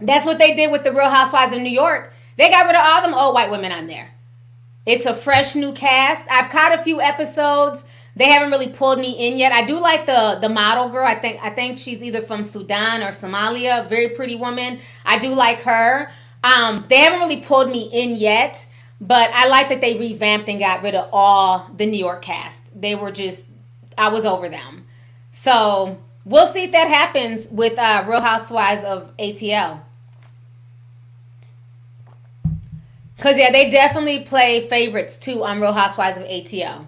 That's 0.00 0.26
what 0.26 0.38
they 0.38 0.54
did 0.54 0.70
with 0.70 0.84
the 0.84 0.92
Real 0.92 1.10
Housewives 1.10 1.52
of 1.52 1.60
New 1.60 1.70
York. 1.70 2.12
They 2.36 2.50
got 2.50 2.66
rid 2.66 2.74
of 2.74 2.82
all 2.82 3.02
them 3.02 3.14
old 3.14 3.34
white 3.34 3.50
women 3.50 3.72
on 3.72 3.86
there. 3.86 4.12
It's 4.86 5.06
a 5.06 5.14
fresh 5.14 5.54
new 5.54 5.72
cast. 5.72 6.26
I've 6.30 6.50
caught 6.50 6.78
a 6.78 6.82
few 6.82 7.00
episodes. 7.00 7.84
They 8.16 8.30
haven't 8.30 8.50
really 8.50 8.68
pulled 8.68 8.98
me 8.98 9.12
in 9.12 9.38
yet. 9.38 9.52
I 9.52 9.64
do 9.64 9.78
like 9.78 10.06
the 10.06 10.38
the 10.40 10.48
model 10.48 10.88
girl. 10.88 11.06
I 11.06 11.14
think 11.14 11.42
I 11.42 11.50
think 11.50 11.78
she's 11.78 12.02
either 12.02 12.22
from 12.22 12.42
Sudan 12.42 13.02
or 13.02 13.12
Somalia. 13.12 13.88
Very 13.88 14.10
pretty 14.10 14.36
woman. 14.36 14.80
I 15.04 15.18
do 15.18 15.32
like 15.32 15.60
her. 15.60 16.10
Um, 16.42 16.86
they 16.88 16.96
haven't 16.96 17.20
really 17.20 17.42
pulled 17.42 17.70
me 17.70 17.90
in 17.92 18.16
yet, 18.16 18.66
but 19.00 19.30
I 19.32 19.46
like 19.48 19.68
that 19.68 19.80
they 19.80 19.98
revamped 19.98 20.48
and 20.48 20.58
got 20.58 20.82
rid 20.82 20.94
of 20.94 21.08
all 21.12 21.70
the 21.76 21.86
New 21.86 21.98
York 21.98 22.22
cast. 22.22 22.78
They 22.80 22.94
were 22.94 23.12
just 23.12 23.46
I 23.96 24.08
was 24.08 24.24
over 24.24 24.48
them. 24.48 24.86
So 25.30 25.98
we'll 26.24 26.46
see 26.46 26.64
if 26.64 26.72
that 26.72 26.88
happens 26.88 27.48
with 27.48 27.78
uh, 27.78 28.04
Real 28.06 28.20
Housewives 28.20 28.84
of 28.84 29.16
ATL. 29.16 29.80
Cause 33.18 33.36
yeah, 33.36 33.52
they 33.52 33.68
definitely 33.70 34.20
play 34.20 34.66
favorites 34.66 35.18
too 35.18 35.44
on 35.44 35.60
Real 35.60 35.74
Housewives 35.74 36.16
of 36.16 36.24
ATL. 36.24 36.86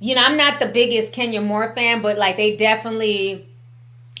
You 0.00 0.14
know, 0.14 0.22
I'm 0.22 0.38
not 0.38 0.58
the 0.58 0.66
biggest 0.66 1.12
Kenya 1.12 1.42
Moore 1.42 1.74
fan, 1.74 2.00
but 2.00 2.16
like 2.16 2.38
they 2.38 2.56
definitely 2.56 3.46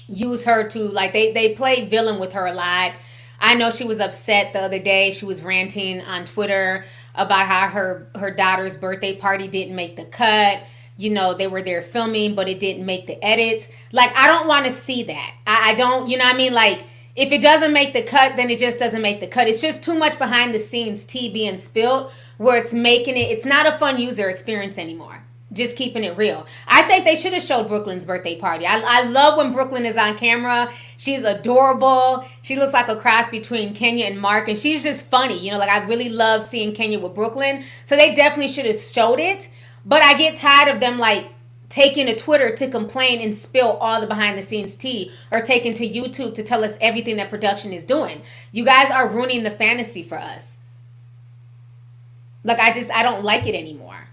use 0.06 0.44
her 0.44 0.68
to 0.68 0.80
like 0.80 1.14
they 1.14 1.32
they 1.32 1.54
play 1.54 1.86
villain 1.86 2.20
with 2.20 2.34
her 2.34 2.44
a 2.44 2.52
lot. 2.52 2.92
I 3.40 3.54
know 3.54 3.70
she 3.70 3.84
was 3.84 4.00
upset 4.00 4.52
the 4.52 4.60
other 4.60 4.78
day. 4.78 5.10
She 5.12 5.24
was 5.24 5.42
ranting 5.42 6.02
on 6.02 6.26
Twitter 6.26 6.84
about 7.14 7.46
how 7.46 7.68
her 7.68 8.08
her 8.16 8.30
daughter's 8.30 8.76
birthday 8.76 9.16
party 9.16 9.48
didn't 9.48 9.74
make 9.74 9.96
the 9.96 10.04
cut 10.04 10.60
you 10.96 11.10
know 11.10 11.34
they 11.34 11.46
were 11.46 11.62
there 11.62 11.82
filming 11.82 12.34
but 12.34 12.48
it 12.48 12.60
didn't 12.60 12.86
make 12.86 13.06
the 13.06 13.22
edits 13.24 13.68
like 13.92 14.10
i 14.16 14.26
don't 14.26 14.46
want 14.46 14.66
to 14.66 14.72
see 14.72 15.02
that 15.02 15.34
I, 15.46 15.70
I 15.70 15.74
don't 15.74 16.08
you 16.08 16.16
know 16.16 16.24
what 16.24 16.34
i 16.34 16.38
mean 16.38 16.52
like 16.52 16.84
if 17.16 17.32
it 17.32 17.42
doesn't 17.42 17.72
make 17.72 17.92
the 17.92 18.02
cut 18.02 18.36
then 18.36 18.50
it 18.50 18.58
just 18.58 18.78
doesn't 18.78 19.02
make 19.02 19.20
the 19.20 19.26
cut 19.26 19.48
it's 19.48 19.60
just 19.60 19.82
too 19.82 19.98
much 19.98 20.18
behind 20.18 20.54
the 20.54 20.60
scenes 20.60 21.04
tea 21.04 21.30
being 21.30 21.58
spilled 21.58 22.12
where 22.38 22.60
it's 22.62 22.72
making 22.72 23.16
it 23.16 23.30
it's 23.30 23.44
not 23.44 23.66
a 23.66 23.78
fun 23.78 23.98
user 23.98 24.28
experience 24.28 24.78
anymore 24.78 25.24
just 25.54 25.76
keeping 25.76 26.04
it 26.04 26.16
real. 26.16 26.46
I 26.66 26.82
think 26.82 27.04
they 27.04 27.16
should 27.16 27.32
have 27.32 27.42
showed 27.42 27.68
Brooklyn's 27.68 28.04
birthday 28.04 28.36
party. 28.36 28.66
I, 28.66 28.80
I 28.80 29.02
love 29.04 29.38
when 29.38 29.52
Brooklyn 29.52 29.86
is 29.86 29.96
on 29.96 30.18
camera. 30.18 30.70
She's 30.96 31.22
adorable. 31.22 32.26
She 32.42 32.56
looks 32.56 32.72
like 32.72 32.88
a 32.88 32.96
cross 32.96 33.30
between 33.30 33.74
Kenya 33.74 34.06
and 34.06 34.20
Marc, 34.20 34.48
and 34.48 34.58
she's 34.58 34.82
just 34.82 35.06
funny. 35.06 35.38
You 35.38 35.52
know, 35.52 35.58
like 35.58 35.70
I 35.70 35.84
really 35.86 36.08
love 36.08 36.42
seeing 36.42 36.74
Kenya 36.74 36.98
with 36.98 37.14
Brooklyn. 37.14 37.64
So 37.86 37.96
they 37.96 38.14
definitely 38.14 38.52
should 38.52 38.66
have 38.66 38.78
showed 38.78 39.20
it. 39.20 39.48
But 39.84 40.02
I 40.02 40.14
get 40.14 40.36
tired 40.36 40.72
of 40.74 40.80
them 40.80 40.98
like 40.98 41.28
taking 41.68 42.06
to 42.06 42.16
Twitter 42.16 42.54
to 42.54 42.70
complain 42.70 43.20
and 43.20 43.36
spill 43.36 43.72
all 43.78 44.00
the 44.00 44.06
behind 44.06 44.38
the 44.38 44.42
scenes 44.42 44.74
tea 44.76 45.10
or 45.32 45.42
taking 45.42 45.74
to 45.74 45.88
YouTube 45.88 46.34
to 46.34 46.42
tell 46.42 46.64
us 46.64 46.76
everything 46.80 47.16
that 47.16 47.30
production 47.30 47.72
is 47.72 47.84
doing. 47.84 48.22
You 48.52 48.64
guys 48.64 48.90
are 48.90 49.08
ruining 49.08 49.42
the 49.42 49.50
fantasy 49.50 50.02
for 50.02 50.18
us. 50.18 50.58
Like 52.44 52.58
I 52.58 52.72
just 52.72 52.90
I 52.90 53.02
don't 53.02 53.24
like 53.24 53.46
it 53.46 53.54
anymore. 53.54 54.08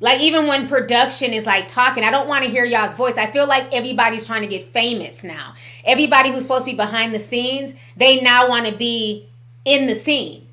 Like 0.00 0.20
even 0.20 0.46
when 0.46 0.68
production 0.68 1.32
is 1.32 1.46
like 1.46 1.66
talking, 1.66 2.04
I 2.04 2.10
don't 2.10 2.28
want 2.28 2.44
to 2.44 2.50
hear 2.50 2.64
y'all's 2.64 2.94
voice. 2.94 3.16
I 3.16 3.30
feel 3.30 3.46
like 3.46 3.72
everybody's 3.72 4.26
trying 4.26 4.42
to 4.42 4.48
get 4.48 4.70
famous 4.70 5.24
now. 5.24 5.54
Everybody 5.84 6.30
who's 6.30 6.42
supposed 6.42 6.66
to 6.66 6.72
be 6.72 6.76
behind 6.76 7.14
the 7.14 7.18
scenes, 7.18 7.74
they 7.96 8.20
now 8.20 8.48
want 8.48 8.66
to 8.66 8.76
be 8.76 9.28
in 9.64 9.86
the 9.86 9.94
scene 9.94 10.43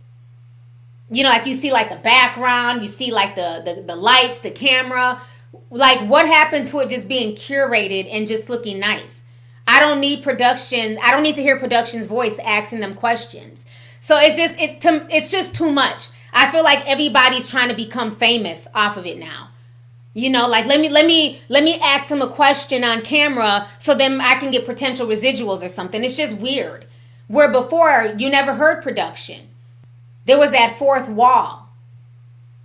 you 1.12 1.24
know, 1.24 1.30
like 1.30 1.46
you 1.46 1.54
see 1.54 1.72
like 1.72 1.90
the 1.90 1.98
background, 1.98 2.82
you 2.82 2.88
see 2.88 3.12
like 3.12 3.36
the, 3.36 3.62
the 3.66 3.82
the 3.82 3.96
lights, 3.96 4.40
the 4.40 4.50
camera. 4.50 5.22
Like 5.70 6.10
what 6.10 6.26
happened 6.26 6.70
to 6.70 6.80
it 6.80 6.90
just 6.90 7.10
being 7.10 7.36
curated 7.36 8.08
and 8.10 8.28
just 8.28 8.50
looking 8.50 8.80
nice? 8.80 9.22
I 9.68 9.82
don't 9.82 10.00
need 10.00 10.24
production. 10.24 10.98
I 11.04 11.12
don't 11.12 11.22
need 11.24 11.36
to 11.36 11.42
hear 11.42 11.60
production's 11.60 12.08
voice 12.08 12.40
asking 12.40 12.80
them 12.80 12.94
questions. 12.94 13.66
So 14.00 14.18
it's 14.20 14.38
just 14.38 14.58
it 14.58 14.82
to, 14.82 15.06
it's 15.10 15.30
just 15.30 15.54
too 15.54 15.70
much. 15.70 16.10
I 16.34 16.50
feel 16.50 16.64
like 16.64 16.88
everybody's 16.88 17.46
trying 17.46 17.68
to 17.68 17.76
become 17.76 18.16
famous 18.16 18.68
off 18.74 18.96
of 18.96 19.06
it 19.06 19.18
now. 19.20 19.50
You 20.14 20.30
know, 20.30 20.48
like 20.48 20.66
let 20.66 20.80
me 20.80 20.88
let 20.90 21.06
me 21.06 21.42
let 21.50 21.64
me 21.64 21.80
ask 21.80 22.08
them 22.08 22.22
a 22.22 22.30
question 22.30 22.86
on 22.86 23.02
camera 23.02 23.68
so 23.80 23.94
then 23.94 24.22
I 24.22 24.36
can 24.36 24.52
get 24.52 24.66
potential 24.66 25.08
residuals 25.08 25.62
or 25.62 25.70
something. 25.70 26.04
It's 26.04 26.18
just 26.18 26.38
weird. 26.38 26.86
Where 27.28 27.52
before 27.52 28.14
you 28.18 28.30
never 28.30 28.56
heard 28.56 28.82
production. 28.82 29.51
There 30.32 30.40
was 30.40 30.52
that 30.52 30.80
fourth 30.80 31.10
wall. 31.10 31.68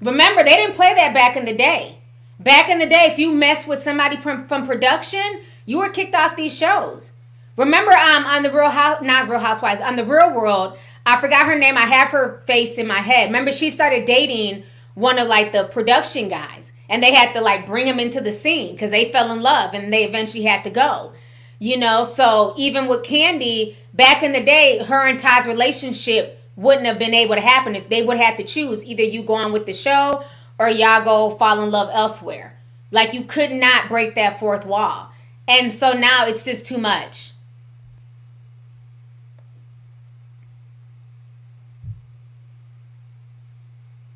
Remember, 0.01 0.45
they 0.45 0.55
didn't 0.55 0.77
play 0.77 0.95
that 0.95 1.13
back 1.13 1.37
in 1.37 1.47
the 1.47 1.53
day. 1.53 1.99
Back 2.39 2.69
in 2.69 2.79
the 2.79 2.87
day, 2.87 3.09
if 3.11 3.19
you 3.19 3.33
mess 3.33 3.67
with 3.67 3.83
somebody 3.83 4.17
from, 4.19 4.47
from 4.47 4.69
production, 4.69 5.41
you 5.65 5.79
were 5.79 5.89
kicked 5.89 6.15
off 6.15 6.37
these 6.37 6.57
shows. 6.57 7.11
Remember, 7.57 7.91
um, 7.91 8.25
on 8.25 8.45
the 8.45 8.53
Real 8.53 8.71
House, 8.71 9.03
not 9.03 9.29
Real 9.29 9.41
Housewives, 9.41 9.81
on 9.81 9.97
the 9.97 10.05
Real 10.05 10.33
World, 10.33 10.79
I 11.05 11.21
forgot 11.21 11.47
her 11.47 11.59
name. 11.59 11.77
I 11.77 11.87
have 11.87 12.11
her 12.11 12.41
face 12.47 12.79
in 12.79 12.87
my 12.87 13.01
head. 13.01 13.31
Remember, 13.31 13.51
she 13.51 13.73
started 13.73 14.05
dating 14.05 14.63
one 14.95 15.19
of 15.19 15.27
like 15.27 15.51
the 15.51 15.65
production 15.65 16.29
guys, 16.29 16.71
and 16.89 17.03
they 17.03 17.17
had 17.17 17.33
to 17.33 17.41
like 17.41 17.67
bring 17.67 17.89
him 17.89 17.99
into 17.99 18.21
the 18.21 18.31
scene 18.31 18.77
because 18.77 18.93
they 18.93 19.11
fell 19.11 19.33
in 19.33 19.43
love, 19.43 19.75
and 19.75 19.93
they 19.93 20.05
eventually 20.05 20.45
had 20.45 20.63
to 20.63 20.71
go. 20.71 21.15
You 21.59 21.79
know, 21.79 22.05
so 22.05 22.55
even 22.57 22.87
with 22.87 23.03
Kandi, 23.03 23.75
back 23.93 24.23
in 24.23 24.31
the 24.31 24.45
day, 24.45 24.85
her 24.85 25.05
and 25.05 25.19
Ty's 25.19 25.49
relationship 25.49 26.36
wouldn't 26.57 26.87
have 26.87 26.99
been 26.99 27.15
able 27.15 27.35
to 27.35 27.41
happen 27.41 27.77
if 27.77 27.89
they 27.89 28.03
would 28.03 28.17
have 28.17 28.37
to 28.39 28.43
choose 28.43 28.85
either 28.85 29.03
you 29.03 29.23
go 29.23 29.35
on 29.35 29.53
with 29.53 29.67
the 29.67 29.73
show 29.73 30.25
or 30.59 30.69
y'all 30.69 31.05
go 31.05 31.37
fall 31.37 31.63
in 31.63 31.71
love 31.71 31.91
elsewhere. 31.93 32.59
Like 32.91 33.13
you 33.13 33.25
could 33.25 33.53
not 33.53 33.89
break 33.89 34.15
that 34.15 34.41
fourth 34.41 34.65
wall. 34.65 35.13
And 35.47 35.73
so 35.73 35.93
now 35.93 36.27
it's 36.27 36.45
just 36.45 36.67
too 36.67 36.79
much. 36.79 37.33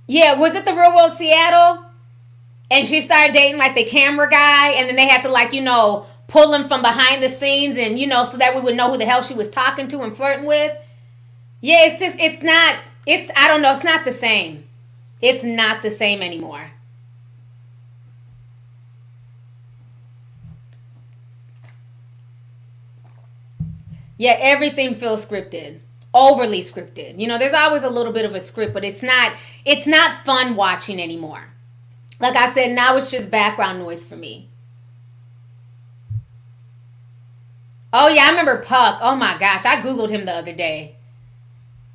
Yeah, 0.06 0.34
was 0.34 0.54
it 0.54 0.64
the 0.64 0.74
real 0.74 0.94
world 0.94 1.12
Seattle? 1.12 1.84
And 2.68 2.88
she 2.88 3.00
started 3.00 3.32
dating 3.32 3.58
like 3.58 3.76
the 3.76 3.84
camera 3.84 4.28
guy, 4.28 4.70
and 4.70 4.88
then 4.88 4.96
they 4.96 5.06
had 5.06 5.22
to 5.22 5.28
like, 5.28 5.52
you 5.52 5.60
know, 5.60 6.06
pull 6.26 6.52
him 6.52 6.66
from 6.68 6.82
behind 6.82 7.22
the 7.22 7.28
scenes 7.28 7.76
and 7.76 7.98
you 7.98 8.06
know, 8.06 8.24
so 8.24 8.36
that 8.38 8.54
we 8.54 8.60
would 8.60 8.76
know 8.76 8.90
who 8.90 8.98
the 8.98 9.04
hell 9.04 9.22
she 9.22 9.34
was 9.34 9.50
talking 9.50 9.86
to 9.88 10.02
and 10.02 10.16
flirting 10.16 10.46
with. 10.46 10.76
Yeah, 11.60 11.84
it's 11.86 11.98
just 11.98 12.18
it's 12.18 12.42
not 12.42 12.78
it's 13.06 13.30
I 13.36 13.48
don't 13.48 13.62
know, 13.62 13.72
it's 13.72 13.84
not 13.84 14.04
the 14.04 14.12
same. 14.12 14.64
It's 15.20 15.44
not 15.44 15.82
the 15.82 15.90
same 15.90 16.22
anymore. 16.22 16.72
Yeah, 24.16 24.36
everything 24.38 24.96
feels 24.96 25.24
scripted. 25.24 25.80
Overly 26.12 26.60
scripted. 26.60 27.18
You 27.18 27.26
know, 27.26 27.38
there's 27.38 27.54
always 27.54 27.82
a 27.82 27.90
little 27.90 28.12
bit 28.12 28.24
of 28.24 28.34
a 28.34 28.40
script, 28.40 28.74
but 28.74 28.84
it's 28.84 29.02
not 29.02 29.32
it's 29.64 29.86
not 29.86 30.24
fun 30.24 30.56
watching 30.56 31.00
anymore. 31.00 31.44
Like 32.20 32.36
I 32.36 32.50
said, 32.50 32.72
now 32.72 32.96
it's 32.96 33.10
just 33.10 33.30
background 33.30 33.78
noise 33.78 34.04
for 34.04 34.16
me. 34.16 34.48
Oh 37.92 38.08
yeah, 38.08 38.24
I 38.26 38.30
remember 38.30 38.62
Puck. 38.62 38.98
Oh 39.00 39.16
my 39.16 39.38
gosh, 39.38 39.64
I 39.64 39.80
googled 39.80 40.10
him 40.10 40.26
the 40.26 40.32
other 40.32 40.54
day. 40.54 40.96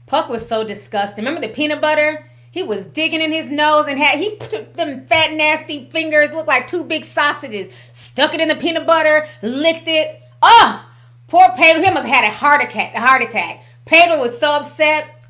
Puck 0.06 0.30
was 0.30 0.48
so 0.48 0.64
disgusting. 0.64 1.26
Remember 1.26 1.46
the 1.46 1.54
peanut 1.54 1.82
butter? 1.82 2.30
He 2.52 2.64
was 2.64 2.86
digging 2.86 3.22
in 3.22 3.32
his 3.32 3.50
nose 3.50 3.86
and 3.88 4.00
had 4.00 4.20
he 4.20 4.38
took 4.38 4.74
them 4.76 5.06
fat 5.08 5.34
nasty 5.34 5.90
fingers 5.90 6.32
looked 6.32 6.48
like 6.48 6.68
two 6.68 6.84
big 6.84 7.04
sausages, 7.04 7.70
stuck 7.92 8.34
it 8.34 8.40
in 8.40 8.48
the 8.48 8.56
peanut 8.56 8.86
butter, 8.86 9.28
licked 9.42 9.88
it. 9.88 10.22
Oh, 10.42 10.86
poor 11.28 11.50
Pedro. 11.58 11.84
He 11.84 11.90
must 11.90 12.08
have 12.08 12.16
had 12.16 12.24
a 12.24 12.34
heart 12.34 12.64
attack. 12.64 12.94
A 12.96 13.02
heart 13.02 13.22
attack. 13.22 13.64
Pedro 13.86 14.20
was 14.20 14.40
so 14.40 14.54
upset. 14.54 15.22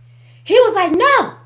He 0.44 0.54
was 0.60 0.76
like, 0.76 0.92
"No, 0.92 1.38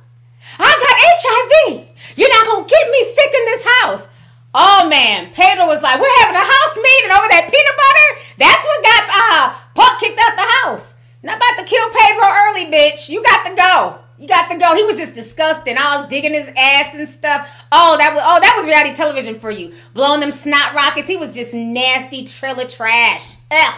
I 0.60 0.72
got 0.84 1.00
HIV. 1.00 1.88
You're 2.18 2.30
not 2.30 2.48
gonna 2.48 2.68
get 2.68 2.92
me 2.92 3.06
sick 3.06 3.34
in 3.34 3.46
this 3.46 3.66
house." 3.82 4.08
Oh 4.54 4.88
man, 4.90 5.32
Pedro 5.34 5.66
was 5.68 5.82
like, 5.82 6.00
"We're 6.02 6.20
having 6.20 6.36
a 6.36 6.40
house 6.40 6.76
meeting 6.76 7.12
over 7.12 7.28
that 7.30 7.50
peanut 7.50 7.78
butter." 7.78 8.10
That's 8.38 8.66
what 8.66 8.84
got 8.84 9.04
uh 9.16 9.54
Puck 9.76 10.00
kicked 10.00 10.20
out 10.20 10.36
the 10.36 10.68
house. 10.68 10.96
Not 11.22 11.38
about 11.38 11.58
to 11.58 11.66
kill 11.66 11.90
Pedro 11.90 12.26
early, 12.26 12.66
bitch. 12.66 13.10
You 13.10 13.24
got 13.24 13.44
to 13.50 13.56
go. 13.56 14.00
You 14.18 14.28
got 14.28 14.50
to 14.50 14.58
go. 14.58 14.76
He 14.76 14.84
was 14.84 14.98
just 14.98 15.16
disgusting. 15.16 15.78
I 15.78 15.98
was 15.98 16.10
digging 16.10 16.34
his 16.34 16.50
ass 16.56 16.94
and 16.94 17.08
stuff. 17.08 17.50
Oh, 17.72 17.98
that 17.98 18.14
was 18.14 18.24
oh, 18.26 18.40
that 18.40 18.54
was 18.58 18.66
reality 18.66 18.94
television 18.94 19.40
for 19.40 19.52
you. 19.52 19.74
Blowing 19.94 20.20
them 20.20 20.32
snot 20.32 20.74
rockets. 20.74 21.08
He 21.08 21.16
was 21.16 21.34
just 21.34 21.54
nasty 21.54 22.26
trailer 22.26 22.66
trash. 22.68 23.38
Ugh. 23.52 23.74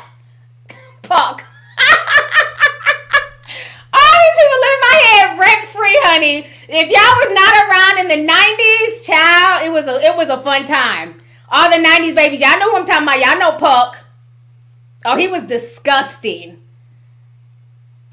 Puck. 1.03 1.43
All 3.93 4.17
these 4.23 4.37
people 4.39 4.59
live 4.61 4.73
in 4.73 4.81
my 4.81 4.97
head 5.05 5.39
rent 5.39 5.67
free, 5.67 5.99
honey. 6.03 6.47
If 6.69 6.89
y'all 6.89 7.17
was 7.21 7.31
not 7.37 7.53
around 7.67 7.99
in 7.99 8.07
the 8.07 8.21
'90s, 8.31 9.03
child, 9.05 9.65
it 9.67 9.71
was 9.71 9.87
a 9.87 10.01
it 10.03 10.15
was 10.15 10.29
a 10.29 10.41
fun 10.41 10.65
time. 10.65 11.21
All 11.49 11.69
the 11.69 11.77
'90s 11.77 12.15
babies, 12.15 12.39
y'all 12.39 12.57
know 12.57 12.71
who 12.71 12.77
I'm 12.77 12.85
talking 12.85 13.03
about. 13.03 13.19
Y'all 13.19 13.37
know 13.37 13.57
Puck. 13.57 13.97
Oh, 15.05 15.17
he 15.17 15.27
was 15.27 15.43
disgusting. 15.43 16.60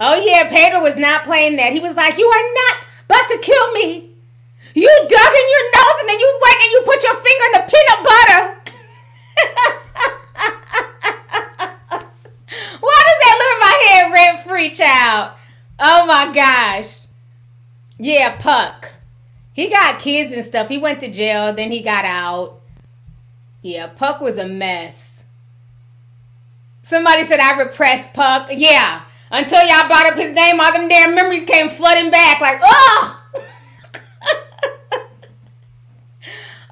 Oh 0.00 0.14
yeah, 0.14 0.48
Pedro 0.48 0.80
was 0.80 0.96
not 0.96 1.24
playing 1.24 1.56
that. 1.56 1.72
He 1.72 1.80
was 1.80 1.96
like, 1.96 2.16
"You 2.18 2.26
are 2.26 2.54
not 2.54 2.76
about 3.06 3.28
to 3.28 3.38
kill 3.42 3.72
me. 3.72 4.10
You 4.74 4.88
dug 5.08 5.10
in 5.10 5.50
your 5.50 5.70
nose 5.74 5.98
and 6.00 6.08
then 6.08 6.20
you 6.20 6.38
went 6.42 6.62
and 6.62 6.72
you 6.72 6.82
put 6.84 7.02
your 7.02 7.14
finger 7.14 7.44
in 7.46 7.52
the 7.52 7.64
peanut 7.68 8.04
butter." 8.04 8.54
Why 12.80 13.02
does 13.06 13.18
that 13.24 13.38
live 13.38 13.52
in 13.54 13.60
my 13.60 13.76
head 13.88 14.12
rent 14.12 14.40
free, 14.46 14.70
child? 14.70 15.32
Oh 15.80 16.06
my 16.06 16.32
gosh. 16.32 17.06
Yeah, 17.98 18.36
Puck. 18.36 18.92
He 19.52 19.68
got 19.68 19.98
kids 19.98 20.32
and 20.32 20.44
stuff. 20.44 20.68
He 20.68 20.78
went 20.78 21.00
to 21.00 21.10
jail, 21.10 21.52
then 21.52 21.72
he 21.72 21.82
got 21.82 22.04
out. 22.04 22.60
Yeah, 23.62 23.88
Puck 23.88 24.20
was 24.20 24.38
a 24.38 24.46
mess. 24.46 25.24
Somebody 26.82 27.24
said 27.26 27.40
I 27.40 27.58
repressed 27.58 28.14
Puck. 28.14 28.48
Yeah. 28.52 29.02
Until 29.30 29.60
y'all 29.66 29.86
brought 29.86 30.06
up 30.06 30.16
his 30.16 30.32
name, 30.32 30.58
all 30.58 30.72
them 30.72 30.88
damn 30.88 31.14
memories 31.14 31.44
came 31.44 31.68
flooding 31.68 32.10
back. 32.10 32.40
Like, 32.40 32.60
oh! 32.62 33.24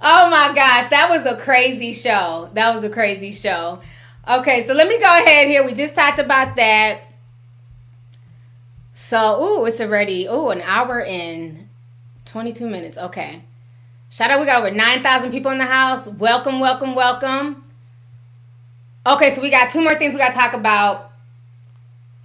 oh 0.02 0.30
my 0.30 0.52
gosh, 0.54 0.88
that 0.90 1.08
was 1.10 1.26
a 1.26 1.36
crazy 1.36 1.92
show. 1.92 2.48
That 2.54 2.74
was 2.74 2.82
a 2.82 2.90
crazy 2.90 3.32
show. 3.32 3.80
Okay, 4.26 4.66
so 4.66 4.72
let 4.72 4.88
me 4.88 4.98
go 4.98 5.04
ahead 5.04 5.48
here. 5.48 5.64
We 5.64 5.74
just 5.74 5.94
talked 5.94 6.18
about 6.18 6.56
that. 6.56 7.02
So, 8.94 9.40
ooh, 9.40 9.64
it's 9.66 9.80
already, 9.80 10.26
ooh, 10.26 10.48
an 10.48 10.62
hour 10.62 11.00
in 11.00 11.68
22 12.24 12.68
minutes. 12.68 12.98
Okay. 12.98 13.42
Shout 14.08 14.30
out, 14.30 14.40
we 14.40 14.46
got 14.46 14.56
over 14.56 14.70
9,000 14.70 15.30
people 15.30 15.50
in 15.50 15.58
the 15.58 15.66
house. 15.66 16.08
Welcome, 16.08 16.58
welcome, 16.58 16.94
welcome. 16.94 17.64
Okay, 19.06 19.34
so 19.34 19.42
we 19.42 19.50
got 19.50 19.70
two 19.70 19.82
more 19.82 19.96
things 19.96 20.14
we 20.14 20.18
got 20.18 20.32
to 20.32 20.38
talk 20.38 20.54
about. 20.54 21.05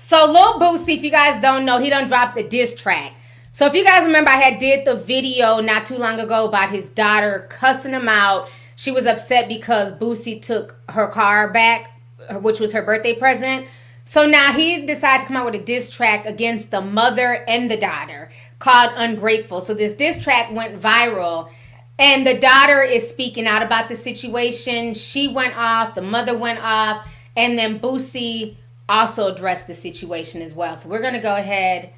So 0.03 0.25
Lil 0.25 0.59
Boosie, 0.59 0.97
if 0.97 1.03
you 1.03 1.11
guys 1.11 1.39
don't 1.39 1.63
know, 1.63 1.77
he 1.77 1.91
done 1.91 2.07
dropped 2.07 2.35
the 2.35 2.41
diss 2.41 2.75
track. 2.75 3.13
So 3.51 3.67
if 3.67 3.75
you 3.75 3.85
guys 3.85 4.03
remember, 4.03 4.31
I 4.31 4.41
had 4.41 4.57
did 4.57 4.83
the 4.83 4.95
video 4.95 5.59
not 5.59 5.85
too 5.85 5.95
long 5.95 6.19
ago 6.19 6.47
about 6.47 6.71
his 6.71 6.89
daughter 6.89 7.45
cussing 7.51 7.93
him 7.93 8.09
out. 8.09 8.49
She 8.75 8.89
was 8.89 9.05
upset 9.05 9.47
because 9.47 9.93
Boosie 9.93 10.41
took 10.41 10.75
her 10.89 11.07
car 11.07 11.53
back, 11.53 12.01
which 12.41 12.59
was 12.59 12.73
her 12.73 12.81
birthday 12.81 13.13
present. 13.13 13.67
So 14.03 14.25
now 14.25 14.53
he 14.53 14.87
decided 14.87 15.21
to 15.21 15.27
come 15.27 15.37
out 15.37 15.45
with 15.45 15.61
a 15.61 15.63
diss 15.63 15.87
track 15.87 16.25
against 16.25 16.71
the 16.71 16.81
mother 16.81 17.45
and 17.47 17.69
the 17.69 17.77
daughter 17.77 18.31
called 18.57 18.93
Ungrateful. 18.95 19.61
So 19.61 19.75
this 19.75 19.93
diss 19.93 20.17
track 20.17 20.51
went 20.51 20.81
viral. 20.81 21.51
And 21.99 22.25
the 22.25 22.39
daughter 22.39 22.81
is 22.81 23.07
speaking 23.07 23.45
out 23.45 23.61
about 23.61 23.87
the 23.87 23.95
situation. 23.95 24.95
She 24.95 25.27
went 25.27 25.55
off, 25.55 25.93
the 25.93 26.01
mother 26.01 26.35
went 26.35 26.59
off, 26.59 27.07
and 27.37 27.55
then 27.55 27.79
Boosie 27.79 28.57
also 28.99 29.33
addressed 29.33 29.67
the 29.67 29.73
situation 29.73 30.41
as 30.41 30.53
well. 30.53 30.75
So 30.75 30.89
we're 30.89 31.01
gonna 31.01 31.21
go 31.21 31.35
ahead 31.35 31.93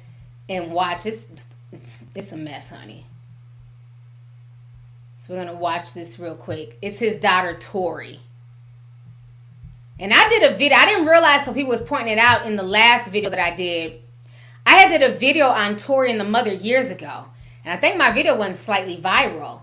and 0.48 0.72
watch. 0.72 1.06
It's 1.06 1.28
it's 2.14 2.32
a 2.32 2.36
mess, 2.36 2.70
honey. 2.70 3.06
So 5.18 5.34
we're 5.34 5.44
gonna 5.44 5.58
watch 5.58 5.92
this 5.94 6.18
real 6.18 6.36
quick. 6.36 6.78
It's 6.80 6.98
his 6.98 7.16
daughter 7.16 7.56
Tori. 7.58 8.20
And 9.98 10.12
I 10.12 10.28
did 10.28 10.42
a 10.42 10.56
video. 10.56 10.76
I 10.76 10.86
didn't 10.86 11.06
realize 11.06 11.44
so 11.44 11.52
people 11.52 11.70
was 11.70 11.82
pointing 11.82 12.12
it 12.12 12.18
out 12.18 12.46
in 12.46 12.56
the 12.56 12.62
last 12.62 13.10
video 13.10 13.30
that 13.30 13.38
I 13.38 13.54
did. 13.54 14.00
I 14.66 14.72
had 14.78 14.88
did 14.88 15.02
a 15.02 15.16
video 15.16 15.48
on 15.48 15.76
Tori 15.76 16.10
and 16.10 16.18
the 16.18 16.24
mother 16.24 16.52
years 16.52 16.90
ago. 16.90 17.26
And 17.64 17.72
I 17.72 17.76
think 17.76 17.96
my 17.96 18.10
video 18.10 18.36
went 18.36 18.56
slightly 18.56 18.96
viral. 18.96 19.60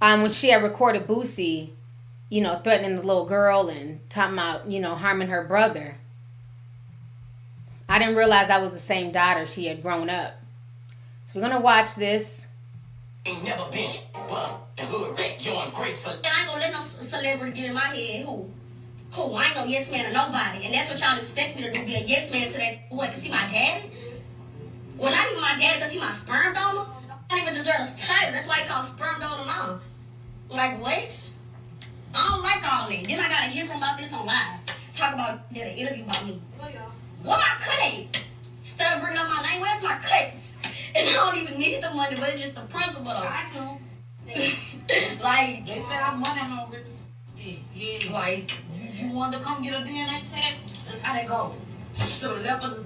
Um, 0.00 0.22
when 0.22 0.32
she 0.32 0.50
had 0.50 0.62
recorded 0.62 1.06
Boosie, 1.06 1.70
you 2.28 2.40
know, 2.40 2.60
threatening 2.62 2.96
the 2.96 3.02
little 3.02 3.24
girl 3.24 3.68
and 3.68 4.00
talking 4.10 4.34
about, 4.34 4.70
you 4.70 4.80
know, 4.80 4.94
harming 4.94 5.28
her 5.28 5.44
brother. 5.44 5.97
I 7.88 7.98
didn't 7.98 8.16
realize 8.16 8.50
I 8.50 8.58
was 8.58 8.72
the 8.72 8.78
same 8.78 9.12
daughter 9.12 9.46
she 9.46 9.66
had 9.66 9.82
grown 9.82 10.10
up. 10.10 10.34
So 11.26 11.40
we're 11.40 11.48
gonna 11.48 11.60
watch 11.60 11.94
this. 11.94 12.46
Ain't 13.24 13.42
never 13.44 13.64
been 13.70 13.88
buff, 14.12 14.60
the 14.76 14.82
hood 14.82 15.18
rat, 15.18 15.44
you're 15.44 15.62
ungrateful. 15.64 16.12
And 16.12 16.26
I 16.26 16.40
ain't 16.40 16.48
gonna 16.48 16.60
let 16.60 16.72
no 16.72 17.06
celebrity 17.06 17.52
get 17.52 17.70
in 17.70 17.74
my 17.74 17.80
head. 17.80 18.26
Who? 18.26 18.50
Who? 19.12 19.32
I 19.32 19.44
ain't 19.46 19.56
no 19.56 19.64
yes 19.64 19.90
man 19.90 20.04
to 20.04 20.12
nobody. 20.12 20.66
And 20.66 20.74
that's 20.74 20.90
what 20.90 21.00
y'all 21.00 21.18
expect 21.18 21.56
me 21.56 21.62
to 21.62 21.72
do, 21.72 21.84
be 21.84 21.94
a 21.94 22.00
yes 22.00 22.30
man 22.30 22.50
to 22.52 22.58
that. 22.58 22.78
What, 22.90 23.10
cause 23.10 23.22
he 23.22 23.30
my 23.30 23.48
daddy? 23.50 23.90
Well, 24.98 25.10
not 25.10 25.26
even 25.30 25.40
my 25.40 25.56
daddy, 25.58 25.80
cause 25.80 25.92
he 25.92 25.98
my 25.98 26.10
sperm 26.10 26.52
donor? 26.52 26.86
I 27.30 27.36
don't 27.36 27.40
even 27.40 27.54
deserve 27.54 27.80
a 27.80 27.88
title. 27.98 28.32
That's 28.32 28.48
why 28.48 28.56
he 28.56 28.68
called 28.68 28.86
sperm 28.86 29.20
donor 29.20 29.44
mom. 29.46 29.80
Like, 30.50 30.80
what? 30.80 31.30
I 32.14 32.28
don't 32.28 32.42
like 32.42 32.62
all 32.70 32.88
that. 32.88 33.04
Then 33.06 33.18
I 33.18 33.28
gotta 33.28 33.48
hear 33.48 33.64
from 33.64 33.78
about 33.78 33.98
this 33.98 34.12
on 34.12 34.26
live. 34.26 34.60
Talk 34.92 35.14
about, 35.14 35.52
did 35.52 35.68
an 35.68 35.76
interview 35.76 36.04
about 36.04 36.26
me. 36.26 36.40
What 37.22 37.38
my 37.38 37.54
cut 37.58 37.82
ain't? 37.82 38.24
Instead 38.62 38.94
of 38.94 39.00
bringing 39.02 39.18
up 39.18 39.28
my 39.28 39.42
name, 39.42 39.60
where's 39.60 39.82
my 39.82 39.96
cuts? 39.96 40.54
And 40.94 41.08
I 41.08 41.12
don't 41.12 41.36
even 41.36 41.58
need 41.58 41.82
the 41.82 41.90
money, 41.90 42.16
but 42.16 42.30
it's 42.30 42.42
just 42.42 42.54
the 42.54 42.62
principle 42.62 43.04
though. 43.04 43.16
I 43.16 43.44
know. 43.54 43.80
like 45.22 45.66
They 45.66 45.80
said 45.88 46.02
I'm 46.02 46.20
money 46.20 46.40
hungry. 46.40 46.84
Yeah, 47.36 47.54
yeah. 47.74 48.12
Like 48.12 48.52
you, 48.74 49.06
you 49.08 49.12
wanted 49.12 49.38
to 49.38 49.44
come 49.44 49.62
get 49.62 49.74
a 49.74 49.84
DNA 49.84 50.20
test? 50.30 50.86
That's 50.86 51.02
how 51.02 51.14
they 51.20 51.26
go. 51.26 51.54
Should 51.96 52.30
have 52.30 52.42
left 52.44 52.64
her, 52.64 52.84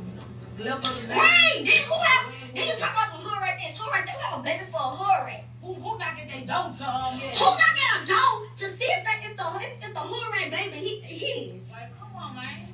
left 0.58 0.86
her. 0.86 1.08
Right, 1.08 1.62
then 1.64 1.82
who 1.84 1.94
have 1.94 2.32
then 2.54 2.66
you 2.66 2.74
talk 2.76 2.92
about 2.92 3.12
some 3.12 3.20
hood 3.20 3.40
right 3.40 3.56
there. 3.58 3.68
It's 3.68 3.78
hood 3.78 3.90
right 3.92 4.04
there. 4.04 4.14
We 4.16 4.22
have 4.24 4.40
a 4.40 4.42
baby 4.42 4.64
for 4.70 4.76
a 4.76 4.92
hood 4.96 5.24
right. 5.24 5.44
Who 5.62 5.74
who 5.74 5.98
not 5.98 6.16
get 6.16 6.28
their 6.28 6.40
dope 6.40 6.76
to 6.78 6.84
um 6.84 7.18
yeah. 7.20 7.36
Who 7.36 7.44
not 7.44 7.72
get 7.76 7.90
a 7.96 8.06
dough 8.06 8.44
to 8.56 8.66
see 8.68 8.84
if 8.84 9.04
the 9.04 9.12
if 9.28 9.36
the 9.36 9.46
if, 9.60 9.88
if 9.88 9.94
the 9.94 10.00
hood 10.00 10.26
rat 10.32 10.50
baby 10.50 10.76
he 10.76 11.00
his? 11.00 11.70
Like, 11.70 11.98
come 11.98 12.16
on, 12.16 12.36
man. 12.36 12.71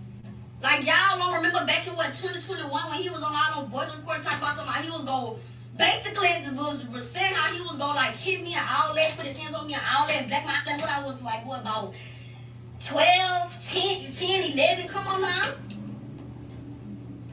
Like 0.61 0.85
y'all 0.85 1.19
don't 1.19 1.35
remember 1.35 1.65
back 1.67 1.87
in 1.87 1.95
what 1.95 2.09
2021 2.09 2.69
when 2.91 2.99
he 3.01 3.09
was 3.11 3.23
on 3.23 3.33
all 3.33 3.63
them 3.63 3.71
voice 3.71 3.95
recordings 3.95 4.25
talking 4.25 4.43
about 4.43 4.57
somebody 4.57 4.85
he 4.85 4.91
was 4.91 5.05
gonna 5.05 5.37
basically 5.77 6.27
it 6.27 6.53
was, 6.53 6.85
was 6.89 7.09
saying 7.11 7.33
how 7.35 7.53
he 7.55 7.61
was 7.61 7.77
gonna 7.77 7.95
like 7.95 8.17
hit 8.17 8.43
me 8.43 8.55
and 8.55 8.67
all 8.77 8.93
that, 8.95 9.17
put 9.17 9.25
his 9.27 9.39
hands 9.39 9.55
on 9.55 9.69
me 9.69 9.75
and 9.75 9.83
all 9.97 10.09
that, 10.09 10.27
black 10.27 10.45
my 10.45 10.59
thing 10.67 10.81
when 10.81 10.91
I 10.91 11.05
was 11.05 11.23
like 11.23 11.47
what 11.47 11.61
about 11.61 11.95
12, 12.85 13.69
10, 13.71 14.13
10, 14.13 14.53
11, 14.53 14.89
come 14.89 15.07
on 15.07 15.21
now. 15.21 15.43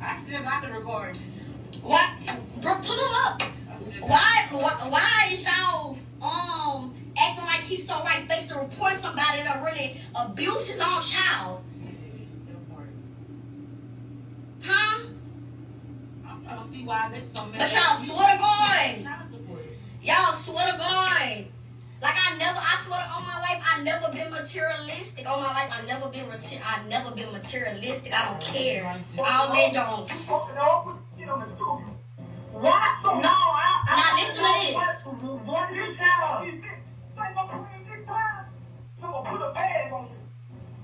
I 0.01 0.17
still 0.17 0.41
got 0.43 0.63
the 0.63 0.71
recording. 0.71 1.21
Why 1.81 2.15
bro 2.61 2.75
put 2.75 2.85
him 2.85 3.13
up. 3.25 3.41
Why 4.01 4.47
why, 4.51 4.87
why 4.89 5.29
is 5.31 5.45
y'all 5.45 5.97
um 6.21 6.93
acting 7.17 7.45
like 7.45 7.61
he's 7.61 7.87
so 7.87 8.03
right 8.03 8.27
faced 8.29 8.49
to 8.49 8.59
report 8.59 8.97
somebody 8.97 9.41
that 9.41 9.63
really 9.63 9.99
abused 10.15 10.69
his 10.69 10.79
own 10.79 11.01
child? 11.01 11.63
Huh? 14.65 14.99
I'm 16.27 16.43
trying 16.43 16.63
to 16.63 16.69
see 16.69 16.83
why 16.83 17.09
there's 17.11 17.31
so 17.33 17.45
many. 17.45 17.57
But 17.59 17.73
y'all 17.73 17.97
swear 17.97 18.33
to 18.33 18.39
God. 18.39 18.95
Y'all 20.01 20.33
swear 20.33 20.71
to 20.71 20.77
God. 20.77 21.45
Like 22.01 22.15
I 22.17 22.35
never, 22.37 22.59
I 22.59 22.81
swear 22.85 22.99
to, 22.99 23.07
on 23.09 23.23
my 23.23 23.39
life, 23.39 23.61
I 23.63 23.81
never 23.83 24.11
been 24.11 24.29
materialistic. 24.31 25.25
On 25.29 25.39
my 25.41 25.47
life, 25.49 25.69
I 25.71 25.81
never 25.87 26.09
been, 26.09 26.25
I 26.29 26.83
never 26.87 27.11
been 27.15 27.31
materialistic. 27.31 28.11
I 28.13 28.25
don't 28.31 28.41
care. 28.41 29.01
All 29.17 29.53
they 29.53 29.71
don't. 29.71 30.11
Why? 32.51 32.99
No, 33.03 33.11
I, 33.11 33.83
I 33.87 33.95
Now 33.99 34.15
listen 34.21 34.43
to 34.43 34.51
this. 34.61 35.05
What 35.45 35.71
you 35.73 35.95
tell 35.95 36.43
Why? 38.05 38.45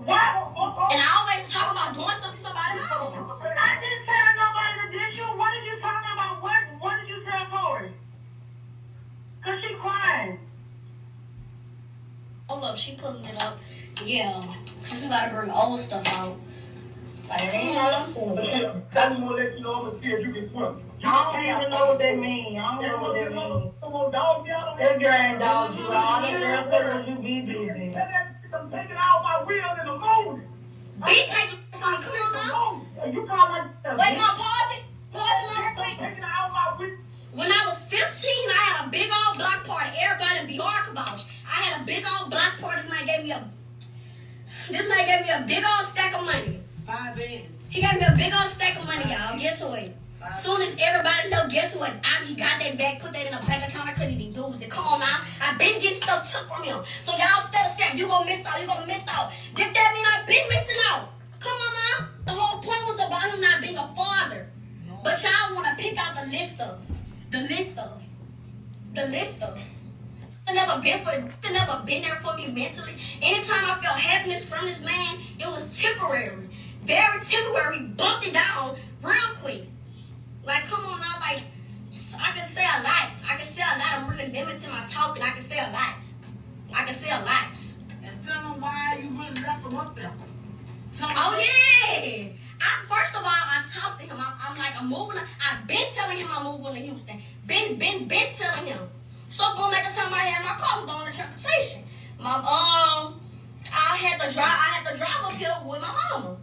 And 0.08 1.00
I 1.00 1.10
always 1.22 1.50
talk 1.52 1.72
about 1.72 1.94
doing 1.94 2.08
something 2.22 2.38
to 2.38 2.44
somebody 2.44 2.80
else. 2.80 3.14
I 3.58 3.78
didn't 3.78 4.04
tell 4.10 4.30
nobody 4.42 4.74
to 4.82 4.86
ditch 4.92 5.18
you. 5.18 5.26
What 5.38 5.52
did 5.54 5.66
you 5.66 5.80
talking 5.80 6.10
about? 6.14 6.42
What? 6.42 6.62
What 6.80 7.00
did 7.02 7.10
you 7.10 7.24
tell 7.24 7.46
Tori? 7.50 7.92
Cause 9.44 9.62
she 9.62 9.76
crying. 9.76 10.40
Oh, 12.50 12.56
Hold 12.56 12.64
up, 12.64 12.78
she 12.78 12.96
pulling 12.96 13.26
it 13.26 13.42
up. 13.42 13.60
Yeah, 14.04 14.44
cause 14.84 15.04
we 15.04 15.10
gotta 15.10 15.34
bring 15.36 15.52
old 15.52 15.80
stuff 15.80 16.08
out. 16.20 16.38
I 17.30 17.44
ain't 17.50 17.76
her. 17.76 17.80
I 17.80 18.06
just 18.08 18.18
want 18.18 19.38
to 19.38 19.44
let 19.44 19.58
you 19.58 19.64
know 19.64 19.82
I'm 19.84 19.88
a 19.96 20.00
kid. 20.00 20.26
You 20.26 20.34
can 20.34 20.50
swim. 20.50 20.82
I 21.04 21.32
don't 21.32 21.46
even 21.46 21.72
know 21.72 21.86
what 21.88 22.00
they 22.00 22.16
mean. 22.16 22.58
I 22.60 22.76
don't 22.76 22.88
know 22.88 22.98
what 23.08 23.14
they 23.14 23.30
mean. 23.30 23.72
Come 23.82 23.94
on, 23.94 24.12
dog. 24.12 24.46
That 24.48 25.00
girl 25.00 25.14
ain't 25.14 25.40
dog. 25.40 25.78
You 25.78 25.86
all 25.88 26.22
the 26.22 26.28
damn 26.28 26.70
girls 26.70 27.08
you 27.08 27.16
be 27.16 27.42
busy. 27.42 27.96
I'm 28.72 28.80
taking 28.80 28.96
out 28.96 29.22
my 29.24 29.44
wheels 29.44 29.78
in 29.82 29.86
the 29.86 29.98
moon. 29.98 30.44
Be 31.06 31.26
taking 31.28 31.60
from 31.74 31.92
me. 31.92 31.98
Come 32.00 32.16
on 32.16 32.86
now. 32.96 33.06
You 33.12 33.26
call 33.28 33.50
my. 33.50 33.60
Uh, 33.84 33.98
Wait, 34.00 34.18
no, 34.18 34.28
pause 34.40 34.72
it. 34.78 34.84
Pause 35.12 35.28
it, 35.28 35.48
my 35.52 35.60
real 35.60 35.76
quick. 35.76 36.98
When 37.34 37.52
I 37.52 37.66
was 37.68 37.82
15, 37.82 38.00
I 38.00 38.54
had 38.56 38.88
a 38.88 38.90
big 38.90 39.10
old 39.12 39.38
block 39.38 39.66
party. 39.66 39.98
Everybody 40.00 40.54
in 40.54 40.58
BR 40.58 40.80
could. 40.88 40.98
I 40.98 41.64
had 41.64 41.82
a 41.82 41.86
big 41.86 42.06
old 42.08 42.30
block 42.30 42.60
party. 42.62 42.82
This 42.82 42.90
man 42.92 43.06
gave 43.06 43.24
me 43.24 43.32
a. 43.32 43.44
This 44.70 44.88
man 44.88 45.06
gave 45.06 45.22
me 45.28 45.32
a 45.32 45.44
big 45.48 45.64
old 45.66 45.86
stack 45.86 46.14
of 46.16 46.24
money. 46.24 46.62
Five 46.88 47.16
bands. 47.16 47.48
He 47.70 47.82
gave 47.82 48.00
me 48.00 48.06
a 48.08 48.16
big 48.16 48.34
old 48.34 48.48
stack 48.48 48.80
of 48.80 48.86
money, 48.86 49.12
y'all. 49.12 49.38
Guess 49.38 49.64
what? 49.64 49.90
Soon 50.30 50.62
as 50.62 50.78
everybody 50.80 51.30
know, 51.30 51.50
guess 51.50 51.76
what? 51.76 51.94
I, 52.04 52.24
he 52.26 52.36
got 52.36 52.60
that 52.62 52.78
bag, 52.78 53.00
put 53.00 53.12
that 53.14 53.26
in 53.26 53.34
a 53.34 53.42
bank 53.42 53.68
account. 53.68 53.90
I 53.90 53.94
couldn't 53.94 54.22
even 54.22 54.32
use 54.32 54.62
it. 54.62 54.70
Come 54.70 54.86
on 54.86 55.00
now. 55.00 55.22
I've 55.42 55.58
been 55.58 55.80
getting 55.80 56.00
stuff 56.00 56.32
took 56.32 56.48
from 56.48 56.64
him. 56.64 56.78
So 57.02 57.12
y'all 57.14 57.42
step 57.42 57.74
saying 57.78 57.98
you 57.98 58.08
gonna 58.08 58.26
miss 58.26 58.46
out, 58.46 58.62
you 58.62 58.68
gonna 58.68 58.86
miss 58.86 59.04
out. 59.08 59.32
Did 59.56 59.74
that 59.74 59.92
mean 59.94 60.06
I've 60.06 60.28
been 60.28 60.48
missing 60.48 60.82
out? 60.92 61.10
Come 61.40 61.54
on 61.54 61.74
now. 61.74 62.08
The 62.26 62.32
whole 62.34 62.62
point 62.62 62.86
was 62.86 63.04
about 63.04 63.34
him 63.34 63.42
not 63.42 63.62
being 63.62 63.78
a 63.78 63.88
father. 63.96 64.48
But 65.04 65.22
y'all 65.24 65.56
wanna 65.56 65.76
pick 65.78 65.98
out 65.98 66.16
the 66.16 66.30
list 66.32 66.62
of, 66.62 66.86
the 67.32 67.42
list 67.42 67.80
of, 67.80 68.04
the 68.94 69.08
list 69.08 69.42
of. 69.42 69.58
It 69.58 70.54
never 70.54 70.82
been 70.82 71.00
for, 71.00 71.50
never 71.52 71.84
been 71.84 72.04
there 72.04 72.16
for 72.16 72.36
me 72.36 72.48
mentally. 72.48 72.94
Anytime 73.22 73.66
I 73.66 73.80
felt 73.82 73.98
happiness 73.98 74.48
from 74.48 74.66
this 74.66 74.84
man, 74.84 75.18
it 75.40 75.48
was 75.48 75.66
temporary, 75.80 76.48
very 76.84 77.24
temporary. 77.24 77.80
Bumped 77.80 78.28
it 78.28 78.34
down 78.34 78.76
real 79.02 79.16
quick. 79.42 79.64
Like, 80.44 80.66
come 80.66 80.86
on 80.86 81.00
now, 81.00 81.16
like, 81.20 81.44
I 82.20 82.32
can 82.36 82.46
say 82.46 82.64
a 82.64 82.82
lot. 82.84 83.12
I 83.30 83.36
can 83.38 83.48
say 83.48 83.62
a 83.62 83.78
lot. 83.78 83.94
I'm 83.94 84.10
really 84.10 84.32
limiting 84.32 84.70
my 84.70 84.86
talking. 84.90 85.22
I 85.22 85.32
can 85.32 85.44
say 85.44 85.60
a 85.60 85.70
lot. 85.72 86.02
I 86.74 86.86
can 86.86 86.94
say 86.94 87.10
a 87.10 87.20
lot. 87.20 87.54
And 88.04 88.26
tell 88.26 88.42
them 88.42 88.62
why 88.62 89.00
you 89.02 89.10
really 89.10 89.42
left 89.42 89.64
them 89.64 89.76
up 89.76 89.96
there. 89.96 90.12
Oh 91.02 91.38
yeah. 91.38 92.30
I, 92.62 92.86
first 92.88 93.16
of 93.16 93.22
all, 93.22 93.28
I 93.28 93.64
talked 93.74 94.00
to 94.00 94.06
him. 94.06 94.18
I'm, 94.18 94.34
I'm 94.42 94.58
like, 94.58 94.80
I'm 94.80 94.90
moving. 94.90 95.20
I've 95.20 95.68
been 95.68 95.88
telling 95.94 96.18
him 96.18 96.28
I'm 96.32 96.46
moving 96.46 96.76
to 96.76 96.80
Houston. 96.80 97.18
Been, 97.48 97.78
been, 97.78 98.08
been 98.08 98.28
telling 98.34 98.68
him. 98.68 98.80
So 99.30 99.56
boom, 99.56 99.74
at 99.74 99.84
the 99.84 99.94
time 99.96 100.14
I 100.14 100.26
had 100.26 100.44
my 100.44 100.62
car 100.62 100.82
was 100.82 100.86
going 100.86 101.12
to 101.12 101.18
transportation. 101.18 101.84
My 102.20 102.36
um, 102.36 103.20
I 103.74 103.98
had 103.98 104.20
to 104.22 104.34
drive. 104.34 104.46
I 104.46 104.80
had 104.80 104.92
to 104.92 104.98
drive 104.98 105.24
up 105.24 105.34
here 105.34 105.56
with 105.66 105.82
my 105.82 105.88
mama. 105.88 106.38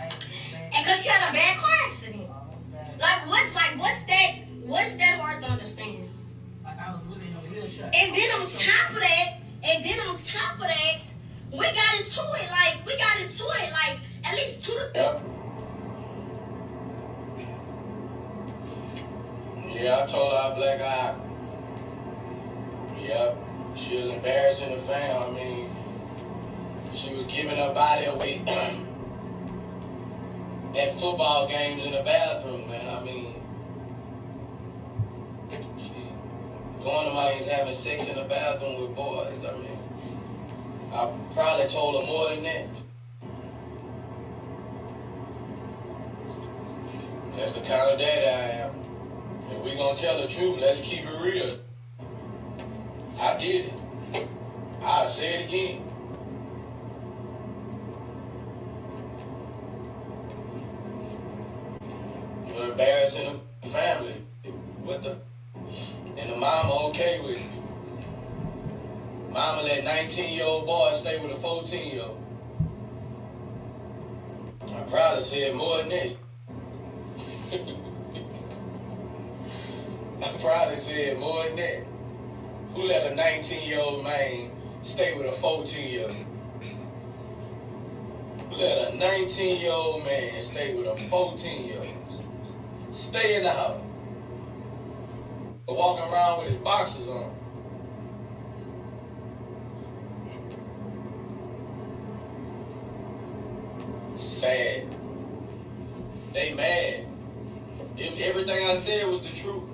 And 0.00 0.86
cause 0.86 1.02
she 1.02 1.08
had 1.08 1.28
a 1.28 1.32
bad 1.32 1.56
car 1.58 1.70
accident. 1.86 2.28
Like 2.98 3.26
what's 3.26 3.54
like 3.54 3.78
what's 3.78 4.02
that? 4.04 4.34
What's 4.64 4.94
that 4.94 5.20
hard 5.20 5.42
to 5.42 5.50
understand? 5.50 6.08
Like 6.64 6.78
I 6.78 6.92
was 6.92 7.02
really 7.04 7.26
in 7.28 7.34
a 7.34 7.38
wheelchair. 7.38 7.90
And 7.94 8.14
then 8.14 8.30
on 8.32 8.46
top 8.46 8.90
of 8.90 8.96
that, 8.96 9.38
and 9.62 9.84
then 9.84 10.00
on 10.00 10.16
top 10.16 10.54
of 10.54 10.60
that, 10.60 11.02
we 11.52 11.58
got 11.58 11.98
into 11.98 12.20
it 12.20 12.50
like 12.50 12.86
we 12.86 12.96
got 12.96 13.20
into 13.20 13.44
it 13.44 13.72
like 13.72 13.98
at 14.24 14.34
least 14.34 14.64
two 14.64 14.72
to 14.72 14.90
three. 14.92 15.02
Yeah, 19.68 20.02
I 20.02 20.06
told 20.06 20.32
her 20.32 20.38
I 20.38 20.54
black 20.54 20.80
eye. 20.80 21.14
Yep. 22.98 23.36
She 23.76 23.98
was 23.98 24.08
embarrassing 24.08 24.74
the 24.74 24.80
fam. 24.80 25.22
I 25.22 25.30
mean, 25.34 25.70
she 26.94 27.14
was 27.14 27.26
giving 27.26 27.56
her 27.56 27.74
body 27.74 28.06
away 28.06 28.42
at 30.76 30.92
football 31.00 31.48
games 31.48 31.84
in 31.84 31.92
the 31.92 32.02
bathroom, 32.02 32.68
man. 32.68 32.96
I 32.96 33.02
mean, 33.02 33.34
going 36.82 37.08
to 37.08 37.14
Miami's 37.14 37.46
having 37.46 37.74
sex 37.74 38.08
in 38.08 38.16
the 38.16 38.24
bathroom 38.24 38.82
with 38.82 38.94
boys. 38.94 39.44
I 39.44 39.52
mean, 39.58 39.78
I 40.92 41.12
probably 41.34 41.66
told 41.66 42.00
her 42.00 42.06
more 42.06 42.28
than 42.34 42.44
that. 42.44 42.68
That's 47.36 47.52
the 47.52 47.60
kind 47.60 47.90
of 47.90 47.98
dad 47.98 48.24
I 48.24 48.66
am. 48.66 48.74
If 49.50 49.64
we 49.64 49.76
gonna 49.76 49.96
tell 49.96 50.20
the 50.20 50.26
truth, 50.26 50.58
let's 50.60 50.80
keep 50.80 51.04
it 51.04 51.20
real. 51.20 51.58
I 53.20 53.36
did 53.38 53.66
it. 53.66 54.28
I'll 54.82 55.06
say 55.06 55.40
it 55.40 55.46
again. 55.46 55.82
You're 62.56 62.65
embarrassing 62.76 63.40
the 63.62 63.68
family. 63.68 64.12
What 64.82 65.02
the? 65.02 65.16
And 66.18 66.30
the 66.30 66.36
mama 66.36 66.88
okay 66.88 67.20
with 67.20 67.38
it. 67.38 67.42
Mama 69.32 69.62
let 69.62 69.82
19 69.82 70.34
year 70.34 70.44
old 70.44 70.66
boy 70.66 70.92
stay 70.92 71.18
with 71.18 71.32
a 71.32 71.36
14 71.36 71.94
year 71.94 72.02
old. 72.02 72.22
I 74.76 74.82
probably 74.90 75.22
said 75.22 75.56
more 75.56 75.78
than 75.78 75.88
that. 75.88 76.16
I 80.22 80.28
probably 80.38 80.76
said 80.76 81.18
more 81.18 81.44
than 81.44 81.56
that. 81.56 81.86
Who 82.74 82.82
let 82.82 83.10
a 83.10 83.14
19 83.14 83.66
year 83.66 83.80
old 83.80 84.04
man 84.04 84.50
stay 84.82 85.16
with 85.16 85.28
a 85.28 85.32
14 85.32 85.90
year 85.90 86.08
old? 86.08 86.16
Who 88.50 88.56
let 88.56 88.92
a 88.92 88.96
19 88.98 89.60
year 89.62 89.72
old 89.72 90.04
man 90.04 90.42
stay 90.42 90.74
with 90.74 90.86
a 90.86 90.94
14 91.08 91.66
year 91.66 91.78
old? 91.78 91.95
Stay 92.96 93.36
in 93.36 93.42
the 93.42 93.50
house. 93.50 93.78
But 95.66 95.76
walking 95.76 96.10
around 96.10 96.38
with 96.38 96.48
his 96.48 96.58
boxers 96.62 97.06
on. 97.06 97.30
Sad. 104.16 104.86
They 106.32 106.54
mad. 106.54 107.06
If 107.98 108.18
everything 108.18 108.66
I 108.66 108.74
said 108.74 109.06
was 109.08 109.28
the 109.28 109.36
truth. 109.36 109.68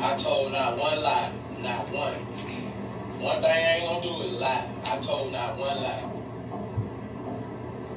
I 0.00 0.16
told 0.16 0.50
not 0.50 0.76
one 0.76 1.00
lie, 1.00 1.32
not 1.60 1.88
one. 1.92 2.14
One 3.22 3.40
thing 3.40 3.52
I 3.52 3.70
ain't 3.76 3.88
gonna 3.88 4.02
do 4.02 4.22
is 4.34 4.40
lie. 4.40 4.68
I 4.86 4.98
told 4.98 5.30
not 5.30 5.56
one 5.56 5.80
lie. 5.80 6.19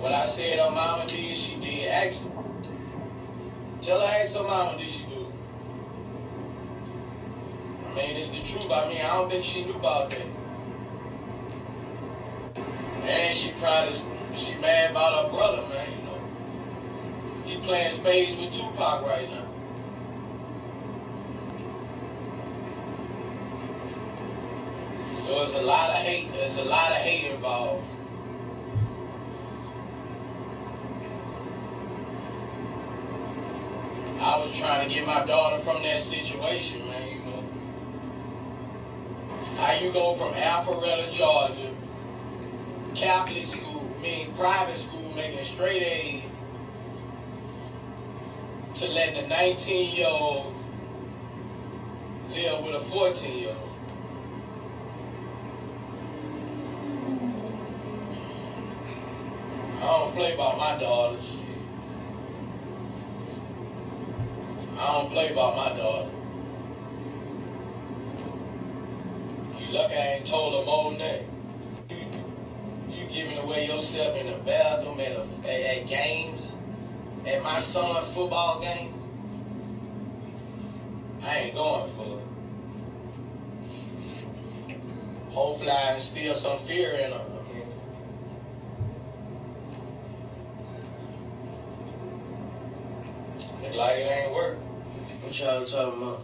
What 0.03 0.11
I 0.11 0.25
said 0.25 0.59
her 0.59 0.69
mama 0.69 1.07
did, 1.07 1.37
she 1.37 1.55
did. 1.61 1.89
Her. 1.89 2.11
Tell 3.81 4.01
her, 4.01 4.05
ask 4.05 4.35
her 4.35 4.43
mama, 4.43 4.77
did 4.77 4.89
she 4.89 5.05
do? 5.05 5.31
I 7.87 7.93
mean, 7.95 8.17
it's 8.17 8.27
the 8.27 8.41
truth. 8.41 8.69
I 8.69 8.89
mean, 8.89 8.97
I 8.97 9.13
don't 9.13 9.29
think 9.31 9.45
she 9.45 9.63
knew 9.63 9.75
about 9.75 10.09
that. 10.09 10.25
And 13.05 13.37
she 13.37 13.51
probably, 13.51 13.93
she 14.35 14.55
mad 14.55 14.91
about 14.91 15.23
her 15.23 15.29
brother, 15.31 15.61
man, 15.69 15.87
you 15.89 16.03
know. 16.03 16.19
He 17.45 17.65
playing 17.65 17.91
spades 17.91 18.35
with 18.35 18.51
Tupac 18.51 19.03
right 19.03 19.29
now. 19.31 19.47
So 25.21 25.43
it's 25.43 25.55
a 25.55 25.61
lot 25.61 25.91
of 25.91 25.95
hate. 25.95 26.33
There's 26.33 26.57
a 26.57 26.65
lot 26.65 26.91
of 26.91 26.97
hate 26.97 27.31
involved. 27.31 27.85
I 34.23 34.39
was 34.39 34.57
trying 34.57 34.87
to 34.87 34.93
get 34.93 35.05
my 35.05 35.25
daughter 35.25 35.57
from 35.57 35.83
that 35.83 35.99
situation, 35.99 36.87
man, 36.87 37.09
you 37.09 37.19
know. 37.25 37.43
How 39.57 39.73
you 39.73 39.91
go 39.91 40.13
from 40.13 40.31
Alpharetta, 40.33 41.11
Georgia, 41.11 41.69
Catholic 42.95 43.45
school, 43.45 43.93
meaning 44.01 44.33
private 44.35 44.77
school, 44.77 45.11
making 45.13 45.43
straight 45.43 45.81
A's, 45.81 46.23
to 48.75 48.87
letting 48.87 49.25
a 49.25 49.27
19 49.27 49.93
year 49.93 50.07
old 50.09 50.53
live 52.29 52.65
with 52.65 52.75
a 52.75 52.79
14 52.79 53.37
year 53.37 53.49
old. 53.49 53.69
I 59.81 59.85
don't 59.85 60.15
play 60.15 60.33
about 60.33 60.57
my 60.57 60.77
daughters. 60.79 61.42
I 64.77 64.93
don't 64.93 65.09
play 65.11 65.31
about 65.31 65.55
my 65.55 65.69
daughter. 65.77 66.09
You 69.59 69.73
lucky 69.73 69.93
I 69.93 70.15
ain't 70.15 70.25
told 70.25 70.53
her 70.53 70.65
more 70.65 70.91
than 70.91 70.99
that. 70.99 71.23
You, 71.89 72.05
you 72.89 73.05
giving 73.07 73.37
away 73.37 73.67
yourself 73.67 74.17
in 74.17 74.27
the 74.27 74.37
bathroom 74.39 74.99
at, 74.99 75.11
a, 75.11 75.25
at, 75.43 75.77
at 75.77 75.87
games, 75.87 76.53
at 77.25 77.41
my 77.43 77.59
son's 77.59 78.09
football 78.09 78.59
game. 78.59 78.93
I 81.23 81.37
ain't 81.37 81.55
going 81.55 81.89
for 81.91 82.19
it. 82.19 82.27
Hopefully 85.31 85.71
I 85.71 85.93
instill 85.95 86.35
some 86.35 86.57
fear 86.57 86.91
in 86.91 87.11
her. 87.11 87.32
Look 93.63 93.75
like 93.75 93.97
it 93.97 94.11
ain't 94.11 94.33
work. 94.35 94.57
What 95.21 95.39
y'all 95.39 95.63
talking 95.63 96.03
about? 96.03 96.21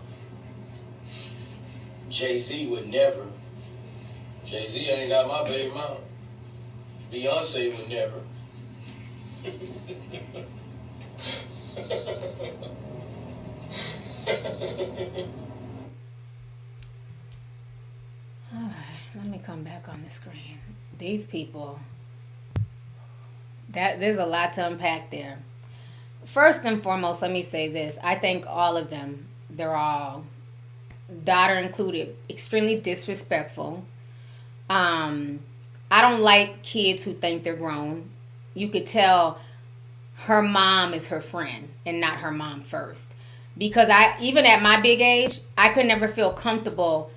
Jay 2.10 2.38
Z 2.38 2.68
would 2.68 2.88
never. 2.88 3.26
Jay 4.46 4.68
Z 4.68 4.90
ain't 4.90 5.10
got 5.10 5.26
my 5.26 5.50
baby 5.50 5.74
mama. 5.74 5.98
Beyonce 7.12 7.78
would 7.78 7.88
never. 7.88 8.20
All 18.54 18.64
right, 18.64 19.16
let 19.16 19.26
me 19.28 19.42
come 19.46 19.64
back 19.64 19.88
on 19.88 20.04
the 20.04 20.10
screen. 20.12 20.60
These 20.98 21.26
people, 21.26 21.80
that 23.70 24.02
there's 24.02 24.18
a 24.18 24.26
lot 24.26 24.52
to 24.54 24.68
unpack 24.68 25.10
there. 25.10 25.40
First 26.32 26.64
and 26.64 26.84
foremost, 26.84 27.24
let 27.24 27.32
me 27.32 27.42
say 27.42 27.70
this. 27.70 27.98
I 28.04 28.14
think 28.16 28.46
all 28.46 28.78
of 28.78 28.92
them, 28.92 29.26
they're 29.50 29.76
all, 29.76 30.26
daughter 31.24 31.56
included, 31.56 32.16
extremely 32.30 32.80
disrespectful. 32.80 33.84
Um, 34.70 35.40
I 35.90 36.02
don't 36.02 36.22
like 36.22 36.62
kids 36.62 37.04
who 37.04 37.14
think 37.14 37.44
they're 37.44 37.56
grown. 37.56 38.10
You 38.54 38.70
could 38.70 38.86
tell 38.86 39.40
her 40.18 40.44
mom 40.44 40.94
is 40.94 41.08
her 41.08 41.20
friend 41.20 41.70
and 41.84 42.00
not 42.00 42.18
her 42.18 42.32
mom 42.32 42.62
first. 42.62 43.12
Because 43.58 43.90
I 43.90 44.16
even 44.22 44.46
at 44.46 44.62
my 44.62 44.80
big 44.80 45.02
age, 45.02 45.42
I 45.58 45.70
could 45.70 45.88
never 45.88 46.08
feel 46.08 46.32
comfortable 46.32 47.10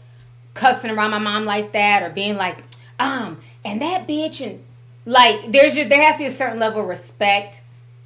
cussing 0.55 0.91
around 0.91 1.11
my 1.11 1.19
mom 1.19 1.45
like 1.45 1.73
that 1.73 2.03
or 2.03 2.09
being 2.09 2.37
like, 2.37 2.65
um, 2.99 3.41
and 3.63 3.83
that 3.83 4.09
bitch 4.09 4.45
and 4.45 4.65
like 5.05 5.53
there's 5.53 5.75
just 5.75 5.91
there 5.91 6.03
has 6.03 6.17
to 6.17 6.21
be 6.21 6.27
a 6.27 6.33
certain 6.33 6.59
level 6.59 6.81
of 6.81 6.89
respect 6.89 7.63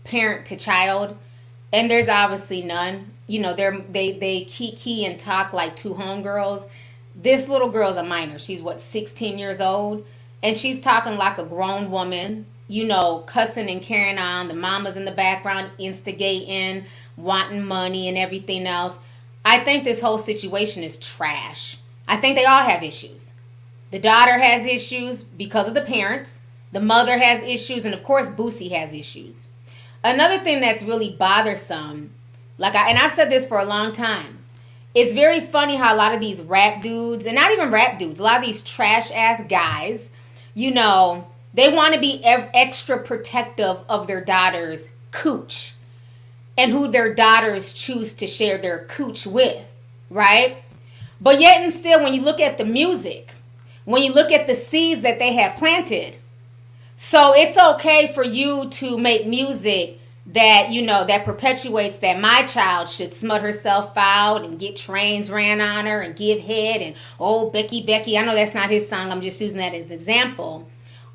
parent 0.06 0.46
to 0.46 0.56
child 0.56 1.16
and 1.72 1.90
there's 1.90 2.08
obviously 2.08 2.62
none. 2.62 3.12
You 3.26 3.40
know 3.40 3.54
they're 3.54 3.78
they 3.80 4.12
they 4.12 4.44
kiki 4.44 5.04
and 5.04 5.18
talk 5.18 5.52
like 5.52 5.76
two 5.76 5.94
homegirls. 5.94 6.68
This 7.14 7.48
little 7.48 7.70
girl's 7.70 7.96
a 7.96 8.02
minor. 8.02 8.38
She's 8.38 8.62
what 8.62 8.80
16 8.80 9.38
years 9.38 9.60
old? 9.60 10.06
And 10.42 10.56
she's 10.56 10.80
talking 10.80 11.16
like 11.16 11.38
a 11.38 11.44
grown 11.44 11.90
woman 11.90 12.46
you 12.68 12.84
know 12.84 13.24
cussing 13.26 13.68
and 13.68 13.82
carrying 13.82 14.18
on. 14.18 14.48
The 14.48 14.54
mama's 14.54 14.96
in 14.96 15.04
the 15.04 15.12
background 15.12 15.70
instigating 15.78 16.86
wanting 17.16 17.64
money 17.64 18.08
and 18.08 18.16
everything 18.18 18.66
else. 18.66 18.98
I 19.44 19.62
think 19.62 19.84
this 19.84 20.00
whole 20.00 20.18
situation 20.18 20.82
is 20.82 20.98
trash. 20.98 21.78
I 22.08 22.16
think 22.16 22.36
they 22.36 22.44
all 22.44 22.62
have 22.62 22.82
issues. 22.82 23.32
The 23.90 23.98
daughter 23.98 24.38
has 24.38 24.66
issues 24.66 25.24
because 25.24 25.68
of 25.68 25.74
the 25.74 25.82
parents. 25.82 26.40
The 26.72 26.80
mother 26.80 27.18
has 27.18 27.42
issues. 27.42 27.84
And 27.84 27.94
of 27.94 28.02
course 28.02 28.28
boosie 28.28 28.72
has 28.72 28.92
issues 28.92 29.48
Another 30.06 30.38
thing 30.38 30.60
that's 30.60 30.84
really 30.84 31.10
bothersome, 31.10 32.12
like 32.58 32.76
I 32.76 32.90
and 32.90 32.96
I've 32.98 33.10
said 33.10 33.28
this 33.28 33.44
for 33.44 33.58
a 33.58 33.64
long 33.64 33.90
time, 33.90 34.38
it's 34.94 35.12
very 35.12 35.40
funny 35.40 35.74
how 35.74 35.92
a 35.92 35.96
lot 35.96 36.14
of 36.14 36.20
these 36.20 36.40
rap 36.40 36.80
dudes, 36.80 37.26
and 37.26 37.34
not 37.34 37.50
even 37.50 37.72
rap 37.72 37.98
dudes, 37.98 38.20
a 38.20 38.22
lot 38.22 38.38
of 38.38 38.46
these 38.46 38.62
trash 38.62 39.10
ass 39.10 39.42
guys, 39.48 40.12
you 40.54 40.70
know, 40.70 41.26
they 41.52 41.74
want 41.74 41.92
to 41.94 42.00
be 42.00 42.24
ev- 42.24 42.48
extra 42.54 43.02
protective 43.02 43.78
of 43.88 44.06
their 44.06 44.24
daughter's 44.24 44.90
cooch 45.10 45.74
and 46.56 46.70
who 46.70 46.86
their 46.86 47.12
daughters 47.12 47.74
choose 47.74 48.14
to 48.14 48.28
share 48.28 48.58
their 48.58 48.84
cooch 48.84 49.26
with, 49.26 49.66
right? 50.08 50.58
But 51.20 51.40
yet 51.40 51.62
and 51.62 51.72
still, 51.72 52.00
when 52.00 52.14
you 52.14 52.22
look 52.22 52.38
at 52.38 52.58
the 52.58 52.64
music, 52.64 53.32
when 53.84 54.04
you 54.04 54.12
look 54.12 54.30
at 54.30 54.46
the 54.46 54.54
seeds 54.54 55.02
that 55.02 55.18
they 55.18 55.32
have 55.32 55.58
planted, 55.58 56.18
so 56.96 57.34
it's 57.34 57.58
okay 57.58 58.10
for 58.12 58.24
you 58.24 58.68
to 58.70 58.96
make 58.96 59.26
music 59.26 60.00
that, 60.26 60.70
you 60.70 60.82
know, 60.82 61.06
that 61.06 61.24
perpetuates 61.24 61.98
that 61.98 62.18
my 62.18 62.44
child 62.46 62.88
should 62.88 63.14
smut 63.14 63.42
herself 63.42 63.92
out 63.96 64.44
and 64.44 64.58
get 64.58 64.76
trains 64.76 65.30
ran 65.30 65.60
on 65.60 65.86
her 65.86 66.00
and 66.00 66.16
give 66.16 66.40
head 66.40 66.80
and, 66.80 66.96
oh, 67.20 67.50
Becky, 67.50 67.84
Becky. 67.84 68.18
I 68.18 68.24
know 68.24 68.34
that's 68.34 68.54
not 68.54 68.70
his 68.70 68.88
song. 68.88 69.12
I'm 69.12 69.20
just 69.20 69.40
using 69.40 69.58
that 69.58 69.74
as 69.74 69.86
an 69.86 69.92
example. 69.92 70.68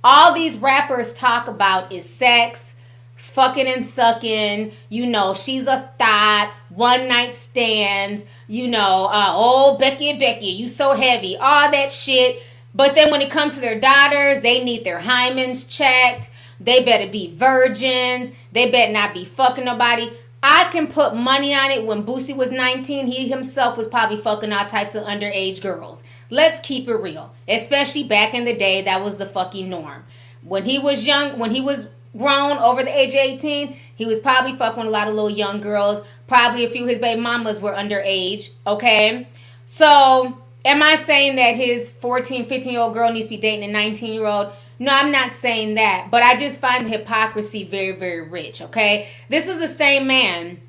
All 0.03 0.34
these 0.34 0.58
rappers 0.58 1.14
talk 1.14 1.48
about 1.48 1.91
is 1.91 2.08
sex, 2.08 2.76
fucking 3.16 3.68
and 3.68 3.86
sucking, 3.86 4.72
you 4.90 5.06
know, 5.06 5.34
she's 5.34 5.68
a 5.68 5.91
thought, 5.98 6.53
one 6.70 7.08
night 7.08 7.36
stands, 7.36 8.26
you 8.48 8.68
know, 8.68 9.06
uh, 9.06 9.32
oh, 9.34 9.78
Becky, 9.78 10.18
Becky, 10.18 10.48
you 10.48 10.68
so 10.68 10.94
heavy, 10.94 11.38
all 11.38 11.70
that 11.72 11.91
shit 11.91 12.41
but 12.73 12.95
then 12.95 13.11
when 13.11 13.22
it 13.22 13.31
comes 13.31 13.56
to 13.56 13.61
their 13.61 13.80
daughters, 13.80 14.41
they 14.41 14.64
need 14.64 14.84
their 14.84 15.02
hymens 15.02 15.68
checked. 15.68 16.30
They 16.60 16.84
better 16.84 17.11
be 17.11 17.34
virgins. 17.35 18.31
They 18.52 18.69
better 18.69 18.93
not 18.93 19.14
be 19.14 19.26
fucking 19.26 19.65
nobody. 19.65 20.11
I 20.43 20.69
can 20.72 20.88
put 20.88 21.15
money 21.15 21.53
on 21.53 21.69
it. 21.69 21.85
When 21.85 22.03
Boosie 22.03 22.35
was 22.35 22.52
19, 22.52 23.07
he 23.07 23.27
himself 23.30 23.77
was 23.77 23.88
probably 23.88 24.18
fucking 24.18 24.52
all 24.52 24.65
types 24.65 24.95
of 24.95 25.03
underage 25.03 25.61
girls. 25.61 26.03
Let's 26.30 26.60
keep 26.65 26.88
it 26.88 26.95
real. 26.95 27.34
Especially 27.48 28.03
back 28.03 28.34
in 28.34 28.45
the 28.45 28.56
day, 28.56 28.81
that 28.81 29.03
was 29.03 29.18
the 29.18 29.26
fucking 29.26 29.69
norm. 29.69 30.03
When 30.41 30.65
he 30.65 30.80
was 30.80 31.06
young, 31.06 31.38
when 31.38 31.52
he 31.52 31.61
was 31.61 31.89
grown 32.18 32.57
over 32.57 32.84
the 32.84 32.98
age 32.98 33.10
of 33.10 33.18
18, 33.18 33.77
he 33.95 34.06
was 34.06 34.19
probably 34.19 34.56
fucking 34.56 34.84
a 34.84 34.89
lot 34.89 35.07
of 35.07 35.14
little 35.14 35.30
young 35.30 35.61
girls. 35.61 36.02
Probably 36.27 36.65
a 36.65 36.69
few 36.69 36.88
his 36.88 36.99
baby 36.99 37.22
mamas 37.22 37.61
were 37.61 37.73
underage. 37.73 38.52
Okay? 38.65 39.27
So 39.65 40.40
Am 40.64 40.84
I 40.84 40.96
saying 40.96 41.36
that 41.38 41.56
his 41.56 41.90
14, 41.90 42.48
15 42.48 42.72
year 42.72 42.82
old 42.82 42.94
girl 42.94 43.12
needs 43.12 43.28
to 43.28 43.32
be 43.32 43.38
dating 43.38 43.68
a 43.70 43.72
19 43.72 44.14
year 44.14 44.26
old? 44.26 44.52
No, 44.80 44.92
I'm 44.92 45.12
not 45.12 45.34
saying 45.34 45.76
that. 45.76 46.10
But 46.12 46.24
I 46.24 46.38
just 46.38 46.60
find 46.60 46.90
hypocrisy 46.90 47.64
very, 47.64 47.92
very 47.94 48.22
rich, 48.22 48.62
okay? 48.62 49.10
This 49.30 49.48
is 49.48 49.60
the 49.60 49.68
same 49.68 50.08
man. 50.08 50.60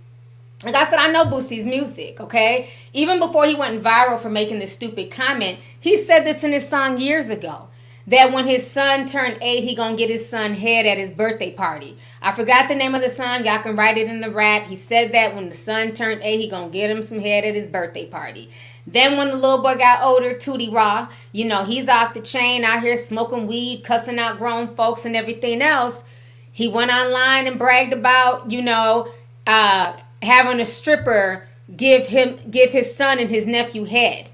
Like 0.64 0.74
I 0.74 0.84
said, 0.88 0.98
I 0.98 1.10
know 1.10 1.24
Boosie's 1.24 1.64
music, 1.64 2.20
okay? 2.20 2.70
Even 2.92 3.18
before 3.18 3.46
he 3.46 3.54
went 3.54 3.82
viral 3.82 4.20
for 4.20 4.30
making 4.30 4.60
this 4.60 4.72
stupid 4.72 5.10
comment, 5.10 5.58
he 5.80 6.00
said 6.02 6.24
this 6.24 6.44
in 6.44 6.52
his 6.52 6.68
song 6.68 6.98
years 6.98 7.30
ago. 7.30 7.68
that 8.06 8.32
when 8.32 8.46
his 8.46 8.68
son 8.68 9.06
turned 9.06 9.38
eight, 9.40 9.64
he 9.64 9.74
gonna 9.76 9.96
get 9.96 10.10
his 10.10 10.28
son 10.28 10.54
head 10.54 10.86
at 10.86 10.98
his 10.98 11.12
birthday 11.12 11.52
party. 11.52 11.96
I 12.20 12.32
forgot 12.32 12.68
the 12.68 12.74
name 12.74 12.94
of 12.94 13.02
the 13.02 13.08
song. 13.08 13.44
Y'all 13.44 13.62
can 13.62 13.76
write 13.76 13.96
it 13.96 14.08
in 14.08 14.20
the 14.20 14.30
rap. 14.30 14.66
He 14.66 14.76
said 14.76 15.12
that 15.12 15.34
when 15.34 15.48
the 15.48 15.54
son 15.54 15.92
turned 15.92 16.20
eight, 16.22 16.40
he 16.40 16.48
gonna 16.48 16.70
get 16.70 16.90
him 16.90 17.02
some 17.02 17.20
head 17.20 17.44
at 17.44 17.54
his 17.54 17.66
birthday 17.66 18.06
party. 18.06 18.50
Then 18.86 19.16
when 19.16 19.28
the 19.28 19.36
little 19.36 19.62
boy 19.62 19.76
got 19.76 20.02
older, 20.02 20.34
Tootie 20.34 20.72
Raw, 20.72 21.08
you 21.30 21.44
know, 21.44 21.64
he's 21.64 21.88
off 21.88 22.14
the 22.14 22.20
chain 22.20 22.64
out 22.64 22.82
here 22.82 22.96
smoking 22.96 23.46
weed, 23.46 23.84
cussing 23.84 24.18
out 24.18 24.38
grown 24.38 24.74
folks 24.74 25.04
and 25.04 25.14
everything 25.14 25.62
else. 25.62 26.04
He 26.50 26.68
went 26.68 26.90
online 26.90 27.46
and 27.46 27.58
bragged 27.58 27.92
about, 27.92 28.50
you 28.50 28.60
know, 28.60 29.08
uh, 29.46 29.94
having 30.20 30.60
a 30.60 30.66
stripper 30.66 31.48
give 31.74 32.08
him 32.08 32.38
give 32.50 32.72
his 32.72 32.94
son 32.94 33.18
and 33.18 33.30
his 33.30 33.46
nephew 33.46 33.84
head. 33.84 34.28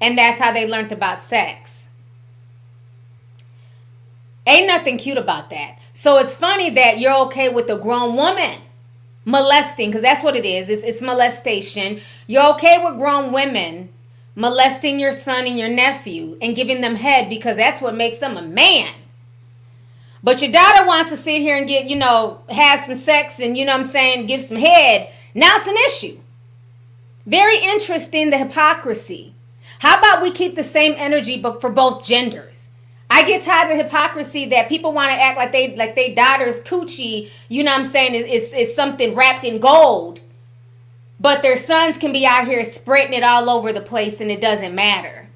And 0.00 0.18
that's 0.18 0.40
how 0.40 0.52
they 0.52 0.66
learned 0.66 0.92
about 0.92 1.20
sex. 1.20 1.90
Ain't 4.46 4.66
nothing 4.66 4.98
cute 4.98 5.16
about 5.16 5.48
that. 5.50 5.78
So 5.94 6.18
it's 6.18 6.34
funny 6.34 6.68
that 6.70 6.98
you're 6.98 7.26
okay 7.26 7.48
with 7.48 7.70
a 7.70 7.78
grown 7.78 8.16
woman 8.16 8.60
molesting, 9.24 9.90
because 9.90 10.02
that's 10.02 10.22
what 10.22 10.36
it 10.36 10.44
is. 10.44 10.68
It's, 10.68 10.84
it's 10.84 11.02
molestation. 11.02 12.00
You're 12.26 12.54
okay 12.54 12.82
with 12.82 12.96
grown 12.96 13.32
women 13.32 13.90
molesting 14.34 14.98
your 14.98 15.12
son 15.12 15.46
and 15.46 15.58
your 15.58 15.68
nephew 15.68 16.36
and 16.42 16.56
giving 16.56 16.80
them 16.80 16.96
head 16.96 17.28
because 17.28 17.56
that's 17.56 17.80
what 17.80 17.94
makes 17.94 18.18
them 18.18 18.36
a 18.36 18.42
man. 18.42 18.92
But 20.22 20.40
your 20.40 20.50
daughter 20.50 20.86
wants 20.86 21.10
to 21.10 21.16
sit 21.16 21.42
here 21.42 21.56
and 21.56 21.68
get, 21.68 21.84
you 21.88 21.96
know, 21.96 22.40
have 22.48 22.80
some 22.80 22.94
sex 22.94 23.38
and, 23.38 23.56
you 23.56 23.64
know 23.64 23.74
I'm 23.74 23.84
saying, 23.84 24.26
give 24.26 24.42
some 24.42 24.56
head. 24.56 25.10
Now 25.34 25.58
it's 25.58 25.66
an 25.66 25.76
issue. 25.86 26.20
Very 27.26 27.58
interesting, 27.58 28.30
the 28.30 28.38
hypocrisy. 28.38 29.34
How 29.80 29.98
about 29.98 30.22
we 30.22 30.30
keep 30.30 30.56
the 30.56 30.64
same 30.64 30.94
energy 30.96 31.38
but 31.38 31.60
for 31.60 31.70
both 31.70 32.04
genders? 32.04 32.68
I 33.14 33.22
get 33.22 33.42
tired 33.42 33.70
of 33.70 33.78
hypocrisy 33.78 34.46
that 34.46 34.68
people 34.68 34.92
want 34.92 35.12
to 35.12 35.22
act 35.22 35.36
like 35.36 35.52
they 35.52 35.76
like 35.76 35.94
they 35.94 36.12
daughter's 36.12 36.58
coochie, 36.58 37.30
you 37.48 37.62
know 37.62 37.70
what 37.70 37.82
I'm 37.82 37.86
saying, 37.86 38.16
is, 38.16 38.24
is, 38.24 38.52
is 38.52 38.74
something 38.74 39.14
wrapped 39.14 39.44
in 39.44 39.60
gold. 39.60 40.18
But 41.20 41.40
their 41.40 41.56
sons 41.56 41.96
can 41.96 42.10
be 42.10 42.26
out 42.26 42.48
here 42.48 42.64
spreading 42.64 43.12
it 43.12 43.22
all 43.22 43.48
over 43.48 43.72
the 43.72 43.80
place 43.80 44.20
and 44.20 44.32
it 44.32 44.40
doesn't 44.40 44.74
matter. 44.74 45.28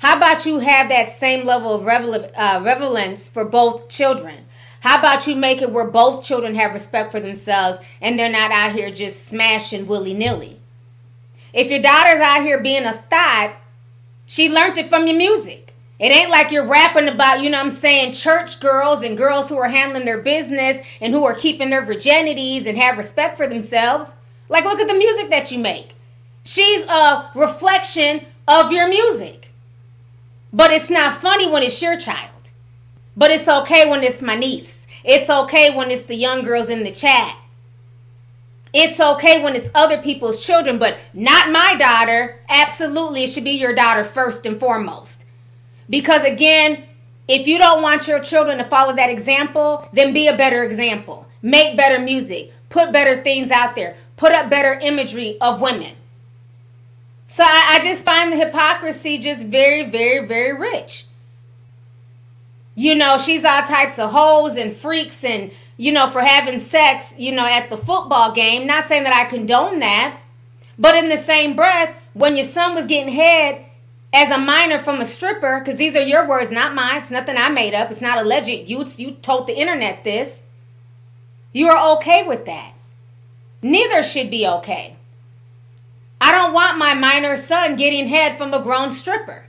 How 0.00 0.18
about 0.18 0.44
you 0.44 0.58
have 0.58 0.90
that 0.90 1.08
same 1.08 1.46
level 1.46 1.72
of 1.72 1.86
revel- 1.86 2.30
uh, 2.36 2.60
relevance 2.62 3.28
for 3.28 3.46
both 3.46 3.88
children? 3.88 4.44
How 4.80 4.98
about 4.98 5.26
you 5.26 5.34
make 5.34 5.62
it 5.62 5.72
where 5.72 5.90
both 5.90 6.24
children 6.24 6.54
have 6.56 6.74
respect 6.74 7.12
for 7.12 7.20
themselves 7.20 7.78
and 8.02 8.18
they're 8.18 8.30
not 8.30 8.50
out 8.50 8.72
here 8.72 8.90
just 8.90 9.26
smashing 9.26 9.86
willy 9.86 10.12
nilly? 10.12 10.60
If 11.54 11.70
your 11.70 11.80
daughter's 11.80 12.20
out 12.20 12.42
here 12.42 12.60
being 12.60 12.84
a 12.84 12.92
thought, 13.08 13.54
she 14.26 14.50
learned 14.50 14.76
it 14.76 14.90
from 14.90 15.06
your 15.06 15.16
music. 15.16 15.61
It 16.02 16.10
ain't 16.10 16.30
like 16.30 16.50
you're 16.50 16.66
rapping 16.66 17.06
about, 17.06 17.42
you 17.42 17.48
know 17.48 17.58
what 17.58 17.66
I'm 17.66 17.70
saying, 17.70 18.14
church 18.14 18.58
girls 18.58 19.04
and 19.04 19.16
girls 19.16 19.48
who 19.48 19.56
are 19.58 19.68
handling 19.68 20.04
their 20.04 20.20
business 20.20 20.80
and 21.00 21.14
who 21.14 21.22
are 21.24 21.32
keeping 21.32 21.70
their 21.70 21.86
virginities 21.86 22.66
and 22.66 22.76
have 22.76 22.98
respect 22.98 23.36
for 23.36 23.46
themselves. 23.46 24.16
Like, 24.48 24.64
look 24.64 24.80
at 24.80 24.88
the 24.88 24.94
music 24.94 25.30
that 25.30 25.52
you 25.52 25.60
make. 25.60 25.94
She's 26.42 26.82
a 26.86 27.30
reflection 27.36 28.26
of 28.48 28.72
your 28.72 28.88
music. 28.88 29.52
But 30.52 30.72
it's 30.72 30.90
not 30.90 31.20
funny 31.20 31.48
when 31.48 31.62
it's 31.62 31.80
your 31.80 31.96
child. 31.96 32.50
But 33.16 33.30
it's 33.30 33.46
okay 33.46 33.88
when 33.88 34.02
it's 34.02 34.20
my 34.20 34.34
niece. 34.34 34.88
It's 35.04 35.30
okay 35.30 35.72
when 35.72 35.92
it's 35.92 36.02
the 36.02 36.16
young 36.16 36.42
girls 36.42 36.68
in 36.68 36.82
the 36.82 36.90
chat. 36.90 37.36
It's 38.72 38.98
okay 38.98 39.40
when 39.40 39.54
it's 39.54 39.70
other 39.72 40.02
people's 40.02 40.44
children, 40.44 40.80
but 40.80 40.98
not 41.14 41.52
my 41.52 41.76
daughter. 41.76 42.40
Absolutely, 42.48 43.22
it 43.22 43.28
should 43.28 43.44
be 43.44 43.52
your 43.52 43.72
daughter 43.74 44.02
first 44.02 44.44
and 44.44 44.58
foremost. 44.58 45.21
Because 45.92 46.24
again, 46.24 46.84
if 47.28 47.46
you 47.46 47.58
don't 47.58 47.82
want 47.82 48.08
your 48.08 48.18
children 48.18 48.56
to 48.56 48.64
follow 48.64 48.96
that 48.96 49.10
example, 49.10 49.86
then 49.92 50.14
be 50.14 50.26
a 50.26 50.34
better 50.34 50.64
example. 50.64 51.26
Make 51.42 51.76
better 51.76 51.98
music. 51.98 52.50
Put 52.70 52.92
better 52.92 53.22
things 53.22 53.50
out 53.50 53.76
there. 53.76 53.98
Put 54.16 54.32
up 54.32 54.48
better 54.48 54.72
imagery 54.72 55.36
of 55.38 55.60
women. 55.60 55.96
So 57.26 57.44
I, 57.44 57.76
I 57.78 57.84
just 57.84 58.04
find 58.04 58.32
the 58.32 58.38
hypocrisy 58.38 59.18
just 59.18 59.44
very, 59.44 59.90
very, 59.90 60.26
very 60.26 60.58
rich. 60.58 61.04
You 62.74 62.94
know, 62.94 63.18
she's 63.18 63.44
all 63.44 63.62
types 63.62 63.98
of 63.98 64.12
hoes 64.12 64.56
and 64.56 64.74
freaks 64.74 65.22
and, 65.22 65.50
you 65.76 65.92
know, 65.92 66.08
for 66.08 66.22
having 66.22 66.58
sex, 66.58 67.14
you 67.18 67.32
know, 67.32 67.44
at 67.44 67.68
the 67.68 67.76
football 67.76 68.32
game. 68.32 68.66
Not 68.66 68.86
saying 68.86 69.04
that 69.04 69.14
I 69.14 69.26
condone 69.26 69.80
that. 69.80 70.20
But 70.78 70.96
in 70.96 71.10
the 71.10 71.18
same 71.18 71.54
breath, 71.54 71.94
when 72.14 72.34
your 72.34 72.46
son 72.46 72.74
was 72.74 72.86
getting 72.86 73.12
head 73.12 73.66
as 74.12 74.30
a 74.30 74.38
minor 74.38 74.78
from 74.78 75.00
a 75.00 75.06
stripper, 75.06 75.60
because 75.60 75.78
these 75.78 75.96
are 75.96 76.02
your 76.02 76.28
words, 76.28 76.50
not 76.50 76.74
mine. 76.74 77.00
It's 77.00 77.10
nothing 77.10 77.36
I 77.36 77.48
made 77.48 77.74
up. 77.74 77.90
It's 77.90 78.00
not 78.00 78.18
alleged. 78.18 78.48
You, 78.48 78.84
you 78.96 79.12
told 79.12 79.46
the 79.46 79.58
internet 79.58 80.04
this. 80.04 80.44
You 81.52 81.68
are 81.68 81.96
okay 81.96 82.26
with 82.26 82.44
that. 82.46 82.74
Neither 83.62 84.02
should 84.02 84.30
be 84.30 84.46
okay. 84.46 84.96
I 86.20 86.30
don't 86.30 86.52
want 86.52 86.78
my 86.78 86.94
minor 86.94 87.36
son 87.36 87.76
getting 87.76 88.08
head 88.08 88.36
from 88.36 88.52
a 88.54 88.62
grown 88.62 88.92
stripper. 88.92 89.46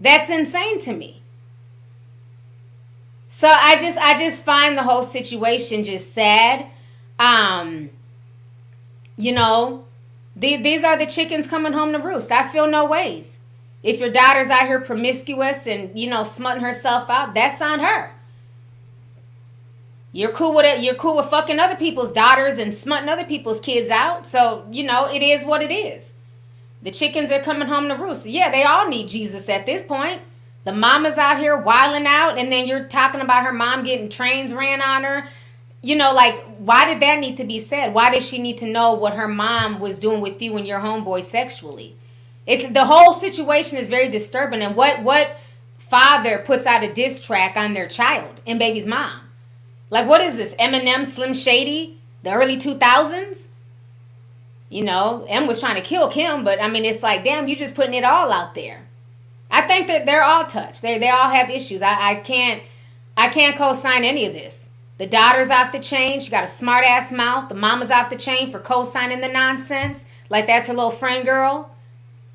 That's 0.00 0.28
insane 0.28 0.80
to 0.82 0.92
me. 0.92 1.22
So 3.28 3.48
I 3.48 3.76
just 3.80 3.98
I 3.98 4.18
just 4.18 4.44
find 4.44 4.76
the 4.76 4.82
whole 4.82 5.02
situation 5.02 5.82
just 5.82 6.12
sad. 6.12 6.66
Um 7.18 7.90
you 9.16 9.32
know, 9.32 9.84
the, 10.36 10.56
these 10.56 10.82
are 10.84 10.98
the 10.98 11.06
chickens 11.06 11.46
coming 11.46 11.72
home 11.72 11.92
to 11.92 11.98
roost. 11.98 12.32
I 12.32 12.48
feel 12.48 12.66
no 12.66 12.84
ways. 12.84 13.38
If 13.84 14.00
your 14.00 14.10
daughter's 14.10 14.48
out 14.48 14.66
here 14.66 14.80
promiscuous 14.80 15.66
and 15.66 15.96
you 15.96 16.08
know 16.08 16.24
smutting 16.24 16.62
herself 16.64 17.10
out, 17.10 17.34
that's 17.34 17.60
on 17.60 17.80
her. 17.80 18.12
You're 20.10 20.32
cool 20.32 20.54
with 20.54 20.64
it. 20.64 20.82
You're 20.82 20.94
cool 20.94 21.16
with 21.16 21.26
fucking 21.26 21.60
other 21.60 21.76
people's 21.76 22.10
daughters 22.10 22.56
and 22.56 22.72
smutting 22.74 23.10
other 23.10 23.24
people's 23.24 23.60
kids 23.60 23.90
out. 23.90 24.26
So 24.26 24.66
you 24.70 24.84
know 24.84 25.06
it 25.12 25.22
is 25.22 25.44
what 25.44 25.62
it 25.62 25.70
is. 25.70 26.14
The 26.82 26.90
chickens 26.90 27.30
are 27.30 27.42
coming 27.42 27.68
home 27.68 27.88
to 27.88 27.94
roost. 27.94 28.26
Yeah, 28.26 28.50
they 28.50 28.64
all 28.64 28.88
need 28.88 29.08
Jesus 29.08 29.48
at 29.50 29.66
this 29.66 29.84
point. 29.84 30.22
The 30.64 30.72
mama's 30.72 31.18
out 31.18 31.38
here 31.38 31.56
wiling 31.56 32.06
out, 32.06 32.38
and 32.38 32.50
then 32.50 32.66
you're 32.66 32.84
talking 32.84 33.20
about 33.20 33.44
her 33.44 33.52
mom 33.52 33.84
getting 33.84 34.08
trains 34.08 34.54
ran 34.54 34.80
on 34.80 35.04
her. 35.04 35.28
You 35.82 35.94
know, 35.94 36.14
like, 36.14 36.42
why 36.56 36.86
did 36.86 37.00
that 37.00 37.18
need 37.18 37.36
to 37.36 37.44
be 37.44 37.58
said? 37.58 37.92
Why 37.92 38.10
did 38.10 38.22
she 38.22 38.38
need 38.38 38.56
to 38.58 38.66
know 38.66 38.94
what 38.94 39.12
her 39.14 39.28
mom 39.28 39.78
was 39.78 39.98
doing 39.98 40.22
with 40.22 40.40
you 40.40 40.56
and 40.56 40.66
your 40.66 40.80
homeboy 40.80 41.22
sexually? 41.24 41.96
It's 42.46 42.72
the 42.72 42.84
whole 42.86 43.12
situation 43.14 43.78
is 43.78 43.88
very 43.88 44.08
disturbing. 44.08 44.62
And 44.62 44.76
what 44.76 45.02
what 45.02 45.36
father 45.78 46.42
puts 46.44 46.66
out 46.66 46.82
a 46.82 46.92
diss 46.92 47.20
track 47.20 47.56
on 47.56 47.74
their 47.74 47.88
child 47.88 48.40
and 48.46 48.58
baby's 48.58 48.86
mom? 48.86 49.20
Like, 49.90 50.08
what 50.08 50.20
is 50.20 50.36
this? 50.36 50.54
Eminem, 50.54 51.06
Slim 51.06 51.34
Shady, 51.34 52.00
the 52.22 52.32
early 52.32 52.56
two 52.58 52.76
thousands? 52.76 53.48
You 54.68 54.82
know, 54.82 55.24
M 55.28 55.46
was 55.46 55.60
trying 55.60 55.76
to 55.76 55.82
kill 55.82 56.10
Kim, 56.10 56.42
but 56.42 56.60
I 56.60 56.68
mean, 56.68 56.84
it's 56.84 57.02
like, 57.02 57.22
damn, 57.22 57.46
you're 57.46 57.58
just 57.58 57.74
putting 57.74 57.94
it 57.94 58.04
all 58.04 58.32
out 58.32 58.54
there. 58.54 58.86
I 59.50 59.62
think 59.62 59.86
that 59.86 60.04
they're 60.04 60.24
all 60.24 60.46
touched. 60.46 60.82
They 60.82 60.98
they 60.98 61.10
all 61.10 61.28
have 61.28 61.48
issues. 61.48 61.80
I, 61.80 62.10
I 62.10 62.14
can't 62.16 62.62
I 63.16 63.28
can't 63.28 63.56
co-sign 63.56 64.04
any 64.04 64.26
of 64.26 64.32
this. 64.32 64.70
The 64.98 65.06
daughter's 65.06 65.50
off 65.50 65.72
the 65.72 65.80
chain. 65.80 66.20
She 66.20 66.30
got 66.30 66.44
a 66.44 66.48
smart 66.48 66.84
ass 66.84 67.12
mouth. 67.12 67.48
The 67.48 67.54
mama's 67.54 67.90
off 67.90 68.10
the 68.10 68.16
chain 68.16 68.50
for 68.50 68.58
co-signing 68.58 69.20
the 69.20 69.28
nonsense. 69.28 70.06
Like 70.28 70.46
that's 70.46 70.66
her 70.66 70.74
little 70.74 70.90
friend 70.90 71.24
girl. 71.24 71.73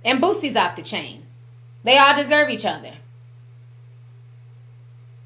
And 0.04 0.22
Boosie's 0.22 0.56
off 0.56 0.76
the 0.76 0.82
chain. 0.82 1.26
They 1.84 1.98
all 1.98 2.16
deserve 2.16 2.50
each 2.50 2.66
other. 2.66 2.94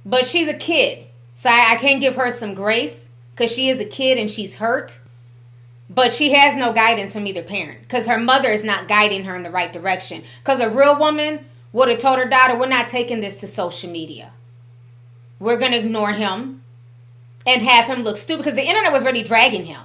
But 0.06 0.26
she's 0.26 0.48
a 0.48 0.54
kid. 0.54 1.08
So 1.36 1.50
I, 1.50 1.74
I 1.74 1.76
can't 1.76 2.02
give 2.02 2.16
her 2.16 2.32
some 2.32 2.54
grace 2.54 3.10
because 3.32 3.52
she 3.52 3.70
is 3.70 3.80
a 3.80 3.86
kid 3.86 4.18
and 4.18 4.30
she's 4.30 4.56
hurt. 4.56 5.00
But 5.90 6.14
she 6.14 6.34
has 6.34 6.56
no 6.56 6.74
guidance 6.74 7.14
from 7.14 7.28
either 7.28 7.44
parent 7.44 7.82
because 7.82 8.08
her 8.08 8.18
mother 8.18 8.50
is 8.50 8.64
not 8.64 8.88
guiding 8.88 9.26
her 9.26 9.36
in 9.36 9.44
the 9.44 9.52
right 9.52 9.72
direction. 9.72 10.24
Because 10.40 10.60
a 10.60 10.70
real 10.70 10.98
woman 10.98 11.45
would 11.72 11.90
have 11.90 12.00
told 12.00 12.20
her 12.20 12.28
daughter, 12.28 12.58
We're 12.58 12.68
not 12.68 12.88
taking 12.88 13.22
this 13.22 13.40
to 13.41 13.48
social 13.48 13.90
media. 13.90 14.32
We're 15.40 15.60
going 15.60 15.72
to 15.72 15.80
ignore 15.80 16.14
him 16.14 16.64
and 17.45 17.62
have 17.62 17.86
him 17.86 18.04
look 18.04 18.18
stupid 18.18 18.44
because 18.44 18.56
the 18.56 18.68
internet 18.68 18.91
was 18.94 19.04
already 19.04 19.24
dragging 19.24 19.66
him. 19.66 19.82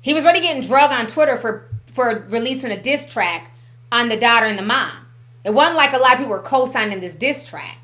He 0.00 0.14
was 0.14 0.24
already 0.24 0.40
getting 0.40 0.62
drugged 0.62 0.92
on 0.92 1.06
Twitter 1.06 1.36
for, 1.36 1.68
for 1.92 2.24
releasing 2.28 2.70
a 2.70 2.80
diss 2.80 3.06
track 3.06 3.52
on 3.90 4.08
the 4.08 4.16
daughter 4.16 4.46
and 4.46 4.58
the 4.58 4.62
mom. 4.62 5.06
It 5.44 5.54
wasn't 5.54 5.76
like 5.76 5.92
a 5.92 5.98
lot 5.98 6.12
of 6.12 6.18
people 6.18 6.30
were 6.32 6.40
co 6.40 6.66
signing 6.66 7.00
this 7.00 7.14
diss 7.14 7.44
track. 7.44 7.78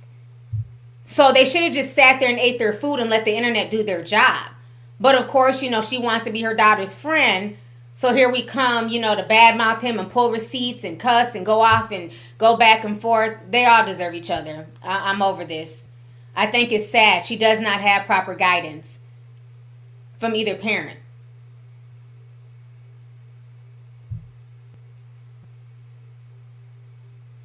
So 1.04 1.32
they 1.32 1.44
should 1.44 1.62
have 1.62 1.74
just 1.74 1.94
sat 1.94 2.18
there 2.18 2.30
and 2.30 2.38
ate 2.38 2.58
their 2.58 2.72
food 2.72 2.98
and 2.98 3.10
let 3.10 3.24
the 3.24 3.36
internet 3.36 3.70
do 3.70 3.82
their 3.82 4.02
job. 4.02 4.50
But 4.98 5.14
of 5.14 5.28
course, 5.28 5.62
you 5.62 5.70
know, 5.70 5.82
she 5.82 5.98
wants 5.98 6.24
to 6.24 6.32
be 6.32 6.42
her 6.42 6.54
daughter's 6.54 6.94
friend. 6.94 7.56
So 7.92 8.12
here 8.12 8.30
we 8.30 8.42
come, 8.42 8.88
you 8.88 9.00
know, 9.00 9.14
to 9.14 9.22
badmouth 9.22 9.80
him 9.80 9.98
and 9.98 10.10
pull 10.10 10.32
receipts 10.32 10.82
and 10.82 10.98
cuss 10.98 11.34
and 11.34 11.46
go 11.46 11.60
off 11.60 11.92
and 11.92 12.10
go 12.38 12.56
back 12.56 12.84
and 12.84 13.00
forth. 13.00 13.38
They 13.50 13.66
all 13.66 13.84
deserve 13.84 14.14
each 14.14 14.30
other. 14.30 14.66
I- 14.82 15.10
I'm 15.10 15.22
over 15.22 15.44
this. 15.44 15.86
I 16.34 16.46
think 16.46 16.72
it's 16.72 16.90
sad. 16.90 17.24
She 17.24 17.36
does 17.36 17.60
not 17.60 17.80
have 17.80 18.06
proper 18.06 18.34
guidance 18.34 18.98
from 20.18 20.34
either 20.34 20.56
parent. 20.56 20.98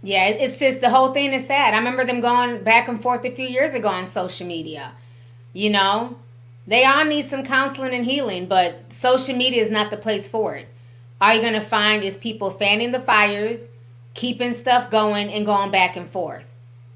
Yeah, 0.01 0.27
it's 0.27 0.59
just 0.59 0.79
the 0.79 0.89
whole 0.89 1.13
thing 1.13 1.33
is 1.33 1.47
sad. 1.47 1.73
I 1.73 1.77
remember 1.77 2.05
them 2.05 2.21
going 2.21 2.63
back 2.63 2.87
and 2.87 3.01
forth 3.01 3.25
a 3.25 3.31
few 3.31 3.47
years 3.47 3.73
ago 3.73 3.89
on 3.89 4.07
social 4.07 4.47
media. 4.47 4.93
You 5.51 5.69
know, 5.69 6.17
they 6.65 6.85
all 6.85 7.03
need 7.03 7.25
some 7.25 7.43
counseling 7.43 7.93
and 7.93 8.05
healing, 8.05 8.45
but 8.45 8.93
social 8.93 9.35
media 9.35 9.61
is 9.61 9.71
not 9.71 9.89
the 9.89 9.97
place 9.97 10.27
for 10.29 10.55
it. 10.55 10.69
All 11.19 11.33
you're 11.33 11.43
gonna 11.43 11.59
find 11.61 12.03
is 12.03 12.15
people 12.15 12.49
fanning 12.49 12.91
the 12.91 12.99
fires, 12.99 13.69
keeping 14.13 14.53
stuff 14.53 14.89
going, 14.89 15.29
and 15.33 15.45
going 15.45 15.69
back 15.71 15.97
and 15.97 16.09
forth. 16.09 16.45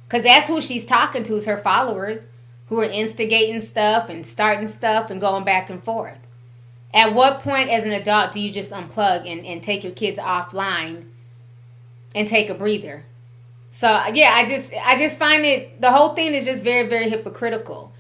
Cause 0.08 0.24
that's 0.24 0.48
who 0.48 0.62
she's 0.62 0.86
talking 0.86 1.24
to 1.24 1.36
is 1.36 1.46
her 1.46 1.58
followers, 1.58 2.28
who 2.68 2.80
are 2.80 2.86
instigating 2.86 3.60
stuff 3.60 4.10
and 4.10 4.26
starting 4.26 4.68
stuff 4.68 5.10
and 5.10 5.20
going 5.20 5.44
back 5.44 5.70
and 5.70 5.84
forth. 5.84 6.20
At 6.94 7.14
what 7.14 7.42
point, 7.42 7.70
as 7.70 7.84
an 7.84 7.92
adult, 7.92 8.32
do 8.32 8.40
you 8.40 8.52
just 8.52 8.72
unplug 8.72 9.30
and, 9.30 9.46
and 9.46 9.62
take 9.62 9.84
your 9.84 9.92
kids 9.92 10.20
offline 10.20 11.06
and 12.16 12.28
take 12.28 12.50
a 12.50 12.54
breather? 12.54 13.06
So 13.72 13.88
yeah, 14.14 14.34
I 14.36 14.48
just 14.48 14.72
I 14.74 14.98
just 15.00 15.18
find 15.18 15.44
it 15.44 15.82
the 15.82 15.92
whole 15.92 16.10
thing 16.10 16.36
is 16.36 16.46
just 16.46 16.64
very 16.64 16.88
very 16.88 17.10
hypocritical. 17.10 17.92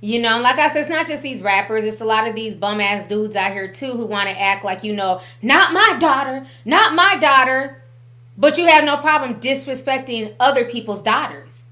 You 0.00 0.20
know, 0.20 0.40
like 0.40 0.58
I 0.58 0.68
said, 0.68 0.82
it's 0.82 0.88
not 0.88 1.08
just 1.08 1.22
these 1.22 1.42
rappers. 1.42 1.84
It's 1.84 2.00
a 2.00 2.06
lot 2.06 2.26
of 2.26 2.34
these 2.34 2.54
bum 2.54 2.80
ass 2.80 3.06
dudes 3.06 3.36
out 3.36 3.52
here 3.52 3.70
too 3.70 3.92
who 3.92 4.06
want 4.06 4.28
to 4.28 4.40
act 4.40 4.64
like 4.64 4.84
you 4.84 4.94
know, 4.94 5.20
not 5.42 5.72
my 5.72 5.96
daughter, 5.98 6.46
not 6.64 6.94
my 6.94 7.16
daughter, 7.18 7.82
but 8.38 8.56
you 8.56 8.66
have 8.66 8.84
no 8.84 8.96
problem 8.98 9.40
disrespecting 9.40 10.34
other 10.38 10.64
people's 10.64 11.02
daughters. 11.02 11.66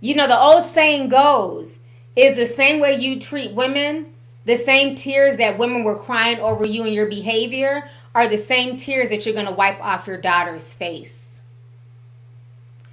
You 0.00 0.14
know, 0.14 0.26
the 0.26 0.40
old 0.40 0.64
saying 0.64 1.10
goes 1.10 1.80
is 2.16 2.36
the 2.36 2.46
same 2.46 2.80
way 2.80 2.94
you 2.94 3.20
treat 3.20 3.52
women, 3.52 4.06
the 4.46 4.56
same 4.56 4.96
tears 4.96 5.36
that 5.36 5.58
women 5.58 5.84
were 5.84 5.98
crying 5.98 6.40
over 6.40 6.66
you 6.66 6.84
and 6.84 6.94
your 6.94 7.06
behavior 7.06 7.88
are 8.14 8.28
the 8.28 8.38
same 8.38 8.76
tears 8.76 9.10
that 9.10 9.24
you're 9.24 9.34
going 9.34 9.46
to 9.46 9.52
wipe 9.52 9.80
off 9.80 10.06
your 10.06 10.20
daughter's 10.20 10.74
face. 10.74 11.40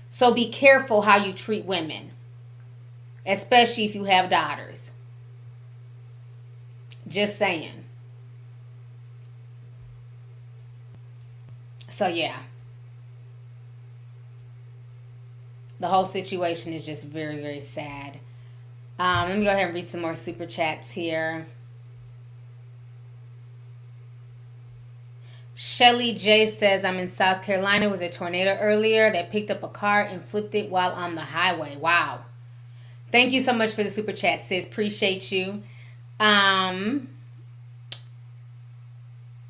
So 0.09 0.33
be 0.33 0.49
careful 0.49 1.03
how 1.03 1.17
you 1.17 1.33
treat 1.33 1.65
women, 1.65 2.11
especially 3.25 3.85
if 3.85 3.95
you 3.95 4.05
have 4.05 4.29
daughters. 4.29 4.91
Just 7.07 7.37
saying. 7.37 7.85
So, 11.89 12.07
yeah. 12.07 12.37
The 15.79 15.87
whole 15.87 16.05
situation 16.05 16.73
is 16.73 16.85
just 16.85 17.05
very, 17.05 17.39
very 17.39 17.59
sad. 17.59 18.19
Um, 18.99 19.29
let 19.29 19.37
me 19.37 19.45
go 19.45 19.51
ahead 19.51 19.65
and 19.65 19.75
read 19.75 19.85
some 19.85 20.01
more 20.01 20.15
super 20.15 20.45
chats 20.45 20.91
here. 20.91 21.47
Shelly 25.59 26.13
J 26.13 26.45
says, 26.45 26.85
I'm 26.85 26.99
in 26.99 27.07
South 27.07 27.41
Carolina. 27.41 27.87
It 27.87 27.89
was 27.89 28.01
a 28.01 28.11
tornado 28.11 28.55
earlier 28.61 29.11
that 29.11 29.31
picked 29.31 29.49
up 29.49 29.63
a 29.63 29.67
car 29.67 30.03
and 30.03 30.23
flipped 30.23 30.53
it 30.53 30.69
while 30.69 30.91
on 30.91 31.15
the 31.15 31.21
highway. 31.21 31.75
Wow. 31.75 32.25
Thank 33.11 33.33
you 33.33 33.41
so 33.41 33.53
much 33.53 33.71
for 33.71 33.81
the 33.83 33.89
super 33.89 34.11
chat, 34.11 34.39
sis. 34.39 34.67
Appreciate 34.67 35.31
you. 35.31 35.63
Um, 36.19 37.09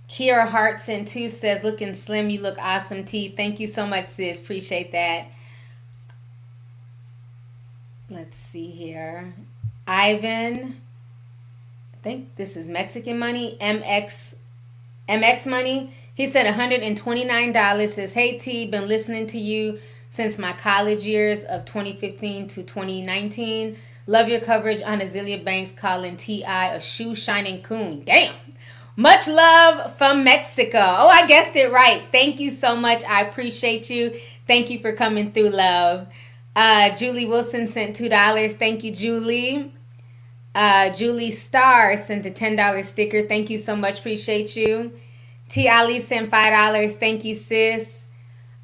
Kiera 0.07 0.47
Hartson 0.47 1.03
too 1.03 1.27
says, 1.27 1.65
looking 1.65 1.93
slim, 1.93 2.29
you 2.29 2.39
look 2.39 2.57
awesome, 2.57 3.03
T. 3.03 3.27
Thank 3.27 3.59
you 3.59 3.67
so 3.67 3.85
much, 3.85 4.05
sis. 4.05 4.39
Appreciate 4.39 4.93
that. 4.93 5.25
Let's 8.09 8.37
see 8.37 8.67
here. 8.67 9.33
Ivan, 9.85 10.81
I 11.93 11.97
think 12.01 12.37
this 12.37 12.55
is 12.55 12.69
Mexican 12.69 13.19
money. 13.19 13.57
MX 13.59 14.35
MX 15.07 15.47
Money. 15.47 15.93
He 16.13 16.27
said 16.27 16.45
$129. 16.53 17.89
Says, 17.89 18.13
Hey 18.13 18.37
T, 18.37 18.65
been 18.65 18.87
listening 18.87 19.27
to 19.27 19.39
you 19.39 19.79
since 20.09 20.37
my 20.37 20.53
college 20.53 21.03
years 21.03 21.43
of 21.43 21.65
2015 21.65 22.47
to 22.49 22.63
2019. 22.63 23.77
Love 24.05 24.29
your 24.29 24.39
coverage 24.39 24.81
on 24.81 24.99
Azealia 24.99 25.43
Banks 25.43 25.73
calling 25.73 26.15
T.I. 26.15 26.73
a 26.73 26.79
shoe 26.79 27.13
shining 27.15 27.61
coon. 27.61 28.03
Damn. 28.05 28.33
Much 28.95 29.27
love 29.27 29.95
from 29.97 30.23
Mexico. 30.23 30.79
Oh, 30.79 31.07
I 31.07 31.27
guessed 31.27 31.55
it 31.55 31.71
right. 31.71 32.03
Thank 32.11 32.39
you 32.39 32.49
so 32.49 32.75
much. 32.75 33.03
I 33.03 33.21
appreciate 33.21 33.89
you. 33.89 34.19
Thank 34.47 34.69
you 34.71 34.79
for 34.79 34.95
coming 34.95 35.31
through, 35.33 35.49
love. 35.49 36.07
Uh, 36.55 36.95
Julie 36.95 37.27
Wilson 37.27 37.67
sent 37.67 37.95
$2. 37.95 38.53
Thank 38.53 38.83
you, 38.83 38.95
Julie. 38.95 39.71
Uh, 40.57 40.91
Julie 40.91 41.29
Starr 41.29 41.97
sent 41.97 42.25
a 42.25 42.31
$10 42.31 42.83
sticker. 42.83 43.27
Thank 43.27 43.51
you 43.51 43.59
so 43.59 43.75
much. 43.75 43.99
Appreciate 43.99 44.55
you. 44.55 44.91
T. 45.49 45.69
Ali 45.69 45.99
sent 45.99 46.31
$5. 46.31 46.95
Thank 46.95 47.23
you, 47.23 47.35
sis. 47.35 48.07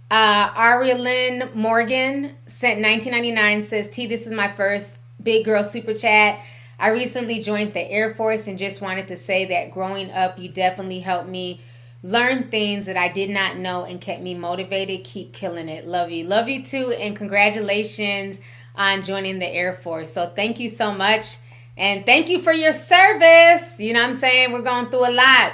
Uh, 0.09 0.49
Arielyn 0.55 1.53
Morgan 1.53 2.33
sent 2.47 2.83
19.99. 2.83 3.63
Says, 3.63 3.89
T, 3.91 4.07
this 4.07 4.25
is 4.25 4.33
my 4.33 4.51
first 4.51 5.01
big 5.21 5.45
girl 5.45 5.63
super 5.63 5.93
chat. 5.93 6.39
I 6.79 6.87
recently 6.87 7.43
joined 7.43 7.75
the 7.75 7.87
Air 7.87 8.15
Force 8.15 8.47
and 8.47 8.57
just 8.57 8.81
wanted 8.81 9.07
to 9.09 9.15
say 9.15 9.45
that 9.45 9.71
growing 9.71 10.09
up, 10.09 10.39
you 10.39 10.49
definitely 10.49 11.01
helped 11.01 11.29
me 11.29 11.61
learn 12.01 12.49
things 12.49 12.87
that 12.87 12.97
I 12.97 13.09
did 13.09 13.29
not 13.29 13.57
know 13.57 13.85
and 13.85 14.01
kept 14.01 14.23
me 14.23 14.33
motivated. 14.33 15.03
Keep 15.03 15.31
killing 15.31 15.69
it. 15.69 15.85
Love 15.85 16.09
you. 16.09 16.25
Love 16.25 16.49
you 16.49 16.63
too. 16.65 16.91
And 16.91 17.15
congratulations 17.15 18.39
on 18.73 19.03
joining 19.03 19.37
the 19.37 19.47
Air 19.47 19.75
Force. 19.75 20.11
So 20.11 20.31
thank 20.35 20.59
you 20.59 20.69
so 20.69 20.91
much. 20.91 21.37
And 21.75 22.05
thank 22.05 22.29
you 22.29 22.39
for 22.39 22.53
your 22.53 22.73
service. 22.73 23.79
You 23.79 23.93
know 23.93 24.01
what 24.01 24.09
I'm 24.09 24.15
saying? 24.15 24.51
We're 24.51 24.61
going 24.61 24.89
through 24.89 25.09
a 25.09 25.11
lot. 25.11 25.53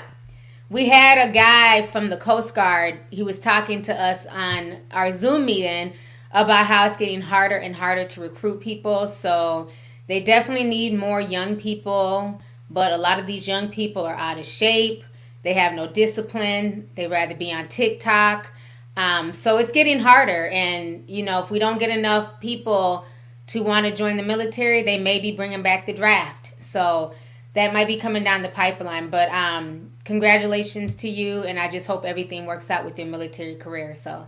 We 0.70 0.90
had 0.90 1.30
a 1.30 1.32
guy 1.32 1.88
from 1.88 2.10
the 2.10 2.18
Coast 2.18 2.54
Guard. 2.54 3.00
He 3.10 3.24
was 3.24 3.40
talking 3.40 3.82
to 3.84 3.94
us 3.94 4.26
on 4.26 4.80
our 4.92 5.12
Zoom 5.12 5.46
meeting 5.46 5.94
about 6.32 6.66
how 6.66 6.86
it's 6.88 6.98
getting 6.98 7.22
harder 7.22 7.56
and 7.56 7.76
harder 7.78 8.06
to 8.06 8.22
recruit 8.22 8.60
people. 8.60 9.08
So 9.08 9.70
they 10.08 10.22
definitely 10.22 10.68
need 10.68 10.94
more 10.94 11.22
young 11.22 11.56
people. 11.56 12.42
But 12.70 12.92
a 12.92 12.98
lot 12.98 13.18
of 13.18 13.26
these 13.26 13.48
young 13.48 13.70
people 13.70 14.06
are 14.06 14.16
out 14.16 14.38
of 14.38 14.46
shape. 14.46 15.04
They 15.42 15.54
have 15.54 15.74
no 15.74 15.88
discipline. 15.88 16.90
They 16.96 17.08
rather 17.08 17.34
be 17.34 17.52
on 17.52 17.70
TikTok. 17.70 18.52
Um, 18.98 19.32
so 19.32 19.58
it's 19.58 19.72
getting 19.72 20.00
harder. 20.00 20.50
And, 20.50 21.10
you 21.10 21.24
know, 21.24 21.42
if 21.42 21.50
we 21.50 21.60
don't 21.60 21.80
get 21.80 21.90
enough 21.90 22.42
people 22.42 23.06
to 23.50 23.62
want 23.62 23.86
to 23.86 23.94
join 23.94 24.18
the 24.18 24.24
military, 24.24 24.82
they 24.82 24.98
may 24.98 25.20
be 25.20 25.36
bringing 25.36 25.62
back 25.62 25.86
the 25.86 25.94
draft. 25.94 26.52
So 26.58 27.14
that 27.54 27.74
might 27.74 27.88
be 27.88 27.98
coming 27.98 28.24
down 28.24 28.42
the 28.42 28.50
pipeline. 28.50 29.10
But 29.10 29.30
um, 29.30 29.92
congratulations 30.06 30.96
to 30.96 31.10
you. 31.10 31.42
And 31.42 31.60
I 31.60 31.70
just 31.70 31.88
hope 31.88 32.06
everything 32.06 32.46
works 32.46 32.70
out 32.70 32.86
with 32.86 32.98
your 32.98 33.08
military 33.08 33.56
career. 33.56 33.96
So 33.96 34.28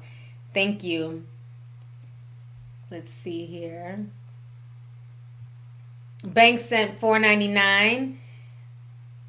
thank 0.54 0.84
you. 0.84 1.26
Let's 2.90 3.14
see 3.14 3.46
here. 3.46 4.06
Banks 6.24 6.66
sent 6.66 7.00
four 7.00 7.18
ninety 7.20 7.48
nine. 7.48 8.20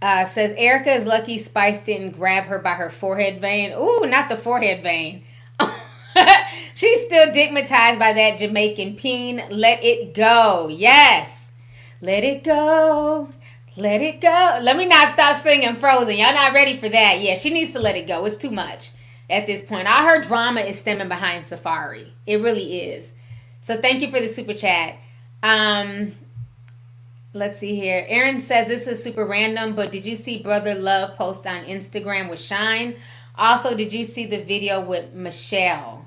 Uh, 0.02 0.24
says 0.24 0.52
Erica 0.56 0.92
is 0.92 1.06
lucky 1.06 1.38
Spice 1.38 1.80
didn't 1.80 2.10
grab 2.10 2.44
her 2.44 2.58
by 2.58 2.74
her 2.74 2.90
forehead 2.90 3.40
vein. 3.40 3.72
Ooh, 3.72 4.04
not 4.06 4.28
the 4.28 4.36
forehead 4.36 4.82
vein. 4.82 5.22
She's 6.82 7.04
still 7.04 7.26
digmatized 7.26 8.00
by 8.00 8.12
that 8.12 8.38
Jamaican 8.38 8.96
peen. 8.96 9.40
Let 9.50 9.84
it 9.84 10.14
go. 10.14 10.66
Yes. 10.66 11.52
Let 12.00 12.24
it 12.24 12.42
go. 12.42 13.28
Let 13.76 14.02
it 14.02 14.20
go. 14.20 14.58
Let 14.60 14.76
me 14.76 14.86
not 14.86 15.10
stop 15.10 15.36
singing 15.36 15.76
Frozen. 15.76 16.16
Y'all 16.16 16.34
not 16.34 16.52
ready 16.52 16.76
for 16.76 16.88
that. 16.88 17.20
Yeah, 17.20 17.36
she 17.36 17.50
needs 17.50 17.70
to 17.74 17.78
let 17.78 17.94
it 17.94 18.08
go. 18.08 18.24
It's 18.24 18.36
too 18.36 18.50
much 18.50 18.90
at 19.30 19.46
this 19.46 19.62
point. 19.62 19.86
All 19.86 20.02
her 20.02 20.20
drama 20.20 20.62
is 20.62 20.76
stemming 20.76 21.06
behind 21.06 21.44
Safaree. 21.44 22.08
It 22.26 22.38
really 22.38 22.80
is. 22.80 23.14
So 23.60 23.80
thank 23.80 24.02
you 24.02 24.10
for 24.10 24.18
the 24.18 24.26
super 24.26 24.54
chat. 24.54 24.96
Um, 25.40 26.16
let's 27.32 27.60
see 27.60 27.76
here. 27.76 28.04
Aaron 28.08 28.40
says 28.40 28.66
this 28.66 28.88
is 28.88 29.00
super 29.00 29.24
random, 29.24 29.76
but 29.76 29.92
did 29.92 30.04
you 30.04 30.16
see 30.16 30.42
Brother 30.42 30.74
Love 30.74 31.16
post 31.16 31.46
on 31.46 31.64
Instagram 31.64 32.28
with 32.28 32.40
Shine? 32.40 32.96
Also, 33.38 33.76
did 33.76 33.92
you 33.92 34.04
see 34.04 34.26
the 34.26 34.42
video 34.42 34.84
with 34.84 35.14
Michelle? 35.14 36.01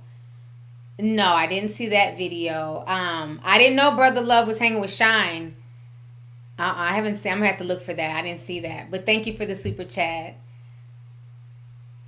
No, 0.98 1.28
I 1.28 1.48
didn't 1.48 1.72
see 1.72 1.90
that 1.90 2.18
video. 2.18 2.84
Um, 2.88 3.42
I 3.44 3.58
didn't 3.58 3.76
know 3.76 3.96
Brother 3.96 4.22
Love 4.22 4.48
was 4.48 4.60
hanging 4.60 4.80
with 4.80 4.94
Shine. 4.94 5.56
Uh, 6.58 6.74
I 6.74 6.96
haven't 6.96 7.18
seen. 7.18 7.34
I'm 7.34 7.40
gonna 7.40 7.50
have 7.50 7.58
to 7.58 7.66
look 7.66 7.84
for 7.84 7.94
that. 7.94 8.16
I 8.16 8.22
didn't 8.22 8.40
see 8.40 8.62
that. 8.62 8.90
But 8.90 9.06
thank 9.06 9.28
you 9.28 9.36
for 9.36 9.46
the 9.46 9.56
super 9.56 9.84
chat. 9.84 10.38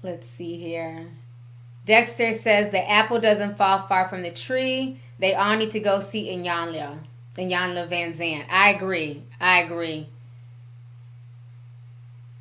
Let's 0.02 0.30
see 0.30 0.58
here. 0.58 1.10
Dexter 1.86 2.34
says 2.34 2.70
the 2.70 2.90
apple 2.90 3.20
doesn't 3.20 3.58
fall 3.58 3.80
far 3.88 4.08
from 4.08 4.24
the 4.24 4.32
tree. 4.32 5.00
They 5.20 5.36
all 5.36 5.58
need 5.58 5.72
to 5.72 5.80
go 5.80 6.00
see 6.00 6.30
Iyanla. 6.30 7.00
Iyanla 7.36 7.90
Vanzant. 7.90 8.46
I 8.50 8.70
agree. 8.70 9.24
I 9.40 9.62
agree. 9.62 10.08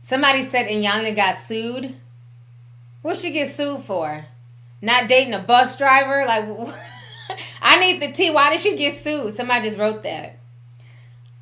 Somebody 0.03 0.45
said 0.45 0.69
Iyanla 0.69 1.17
got 1.17 1.39
sued. 1.39 1.97
What 3.03 3.19
she 3.19 3.33
get 3.33 3.49
sued 3.49 3.83
for? 3.83 4.27
Not 4.83 5.09
dating 5.09 5.35
a 5.35 5.39
bus 5.41 5.77
driver? 5.77 6.25
Like, 6.27 6.45
I 7.63 7.79
need 7.81 8.01
the 8.01 8.13
tea. 8.13 8.31
Why 8.31 8.51
did 8.51 8.61
she 8.61 8.77
get 8.77 8.95
sued? 8.95 9.35
Somebody 9.35 9.69
just 9.69 9.79
wrote 9.79 10.03
that. 10.03 10.39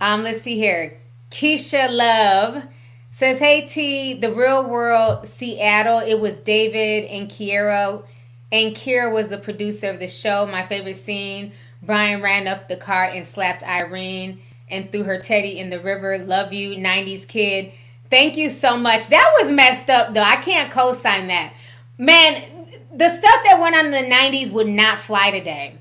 Um, 0.00 0.22
let's 0.22 0.42
see 0.42 0.56
here. 0.56 0.98
Keisha 1.30 1.90
Love 1.90 2.64
says, 3.10 3.38
"Hey 3.38 3.66
T, 3.66 4.14
the 4.14 4.32
real 4.32 4.68
world 4.68 5.26
Seattle. 5.26 5.98
It 5.98 6.20
was 6.20 6.36
David 6.36 7.04
and 7.10 7.28
Kiera. 7.28 8.04
and 8.52 8.74
Kira 8.74 9.12
was 9.12 9.28
the 9.28 9.38
producer 9.38 9.90
of 9.90 9.98
the 9.98 10.06
show. 10.08 10.46
My 10.46 10.66
favorite 10.66 10.96
scene 10.96 11.52
Brian 11.82 12.22
ran 12.22 12.46
up 12.46 12.68
the 12.68 12.76
car 12.76 13.04
and 13.04 13.26
slapped 13.26 13.62
Irene 13.62 14.40
and 14.68 14.90
threw 14.90 15.04
her 15.04 15.18
teddy 15.18 15.58
in 15.58 15.70
the 15.70 15.80
river. 15.80 16.18
Love 16.18 16.52
you, 16.52 16.76
90s 16.76 17.26
kid. 17.26 17.72
Thank 18.10 18.36
you 18.36 18.48
so 18.48 18.76
much. 18.76 19.08
That 19.08 19.32
was 19.40 19.50
messed 19.50 19.90
up, 19.90 20.14
though. 20.14 20.22
I 20.22 20.36
can't 20.36 20.70
co 20.70 20.92
sign 20.92 21.26
that. 21.28 21.52
Man, 21.98 22.53
the 22.96 23.08
stuff 23.10 23.40
that 23.44 23.58
went 23.60 23.74
on 23.74 23.86
in 23.86 23.90
the 23.90 24.14
90s 24.14 24.52
would 24.52 24.68
not 24.68 24.98
fly 24.98 25.30
today. 25.30 25.78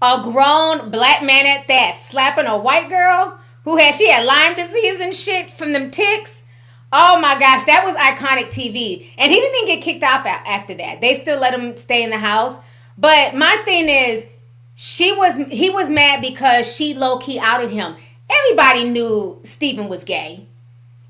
A 0.00 0.20
grown 0.22 0.90
black 0.90 1.22
man 1.22 1.46
at 1.46 1.68
that 1.68 1.98
slapping 1.98 2.46
a 2.46 2.58
white 2.58 2.88
girl 2.88 3.38
who 3.64 3.76
had 3.76 3.94
she 3.94 4.10
had 4.10 4.24
Lyme 4.24 4.56
disease 4.56 5.00
and 5.00 5.14
shit 5.14 5.50
from 5.50 5.72
them 5.72 5.90
ticks. 5.90 6.44
Oh 6.92 7.18
my 7.20 7.38
gosh, 7.38 7.64
that 7.64 7.84
was 7.84 7.94
iconic 7.94 8.48
TV. 8.48 9.08
And 9.16 9.32
he 9.32 9.40
didn't 9.40 9.56
even 9.56 9.74
get 9.74 9.84
kicked 9.84 10.04
off 10.04 10.26
after 10.26 10.74
that. 10.74 11.00
They 11.00 11.14
still 11.14 11.38
let 11.38 11.54
him 11.54 11.76
stay 11.76 12.02
in 12.02 12.10
the 12.10 12.18
house. 12.18 12.58
But 12.98 13.34
my 13.34 13.62
thing 13.64 13.88
is, 13.88 14.26
she 14.74 15.12
was 15.12 15.36
he 15.50 15.70
was 15.70 15.88
mad 15.88 16.20
because 16.20 16.70
she 16.70 16.94
low 16.94 17.18
key 17.18 17.38
outed 17.38 17.70
him. 17.70 17.96
Everybody 18.28 18.84
knew 18.84 19.40
Stephen 19.44 19.88
was 19.88 20.04
gay. 20.04 20.48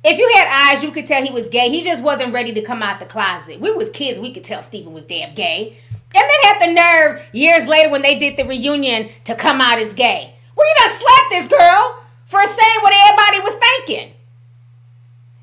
If 0.04 0.18
you 0.18 0.32
had 0.34 0.48
eyes, 0.72 0.82
you 0.82 0.90
could 0.90 1.06
tell 1.06 1.22
he 1.22 1.30
was 1.30 1.48
gay. 1.48 1.68
He 1.68 1.82
just 1.82 2.02
wasn't 2.02 2.34
ready 2.34 2.52
to 2.52 2.62
come 2.62 2.82
out 2.82 2.98
the 2.98 3.06
closet. 3.06 3.60
We 3.60 3.70
was 3.70 3.90
kids, 3.90 4.18
we 4.18 4.32
could 4.32 4.44
tell 4.44 4.62
Stephen 4.62 4.92
was 4.92 5.04
damn 5.04 5.34
gay. 5.34 5.76
And 6.14 6.24
then 6.24 6.42
had 6.42 6.58
the 6.60 6.72
nerve 6.72 7.22
years 7.32 7.66
later 7.66 7.88
when 7.88 8.02
they 8.02 8.18
did 8.18 8.36
the 8.36 8.44
reunion 8.44 9.10
to 9.24 9.34
come 9.34 9.60
out 9.60 9.78
as 9.78 9.94
gay. 9.94 10.34
Well, 10.56 10.66
you 10.68 10.74
done 10.76 10.98
slapped 10.98 11.30
this 11.30 11.46
girl 11.46 12.02
for 12.26 12.40
saying 12.40 12.78
what 12.82 12.92
everybody 12.94 13.40
was 13.40 13.54
thinking. 13.54 14.14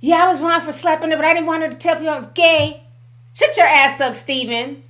Yeah, 0.02 0.26
I 0.26 0.28
was 0.28 0.40
wrong 0.40 0.62
for 0.62 0.72
slapping 0.72 1.12
her, 1.12 1.16
but 1.16 1.26
I 1.26 1.34
didn't 1.34 1.48
want 1.48 1.64
her 1.64 1.70
to 1.70 1.76
tell 1.76 1.96
people 1.96 2.10
I 2.14 2.18
was 2.18 2.28
gay. 2.28 2.84
Shut 3.34 3.58
your 3.58 3.66
ass 3.66 4.00
up, 4.00 4.14
Steven. 4.14 4.84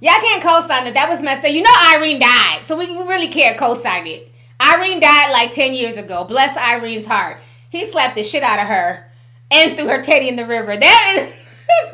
Yeah, 0.00 0.12
I 0.12 0.20
can't 0.20 0.42
co-sign 0.42 0.84
that. 0.84 0.94
That 0.94 1.08
was 1.08 1.20
messed 1.20 1.44
up. 1.44 1.50
You 1.50 1.62
know 1.62 1.74
Irene 1.94 2.20
died, 2.20 2.60
so 2.64 2.76
we 2.76 2.86
really 2.86 3.28
can't 3.28 3.58
co-sign 3.58 4.06
it. 4.06 4.30
Irene 4.60 5.00
died 5.00 5.32
like 5.32 5.52
10 5.52 5.74
years 5.74 5.96
ago. 5.96 6.24
Bless 6.24 6.56
Irene's 6.56 7.06
heart. 7.06 7.38
He 7.70 7.86
slapped 7.86 8.14
the 8.14 8.22
shit 8.22 8.42
out 8.42 8.58
of 8.58 8.66
her 8.66 9.10
and 9.50 9.76
threw 9.76 9.88
her 9.88 10.02
teddy 10.02 10.28
in 10.28 10.36
the 10.36 10.46
river. 10.46 10.76
That 10.76 11.30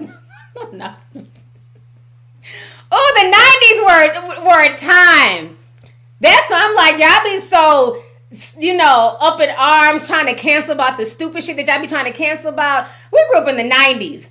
is... 0.01 0.09
no. 0.73 0.95
Oh, 2.91 3.13
the 3.17 3.27
90s 4.23 4.39
were, 4.39 4.45
were 4.45 4.63
a 4.63 4.77
time. 4.77 5.59
That's 6.21 6.51
why 6.51 6.65
I'm 6.69 6.75
like, 6.77 7.01
y'all 7.01 7.25
be 7.25 7.41
so, 7.41 8.03
you 8.59 8.77
know, 8.77 9.17
up 9.21 9.41
in 9.41 9.51
arms 9.51 10.07
trying 10.07 10.27
to 10.27 10.35
cancel 10.35 10.73
about 10.73 10.97
the 10.97 11.05
stupid 11.05 11.43
shit 11.43 11.57
that 11.57 11.67
y'all 11.67 11.81
be 11.81 11.89
trying 11.89 12.05
to 12.05 12.13
cancel 12.13 12.51
about. 12.51 12.89
We 13.13 13.25
grew 13.31 13.43
up 13.43 13.49
in 13.49 13.57
the 13.57 13.69
90s 13.69 14.29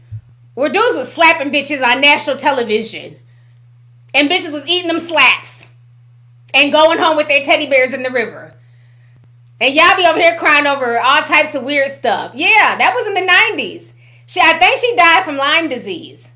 where 0.54 0.70
dudes 0.70 0.96
was 0.96 1.12
slapping 1.12 1.52
bitches 1.52 1.84
on 1.86 2.02
national 2.02 2.38
television. 2.38 3.18
And 4.14 4.30
bitches 4.30 4.52
was 4.52 4.66
eating 4.68 4.88
them 4.88 5.00
slaps 5.00 5.68
and 6.54 6.72
going 6.72 7.00
home 7.00 7.18
with 7.18 7.28
their 7.28 7.44
teddy 7.44 7.68
bears 7.68 7.94
in 7.94 8.04
the 8.04 8.12
river. 8.12 8.43
And 9.64 9.74
y'all 9.74 9.96
be 9.96 10.06
over 10.06 10.20
here 10.20 10.36
crying 10.36 10.68
over 10.68 11.00
all 11.00 11.22
types 11.22 11.56
of 11.56 11.64
weird 11.64 11.90
stuff. 11.90 12.34
Yeah, 12.36 12.76
that 12.78 12.94
was 12.94 13.08
in 13.08 13.14
the 13.14 13.22
90s. 13.22 13.94
She, 14.26 14.42
I 14.42 14.60
think 14.60 14.78
she 14.78 14.94
died 14.94 15.24
from 15.24 15.38
Lyme 15.38 15.70
disease. 15.70 16.32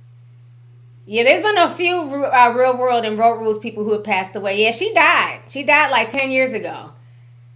Yeah, 1.06 1.26
there's 1.26 1.42
been 1.42 1.58
a 1.58 1.70
few 1.70 2.00
uh, 2.24 2.54
real 2.56 2.78
world 2.78 3.04
and 3.04 3.20
road 3.20 3.40
rules 3.40 3.60
people 3.60 3.84
who 3.84 3.92
have 3.92 4.06
passed 4.06 4.34
away. 4.38 4.64
Yeah, 4.64 4.72
she 4.72 4.94
died. 4.94 5.42
She 5.50 5.64
died 5.64 5.92
like 5.92 6.10
10 6.10 6.32
years 6.32 6.54
ago. 6.54 6.94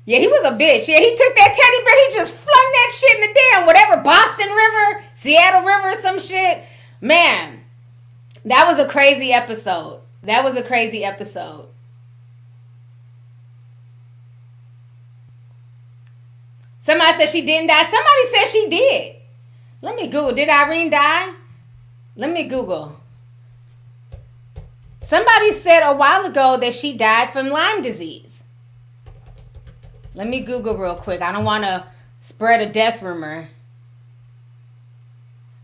Yeah, 0.03 0.19
he 0.19 0.27
was 0.27 0.43
a 0.43 0.51
bitch. 0.51 0.89
Yeah, 0.89 0.99
he 0.99 1.15
took 1.15 1.35
that 1.37 1.55
teddy 1.55 1.85
bear, 1.85 2.09
he 2.09 2.15
just 2.15 2.33
flung 2.33 2.71
that 2.73 2.91
shit 2.93 3.15
in 3.15 3.21
the 3.21 3.39
damn 3.39 3.65
whatever 3.65 4.03
Boston 4.03 4.49
River, 4.49 5.03
Seattle 5.13 5.61
River, 5.61 6.01
some 6.01 6.19
shit. 6.19 6.65
Man, 6.99 7.61
that 8.43 8.67
was 8.67 8.77
a 8.77 8.89
crazy 8.89 9.31
episode. 9.31 10.01
That 10.23 10.43
was 10.43 10.57
a 10.57 10.63
crazy 10.63 11.05
episode. 11.05 11.70
Somebody 16.81 17.13
said 17.17 17.29
she 17.29 17.45
didn't 17.45 17.67
die. 17.67 17.83
Somebody 17.83 18.27
said 18.31 18.45
she 18.45 18.69
did. 18.69 19.15
Let 19.81 19.95
me 19.95 20.07
Google. 20.07 20.33
Did 20.33 20.49
Irene 20.49 20.89
die? 20.89 21.33
Let 22.15 22.31
me 22.31 22.47
Google. 22.47 22.97
Somebody 25.03 25.53
said 25.53 25.81
a 25.81 25.95
while 25.95 26.25
ago 26.25 26.57
that 26.57 26.73
she 26.73 26.97
died 26.97 27.31
from 27.31 27.49
Lyme 27.49 27.81
disease. 27.81 28.43
Let 30.15 30.27
me 30.27 30.41
Google 30.41 30.77
real 30.77 30.95
quick. 30.95 31.21
I 31.21 31.31
don't 31.31 31.45
want 31.45 31.63
to 31.63 31.85
spread 32.19 32.61
a 32.61 32.71
death 32.71 33.01
rumor. 33.01 33.49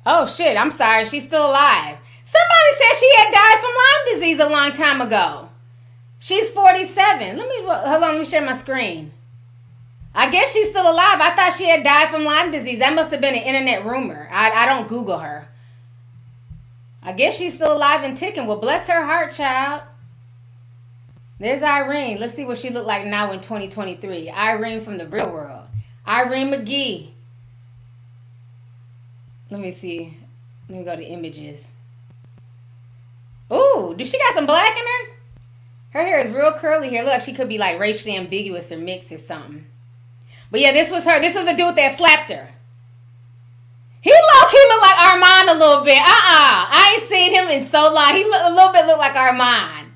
Oh 0.06 0.26
shit, 0.26 0.57
I'm 0.57 0.72
sorry. 0.72 1.06
She's 1.06 1.26
still 1.26 1.49
alive. 1.49 1.98
Somebody 2.26 2.76
said 2.77 2.99
she 2.99 3.14
had 3.18 3.31
died 3.31 3.60
from 3.60 3.72
Lyme 3.72 4.14
disease 4.14 4.39
a 4.39 4.49
long 4.49 4.73
time 4.73 5.02
ago. 5.02 5.49
She's 6.19 6.52
47. 6.52 7.38
Let 7.38 7.48
me 7.48 7.64
hold 7.64 7.76
on, 7.76 8.02
let 8.02 8.19
me 8.19 8.26
share 8.26 8.45
my 8.45 8.57
screen. 8.57 9.11
I 10.18 10.31
guess 10.31 10.52
she's 10.52 10.72
still 10.72 10.89
alive. 10.89 11.22
I 11.22 11.35
thought 11.35 11.53
she 11.56 11.69
had 11.69 11.84
died 11.84 12.10
from 12.10 12.23
Lyme 12.23 12.49
disease. 12.49 12.80
That 12.80 12.95
must 12.95 13.11
have 13.11 13.22
been 13.22 13.35
an 13.35 13.44
internet 13.44 13.85
rumor. 13.85 14.27
I, 14.31 14.49
I 14.49 14.65
don't 14.65 14.88
Google 14.88 15.19
her. 15.19 15.48
I 17.03 17.14
guess 17.14 17.38
she's 17.38 17.53
still 17.53 17.72
alive 17.72 18.03
and 18.03 18.18
ticking. 18.18 18.48
Well, 18.48 18.57
bless 18.57 18.88
her 18.88 19.06
heart, 19.06 19.31
child. 19.31 19.84
There's 21.39 21.61
Irene. 21.61 22.19
Let's 22.19 22.34
see 22.34 22.45
what 22.45 22.57
she 22.57 22.72
looked 22.72 22.88
like 22.88 23.06
now 23.06 23.31
in 23.31 23.41
2023. 23.41 24.31
Irene 24.31 24.81
from 24.81 24.98
the 24.98 25.07
real 25.07 25.31
world. 25.31 25.65
Irene 26.07 26.49
McGee. 26.52 27.10
Let 29.52 29.61
me 29.61 29.72
see. 29.72 30.18
Let 30.68 30.80
me 30.80 30.84
go 30.84 30.95
to 30.95 31.03
images. 31.03 31.68
Ooh, 33.53 33.94
do 33.95 34.03
she 34.03 34.18
got 34.18 34.34
some 34.34 34.48
black 34.48 34.76
in 34.76 34.84
her? 34.84 35.14
Her 35.91 36.02
hair 36.02 36.26
is 36.26 36.34
real 36.34 36.53
curly 36.53 36.89
here. 36.89 37.03
Look, 37.03 37.22
she 37.22 37.34
could 37.34 37.48
be 37.48 37.60
like 37.60 37.80
racially 37.80 38.18
ambiguous 38.18 38.72
or 38.72 38.77
mixed 38.80 39.11
or 39.11 39.19
something. 39.19 39.68
But 40.51 40.61
yeah, 40.61 40.71
this 40.71 40.91
was 40.91 41.05
her. 41.05 41.19
This 41.19 41.35
was 41.35 41.47
a 41.47 41.55
dude 41.55 41.75
that 41.75 41.97
slapped 41.97 42.31
her. 42.31 42.49
He 44.01 44.11
look, 44.11 44.49
he 44.51 44.57
looked 44.57 44.83
like 44.83 44.99
Armand 44.99 45.49
a 45.49 45.59
little 45.59 45.83
bit. 45.83 45.97
Uh-uh. 45.97 46.65
I 46.69 46.95
ain't 46.95 47.09
seen 47.09 47.33
him 47.33 47.49
in 47.49 47.65
so 47.65 47.93
long. 47.93 48.15
He 48.15 48.23
look, 48.23 48.41
a 48.43 48.53
little 48.53 48.71
bit 48.71 48.85
looked 48.85 48.99
like 48.99 49.15
Armand. 49.15 49.91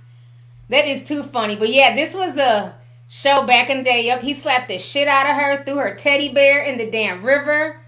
That 0.69 0.87
is 0.87 1.05
too 1.05 1.23
funny. 1.23 1.55
But 1.55 1.69
yeah, 1.69 1.95
this 1.95 2.13
was 2.13 2.33
the 2.33 2.73
show 3.07 3.45
back 3.45 3.69
in 3.69 3.79
the 3.79 3.83
day. 3.83 4.05
Yep, 4.05 4.21
he 4.21 4.33
slapped 4.33 4.67
the 4.69 4.77
shit 4.77 5.07
out 5.07 5.29
of 5.29 5.35
her, 5.35 5.63
threw 5.63 5.77
her 5.77 5.95
teddy 5.95 6.29
bear 6.29 6.61
in 6.63 6.77
the 6.77 6.89
damn 6.89 7.23
river. 7.23 7.81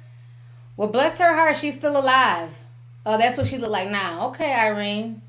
Well, 0.76 0.90
bless 0.90 1.20
her 1.20 1.34
heart, 1.34 1.58
she's 1.58 1.76
still 1.76 1.98
alive. 1.98 2.50
Oh, 3.06 3.18
that's 3.18 3.38
what 3.38 3.48
she 3.48 3.58
look 3.58 3.72
like 3.72 3.90
now. 3.90 4.28
Okay, 4.30 4.54
Irene. 4.54 5.22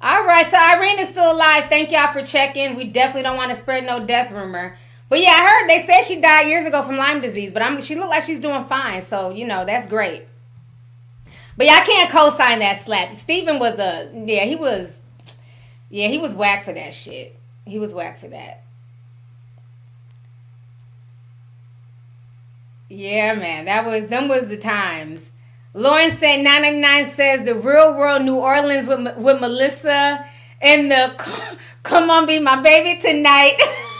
All 0.00 0.24
right, 0.24 0.48
so 0.48 0.56
Irene 0.56 0.98
is 0.98 1.10
still 1.10 1.30
alive. 1.30 1.66
Thank 1.68 1.92
y'all 1.92 2.12
for 2.12 2.24
checking. 2.24 2.74
We 2.74 2.84
definitely 2.84 3.22
don't 3.22 3.36
want 3.36 3.50
to 3.50 3.56
spread 3.56 3.84
no 3.84 4.04
death 4.04 4.32
rumor. 4.32 4.76
But 5.12 5.20
yeah, 5.20 5.32
I 5.32 5.46
heard 5.46 5.68
they 5.68 5.84
said 5.84 6.04
she 6.04 6.22
died 6.22 6.48
years 6.48 6.64
ago 6.64 6.82
from 6.82 6.96
Lyme 6.96 7.20
disease, 7.20 7.52
but 7.52 7.60
I'm 7.60 7.82
she 7.82 7.96
looked 7.96 8.08
like 8.08 8.24
she's 8.24 8.40
doing 8.40 8.64
fine. 8.64 9.02
So, 9.02 9.28
you 9.28 9.46
know, 9.46 9.66
that's 9.66 9.86
great. 9.86 10.26
But 11.54 11.66
yeah, 11.66 11.80
I 11.82 11.84
can't 11.84 12.10
co-sign 12.10 12.60
that 12.60 12.78
slap. 12.78 13.14
Steven 13.14 13.58
was 13.58 13.78
a 13.78 14.10
yeah, 14.24 14.46
he 14.46 14.56
was 14.56 15.02
yeah, 15.90 16.08
he 16.08 16.16
was 16.16 16.32
whack 16.32 16.64
for 16.64 16.72
that 16.72 16.94
shit. 16.94 17.38
He 17.66 17.78
was 17.78 17.92
whack 17.92 18.20
for 18.20 18.28
that. 18.28 18.64
Yeah, 22.88 23.34
man, 23.34 23.66
that 23.66 23.84
was 23.84 24.06
them 24.06 24.28
was 24.28 24.46
the 24.46 24.56
times. 24.56 25.30
Lauren 25.74 26.10
said 26.10 26.38
999 26.38 27.04
says 27.04 27.44
the 27.44 27.54
real 27.54 27.94
world 27.94 28.22
New 28.22 28.36
Orleans 28.36 28.86
with 28.86 29.18
with 29.18 29.42
Melissa 29.42 30.24
and 30.62 30.90
the 30.90 31.12
come 31.82 32.08
on 32.08 32.24
be 32.24 32.38
my 32.38 32.62
baby 32.62 32.98
tonight. 32.98 33.60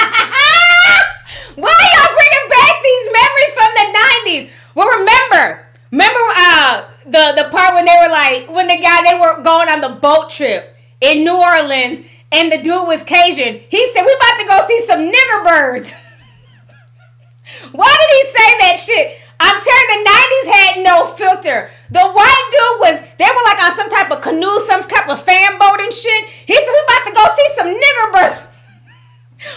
Why 1.62 1.76
y'all 1.92 2.14
bringing 2.16 2.48
back 2.48 2.74
these 2.82 3.06
memories 3.12 3.54
from 3.54 3.70
the 3.76 3.86
90s? 3.96 4.44
Well, 4.74 4.88
remember, 4.98 5.66
remember 5.90 6.24
uh 6.36 6.84
the 7.04 7.32
the 7.36 7.48
part 7.50 7.74
when 7.74 7.84
they 7.84 7.96
were 8.00 8.12
like 8.12 8.50
when 8.50 8.68
the 8.68 8.78
guy 8.80 9.02
they 9.02 9.18
were 9.18 9.42
going 9.42 9.68
on 9.68 9.80
the 9.80 10.00
boat 10.00 10.30
trip 10.30 10.76
in 11.00 11.24
New 11.24 11.36
Orleans 11.36 12.00
and 12.32 12.52
the 12.52 12.58
dude 12.58 12.86
was 12.86 13.02
Cajun. 13.02 13.60
He 13.68 13.88
said 13.92 14.04
we 14.04 14.14
about 14.14 14.38
to 14.38 14.46
go 14.46 14.66
see 14.68 14.80
some 14.86 15.00
nigger 15.00 15.44
birds. 15.44 15.92
Why 17.72 17.96
did 17.98 18.10
he 18.16 18.24
say 18.30 18.58
that 18.60 18.78
shit? 18.78 19.18
I'm 19.40 19.56
telling 19.56 19.88
the 19.88 20.10
90s 20.10 20.52
had 20.52 20.84
no 20.84 21.06
filter. 21.16 21.70
The 21.90 22.04
white 22.12 22.48
dude 22.52 22.80
was, 22.80 23.00
they 23.16 23.24
were 23.24 23.44
like 23.48 23.62
on 23.64 23.74
some 23.74 23.88
type 23.88 24.10
of 24.10 24.20
canoe, 24.20 24.60
some 24.60 24.82
type 24.84 25.08
of 25.08 25.24
fan 25.24 25.58
boat 25.58 25.80
and 25.80 25.92
shit. 25.92 26.28
He 26.46 26.54
said, 26.54 26.68
we 26.68 26.80
about 26.84 27.06
to 27.08 27.12
go 27.16 27.24
see 27.34 27.48
some 27.56 27.68
nigger 27.68 28.12
birds. 28.12 28.46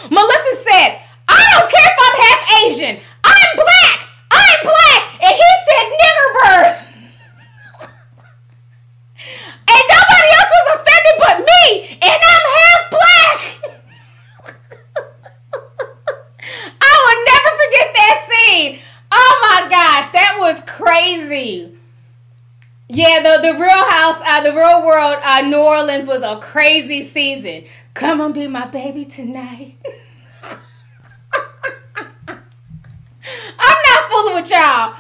Melissa 0.10 0.56
said, 0.64 1.00
I 1.28 1.42
don't 1.54 1.70
care 1.72 1.88
if 1.92 1.98
I'm 2.00 2.16
half 2.22 2.42
Asian. 2.64 3.00
I'm 3.24 3.56
black. 3.56 4.08
I'm 4.32 4.60
black. 4.64 5.02
And 5.22 5.34
he 5.36 5.50
said 5.66 5.86
nigger 5.92 6.30
bird. 6.40 6.68
and 9.68 9.84
nobody 9.92 10.30
else 10.38 10.52
was 10.56 10.68
offended 10.76 11.16
but 11.20 11.36
me. 11.40 11.98
And 12.02 12.20
I'm 12.32 12.46
half 12.58 12.82
black. 12.92 13.38
I 16.82 16.94
will 17.04 17.20
never 17.32 17.52
forget 17.64 17.88
that 17.96 18.16
scene. 18.30 18.80
Oh 19.12 19.34
my 19.42 19.70
gosh, 19.70 20.12
that 20.14 20.36
was 20.40 20.62
crazy. 20.66 21.74
Yeah, 22.90 23.22
the 23.22 23.42
the 23.42 23.54
Real 23.60 23.90
House, 23.90 24.22
uh, 24.24 24.42
the 24.42 24.54
Real 24.54 24.86
World, 24.86 25.18
uh, 25.24 25.42
New 25.42 25.58
Orleans 25.62 26.06
was 26.06 26.22
a 26.22 26.38
crazy 26.40 27.02
season. 27.04 27.66
Come 27.94 28.22
on, 28.22 28.34
be 28.34 28.48
my 28.48 28.66
baby 28.66 29.06
tonight. 29.06 29.78
I'm 33.60 33.80
not 33.86 34.10
fooling 34.10 34.36
with 34.42 34.50
y'all. 34.50 34.98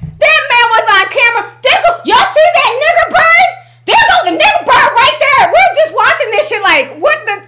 that 0.00 0.40
man 0.48 0.66
was 0.72 0.86
on 0.88 1.06
camera. 1.12 1.52
There 1.62 1.80
go, 1.84 2.00
y'all 2.06 2.24
see 2.24 2.48
that 2.56 2.72
nigger 2.80 3.08
bird? 3.12 3.48
There 3.84 4.04
goes 4.08 4.24
the 4.32 4.36
nigger 4.40 4.64
bird 4.64 4.90
right 4.96 5.16
there. 5.20 5.52
We're 5.52 5.74
just 5.76 5.94
watching 5.94 6.30
this 6.30 6.48
shit 6.48 6.62
like, 6.62 6.96
what 6.98 7.26
the? 7.26 7.46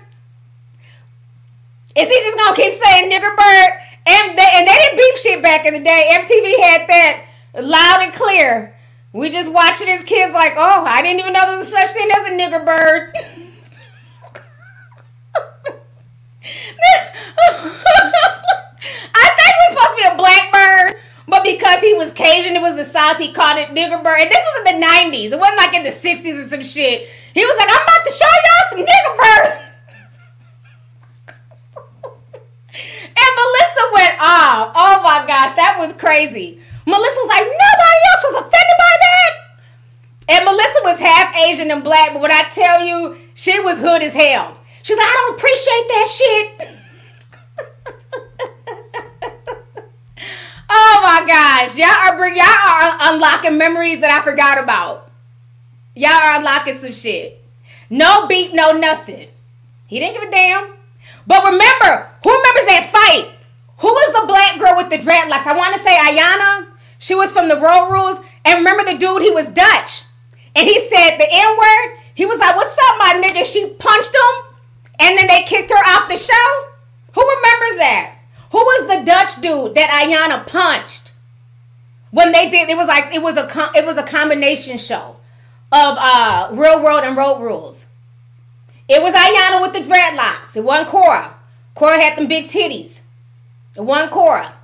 Is 2.00 2.08
he 2.08 2.14
just 2.14 2.36
gonna 2.36 2.56
keep 2.56 2.74
saying 2.74 3.10
nigger 3.10 3.34
bird? 3.34 3.78
And 4.04 4.36
they, 4.36 4.50
and 4.54 4.68
they 4.68 4.76
didn't 4.76 4.96
beep 4.98 5.16
shit 5.16 5.42
back 5.42 5.64
in 5.64 5.72
the 5.72 5.80
day. 5.80 6.08
MTV 6.12 6.60
had 6.60 6.86
that 6.88 7.24
loud 7.54 8.02
and 8.02 8.12
clear. 8.12 8.71
We 9.12 9.28
just 9.28 9.52
watching 9.52 9.88
his 9.88 10.04
kids 10.04 10.32
like, 10.32 10.54
oh, 10.56 10.84
I 10.86 11.02
didn't 11.02 11.20
even 11.20 11.34
know 11.34 11.44
there 11.46 11.58
was 11.58 11.68
such 11.68 11.90
thing 11.90 12.08
as 12.10 12.28
a 12.28 12.30
nigger 12.30 12.64
bird. 12.64 13.12
I 19.14 19.28
think 19.36 19.52
it 19.52 19.60
was 19.60 19.68
supposed 19.68 19.90
to 19.90 19.96
be 19.96 20.04
a 20.08 20.16
blackbird, 20.16 20.96
but 21.28 21.44
because 21.44 21.80
he 21.80 21.92
was 21.92 22.12
Cajun, 22.14 22.56
it 22.56 22.62
was 22.62 22.76
the 22.76 22.86
South, 22.86 23.18
he 23.18 23.32
called 23.32 23.58
it 23.58 23.68
nigger 23.68 24.02
bird. 24.02 24.18
And 24.18 24.30
this 24.30 24.46
was 24.46 24.72
in 24.72 24.80
the 24.80 24.86
90s. 24.86 25.32
It 25.32 25.38
wasn't 25.38 25.58
like 25.58 25.74
in 25.74 25.82
the 25.82 25.90
60s 25.90 26.46
or 26.46 26.48
some 26.48 26.62
shit. 26.62 27.06
He 27.34 27.44
was 27.44 27.56
like, 27.58 27.68
I'm 27.68 27.82
about 27.82 28.04
to 28.06 28.12
show 28.16 28.32
y'all 28.32 28.64
some 28.70 28.80
nigger 28.80 29.16
bird. 29.20 29.60
and 33.12 33.30
Melissa 33.36 33.84
went 33.92 34.16
off. 34.20 34.72
Oh 34.74 35.02
my 35.04 35.26
gosh, 35.26 35.54
that 35.56 35.76
was 35.78 35.92
crazy. 35.92 36.60
Melissa 36.86 37.20
was 37.20 37.28
like, 37.28 37.44
nobody 37.44 38.00
else 38.08 38.24
was 38.24 38.34
offended. 38.40 38.81
And 40.32 40.46
Melissa 40.46 40.78
was 40.82 40.98
half 40.98 41.36
Asian 41.36 41.70
and 41.70 41.84
black, 41.84 42.14
but 42.14 42.22
when 42.22 42.32
I 42.32 42.44
tell 42.44 42.82
you, 42.82 43.18
she 43.34 43.60
was 43.60 43.80
hood 43.80 44.00
as 44.02 44.14
hell. 44.14 44.56
She's 44.82 44.96
like, 44.96 45.06
I 45.06 45.12
don't 45.12 45.38
appreciate 45.38 45.88
that 45.88 46.08
shit. 46.08 46.68
oh 50.70 51.00
my 51.02 51.26
gosh, 51.26 51.76
y'all 51.76 51.88
are 51.88 52.16
bring 52.16 52.34
y'all 52.34 52.46
are 52.46 53.12
unlocking 53.12 53.58
memories 53.58 54.00
that 54.00 54.10
I 54.10 54.24
forgot 54.24 54.56
about. 54.56 55.10
Y'all 55.94 56.12
are 56.12 56.36
unlocking 56.36 56.78
some 56.78 56.92
shit. 56.92 57.44
No 57.90 58.26
beat, 58.26 58.54
no 58.54 58.72
nothing. 58.72 59.28
He 59.86 60.00
didn't 60.00 60.14
give 60.14 60.26
a 60.26 60.30
damn. 60.30 60.72
But 61.26 61.44
remember, 61.44 62.08
who 62.24 62.30
remembers 62.30 62.64
that 62.68 62.88
fight? 62.90 63.34
Who 63.80 63.88
was 63.88 64.18
the 64.18 64.26
black 64.26 64.58
girl 64.58 64.78
with 64.78 64.88
the 64.88 64.96
dreadlocks? 64.96 65.46
I 65.46 65.54
want 65.54 65.76
to 65.76 65.82
say 65.82 65.94
Ayana. 65.94 66.68
She 66.98 67.14
was 67.14 67.30
from 67.32 67.48
the 67.48 67.60
Road 67.60 67.90
Rules. 67.90 68.20
And 68.46 68.60
remember 68.60 68.90
the 68.90 68.96
dude, 68.96 69.20
he 69.20 69.30
was 69.30 69.48
Dutch. 69.48 70.04
And 70.54 70.68
he 70.68 70.80
said 70.88 71.16
the 71.16 71.28
N 71.30 71.56
word. 71.56 71.98
He 72.14 72.26
was 72.26 72.38
like, 72.38 72.56
What's 72.56 72.76
up, 72.88 72.98
my 72.98 73.20
nigga? 73.22 73.44
She 73.44 73.66
punched 73.66 74.14
him. 74.14 74.54
And 74.98 75.18
then 75.18 75.26
they 75.26 75.42
kicked 75.42 75.70
her 75.70 75.76
off 75.76 76.08
the 76.08 76.16
show. 76.16 76.66
Who 77.14 77.20
remembers 77.20 77.78
that? 77.78 78.16
Who 78.52 78.58
was 78.58 78.86
the 78.86 79.04
Dutch 79.04 79.40
dude 79.40 79.74
that 79.74 79.90
Ayana 79.90 80.46
punched? 80.46 81.12
When 82.10 82.32
they 82.32 82.50
did, 82.50 82.68
it 82.68 82.76
was 82.76 82.86
like 82.86 83.12
it 83.12 83.22
was 83.22 83.36
a 83.36 83.46
com- 83.46 83.74
it 83.74 83.86
was 83.86 83.96
a 83.96 84.02
combination 84.02 84.76
show 84.76 85.16
of 85.72 85.96
uh 85.98 86.48
Real 86.52 86.82
World 86.82 87.04
and 87.04 87.16
Road 87.16 87.40
Rules. 87.40 87.86
It 88.88 89.02
was 89.02 89.14
Ayana 89.14 89.62
with 89.62 89.72
the 89.72 89.80
dreadlocks. 89.80 90.54
It 90.54 90.64
wasn't 90.64 90.88
Cora. 90.88 91.34
Cora 91.74 91.98
had 91.98 92.18
them 92.18 92.26
big 92.26 92.48
titties. 92.48 93.00
It 93.74 93.80
wasn't 93.80 94.12
Cora. 94.12 94.54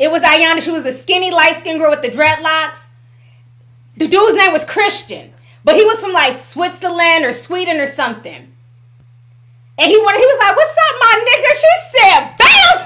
It 0.00 0.10
was 0.10 0.22
Ayana. 0.22 0.60
She 0.60 0.72
was 0.72 0.84
a 0.84 0.92
skinny, 0.92 1.30
light 1.30 1.56
skinned 1.58 1.78
girl 1.78 1.90
with 1.90 2.02
the 2.02 2.10
dreadlocks. 2.10 2.86
The 4.00 4.08
dude's 4.08 4.34
name 4.34 4.50
was 4.50 4.64
Christian, 4.64 5.30
but 5.62 5.76
he 5.76 5.84
was 5.84 6.00
from 6.00 6.14
like 6.14 6.40
Switzerland 6.40 7.22
or 7.22 7.34
Sweden 7.34 7.76
or 7.76 7.86
something. 7.86 8.50
And 9.76 9.90
he 9.90 9.98
wanted, 9.98 10.20
he 10.20 10.26
was 10.26 10.40
like, 10.40 10.56
"What's 10.56 10.72
up, 10.72 10.96
my 11.04 11.14
nigga?" 11.28 11.52
She 11.60 11.72
said, 11.92 12.20
"Bam." 12.40 12.76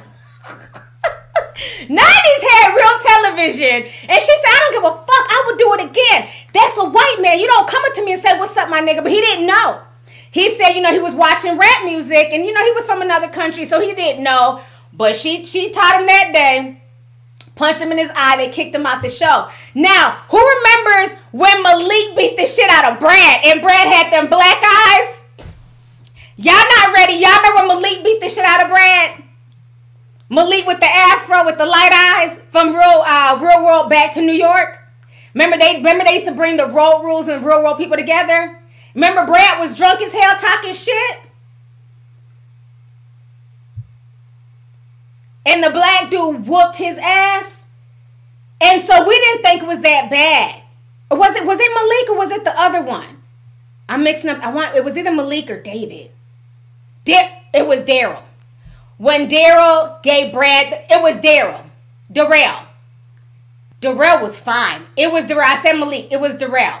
90s 1.88 2.42
had 2.48 2.74
real 2.74 2.96
television. 2.98 3.92
And 4.08 4.18
she 4.18 4.34
said, 4.40 4.48
I 4.48 4.58
don't 4.62 4.72
give 4.72 4.84
a 4.84 4.94
fuck. 4.96 5.06
I 5.08 5.44
would 5.46 5.58
do 5.58 5.74
it 5.74 5.80
again. 5.90 6.28
That's 6.54 6.78
a 6.78 6.84
white 6.84 7.18
man. 7.20 7.38
You 7.40 7.46
don't 7.46 7.68
come 7.68 7.84
up 7.84 7.92
to 7.94 8.04
me 8.04 8.12
and 8.14 8.22
say, 8.22 8.38
What's 8.38 8.56
up, 8.56 8.70
my 8.70 8.80
nigga? 8.80 9.02
But 9.02 9.12
he 9.12 9.20
didn't 9.20 9.46
know. 9.46 9.82
He 10.30 10.54
said, 10.54 10.72
you 10.72 10.80
know, 10.80 10.92
he 10.92 10.98
was 10.98 11.14
watching 11.14 11.58
rap 11.58 11.84
music 11.84 12.28
and 12.32 12.46
you 12.46 12.54
know 12.54 12.64
he 12.64 12.72
was 12.72 12.86
from 12.86 13.02
another 13.02 13.28
country, 13.28 13.66
so 13.66 13.80
he 13.80 13.94
didn't 13.94 14.24
know. 14.24 14.62
But 14.94 15.14
she 15.14 15.44
she 15.44 15.70
taught 15.70 16.00
him 16.00 16.06
that 16.06 16.32
day. 16.32 16.82
Punched 17.58 17.80
him 17.80 17.90
in 17.90 17.98
his 17.98 18.12
eye, 18.14 18.36
they 18.36 18.50
kicked 18.50 18.72
him 18.72 18.86
off 18.86 19.02
the 19.02 19.10
show. 19.10 19.48
Now, 19.74 20.22
who 20.30 20.38
remembers 20.38 21.18
when 21.32 21.60
Malik 21.64 22.16
beat 22.16 22.36
the 22.36 22.46
shit 22.46 22.70
out 22.70 22.92
of 22.92 23.00
Brad 23.00 23.40
and 23.44 23.60
Brad 23.60 23.88
had 23.88 24.12
them 24.12 24.30
black 24.30 24.62
eyes? 24.62 25.20
Y'all 26.36 26.54
not 26.54 26.94
ready. 26.94 27.14
Y'all 27.14 27.36
remember 27.42 27.74
when 27.74 27.82
Malik 27.82 28.04
beat 28.04 28.20
the 28.20 28.28
shit 28.28 28.44
out 28.44 28.62
of 28.62 28.68
Brad? 28.68 29.24
Malik 30.30 30.68
with 30.68 30.78
the 30.78 30.86
afro 30.86 31.44
with 31.44 31.58
the 31.58 31.66
light 31.66 31.90
eyes 32.20 32.38
from 32.50 32.68
real 32.68 33.02
uh, 33.04 33.36
real 33.40 33.64
world 33.64 33.90
back 33.90 34.12
to 34.12 34.20
New 34.20 34.32
York. 34.32 34.78
Remember 35.34 35.58
they 35.58 35.78
remember 35.78 36.04
they 36.04 36.12
used 36.12 36.26
to 36.26 36.34
bring 36.34 36.56
the 36.56 36.68
road 36.68 37.02
rules 37.02 37.26
and 37.26 37.44
real 37.44 37.64
world 37.64 37.78
people 37.78 37.96
together. 37.96 38.60
Remember 38.94 39.26
Brad 39.26 39.58
was 39.58 39.74
drunk 39.74 40.00
as 40.00 40.12
hell 40.12 40.38
talking 40.38 40.74
shit. 40.74 41.27
And 45.48 45.62
the 45.62 45.70
black 45.70 46.10
dude 46.10 46.46
whooped 46.46 46.76
his 46.76 46.98
ass. 46.98 47.64
And 48.60 48.82
so 48.82 49.06
we 49.06 49.18
didn't 49.18 49.42
think 49.42 49.62
it 49.62 49.68
was 49.68 49.80
that 49.80 50.10
bad. 50.10 50.62
Was 51.10 51.34
it 51.34 51.46
was 51.46 51.58
it 51.58 51.74
Malik 51.74 52.10
or 52.10 52.18
was 52.18 52.30
it 52.30 52.44
the 52.44 52.60
other 52.60 52.82
one? 52.82 53.22
I'm 53.88 54.04
mixing 54.04 54.30
up. 54.30 54.40
I 54.40 54.52
want 54.52 54.76
it 54.76 54.84
was 54.84 54.96
either 54.96 55.12
Malik 55.12 55.50
or 55.50 55.60
David. 55.60 56.10
Da- 57.04 57.42
it 57.54 57.66
was 57.66 57.82
Daryl 57.82 58.22
when 58.98 59.28
Daryl 59.28 60.02
gave 60.02 60.32
Brad, 60.32 60.84
it 60.90 61.00
was 61.00 61.16
Daryl, 61.16 61.64
Darrell. 62.12 62.66
Darrell 63.80 64.22
was 64.22 64.38
fine. 64.38 64.82
It 64.96 65.12
was 65.12 65.26
Darrell. 65.26 65.46
I 65.46 65.62
said 65.62 65.74
Malik. 65.74 66.08
It 66.10 66.20
was 66.20 66.36
Darrell. 66.36 66.80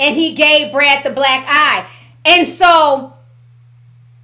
And 0.00 0.16
he 0.16 0.34
gave 0.34 0.72
Brad 0.72 1.04
the 1.04 1.10
black 1.10 1.44
eye. 1.46 1.86
And 2.24 2.48
so 2.48 3.12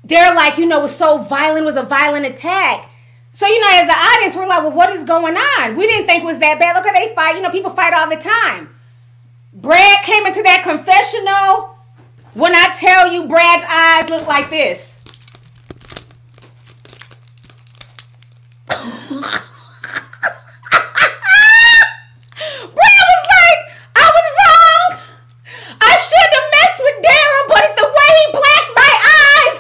they're 0.03 0.35
like, 0.35 0.57
you 0.57 0.67
know, 0.67 0.79
it 0.79 0.83
was 0.83 0.97
so 0.97 1.19
violent, 1.19 1.65
it 1.65 1.67
was 1.67 1.77
a 1.77 1.83
violent 1.83 2.25
attack. 2.25 2.89
So, 3.35 3.49
you 3.49 3.61
know, 3.61 3.69
as 3.73 3.89
the 3.89 3.97
audience, 3.97 4.37
we're 4.37 4.47
like, 4.47 4.63
well, 4.63 4.71
what 4.71 4.91
is 4.91 5.03
going 5.03 5.37
on? 5.37 5.75
We 5.75 5.89
didn't 5.89 6.07
think 6.07 6.23
it 6.23 6.25
was 6.25 6.39
that 6.39 6.61
bad. 6.61 6.77
Look 6.77 6.87
at 6.87 6.95
they 6.95 7.13
fight. 7.17 7.35
You 7.35 7.43
know, 7.43 7.51
people 7.51 7.73
fight 7.73 7.93
all 7.93 8.09
the 8.09 8.15
time. 8.15 8.69
Brad 9.53 10.05
came 10.05 10.25
into 10.25 10.41
that 10.45 10.63
confessional. 10.63 11.77
When 12.35 12.55
I 12.55 12.73
tell 12.79 13.13
you, 13.13 13.27
Brad's 13.27 13.65
eyes 13.69 14.09
look 14.09 14.29
like 14.29 14.51
this. 14.51 15.01
Brad 18.69 19.21
was 22.71 23.25
like, 23.35 23.61
I 23.97 24.11
was 24.15 24.27
wrong. 24.39 25.01
I 25.81 25.97
shouldn't 25.99 26.35
have 26.39 26.51
messed 26.55 26.81
with 26.87 27.03
Daryl, 27.03 27.49
but 27.49 27.75
the 27.75 27.87
way 27.99 28.11
he 28.15 28.31
blacked 28.31 28.71
my 28.77 28.93
eyes. 29.11 29.57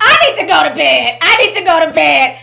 I 0.00 0.16
need 0.26 0.36
to 0.40 0.46
go 0.46 0.68
to 0.68 0.74
bed. 0.74 1.18
I 1.20 1.36
need 1.44 1.54
to 1.58 1.63
go 1.74 1.86
to 1.86 1.92
bed. 1.92 2.38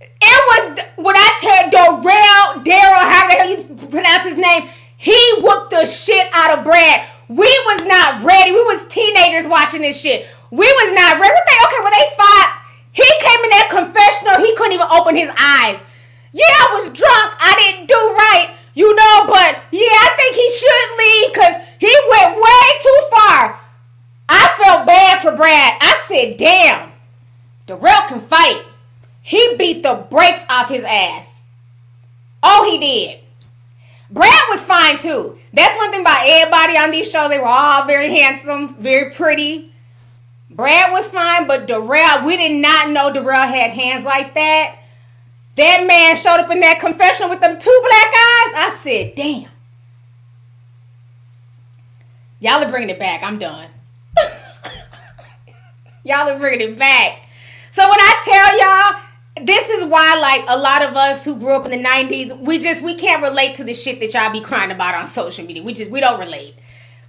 It 0.00 0.42
was 0.50 0.84
when 0.96 1.16
I 1.16 1.28
tell 1.40 1.70
Darrell, 1.70 2.62
Daryl, 2.62 3.04
how 3.06 3.28
the 3.28 3.34
hell 3.34 3.50
you 3.50 3.88
pronounce 3.88 4.24
his 4.24 4.38
name? 4.38 4.68
He 4.96 5.18
whooped 5.38 5.70
the 5.70 5.86
shit 5.86 6.28
out 6.32 6.58
of 6.58 6.64
Brad. 6.64 7.06
We 7.28 7.48
was 7.66 7.86
not 7.86 8.22
ready. 8.22 8.52
We 8.52 8.62
was 8.62 8.86
teenagers 8.86 9.48
watching 9.48 9.82
this 9.82 10.00
shit. 10.00 10.26
We 10.50 10.66
was 10.66 10.94
not 10.94 11.18
ready. 11.18 11.34
Okay, 11.34 11.82
when 11.82 11.92
they 11.92 12.06
fought, 12.16 12.62
he 12.92 13.08
came 13.18 13.40
in 13.42 13.50
that 13.50 13.68
confessional. 13.70 14.44
He 14.44 14.54
couldn't 14.54 14.74
even 14.74 14.86
open 14.90 15.16
his 15.16 15.30
eyes. 15.30 15.82
Yeah, 16.30 16.44
I 16.46 16.78
was 16.78 16.92
drunk. 16.94 17.34
I 17.40 17.54
didn't 17.58 17.88
do 17.88 17.98
right, 17.98 18.54
you 18.74 18.94
know. 18.94 19.26
But 19.26 19.64
yeah, 19.72 19.90
I 19.90 20.10
think 20.14 20.36
he 20.36 20.48
should 20.54 20.88
leave 21.02 21.28
because 21.34 21.56
he 21.82 21.92
went 22.14 22.38
way 22.38 22.64
too 22.78 23.00
far. 23.10 23.58
I 24.28 24.54
felt 24.62 24.86
bad 24.86 25.20
for 25.20 25.34
Brad. 25.34 25.78
I 25.80 25.98
said, 26.06 26.36
damn, 26.36 26.92
Darrell 27.66 28.08
can 28.08 28.20
fight. 28.20 28.62
He 29.22 29.56
beat 29.56 29.82
the 29.82 30.06
brakes 30.10 30.44
off 30.50 30.68
his 30.68 30.84
ass. 30.84 31.44
Oh, 32.42 32.68
he 32.70 32.78
did. 32.78 33.20
Brad 34.10 34.42
was 34.50 34.62
fine 34.62 34.98
too. 34.98 35.38
That's 35.54 35.76
one 35.78 35.90
thing 35.90 36.02
about 36.02 36.28
everybody 36.28 36.76
on 36.76 36.90
these 36.90 37.10
shows. 37.10 37.30
They 37.30 37.38
were 37.38 37.46
all 37.46 37.86
very 37.86 38.10
handsome, 38.10 38.74
very 38.74 39.10
pretty. 39.10 39.72
Brad 40.50 40.92
was 40.92 41.08
fine, 41.08 41.46
but 41.46 41.66
Darrell, 41.66 42.26
we 42.26 42.36
did 42.36 42.60
not 42.60 42.90
know 42.90 43.10
Darrell 43.12 43.46
had 43.46 43.70
hands 43.70 44.04
like 44.04 44.34
that. 44.34 44.76
That 45.56 45.86
man 45.86 46.16
showed 46.16 46.40
up 46.40 46.50
in 46.50 46.60
that 46.60 46.80
confessional 46.80 47.30
with 47.30 47.40
them 47.40 47.58
two 47.58 47.82
black 47.88 48.06
eyes. 48.06 48.54
I 48.54 48.78
said, 48.82 49.14
damn. 49.14 49.48
Y'all 52.40 52.62
are 52.62 52.70
bringing 52.70 52.90
it 52.90 52.98
back. 52.98 53.22
I'm 53.22 53.38
done. 53.38 53.68
y'all 56.04 56.28
are 56.28 56.38
bringing 56.38 56.72
it 56.72 56.78
back. 56.78 57.20
So 57.70 57.88
when 57.88 57.98
I 57.98 58.20
tell 58.24 58.58
y'all, 58.58 59.01
this 59.40 59.68
is 59.68 59.84
why 59.84 60.18
like 60.20 60.44
a 60.48 60.58
lot 60.58 60.82
of 60.82 60.94
us 60.96 61.24
who 61.24 61.36
grew 61.36 61.54
up 61.54 61.64
in 61.64 61.70
the 61.70 61.88
90s, 61.88 62.38
we 62.38 62.58
just 62.58 62.82
we 62.82 62.94
can't 62.94 63.22
relate 63.22 63.54
to 63.56 63.64
the 63.64 63.74
shit 63.74 64.00
that 64.00 64.12
y'all 64.12 64.30
be 64.30 64.40
crying 64.40 64.70
about 64.70 64.94
on 64.94 65.06
social 65.06 65.44
media. 65.44 65.62
We 65.62 65.74
just 65.74 65.90
we 65.90 66.00
don't 66.00 66.20
relate. 66.20 66.54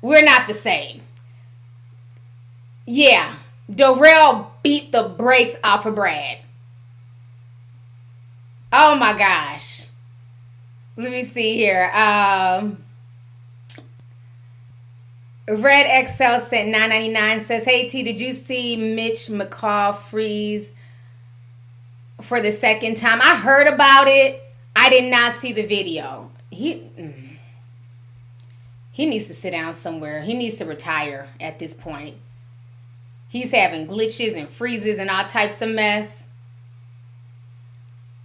We're 0.01 0.23
not 0.23 0.47
the 0.47 0.53
same. 0.53 1.01
Yeah, 2.85 3.35
Darrell 3.73 4.51
beat 4.63 4.91
the 4.91 5.03
brakes 5.03 5.55
off 5.63 5.85
of 5.85 5.95
Brad. 5.95 6.39
Oh 8.71 8.95
my 8.95 9.17
gosh. 9.17 9.87
Let 10.95 11.11
me 11.11 11.23
see 11.25 11.55
here. 11.55 11.91
Um 11.93 12.83
Red 15.45 16.07
XL 16.07 16.39
sent 16.39 16.69
999 16.69 17.41
says, 17.41 17.65
Hey 17.65 17.89
T, 17.89 18.01
did 18.01 18.19
you 18.21 18.33
see 18.33 18.77
Mitch 18.77 19.27
McConnell 19.27 19.97
freeze 19.97 20.71
for 22.23 22.41
the 22.41 22.51
second 22.51 22.97
time? 22.97 23.21
I 23.21 23.35
heard 23.35 23.67
about 23.67 24.07
it. 24.07 24.41
I 24.75 24.89
did 24.89 25.09
not 25.09 25.35
see 25.35 25.53
the 25.53 25.65
video. 25.65 26.31
He 26.49 26.73
mm. 26.75 27.37
he 28.91 29.05
needs 29.05 29.27
to 29.27 29.33
sit 29.33 29.51
down 29.51 29.75
somewhere. 29.75 30.21
He 30.21 30.33
needs 30.33 30.57
to 30.57 30.65
retire 30.65 31.29
at 31.39 31.59
this 31.59 31.73
point. 31.73 32.17
He's 33.27 33.51
having 33.51 33.87
glitches 33.87 34.35
and 34.35 34.47
freezes 34.47 34.99
and 34.99 35.09
all 35.09 35.25
types 35.25 35.61
of 35.61 35.69
mess. 35.69 36.27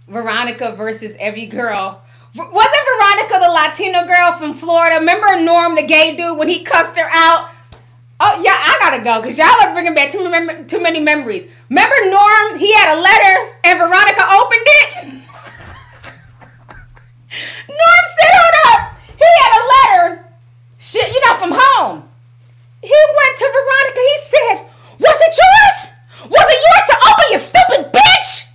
Veronica 0.07 0.73
versus 0.75 1.15
every 1.19 1.45
girl. 1.45 2.01
Wasn't 2.35 2.53
Veronica 2.53 3.39
the 3.41 3.49
Latino 3.49 4.05
girl 4.05 4.33
from 4.37 4.53
Florida? 4.53 4.95
Remember 4.99 5.39
Norm, 5.39 5.75
the 5.75 5.81
gay 5.81 6.15
dude, 6.15 6.37
when 6.37 6.47
he 6.47 6.63
cussed 6.63 6.97
her 6.97 7.09
out? 7.11 7.49
Oh 8.19 8.41
yeah, 8.43 8.53
I 8.53 8.77
gotta 8.81 9.03
go 9.03 9.21
because 9.21 9.37
y'all 9.37 9.47
are 9.47 9.73
bringing 9.73 9.93
back 9.93 10.11
too 10.11 10.29
many, 10.29 10.65
too 10.65 10.81
many 10.81 10.99
memories. 10.99 11.47
Remember 11.69 11.95
Norm? 12.09 12.57
He 12.57 12.73
had 12.73 12.97
a 12.97 13.01
letter 13.01 13.53
and 13.63 13.79
Veronica 13.79 14.25
opened 14.25 14.67
it. 14.81 14.89
Norm 17.69 18.05
said, 18.17 18.31
"Hold 18.33 18.55
up." 18.67 18.81
He 19.17 19.29
had 19.41 19.51
a 19.53 19.63
letter, 19.75 20.25
shit, 20.79 21.13
you 21.13 21.21
know, 21.25 21.37
from 21.37 21.51
home. 21.53 22.09
He 22.81 22.95
went 23.17 23.37
to 23.37 23.45
Veronica. 23.45 23.99
He 23.99 24.17
said, 24.19 24.55
"Was 24.99 25.19
it 25.21 25.37
yours? 25.37 25.77
Was 26.31 26.47
it 26.49 26.59
yours 26.65 26.85
to 26.89 26.95
open, 27.09 27.25
you 27.31 27.39
stupid 27.39 27.93
bitch?" 27.93 28.45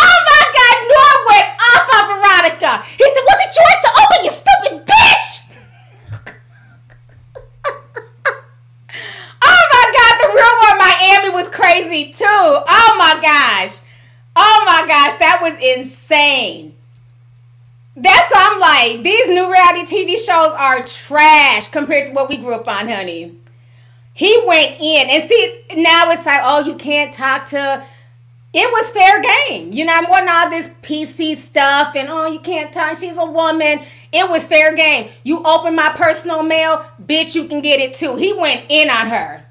Oh 0.00 0.16
my 0.28 0.42
God, 0.58 0.76
Norm 0.92 1.20
went 1.30 1.48
off 1.70 1.86
on 1.96 2.04
Veronica. 2.12 2.72
He 2.96 3.04
said, 3.04 3.24
Was 3.24 3.38
it 3.46 3.52
yours 3.56 3.78
to 3.84 3.90
open, 4.02 4.24
you 4.24 4.30
stupid 4.30 4.74
bitch? 4.86 5.30
oh 9.42 9.62
my 9.72 9.84
God, 9.96 10.14
the 10.22 10.28
real 10.34 10.54
one, 10.68 10.76
Miami 10.78 11.30
was 11.30 11.48
crazy 11.48 12.12
too. 12.12 12.24
Oh 12.26 12.94
my 12.98 13.18
gosh. 13.22 13.80
Oh 14.36 14.62
my 14.66 14.86
gosh, 14.86 15.18
was 15.42 15.54
insane. 15.60 16.74
That's 17.96 18.30
why 18.32 18.50
I'm 18.52 18.60
like, 18.60 19.02
these 19.02 19.28
new 19.28 19.50
reality 19.50 19.84
TV 19.84 20.16
shows 20.16 20.52
are 20.52 20.84
trash 20.84 21.68
compared 21.68 22.08
to 22.08 22.12
what 22.12 22.28
we 22.28 22.36
grew 22.36 22.54
up 22.54 22.68
on, 22.68 22.88
honey. 22.88 23.36
He 24.14 24.42
went 24.46 24.80
in 24.80 25.10
and 25.10 25.24
see 25.24 25.62
now 25.74 26.10
it's 26.10 26.26
like, 26.26 26.40
oh, 26.42 26.60
you 26.60 26.74
can't 26.76 27.12
talk 27.12 27.46
to 27.50 27.84
it 28.52 28.72
was 28.72 28.90
fair 28.90 29.22
game. 29.22 29.72
You 29.72 29.84
know, 29.84 29.92
I'm 29.92 30.08
wanting 30.08 30.30
all 30.30 30.48
this 30.48 30.68
PC 30.82 31.36
stuff 31.36 31.94
and 31.94 32.08
oh, 32.08 32.26
you 32.26 32.40
can't 32.40 32.72
talk. 32.72 32.96
She's 32.96 33.16
a 33.16 33.24
woman. 33.24 33.80
It 34.10 34.28
was 34.28 34.46
fair 34.46 34.74
game. 34.74 35.10
You 35.22 35.44
open 35.44 35.76
my 35.76 35.90
personal 35.90 36.42
mail, 36.42 36.86
bitch, 37.02 37.34
you 37.34 37.46
can 37.46 37.60
get 37.60 37.78
it 37.78 37.94
too. 37.94 38.16
He 38.16 38.32
went 38.32 38.64
in 38.68 38.88
on 38.88 39.08
her. 39.08 39.44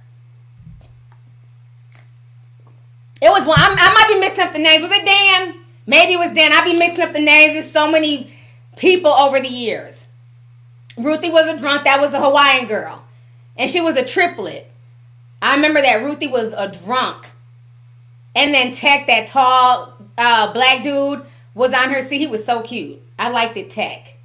It 3.22 3.30
was 3.30 3.46
one. 3.46 3.60
I 3.60 3.94
might 3.94 4.14
be 4.14 4.20
mixing 4.20 4.44
up 4.44 4.54
the 4.54 4.60
names. 4.60 4.82
Was 4.82 4.92
it 4.92 5.06
Dan? 5.06 5.57
Maybe 5.88 6.14
it 6.14 6.20
was 6.20 6.34
Dan. 6.34 6.52
I 6.54 6.64
be 6.64 6.78
mixing 6.78 7.02
up 7.02 7.14
the 7.14 7.20
names. 7.20 7.54
There's 7.54 7.72
so 7.72 7.90
many 7.90 8.32
people 8.76 9.12
over 9.12 9.40
the 9.40 9.48
years. 9.48 10.06
Ruthie 10.98 11.32
was 11.32 11.48
a 11.48 11.58
drunk. 11.58 11.86
That 11.86 12.02
was 12.02 12.14
a 12.14 12.20
Hawaiian 12.20 12.68
girl, 12.68 13.04
and 13.56 13.72
she 13.72 13.80
was 13.80 13.96
a 13.96 14.06
triplet. 14.06 14.70
I 15.42 15.56
remember 15.56 15.82
that 15.82 16.04
Ruthie 16.04 16.28
was 16.28 16.52
a 16.52 16.68
drunk. 16.68 17.28
And 18.36 18.54
then 18.54 18.72
Teck, 18.72 19.08
that 19.08 19.28
tall 19.28 19.94
uh, 20.18 20.52
black 20.54 20.84
dude, 20.84 21.24
was 21.56 21.74
on 21.74 21.90
her 21.90 22.02
seat. 22.02 22.20
He 22.20 22.28
was 22.28 22.46
so 22.46 22.62
cute. 22.62 23.02
I 23.18 23.30
liked 23.30 23.58
it, 23.58 23.72
Teck. 23.72 24.16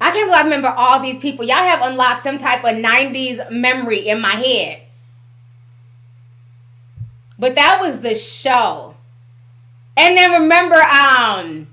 I 0.00 0.10
can't 0.10 0.28
believe 0.28 0.40
I 0.40 0.44
remember 0.44 0.68
all 0.68 1.00
these 1.00 1.18
people. 1.18 1.44
Y'all 1.44 1.56
have 1.56 1.82
unlocked 1.82 2.24
some 2.24 2.38
type 2.38 2.64
of 2.64 2.76
90s 2.76 3.50
memory 3.50 4.08
in 4.08 4.20
my 4.20 4.32
head. 4.32 4.82
But 7.38 7.54
that 7.54 7.80
was 7.80 8.00
the 8.00 8.14
show. 8.14 8.93
And 9.96 10.16
then 10.16 10.42
remember 10.42 10.76
um 10.76 11.68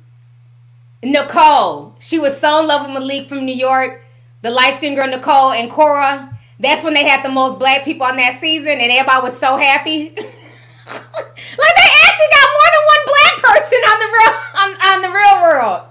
Nicole. 1.04 1.96
She 2.00 2.20
was 2.20 2.40
so 2.40 2.60
in 2.60 2.68
love 2.68 2.86
with 2.86 2.94
Malik 2.94 3.28
from 3.28 3.46
New 3.46 3.56
York. 3.56 4.04
The 4.42 4.52
light 4.52 4.78
skinned 4.78 4.96
girl 4.96 5.08
Nicole 5.08 5.52
and 5.52 5.72
Cora. 5.72 6.40
That's 6.60 6.84
when 6.84 6.94
they 6.94 7.08
had 7.08 7.24
the 7.24 7.30
most 7.30 7.58
black 7.58 7.84
people 7.84 8.06
on 8.06 8.18
that 8.18 8.40
season 8.40 8.80
and 8.80 8.92
everybody 8.92 9.24
was 9.24 9.38
so 9.38 9.58
happy. 9.58 10.10
like 10.16 10.16
they 10.16 11.90
actually 12.06 12.32
got 12.32 12.48
more 12.54 12.70
than 12.72 12.84
one 12.86 13.04
black 13.08 13.36
person 13.42 13.82
on 13.90 13.98
the 14.00 14.10
real 14.14 14.34
on, 14.62 14.70
on 14.86 15.02
the 15.02 15.10
real 15.10 15.42
world. 15.42 15.88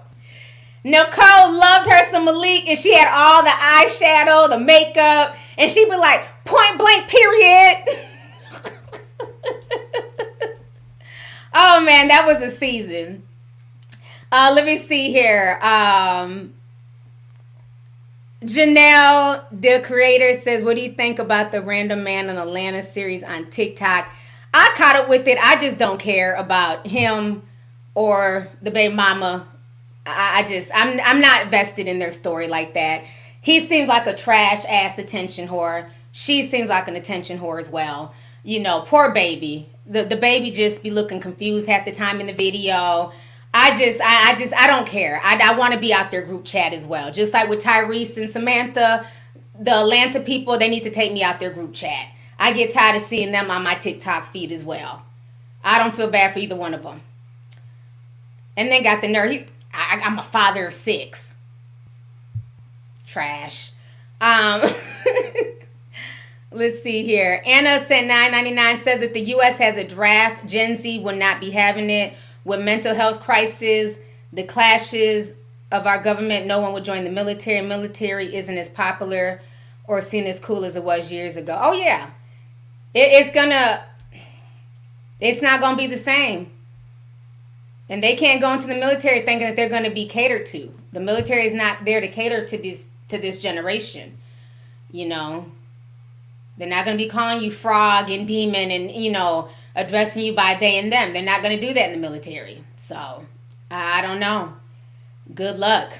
Nicole 0.82 1.52
loved 1.52 1.90
her 1.90 2.10
some 2.10 2.24
Malik 2.24 2.68
and 2.68 2.78
she 2.78 2.94
had 2.94 3.08
all 3.12 3.42
the 3.42 3.50
eyeshadow, 3.50 4.48
the 4.48 4.58
makeup, 4.58 5.36
and 5.58 5.70
she'd 5.70 5.90
be 5.90 5.96
like, 5.96 6.24
point 6.44 6.78
blank, 6.78 7.08
period. 7.08 8.06
oh 11.54 11.80
man, 11.80 12.08
that 12.08 12.26
was 12.26 12.40
a 12.42 12.50
season. 12.50 13.22
Uh, 14.32 14.52
let 14.54 14.64
me 14.64 14.76
see 14.76 15.10
here. 15.10 15.58
Um, 15.60 16.54
Janelle, 18.42 19.44
the 19.50 19.80
creator, 19.84 20.40
says, 20.40 20.62
What 20.64 20.76
do 20.76 20.82
you 20.82 20.92
think 20.92 21.18
about 21.18 21.52
the 21.52 21.60
Random 21.60 22.02
Man 22.04 22.30
in 22.30 22.38
Atlanta 22.38 22.82
series 22.82 23.22
on 23.22 23.50
TikTok? 23.50 24.08
I 24.52 24.72
caught 24.76 24.96
up 24.96 25.08
with 25.08 25.28
it. 25.28 25.38
I 25.38 25.60
just 25.60 25.78
don't 25.78 26.00
care 26.00 26.34
about 26.34 26.86
him 26.86 27.42
or 27.94 28.48
the 28.62 28.70
baby 28.70 28.94
mama. 28.94 29.46
I, 30.06 30.40
I 30.40 30.48
just 30.48 30.70
I'm 30.74 31.00
I'm 31.00 31.20
not 31.20 31.50
vested 31.50 31.86
in 31.86 31.98
their 31.98 32.12
story 32.12 32.48
like 32.48 32.74
that. 32.74 33.04
He 33.40 33.60
seems 33.60 33.88
like 33.88 34.06
a 34.06 34.16
trash 34.16 34.64
ass 34.66 34.98
attention 34.98 35.48
whore. 35.48 35.88
She 36.12 36.42
seems 36.42 36.68
like 36.68 36.88
an 36.88 36.96
attention 36.96 37.38
whore 37.38 37.60
as 37.60 37.70
well. 37.70 38.14
You 38.42 38.60
know, 38.60 38.82
poor 38.82 39.12
baby. 39.12 39.69
The 39.90 40.04
the 40.04 40.16
baby 40.16 40.50
just 40.50 40.82
be 40.82 40.90
looking 40.90 41.20
confused 41.20 41.68
half 41.68 41.84
the 41.84 41.92
time 41.92 42.20
in 42.20 42.28
the 42.28 42.32
video. 42.32 43.12
I 43.52 43.76
just, 43.76 44.00
I, 44.00 44.30
I 44.30 44.34
just, 44.36 44.54
I 44.54 44.68
don't 44.68 44.86
care. 44.86 45.20
I, 45.24 45.36
I 45.42 45.54
want 45.58 45.74
to 45.74 45.80
be 45.80 45.92
out 45.92 46.10
there 46.10 46.22
group 46.22 46.44
chat 46.44 46.72
as 46.72 46.86
well. 46.86 47.12
Just 47.12 47.34
like 47.34 47.48
with 47.48 47.62
Tyrese 47.62 48.16
and 48.16 48.30
Samantha, 48.30 49.06
the 49.58 49.72
Atlanta 49.72 50.20
people, 50.20 50.56
they 50.56 50.68
need 50.68 50.84
to 50.84 50.90
take 50.90 51.12
me 51.12 51.22
out 51.22 51.40
their 51.40 51.50
group 51.50 51.74
chat. 51.74 52.06
I 52.38 52.52
get 52.52 52.72
tired 52.72 52.96
of 52.96 53.02
seeing 53.02 53.32
them 53.32 53.50
on 53.50 53.64
my 53.64 53.74
TikTok 53.74 54.32
feed 54.32 54.52
as 54.52 54.64
well. 54.64 55.02
I 55.62 55.78
don't 55.78 55.94
feel 55.94 56.10
bad 56.10 56.32
for 56.32 56.38
either 56.38 56.56
one 56.56 56.74
of 56.74 56.84
them. 56.84 57.02
And 58.56 58.70
then 58.70 58.82
got 58.82 59.00
the. 59.00 59.08
He, 59.08 59.46
I, 59.74 60.00
I'm 60.02 60.18
a 60.18 60.22
father 60.22 60.68
of 60.68 60.74
six. 60.74 61.34
Trash. 63.06 63.72
Um, 64.20 64.62
let's 66.52 66.82
see 66.82 67.02
here. 67.02 67.42
Anna 67.44 67.82
sent 67.82 68.10
9.99 68.10 68.76
says 68.78 69.02
if 69.02 69.12
the 69.12 69.20
U.S. 69.20 69.58
has 69.58 69.76
a 69.76 69.86
draft, 69.86 70.46
Gen 70.46 70.76
Z 70.76 71.00
will 71.00 71.16
not 71.16 71.40
be 71.40 71.50
having 71.50 71.90
it 71.90 72.14
with 72.44 72.60
mental 72.60 72.94
health 72.94 73.20
crisis, 73.20 73.98
the 74.32 74.44
clashes 74.44 75.34
of 75.70 75.86
our 75.86 76.02
government, 76.02 76.46
no 76.46 76.60
one 76.60 76.72
would 76.72 76.84
join 76.84 77.04
the 77.04 77.10
military. 77.10 77.60
Military 77.64 78.34
isn't 78.34 78.58
as 78.58 78.68
popular 78.68 79.40
or 79.86 80.00
seen 80.00 80.24
as 80.24 80.40
cool 80.40 80.64
as 80.64 80.76
it 80.76 80.82
was 80.82 81.12
years 81.12 81.36
ago. 81.36 81.58
Oh 81.60 81.72
yeah, 81.72 82.10
it, 82.94 83.10
it's 83.12 83.32
gonna, 83.32 83.84
it's 85.20 85.42
not 85.42 85.60
gonna 85.60 85.76
be 85.76 85.86
the 85.86 85.98
same. 85.98 86.50
And 87.88 88.02
they 88.02 88.14
can't 88.14 88.40
go 88.40 88.52
into 88.52 88.68
the 88.68 88.76
military 88.76 89.22
thinking 89.22 89.48
that 89.48 89.56
they're 89.56 89.68
going 89.68 89.82
to 89.82 89.90
be 89.90 90.06
catered 90.06 90.46
to. 90.46 90.72
The 90.92 91.00
military 91.00 91.44
is 91.44 91.52
not 91.52 91.84
there 91.84 92.00
to 92.00 92.06
cater 92.06 92.46
to 92.46 92.56
this 92.56 92.86
to 93.08 93.18
this 93.18 93.38
generation. 93.38 94.16
You 94.92 95.08
know, 95.08 95.46
they're 96.60 96.68
not 96.68 96.84
going 96.84 96.98
to 96.98 97.02
be 97.02 97.08
calling 97.08 97.42
you 97.42 97.50
frog 97.50 98.10
and 98.10 98.28
demon 98.28 98.70
and 98.70 98.90
you 98.90 99.10
know 99.10 99.48
addressing 99.74 100.22
you 100.22 100.34
by 100.34 100.56
they 100.60 100.78
and 100.78 100.92
them. 100.92 101.12
They're 101.12 101.22
not 101.22 101.42
going 101.42 101.58
to 101.58 101.66
do 101.66 101.72
that 101.72 101.86
in 101.86 101.92
the 101.92 102.08
military. 102.08 102.64
So, 102.76 103.24
I 103.70 104.02
don't 104.02 104.20
know. 104.20 104.54
Good 105.34 105.58
luck. 105.58 105.92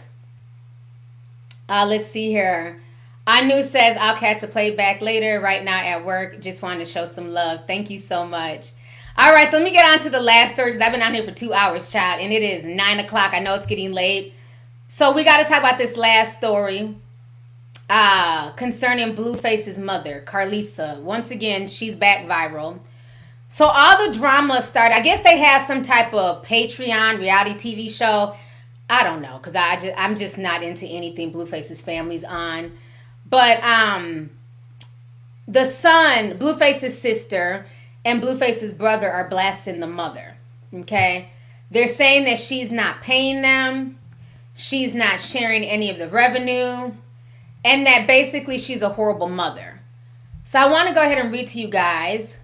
Uh, 1.69 1.87
let's 1.87 2.11
see 2.11 2.29
here. 2.29 2.83
Anu 3.27 3.63
says, 3.63 3.97
I'll 3.99 4.17
catch 4.17 4.41
the 4.41 4.49
playback 4.49 5.01
later. 5.01 5.41
Right 5.41 5.65
now 5.65 5.79
at 5.79 6.05
work. 6.05 6.41
Just 6.41 6.63
wanted 6.63 6.85
to 6.85 6.91
show 6.91 7.07
some 7.07 7.33
love. 7.33 7.61
Thank 7.67 7.89
you 7.89 7.99
so 7.99 8.27
much. 8.27 8.73
All 9.17 9.33
right, 9.33 9.51
so 9.51 9.57
let 9.57 9.65
me 9.65 9.71
get 9.71 9.91
on 9.91 10.01
to 10.01 10.11
the 10.11 10.21
last 10.21 10.53
story 10.53 10.73
because 10.73 10.85
I've 10.85 10.93
been 10.93 11.03
on 11.03 11.15
here 11.15 11.25
for 11.25 11.33
two 11.33 11.53
hours, 11.53 11.89
child, 11.91 12.21
and 12.21 12.33
it 12.33 12.43
is 12.43 12.65
nine 12.65 12.99
o'clock. 12.99 13.35
I 13.35 13.39
know 13.39 13.55
it's 13.55 13.67
getting 13.67 13.93
late. 13.93 14.35
So 14.89 15.13
we 15.13 15.25
got 15.25 15.39
to 15.39 15.45
talk 15.45 15.59
about 15.59 15.79
this 15.79 15.97
last 15.97 16.37
story. 16.37 16.97
Uh, 17.91 18.53
concerning 18.53 19.17
Blueface's 19.17 19.77
mother, 19.77 20.23
Karlissa. 20.25 21.01
Once 21.01 21.33
again, 21.33 21.67
she's 21.67 21.97
back 21.97 22.25
viral. 22.25 22.79
So 23.49 23.65
all 23.67 24.07
the 24.07 24.17
drama 24.17 24.63
started. 24.63 24.95
I 24.95 25.01
guess 25.01 25.25
they 25.25 25.39
have 25.39 25.63
some 25.63 25.83
type 25.83 26.15
of 26.15 26.45
Patreon 26.45 27.19
reality 27.19 27.55
TV 27.55 27.91
show. 27.91 28.37
I 28.89 29.03
don't 29.03 29.21
know 29.21 29.39
because 29.39 29.57
I 29.57 29.75
just 29.75 29.99
I'm 29.99 30.17
just 30.17 30.39
not 30.39 30.63
into 30.63 30.87
anything 30.87 31.33
Blueface's 31.33 31.83
family's 31.83 32.23
on. 32.23 32.79
But 33.29 33.61
um, 33.65 34.31
the 35.49 35.65
son, 35.65 36.39
Blueface's 36.39 36.97
sister, 36.97 37.67
and 38.05 38.23
Blueface's 38.23 38.73
brother 38.73 39.11
are 39.11 39.29
blasting 39.29 39.81
the 39.81 39.89
mother. 39.89 40.37
Okay, 40.73 41.31
they're 41.73 41.89
saying 41.89 42.23
that 42.27 42.39
she's 42.39 42.71
not 42.71 43.03
paying 43.03 43.43
them, 43.43 43.99
she's 44.55 44.95
not 44.95 45.21
sharing 45.21 45.65
any 45.65 45.91
of 45.91 45.99
the 45.99 46.09
revenue, 46.09 46.93
and 47.65 47.87
that 47.87 48.07
basically 48.07 48.59
she's 48.59 48.83
a 48.83 48.91
horrible 48.91 49.29
mother. 49.29 49.81
So 50.45 50.59
I 50.59 50.71
want 50.71 50.89
to 50.89 50.95
go 50.95 51.03
ahead 51.03 51.19
and 51.19 51.33
read 51.33 51.49
to 51.49 51.61
you 51.61 51.69
guys 51.69 52.39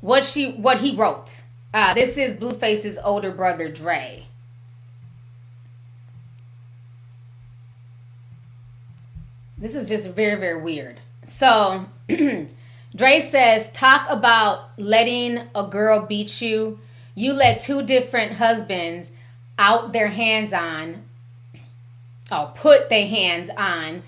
what 0.00 0.24
she 0.24 0.52
what 0.52 0.80
he 0.80 0.94
wrote. 0.94 1.42
Uh, 1.72 1.94
this 1.94 2.16
is 2.16 2.34
Blueface's 2.34 2.98
older 3.02 3.30
brother 3.30 3.68
Dre. 3.68 4.26
This 9.56 9.74
is 9.74 9.88
just 9.88 10.08
very 10.10 10.38
very 10.38 10.60
weird. 10.60 11.00
So 11.26 11.86
Dre 12.96 13.20
says, 13.20 13.70
talk 13.70 14.06
about 14.10 14.76
letting 14.76 15.42
a 15.54 15.62
girl 15.62 16.06
beat 16.06 16.40
you. 16.40 16.80
You 17.14 17.32
let 17.32 17.62
two 17.62 17.82
different 17.82 18.32
husbands 18.32 19.12
out 19.58 19.92
their 19.92 20.08
hands 20.08 20.52
on, 20.52 21.04
oh, 22.32 22.52
put 22.54 22.88
their 22.88 23.06
hands 23.06 23.50
on. 23.56 24.02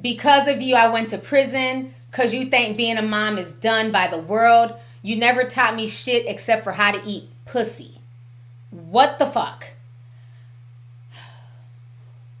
Because 0.00 0.48
of 0.48 0.60
you, 0.60 0.74
I 0.74 0.88
went 0.88 1.10
to 1.10 1.18
prison. 1.18 1.94
Because 2.10 2.32
you 2.32 2.46
think 2.46 2.76
being 2.76 2.96
a 2.96 3.02
mom 3.02 3.38
is 3.38 3.52
done 3.52 3.92
by 3.92 4.08
the 4.08 4.18
world. 4.18 4.74
You 5.02 5.16
never 5.16 5.44
taught 5.44 5.76
me 5.76 5.88
shit 5.88 6.26
except 6.26 6.64
for 6.64 6.72
how 6.72 6.92
to 6.92 7.04
eat 7.04 7.28
pussy. 7.44 8.00
What 8.70 9.18
the 9.18 9.26
fuck? 9.26 9.66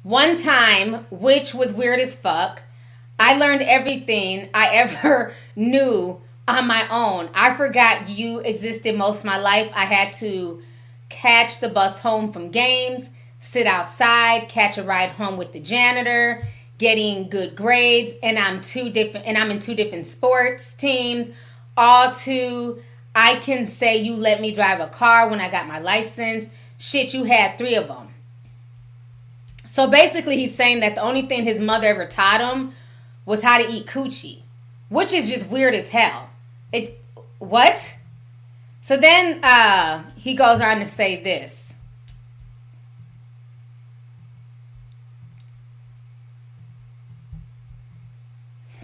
One 0.02 0.40
time, 0.40 1.06
which 1.10 1.52
was 1.54 1.72
weird 1.72 2.00
as 2.00 2.14
fuck, 2.14 2.62
I 3.18 3.36
learned 3.36 3.62
everything 3.62 4.48
I 4.54 4.68
ever 4.74 5.34
knew 5.54 6.20
on 6.48 6.66
my 6.66 6.88
own. 6.88 7.28
I 7.34 7.54
forgot 7.54 8.08
you 8.08 8.38
existed 8.40 8.96
most 8.96 9.20
of 9.20 9.24
my 9.24 9.38
life. 9.38 9.70
I 9.74 9.84
had 9.84 10.12
to 10.14 10.62
catch 11.08 11.60
the 11.60 11.68
bus 11.68 12.00
home 12.00 12.32
from 12.32 12.50
games, 12.50 13.10
sit 13.46 13.66
outside, 13.66 14.48
catch 14.48 14.76
a 14.76 14.82
ride 14.82 15.10
home 15.10 15.36
with 15.36 15.52
the 15.52 15.60
janitor, 15.60 16.46
getting 16.78 17.28
good 17.28 17.54
grades, 17.54 18.12
and 18.22 18.38
I'm 18.38 18.60
two 18.60 18.90
different 18.90 19.26
and 19.26 19.38
I'm 19.38 19.50
in 19.50 19.60
two 19.60 19.74
different 19.74 20.06
sports 20.06 20.74
teams 20.74 21.30
all 21.76 22.12
to 22.12 22.82
I 23.14 23.36
can 23.36 23.66
say 23.66 23.96
you 23.96 24.14
let 24.14 24.40
me 24.40 24.52
drive 24.54 24.80
a 24.80 24.88
car 24.88 25.28
when 25.28 25.40
I 25.40 25.50
got 25.50 25.66
my 25.68 25.78
license. 25.78 26.50
Shit, 26.76 27.14
you 27.14 27.24
had 27.24 27.56
three 27.56 27.74
of 27.74 27.88
them. 27.88 28.08
So 29.68 29.86
basically, 29.86 30.36
he's 30.36 30.54
saying 30.54 30.80
that 30.80 30.94
the 30.94 31.02
only 31.02 31.22
thing 31.22 31.44
his 31.44 31.60
mother 31.60 31.86
ever 31.86 32.06
taught 32.06 32.40
him 32.40 32.74
was 33.24 33.42
how 33.42 33.58
to 33.58 33.68
eat 33.68 33.86
coochie, 33.86 34.42
which 34.88 35.12
is 35.12 35.28
just 35.28 35.48
weird 35.48 35.74
as 35.74 35.90
hell. 35.90 36.30
It 36.72 37.00
what? 37.38 37.94
So 38.80 38.96
then 38.96 39.42
uh, 39.42 40.04
he 40.16 40.34
goes 40.34 40.60
on 40.60 40.80
to 40.80 40.88
say 40.88 41.22
this. 41.22 41.65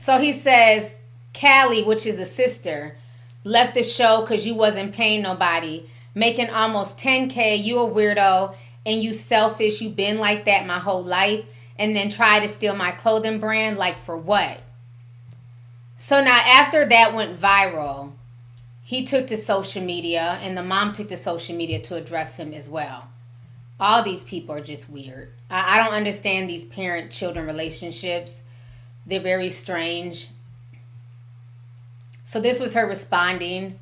So 0.03 0.19
he 0.19 0.33
says, 0.33 0.97
Callie, 1.33 1.85
which 1.85 2.07
is 2.07 2.19
a 2.19 2.27
sister, 2.27 2.97
left 3.45 3.75
the 3.75 3.85
show 3.85 4.23
because 4.23 4.45
you 4.45 4.53
wasn't 4.53 4.97
paying 4.97 5.23
nobody, 5.23 5.89
making 6.13 6.51
almost 6.51 6.99
10K. 6.99 7.63
You 7.63 7.79
a 7.79 7.89
weirdo 7.89 8.57
and 8.85 9.01
you 9.01 9.15
selfish. 9.15 9.81
You 9.81 9.91
been 9.91 10.19
like 10.19 10.45
that 10.47 10.67
my 10.67 10.81
whole 10.81 11.05
life. 11.05 11.45
And 11.79 11.95
then 11.95 12.11
try 12.11 12.41
to 12.41 12.49
steal 12.49 12.75
my 12.75 12.91
clothing 12.91 13.39
brand. 13.39 13.79
Like 13.79 13.97
for 13.97 14.17
what? 14.17 14.59
So 15.99 16.21
now 16.21 16.41
after 16.41 16.85
that 16.85 17.15
went 17.15 17.41
viral, 17.41 18.11
he 18.83 19.07
took 19.07 19.29
to 19.29 19.37
social 19.37 19.85
media 19.85 20.41
and 20.43 20.59
the 20.59 20.65
mom 20.65 20.95
took 20.95 21.11
to 21.11 21.17
social 21.17 21.55
media 21.55 21.81
to 21.81 21.95
address 21.95 22.39
him 22.39 22.53
as 22.53 22.69
well. 22.69 23.05
All 23.79 24.03
these 24.03 24.25
people 24.25 24.57
are 24.57 24.61
just 24.61 24.91
weird. 24.91 25.33
I, 25.49 25.77
I 25.77 25.85
don't 25.85 25.95
understand 25.95 26.51
these 26.51 26.65
parent 26.65 27.13
children 27.13 27.47
relationships. 27.47 28.43
They're 29.07 29.21
very 29.21 29.51
strange. 29.51 30.29
So 32.25 32.41
this 32.41 32.61
was 32.61 32.75
her 32.75 32.87
responding 32.87 33.79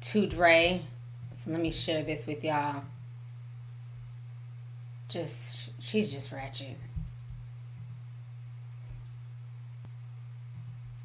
to 0.00 0.26
Dre. 0.26 0.82
So 1.34 1.50
let 1.50 1.60
me 1.60 1.70
share 1.70 2.02
this 2.02 2.26
with 2.26 2.42
y'all. 2.42 2.82
Just 5.08 5.70
she's 5.78 6.10
just 6.10 6.32
ratchet. 6.32 6.76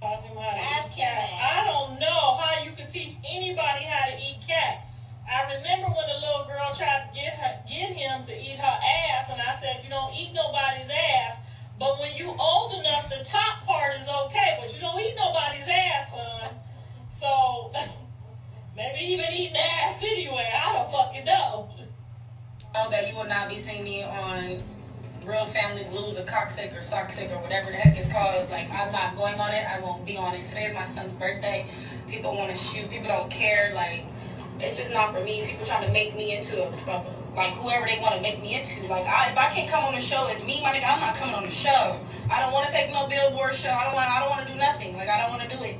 Ask 0.01 0.93
him 0.93 1.07
I 1.07 1.63
don't 1.65 1.99
know 1.99 2.35
how 2.35 2.63
you 2.63 2.71
could 2.71 2.89
teach 2.89 3.15
anybody 3.29 3.83
how 3.83 4.09
to 4.09 4.15
eat 4.17 4.37
cat. 4.47 4.87
I 5.29 5.53
remember 5.53 5.87
when 5.87 6.07
the 6.07 6.25
little 6.25 6.45
girl 6.47 6.73
tried 6.73 7.09
to 7.09 7.19
get 7.19 7.33
her 7.33 7.59
get 7.67 7.91
him 7.93 8.23
to 8.23 8.33
eat 8.33 8.57
her 8.57 8.79
ass, 9.11 9.29
and 9.29 9.41
I 9.41 9.53
said, 9.53 9.83
"You 9.83 9.89
don't 9.89 10.15
eat 10.15 10.33
nobody's 10.33 10.89
ass." 10.89 11.41
But 11.79 11.97
when 11.97 12.13
you 12.13 12.35
old 12.37 12.73
enough, 12.73 13.07
the 13.09 13.23
top 13.23 13.65
part 13.65 13.95
is 13.95 14.09
okay, 14.09 14.57
but 14.59 14.73
you 14.75 14.81
don't 14.81 14.99
eat 14.99 15.15
nobody's 15.15 15.67
ass, 15.69 16.13
son. 16.13 16.53
So 17.09 17.71
maybe 18.75 18.97
he 18.97 19.15
been 19.15 19.31
eating 19.31 19.55
ass 19.55 20.03
anyway. 20.03 20.51
I 20.53 20.73
don't 20.73 20.91
fucking 20.91 21.23
know. 21.23 21.69
Know 22.73 22.89
that 22.89 23.09
you 23.09 23.15
will 23.15 23.27
not 23.27 23.47
be 23.47 23.55
seeing 23.55 23.85
me 23.85 24.03
on 24.03 24.61
Real 25.25 25.45
Family 25.45 25.85
Blues 25.89 26.19
or 26.19 26.23
Cocksick 26.23 26.75
or 26.75 26.81
Soxick 26.81 27.31
or 27.31 27.41
whatever 27.41 27.71
the 27.71 27.77
heck 27.77 27.97
it's 27.97 28.11
called. 28.11 28.49
Like 28.49 28.69
I'm 28.71 28.91
not 28.91 29.15
going 29.15 29.39
on 29.39 29.51
it. 29.53 29.65
I 29.65 29.79
won't 29.79 30.05
be 30.05 30.17
on 30.17 30.33
it. 30.33 30.47
Today 30.47 30.65
is 30.65 30.73
my 30.75 30.83
son's 30.83 31.13
birthday. 31.13 31.65
People 32.09 32.35
want 32.35 32.51
to 32.51 32.57
shoot. 32.57 32.89
People 32.89 33.07
don't 33.07 33.31
care. 33.31 33.73
Like 33.73 34.05
it's 34.59 34.77
just 34.77 34.93
not 34.93 35.13
for 35.13 35.23
me. 35.23 35.45
People 35.45 35.65
trying 35.65 35.85
to 35.87 35.93
make 35.93 36.13
me 36.15 36.35
into 36.35 36.61
a, 36.61 36.91
a 36.91 37.18
like 37.39 37.55
whoever 37.55 37.87
they 37.87 37.97
want 38.03 38.15
to 38.15 38.21
make 38.21 38.41
me 38.43 38.59
into. 38.59 38.83
Like 38.91 39.07
I, 39.07 39.31
if 39.31 39.37
I 39.37 39.47
can't 39.47 39.71
come 39.71 39.85
on 39.85 39.95
the 39.95 40.03
show 40.03 40.27
as 40.29 40.45
me, 40.45 40.59
my 40.61 40.75
nigga, 40.75 40.91
I'm 40.91 40.99
not 40.99 41.15
coming 41.15 41.33
on 41.33 41.43
the 41.43 41.49
show. 41.49 41.97
I 42.29 42.43
don't 42.43 42.51
want 42.51 42.67
to 42.67 42.71
take 42.71 42.91
no 42.91 43.07
billboard 43.07 43.55
show. 43.55 43.71
I 43.71 43.85
don't 43.85 43.95
want. 43.95 44.11
I 44.11 44.19
don't 44.19 44.29
want 44.29 44.45
to 44.45 44.51
do 44.51 44.59
nothing. 44.59 44.95
Like 44.97 45.07
I 45.07 45.23
don't 45.23 45.31
want 45.31 45.49
to 45.49 45.57
do 45.57 45.63
it. 45.63 45.79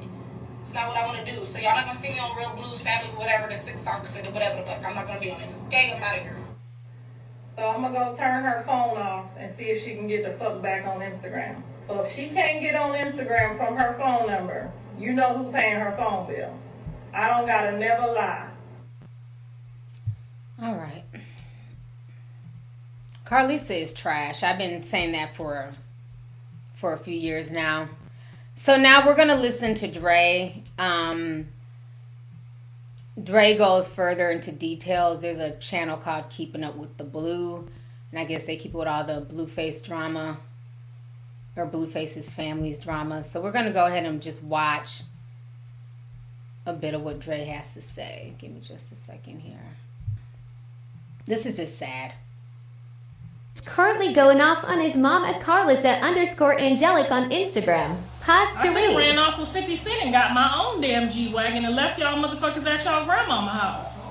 It's 0.61 0.73
not 0.73 0.87
what 0.87 0.97
I 0.97 1.05
want 1.05 1.19
to 1.19 1.27
do. 1.27 1.43
So 1.43 1.59
y'all 1.59 1.75
not 1.75 1.83
gonna 1.83 1.93
see 1.93 2.13
me 2.13 2.19
on 2.19 2.35
Real 2.37 2.55
Blues 2.55 2.81
Family, 2.81 3.09
whatever 3.19 3.47
the 3.49 3.55
six 3.55 3.81
socks 3.81 4.17
or 4.17 4.23
whatever 4.31 4.55
the 4.55 4.63
fuck. 4.63 4.85
I'm 4.87 4.95
not 4.95 5.05
gonna 5.05 5.19
be 5.19 5.31
on 5.31 5.41
it. 5.41 5.49
Okay, 5.67 5.93
I'm 5.93 6.01
out 6.01 6.15
of 6.15 6.23
here. 6.23 6.37
So 7.53 7.67
I'm 7.67 7.81
gonna 7.81 7.93
go 7.93 8.15
turn 8.15 8.43
her 8.45 8.63
phone 8.65 8.97
off 8.97 9.31
and 9.37 9.51
see 9.51 9.65
if 9.65 9.83
she 9.83 9.95
can 9.95 10.07
get 10.07 10.23
the 10.23 10.31
fuck 10.31 10.61
back 10.61 10.87
on 10.87 11.01
Instagram. 11.01 11.61
So 11.81 11.99
if 12.01 12.11
she 12.11 12.29
can't 12.29 12.61
get 12.61 12.75
on 12.75 12.91
Instagram 12.91 13.57
from 13.57 13.75
her 13.75 13.91
phone 13.93 14.27
number, 14.27 14.71
you 14.97 15.11
know 15.11 15.37
who 15.37 15.51
paying 15.51 15.79
her 15.79 15.91
phone 15.91 16.25
bill. 16.25 16.57
I 17.13 17.27
don't 17.27 17.45
gotta 17.45 17.77
never 17.77 18.07
lie. 18.13 18.47
All 20.61 20.75
right. 20.75 21.03
Karlissa 23.29 23.79
is 23.79 23.93
trash. 23.93 24.41
I've 24.41 24.57
been 24.57 24.81
saying 24.81 25.11
that 25.11 25.35
for 25.35 25.71
for 26.73 26.93
a 26.93 26.97
few 26.97 27.15
years 27.15 27.51
now. 27.51 27.89
So 28.55 28.75
now 28.75 29.05
we're 29.05 29.15
gonna 29.15 29.35
listen 29.35 29.75
to 29.75 29.87
Dre. 29.87 30.63
Um, 30.79 31.49
Dre 33.21 33.55
goes 33.55 33.87
further 33.87 34.31
into 34.31 34.51
details. 34.51 35.21
There's 35.21 35.37
a 35.37 35.51
channel 35.57 35.97
called 35.97 36.29
Keeping 36.29 36.63
Up 36.63 36.75
with 36.75 36.97
the 36.97 37.03
Blue, 37.03 37.67
and 38.11 38.19
I 38.19 38.23
guess 38.23 38.45
they 38.45 38.57
keep 38.57 38.73
with 38.73 38.87
all 38.87 39.03
the 39.03 39.21
Blueface 39.21 39.83
drama 39.83 40.39
or 41.55 41.67
Blueface's 41.67 42.33
family's 42.33 42.79
drama. 42.79 43.23
So 43.23 43.41
we're 43.41 43.51
gonna 43.51 43.71
go 43.71 43.85
ahead 43.85 44.05
and 44.05 44.21
just 44.21 44.41
watch 44.41 45.03
a 46.65 46.73
bit 46.73 46.95
of 46.95 47.01
what 47.01 47.19
Dre 47.19 47.45
has 47.45 47.75
to 47.75 47.81
say. 47.81 48.33
Give 48.39 48.51
me 48.51 48.59
just 48.59 48.91
a 48.91 48.95
second 48.95 49.41
here. 49.41 49.77
This 51.27 51.45
is 51.45 51.57
just 51.57 51.77
sad. 51.77 52.13
Currently 53.65 54.13
going 54.13 54.41
off 54.41 54.63
on 54.63 54.79
his 54.79 54.95
mom 54.95 55.23
at 55.25 55.41
Karlissa 55.41 56.01
underscore 56.01 56.57
angelic 56.59 57.11
on 57.11 57.29
Instagram. 57.29 57.97
Pause 58.21 58.61
to 58.61 58.69
I 58.69 58.75
read. 58.75 58.97
ran 58.97 59.17
off 59.17 59.39
with 59.39 59.49
50 59.49 59.75
Cent 59.75 60.03
and 60.03 60.11
got 60.11 60.33
my 60.33 60.53
own 60.55 60.81
damn 60.81 61.09
G 61.09 61.33
Wagon 61.33 61.65
and 61.65 61.75
left 61.75 61.99
y'all 61.99 62.21
motherfuckers 62.23 62.65
at 62.65 62.83
y'all 62.85 63.05
grandmama 63.05 63.49
house. 63.51 64.05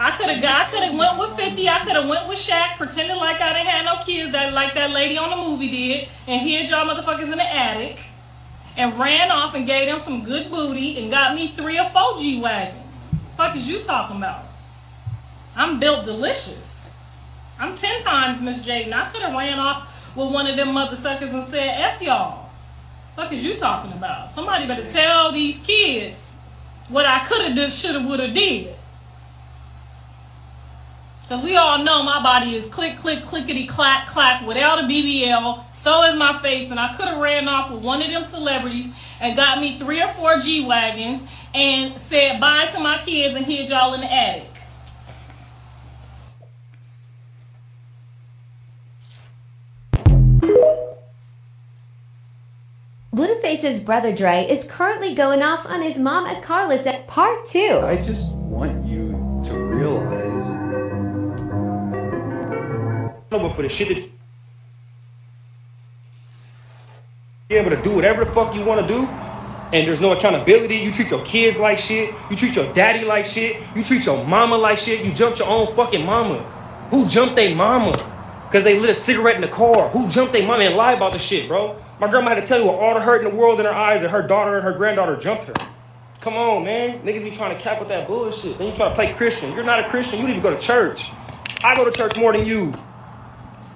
I 0.00 0.16
could 0.16 0.28
have 0.28 0.44
I 0.44 0.70
could 0.70 0.82
have 0.82 0.96
went 0.96 1.18
with 1.18 1.32
50, 1.32 1.68
I 1.68 1.78
could 1.80 1.96
have 1.96 2.08
went 2.08 2.28
with 2.28 2.38
Shaq, 2.38 2.76
pretended 2.76 3.16
like 3.16 3.40
I 3.40 3.52
didn't 3.52 3.66
have 3.66 3.84
no 3.84 4.04
kids 4.04 4.32
that 4.32 4.52
like 4.52 4.74
that 4.74 4.90
lady 4.90 5.18
on 5.18 5.30
the 5.30 5.36
movie 5.36 5.68
did, 5.68 6.08
and 6.28 6.40
hid 6.40 6.70
y'all 6.70 6.86
motherfuckers 6.86 7.32
in 7.32 7.38
the 7.38 7.54
attic, 7.54 8.00
and 8.76 8.96
ran 8.98 9.30
off 9.32 9.54
and 9.54 9.66
gave 9.66 9.88
them 9.88 9.98
some 9.98 10.24
good 10.24 10.50
booty 10.50 10.98
and 10.98 11.10
got 11.10 11.34
me 11.34 11.48
three 11.48 11.78
or 11.78 11.88
four 11.90 12.16
G 12.16 12.40
Wagons. 12.40 13.08
Fuck 13.36 13.56
is 13.56 13.68
you 13.68 13.82
talking 13.82 14.18
about? 14.18 14.44
I'm 15.56 15.80
built 15.80 16.04
delicious. 16.04 16.77
I'm 17.58 17.74
ten 17.74 18.02
times 18.02 18.40
Miss 18.40 18.66
Jaden. 18.66 18.92
I 18.92 19.08
could 19.10 19.22
have 19.22 19.32
ran 19.32 19.58
off 19.58 20.14
with 20.16 20.30
one 20.30 20.46
of 20.46 20.56
them 20.56 20.72
mother 20.72 20.96
suckers 20.96 21.32
and 21.32 21.44
said, 21.44 21.80
F 21.80 22.02
y'all. 22.02 22.48
Fuck 23.16 23.32
is 23.32 23.44
you 23.44 23.56
talking 23.56 23.92
about? 23.92 24.30
Somebody 24.30 24.66
better 24.66 24.86
tell 24.86 25.32
these 25.32 25.60
kids 25.60 26.34
what 26.88 27.04
I 27.04 27.24
could 27.24 27.44
have 27.46 27.56
done, 27.56 27.70
should 27.70 27.94
have, 27.96 28.06
would 28.06 28.20
have 28.20 28.32
did. 28.32 28.74
Because 31.28 31.44
we 31.44 31.56
all 31.56 31.84
know 31.84 32.02
my 32.02 32.22
body 32.22 32.54
is 32.54 32.68
click, 32.68 32.96
click, 32.96 33.22
clickety, 33.22 33.66
clack, 33.66 34.06
clack 34.06 34.46
without 34.46 34.78
a 34.78 34.82
BBL. 34.84 35.62
So 35.74 36.04
is 36.04 36.16
my 36.16 36.32
face. 36.32 36.70
And 36.70 36.80
I 36.80 36.94
could 36.94 37.06
have 37.06 37.18
ran 37.18 37.48
off 37.48 37.70
with 37.70 37.82
one 37.82 38.00
of 38.00 38.10
them 38.10 38.24
celebrities 38.24 38.86
and 39.20 39.36
got 39.36 39.60
me 39.60 39.78
three 39.78 40.00
or 40.02 40.08
four 40.08 40.38
G 40.38 40.64
Wagons 40.64 41.26
and 41.54 42.00
said 42.00 42.40
bye 42.40 42.66
to 42.72 42.80
my 42.80 43.02
kids 43.02 43.34
and 43.34 43.44
hid 43.44 43.68
y'all 43.68 43.92
in 43.92 44.00
the 44.00 44.10
attic. 44.10 44.47
Blueface's 53.14 53.82
brother 53.82 54.14
Dre 54.14 54.46
is 54.46 54.66
currently 54.66 55.14
going 55.14 55.42
off 55.42 55.64
on 55.64 55.80
his 55.80 55.96
mom 55.96 56.26
at 56.26 56.42
Karlissa 56.42 57.06
part 57.06 57.46
two. 57.46 57.80
I 57.82 57.96
just 57.96 58.34
want 58.34 58.84
you 58.84 59.12
to 59.46 59.56
realize. 59.56 60.46
No, 63.30 63.38
but 63.38 63.48
for 63.50 63.62
the 63.62 63.68
shit 63.70 63.88
that 63.88 63.96
you 63.96 64.12
be 67.48 67.54
able 67.54 67.70
to 67.70 67.82
do 67.82 67.94
whatever 67.94 68.26
the 68.26 68.30
fuck 68.32 68.54
you 68.54 68.62
want 68.62 68.86
to 68.86 68.94
do, 68.94 69.06
and 69.72 69.88
there's 69.88 70.02
no 70.02 70.12
accountability. 70.12 70.76
You 70.76 70.92
treat 70.92 71.10
your 71.10 71.24
kids 71.24 71.58
like 71.58 71.78
shit. 71.78 72.14
You 72.30 72.36
treat 72.36 72.56
your 72.56 72.70
daddy 72.74 73.06
like 73.06 73.24
shit. 73.24 73.56
You 73.74 73.82
treat 73.82 74.04
your 74.04 74.22
mama 74.22 74.58
like 74.58 74.76
shit. 74.76 75.02
You 75.04 75.14
jumped 75.14 75.38
your 75.38 75.48
own 75.48 75.74
fucking 75.74 76.04
mama. 76.04 76.40
Who 76.90 77.08
jumped 77.08 77.36
their 77.36 77.54
mama? 77.54 77.96
Cause 78.52 78.64
they 78.64 78.78
lit 78.78 78.90
a 78.90 78.94
cigarette 78.94 79.36
in 79.36 79.42
the 79.42 79.48
car. 79.48 79.88
Who 79.90 80.08
jumped 80.08 80.32
their 80.34 80.46
mama 80.46 80.64
and 80.64 80.76
lie 80.76 80.92
about 80.92 81.12
the 81.12 81.18
shit, 81.18 81.48
bro? 81.48 81.76
My 82.00 82.08
grandma 82.08 82.30
had 82.30 82.40
to 82.40 82.46
tell 82.46 82.60
you 82.60 82.66
with 82.66 82.76
all 82.76 82.94
the 82.94 83.00
hurt 83.00 83.24
in 83.24 83.30
the 83.30 83.36
world 83.36 83.58
in 83.58 83.66
her 83.66 83.72
eyes 83.72 84.02
that 84.02 84.10
her 84.10 84.22
daughter 84.22 84.56
and 84.56 84.64
her 84.64 84.72
granddaughter 84.72 85.16
jumped 85.16 85.46
her. 85.46 85.68
Come 86.20 86.36
on, 86.36 86.64
man. 86.64 87.00
Niggas 87.00 87.24
be 87.24 87.30
trying 87.30 87.56
to 87.56 87.60
cap 87.62 87.80
with 87.80 87.88
that 87.88 88.06
bullshit. 88.06 88.58
Then 88.58 88.68
you 88.68 88.74
try 88.74 88.88
to 88.88 88.94
play 88.94 89.12
Christian. 89.14 89.52
You're 89.54 89.64
not 89.64 89.80
a 89.80 89.88
Christian. 89.88 90.18
You 90.18 90.26
don't 90.26 90.30
even 90.30 90.42
go 90.42 90.54
to 90.54 90.60
church. 90.60 91.10
I 91.64 91.74
go 91.76 91.84
to 91.84 91.96
church 91.96 92.16
more 92.16 92.32
than 92.32 92.46
you. 92.46 92.74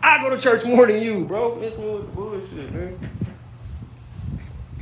I 0.02 0.20
go 0.22 0.30
to 0.30 0.40
church 0.40 0.64
more 0.64 0.86
than 0.86 1.00
you, 1.00 1.24
bro. 1.24 1.56
Miss 1.56 1.78
me 1.78 1.90
with 1.90 2.06
the 2.06 2.12
bullshit, 2.12 2.72
man. 2.72 3.10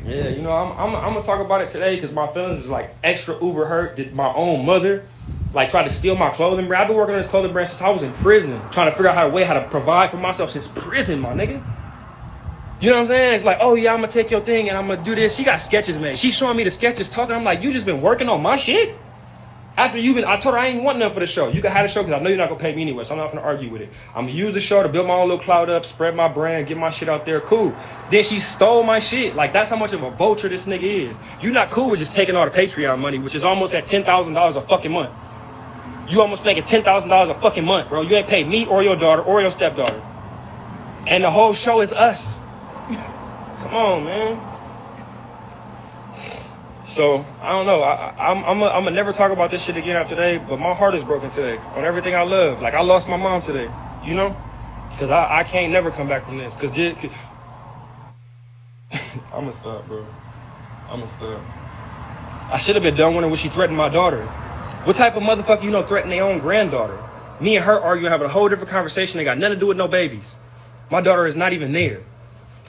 Yeah, 0.05 0.29
you 0.29 0.43
know, 0.43 0.53
I'm, 0.53 0.73
I'm, 0.79 0.97
I'm 0.97 1.15
gonna 1.15 1.23
talk 1.23 1.45
about 1.45 1.61
it 1.61 1.69
today 1.69 1.95
because 1.95 2.13
my 2.13 2.27
feelings 2.27 2.65
is 2.65 2.71
like 2.71 2.95
extra 3.05 3.35
uber 3.43 3.67
hurt. 3.67 3.97
Did 3.97 4.15
my 4.15 4.33
own 4.33 4.65
mother 4.65 5.07
like 5.53 5.69
try 5.69 5.85
to 5.85 5.91
steal 5.91 6.17
my 6.17 6.31
clothing 6.31 6.67
brand? 6.67 6.83
I've 6.83 6.89
been 6.89 6.97
working 6.97 7.15
on 7.15 7.21
this 7.21 7.31
clothing 7.31 7.53
brand 7.53 7.69
since 7.69 7.83
I 7.83 7.91
was 7.91 8.03
in 8.03 8.13
prison, 8.15 8.61
trying 8.73 8.91
to 8.91 8.93
figure 8.93 9.09
out 9.09 9.15
how 9.15 9.29
to 9.29 9.31
way 9.31 9.45
how 9.45 9.55
to 9.55 9.69
provide 9.69 10.11
for 10.11 10.17
myself 10.17 10.51
since 10.51 10.69
prison, 10.69 11.21
my 11.21 11.33
nigga. 11.35 11.63
You 12.81 12.89
know 12.89 12.97
what 12.97 13.03
I'm 13.03 13.09
saying? 13.09 13.35
It's 13.35 13.45
like, 13.45 13.59
oh 13.61 13.75
yeah, 13.75 13.93
I'm 13.93 14.01
gonna 14.01 14.11
take 14.11 14.31
your 14.31 14.41
thing 14.41 14.71
and 14.71 14.79
I'm 14.79 14.89
gonna 14.89 15.05
do 15.05 15.15
this. 15.15 15.37
She 15.37 15.45
got 15.45 15.59
sketches, 15.59 15.99
man. 15.99 16.17
She's 16.17 16.35
showing 16.35 16.57
me 16.57 16.65
the 16.65 16.71
sketches, 16.71 17.11
talking. 17.11 17.37
I'm 17.37 17.45
like, 17.45 17.63
you 17.63 17.73
just 17.73 17.85
been 17.85 18.01
working 18.01 18.29
on 18.31 18.43
my 18.43 18.57
shit. 18.57 18.97
After 19.77 19.99
you've 19.99 20.17
been, 20.17 20.25
I 20.25 20.39
told 20.39 20.55
her 20.55 20.61
I 20.61 20.69
ain't 20.69 20.83
want 20.83 20.99
nothing 20.99 21.15
for 21.15 21.21
the 21.21 21.27
show. 21.27 21.49
You 21.49 21.61
can 21.61 21.73
have 21.73 21.85
the 21.85 21.89
show 21.89 22.03
because 22.03 22.19
I 22.19 22.23
know 22.23 22.31
you're 22.31 22.39
not 22.39 22.49
gonna 22.49 22.61
pay 22.61 22.75
me 22.75 22.83
anyway, 22.83 23.05
so 23.05 23.13
I'm 23.13 23.19
not 23.19 23.33
gonna 23.33 23.43
argue 23.43 23.71
with 23.71 23.83
it. 23.83 23.91
I'm 24.15 24.27
gonna 24.27 24.37
use 24.37 24.55
the 24.55 24.61
show 24.61 24.83
to 24.83 24.89
build 24.89 25.07
my 25.07 25.15
own 25.15 25.29
little 25.29 25.43
cloud 25.43 25.69
up, 25.69 25.85
spread 25.85 26.17
my 26.17 26.27
brand, 26.27 26.67
get 26.69 26.79
my 26.79 26.89
shit 26.89 27.09
out 27.09 27.27
there. 27.27 27.41
Cool. 27.41 27.75
Then 28.11 28.25
she 28.25 28.41
stole 28.41 28.83
my 28.83 28.99
shit. 28.99 29.37
Like 29.37 29.53
that's 29.53 29.69
how 29.69 29.77
much 29.77 29.93
of 29.93 30.03
a 30.03 30.11
vulture 30.11 30.49
this 30.49 30.67
nigga 30.67 30.83
is. 30.83 31.17
You're 31.43 31.53
not 31.53 31.71
cool 31.71 31.91
with 31.91 32.01
just 32.01 32.15
taking 32.15 32.35
all 32.35 32.47
the 32.47 32.51
Patreon 32.51 32.99
money, 32.99 33.19
which 33.19 33.35
is 33.35 33.45
almost 33.45 33.75
at 33.75 33.85
ten 33.85 34.05
thousand 34.05 34.33
dollars 34.33 34.57
a 34.57 34.63
fucking 34.63 34.91
month. 34.91 35.11
You 36.09 36.23
almost 36.23 36.45
making 36.45 36.65
ten 36.65 36.83
thousand 36.83 37.11
dollars 37.11 37.29
a 37.29 37.41
fucking 37.41 37.65
month, 37.65 37.91
bro. 37.91 38.01
You 38.01 38.17
ain't 38.17 38.29
paid 38.29 38.49
me 38.49 38.65
or 38.67 38.83
your 38.83 38.97
daughter 38.97 39.23
or 39.23 39.43
your 39.43 39.51
stepdaughter. 39.51 40.03
And 41.07 41.25
the 41.25 41.31
whole 41.31 41.53
show 41.53 41.83
is 41.83 41.93
us. 41.93 42.40
Come 43.61 43.75
on, 43.75 44.05
man. 44.05 44.51
So 46.87 47.25
I 47.41 47.53
don't 47.53 47.67
know. 47.67 47.83
I, 47.83 48.31
I'm 48.31 48.45
I'm 48.45 48.85
gonna 48.85 48.91
never 48.91 49.13
talk 49.13 49.31
about 49.31 49.51
this 49.51 49.63
shit 49.63 49.77
again 49.77 49.97
after 49.97 50.17
today. 50.17 50.39
But 50.39 50.59
my 50.59 50.75
heart 50.75 50.95
is 50.95 51.05
broken 51.05 51.31
today 51.31 51.59
on 51.77 51.85
everything 51.85 52.15
I 52.15 52.23
love. 52.23 52.61
Like 52.61 52.75
I 52.75 52.81
lost 52.81 53.09
my 53.09 53.17
mom 53.17 53.43
today. 53.43 53.71
You 54.05 54.15
know, 54.15 54.37
because 54.91 55.11
I 55.11 55.41
I 55.41 55.45
can't 55.45 55.73
never 55.73 55.91
come 55.91 56.09
back 56.09 56.25
from 56.25 56.39
this. 56.39 56.55
Cause, 56.57 56.77
it, 56.77 56.97
cause 56.97 57.11
I'm 59.33 59.45
gonna 59.45 59.53
stop, 59.61 59.87
bro. 59.87 60.07
I'm 60.89 61.01
gonna 61.01 61.13
stop. 61.13 61.41
I 62.53 62.57
should 62.57 62.75
have 62.75 62.83
been 62.83 62.97
done 62.97 63.15
her 63.15 63.29
when 63.29 63.37
she 63.37 63.51
threatened 63.51 63.77
my 63.77 63.89
daughter. 63.89 64.25
What 64.85 64.97
type 64.97 65.15
of 65.15 65.23
motherfucker 65.23 65.63
you 65.63 65.71
know 65.71 65.83
threaten 65.83 66.11
their 66.11 66.25
own 66.25 66.39
granddaughter? 66.39 66.99
Me 67.41 67.57
and 67.57 67.65
her 67.65 67.79
arguing, 67.79 68.11
having 68.11 68.27
a 68.27 68.31
whole 68.31 68.49
different 68.49 68.71
conversation. 68.71 69.19
They 69.19 69.25
got 69.25 69.39
nothing 69.39 69.57
to 69.57 69.61
do 69.61 69.67
with 69.67 69.77
no 69.77 69.87
babies. 69.87 70.35
My 70.91 71.01
daughter 71.01 71.27
is 71.27 71.37
not 71.37 71.53
even 71.53 71.73
there. 71.73 72.03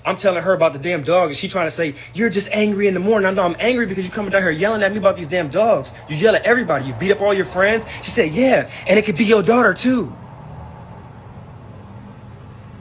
I'm 0.03 0.17
telling 0.17 0.41
her 0.41 0.53
about 0.53 0.73
the 0.73 0.79
damn 0.79 1.03
dog, 1.03 1.29
and 1.29 1.37
she 1.37 1.47
trying 1.47 1.67
to 1.67 1.71
say, 1.71 1.95
You're 2.13 2.29
just 2.29 2.49
angry 2.51 2.87
in 2.87 2.93
the 2.93 2.99
morning. 2.99 3.27
I 3.27 3.31
know 3.31 3.43
I'm 3.43 3.55
angry 3.59 3.85
because 3.85 4.03
you 4.03 4.11
coming 4.11 4.31
down 4.31 4.41
here 4.41 4.51
yelling 4.51 4.81
at 4.81 4.91
me 4.91 4.97
about 4.97 5.15
these 5.15 5.27
damn 5.27 5.49
dogs. 5.49 5.91
You 6.09 6.15
yell 6.15 6.35
at 6.35 6.43
everybody. 6.43 6.85
You 6.85 6.93
beat 6.93 7.11
up 7.11 7.21
all 7.21 7.33
your 7.33 7.45
friends. 7.45 7.85
She 8.03 8.09
said, 8.09 8.31
Yeah, 8.31 8.69
and 8.87 8.97
it 8.97 9.05
could 9.05 9.17
be 9.17 9.25
your 9.25 9.43
daughter 9.43 9.73
too. 9.73 10.13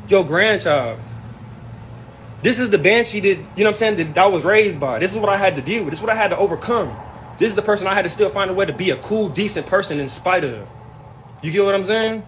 Your 0.09 0.25
grandchild. 0.25 0.99
This 2.43 2.59
is 2.59 2.71
the 2.71 2.79
banshee 2.79 3.21
that, 3.21 3.29
you 3.29 3.37
know 3.37 3.47
what 3.57 3.69
I'm 3.69 3.75
saying, 3.75 3.97
that 3.97 4.19
I 4.19 4.27
was 4.27 4.45
raised 4.45 4.81
by. 4.81 4.99
This 4.99 5.13
is 5.13 5.19
what 5.19 5.29
I 5.29 5.37
had 5.37 5.57
to 5.57 5.63
deal 5.63 5.85
with. 5.85 5.91
This 5.91 5.99
is 5.99 6.03
what 6.03 6.11
I 6.11 6.15
had 6.15 6.29
to 6.29 6.39
overcome. 6.39 6.97
This 7.39 7.51
is 7.51 7.55
the 7.55 7.63
person 7.63 7.87
I 7.87 7.95
had 7.95 8.03
to 8.03 8.11
still 8.11 8.31
find 8.31 8.51
a 8.51 8.55
way 8.55 8.65
to 8.65 8.73
be 8.73 8.91
a 8.91 8.97
cool, 8.97 9.29
decent 9.29 9.67
person 9.67 10.01
in 10.01 10.09
spite 10.09 10.45
of. 10.45 10.67
You 11.43 11.53
get 11.53 11.65
what 11.65 11.75
I'm 11.75 11.85
saying? 11.85 12.23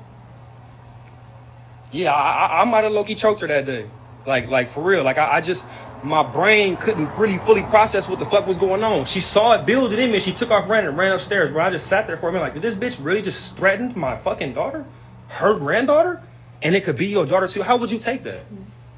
Yeah, 1.93 2.13
I, 2.13 2.47
I, 2.47 2.63
I 2.63 2.65
might 2.65 2.85
have 2.85 2.93
low-key 2.93 3.15
choked 3.15 3.41
her 3.41 3.47
that 3.47 3.65
day. 3.65 3.87
Like, 4.27 4.49
like 4.49 4.69
for 4.69 4.83
real. 4.83 5.03
Like 5.03 5.19
I, 5.19 5.37
I 5.37 5.41
just 5.41 5.65
my 6.03 6.23
brain 6.23 6.77
couldn't 6.77 7.17
really 7.17 7.39
fully 7.39 7.63
process 7.63 8.09
what 8.09 8.19
the 8.19 8.27
fuck 8.27 8.47
was 8.47 8.57
going 8.57 8.83
on. 8.83 9.05
She 9.05 9.21
saw 9.21 9.53
it, 9.53 9.67
build 9.67 9.93
it 9.93 9.99
in 9.99 10.11
me, 10.11 10.21
she 10.21 10.33
took 10.33 10.51
off 10.51 10.69
running 10.69 10.89
and 10.89 10.99
ran 10.99 11.13
upstairs. 11.13 11.51
Bro, 11.51 11.65
I 11.65 11.71
just 11.71 11.87
sat 11.87 12.07
there 12.07 12.17
for 12.17 12.29
a 12.29 12.33
minute 12.33 12.45
like, 12.45 12.55
did 12.55 12.63
this 12.63 12.75
bitch 12.75 13.03
really 13.05 13.23
just 13.23 13.57
threaten 13.57 13.93
my 13.97 14.17
fucking 14.17 14.55
daughter? 14.55 14.85
Her 15.29 15.57
granddaughter? 15.59 16.23
And 16.61 16.75
it 16.75 16.85
could 16.85 16.97
be 16.97 17.07
your 17.07 17.27
daughter 17.27 17.49
too. 17.49 17.63
How 17.63 17.77
would 17.77 17.91
you 17.91 17.99
take 17.99 18.25
that? 18.25 18.41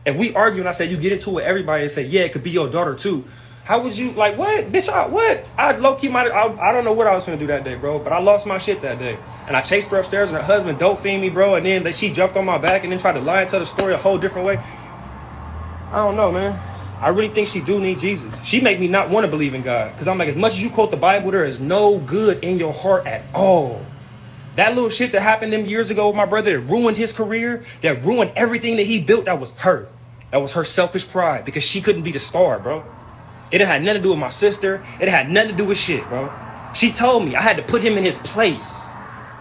If 0.07 0.17
we 0.17 0.35
argue 0.35 0.61
and 0.61 0.69
I 0.69 0.73
say 0.73 0.87
you 0.87 0.97
get 0.97 1.13
into 1.13 1.31
it 1.31 1.35
with 1.35 1.45
everybody 1.45 1.85
and 1.85 1.93
say, 1.93 2.03
yeah, 2.03 2.23
it 2.23 2.33
could 2.33 2.43
be 2.43 2.51
your 2.51 2.69
daughter 2.69 2.95
too. 2.95 3.25
How 3.65 3.83
would 3.83 3.97
you 3.97 4.11
like 4.13 4.37
what? 4.37 4.71
Bitch, 4.71 4.91
I 4.91 5.07
what? 5.07 5.47
I 5.57 5.73
low 5.73 5.95
key 5.95 6.09
might 6.09 6.31
I, 6.31 6.55
I 6.69 6.71
don't 6.71 6.85
know 6.85 6.93
what 6.93 7.07
I 7.07 7.15
was 7.15 7.25
gonna 7.25 7.39
do 7.39 7.47
that 7.47 7.65
day, 7.65 7.75
bro. 7.77 7.99
But 7.99 8.13
I 8.13 8.21
lost 8.21 8.45
my 8.45 8.59
shit 8.59 8.83
that 8.83 8.99
day. 8.99 9.17
And 9.47 9.57
I 9.57 9.63
chased 9.63 9.89
her 9.89 9.99
upstairs 9.99 10.31
and 10.31 10.37
her 10.37 10.45
husband 10.45 10.79
dope 10.79 11.01
fiend 11.01 11.23
me, 11.23 11.31
bro. 11.31 11.55
And 11.55 11.65
then 11.65 11.83
that 11.85 11.97
she 11.97 12.13
jumped 12.13 12.37
on 12.37 12.45
my 12.45 12.59
back 12.59 12.83
and 12.83 12.93
then 12.93 12.99
tried 12.99 13.15
to 13.15 13.21
lie 13.21 13.41
and 13.41 13.51
tell 13.51 13.61
the 13.61 13.67
story 13.67 13.95
a 13.95 13.97
whole 13.97 14.19
different 14.19 14.47
way. 14.47 14.63
I 15.95 15.99
don't 15.99 16.17
know, 16.17 16.33
man. 16.33 16.59
I 17.01 17.11
really 17.11 17.29
think 17.29 17.47
she 17.47 17.61
do 17.61 17.79
need 17.79 18.01
Jesus. 18.01 18.29
She 18.43 18.61
make 18.61 18.81
me 18.81 18.89
not 18.89 19.11
want 19.11 19.27
to 19.27 19.31
believe 19.31 19.55
in 19.55 19.63
God. 19.63 19.93
Because 19.93 20.09
I'm 20.09 20.19
like, 20.19 20.29
as 20.29 20.35
much 20.35 20.55
as 20.55 20.61
you 20.61 20.69
quote 20.69 20.91
the 20.91 20.97
Bible, 20.97 21.31
there 21.31 21.45
is 21.45 21.61
no 21.61 21.99
good 21.99 22.43
in 22.43 22.59
your 22.59 22.73
heart 22.73 23.07
at 23.07 23.23
all. 23.33 23.81
That 24.57 24.75
little 24.75 24.91
shit 24.91 25.13
that 25.13 25.21
happened 25.21 25.53
them 25.53 25.67
years 25.67 25.91
ago 25.91 26.09
with 26.09 26.17
my 26.17 26.27
brother 26.27 26.59
that 26.59 26.67
ruined 26.67 26.97
his 26.97 27.13
career, 27.13 27.65
that 27.83 28.05
ruined 28.05 28.33
everything 28.35 28.75
that 28.79 28.87
he 28.87 28.99
built, 28.99 29.27
that 29.27 29.39
was 29.39 29.53
her. 29.59 29.87
That 30.33 30.39
was 30.39 30.55
her 30.55 30.65
selfish 30.65 31.07
pride 31.07 31.45
because 31.45 31.63
she 31.63 31.81
couldn't 31.81 32.03
be 32.03 32.11
the 32.11 32.19
star, 32.19 32.59
bro. 32.59 32.83
It 33.53 33.61
had 33.61 33.81
nothing 33.83 34.03
to 34.03 34.03
do 34.03 34.11
with 34.11 34.19
my 34.19 34.31
sister. 34.31 34.85
It 35.01 35.07
had 35.07 35.31
nothing 35.31 35.53
to 35.53 35.57
do 35.57 35.67
with 35.67 35.79
shit, 35.79 36.09
bro. 36.09 36.33
She 36.75 36.91
told 36.91 37.25
me 37.25 37.37
I 37.37 37.41
had 37.41 37.57
to 37.57 37.63
put 37.63 37.83
him 37.83 37.97
in 37.97 38.03
his 38.03 38.19
place. 38.19 38.81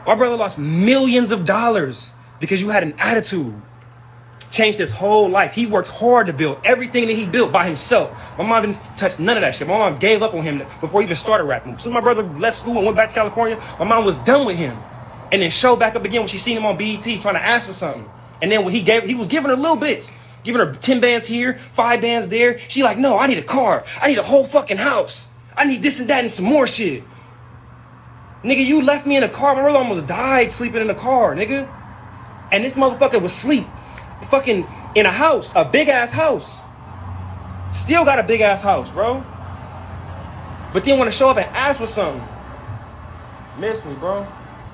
My 0.05 0.13
brother 0.13 0.35
lost 0.35 0.59
millions 0.59 1.31
of 1.31 1.45
dollars 1.45 2.11
because 2.39 2.61
you 2.61 2.69
had 2.69 2.83
an 2.83 2.93
attitude 2.99 3.59
changed 4.53 4.77
his 4.77 4.91
whole 4.91 5.27
life. 5.27 5.53
He 5.53 5.65
worked 5.65 5.89
hard 5.89 6.27
to 6.27 6.33
build 6.33 6.59
everything 6.63 7.07
that 7.07 7.13
he 7.13 7.25
built 7.25 7.51
by 7.51 7.65
himself. 7.65 8.15
My 8.37 8.45
mom 8.45 8.61
didn't 8.61 8.77
touch 8.95 9.17
none 9.17 9.35
of 9.35 9.41
that 9.41 9.55
shit. 9.55 9.67
My 9.67 9.77
mom 9.77 9.97
gave 9.97 10.21
up 10.21 10.35
on 10.35 10.43
him 10.43 10.59
before 10.79 11.01
he 11.01 11.05
even 11.05 11.17
started 11.17 11.45
rapping. 11.45 11.79
So 11.79 11.89
my 11.89 11.99
brother 11.99 12.21
left 12.23 12.57
school 12.57 12.77
and 12.77 12.85
went 12.85 12.95
back 12.95 13.09
to 13.09 13.15
California. 13.15 13.61
My 13.79 13.85
mom 13.85 14.05
was 14.05 14.15
done 14.17 14.45
with 14.45 14.55
him. 14.55 14.77
And 15.31 15.41
then 15.41 15.49
showed 15.49 15.77
back 15.77 15.95
up 15.95 16.05
again 16.05 16.21
when 16.21 16.27
she 16.27 16.37
seen 16.37 16.55
him 16.55 16.65
on 16.67 16.77
BET 16.77 17.01
trying 17.01 17.33
to 17.33 17.43
ask 17.43 17.65
for 17.65 17.73
something. 17.73 18.07
And 18.43 18.51
then 18.51 18.63
when 18.63 18.73
he 18.73 18.83
gave, 18.83 19.03
he 19.03 19.15
was 19.15 19.27
giving 19.27 19.49
her 19.49 19.57
little 19.57 19.75
bits. 19.75 20.07
Giving 20.43 20.59
her 20.59 20.71
10 20.71 20.99
bands 20.99 21.25
here, 21.25 21.59
5 21.73 22.01
bands 22.01 22.27
there. 22.27 22.59
She 22.67 22.83
like, 22.83 22.99
no, 22.99 23.17
I 23.17 23.25
need 23.25 23.39
a 23.39 23.43
car. 23.43 23.83
I 23.99 24.09
need 24.09 24.19
a 24.19 24.23
whole 24.23 24.45
fucking 24.45 24.77
house. 24.77 25.27
I 25.57 25.63
need 25.63 25.81
this 25.81 25.99
and 25.99 26.09
that 26.09 26.21
and 26.21 26.31
some 26.31 26.45
more 26.45 26.67
shit. 26.67 27.03
Nigga, 28.43 28.63
you 28.63 28.83
left 28.83 29.07
me 29.07 29.17
in 29.17 29.23
a 29.23 29.29
car. 29.29 29.55
My 29.55 29.61
brother 29.61 29.79
almost 29.79 30.05
died 30.05 30.51
sleeping 30.51 30.81
in 30.81 30.89
a 30.91 30.95
car, 30.95 31.33
nigga. 31.33 31.67
And 32.51 32.63
this 32.63 32.75
motherfucker 32.75 33.19
was 33.19 33.31
asleep 33.31 33.65
fucking 34.25 34.67
in 34.95 35.05
a 35.05 35.11
house, 35.11 35.53
a 35.55 35.65
big 35.65 35.89
ass 35.89 36.11
house. 36.11 36.59
Still 37.73 38.05
got 38.05 38.19
a 38.19 38.23
big 38.23 38.41
ass 38.41 38.61
house, 38.61 38.91
bro. 38.91 39.23
But 40.73 40.85
then 40.85 40.97
want 40.97 41.11
to 41.11 41.17
show 41.17 41.29
up 41.29 41.37
and 41.37 41.45
ask 41.55 41.79
for 41.79 41.87
something. 41.87 42.27
Miss 43.59 43.85
me, 43.85 43.93
bro. 43.95 44.25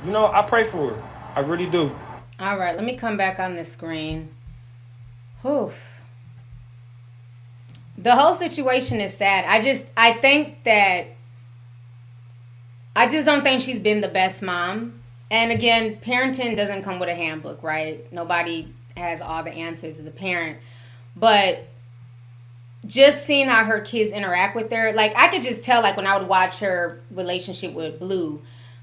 You 0.05 0.11
know, 0.11 0.27
I 0.27 0.41
pray 0.43 0.63
for 0.65 0.93
her. 0.93 1.03
I 1.35 1.41
really 1.41 1.65
do. 1.65 1.93
All 2.39 2.57
right, 2.57 2.75
let 2.75 2.85
me 2.85 2.95
come 2.95 3.17
back 3.17 3.39
on 3.39 3.55
the 3.55 3.65
screen. 3.65 4.29
Whew. 5.41 5.73
The 7.97 8.15
whole 8.15 8.33
situation 8.33 9.01
is 9.01 9.15
sad. 9.15 9.43
I 9.45 9.61
just, 9.61 9.87
I 9.97 10.13
think 10.13 10.63
that, 10.63 11.07
I 12.95 13.09
just 13.09 13.25
don't 13.25 13.43
think 13.43 13.61
she's 13.61 13.79
been 13.79 13.99
the 13.99 14.07
best 14.07 14.41
mom. 14.41 15.01
And 15.29 15.51
again, 15.51 15.97
parenting 15.97 16.55
doesn't 16.55 16.83
come 16.83 16.97
with 16.99 17.09
a 17.09 17.15
handbook, 17.15 17.61
right? 17.61 18.11
Nobody 18.11 18.73
has 18.99 19.21
all 19.21 19.43
the 19.43 19.51
answers 19.51 19.99
as 19.99 20.05
a 20.05 20.11
parent. 20.11 20.59
But 21.15 21.67
just 22.85 23.25
seeing 23.25 23.47
how 23.47 23.65
her 23.65 23.81
kids 23.81 24.11
interact 24.11 24.55
with 24.55 24.71
her, 24.71 24.93
like 24.93 25.13
I 25.15 25.27
could 25.29 25.43
just 25.43 25.63
tell, 25.63 25.81
like 25.81 25.97
when 25.97 26.07
I 26.07 26.17
would 26.17 26.27
watch 26.27 26.59
her 26.59 27.01
relationship 27.11 27.73
with 27.73 27.99
Blue, 27.99 28.41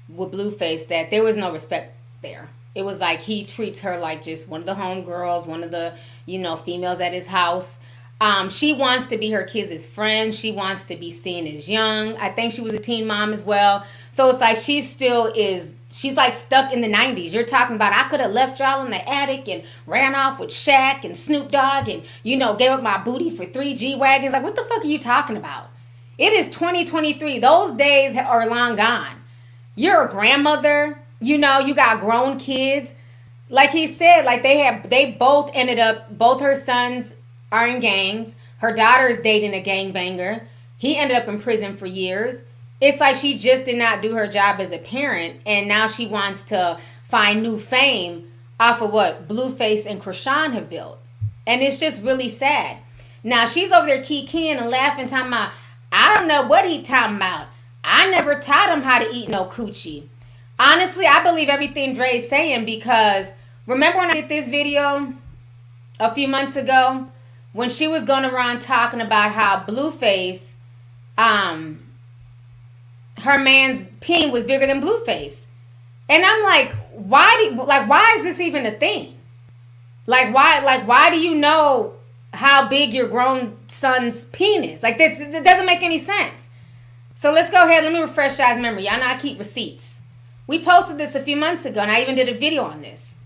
with 0.09 0.31
Blueface, 0.31 0.87
that 0.87 1.09
there 1.09 1.23
was 1.23 1.37
no 1.37 1.51
respect 1.51 1.95
there. 2.21 2.49
It 2.75 2.85
was 2.85 2.99
like 2.99 3.21
he 3.21 3.43
treats 3.43 3.81
her 3.81 3.97
like 3.97 4.23
just 4.23 4.47
one 4.47 4.59
of 4.61 4.65
the 4.67 4.75
homegirls, 4.75 5.47
one 5.47 5.63
of 5.63 5.71
the 5.71 5.93
you 6.25 6.37
know 6.37 6.55
females 6.55 7.01
at 7.01 7.13
his 7.13 7.27
house. 7.27 7.79
Um, 8.19 8.49
she 8.49 8.73
wants 8.73 9.07
to 9.07 9.17
be 9.17 9.29
her 9.31 9.43
kids' 9.43 9.85
friend. 9.85 10.33
She 10.33 10.51
wants 10.51 10.85
to 10.85 10.95
be 10.95 11.11
seen 11.11 11.45
as 11.47 11.69
young. 11.69 12.17
I 12.17 12.31
think 12.31 12.51
she 12.51 12.61
was 12.61 12.73
a 12.73 12.79
teen 12.79 13.05
mom 13.05 13.31
as 13.31 13.43
well. 13.43 13.85
So 14.11 14.29
it's 14.29 14.39
like 14.39 14.57
she 14.57 14.81
still 14.81 15.31
is. 15.35 15.73
She's 15.91 16.15
like 16.15 16.33
stuck 16.35 16.73
in 16.73 16.81
the 16.81 16.87
'90s. 16.89 17.31
You're 17.31 17.45
talking 17.45 17.75
about 17.75 17.93
I 17.93 18.09
could 18.09 18.19
have 18.19 18.31
left 18.31 18.59
y'all 18.59 18.83
in 18.83 18.91
the 18.91 19.07
attic 19.07 19.47
and 19.47 19.63
ran 19.85 20.15
off 20.15 20.39
with 20.39 20.49
Shaq 20.49 21.03
and 21.05 21.15
Snoop 21.15 21.51
Dogg 21.51 21.87
and 21.89 22.03
you 22.23 22.37
know 22.37 22.55
gave 22.55 22.71
up 22.71 22.81
my 22.81 22.97
booty 22.97 23.29
for 23.29 23.45
three 23.45 23.75
G 23.75 23.95
wagons. 23.95 24.33
Like 24.33 24.43
what 24.43 24.55
the 24.55 24.63
fuck 24.63 24.83
are 24.83 24.87
you 24.87 24.99
talking 24.99 25.37
about? 25.37 25.69
It 26.17 26.33
is 26.33 26.49
2023. 26.49 27.39
Those 27.39 27.73
days 27.77 28.17
are 28.17 28.49
long 28.49 28.75
gone. 28.77 29.17
You're 29.75 30.07
a 30.07 30.11
grandmother. 30.11 30.99
You 31.21 31.37
know 31.37 31.59
you 31.59 31.75
got 31.75 31.99
grown 31.99 32.39
kids. 32.39 32.95
Like 33.49 33.69
he 33.71 33.87
said, 33.87 34.23
like 34.25 34.43
they 34.43 34.57
have, 34.59 34.89
they 34.89 35.11
both 35.11 35.51
ended 35.53 35.79
up. 35.79 36.17
Both 36.17 36.41
her 36.41 36.55
sons 36.55 37.15
are 37.51 37.67
in 37.67 37.79
gangs. 37.79 38.35
Her 38.57 38.73
daughter 38.73 39.07
is 39.07 39.19
dating 39.19 39.53
a 39.53 39.63
gangbanger. 39.63 40.45
He 40.77 40.97
ended 40.97 41.17
up 41.17 41.27
in 41.27 41.41
prison 41.41 41.77
for 41.77 41.85
years. 41.85 42.43
It's 42.79 42.99
like 42.99 43.15
she 43.15 43.37
just 43.37 43.65
did 43.65 43.77
not 43.77 44.01
do 44.01 44.13
her 44.13 44.27
job 44.27 44.59
as 44.59 44.71
a 44.71 44.77
parent, 44.77 45.41
and 45.45 45.67
now 45.67 45.87
she 45.87 46.05
wants 46.05 46.43
to 46.43 46.79
find 47.09 47.41
new 47.41 47.57
fame 47.57 48.31
off 48.59 48.81
of 48.81 48.91
what 48.91 49.27
Blueface 49.27 49.85
and 49.85 50.01
Chrisean 50.01 50.53
have 50.53 50.69
built. 50.69 50.99
And 51.45 51.61
it's 51.61 51.79
just 51.79 52.03
really 52.03 52.29
sad. 52.29 52.77
Now 53.23 53.45
she's 53.45 53.71
over 53.71 53.87
there 53.87 54.01
kikiing 54.01 54.57
and 54.57 54.69
laughing, 54.69 55.07
talking 55.07 55.27
about, 55.27 55.51
I 55.91 56.13
don't 56.13 56.27
know 56.27 56.45
what 56.45 56.65
he 56.65 56.81
talking 56.81 57.15
about. 57.15 57.47
I 57.83 58.09
never 58.09 58.39
taught 58.39 58.69
him 58.69 58.83
how 58.83 58.99
to 58.99 59.09
eat 59.13 59.29
no 59.29 59.45
coochie. 59.45 60.07
Honestly, 60.59 61.05
I 61.05 61.23
believe 61.23 61.49
everything 61.49 61.93
Dre's 61.93 62.27
saying 62.27 62.65
because 62.65 63.31
remember 63.65 63.99
when 63.99 64.11
I 64.11 64.15
did 64.15 64.29
this 64.29 64.47
video 64.47 65.13
a 65.99 66.13
few 66.13 66.27
months 66.27 66.55
ago 66.55 67.07
when 67.57 67.71
she 67.71 67.87
was 67.87 68.05
going 68.05 68.23
around 68.23 68.61
talking 68.61 69.01
about 69.01 69.31
how 69.31 69.63
Blueface, 69.67 70.53
um, 71.17 71.79
her 73.23 73.39
man's 73.39 73.87
peen 73.99 74.31
was 74.31 74.43
bigger 74.43 74.67
than 74.67 74.79
Blueface, 74.79 75.47
and 76.07 76.23
I'm 76.23 76.43
like, 76.43 76.75
why 76.93 77.49
do 77.49 77.63
like 77.63 77.89
why 77.89 78.15
is 78.19 78.23
this 78.23 78.39
even 78.39 78.67
a 78.67 78.71
thing? 78.71 79.17
Like 80.05 80.35
why 80.35 80.59
like 80.59 80.87
why 80.87 81.09
do 81.09 81.17
you 81.19 81.33
know 81.33 81.95
how 82.31 82.67
big 82.69 82.93
your 82.93 83.07
grown 83.07 83.57
son's 83.69 84.25
penis? 84.25 84.83
Like 84.83 84.99
that 84.99 85.43
doesn't 85.43 85.65
make 85.65 85.81
any 85.81 85.97
sense. 85.97 86.49
So 87.15 87.31
let's 87.31 87.49
go 87.49 87.63
ahead. 87.63 87.83
Let 87.83 87.91
me 87.91 87.99
refresh 87.99 88.37
y'all's 88.37 88.59
memory. 88.59 88.85
Y'all 88.85 88.99
know 88.99 89.07
I 89.07 89.17
keep 89.17 89.39
receipts. 89.39 90.01
We 90.45 90.63
posted 90.63 90.99
this 90.99 91.15
a 91.15 91.23
few 91.23 91.35
months 91.35 91.65
ago, 91.65 91.81
and 91.81 91.91
I 91.91 92.01
even 92.01 92.13
did 92.13 92.29
a 92.29 92.37
video 92.37 92.65
on 92.65 92.81
this. 92.81 93.16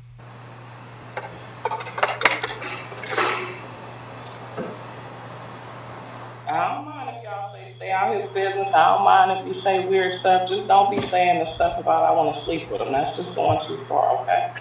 I 6.52 6.76
don't 6.76 6.86
mind 6.86 7.16
if 7.16 7.24
y'all 7.24 7.54
say 7.54 7.72
stay 7.74 7.92
out 7.92 8.20
his 8.20 8.30
business. 8.32 8.74
I 8.74 8.96
don't 8.96 9.06
mind 9.06 9.40
if 9.40 9.48
you 9.48 9.54
say 9.54 9.86
weird 9.86 10.12
stuff. 10.12 10.48
Just 10.48 10.68
don't 10.68 10.92
be 10.92 11.02
saying 11.02 11.40
the 11.40 11.46
stuff 11.46 11.80
about 11.80 12.04
I 12.04 12.12
want 12.12 12.36
to 12.36 12.42
sleep 12.42 12.70
with 12.70 12.82
him. 12.82 12.92
That's 12.92 13.16
just 13.16 13.36
going 13.36 13.60
too 13.60 13.78
far, 13.86 14.22
okay? 14.22 14.52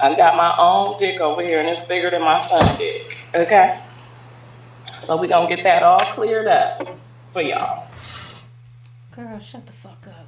I 0.00 0.14
got 0.14 0.36
my 0.36 0.54
own 0.58 0.98
dick 0.98 1.20
over 1.20 1.42
here, 1.42 1.60
and 1.60 1.68
it's 1.68 1.86
bigger 1.86 2.10
than 2.10 2.22
my 2.22 2.40
son's 2.46 2.76
dick, 2.76 3.16
okay? 3.34 3.80
So 5.00 5.16
we 5.16 5.28
gonna 5.28 5.48
get 5.48 5.62
that 5.62 5.82
all 5.82 6.00
cleared 6.00 6.48
up 6.48 6.86
for 7.32 7.40
y'all. 7.40 7.86
Girl, 9.12 9.38
shut 9.38 9.64
the 9.66 9.72
fuck 9.72 10.06
up. 10.08 10.26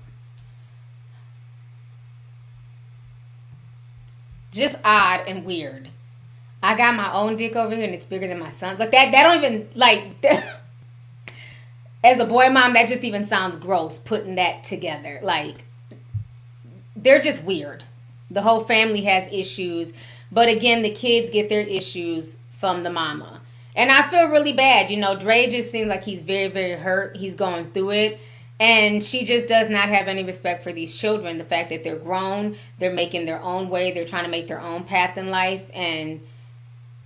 Just 4.53 4.79
odd 4.85 5.25
and 5.27 5.45
weird. 5.45 5.91
I 6.63 6.77
got 6.77 6.95
my 6.95 7.13
own 7.13 7.37
dick 7.37 7.55
over 7.55 7.75
here 7.75 7.85
and 7.85 7.95
it's 7.95 8.07
bigger 8.07 8.27
than 8.27 8.39
my 8.39 8.51
son's. 8.51 8.79
Like 8.79 8.91
that 8.91 9.13
that 9.13 9.23
don't 9.23 9.45
even 9.45 9.69
like 9.75 10.25
as 12.05 12.19
a 12.19 12.25
boy 12.25 12.51
mom, 12.51 12.75
that 12.75 12.89
just 12.89 13.05
even 13.05 13.25
sounds 13.25 13.57
gross 13.57 13.99
putting 13.99 14.35
that 14.37 14.65
together. 14.65 15.21
Like 15.23 15.65
they're 16.97 17.21
just 17.21 17.45
weird. 17.45 17.85
The 18.31 18.43
whole 18.43 18.61
family 18.61 19.03
has 19.03 19.27
issues, 19.33 19.93
but 20.31 20.49
again, 20.49 20.83
the 20.83 20.93
kids 20.93 21.31
get 21.31 21.49
their 21.49 21.63
issues 21.63 22.37
from 22.51 22.83
the 22.83 22.91
mama. 22.91 23.41
And 23.75 23.93
I 23.93 24.03
feel 24.03 24.27
really 24.27 24.53
bad. 24.53 24.91
You 24.91 24.97
know, 24.97 25.17
Dre 25.17 25.49
just 25.49 25.71
seems 25.71 25.89
like 25.89 26.03
he's 26.03 26.21
very, 26.21 26.49
very 26.49 26.73
hurt. 26.73 27.17
He's 27.17 27.37
going 27.37 27.71
through 27.71 27.91
it. 27.91 28.21
And 28.61 29.05
she 29.05 29.25
just 29.25 29.49
does 29.49 29.71
not 29.71 29.89
have 29.89 30.09
any 30.09 30.25
respect 30.25 30.65
for 30.65 30.73
these 30.73 30.97
children. 30.97 31.39
The 31.39 31.45
fact 31.45 31.71
that 31.71 31.85
they're 31.85 31.97
grown, 31.97 32.57
they're 32.79 32.93
making 32.93 33.27
their 33.27 33.41
own 33.41 33.69
way, 33.69 33.93
they're 33.93 34.05
trying 34.05 34.25
to 34.25 34.31
make 34.31 34.49
their 34.49 34.61
own 34.61 34.83
path 34.83 35.17
in 35.17 35.31
life. 35.31 35.71
And 35.73 36.21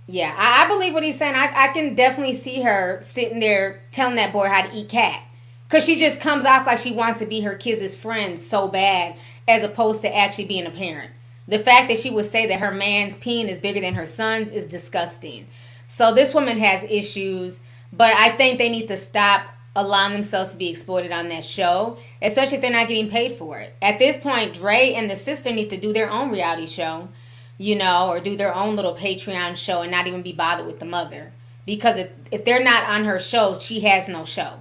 yeah, 0.07 0.33
I, 0.37 0.63
I 0.63 0.67
believe 0.67 0.93
what 0.93 1.03
he's 1.03 1.17
saying. 1.17 1.35
I, 1.35 1.51
I 1.53 1.67
can 1.69 1.95
definitely 1.95 2.35
see 2.35 2.61
her 2.61 2.99
sitting 3.01 3.39
there 3.39 3.81
telling 3.91 4.15
that 4.15 4.33
boy 4.33 4.47
how 4.47 4.63
to 4.63 4.75
eat 4.75 4.89
cat. 4.89 5.23
Because 5.67 5.85
she 5.85 5.97
just 5.97 6.19
comes 6.19 6.45
off 6.45 6.67
like 6.67 6.79
she 6.79 6.93
wants 6.93 7.19
to 7.19 7.25
be 7.25 7.41
her 7.41 7.55
kids' 7.55 7.95
friend 7.95 8.39
so 8.39 8.67
bad, 8.67 9.15
as 9.47 9.63
opposed 9.63 10.01
to 10.01 10.15
actually 10.15 10.45
being 10.45 10.67
a 10.67 10.71
parent. 10.71 11.11
The 11.47 11.59
fact 11.59 11.87
that 11.89 11.97
she 11.97 12.09
would 12.09 12.25
say 12.25 12.45
that 12.47 12.59
her 12.59 12.71
man's 12.71 13.17
peen 13.17 13.49
is 13.49 13.57
bigger 13.57 13.81
than 13.81 13.95
her 13.95 14.05
son's 14.05 14.49
is 14.49 14.67
disgusting. 14.67 15.47
So 15.87 16.13
this 16.13 16.33
woman 16.33 16.57
has 16.57 16.83
issues, 16.83 17.61
but 17.91 18.13
I 18.13 18.35
think 18.35 18.57
they 18.57 18.69
need 18.69 18.87
to 18.87 18.97
stop 18.97 19.47
allowing 19.75 20.13
themselves 20.13 20.51
to 20.51 20.57
be 20.57 20.69
exploited 20.69 21.11
on 21.11 21.29
that 21.29 21.43
show, 21.43 21.97
especially 22.21 22.57
if 22.57 22.61
they're 22.61 22.71
not 22.71 22.87
getting 22.87 23.09
paid 23.09 23.37
for 23.37 23.59
it. 23.59 23.75
At 23.81 23.99
this 23.99 24.17
point, 24.17 24.53
Dre 24.53 24.93
and 24.93 25.09
the 25.09 25.15
sister 25.15 25.51
need 25.51 25.69
to 25.71 25.77
do 25.77 25.91
their 25.91 26.09
own 26.09 26.31
reality 26.31 26.67
show, 26.67 27.09
you 27.57 27.75
know, 27.75 28.09
or 28.09 28.19
do 28.19 28.35
their 28.35 28.53
own 28.53 28.75
little 28.75 28.95
Patreon 28.95 29.55
show 29.55 29.81
and 29.81 29.91
not 29.91 30.07
even 30.07 30.21
be 30.21 30.33
bothered 30.33 30.65
with 30.65 30.79
the 30.79 30.85
mother. 30.85 31.31
Because 31.65 31.97
if, 31.97 32.09
if 32.31 32.45
they're 32.45 32.63
not 32.63 32.89
on 32.89 33.05
her 33.05 33.19
show, 33.19 33.59
she 33.59 33.81
has 33.81 34.07
no 34.07 34.25
show. 34.25 34.59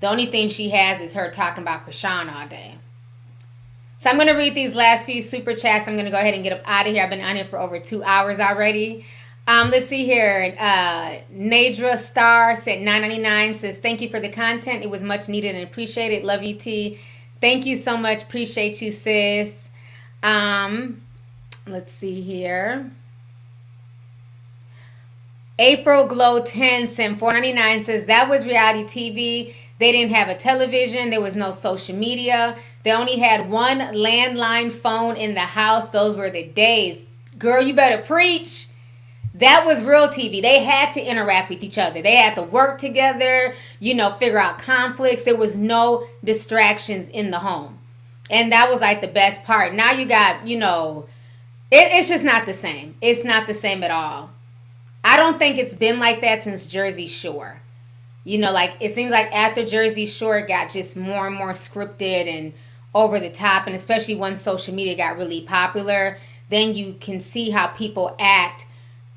The 0.00 0.08
only 0.08 0.26
thing 0.26 0.48
she 0.48 0.70
has 0.70 1.00
is 1.00 1.14
her 1.14 1.30
talking 1.30 1.62
about 1.62 1.86
Chrisean 1.86 2.32
all 2.34 2.48
day. 2.48 2.78
So 3.98 4.10
I'm 4.10 4.16
going 4.16 4.28
to 4.28 4.34
read 4.34 4.54
these 4.54 4.74
last 4.74 5.06
few 5.06 5.22
super 5.22 5.54
chats. 5.54 5.86
I'm 5.86 5.94
going 5.94 6.06
to 6.06 6.10
go 6.10 6.18
ahead 6.18 6.34
and 6.34 6.42
get 6.42 6.52
up 6.52 6.62
out 6.64 6.88
of 6.88 6.92
here. 6.92 7.04
I've 7.04 7.10
been 7.10 7.20
on 7.20 7.36
here 7.36 7.44
for 7.44 7.58
over 7.58 7.78
two 7.78 8.02
hours 8.02 8.40
already. 8.40 9.04
Um, 9.46 9.70
let's 9.70 9.88
see 9.88 10.04
here. 10.04 10.56
Uh, 10.58 11.18
Nadra 11.32 11.98
Star 11.98 12.56
said 12.56 12.78
9.99 12.80 13.54
says 13.54 13.78
thank 13.78 14.00
you 14.00 14.08
for 14.08 14.18
the 14.18 14.28
content. 14.28 14.82
It 14.82 14.90
was 14.90 15.04
much 15.04 15.28
needed 15.28 15.54
and 15.54 15.62
appreciated. 15.64 16.24
Love 16.24 16.42
you, 16.42 16.56
T. 16.56 16.98
Thank 17.40 17.66
you 17.66 17.76
so 17.76 17.96
much. 17.96 18.22
Appreciate 18.22 18.80
you, 18.82 18.90
sis. 18.90 19.68
Um, 20.22 21.02
let's 21.66 21.92
see 21.92 22.20
here. 22.20 22.90
April 25.58 26.06
Glow 26.06 26.42
10 26.42 26.86
sent 26.86 27.20
4.99 27.20 27.82
says 27.82 28.06
that 28.06 28.28
was 28.28 28.44
reality 28.44 28.84
TV. 28.84 29.54
They 29.78 29.92
didn't 29.92 30.14
have 30.14 30.28
a 30.28 30.36
television. 30.36 31.10
There 31.10 31.20
was 31.20 31.36
no 31.36 31.50
social 31.50 31.94
media. 31.94 32.56
They 32.84 32.92
only 32.92 33.18
had 33.18 33.50
one 33.50 33.78
landline 33.78 34.72
phone 34.72 35.16
in 35.16 35.34
the 35.34 35.40
house. 35.40 35.90
Those 35.90 36.16
were 36.16 36.30
the 36.30 36.44
days. 36.44 37.02
Girl, 37.38 37.62
you 37.62 37.74
better 37.74 38.02
preach. 38.02 38.68
That 39.34 39.64
was 39.66 39.82
real 39.82 40.08
TV. 40.08 40.42
They 40.42 40.62
had 40.62 40.92
to 40.92 41.02
interact 41.02 41.48
with 41.48 41.62
each 41.62 41.78
other. 41.78 42.02
They 42.02 42.16
had 42.16 42.34
to 42.34 42.42
work 42.42 42.78
together, 42.78 43.54
you 43.80 43.94
know, 43.94 44.12
figure 44.12 44.38
out 44.38 44.58
conflicts. 44.58 45.24
There 45.24 45.36
was 45.36 45.56
no 45.56 46.06
distractions 46.22 47.08
in 47.08 47.30
the 47.30 47.40
home. 47.40 47.78
And 48.30 48.52
that 48.52 48.70
was 48.70 48.80
like 48.80 49.00
the 49.00 49.08
best 49.08 49.44
part. 49.44 49.74
Now 49.74 49.92
you 49.92 50.06
got, 50.06 50.46
you 50.46 50.58
know, 50.58 51.06
it, 51.72 51.88
it's 51.92 52.08
just 52.08 52.24
not 52.24 52.46
the 52.46 52.54
same. 52.54 52.94
It's 53.00 53.24
not 53.24 53.46
the 53.46 53.54
same 53.54 53.82
at 53.82 53.90
all. 53.90 54.30
I 55.02 55.16
don't 55.16 55.38
think 55.38 55.58
it's 55.58 55.74
been 55.74 55.98
like 55.98 56.20
that 56.20 56.42
since 56.42 56.66
Jersey 56.66 57.06
Shore. 57.06 57.60
You 58.24 58.38
know, 58.38 58.52
like 58.52 58.74
it 58.78 58.94
seems 58.94 59.10
like 59.10 59.32
after 59.32 59.66
Jersey 59.66 60.06
Shore 60.06 60.38
it 60.38 60.48
got 60.48 60.70
just 60.70 60.96
more 60.96 61.26
and 61.26 61.34
more 61.34 61.52
scripted 61.52 62.28
and 62.28 62.52
over 62.94 63.18
the 63.18 63.30
top, 63.30 63.66
and 63.66 63.74
especially 63.74 64.14
when 64.14 64.36
social 64.36 64.74
media 64.74 64.96
got 64.96 65.16
really 65.16 65.40
popular, 65.40 66.18
then 66.50 66.74
you 66.74 66.94
can 67.00 67.20
see 67.20 67.50
how 67.50 67.68
people 67.68 68.14
act 68.20 68.66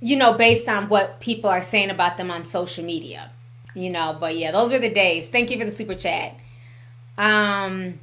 you 0.02 0.16
know, 0.16 0.34
based 0.34 0.68
on 0.70 0.88
what 0.88 1.20
people 1.20 1.50
are 1.50 1.64
saying 1.64 1.90
about 1.90 2.16
them 2.18 2.30
on 2.30 2.46
social 2.46 2.84
media. 2.84 3.32
You 3.74 3.90
know, 3.90 4.16
but 4.20 4.38
yeah, 4.38 4.52
those 4.52 4.72
were 4.72 4.78
the 4.80 4.94
days. 4.94 5.30
Thank 5.30 5.50
you 5.50 5.58
for 5.58 5.66
the 5.66 5.72
super 5.72 5.96
chat. 5.96 6.36
Um 7.18 8.00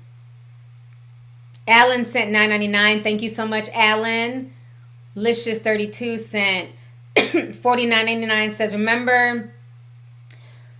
Alan 1.67 2.05
sent 2.05 2.31
9.99. 2.31 3.03
Thank 3.03 3.23
you 3.23 3.29
so 3.29 3.47
much, 3.47 3.69
Alan. 3.73 4.53
Licious32 5.17 6.19
sent 6.19 6.71
49.99 7.17 8.53
says, 8.53 8.73
remember 8.73 9.53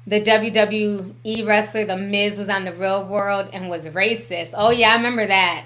the 0.07 0.21
WWE 0.21 1.47
wrestler, 1.47 1.85
The 1.85 1.97
Miz, 1.97 2.39
was 2.39 2.49
on 2.49 2.65
the 2.65 2.73
real 2.73 3.07
world 3.07 3.49
and 3.53 3.69
was 3.69 3.87
racist. 3.87 4.55
Oh, 4.57 4.71
yeah, 4.71 4.91
I 4.91 4.97
remember 4.97 5.27
that. 5.27 5.65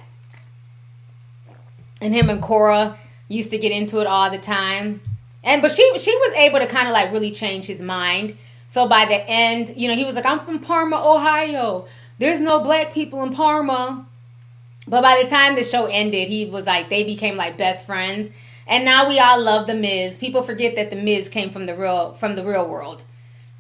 And 2.00 2.12
him 2.12 2.28
and 2.28 2.42
Coral 2.42 2.96
used 3.28 3.50
to 3.50 3.58
get 3.58 3.72
into 3.72 4.00
it 4.00 4.06
all 4.06 4.30
the 4.30 4.38
time. 4.38 5.00
And 5.42 5.62
but 5.62 5.72
she 5.72 5.98
she 5.98 6.14
was 6.14 6.32
able 6.34 6.58
to 6.58 6.66
kind 6.66 6.88
of 6.88 6.92
like 6.92 7.12
really 7.12 7.30
change 7.30 7.66
his 7.66 7.80
mind. 7.80 8.36
So 8.66 8.88
by 8.88 9.06
the 9.06 9.28
end, 9.28 9.74
you 9.76 9.86
know, 9.88 9.94
he 9.94 10.04
was 10.04 10.16
like, 10.16 10.26
"I'm 10.26 10.40
from 10.40 10.58
Parma, 10.58 10.96
Ohio. 10.96 11.86
There's 12.18 12.40
no 12.40 12.60
black 12.60 12.92
people 12.92 13.22
in 13.22 13.32
Parma." 13.32 14.05
But 14.86 15.02
by 15.02 15.20
the 15.22 15.28
time 15.28 15.54
the 15.54 15.64
show 15.64 15.86
ended, 15.86 16.28
he 16.28 16.46
was 16.46 16.66
like 16.66 16.88
they 16.88 17.04
became 17.04 17.36
like 17.36 17.58
best 17.58 17.86
friends. 17.86 18.30
And 18.66 18.84
now 18.84 19.08
we 19.08 19.18
all 19.18 19.40
love 19.40 19.66
the 19.66 19.74
Miz. 19.74 20.18
People 20.18 20.42
forget 20.42 20.74
that 20.76 20.90
the 20.90 20.96
Miz 20.96 21.28
came 21.28 21.50
from 21.50 21.66
the 21.66 21.76
real 21.76 22.14
from 22.14 22.36
the 22.36 22.44
real 22.44 22.68
world. 22.68 23.02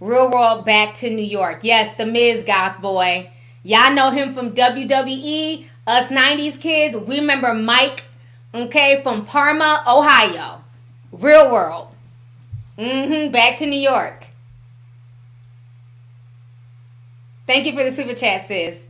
Real 0.00 0.30
world 0.30 0.64
back 0.64 0.94
to 0.96 1.10
New 1.10 1.24
York. 1.24 1.60
Yes, 1.62 1.96
the 1.96 2.06
Miz 2.06 2.42
goth 2.42 2.80
boy. 2.80 3.30
Y'all 3.62 3.92
know 3.92 4.10
him 4.10 4.32
from 4.32 4.54
WWE. 4.54 5.66
Us 5.86 6.08
90s 6.08 6.60
kids, 6.60 6.96
we 6.96 7.20
remember 7.20 7.54
Mike, 7.54 8.04
okay, 8.52 9.00
from 9.04 9.24
Parma, 9.24 9.84
Ohio. 9.86 10.64
Real 11.12 11.50
world. 11.50 11.88
Mm-hmm. 12.76 13.30
Back 13.30 13.58
to 13.58 13.66
New 13.66 13.78
York. 13.78 14.26
Thank 17.46 17.66
you 17.66 17.72
for 17.72 17.84
the 17.84 17.92
super 17.92 18.14
chat, 18.14 18.46
sis. 18.46 18.82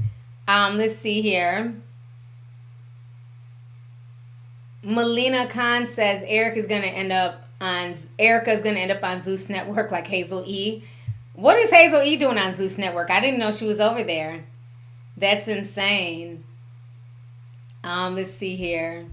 Um, 0.48 0.78
let's 0.78 0.96
see 0.96 1.20
here. 1.20 1.74
Melina 4.86 5.48
Khan 5.48 5.88
says 5.88 6.22
Eric 6.28 6.56
is 6.56 6.66
gonna 6.68 6.86
end 6.86 7.10
up 7.10 7.42
on 7.60 7.96
Erica's 8.20 8.62
gonna 8.62 8.78
end 8.78 8.92
up 8.92 9.02
on 9.02 9.20
Zeus 9.20 9.48
Network 9.48 9.90
like 9.90 10.06
Hazel 10.06 10.44
E. 10.46 10.84
What 11.34 11.58
is 11.58 11.70
Hazel 11.70 12.02
E 12.02 12.16
doing 12.16 12.38
on 12.38 12.54
Zeus 12.54 12.78
Network? 12.78 13.10
I 13.10 13.20
didn't 13.20 13.40
know 13.40 13.50
she 13.50 13.66
was 13.66 13.80
over 13.80 14.04
there. 14.04 14.44
That's 15.16 15.48
insane. 15.48 16.44
Um, 17.82 18.14
let's 18.14 18.30
see 18.32 18.54
here. 18.54 19.06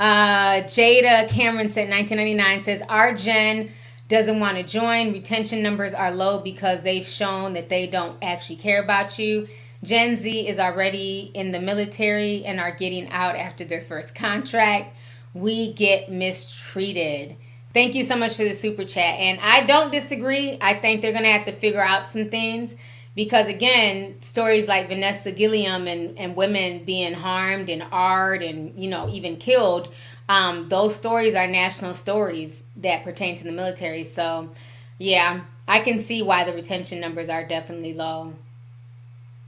Uh, 0.00 0.62
Jada 0.62 1.28
Cameron 1.28 1.68
said 1.68 1.90
1999 1.90 2.60
says 2.62 2.82
our 2.88 3.14
gen 3.14 3.70
doesn't 4.08 4.40
want 4.40 4.56
to 4.56 4.62
join. 4.62 5.12
Retention 5.12 5.62
numbers 5.62 5.92
are 5.92 6.10
low 6.10 6.38
because 6.38 6.82
they've 6.82 7.06
shown 7.06 7.52
that 7.52 7.68
they 7.68 7.86
don't 7.86 8.16
actually 8.22 8.56
care 8.56 8.82
about 8.82 9.18
you. 9.18 9.46
Gen 9.82 10.16
Z 10.16 10.48
is 10.48 10.58
already 10.58 11.30
in 11.34 11.52
the 11.52 11.60
military 11.60 12.44
and 12.44 12.58
are 12.60 12.74
getting 12.74 13.08
out 13.10 13.36
after 13.36 13.64
their 13.64 13.82
first 13.82 14.14
contract. 14.14 14.96
We 15.34 15.72
get 15.72 16.10
mistreated. 16.10 17.36
Thank 17.74 17.94
you 17.94 18.04
so 18.04 18.16
much 18.16 18.34
for 18.34 18.44
the 18.44 18.54
super 18.54 18.84
chat. 18.84 19.20
And 19.20 19.38
I 19.40 19.66
don't 19.66 19.90
disagree. 19.90 20.56
I 20.60 20.74
think 20.74 21.02
they're 21.02 21.12
going 21.12 21.24
to 21.24 21.30
have 21.30 21.44
to 21.44 21.52
figure 21.52 21.84
out 21.84 22.08
some 22.08 22.30
things 22.30 22.74
because, 23.14 23.48
again, 23.48 24.16
stories 24.22 24.66
like 24.66 24.88
Vanessa 24.88 25.30
Guillén 25.30 25.86
and, 25.86 26.18
and 26.18 26.36
women 26.36 26.84
being 26.84 27.14
harmed 27.14 27.68
and 27.68 27.84
art 27.92 28.42
and, 28.42 28.78
you 28.82 28.88
know, 28.88 29.08
even 29.10 29.36
killed, 29.36 29.92
um, 30.28 30.68
those 30.68 30.96
stories 30.96 31.34
are 31.34 31.46
national 31.46 31.94
stories 31.94 32.64
that 32.76 33.04
pertain 33.04 33.36
to 33.36 33.44
the 33.44 33.52
military. 33.52 34.04
So, 34.04 34.50
yeah, 34.98 35.42
I 35.68 35.80
can 35.80 35.98
see 35.98 36.22
why 36.22 36.44
the 36.44 36.52
retention 36.52 37.00
numbers 37.00 37.28
are 37.28 37.46
definitely 37.46 37.94
low. 37.94 38.34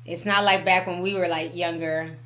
It's 0.09 0.25
not 0.25 0.45
like 0.45 0.65
back 0.65 0.87
when 0.87 1.01
we 1.01 1.15
were 1.15 1.29
like 1.29 1.55
younger. 1.55 2.17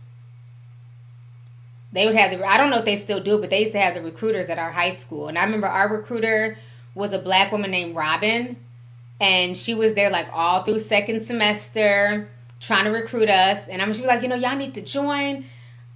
They 1.93 2.07
would 2.07 2.15
have 2.15 2.31
the 2.31 2.47
I 2.47 2.57
don't 2.57 2.71
know 2.71 2.79
if 2.79 2.85
they 2.85 2.97
still 2.97 3.21
do, 3.21 3.39
but 3.39 3.51
they 3.51 3.61
used 3.61 3.73
to 3.73 3.81
have 3.81 3.95
the 3.95 4.03
recruiters 4.03 4.49
at 4.49 4.59
our 4.59 4.71
high 4.71 4.93
school. 4.93 5.29
And 5.29 5.37
I 5.37 5.45
remember 5.45 5.67
our 5.67 5.93
recruiter 5.93 6.59
was 6.95 7.13
a 7.13 7.19
black 7.19 7.51
woman 7.51 7.71
named 7.71 7.97
Robin, 7.97 8.57
and 9.21 9.59
she 9.59 9.75
was 9.75 9.95
there 9.95 10.11
like 10.11 10.29
all 10.33 10.63
through 10.63 10.79
second 10.79 11.23
semester 11.23 12.29
trying 12.61 12.85
to 12.85 12.91
recruit 12.91 13.29
us. 13.29 13.69
And 13.69 13.83
I'm 13.83 13.93
she 13.93 14.01
was 14.01 14.09
like, 14.09 14.23
you 14.23 14.29
know, 14.29 14.37
y'all 14.37 14.57
need 14.57 14.75
to 14.75 14.81
join. 14.81 15.45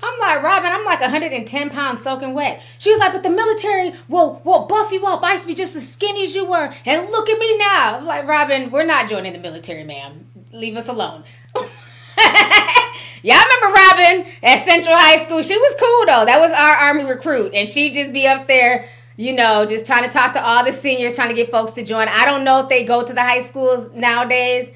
I'm 0.03 0.19
like, 0.21 0.43
Robin, 0.43 0.71
I'm 0.71 0.85
like 0.85 1.01
110 1.01 1.71
pounds 1.71 2.03
soaking 2.03 2.35
wet. 2.35 2.63
She 2.79 2.91
was 2.91 3.01
like, 3.01 3.13
but 3.13 3.23
the 3.23 3.31
military 3.31 3.95
will 4.09 4.43
will 4.45 4.67
buff 4.67 4.93
you 4.93 5.07
up. 5.07 5.23
I 5.23 5.33
used 5.33 5.45
to 5.45 5.49
be 5.49 5.55
just 5.55 5.77
as 5.77 5.91
skinny 5.91 6.25
as 6.25 6.35
you 6.35 6.45
were. 6.45 6.75
And 6.85 7.11
look 7.11 7.31
at 7.31 7.39
me 7.39 7.57
now. 7.57 7.95
I 7.95 7.99
was 7.99 8.07
like, 8.07 8.27
Robin, 8.27 8.71
we're 8.71 8.85
not 8.85 9.09
joining 9.09 9.33
the 9.33 9.39
military, 9.39 9.85
ma'am. 9.85 10.27
Leave 10.53 10.77
us 10.77 10.89
alone. 10.89 11.25
Y'all 13.23 13.43
remember 13.43 13.79
Robin 13.79 14.33
at 14.43 14.65
Central 14.65 14.97
High 14.97 15.25
School? 15.25 15.43
She 15.43 15.57
was 15.57 15.77
cool 15.81 16.07
though. 16.07 16.25
That 16.25 16.41
was 16.41 16.53
our 16.53 16.77
army 16.77 17.05
recruit, 17.05 17.53
and 17.55 17.69
she'd 17.69 17.95
just 17.95 18.13
be 18.13 18.27
up 18.27 18.47
there, 18.47 18.89
you 19.17 19.33
know, 19.33 19.67
just 19.67 19.87
trying 19.87 20.05
to 20.05 20.11
talk 20.11 20.33
to 20.35 20.45
all 20.45 20.65
the 20.65 20.73
seniors, 20.73 21.15
trying 21.15 21.31
to 21.31 21.35
get 21.35 21.51
folks 21.51 21.73
to 21.73 21.85
join. 21.85 22.09
I 22.09 22.25
don't 22.25 22.45
know 22.45 22.61
if 22.61 22.69
they 22.69 22.85
go 22.85 23.05
to 23.05 23.13
the 23.13 23.23
high 23.23 23.43
schools 23.43 23.91
nowadays, 23.93 24.71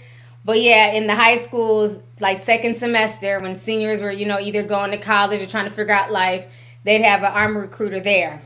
but 0.45 0.61
yeah, 0.61 0.93
in 0.93 1.07
the 1.07 1.15
high 1.15 1.37
schools, 1.37 2.01
like 2.19 2.39
second 2.39 2.77
semester, 2.77 3.41
when 3.41 3.57
seniors 3.57 4.01
were, 4.01 4.11
you 4.11 4.27
know, 4.27 4.39
either 4.39 4.63
going 4.63 4.91
to 4.91 4.99
college 4.99 5.41
or 5.41 5.47
trying 5.47 5.67
to 5.67 5.71
figure 5.71 5.95
out 5.95 6.11
life, 6.11 6.47
they'd 6.85 7.03
have 7.03 7.21
an 7.23 7.33
army 7.33 7.61
recruiter 7.61 8.01
there. 8.01 8.43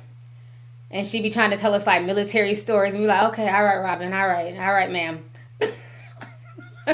And 0.90 1.06
she'd 1.06 1.22
be 1.22 1.30
trying 1.30 1.50
to 1.50 1.56
tell 1.56 1.74
us 1.74 1.86
like 1.86 2.04
military 2.04 2.54
stories. 2.54 2.94
And 2.94 3.02
we're 3.02 3.08
like, 3.08 3.32
okay, 3.32 3.48
all 3.48 3.64
right, 3.64 3.78
Robin, 3.78 4.12
all 4.12 4.28
right, 4.28 4.56
all 4.58 4.72
right, 4.72 4.90
ma'am. 4.90 5.24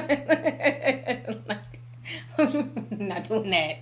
not 2.91 3.28
doing 3.28 3.51
that. 3.51 3.78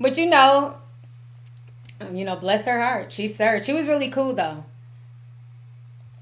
But 0.00 0.16
you 0.16 0.26
know, 0.26 0.76
um, 2.00 2.16
you 2.16 2.24
know, 2.24 2.36
bless 2.36 2.64
her 2.66 2.80
heart. 2.80 3.12
She 3.12 3.28
served. 3.28 3.66
She 3.66 3.72
was 3.72 3.86
really 3.86 4.10
cool 4.10 4.34
though. 4.34 4.64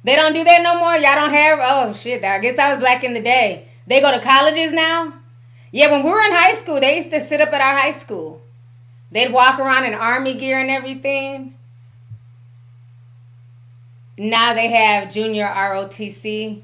They 0.02 0.16
don't 0.16 0.32
do 0.32 0.44
that 0.44 0.62
no 0.62 0.78
more. 0.78 0.94
Y'all 0.94 1.14
don't 1.14 1.30
have. 1.30 1.58
Oh 1.62 1.92
shit! 1.92 2.24
I 2.24 2.38
guess 2.38 2.58
I 2.58 2.70
was 2.70 2.80
black 2.80 3.04
in 3.04 3.14
the 3.14 3.22
day. 3.22 3.68
They 3.86 4.00
go 4.00 4.10
to 4.10 4.20
colleges 4.20 4.72
now. 4.72 5.14
Yeah, 5.70 5.90
when 5.90 6.04
we 6.04 6.10
were 6.10 6.22
in 6.22 6.32
high 6.32 6.54
school, 6.54 6.80
they 6.80 6.96
used 6.96 7.10
to 7.10 7.20
sit 7.20 7.40
up 7.40 7.52
at 7.52 7.60
our 7.60 7.76
high 7.76 7.92
school. 7.92 8.42
They'd 9.10 9.32
walk 9.32 9.58
around 9.58 9.84
in 9.84 9.94
army 9.94 10.34
gear 10.34 10.58
and 10.58 10.70
everything. 10.70 11.54
Now 14.16 14.54
they 14.54 14.68
have 14.68 15.12
junior 15.12 15.46
ROTC 15.46 16.62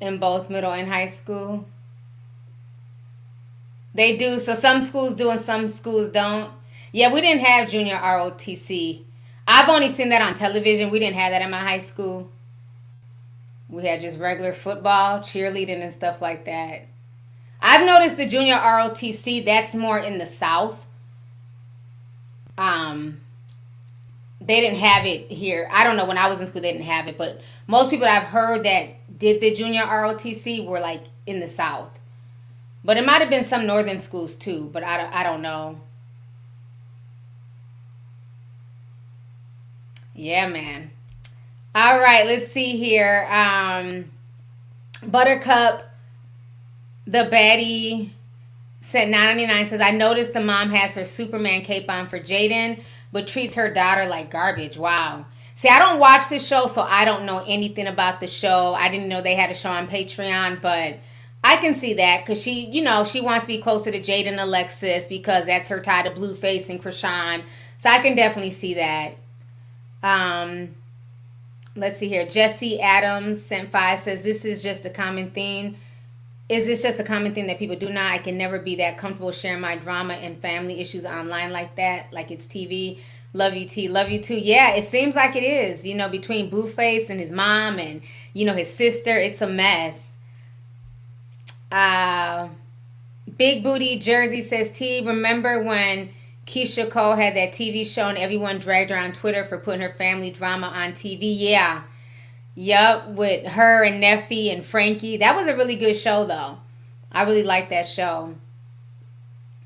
in 0.00 0.18
both 0.18 0.50
middle 0.50 0.72
and 0.72 0.88
high 0.88 1.06
school. 1.06 1.66
They 3.94 4.16
do. 4.16 4.38
So 4.38 4.54
some 4.54 4.80
schools 4.80 5.16
do 5.16 5.30
and 5.30 5.40
some 5.40 5.68
schools 5.68 6.10
don't. 6.10 6.52
Yeah, 6.92 7.12
we 7.12 7.20
didn't 7.20 7.44
have 7.44 7.68
junior 7.68 7.96
ROTC. 7.96 9.02
I've 9.46 9.68
only 9.68 9.88
seen 9.88 10.10
that 10.10 10.22
on 10.22 10.34
television. 10.34 10.90
We 10.90 10.98
didn't 10.98 11.16
have 11.16 11.32
that 11.32 11.42
in 11.42 11.50
my 11.50 11.60
high 11.60 11.78
school. 11.78 12.30
We 13.68 13.84
had 13.84 14.00
just 14.00 14.18
regular 14.18 14.52
football, 14.52 15.20
cheerleading, 15.20 15.82
and 15.82 15.92
stuff 15.92 16.22
like 16.22 16.44
that. 16.46 16.86
I've 17.60 17.84
noticed 17.84 18.16
the 18.16 18.26
junior 18.26 18.56
ROTC, 18.56 19.44
that's 19.44 19.74
more 19.74 19.98
in 19.98 20.18
the 20.18 20.26
South. 20.26 20.86
Um, 22.56 23.20
they 24.40 24.60
didn't 24.60 24.78
have 24.78 25.04
it 25.04 25.30
here. 25.30 25.68
I 25.72 25.84
don't 25.84 25.96
know. 25.96 26.06
When 26.06 26.18
I 26.18 26.28
was 26.28 26.40
in 26.40 26.46
school, 26.46 26.62
they 26.62 26.72
didn't 26.72 26.86
have 26.86 27.08
it. 27.08 27.18
But 27.18 27.40
most 27.66 27.90
people 27.90 28.06
I've 28.06 28.24
heard 28.24 28.64
that 28.64 28.97
did 29.18 29.40
the 29.40 29.54
junior 29.54 29.82
ROTC 29.82 30.64
were 30.64 30.80
like 30.80 31.04
in 31.26 31.40
the 31.40 31.48
South. 31.48 31.98
But 32.84 32.96
it 32.96 33.04
might 33.04 33.20
have 33.20 33.30
been 33.30 33.44
some 33.44 33.66
northern 33.66 34.00
schools 34.00 34.36
too, 34.36 34.70
but 34.72 34.82
I 34.84 34.96
don't, 34.96 35.12
I 35.12 35.22
don't 35.22 35.42
know. 35.42 35.80
Yeah, 40.14 40.48
man. 40.48 40.90
All 41.74 41.98
right, 42.00 42.26
let's 42.26 42.48
see 42.48 42.76
here. 42.76 43.26
Um, 43.30 44.10
Buttercup, 45.06 45.90
the 47.06 47.28
baddie, 47.30 48.10
said 48.80 49.08
999 49.08 49.66
says, 49.66 49.80
I 49.80 49.90
noticed 49.90 50.32
the 50.32 50.40
mom 50.40 50.70
has 50.70 50.94
her 50.94 51.04
Superman 51.04 51.62
cape 51.62 51.88
on 51.90 52.08
for 52.08 52.18
Jaden, 52.18 52.82
but 53.12 53.28
treats 53.28 53.54
her 53.54 53.72
daughter 53.72 54.06
like 54.06 54.30
garbage. 54.30 54.78
Wow. 54.78 55.26
See, 55.58 55.68
I 55.68 55.80
don't 55.80 55.98
watch 55.98 56.28
the 56.28 56.38
show, 56.38 56.68
so 56.68 56.82
I 56.82 57.04
don't 57.04 57.24
know 57.24 57.42
anything 57.44 57.88
about 57.88 58.20
the 58.20 58.28
show. 58.28 58.74
I 58.74 58.88
didn't 58.88 59.08
know 59.08 59.20
they 59.20 59.34
had 59.34 59.50
a 59.50 59.56
show 59.56 59.70
on 59.70 59.88
Patreon, 59.88 60.62
but 60.62 61.00
I 61.42 61.56
can 61.56 61.74
see 61.74 61.94
that 61.94 62.24
because 62.24 62.40
she, 62.40 62.66
you 62.66 62.80
know, 62.80 63.04
she 63.04 63.20
wants 63.20 63.42
to 63.46 63.48
be 63.48 63.58
closer 63.58 63.90
to 63.90 64.00
Jade 64.00 64.28
and 64.28 64.38
Alexis 64.38 65.04
because 65.06 65.46
that's 65.46 65.66
her 65.66 65.80
tie 65.80 66.02
to 66.02 66.10
Blueface 66.10 66.70
and 66.70 66.80
Chrisean. 66.80 67.42
So 67.78 67.90
I 67.90 67.98
can 67.98 68.14
definitely 68.14 68.52
see 68.52 68.74
that. 68.74 69.16
Um, 70.00 70.76
let's 71.74 71.98
see 71.98 72.08
here. 72.08 72.24
Jesse 72.24 72.80
Adams 72.80 73.42
sent 73.42 73.72
five 73.72 73.98
says 73.98 74.22
this 74.22 74.44
is 74.44 74.62
just 74.62 74.84
a 74.84 74.90
common 74.90 75.32
theme. 75.32 75.74
Is 76.48 76.66
this 76.66 76.82
just 76.82 77.00
a 77.00 77.04
common 77.04 77.34
thing 77.34 77.48
that 77.48 77.58
people 77.58 77.74
do 77.74 77.90
now? 77.90 78.08
I 78.08 78.18
can 78.18 78.38
never 78.38 78.60
be 78.60 78.76
that 78.76 78.96
comfortable 78.96 79.32
sharing 79.32 79.60
my 79.60 79.74
drama 79.74 80.14
and 80.14 80.38
family 80.38 80.78
issues 80.78 81.04
online 81.04 81.50
like 81.50 81.74
that, 81.74 82.12
like 82.12 82.30
it's 82.30 82.46
TV. 82.46 83.00
Love 83.32 83.54
you, 83.54 83.68
T. 83.68 83.88
Love 83.88 84.10
you 84.10 84.20
too. 84.20 84.38
Yeah, 84.38 84.70
it 84.70 84.84
seems 84.84 85.14
like 85.14 85.36
it 85.36 85.44
is. 85.44 85.84
You 85.84 85.94
know, 85.94 86.08
between 86.08 86.50
Blueface 86.50 87.10
and 87.10 87.20
his 87.20 87.30
mom 87.30 87.78
and 87.78 88.00
you 88.32 88.44
know 88.44 88.54
his 88.54 88.72
sister, 88.72 89.18
it's 89.18 89.42
a 89.42 89.46
mess. 89.46 90.12
Uh, 91.70 92.48
Big 93.36 93.62
Booty 93.62 93.98
Jersey 93.98 94.40
says, 94.40 94.70
T, 94.70 95.04
remember 95.04 95.62
when 95.62 96.10
Keyshia 96.46 96.90
Cole 96.90 97.16
had 97.16 97.36
that 97.36 97.52
TV 97.52 97.86
show 97.86 98.08
and 98.08 98.18
everyone 98.18 98.58
dragged 98.58 98.90
her 98.90 98.98
on 98.98 99.12
Twitter 99.12 99.44
for 99.44 99.58
putting 99.58 99.82
her 99.82 99.92
family 99.92 100.30
drama 100.30 100.68
on 100.68 100.92
TV? 100.92 101.18
Yeah. 101.38 101.82
Yup, 102.54 103.10
with 103.10 103.46
her 103.46 103.84
and 103.84 104.02
Neffe 104.02 104.52
and 104.52 104.64
Frankie. 104.64 105.16
That 105.16 105.36
was 105.36 105.46
a 105.46 105.54
really 105.54 105.76
good 105.76 105.94
show, 105.94 106.24
though. 106.24 106.58
I 107.12 107.22
really 107.22 107.44
liked 107.44 107.70
that 107.70 107.86
show. 107.86 108.34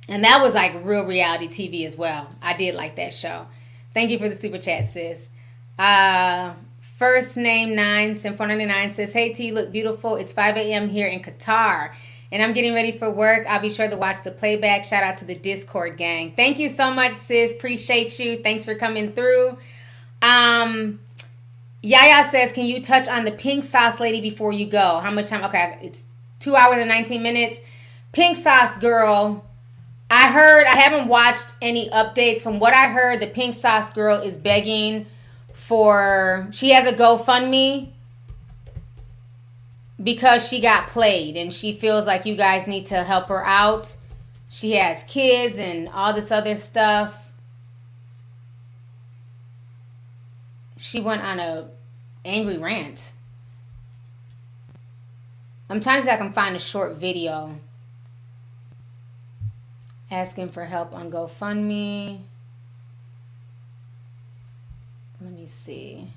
And 0.08 0.24
that 0.24 0.40
was 0.40 0.54
like 0.54 0.74
real 0.84 1.06
reality 1.06 1.48
TV 1.48 1.86
as 1.86 1.96
well. 1.96 2.28
I 2.42 2.56
did 2.56 2.74
like 2.74 2.96
that 2.96 3.14
show. 3.14 3.46
Thank 3.94 4.10
you 4.10 4.18
for 4.18 4.28
the 4.28 4.36
super 4.36 4.58
chat, 4.58 4.88
sis. 4.88 5.28
Uh, 5.78 6.54
first 6.98 7.36
name 7.36 7.74
nine, 7.74 8.16
Sim 8.16 8.34
499 8.36 8.92
says, 8.92 9.12
Hey 9.12 9.32
T, 9.32 9.52
look 9.52 9.72
beautiful. 9.72 10.16
It's 10.16 10.32
5 10.32 10.56
a.m. 10.56 10.88
here 10.88 11.06
in 11.06 11.20
Qatar. 11.20 11.92
And 12.30 12.42
I'm 12.42 12.54
getting 12.54 12.72
ready 12.72 12.92
for 12.92 13.10
work. 13.10 13.46
I'll 13.46 13.60
be 13.60 13.68
sure 13.68 13.88
to 13.88 13.96
watch 13.96 14.22
the 14.24 14.30
playback. 14.30 14.84
Shout 14.84 15.02
out 15.02 15.18
to 15.18 15.26
the 15.26 15.34
Discord 15.34 15.98
gang. 15.98 16.32
Thank 16.34 16.58
you 16.58 16.68
so 16.70 16.90
much, 16.90 17.12
sis. 17.12 17.52
Appreciate 17.52 18.18
you. 18.18 18.42
Thanks 18.42 18.64
for 18.64 18.74
coming 18.74 19.12
through. 19.12 19.58
Um, 20.22 21.00
Yaya 21.82 22.28
says, 22.30 22.52
Can 22.52 22.64
you 22.64 22.80
touch 22.80 23.06
on 23.06 23.24
the 23.24 23.32
pink 23.32 23.64
sauce 23.64 24.00
lady 24.00 24.20
before 24.20 24.52
you 24.52 24.66
go? 24.66 25.00
How 25.00 25.10
much 25.10 25.28
time? 25.28 25.44
Okay, 25.44 25.78
it's 25.82 26.04
two 26.40 26.56
hours 26.56 26.78
and 26.78 26.88
19 26.88 27.22
minutes. 27.22 27.58
Pink 28.12 28.38
sauce 28.38 28.78
girl. 28.78 29.44
I 30.14 30.30
heard, 30.30 30.66
I 30.66 30.76
haven't 30.76 31.08
watched 31.08 31.46
any 31.62 31.88
updates. 31.88 32.42
From 32.42 32.58
what 32.58 32.74
I 32.74 32.88
heard, 32.88 33.18
the 33.18 33.26
pink 33.26 33.54
sauce 33.54 33.90
girl 33.90 34.20
is 34.20 34.36
begging 34.36 35.06
for, 35.54 36.48
she 36.50 36.72
has 36.72 36.86
a 36.86 36.94
GoFundMe 36.94 37.92
because 40.02 40.46
she 40.46 40.60
got 40.60 40.88
played 40.88 41.38
and 41.38 41.52
she 41.52 41.72
feels 41.72 42.06
like 42.06 42.26
you 42.26 42.36
guys 42.36 42.66
need 42.66 42.84
to 42.88 43.04
help 43.04 43.28
her 43.28 43.46
out. 43.46 43.96
She 44.50 44.72
has 44.72 45.02
kids 45.04 45.58
and 45.58 45.88
all 45.88 46.12
this 46.12 46.30
other 46.30 46.58
stuff. 46.58 47.16
She 50.76 51.00
went 51.00 51.22
on 51.22 51.40
a 51.40 51.68
angry 52.22 52.58
rant. 52.58 53.12
I'm 55.70 55.80
trying 55.80 56.00
to 56.00 56.04
see 56.04 56.10
if 56.10 56.14
I 56.16 56.22
can 56.22 56.34
find 56.34 56.54
a 56.54 56.58
short 56.58 56.96
video 56.96 57.58
asking 60.12 60.50
for 60.50 60.66
help 60.66 60.92
on 60.92 61.10
GoFundMe. 61.10 62.20
Let 65.20 65.32
me 65.32 65.46
see. 65.46 66.08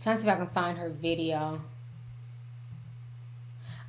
Trying 0.00 0.16
to 0.16 0.22
see 0.22 0.28
if 0.28 0.34
I 0.34 0.38
can 0.38 0.46
find 0.46 0.78
her 0.78 0.88
video. 0.88 1.60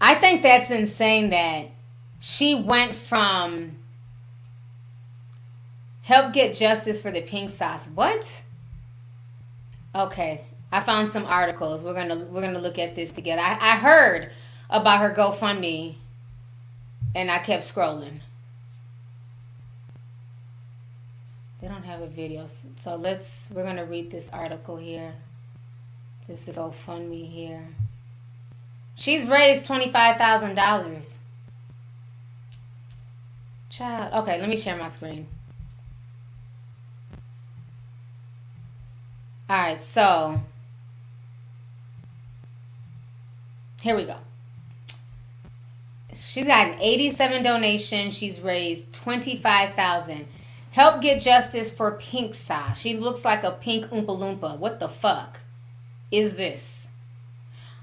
I 0.01 0.15
think 0.15 0.41
that's 0.41 0.71
insane 0.71 1.29
that 1.29 1.67
she 2.19 2.55
went 2.55 2.95
from 2.95 3.77
help 6.01 6.33
get 6.33 6.55
justice 6.55 7.01
for 7.01 7.11
the 7.11 7.21
pink 7.21 7.51
sauce. 7.51 7.87
What? 7.93 8.41
Okay, 9.93 10.45
I 10.71 10.81
found 10.81 11.09
some 11.09 11.25
articles. 11.25 11.83
We're 11.83 11.93
gonna 11.93 12.25
we're 12.31 12.41
gonna 12.41 12.59
look 12.59 12.79
at 12.79 12.95
this 12.95 13.11
together. 13.11 13.41
I, 13.41 13.73
I 13.73 13.75
heard 13.77 14.31
about 14.69 15.01
her 15.01 15.13
GoFundMe, 15.13 15.95
and 17.15 17.31
I 17.31 17.39
kept 17.39 17.63
scrolling. 17.63 18.19
They 21.61 21.67
don't 21.67 21.83
have 21.83 22.01
a 22.01 22.07
video, 22.07 22.47
so 22.79 22.95
let's. 22.95 23.51
We're 23.53 23.63
gonna 23.63 23.85
read 23.85 24.11
this 24.11 24.29
article 24.29 24.77
here. 24.77 25.15
This 26.27 26.47
is 26.47 26.57
GoFundMe 26.57 27.31
here. 27.31 27.69
She's 28.95 29.25
raised 29.25 29.65
twenty 29.65 29.91
five 29.91 30.17
thousand 30.17 30.55
dollars. 30.55 31.17
Child. 33.69 34.13
Okay, 34.13 34.39
let 34.39 34.49
me 34.49 34.57
share 34.57 34.77
my 34.77 34.89
screen. 34.89 35.27
All 39.49 39.57
right, 39.57 39.83
so 39.83 40.41
here 43.81 43.95
we 43.95 44.05
go. 44.05 44.17
She's 46.21 46.47
got 46.47 46.67
an 46.67 46.79
87 46.79 47.43
donation. 47.43 48.11
She's 48.11 48.39
raised 48.39 48.93
25,000. 48.93 50.27
Help 50.71 51.01
get 51.01 51.21
justice 51.21 51.71
for 51.71 51.97
Pink 51.99 52.35
Sauce. 52.35 52.79
She 52.79 52.97
looks 52.97 53.25
like 53.25 53.43
a 53.43 53.51
pink 53.51 53.87
Oompa 53.87 54.05
Loompa. 54.05 54.57
What 54.57 54.79
the 54.79 54.87
fuck 54.87 55.39
is 56.11 56.35
this? 56.35 56.91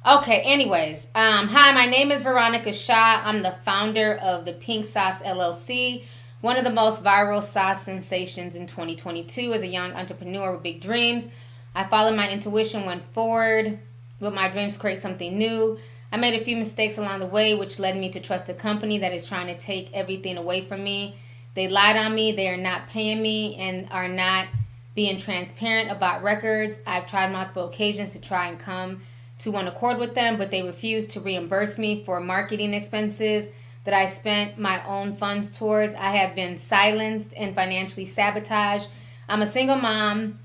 Okay, 0.06 0.42
anyways. 0.42 1.08
Um, 1.14 1.48
hi, 1.48 1.72
my 1.72 1.86
name 1.86 2.12
is 2.12 2.20
Veronica 2.22 2.72
Shaw. 2.72 3.22
I'm 3.24 3.42
the 3.42 3.56
founder 3.64 4.14
of 4.14 4.44
the 4.44 4.52
Pink 4.52 4.84
Sauce 4.84 5.22
LLC, 5.22 6.04
one 6.42 6.58
of 6.58 6.64
the 6.64 6.70
most 6.70 7.02
viral 7.02 7.42
sauce 7.42 7.84
sensations 7.84 8.54
in 8.54 8.66
2022 8.66 9.54
as 9.54 9.62
a 9.62 9.66
young 9.66 9.92
entrepreneur 9.92 10.52
with 10.52 10.62
big 10.62 10.82
dreams. 10.82 11.28
I 11.74 11.84
followed 11.84 12.16
my 12.16 12.30
intuition, 12.30 12.84
went 12.84 13.02
forward 13.12 13.78
with 14.20 14.34
my 14.34 14.48
dreams, 14.48 14.76
create 14.76 15.00
something 15.00 15.38
new. 15.38 15.78
I 16.12 16.16
made 16.16 16.41
a 16.41 16.44
few 16.44 16.57
mistakes 16.57 16.99
along 16.99 17.20
the 17.20 17.26
way, 17.26 17.55
which 17.55 17.78
led 17.78 17.97
me 17.97 18.10
to 18.12 18.20
trust 18.20 18.49
a 18.49 18.55
company 18.55 18.99
that 18.99 19.12
is 19.12 19.26
trying 19.26 19.49
to 19.49 19.58
take 19.58 19.92
everything 19.92 20.36
away 20.36 20.65
from 20.65 20.84
me. 20.84 21.16
They 21.55 21.68
lied 21.68 21.97
on 21.97 22.15
me, 22.15 22.33
they 22.33 22.49
are 22.49 22.57
not 22.57 22.89
paying 22.89 23.23
me, 23.23 23.57
and 23.57 23.89
are 23.91 24.08
not 24.08 24.49
being 24.94 25.18
transparent 25.18 25.91
about 25.91 26.23
records. 26.23 26.78
I've 26.86 27.07
tried 27.07 27.33
multiple 27.33 27.68
occasions 27.68 28.12
to 28.12 28.20
try 28.20 28.49
and 28.49 28.58
come 28.58 29.02
to 29.41 29.50
one 29.50 29.66
accord 29.66 29.99
with 29.99 30.15
them, 30.15 30.36
but 30.36 30.50
they 30.50 30.62
refuse 30.62 31.08
to 31.08 31.20
reimburse 31.20 31.78
me 31.78 32.05
for 32.05 32.20
marketing 32.20 32.74
expenses 32.74 33.47
that 33.84 33.94
I 33.94 34.07
spent 34.07 34.58
my 34.58 34.84
own 34.86 35.16
funds 35.16 35.57
towards. 35.57 35.94
I 35.94 36.10
have 36.10 36.34
been 36.34 36.58
silenced 36.58 37.31
and 37.36 37.55
financially 37.55 38.07
sabotaged. 38.07 38.89
I'm 39.28 39.42
a 39.42 39.47
single 39.47 39.76
mom 39.76 40.39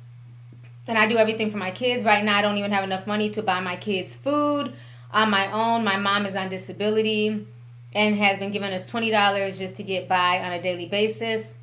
and 0.87 0.97
I 0.97 1.07
do 1.07 1.17
everything 1.17 1.51
for 1.51 1.57
my 1.57 1.71
kids. 1.71 2.03
Right 2.03 2.23
now, 2.23 2.37
I 2.37 2.41
don't 2.41 2.57
even 2.57 2.71
have 2.71 2.83
enough 2.83 3.05
money 3.05 3.29
to 3.31 3.43
buy 3.43 3.59
my 3.59 3.75
kids 3.75 4.15
food 4.15 4.73
on 5.11 5.29
my 5.29 5.51
own. 5.51 5.83
My 5.83 5.97
mom 5.97 6.25
is 6.25 6.35
on 6.35 6.49
disability 6.49 7.45
and 7.93 8.15
has 8.15 8.37
been 8.39 8.51
giving 8.51 8.71
us 8.71 8.89
$20 8.89 9.57
just 9.57 9.77
to 9.77 9.83
get 9.83 10.07
by 10.07 10.39
on 10.39 10.51
a 10.51 10.61
daily 10.61 10.87
basis. 10.87 11.55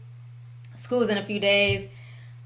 School's 0.76 1.08
in 1.08 1.18
a 1.18 1.24
few 1.24 1.40
days, 1.40 1.88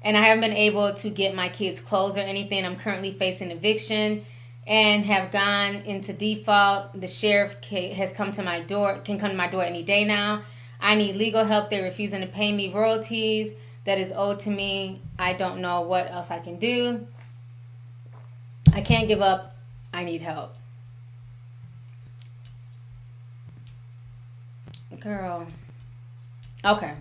and 0.01 0.15
I 0.15 0.21
haven't 0.21 0.41
been 0.41 0.57
able 0.57 0.93
to 0.95 1.09
get 1.09 1.35
my 1.35 1.49
kids 1.49 1.81
clothes 1.81 2.17
or 2.17 2.21
anything. 2.21 2.65
I'm 2.65 2.77
currently 2.77 3.11
facing 3.11 3.51
eviction 3.51 4.25
and 4.67 5.05
have 5.05 5.31
gone 5.31 5.75
into 5.75 6.13
default. 6.13 6.99
The 6.99 7.07
sheriff 7.07 7.63
has 7.63 8.13
come 8.13 8.31
to 8.33 8.43
my 8.43 8.61
door, 8.61 8.99
can 8.99 9.19
come 9.19 9.31
to 9.31 9.35
my 9.35 9.47
door 9.47 9.63
any 9.63 9.83
day 9.83 10.05
now. 10.05 10.43
I 10.79 10.95
need 10.95 11.15
legal 11.15 11.45
help. 11.45 11.69
They're 11.69 11.83
refusing 11.83 12.21
to 12.21 12.27
pay 12.27 12.51
me 12.51 12.73
royalties 12.73 13.53
that 13.85 13.97
is 13.97 14.11
owed 14.15 14.39
to 14.41 14.49
me. 14.49 15.01
I 15.17 15.33
don't 15.33 15.59
know 15.59 15.81
what 15.81 16.09
else 16.11 16.31
I 16.31 16.39
can 16.39 16.57
do. 16.57 17.07
I 18.73 18.81
can't 18.81 19.07
give 19.07 19.21
up. 19.21 19.55
I 19.93 20.03
need 20.03 20.21
help. 20.21 20.55
Girl. 25.01 25.47
Okay. 26.63 26.93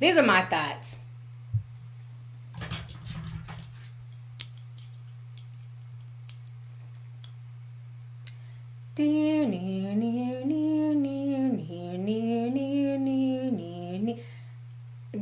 These 0.00 0.18
are 0.18 0.22
my 0.22 0.42
thoughts. 0.42 0.98
Near, 8.98 9.46
near, 9.46 9.94
near, 9.94 10.44
near, 10.44 10.94
near, 10.94 11.52
near, 11.52 11.98
near, 11.98 12.98
near, 12.98 13.50
near, 13.50 13.98
near. 13.98 14.16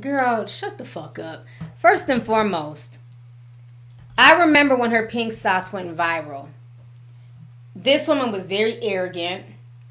Girl, 0.01 0.47
shut 0.47 0.79
the 0.79 0.85
fuck 0.85 1.19
up. 1.21 1.45
First 1.77 2.09
and 2.09 2.25
foremost, 2.25 2.99
I 4.19 4.33
remember 4.41 4.75
when 4.75 4.91
her 4.91 5.07
pink 5.07 5.33
sauce 5.33 5.73
went 5.73 5.97
viral. 5.97 6.49
This 7.75 8.09
woman 8.09 8.33
was 8.33 8.47
very 8.47 8.83
arrogant, 8.83 9.45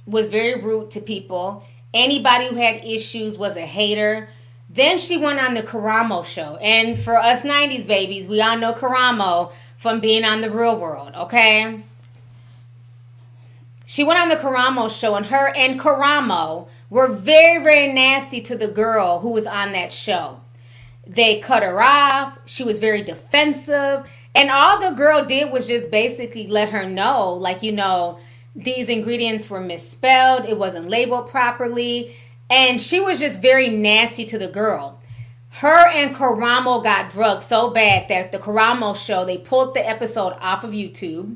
was 0.05 0.27
very 0.27 0.59
rude 0.61 0.91
to 0.91 0.99
people. 0.99 1.63
Anybody 1.95 2.49
who 2.49 2.57
had 2.57 2.83
issues 2.83 3.37
was 3.37 3.55
a 3.55 3.65
hater. 3.65 4.27
Then 4.69 4.97
she 4.97 5.17
went 5.17 5.39
on 5.39 5.53
the 5.53 5.63
Karamo 5.63 6.25
show. 6.25 6.57
And 6.57 6.99
for 6.99 7.15
us 7.17 7.43
90s 7.43 7.87
babies, 7.87 8.27
we 8.27 8.41
all 8.41 8.57
know 8.57 8.73
Karamo 8.73 9.53
from 9.77 10.01
being 10.01 10.25
on 10.25 10.41
the 10.41 10.51
real 10.51 10.77
world, 10.77 11.13
okay? 11.15 11.83
She 13.85 14.03
went 14.03 14.19
on 14.19 14.27
the 14.27 14.35
Karamo 14.35 14.89
show, 14.89 15.15
and 15.15 15.27
her 15.27 15.55
and 15.55 15.79
Karamo 15.79 16.67
were 16.89 17.07
very, 17.07 17.63
very 17.63 17.93
nasty 17.93 18.41
to 18.41 18.57
the 18.57 18.67
girl 18.67 19.19
who 19.19 19.29
was 19.29 19.47
on 19.47 19.71
that 19.71 19.93
show. 19.93 20.41
They 21.07 21.39
cut 21.39 21.63
her 21.63 21.81
off. 21.81 22.39
She 22.45 22.63
was 22.63 22.79
very 22.79 23.03
defensive. 23.03 24.05
And 24.33 24.51
all 24.51 24.81
the 24.81 24.95
girl 24.97 25.23
did 25.23 25.49
was 25.49 25.67
just 25.67 25.89
basically 25.91 26.45
let 26.45 26.69
her 26.69 26.89
know, 26.89 27.31
like, 27.31 27.63
you 27.63 27.71
know, 27.71 28.19
these 28.55 28.87
ingredients 28.87 29.49
were 29.49 29.59
misspelled, 29.59 30.45
it 30.45 30.57
wasn't 30.57 30.89
labeled 30.89 31.29
properly. 31.29 32.15
And 32.49 32.79
she 32.79 32.99
was 32.99 33.19
just 33.19 33.41
very 33.41 33.69
nasty 33.69 34.25
to 34.25 34.37
the 34.37 34.47
girl. 34.47 34.99
Her 35.49 35.87
and 35.89 36.15
Karamo 36.15 36.83
got 36.83 37.09
drugged 37.09 37.43
so 37.43 37.69
bad 37.69 38.07
that 38.09 38.31
the 38.31 38.39
Karamo 38.39 38.95
show, 38.95 39.25
they 39.25 39.37
pulled 39.37 39.73
the 39.73 39.87
episode 39.87 40.33
off 40.39 40.63
of 40.63 40.71
YouTube. 40.71 41.35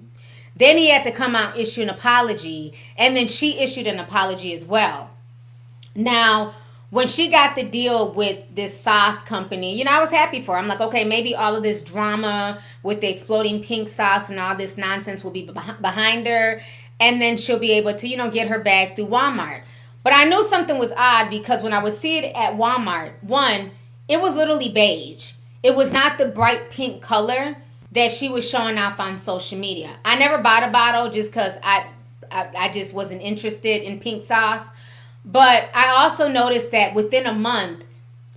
Then 0.56 0.78
he 0.78 0.90
had 0.90 1.04
to 1.06 1.12
come 1.12 1.36
out 1.36 1.58
issue 1.58 1.82
an 1.82 1.90
apology. 1.90 2.74
And 2.98 3.16
then 3.16 3.28
she 3.28 3.60
issued 3.60 3.88
an 3.88 4.00
apology 4.00 4.54
as 4.54 4.66
well. 4.66 5.12
Now, 5.96 6.54
when 6.90 7.08
she 7.08 7.30
got 7.30 7.56
the 7.56 7.64
deal 7.64 8.12
with 8.14 8.44
this 8.54 8.80
sauce 8.80 9.22
company, 9.22 9.78
you 9.78 9.84
know, 9.84 9.92
I 9.92 10.00
was 10.00 10.10
happy 10.10 10.42
for 10.42 10.54
her. 10.54 10.58
I'm 10.58 10.68
like, 10.68 10.82
okay, 10.82 11.04
maybe 11.04 11.36
all 11.36 11.56
of 11.56 11.64
this 11.64 11.84
drama 11.84 12.62
with 12.82 13.00
the 13.02 13.10
exploding 13.10 13.64
pink 13.64 13.90
sauce 13.90 14.30
and 14.30 14.40
all 14.40 14.56
this 14.56 14.76
nonsense 14.76 15.24
will 15.24 15.32
be 15.32 15.44
behind 15.46 16.28
her. 16.28 16.62
And 17.00 17.22
then 17.22 17.38
she'll 17.38 17.60
be 17.60 17.72
able 17.74 17.96
to, 17.96 18.08
you 18.08 18.18
know, 18.18 18.30
get 18.30 18.50
her 18.50 18.62
bag 18.62 18.96
through 18.96 19.08
Walmart. 19.08 19.62
But 20.04 20.14
I 20.14 20.26
knew 20.26 20.44
something 20.44 20.78
was 20.78 20.94
odd 20.96 21.30
because 21.30 21.62
when 21.62 21.74
I 21.74 21.84
would 21.84 21.96
see 21.96 22.18
it 22.18 22.36
at 22.36 22.56
Walmart, 22.56 23.22
one, 23.22 23.72
it 24.08 24.22
was 24.22 24.36
literally 24.36 24.70
beige. 24.70 25.34
It 25.62 25.76
was 25.76 25.92
not 25.92 26.18
the 26.18 26.26
bright 26.26 26.72
pink 26.72 27.02
color 27.02 27.58
that 27.92 28.12
she 28.12 28.30
was 28.30 28.48
showing 28.48 28.78
off 28.78 29.00
on 29.00 29.18
social 29.18 29.58
media. 29.58 29.98
I 30.06 30.16
never 30.18 30.38
bought 30.38 30.68
a 30.68 30.72
bottle 30.72 31.10
just 31.10 31.32
because 31.32 31.54
I, 31.64 31.88
I 32.32 32.50
I 32.58 32.72
just 32.72 32.94
wasn't 32.94 33.22
interested 33.22 33.82
in 33.84 34.00
pink 34.00 34.24
sauce. 34.24 34.70
But 35.26 35.70
I 35.74 35.90
also 35.90 36.28
noticed 36.28 36.72
that 36.72 36.94
within 36.96 37.26
a 37.26 37.34
month, 37.34 37.86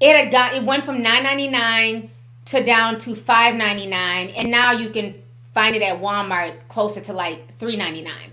it 0.00 0.16
had 0.16 0.32
got 0.32 0.54
it 0.54 0.64
went 0.64 0.84
from 0.84 1.00
nine 1.00 1.22
ninety 1.22 1.48
nine 1.48 2.10
to 2.46 2.62
down 2.64 2.98
to 3.00 3.14
five 3.14 3.54
ninety 3.54 3.86
nine, 3.86 4.30
and 4.30 4.50
now 4.50 4.72
you 4.72 4.90
can 4.90 5.14
find 5.54 5.76
it 5.76 5.82
at 5.82 6.00
Walmart 6.00 6.68
closer 6.68 7.00
to 7.02 7.12
like 7.12 7.58
three 7.58 7.76
ninety 7.76 8.02
nine. 8.02 8.31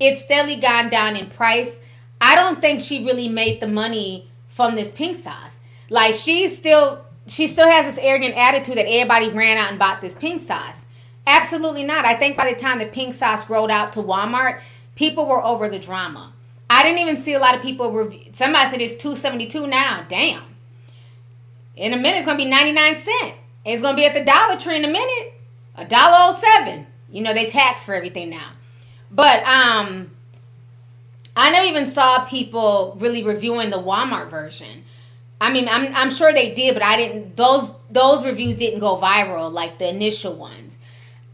It's 0.00 0.22
steadily 0.22 0.56
gone 0.56 0.88
down 0.88 1.14
in 1.14 1.28
price. 1.28 1.80
I 2.20 2.34
don't 2.34 2.60
think 2.60 2.80
she 2.80 3.04
really 3.04 3.28
made 3.28 3.60
the 3.60 3.68
money 3.68 4.30
from 4.48 4.74
this 4.74 4.90
pink 4.90 5.18
sauce. 5.18 5.60
Like 5.90 6.14
she's 6.14 6.56
still 6.56 7.04
she 7.26 7.46
still 7.46 7.68
has 7.68 7.86
this 7.86 8.02
arrogant 8.02 8.34
attitude 8.36 8.76
that 8.76 8.88
everybody 8.88 9.28
ran 9.28 9.58
out 9.58 9.70
and 9.70 9.78
bought 9.78 10.00
this 10.00 10.16
pink 10.16 10.40
sauce. 10.40 10.86
Absolutely 11.26 11.84
not. 11.84 12.04
I 12.04 12.14
think 12.14 12.36
by 12.36 12.52
the 12.52 12.58
time 12.58 12.78
the 12.78 12.86
pink 12.86 13.14
sauce 13.14 13.48
rolled 13.48 13.70
out 13.70 13.92
to 13.92 14.00
Walmart, 14.00 14.60
people 14.96 15.26
were 15.26 15.44
over 15.44 15.68
the 15.68 15.78
drama. 15.78 16.32
I 16.68 16.82
didn't 16.82 17.00
even 17.00 17.16
see 17.16 17.34
a 17.34 17.38
lot 17.38 17.54
of 17.54 17.62
people 17.62 17.92
review. 17.92 18.32
Somebody 18.32 18.70
said 18.70 18.80
it's 18.80 18.96
two 18.96 19.16
seventy 19.16 19.46
two 19.46 19.66
now. 19.66 20.06
Damn. 20.08 20.44
In 21.76 21.92
a 21.92 21.96
minute, 21.96 22.18
it's 22.18 22.26
gonna 22.26 22.38
be 22.38 22.44
ninety 22.46 22.72
nine 22.72 22.96
cent. 22.96 23.34
It's 23.64 23.82
gonna 23.82 23.96
be 23.96 24.06
at 24.06 24.14
the 24.14 24.24
Dollar 24.24 24.58
Tree 24.58 24.76
in 24.76 24.84
a 24.84 24.88
minute. 24.88 25.34
A 25.76 25.84
dollar 25.84 26.16
oh 26.18 26.32
seven. 26.32 26.86
You 27.10 27.22
know 27.22 27.34
they 27.34 27.46
tax 27.46 27.84
for 27.84 27.94
everything 27.94 28.30
now. 28.30 28.52
But 29.10 29.42
um, 29.44 30.10
I 31.36 31.50
never 31.50 31.66
even 31.66 31.86
saw 31.86 32.24
people 32.24 32.96
really 33.00 33.22
reviewing 33.22 33.70
the 33.70 33.78
Walmart 33.78 34.30
version. 34.30 34.84
I 35.40 35.50
mean, 35.52 35.68
I'm 35.68 35.94
I'm 35.94 36.10
sure 36.10 36.32
they 36.32 36.52
did, 36.54 36.74
but 36.74 36.82
I 36.82 36.96
didn't. 36.96 37.36
Those 37.36 37.70
those 37.88 38.24
reviews 38.24 38.56
didn't 38.58 38.80
go 38.80 38.98
viral 38.98 39.50
like 39.50 39.78
the 39.78 39.88
initial 39.88 40.34
ones. 40.34 40.76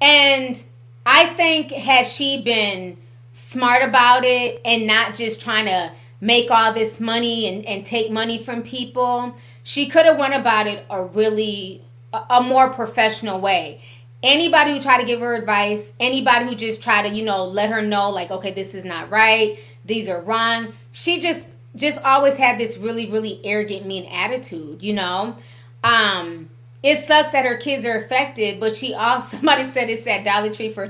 And 0.00 0.62
I 1.04 1.34
think 1.34 1.72
had 1.72 2.06
she 2.06 2.40
been 2.42 2.98
smart 3.32 3.82
about 3.82 4.24
it 4.24 4.60
and 4.64 4.86
not 4.86 5.14
just 5.14 5.40
trying 5.40 5.66
to 5.66 5.92
make 6.20 6.50
all 6.50 6.72
this 6.72 7.00
money 7.00 7.46
and, 7.48 7.64
and 7.66 7.84
take 7.84 8.10
money 8.10 8.42
from 8.42 8.62
people, 8.62 9.34
she 9.62 9.88
could 9.88 10.06
have 10.06 10.18
went 10.18 10.34
about 10.34 10.66
it 10.66 10.84
a 10.88 11.02
really 11.02 11.82
a, 12.12 12.22
a 12.30 12.42
more 12.42 12.70
professional 12.70 13.40
way. 13.40 13.82
Anybody 14.22 14.72
who 14.72 14.80
tried 14.80 14.98
to 14.98 15.06
give 15.06 15.20
her 15.20 15.34
advice, 15.34 15.92
anybody 16.00 16.46
who 16.46 16.54
just 16.54 16.82
tried 16.82 17.02
to, 17.02 17.14
you 17.14 17.24
know, 17.24 17.44
let 17.44 17.70
her 17.70 17.82
know 17.82 18.10
like, 18.10 18.30
okay, 18.30 18.52
this 18.52 18.74
is 18.74 18.84
not 18.84 19.10
right, 19.10 19.58
these 19.84 20.08
are 20.08 20.20
wrong. 20.20 20.72
She 20.92 21.20
just 21.20 21.48
just 21.74 22.02
always 22.02 22.36
had 22.36 22.58
this 22.58 22.78
really 22.78 23.10
really 23.10 23.40
arrogant 23.44 23.86
mean 23.86 24.06
attitude, 24.06 24.82
you 24.82 24.92
know. 24.92 25.36
Um 25.84 26.48
it 26.82 27.00
sucks 27.00 27.30
that 27.30 27.44
her 27.44 27.56
kids 27.56 27.84
are 27.84 27.98
affected, 27.98 28.60
but 28.60 28.76
she 28.76 28.94
also 28.94 29.36
somebody 29.36 29.64
said 29.64 29.90
it's 29.90 30.06
at 30.06 30.24
Dollar 30.24 30.52
Tree 30.52 30.72
for 30.72 30.88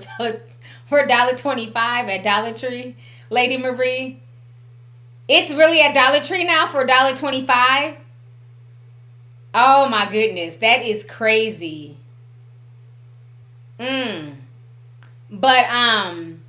for 0.86 1.06
dollar 1.06 1.36
twenty 1.36 1.70
five 1.70 2.08
at 2.08 2.22
Dollar 2.22 2.52
Tree, 2.54 2.96
Lady 3.28 3.56
Marie. 3.56 4.20
It's 5.28 5.50
really 5.50 5.80
at 5.80 5.94
Dollar 5.94 6.24
Tree 6.24 6.44
now 6.44 6.68
for 6.68 6.84
dollar 6.86 7.16
twenty 7.16 7.44
five. 7.44 7.96
Oh 9.52 9.88
my 9.88 10.10
goodness, 10.10 10.56
that 10.56 10.82
is 10.82 11.04
crazy. 11.04 11.96
Mm. 13.78 14.36
But 15.30 15.66
um 15.70 16.40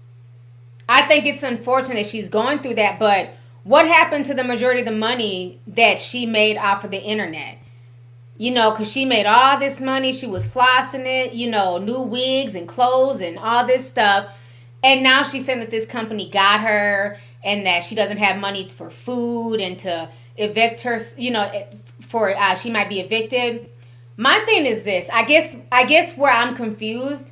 I 0.89 1.01
think 1.03 1.25
it's 1.25 1.43
unfortunate 1.43 2.05
she's 2.05 2.29
going 2.29 2.59
through 2.59 2.75
that, 2.75 2.97
but 2.97 3.31
what 3.63 3.85
happened 3.85 4.25
to 4.27 4.33
the 4.33 4.45
majority 4.45 4.79
of 4.79 4.85
the 4.85 4.93
money 4.93 5.59
that 5.67 5.99
she 5.99 6.25
made 6.25 6.57
off 6.57 6.85
of 6.85 6.91
the 6.91 7.01
internet? 7.01 7.57
You 8.37 8.51
know, 8.51 8.71
because 8.71 8.89
she 8.89 9.03
made 9.03 9.25
all 9.25 9.59
this 9.59 9.81
money, 9.81 10.13
she 10.13 10.25
was 10.25 10.47
flossing 10.47 11.05
it, 11.05 11.33
you 11.33 11.49
know, 11.49 11.77
new 11.77 11.99
wigs 11.99 12.55
and 12.55 12.67
clothes 12.67 13.19
and 13.19 13.37
all 13.37 13.67
this 13.67 13.85
stuff. 13.85 14.29
And 14.81 15.03
now 15.03 15.23
she's 15.23 15.45
saying 15.45 15.59
that 15.59 15.71
this 15.71 15.85
company 15.85 16.29
got 16.29 16.61
her 16.61 17.19
and 17.43 17.65
that 17.65 17.83
she 17.83 17.95
doesn't 17.95 18.19
have 18.19 18.39
money 18.39 18.69
for 18.69 18.89
food 18.89 19.59
and 19.59 19.77
to 19.79 20.09
evict 20.37 20.81
her, 20.83 21.01
you 21.17 21.31
know, 21.31 21.67
for 22.07 22.33
uh, 22.37 22.55
she 22.55 22.69
might 22.69 22.87
be 22.87 23.01
evicted. 23.01 23.69
My 24.17 24.39
thing 24.45 24.65
is 24.65 24.81
this. 24.81 25.09
I 25.13 25.23
guess 25.23 25.55
I 25.71 25.85
guess 25.85 26.17
where 26.17 26.33
I'm 26.33 26.55
confused 26.55 27.31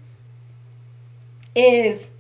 is 1.56 2.12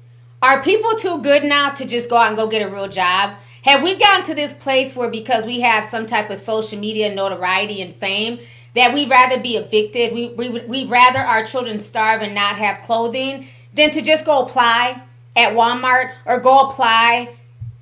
are 0.42 0.64
people 0.64 0.95
too 0.95 1.22
good 1.22 1.44
now 1.44 1.69
to 1.69 1.85
just 1.85 2.10
go 2.10 2.18
out 2.18 2.30
and 2.30 2.35
go 2.35 2.48
get 2.48 2.68
a 2.68 2.74
real 2.74 2.88
job? 2.88 3.35
Have 3.61 3.84
we 3.84 3.98
gotten 3.98 4.26
to 4.26 4.35
this 4.35 4.53
place 4.53 4.95
where 4.95 5.10
because 5.10 5.45
we 5.45 5.61
have 5.61 5.85
some 5.85 6.08
type 6.08 6.30
of 6.32 6.40
social 6.40 6.80
media 6.80 7.14
notoriety 7.14 7.82
and 7.82 7.95
fame 7.95 8.40
that 8.76 8.94
we'd 8.94 9.10
rather 9.10 9.40
be 9.40 9.56
evicted, 9.56 10.14
we 10.14 10.30
we 10.30 10.50
we 10.50 10.85
rather 10.85 11.19
our 11.19 11.45
children 11.45 11.80
starve 11.80 12.22
and 12.22 12.34
not 12.34 12.58
have 12.58 12.82
clothing 12.82 13.48
than 13.74 13.92
to 13.92 14.02
just 14.02 14.26
go 14.26 14.45
apply 14.45 15.03
at 15.35 15.53
Walmart 15.53 16.14
or 16.26 16.40
go 16.40 16.69
apply, 16.69 17.35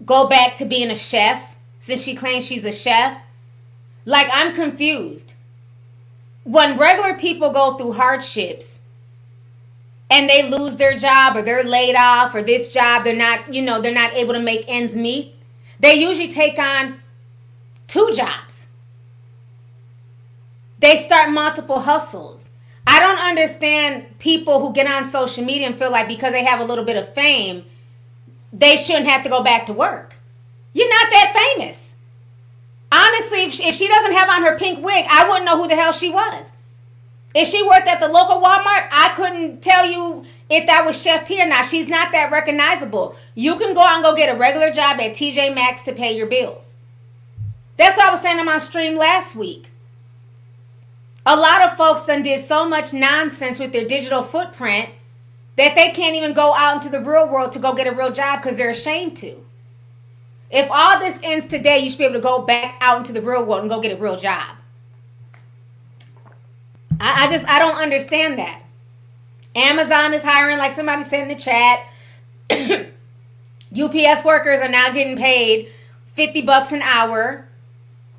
go 0.05 0.27
back 0.27 0.57
to 0.57 0.65
being 0.65 0.91
a 0.91 0.97
chef 0.97 1.55
since 1.79 2.03
she 2.03 2.13
claims 2.13 2.45
she's 2.45 2.65
a 2.65 2.73
chef? 2.73 3.21
Like 4.05 4.27
I'm 4.31 4.53
confused. 4.53 5.35
When 6.43 6.77
regular 6.77 7.17
people 7.17 7.51
go 7.51 7.77
through 7.77 7.93
hardships 7.93 8.79
and 10.09 10.29
they 10.29 10.47
lose 10.47 10.77
their 10.77 10.97
job 10.97 11.35
or 11.35 11.41
they're 11.41 11.63
laid 11.63 11.95
off 11.95 12.35
or 12.35 12.43
this 12.43 12.71
job 12.71 13.03
they're 13.03 13.15
not, 13.15 13.53
you 13.53 13.61
know, 13.61 13.81
they're 13.81 13.93
not 13.93 14.13
able 14.13 14.33
to 14.33 14.39
make 14.39 14.65
ends 14.67 14.95
meet, 14.95 15.35
they 15.79 15.93
usually 15.95 16.27
take 16.27 16.59
on 16.59 16.99
two 17.87 18.11
jobs. 18.13 18.67
They 20.79 20.97
start 20.97 21.31
multiple 21.31 21.79
hustles. 21.79 22.49
I 22.85 22.99
don't 22.99 23.19
understand 23.19 24.19
people 24.19 24.59
who 24.59 24.73
get 24.73 24.87
on 24.87 25.05
social 25.05 25.43
media 25.43 25.67
and 25.67 25.77
feel 25.77 25.91
like 25.91 26.09
because 26.09 26.33
they 26.33 26.43
have 26.43 26.59
a 26.59 26.65
little 26.65 26.83
bit 26.83 26.97
of 26.97 27.13
fame, 27.13 27.65
they 28.51 28.75
shouldn't 28.75 29.07
have 29.07 29.23
to 29.23 29.29
go 29.29 29.41
back 29.41 29.65
to 29.67 29.73
work. 29.73 30.15
You're 30.73 30.89
not 30.89 31.09
that 31.11 31.53
famous. 31.55 31.92
Honestly, 32.93 33.45
if 33.45 33.53
she, 33.53 33.67
if 33.67 33.75
she 33.75 33.87
doesn't 33.87 34.13
have 34.13 34.29
on 34.29 34.43
her 34.43 34.55
pink 34.55 34.85
wig, 34.85 35.07
I 35.09 35.27
wouldn't 35.27 35.45
know 35.45 35.59
who 35.59 35.67
the 35.67 35.75
hell 35.75 35.91
she 35.91 36.11
was. 36.11 36.51
If 37.33 37.47
she 37.47 37.67
worked 37.67 37.87
at 37.87 37.99
the 37.99 38.07
local 38.07 38.35
Walmart, 38.35 38.87
I 38.91 39.13
couldn't 39.15 39.63
tell 39.63 39.83
you 39.83 40.25
if 40.47 40.67
that 40.67 40.85
was 40.85 41.01
Chef 41.01 41.27
Pii 41.27 41.41
or 41.41 41.47
not. 41.47 41.65
She's 41.65 41.87
not 41.87 42.11
that 42.11 42.31
recognizable. 42.31 43.15
You 43.33 43.57
can 43.57 43.73
go 43.73 43.81
out 43.81 43.95
and 43.95 44.03
go 44.03 44.15
get 44.15 44.33
a 44.33 44.37
regular 44.37 44.71
job 44.71 44.99
at 44.99 45.13
TJ 45.13 45.55
Maxx 45.55 45.81
to 45.85 45.93
pay 45.93 46.15
your 46.15 46.27
bills. 46.27 46.77
That's 47.77 47.97
what 47.97 48.07
I 48.07 48.11
was 48.11 48.21
saying 48.21 48.39
on 48.39 48.45
my 48.45 48.59
stream 48.59 48.95
last 48.95 49.35
week. 49.35 49.71
A 51.25 51.35
lot 51.35 51.63
of 51.63 51.75
folks 51.75 52.05
done 52.05 52.21
did 52.21 52.41
so 52.41 52.69
much 52.69 52.93
nonsense 52.93 53.57
with 53.57 53.71
their 53.71 53.87
digital 53.87 54.21
footprint 54.21 54.89
that 55.55 55.73
they 55.73 55.89
can't 55.89 56.15
even 56.15 56.33
go 56.33 56.53
out 56.53 56.75
into 56.75 56.89
the 56.89 57.03
real 57.03 57.27
world 57.27 57.53
to 57.53 57.59
go 57.59 57.73
get 57.73 57.87
a 57.87 57.95
real 57.95 58.11
job 58.11 58.43
because 58.43 58.57
they're 58.57 58.69
ashamed 58.69 59.17
to. 59.17 59.42
If 60.53 60.69
all 60.71 60.99
this 60.99 61.19
ends 61.21 61.47
today, 61.47 61.79
you 61.79 61.89
should 61.89 61.97
be 61.97 62.05
able 62.05 62.15
to 62.15 62.21
go 62.21 62.43
back 62.43 62.77
out 62.79 62.99
into 62.99 63.11
the 63.11 63.21
real 63.21 63.45
world 63.45 63.61
and 63.61 63.69
go 63.69 63.81
get 63.81 63.91
a 63.91 64.01
real 64.01 64.15
job. 64.15 64.55
I, 66.99 67.25
I 67.25 67.31
just 67.31 67.45
I 67.47 67.59
don't 67.59 67.75
understand 67.75 68.37
that. 68.37 68.61
Amazon 69.55 70.13
is 70.13 70.23
hiring, 70.23 70.57
like 70.57 70.73
somebody 70.73 71.03
said 71.03 71.23
in 71.23 71.27
the 71.27 71.35
chat. 71.35 71.87
UPS 73.75 74.23
workers 74.23 74.61
are 74.61 74.69
now 74.69 74.91
getting 74.91 75.17
paid 75.17 75.71
50 76.13 76.43
bucks 76.43 76.71
an 76.71 76.81
hour 76.81 77.47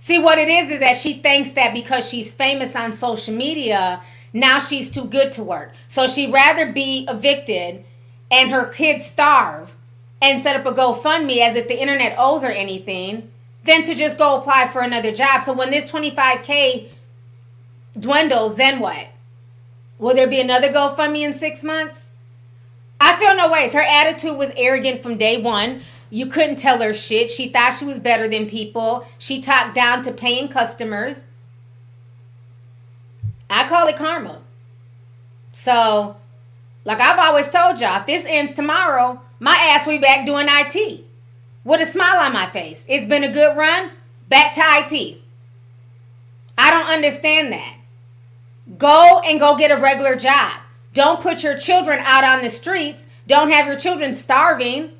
See, 0.05 0.19
what 0.19 0.39
it 0.39 0.49
is 0.49 0.69
is 0.69 0.81
that 0.81 0.99
she 0.99 1.15
thinks 1.15 1.53
that 1.53 1.73
because 1.73 2.07
she's 2.07 2.35
famous 2.35 2.77
on 2.77 2.93
social 2.93 3.35
media, 3.35 4.03
now 4.35 4.59
she's 4.59 4.91
too 4.91 5.07
good 5.07 5.33
to 5.33 5.43
work. 5.43 5.73
So 5.89 6.09
she'd 6.09 6.31
rather 6.31 6.71
be 6.71 7.07
evicted 7.09 7.87
and 8.31 8.51
her 8.51 8.67
kids 8.67 9.07
starve 9.07 9.75
and 10.21 10.41
set 10.41 10.57
up 10.57 10.67
a 10.67 10.73
GoFundMe 10.73 11.39
as 11.39 11.57
if 11.57 11.69
the 11.69 11.81
internet 11.81 12.15
owes 12.19 12.43
her 12.43 12.51
anything 12.51 13.31
than 13.65 13.83
to 13.85 13.95
just 13.95 14.19
go 14.19 14.37
apply 14.37 14.69
for 14.69 14.83
another 14.83 15.13
job. 15.13 15.43
So 15.43 15.53
when 15.53 15.71
this 15.71 15.91
25K 15.91 16.89
dwindles, 17.99 18.57
then 18.57 18.81
what? 18.81 19.09
Will 19.99 20.15
there 20.15 20.29
be 20.29 20.41
another 20.41 20.73
GoFundMe 20.73 21.23
in 21.23 21.33
six 21.33 21.63
months? 21.63 22.11
I 23.01 23.17
feel 23.17 23.37
no 23.37 23.51
ways. 23.51 23.73
Her 23.73 23.83
attitude 23.83 24.37
was 24.37 24.51
arrogant 24.57 25.03
from 25.03 25.17
day 25.17 25.41
one. 25.41 25.83
You 26.11 26.27
couldn't 26.27 26.57
tell 26.57 26.81
her 26.81 26.95
shit. 26.95 27.31
She 27.31 27.49
thought 27.49 27.77
she 27.79 27.85
was 27.85 27.99
better 27.99 28.29
than 28.29 28.49
people. 28.49 29.07
She 29.19 29.41
talked 29.41 29.75
down 29.75 30.03
to 30.03 30.13
paying 30.13 30.49
customers. 30.49 31.27
I 33.51 33.69
call 33.69 33.87
it 33.89 33.97
karma. 33.97 34.43
So, 35.53 36.17
like 36.85 37.01
I've 37.01 37.19
always 37.19 37.51
told 37.51 37.81
y'all, 37.81 38.01
if 38.01 38.07
this 38.07 38.27
ends 38.27 38.55
tomorrow, 38.55 39.21
my 39.45 39.57
ass 39.57 39.87
be 39.87 39.99
back 39.99 40.25
doing 40.25 40.47
IT 40.49 41.05
with 41.65 41.79
a 41.79 41.85
smile 41.85 42.17
on 42.17 42.33
my 42.33 42.49
face. 42.49 42.87
It's 42.89 43.05
been 43.05 43.23
a 43.23 43.31
good 43.31 43.55
run. 43.59 43.91
Back 44.31 44.55
to 44.55 44.63
IT. 44.63 45.19
I 46.57 46.71
don't 46.71 46.87
understand 46.87 47.53
that. 47.53 47.77
Go 48.79 49.21
and 49.21 49.39
go 49.39 49.55
get 49.55 49.71
a 49.71 49.77
regular 49.77 50.17
job. 50.17 50.63
Don't 50.95 51.21
put 51.21 51.43
your 51.43 51.59
children 51.59 51.99
out 52.05 52.25
on 52.25 52.43
the 52.43 52.49
streets. 52.49 53.07
Don't 53.27 53.51
have 53.51 53.67
your 53.67 53.79
children 53.79 54.15
starving. 54.15 54.93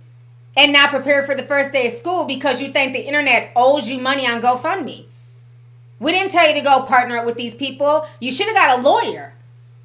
and 0.57 0.73
not 0.73 0.91
prepared 0.91 1.27
for 1.27 1.35
the 1.35 1.43
first 1.43 1.73
day 1.73 1.87
of 1.87 1.93
school 1.95 2.27
because 2.27 2.61
you 2.61 2.71
think 2.71 2.93
the 2.93 3.05
internet 3.05 3.51
owes 3.57 3.89
you 3.89 3.99
money 3.99 4.25
on 4.25 4.41
GoFundMe. 4.41 5.07
We 5.99 6.13
didn't 6.13 6.31
tell 6.31 6.47
you 6.47 6.55
to 6.55 6.61
go 6.61 6.83
partner 6.83 7.17
up 7.17 7.27
with 7.27 7.37
these 7.37 7.57
people. 7.57 8.07
You 8.21 8.31
should 8.31 8.47
have 8.47 8.55
got 8.55 8.79
a 8.79 8.83
lawyer. 8.83 9.34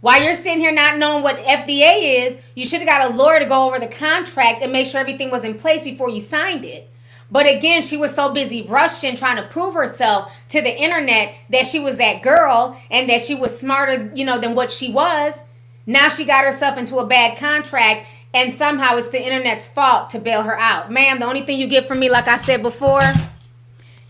While 0.02 0.24
you're 0.24 0.36
sitting 0.36 0.60
here 0.60 0.72
not 0.72 0.98
knowing 0.98 1.24
what 1.24 1.40
FDA 1.40 2.26
is, 2.26 2.40
you 2.56 2.66
should 2.66 2.80
have 2.82 2.88
got 2.88 3.12
a 3.12 3.16
lawyer 3.16 3.40
to 3.40 3.46
go 3.46 3.68
over 3.68 3.80
the 3.80 3.88
contract 3.88 4.62
and 4.62 4.72
make 4.72 4.88
sure 4.88 5.02
everything 5.02 5.30
was 5.30 5.44
in 5.44 5.60
place 5.60 5.84
before 5.84 6.10
you 6.10 6.22
signed 6.22 6.64
it. 6.64 6.90
But 7.30 7.46
again, 7.46 7.82
she 7.82 7.98
was 7.98 8.16
so 8.16 8.34
busy 8.34 8.64
rushing 8.64 9.18
trying 9.18 9.36
to 9.36 9.48
prove 9.48 9.74
herself 9.74 10.32
to 10.50 10.62
the 10.62 10.82
internet 10.82 11.36
that 11.50 11.68
she 11.68 11.80
was 11.80 11.98
that 11.98 12.24
girl 12.24 12.80
and 12.90 13.10
that 13.10 13.24
she 13.24 13.36
was 13.36 13.60
smarter, 13.60 14.12
you 14.16 14.26
know, 14.26 14.40
than 14.40 14.56
what 14.56 14.72
she 14.72 14.92
was. 14.92 15.44
Now 15.86 16.08
she 16.08 16.24
got 16.24 16.46
herself 16.46 16.78
into 16.78 16.98
a 16.98 17.06
bad 17.06 17.38
contract 17.38 18.08
and 18.34 18.54
somehow 18.54 18.96
it's 18.96 19.10
the 19.10 19.22
internet's 19.22 19.68
fault 19.68 20.10
to 20.12 20.20
bail 20.20 20.44
her 20.44 20.58
out. 20.58 20.92
Ma'am, 20.92 21.20
the 21.20 21.26
only 21.26 21.42
thing 21.42 21.60
you 21.60 21.68
get 21.68 21.88
from 21.88 22.00
me, 22.00 22.10
like 22.10 22.28
I 22.28 22.38
said 22.38 22.64
before, 22.64 23.02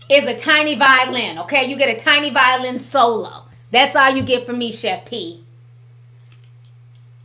is 0.08 0.24
a 0.24 0.38
tiny 0.38 0.76
violin, 0.76 1.38
okay? 1.40 1.64
You 1.64 1.76
get 1.76 1.94
a 1.94 1.98
tiny 1.98 2.30
violin 2.30 2.78
solo. 2.78 3.44
That's 3.70 3.96
all 3.96 4.10
you 4.14 4.22
get 4.22 4.46
from 4.46 4.58
me, 4.58 4.72
Chef 4.72 5.04
Pii. 5.04 5.44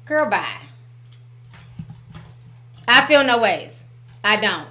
Girl, 0.05 0.29
bye. 0.29 0.45
I 2.87 3.05
feel 3.07 3.23
no 3.23 3.39
ways. 3.39 3.85
I 4.23 4.37
don't. 4.37 4.67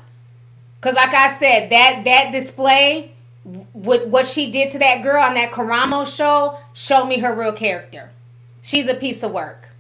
Cause 0.81 0.95
like 0.95 1.15
I 1.15 1.33
said, 1.35 1.71
that 1.71 2.03
that 2.05 2.31
display 2.31 3.13
with 3.73 4.07
what 4.07 4.27
she 4.27 4.51
did 4.51 4.71
to 4.73 4.79
that 4.79 5.03
girl 5.03 5.23
on 5.23 5.35
that 5.35 5.51
Karamo 5.51 6.07
show 6.07 6.59
showed 6.73 7.07
me 7.07 7.19
her 7.19 7.35
real 7.35 7.53
character. 7.53 8.11
She's 8.63 8.89
a 8.89 8.95
piece 8.95 9.23
of 9.23 9.33
work. 9.33 9.71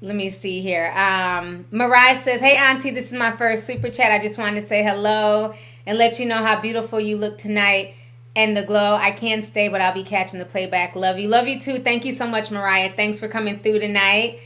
Let 0.00 0.14
me 0.14 0.30
see 0.30 0.60
here. 0.60 0.92
Um, 0.94 1.66
Mariah 1.72 2.18
says, 2.20 2.40
Hey, 2.40 2.56
Auntie, 2.56 2.90
this 2.90 3.06
is 3.06 3.18
my 3.18 3.32
first 3.32 3.66
super 3.66 3.88
chat. 3.90 4.12
I 4.12 4.22
just 4.22 4.38
wanted 4.38 4.60
to 4.60 4.66
say 4.66 4.82
hello 4.84 5.54
and 5.86 5.98
let 5.98 6.20
you 6.20 6.26
know 6.26 6.44
how 6.44 6.60
beautiful 6.60 7.00
you 7.00 7.16
look 7.16 7.36
tonight 7.36 7.94
and 8.36 8.56
the 8.56 8.64
glow. 8.64 8.94
I 8.94 9.10
can't 9.10 9.44
stay, 9.44 9.68
but 9.68 9.80
I'll 9.80 9.94
be 9.94 10.04
catching 10.04 10.38
the 10.38 10.44
playback. 10.44 10.94
Love 10.94 11.18
you. 11.18 11.28
Love 11.28 11.48
you 11.48 11.58
too. 11.60 11.80
Thank 11.80 12.04
you 12.04 12.12
so 12.12 12.26
much, 12.26 12.50
Mariah. 12.50 12.92
Thanks 12.94 13.18
for 13.18 13.28
coming 13.28 13.58
through 13.58 13.80
tonight. 13.80 14.40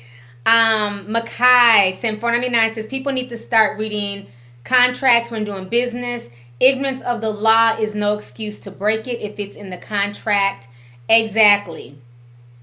Um, 0.44 1.06
Makai, 1.06 1.96
Sim 1.96 2.18
499 2.18 2.74
says, 2.74 2.86
People 2.86 3.12
need 3.12 3.28
to 3.28 3.38
start 3.38 3.78
reading 3.78 4.26
contracts 4.64 5.30
when 5.30 5.44
doing 5.44 5.68
business. 5.68 6.28
Ignorance 6.58 7.02
of 7.02 7.20
the 7.20 7.30
law 7.30 7.76
is 7.76 7.94
no 7.94 8.14
excuse 8.14 8.60
to 8.60 8.70
break 8.70 9.06
it 9.06 9.20
if 9.20 9.38
it's 9.38 9.56
in 9.56 9.70
the 9.70 9.76
contract. 9.76 10.68
Exactly. 11.08 11.98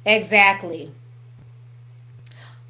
Exactly. 0.06 0.92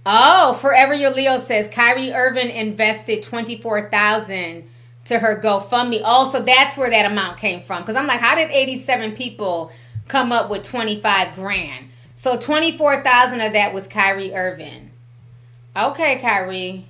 Oh, 0.05 0.53
Forever 0.53 0.93
Your 0.93 1.11
Leo 1.11 1.37
says 1.37 1.69
Kyrie 1.69 2.11
Irving 2.11 2.49
invested 2.49 3.21
twenty 3.21 3.61
four 3.61 3.89
thousand 3.89 4.63
to 5.09 5.19
her 5.19 5.41
GoFundMe. 5.41 6.01
Oh, 6.05 6.29
so 6.29 6.41
that's 6.41 6.77
where 6.77 6.89
that 6.89 7.11
amount 7.11 7.39
came 7.39 7.61
from. 7.61 7.81
Because 7.81 7.95
I'm 7.95 8.07
like, 8.07 8.21
how 8.21 8.35
did 8.35 8.49
eighty 8.51 8.79
seven 8.79 9.15
people 9.15 9.71
come 10.07 10.31
up 10.31 10.49
with 10.49 10.63
twenty 10.63 11.01
five 11.01 11.35
grand? 11.35 11.89
So 12.15 12.39
twenty 12.39 12.77
four 12.77 13.03
thousand 13.03 13.41
of 13.41 13.53
that 13.53 13.73
was 13.73 13.87
Kyrie 13.87 14.33
Irving. 14.33 14.91
Okay, 15.75 16.19
Kyrie. 16.19 16.85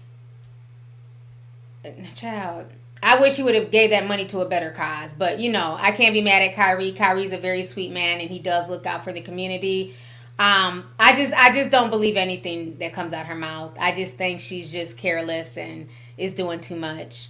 Child. 2.15 2.67
I 3.01 3.17
wish 3.21 3.37
he 3.37 3.43
would 3.43 3.55
have 3.55 3.71
gave 3.71 3.91
that 3.91 4.05
money 4.05 4.25
to 4.25 4.39
a 4.39 4.49
better 4.49 4.71
cause, 4.71 5.15
but 5.15 5.39
you 5.39 5.49
know, 5.49 5.77
I 5.79 5.93
can't 5.93 6.13
be 6.13 6.21
mad 6.21 6.41
at 6.41 6.55
Kyrie. 6.55 6.91
Kyrie's 6.91 7.31
a 7.31 7.37
very 7.37 7.63
sweet 7.63 7.91
man 7.91 8.19
and 8.19 8.29
he 8.29 8.39
does 8.39 8.69
look 8.69 8.85
out 8.85 9.05
for 9.05 9.13
the 9.13 9.21
community. 9.21 9.95
Um, 10.37 10.89
I 10.99 11.15
just 11.15 11.33
I 11.33 11.53
just 11.53 11.71
don't 11.71 11.89
believe 11.89 12.17
anything 12.17 12.77
that 12.79 12.91
comes 12.91 13.13
out 13.13 13.27
her 13.27 13.35
mouth. 13.35 13.71
I 13.79 13.93
just 13.93 14.17
think 14.17 14.41
she's 14.41 14.73
just 14.73 14.97
careless 14.97 15.57
and 15.57 15.87
is 16.17 16.33
doing 16.33 16.59
too 16.59 16.75
much. 16.75 17.29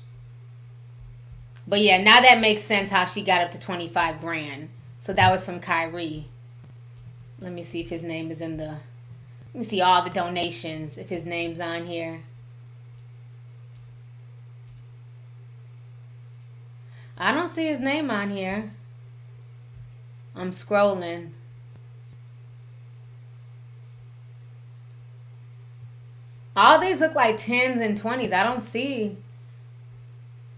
But 1.69 1.81
yeah, 1.81 2.01
now 2.01 2.19
that 2.19 2.41
makes 2.41 2.63
sense 2.63 2.89
how 2.89 3.05
she 3.05 3.21
got 3.21 3.41
up 3.41 3.51
to 3.51 3.59
25 3.59 4.19
grand. 4.19 4.69
So 4.99 5.13
that 5.13 5.31
was 5.31 5.45
from 5.45 5.59
Kyrie. 5.59 6.27
Let 7.39 7.53
me 7.53 7.63
see 7.63 7.79
if 7.79 7.89
his 7.89 8.01
name 8.01 8.31
is 8.31 8.41
in 8.41 8.57
the 8.57 8.79
Let 9.53 9.55
me 9.55 9.63
see 9.63 9.79
all 9.79 10.03
the 10.03 10.09
donations 10.09 10.97
if 10.97 11.09
his 11.09 11.25
name's 11.25 11.59
on 11.59 11.85
here. 11.85 12.23
I 17.15 17.31
don't 17.33 17.49
see 17.49 17.67
his 17.67 17.79
name 17.79 18.09
on 18.09 18.31
here. 18.31 18.71
I'm 20.35 20.51
scrolling. 20.51 21.31
All 26.55 26.79
these 26.79 26.99
look 26.99 27.13
like 27.13 27.37
tens 27.37 27.79
and 27.79 27.95
twenties. 27.95 28.33
I 28.33 28.43
don't 28.43 28.61
see. 28.61 29.17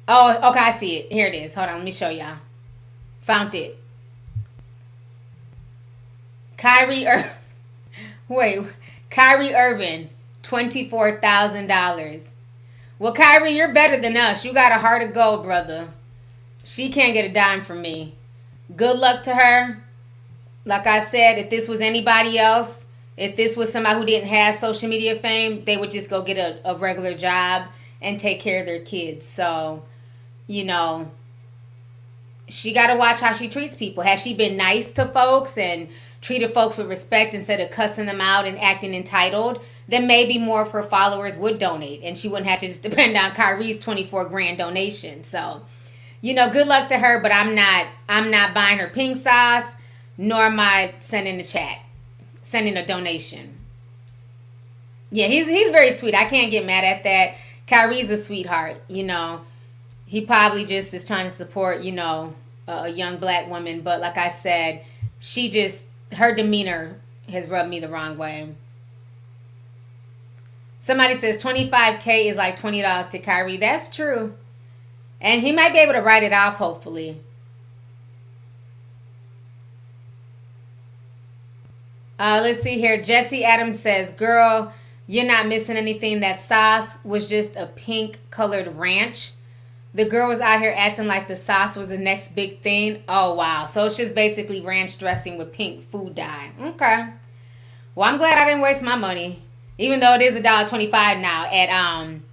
Oh, 0.08 0.50
okay, 0.50 0.60
I 0.60 0.72
see 0.72 0.98
it. 0.98 1.12
Here 1.12 1.28
it 1.28 1.36
is. 1.36 1.54
Hold 1.54 1.70
on, 1.70 1.76
let 1.78 1.84
me 1.84 1.92
show 1.92 2.10
y'all. 2.10 2.38
Found 3.22 3.56
it. 3.56 3.78
Kyrie 6.58 7.06
Ir- 7.06 7.32
Wait, 8.28 8.66
Kyrie 9.10 9.54
Irving, 9.54 10.10
twenty-four 10.44 11.20
thousand 11.20 11.68
dollars. 11.68 12.28
Well, 13.00 13.14
Kyrie, 13.14 13.56
you're 13.56 13.74
better 13.74 14.00
than 14.00 14.16
us. 14.16 14.46
You 14.46 14.54
got 14.54 14.72
a 14.72 14.78
heart 14.80 15.02
of 15.02 15.14
gold, 15.14 15.44
brother. 15.44 15.90
She 16.64 16.92
can't 16.92 17.14
get 17.14 17.26
a 17.26 17.34
dime 17.34 17.64
from 17.64 17.82
me. 17.82 18.16
Good 18.76 18.98
luck 18.98 19.24
to 19.24 19.34
her. 19.34 19.84
Like 20.66 20.86
I 20.86 21.04
said, 21.04 21.40
if 21.40 21.50
this 21.50 21.68
was 21.68 21.82
anybody 21.82 22.38
else, 22.38 22.86
if 23.18 23.36
this 23.36 23.58
was 23.58 23.72
somebody 23.72 24.00
who 24.00 24.06
didn't 24.06 24.30
have 24.30 24.56
social 24.56 24.88
media 24.88 25.20
fame, 25.20 25.64
they 25.66 25.78
would 25.78 25.90
just 25.90 26.10
go 26.10 26.22
get 26.22 26.38
a, 26.38 26.60
a 26.70 26.76
regular 26.78 27.16
job 27.18 27.64
and 28.02 28.20
take 28.20 28.40
care 28.40 28.60
of 28.60 28.68
their 28.68 28.82
kids. 28.82 29.28
So, 29.28 29.84
you 30.52 30.66
know, 30.66 31.10
she 32.50 32.74
got 32.74 32.88
to 32.88 32.96
watch 32.96 33.22
how 33.22 33.34
she 33.34 33.48
treats 33.48 33.74
people. 33.74 34.04
Has 34.04 34.22
she 34.22 34.34
been 34.34 34.58
nice 34.58 34.92
to 34.92 35.06
folks 35.06 35.58
and 35.58 35.88
treated 36.20 36.54
folks 36.54 36.76
with 36.76 36.90
respect 36.90 37.34
instead 37.34 37.62
of 37.62 37.72
cussing 37.72 38.06
them 38.06 38.20
out 38.20 38.46
and 38.46 38.60
acting 38.60 38.94
entitled, 38.94 39.62
then 39.88 40.06
maybe 40.06 40.38
more 40.38 40.62
of 40.62 40.72
her 40.72 40.84
followers 40.84 41.38
would 41.38 41.58
donate 41.58 42.02
and 42.04 42.18
she 42.18 42.28
wouldn't 42.28 42.50
have 42.50 42.60
to 42.60 42.68
just 42.68 42.84
depend 42.90 43.16
on 43.16 43.32
Kyrie's 43.32 43.80
24 43.80 44.26
grand 44.26 44.58
donation. 44.58 45.24
So, 45.24 45.62
you 46.20 46.34
know, 46.34 46.52
good 46.52 46.68
luck 46.68 46.90
to 46.90 47.00
her, 47.00 47.22
but 47.22 47.34
I'm 47.34 47.56
not 47.56 47.88
I'm 48.10 48.30
not 48.30 48.54
buying 48.54 48.80
her 48.80 48.90
pink 48.90 49.18
sauce, 49.18 49.74
nor 50.18 50.44
am 50.44 50.60
I 50.60 50.96
sending 51.00 51.40
a 51.40 51.46
chat, 51.46 51.80
sending 52.44 52.76
a 52.76 52.86
donation. 52.86 53.58
Yeah, 55.12 55.28
he's 55.28 55.48
he's 55.48 55.72
very 55.72 55.94
sweet. 55.94 56.14
I 56.14 56.26
can't 56.26 56.52
get 56.52 56.66
mad 56.66 56.84
at 56.84 57.04
that. 57.04 57.36
Kyrie's 57.68 58.10
a 58.10 58.18
sweetheart, 58.18 58.84
you 58.90 59.04
know. 59.04 59.42
He 60.12 60.20
probably 60.20 60.66
just 60.66 60.94
is 60.94 61.06
trying 61.06 61.24
to 61.24 61.32
support, 61.32 61.84
you 61.84 61.94
know, 61.94 62.34
a 62.68 62.90
young 62.90 63.16
black 63.16 63.50
woman, 63.50 63.80
but 63.80 64.02
like 64.02 64.18
I 64.18 64.28
said, 64.28 64.84
she 65.22 65.50
just 65.50 65.86
her 66.12 66.36
demeanor 66.36 67.00
has 67.30 67.48
rubbed 67.48 67.70
me 67.70 67.80
the 67.80 67.88
wrong 67.88 68.18
way. 68.18 68.54
Somebody 70.82 71.16
says 71.16 71.42
25k 71.42 72.26
is 72.26 72.36
like 72.36 72.60
$20 72.60 73.10
to 73.12 73.20
Kyrie. 73.20 73.56
That's 73.56 73.90
true. 73.90 74.34
And 75.22 75.40
he 75.40 75.54
might 75.54 75.72
be 75.72 75.80
able 75.80 75.94
to 75.94 76.02
write 76.02 76.24
it 76.24 76.34
off, 76.34 76.56
hopefully. 76.56 77.22
Uh, 82.20 82.42
let's 82.44 82.62
see 82.62 82.78
here. 82.78 83.02
Jesse 83.02 83.46
Adams 83.46 83.80
says, 83.80 84.12
Girl, 84.12 84.74
you're 85.08 85.24
not 85.24 85.48
missing 85.48 85.78
anything. 85.78 86.20
That 86.20 86.42
sauce 86.42 86.98
was 87.06 87.30
just 87.30 87.56
a 87.56 87.68
pink 87.68 88.20
colored 88.30 88.76
ranch. 88.76 89.32
The 89.94 90.06
girl 90.06 90.30
was 90.30 90.40
out 90.40 90.62
here 90.62 90.74
acting 90.76 91.08
like 91.08 91.28
the 91.28 91.36
sauce 91.36 91.76
was 91.76 91.90
the 91.90 91.98
next 91.98 92.34
big 92.34 92.62
thing. 92.62 93.04
Oh, 93.10 93.34
wow. 93.34 93.66
So 93.66 93.86
it's 93.86 93.98
just 93.98 94.16
basically 94.16 94.62
ranch 94.62 94.98
dressing 94.98 95.38
with 95.38 95.52
pink 95.52 95.90
food 95.90 96.16
dye. 96.16 96.52
Okay. 96.60 97.08
Well, 97.94 98.10
I'm 98.10 98.18
glad 98.18 98.36
I 98.36 98.46
didn't 98.46 98.62
waste 98.62 98.82
my 98.82 98.96
money. 98.96 99.44
Even 99.78 100.00
though 100.00 100.14
it 100.14 100.22
is 100.22 100.36
a 100.36 100.42
dollar 100.42 100.68
twenty-five 100.68 101.18
now 101.18 101.46
at 101.52 101.70
um 101.70 102.24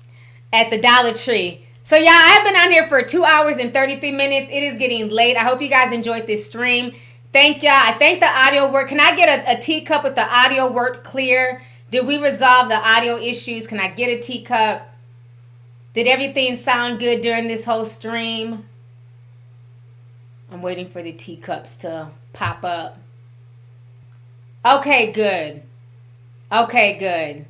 at 0.52 0.70
the 0.70 0.78
Dollar 0.78 1.14
Tree. 1.14 1.64
So 1.84 1.96
yeah, 1.96 2.12
I've 2.12 2.44
been 2.44 2.56
on 2.56 2.70
here 2.70 2.86
for 2.86 3.02
two 3.02 3.24
hours 3.24 3.56
and 3.56 3.72
33 3.72 4.12
minutes. 4.12 4.48
It 4.50 4.62
is 4.62 4.76
getting 4.76 5.08
late. 5.08 5.36
I 5.36 5.44
hope 5.44 5.62
you 5.62 5.68
guys 5.68 5.90
enjoyed 5.92 6.26
this 6.26 6.44
stream. 6.46 6.94
Thank 7.32 7.62
y'all. 7.62 7.72
I 7.72 7.92
think 7.92 8.20
the 8.20 8.26
audio 8.30 8.70
worked. 8.70 8.90
Can 8.90 9.00
I 9.00 9.16
get 9.16 9.28
a, 9.28 9.58
a 9.58 9.60
teacup 9.60 10.04
if 10.04 10.14
the 10.14 10.26
audio 10.26 10.70
worked 10.70 11.04
clear? 11.04 11.62
Did 11.90 12.06
we 12.06 12.18
resolve 12.18 12.68
the 12.68 12.76
audio 12.76 13.16
issues? 13.16 13.66
Can 13.66 13.80
I 13.80 13.88
get 13.88 14.08
a 14.08 14.20
teacup? 14.20 14.87
Did 15.98 16.06
everything 16.06 16.54
sound 16.54 17.00
good 17.00 17.22
during 17.22 17.48
this 17.48 17.64
whole 17.64 17.84
stream? 17.84 18.68
I'm 20.48 20.62
waiting 20.62 20.88
for 20.88 21.02
the 21.02 21.10
teacups 21.10 21.76
to 21.78 22.10
pop 22.32 22.62
up. 22.62 22.98
Okay, 24.64 25.10
good. 25.10 25.64
Okay, 26.52 26.96
good. 27.00 27.46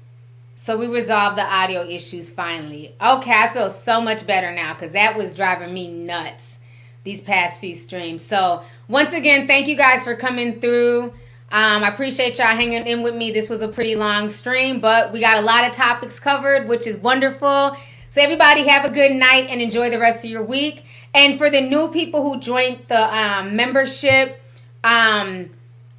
So 0.57 0.79
we 0.79 0.87
resolved 0.87 1.37
the 1.37 1.45
audio 1.45 1.83
issues 1.83 2.31
finally. 2.31 2.95
Okay, 2.99 3.33
I 3.33 3.53
feel 3.53 3.69
so 3.69 4.01
much 4.01 4.27
better 4.27 4.51
now 4.51 4.73
because 4.73 4.93
that 4.93 5.15
was 5.15 5.35
driving 5.35 5.75
me 5.75 5.87
nuts 5.87 6.59
these 7.05 7.21
past 7.21 7.61
few 7.61 7.75
streams. 7.75 8.25
So 8.25 8.63
once 8.89 9.13
again, 9.13 9.47
thank 9.47 9.67
you 9.67 9.77
guys 9.77 10.05
for 10.05 10.17
coming 10.17 10.59
through. 10.59 11.13
Um, 11.53 11.85
I 11.85 11.89
appreciate 11.89 12.39
y'all 12.39 12.47
hanging 12.47 12.87
in 12.87 13.03
with 13.03 13.15
me. 13.15 13.31
This 13.31 13.51
was 13.51 13.61
a 13.61 13.69
pretty 13.69 13.95
long 13.95 14.31
stream, 14.31 14.81
but 14.81 15.13
we 15.13 15.21
got 15.21 15.37
a 15.37 15.43
lot 15.43 15.67
of 15.67 15.75
topics 15.75 16.19
covered, 16.19 16.67
which 16.67 16.87
is 16.87 16.97
wonderful. 16.97 17.77
So 18.19 18.25
everybody 18.25 18.67
have 18.67 18.85
a 18.85 18.91
good 18.91 19.13
night 19.13 19.47
and 19.49 19.63
enjoy 19.63 19.91
the 19.91 19.99
rest 20.01 20.25
of 20.25 20.31
your 20.33 20.43
week. 20.43 20.85
And 21.15 21.39
for 21.39 21.49
the 21.49 21.61
new 21.61 21.87
people 21.87 22.25
who 22.25 22.41
joined 22.41 22.81
the 22.89 23.17
um, 23.17 23.55
membership, 23.55 24.43
um, 24.83 25.51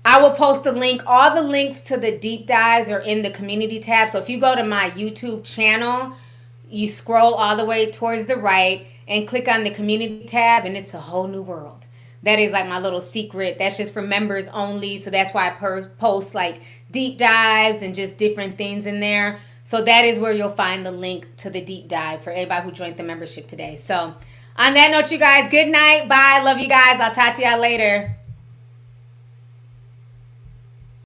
I 0.03 0.19
will 0.19 0.31
post 0.31 0.65
the 0.65 0.73
link. 0.73 1.01
All 1.07 1.33
the 1.33 1.41
links 1.41 1.79
to 1.83 1.95
the 1.95 2.17
deep 2.17 2.45
dives 2.45 2.89
are 2.89 2.99
in 2.99 3.21
the 3.21 3.31
community 3.31 3.79
tab. 3.79 4.09
So 4.09 4.19
if 4.19 4.29
you 4.29 4.37
go 4.37 4.53
to 4.53 4.65
my 4.65 4.91
YouTube 4.91 5.45
channel, 5.45 6.11
you 6.69 6.89
scroll 6.89 7.35
all 7.35 7.55
the 7.55 7.63
way 7.63 7.89
towards 7.89 8.25
the 8.25 8.35
right 8.35 8.87
and 9.07 9.25
click 9.25 9.47
on 9.47 9.63
the 9.63 9.71
community 9.71 10.25
tab, 10.25 10.65
and 10.65 10.75
it's 10.75 10.93
a 10.93 10.99
whole 10.99 11.29
new 11.29 11.41
world. 11.41 11.85
That 12.23 12.37
is 12.37 12.51
like 12.51 12.67
my 12.67 12.79
little 12.79 12.99
secret. 12.99 13.55
That's 13.57 13.77
just 13.77 13.93
for 13.93 14.01
members 14.01 14.49
only. 14.49 14.97
So 14.97 15.09
that's 15.09 15.33
why 15.33 15.47
I 15.47 15.51
per- 15.51 15.87
post 15.97 16.35
like 16.35 16.59
deep 16.91 17.17
dives 17.17 17.81
and 17.81 17.95
just 17.95 18.17
different 18.17 18.57
things 18.57 18.85
in 18.85 18.99
there. 18.99 19.39
So 19.69 19.83
that 19.83 20.03
is 20.03 20.17
where 20.17 20.31
you'll 20.31 20.49
find 20.49 20.83
the 20.83 20.89
link 20.89 21.27
to 21.37 21.51
the 21.51 21.61
deep 21.61 21.87
dive 21.87 22.23
for 22.23 22.31
everybody 22.31 22.65
who 22.65 22.71
joined 22.71 22.97
the 22.97 23.03
membership 23.03 23.47
today. 23.47 23.75
So 23.75 24.15
on 24.57 24.73
that 24.73 24.89
note, 24.89 25.11
you 25.11 25.19
guys, 25.19 25.51
good 25.51 25.67
night. 25.67 26.09
Bye. 26.09 26.41
Love 26.43 26.57
you 26.57 26.67
guys. 26.67 26.99
I'll 26.99 27.13
talk 27.13 27.35
to 27.35 27.43
y'all 27.43 27.59
later. 27.59 28.18